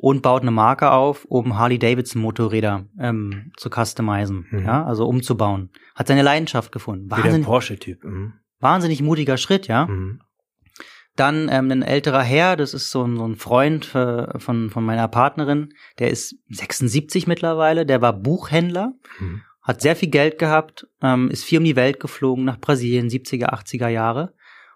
und 0.00 0.22
baut 0.22 0.40
eine 0.42 0.50
Marke 0.50 0.90
auf, 0.92 1.26
um 1.26 1.58
Harley-Davidson 1.58 2.22
Motorräder 2.22 2.86
ähm, 2.98 3.52
zu 3.58 3.68
customizen, 3.68 4.46
mhm. 4.50 4.64
ja, 4.64 4.84
also 4.84 5.06
umzubauen. 5.06 5.70
Hat 5.94 6.08
seine 6.08 6.22
Leidenschaft 6.22 6.72
gefunden. 6.72 7.10
Wahnsinnig, 7.10 7.34
Wie 7.34 7.38
der 7.40 7.46
Porsche-Typ. 7.46 8.04
Mhm. 8.04 8.32
Wahnsinnig 8.60 9.02
mutiger 9.02 9.36
Schritt, 9.36 9.68
ja. 9.68 9.86
Mhm. 9.86 10.22
Dann 11.16 11.50
ähm, 11.50 11.70
ein 11.70 11.82
älterer 11.82 12.22
Herr, 12.22 12.56
das 12.56 12.72
ist 12.72 12.90
so 12.90 13.04
ein, 13.04 13.18
so 13.18 13.26
ein 13.26 13.36
Freund 13.36 13.94
äh, 13.94 14.38
von, 14.38 14.70
von 14.70 14.84
meiner 14.84 15.06
Partnerin, 15.06 15.74
der 15.98 16.10
ist 16.10 16.36
76 16.48 17.26
mittlerweile, 17.26 17.84
der 17.84 18.00
war 18.00 18.14
Buchhändler, 18.14 18.94
mhm. 19.18 19.42
hat 19.60 19.82
sehr 19.82 19.96
viel 19.96 20.08
Geld 20.08 20.38
gehabt, 20.38 20.86
ähm, 21.02 21.28
ist 21.28 21.44
viel 21.44 21.58
um 21.58 21.64
die 21.64 21.76
Welt 21.76 22.00
geflogen 22.00 22.46
nach 22.46 22.58
Brasilien, 22.58 23.08
70er, 23.08 23.52
80er 23.52 23.88
Jahre. 23.88 24.32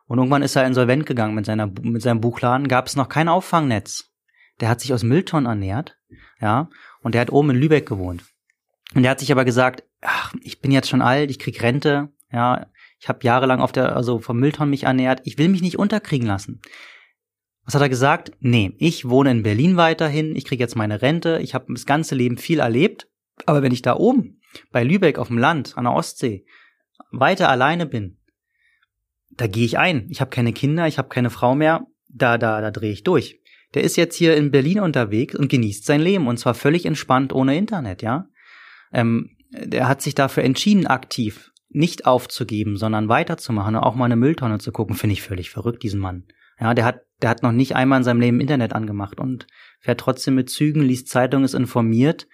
Und 0.07 0.19
irgendwann 0.19 0.43
ist 0.43 0.55
er 0.55 0.67
insolvent 0.67 1.07
gegangen 1.07 1.35
mit, 1.35 1.47
seiner, 1.47 1.73
mit 1.81 2.03
seinem 2.03 2.21
Buchladen, 2.21 2.69
gab 2.69 2.89
es 2.89 2.97
noch 2.97 3.09
kein 3.09 3.29
Auffangnetz. 3.29 4.14
Der 4.61 4.69
hat 4.69 4.81
sich 4.81 4.93
aus 4.93 5.03
Mülltonnen 5.03 5.47
ernährt, 5.47 5.99
ja, 6.41 6.71
und 7.01 7.15
der 7.15 7.21
hat 7.21 7.33
oben 7.33 7.51
in 7.51 7.57
Lübeck 7.57 7.87
gewohnt. 7.87 8.25
Und 8.95 9.03
der 9.03 9.11
hat 9.11 9.21
sich 9.21 9.33
aber 9.33 9.45
gesagt, 9.45 9.85
ach, 10.01 10.33
ich 10.41 10.61
bin 10.61 10.71
jetzt 10.71 10.89
schon 10.89 11.03
alt, 11.03 11.31
ich 11.31 11.39
krieg 11.39 11.61
Rente, 11.63 12.11
ja, 12.31 12.67
ich 13.05 13.09
habe 13.09 13.19
jahrelang 13.23 13.61
auf 13.61 13.73
der, 13.73 13.95
also 13.95 14.19
vom 14.19 14.39
Mülltonnen 14.39 14.71
mich 14.71 14.85
ernährt. 14.85 15.21
Ich 15.25 15.37
will 15.37 15.51
mich 15.51 15.61
nicht 15.61 15.79
unterkriegen 15.79 16.27
lassen. 16.27 16.63
Was 17.65 17.75
hat 17.75 17.83
er 17.83 17.89
gesagt? 17.89 18.33
Nee, 18.41 18.75
ich 18.79 19.09
wohne 19.09 19.31
in 19.31 19.43
Berlin 19.43 19.77
weiterhin. 19.77 20.35
Ich 20.37 20.45
kriege 20.45 20.63
jetzt 20.63 20.75
meine 20.75 21.03
Rente. 21.03 21.39
Ich 21.43 21.55
habe 21.55 21.73
das 21.73 21.87
ganze 21.87 22.15
Leben 22.15 22.39
viel 22.39 22.61
erlebt. 22.61 23.09
Aber 23.47 23.63
wenn 23.63 23.73
ich 23.73 23.83
da 23.83 23.97
oben 23.97 24.41
bei 24.71 24.83
Lübeck 24.85 25.19
auf 25.19 25.29
dem 25.29 25.39
Land 25.39 25.77
an 25.77 25.85
der 25.85 25.93
Ostsee 25.93 26.47
weiter 27.11 27.49
alleine 27.49 27.87
bin, 27.87 28.19
da 29.31 29.47
gehe 29.49 29.65
ich 29.65 29.79
ein. 29.79 30.09
Ich 30.11 30.21
habe 30.21 30.31
keine 30.31 30.53
Kinder, 30.53 30.87
ich 30.87 30.97
habe 30.97 31.09
keine 31.09 31.31
Frau 31.31 31.55
mehr. 31.55 31.87
Da, 32.09 32.39
da, 32.39 32.61
da 32.61 32.71
drehe 32.71 32.93
ich 32.93 33.03
durch. 33.03 33.41
Der 33.75 33.83
ist 33.83 33.97
jetzt 33.97 34.17
hier 34.17 34.37
in 34.37 34.51
Berlin 34.51 34.81
unterwegs 34.81 35.35
und 35.35 35.49
genießt 35.49 35.85
sein 35.85 36.01
Leben 36.01 36.29
und 36.29 36.39
zwar 36.39 36.55
völlig 36.55 36.87
entspannt 36.87 37.33
ohne 37.33 37.57
Internet, 37.57 38.03
ja. 38.03 38.29
Ähm, 38.93 39.31
der 39.51 39.89
hat 39.89 40.03
sich 40.03 40.15
dafür 40.15 40.45
entschieden, 40.45 40.87
aktiv 40.87 41.53
nicht 41.69 42.07
aufzugeben, 42.07 42.77
sondern 42.77 43.09
weiterzumachen 43.09 43.75
und 43.75 43.83
auch 43.83 43.97
mal 43.97 44.05
eine 44.05 44.17
Mülltonne 44.17 44.59
zu 44.59 44.71
gucken, 44.71 44.95
finde 44.95 45.15
ich 45.15 45.23
völlig 45.23 45.51
verrückt, 45.51 45.83
diesen 45.83 46.01
Mann. 46.01 46.25
Ja, 46.61 46.73
der 46.73 46.85
hat, 46.85 47.01
der 47.21 47.31
hat 47.31 47.43
noch 47.43 47.51
nicht 47.51 47.75
einmal 47.75 47.99
in 47.99 48.05
seinem 48.05 48.21
Leben 48.21 48.41
Internet 48.41 48.73
angemacht 48.73 49.19
und 49.19 49.49
fährt 49.81 49.99
trotzdem 49.99 50.37
mit 50.37 50.51
Zügen, 50.51 50.83
liest 50.83 51.09
Zeitung, 51.09 51.43
ist 51.43 51.55
informiert. 51.55 52.29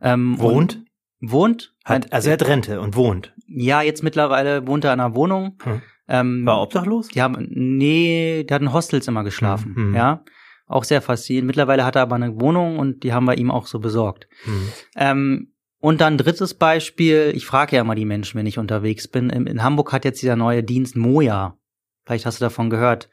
Ähm, 0.00 0.38
wohnt? 0.38 0.82
Wohnt. 1.20 1.74
Hat, 1.84 2.10
also 2.12 2.30
er 2.30 2.34
hat 2.34 2.46
Rente 2.46 2.80
und 2.80 2.96
wohnt. 2.96 3.34
Ja, 3.46 3.82
jetzt 3.82 4.02
mittlerweile 4.02 4.66
wohnt 4.66 4.84
er 4.84 4.94
in 4.94 5.00
einer 5.00 5.14
Wohnung. 5.14 5.58
Hm. 5.62 5.82
Ähm, 6.08 6.46
War 6.46 6.62
obdachlos? 6.62 7.10
Haben, 7.16 7.48
nee, 7.50 8.44
der 8.44 8.54
hat 8.54 8.62
in 8.62 8.72
Hostels 8.72 9.08
immer 9.08 9.24
geschlafen, 9.24 9.74
hm. 9.76 9.86
hm. 9.88 9.94
ja. 9.94 10.24
Auch 10.66 10.84
sehr 10.84 11.00
faszinierend. 11.00 11.46
Mittlerweile 11.46 11.84
hat 11.84 11.96
er 11.96 12.02
aber 12.02 12.16
eine 12.16 12.40
Wohnung 12.40 12.78
und 12.78 13.04
die 13.04 13.12
haben 13.12 13.26
wir 13.26 13.38
ihm 13.38 13.50
auch 13.50 13.66
so 13.66 13.78
besorgt. 13.78 14.28
Hm. 14.44 14.68
Ähm, 14.96 15.52
und 15.78 16.00
dann 16.00 16.18
drittes 16.18 16.54
Beispiel, 16.54 17.32
ich 17.34 17.46
frage 17.46 17.76
ja 17.76 17.82
immer 17.82 17.94
die 17.94 18.04
Menschen, 18.04 18.38
wenn 18.38 18.46
ich 18.46 18.58
unterwegs 18.58 19.06
bin. 19.06 19.30
In, 19.30 19.62
Hamburg 19.62 19.92
hat 19.92 20.04
jetzt 20.04 20.20
dieser 20.22 20.36
neue 20.36 20.64
Dienst 20.64 20.96
Moja. 20.96 21.56
Vielleicht 22.04 22.26
hast 22.26 22.40
du 22.40 22.44
davon 22.44 22.70
gehört. 22.70 23.08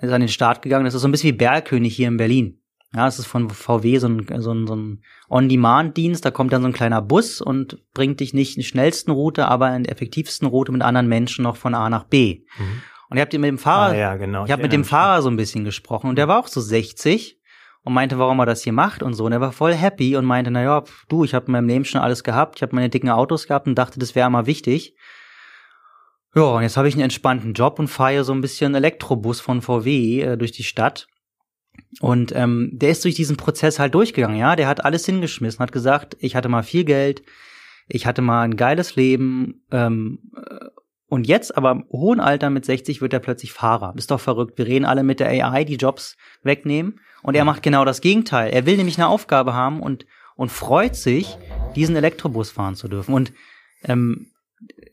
Ist 0.00 0.12
an 0.12 0.20
den 0.20 0.28
Start 0.28 0.62
gegangen. 0.62 0.84
Das 0.84 0.94
ist 0.94 1.02
so 1.02 1.08
ein 1.08 1.12
bisschen 1.12 1.32
wie 1.32 1.38
Bergkönig 1.38 1.94
hier 1.94 2.08
in 2.08 2.16
Berlin. 2.16 2.60
Ja, 2.94 3.06
es 3.06 3.20
ist 3.20 3.26
von 3.26 3.48
VW 3.48 3.98
so 3.98 4.08
ein, 4.08 4.26
so 4.40 4.52
ein, 4.52 4.66
so 4.66 4.74
ein 4.74 5.02
On-Demand-Dienst. 5.28 6.24
Da 6.24 6.30
kommt 6.30 6.52
dann 6.52 6.62
so 6.62 6.68
ein 6.68 6.74
kleiner 6.74 7.00
Bus 7.00 7.40
und 7.40 7.78
bringt 7.94 8.18
dich 8.18 8.34
nicht 8.34 8.56
in 8.56 8.62
der 8.62 8.68
schnellsten 8.68 9.12
Route, 9.12 9.46
aber 9.46 9.74
in 9.76 9.84
der 9.84 9.92
effektivsten 9.92 10.48
Route 10.48 10.72
mit 10.72 10.82
anderen 10.82 11.06
Menschen 11.06 11.44
noch 11.44 11.56
von 11.56 11.74
A 11.74 11.88
nach 11.88 12.04
B. 12.04 12.42
Mhm. 12.58 12.82
Und 13.10 13.16
ihr 13.16 13.22
habt 13.22 13.32
mit 13.32 13.44
dem 13.44 13.58
Fahrer, 13.58 13.92
ah, 13.92 13.96
ja, 13.96 14.16
genau. 14.16 14.44
ich 14.44 14.52
habe 14.52 14.62
mit 14.62 14.72
dem 14.72 14.84
Fahrer 14.84 15.20
so 15.20 15.28
ein 15.28 15.36
bisschen 15.36 15.64
gesprochen 15.64 16.08
und 16.08 16.16
der 16.16 16.28
war 16.28 16.38
auch 16.38 16.46
so 16.46 16.60
60 16.60 17.40
und 17.82 17.92
meinte, 17.92 18.18
warum 18.18 18.38
er 18.38 18.46
das 18.46 18.62
hier 18.62 18.72
macht 18.72 19.02
und 19.02 19.14
so. 19.14 19.24
Und 19.24 19.32
er 19.32 19.40
war 19.40 19.52
voll 19.52 19.74
happy 19.74 20.16
und 20.16 20.24
meinte, 20.24 20.52
na 20.52 20.62
ja, 20.62 20.84
du, 21.08 21.24
ich 21.24 21.34
habe 21.34 21.46
in 21.46 21.52
meinem 21.52 21.66
Leben 21.66 21.84
schon 21.84 22.00
alles 22.00 22.22
gehabt, 22.22 22.56
ich 22.56 22.62
habe 22.62 22.74
meine 22.76 22.88
dicken 22.88 23.10
Autos 23.10 23.48
gehabt 23.48 23.66
und 23.66 23.74
dachte, 23.74 23.98
das 23.98 24.14
wäre 24.14 24.30
mal 24.30 24.46
wichtig. 24.46 24.94
Ja, 26.36 26.42
und 26.42 26.62
jetzt 26.62 26.76
habe 26.76 26.86
ich 26.86 26.94
einen 26.94 27.02
entspannten 27.02 27.54
Job 27.54 27.80
und 27.80 27.88
fahre 27.88 28.22
so 28.22 28.32
ein 28.32 28.40
bisschen 28.40 28.76
Elektrobus 28.76 29.40
von 29.40 29.60
VW 29.60 30.20
äh, 30.20 30.36
durch 30.36 30.52
die 30.52 30.62
Stadt. 30.62 31.08
Und 32.00 32.32
ähm, 32.36 32.70
der 32.72 32.90
ist 32.90 33.04
durch 33.04 33.16
diesen 33.16 33.36
Prozess 33.36 33.80
halt 33.80 33.94
durchgegangen, 33.94 34.36
ja. 34.36 34.54
Der 34.54 34.68
hat 34.68 34.84
alles 34.84 35.04
hingeschmissen, 35.06 35.58
hat 35.60 35.72
gesagt, 35.72 36.16
ich 36.20 36.36
hatte 36.36 36.48
mal 36.48 36.62
viel 36.62 36.84
Geld, 36.84 37.22
ich 37.88 38.06
hatte 38.06 38.22
mal 38.22 38.42
ein 38.42 38.56
geiles 38.56 38.94
Leben, 38.94 39.64
ähm, 39.72 40.30
äh, 40.36 40.66
und 41.10 41.26
jetzt, 41.26 41.56
aber 41.56 41.72
im 41.72 41.84
hohen 41.90 42.20
Alter 42.20 42.50
mit 42.50 42.64
60, 42.64 43.00
wird 43.00 43.12
er 43.12 43.18
plötzlich 43.18 43.52
Fahrer. 43.52 43.92
Ist 43.96 44.12
doch 44.12 44.20
verrückt. 44.20 44.56
Wir 44.56 44.66
reden 44.66 44.84
alle 44.84 45.02
mit 45.02 45.18
der 45.18 45.28
AI, 45.28 45.64
die 45.64 45.74
Jobs 45.74 46.16
wegnehmen. 46.44 47.00
Und 47.22 47.34
er 47.34 47.44
macht 47.44 47.64
genau 47.64 47.84
das 47.84 48.00
Gegenteil. 48.00 48.52
Er 48.52 48.64
will 48.64 48.76
nämlich 48.76 48.96
eine 48.96 49.08
Aufgabe 49.08 49.52
haben 49.52 49.80
und, 49.80 50.06
und 50.36 50.52
freut 50.52 50.94
sich, 50.94 51.36
diesen 51.74 51.96
Elektrobus 51.96 52.52
fahren 52.52 52.76
zu 52.76 52.86
dürfen. 52.86 53.12
Und 53.12 53.32
ähm, 53.82 54.30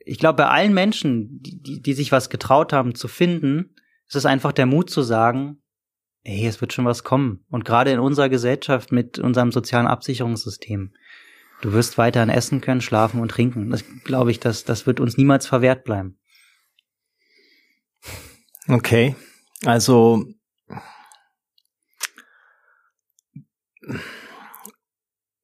ich 0.06 0.18
glaube, 0.18 0.38
bei 0.38 0.48
allen 0.48 0.74
Menschen, 0.74 1.40
die, 1.44 1.62
die, 1.62 1.82
die 1.84 1.94
sich 1.94 2.12
was 2.12 2.32
getraut 2.32 2.74
haben 2.74 2.96
zu 2.96 3.08
finden, 3.08 3.76
ist 4.08 4.16
es 4.16 4.26
einfach 4.26 4.54
der 4.54 4.66
Mut 4.66 4.90
zu 4.90 5.04
sagen, 5.04 5.62
hey, 6.24 6.48
es 6.48 6.62
wird 6.62 6.74
schon 6.74 6.86
was 6.86 7.04
kommen. 7.04 7.46
Und 7.52 7.64
gerade 7.64 7.92
in 7.92 8.00
unserer 8.00 8.30
Gesellschaft 8.30 8.92
mit 8.92 9.20
unserem 9.20 9.52
sozialen 9.52 9.86
Absicherungssystem, 9.86 10.94
du 11.62 11.74
wirst 11.74 11.98
weiterhin 11.98 12.30
essen 12.30 12.62
können, 12.62 12.82
schlafen 12.82 13.20
und 13.20 13.30
trinken. 13.30 13.70
Das 13.70 13.84
glaube 14.04 14.32
ich, 14.32 14.40
das, 14.40 14.64
das 14.64 14.86
wird 14.86 15.00
uns 15.00 15.18
niemals 15.18 15.48
verwehrt 15.48 15.84
bleiben. 15.84 16.18
Okay. 18.68 19.16
Also 19.66 20.26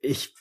ich 0.01 0.33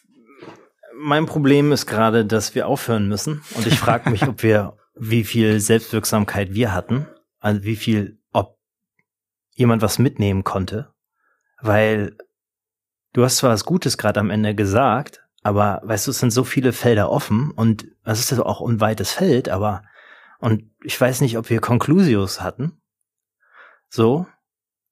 mein 0.94 1.26
Problem 1.26 1.72
ist 1.72 1.86
gerade, 1.86 2.24
dass 2.24 2.54
wir 2.54 2.68
aufhören 2.68 3.08
müssen 3.08 3.42
und 3.54 3.66
ich 3.66 3.78
frage 3.78 4.10
mich, 4.10 4.26
ob 4.28 4.42
wir 4.42 4.76
wie 4.94 5.24
viel 5.24 5.58
Selbstwirksamkeit 5.58 6.54
wir 6.54 6.72
hatten, 6.72 7.06
also 7.40 7.64
wie 7.64 7.76
viel, 7.76 8.20
ob 8.32 8.58
jemand 9.54 9.82
was 9.82 9.98
mitnehmen 9.98 10.44
konnte, 10.44 10.92
weil 11.60 12.16
du 13.12 13.24
hast 13.24 13.38
zwar 13.38 13.50
was 13.50 13.64
Gutes 13.64 13.98
gerade 13.98 14.20
am 14.20 14.30
Ende 14.30 14.54
gesagt, 14.54 15.21
aber 15.42 15.80
weißt 15.84 16.06
du, 16.06 16.12
es 16.12 16.18
sind 16.18 16.30
so 16.30 16.44
viele 16.44 16.72
Felder 16.72 17.10
offen 17.10 17.50
und 17.50 17.86
es 18.04 18.20
ist 18.20 18.30
ja 18.30 18.44
auch 18.44 18.60
ein 18.66 18.80
weites 18.80 19.12
Feld, 19.12 19.48
aber 19.48 19.82
und 20.38 20.70
ich 20.82 21.00
weiß 21.00 21.20
nicht, 21.20 21.38
ob 21.38 21.50
wir 21.50 21.60
Conclusios 21.60 22.40
hatten. 22.40 22.80
So. 23.88 24.26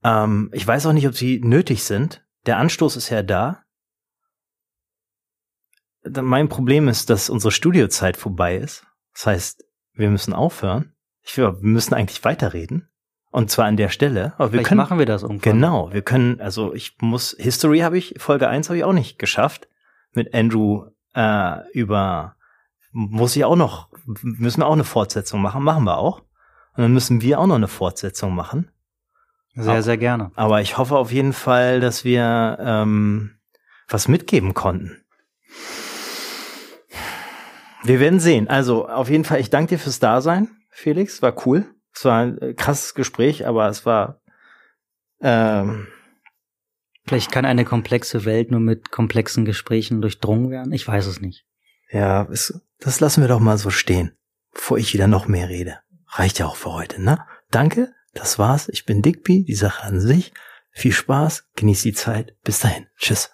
Ähm, 0.04 0.50
ich 0.52 0.66
weiß 0.66 0.86
auch 0.86 0.92
nicht, 0.92 1.08
ob 1.08 1.16
sie 1.16 1.40
nötig 1.42 1.82
sind. 1.82 2.24
Der 2.46 2.58
Anstoß 2.58 2.96
ist 2.96 3.10
ja 3.10 3.22
da. 3.22 3.64
Mein 6.04 6.48
Problem 6.48 6.88
ist, 6.88 7.10
dass 7.10 7.30
unsere 7.30 7.50
Studiozeit 7.50 8.16
vorbei 8.16 8.56
ist. 8.56 8.86
Das 9.12 9.26
heißt, 9.26 9.64
wir 9.92 10.08
müssen 10.08 10.32
aufhören. 10.32 10.94
Ich 11.22 11.36
will, 11.36 11.46
wir 11.46 11.68
müssen 11.68 11.94
eigentlich 11.94 12.24
weiterreden. 12.24 12.88
Und 13.32 13.50
zwar 13.50 13.66
an 13.66 13.76
der 13.76 13.88
Stelle. 13.88 14.34
Aber 14.36 14.46
wir 14.46 14.50
Vielleicht 14.50 14.68
können, 14.68 14.78
machen 14.78 14.98
wir 14.98 15.06
das 15.06 15.22
irgendwann. 15.22 15.52
Genau, 15.52 15.92
wir 15.92 16.02
können, 16.02 16.40
also 16.40 16.74
ich 16.74 16.96
muss, 17.00 17.36
History 17.38 17.80
habe 17.80 17.98
ich, 17.98 18.14
Folge 18.18 18.48
1 18.48 18.68
habe 18.68 18.78
ich 18.78 18.84
auch 18.84 18.92
nicht 18.92 19.18
geschafft. 19.18 19.68
Mit 20.12 20.34
Andrew 20.34 20.86
äh, 21.14 21.68
über, 21.72 22.36
muss 22.92 23.36
ich 23.36 23.44
auch 23.44 23.56
noch, 23.56 23.88
müssen 24.22 24.60
wir 24.60 24.66
auch 24.66 24.72
eine 24.72 24.84
Fortsetzung 24.84 25.40
machen, 25.40 25.62
machen 25.62 25.84
wir 25.84 25.98
auch. 25.98 26.20
Und 26.76 26.82
dann 26.82 26.92
müssen 26.92 27.20
wir 27.20 27.40
auch 27.40 27.46
noch 27.46 27.56
eine 27.56 27.68
Fortsetzung 27.68 28.34
machen. 28.34 28.70
Sehr, 29.54 29.82
sehr 29.82 29.98
gerne. 29.98 30.30
Aber 30.36 30.60
ich 30.60 30.78
hoffe 30.78 30.96
auf 30.96 31.12
jeden 31.12 31.32
Fall, 31.32 31.80
dass 31.80 32.04
wir 32.04 32.56
ähm, 32.60 33.32
was 33.88 34.08
mitgeben 34.08 34.54
konnten. 34.54 35.02
Wir 37.82 37.98
werden 37.98 38.20
sehen. 38.20 38.48
Also 38.48 38.88
auf 38.88 39.10
jeden 39.10 39.24
Fall, 39.24 39.40
ich 39.40 39.50
danke 39.50 39.74
dir 39.74 39.78
fürs 39.78 39.98
Dasein, 39.98 40.48
Felix. 40.70 41.22
War 41.22 41.34
cool. 41.46 41.66
Es 41.92 42.04
war 42.04 42.20
ein 42.20 42.38
äh, 42.38 42.54
krasses 42.54 42.94
Gespräch, 42.94 43.46
aber 43.46 43.68
es 43.68 43.84
war. 43.84 44.20
Ähm, 45.20 45.88
Vielleicht 47.06 47.32
kann 47.32 47.44
eine 47.44 47.64
komplexe 47.64 48.24
Welt 48.24 48.50
nur 48.50 48.60
mit 48.60 48.90
komplexen 48.90 49.44
Gesprächen 49.44 50.00
durchdrungen 50.00 50.50
werden. 50.50 50.72
Ich 50.72 50.86
weiß 50.86 51.06
es 51.06 51.20
nicht. 51.20 51.44
Ja, 51.90 52.28
es, 52.30 52.60
das 52.78 53.00
lassen 53.00 53.22
wir 53.22 53.28
doch 53.28 53.40
mal 53.40 53.58
so 53.58 53.70
stehen, 53.70 54.12
bevor 54.52 54.78
ich 54.78 54.94
wieder 54.94 55.06
noch 55.06 55.26
mehr 55.26 55.48
rede. 55.48 55.78
Reicht 56.06 56.38
ja 56.38 56.46
auch 56.46 56.56
für 56.56 56.72
heute, 56.72 57.02
ne? 57.02 57.24
Danke 57.50 57.92
das 58.14 58.38
war's. 58.38 58.68
Ich 58.68 58.84
bin 58.84 59.02
Digby, 59.02 59.44
die 59.44 59.54
Sache 59.54 59.84
an 59.84 60.00
sich. 60.00 60.32
Viel 60.72 60.92
Spaß, 60.92 61.48
genieß 61.56 61.82
die 61.82 61.92
Zeit. 61.92 62.36
Bis 62.42 62.60
dahin. 62.60 62.86
Tschüss. 62.96 63.30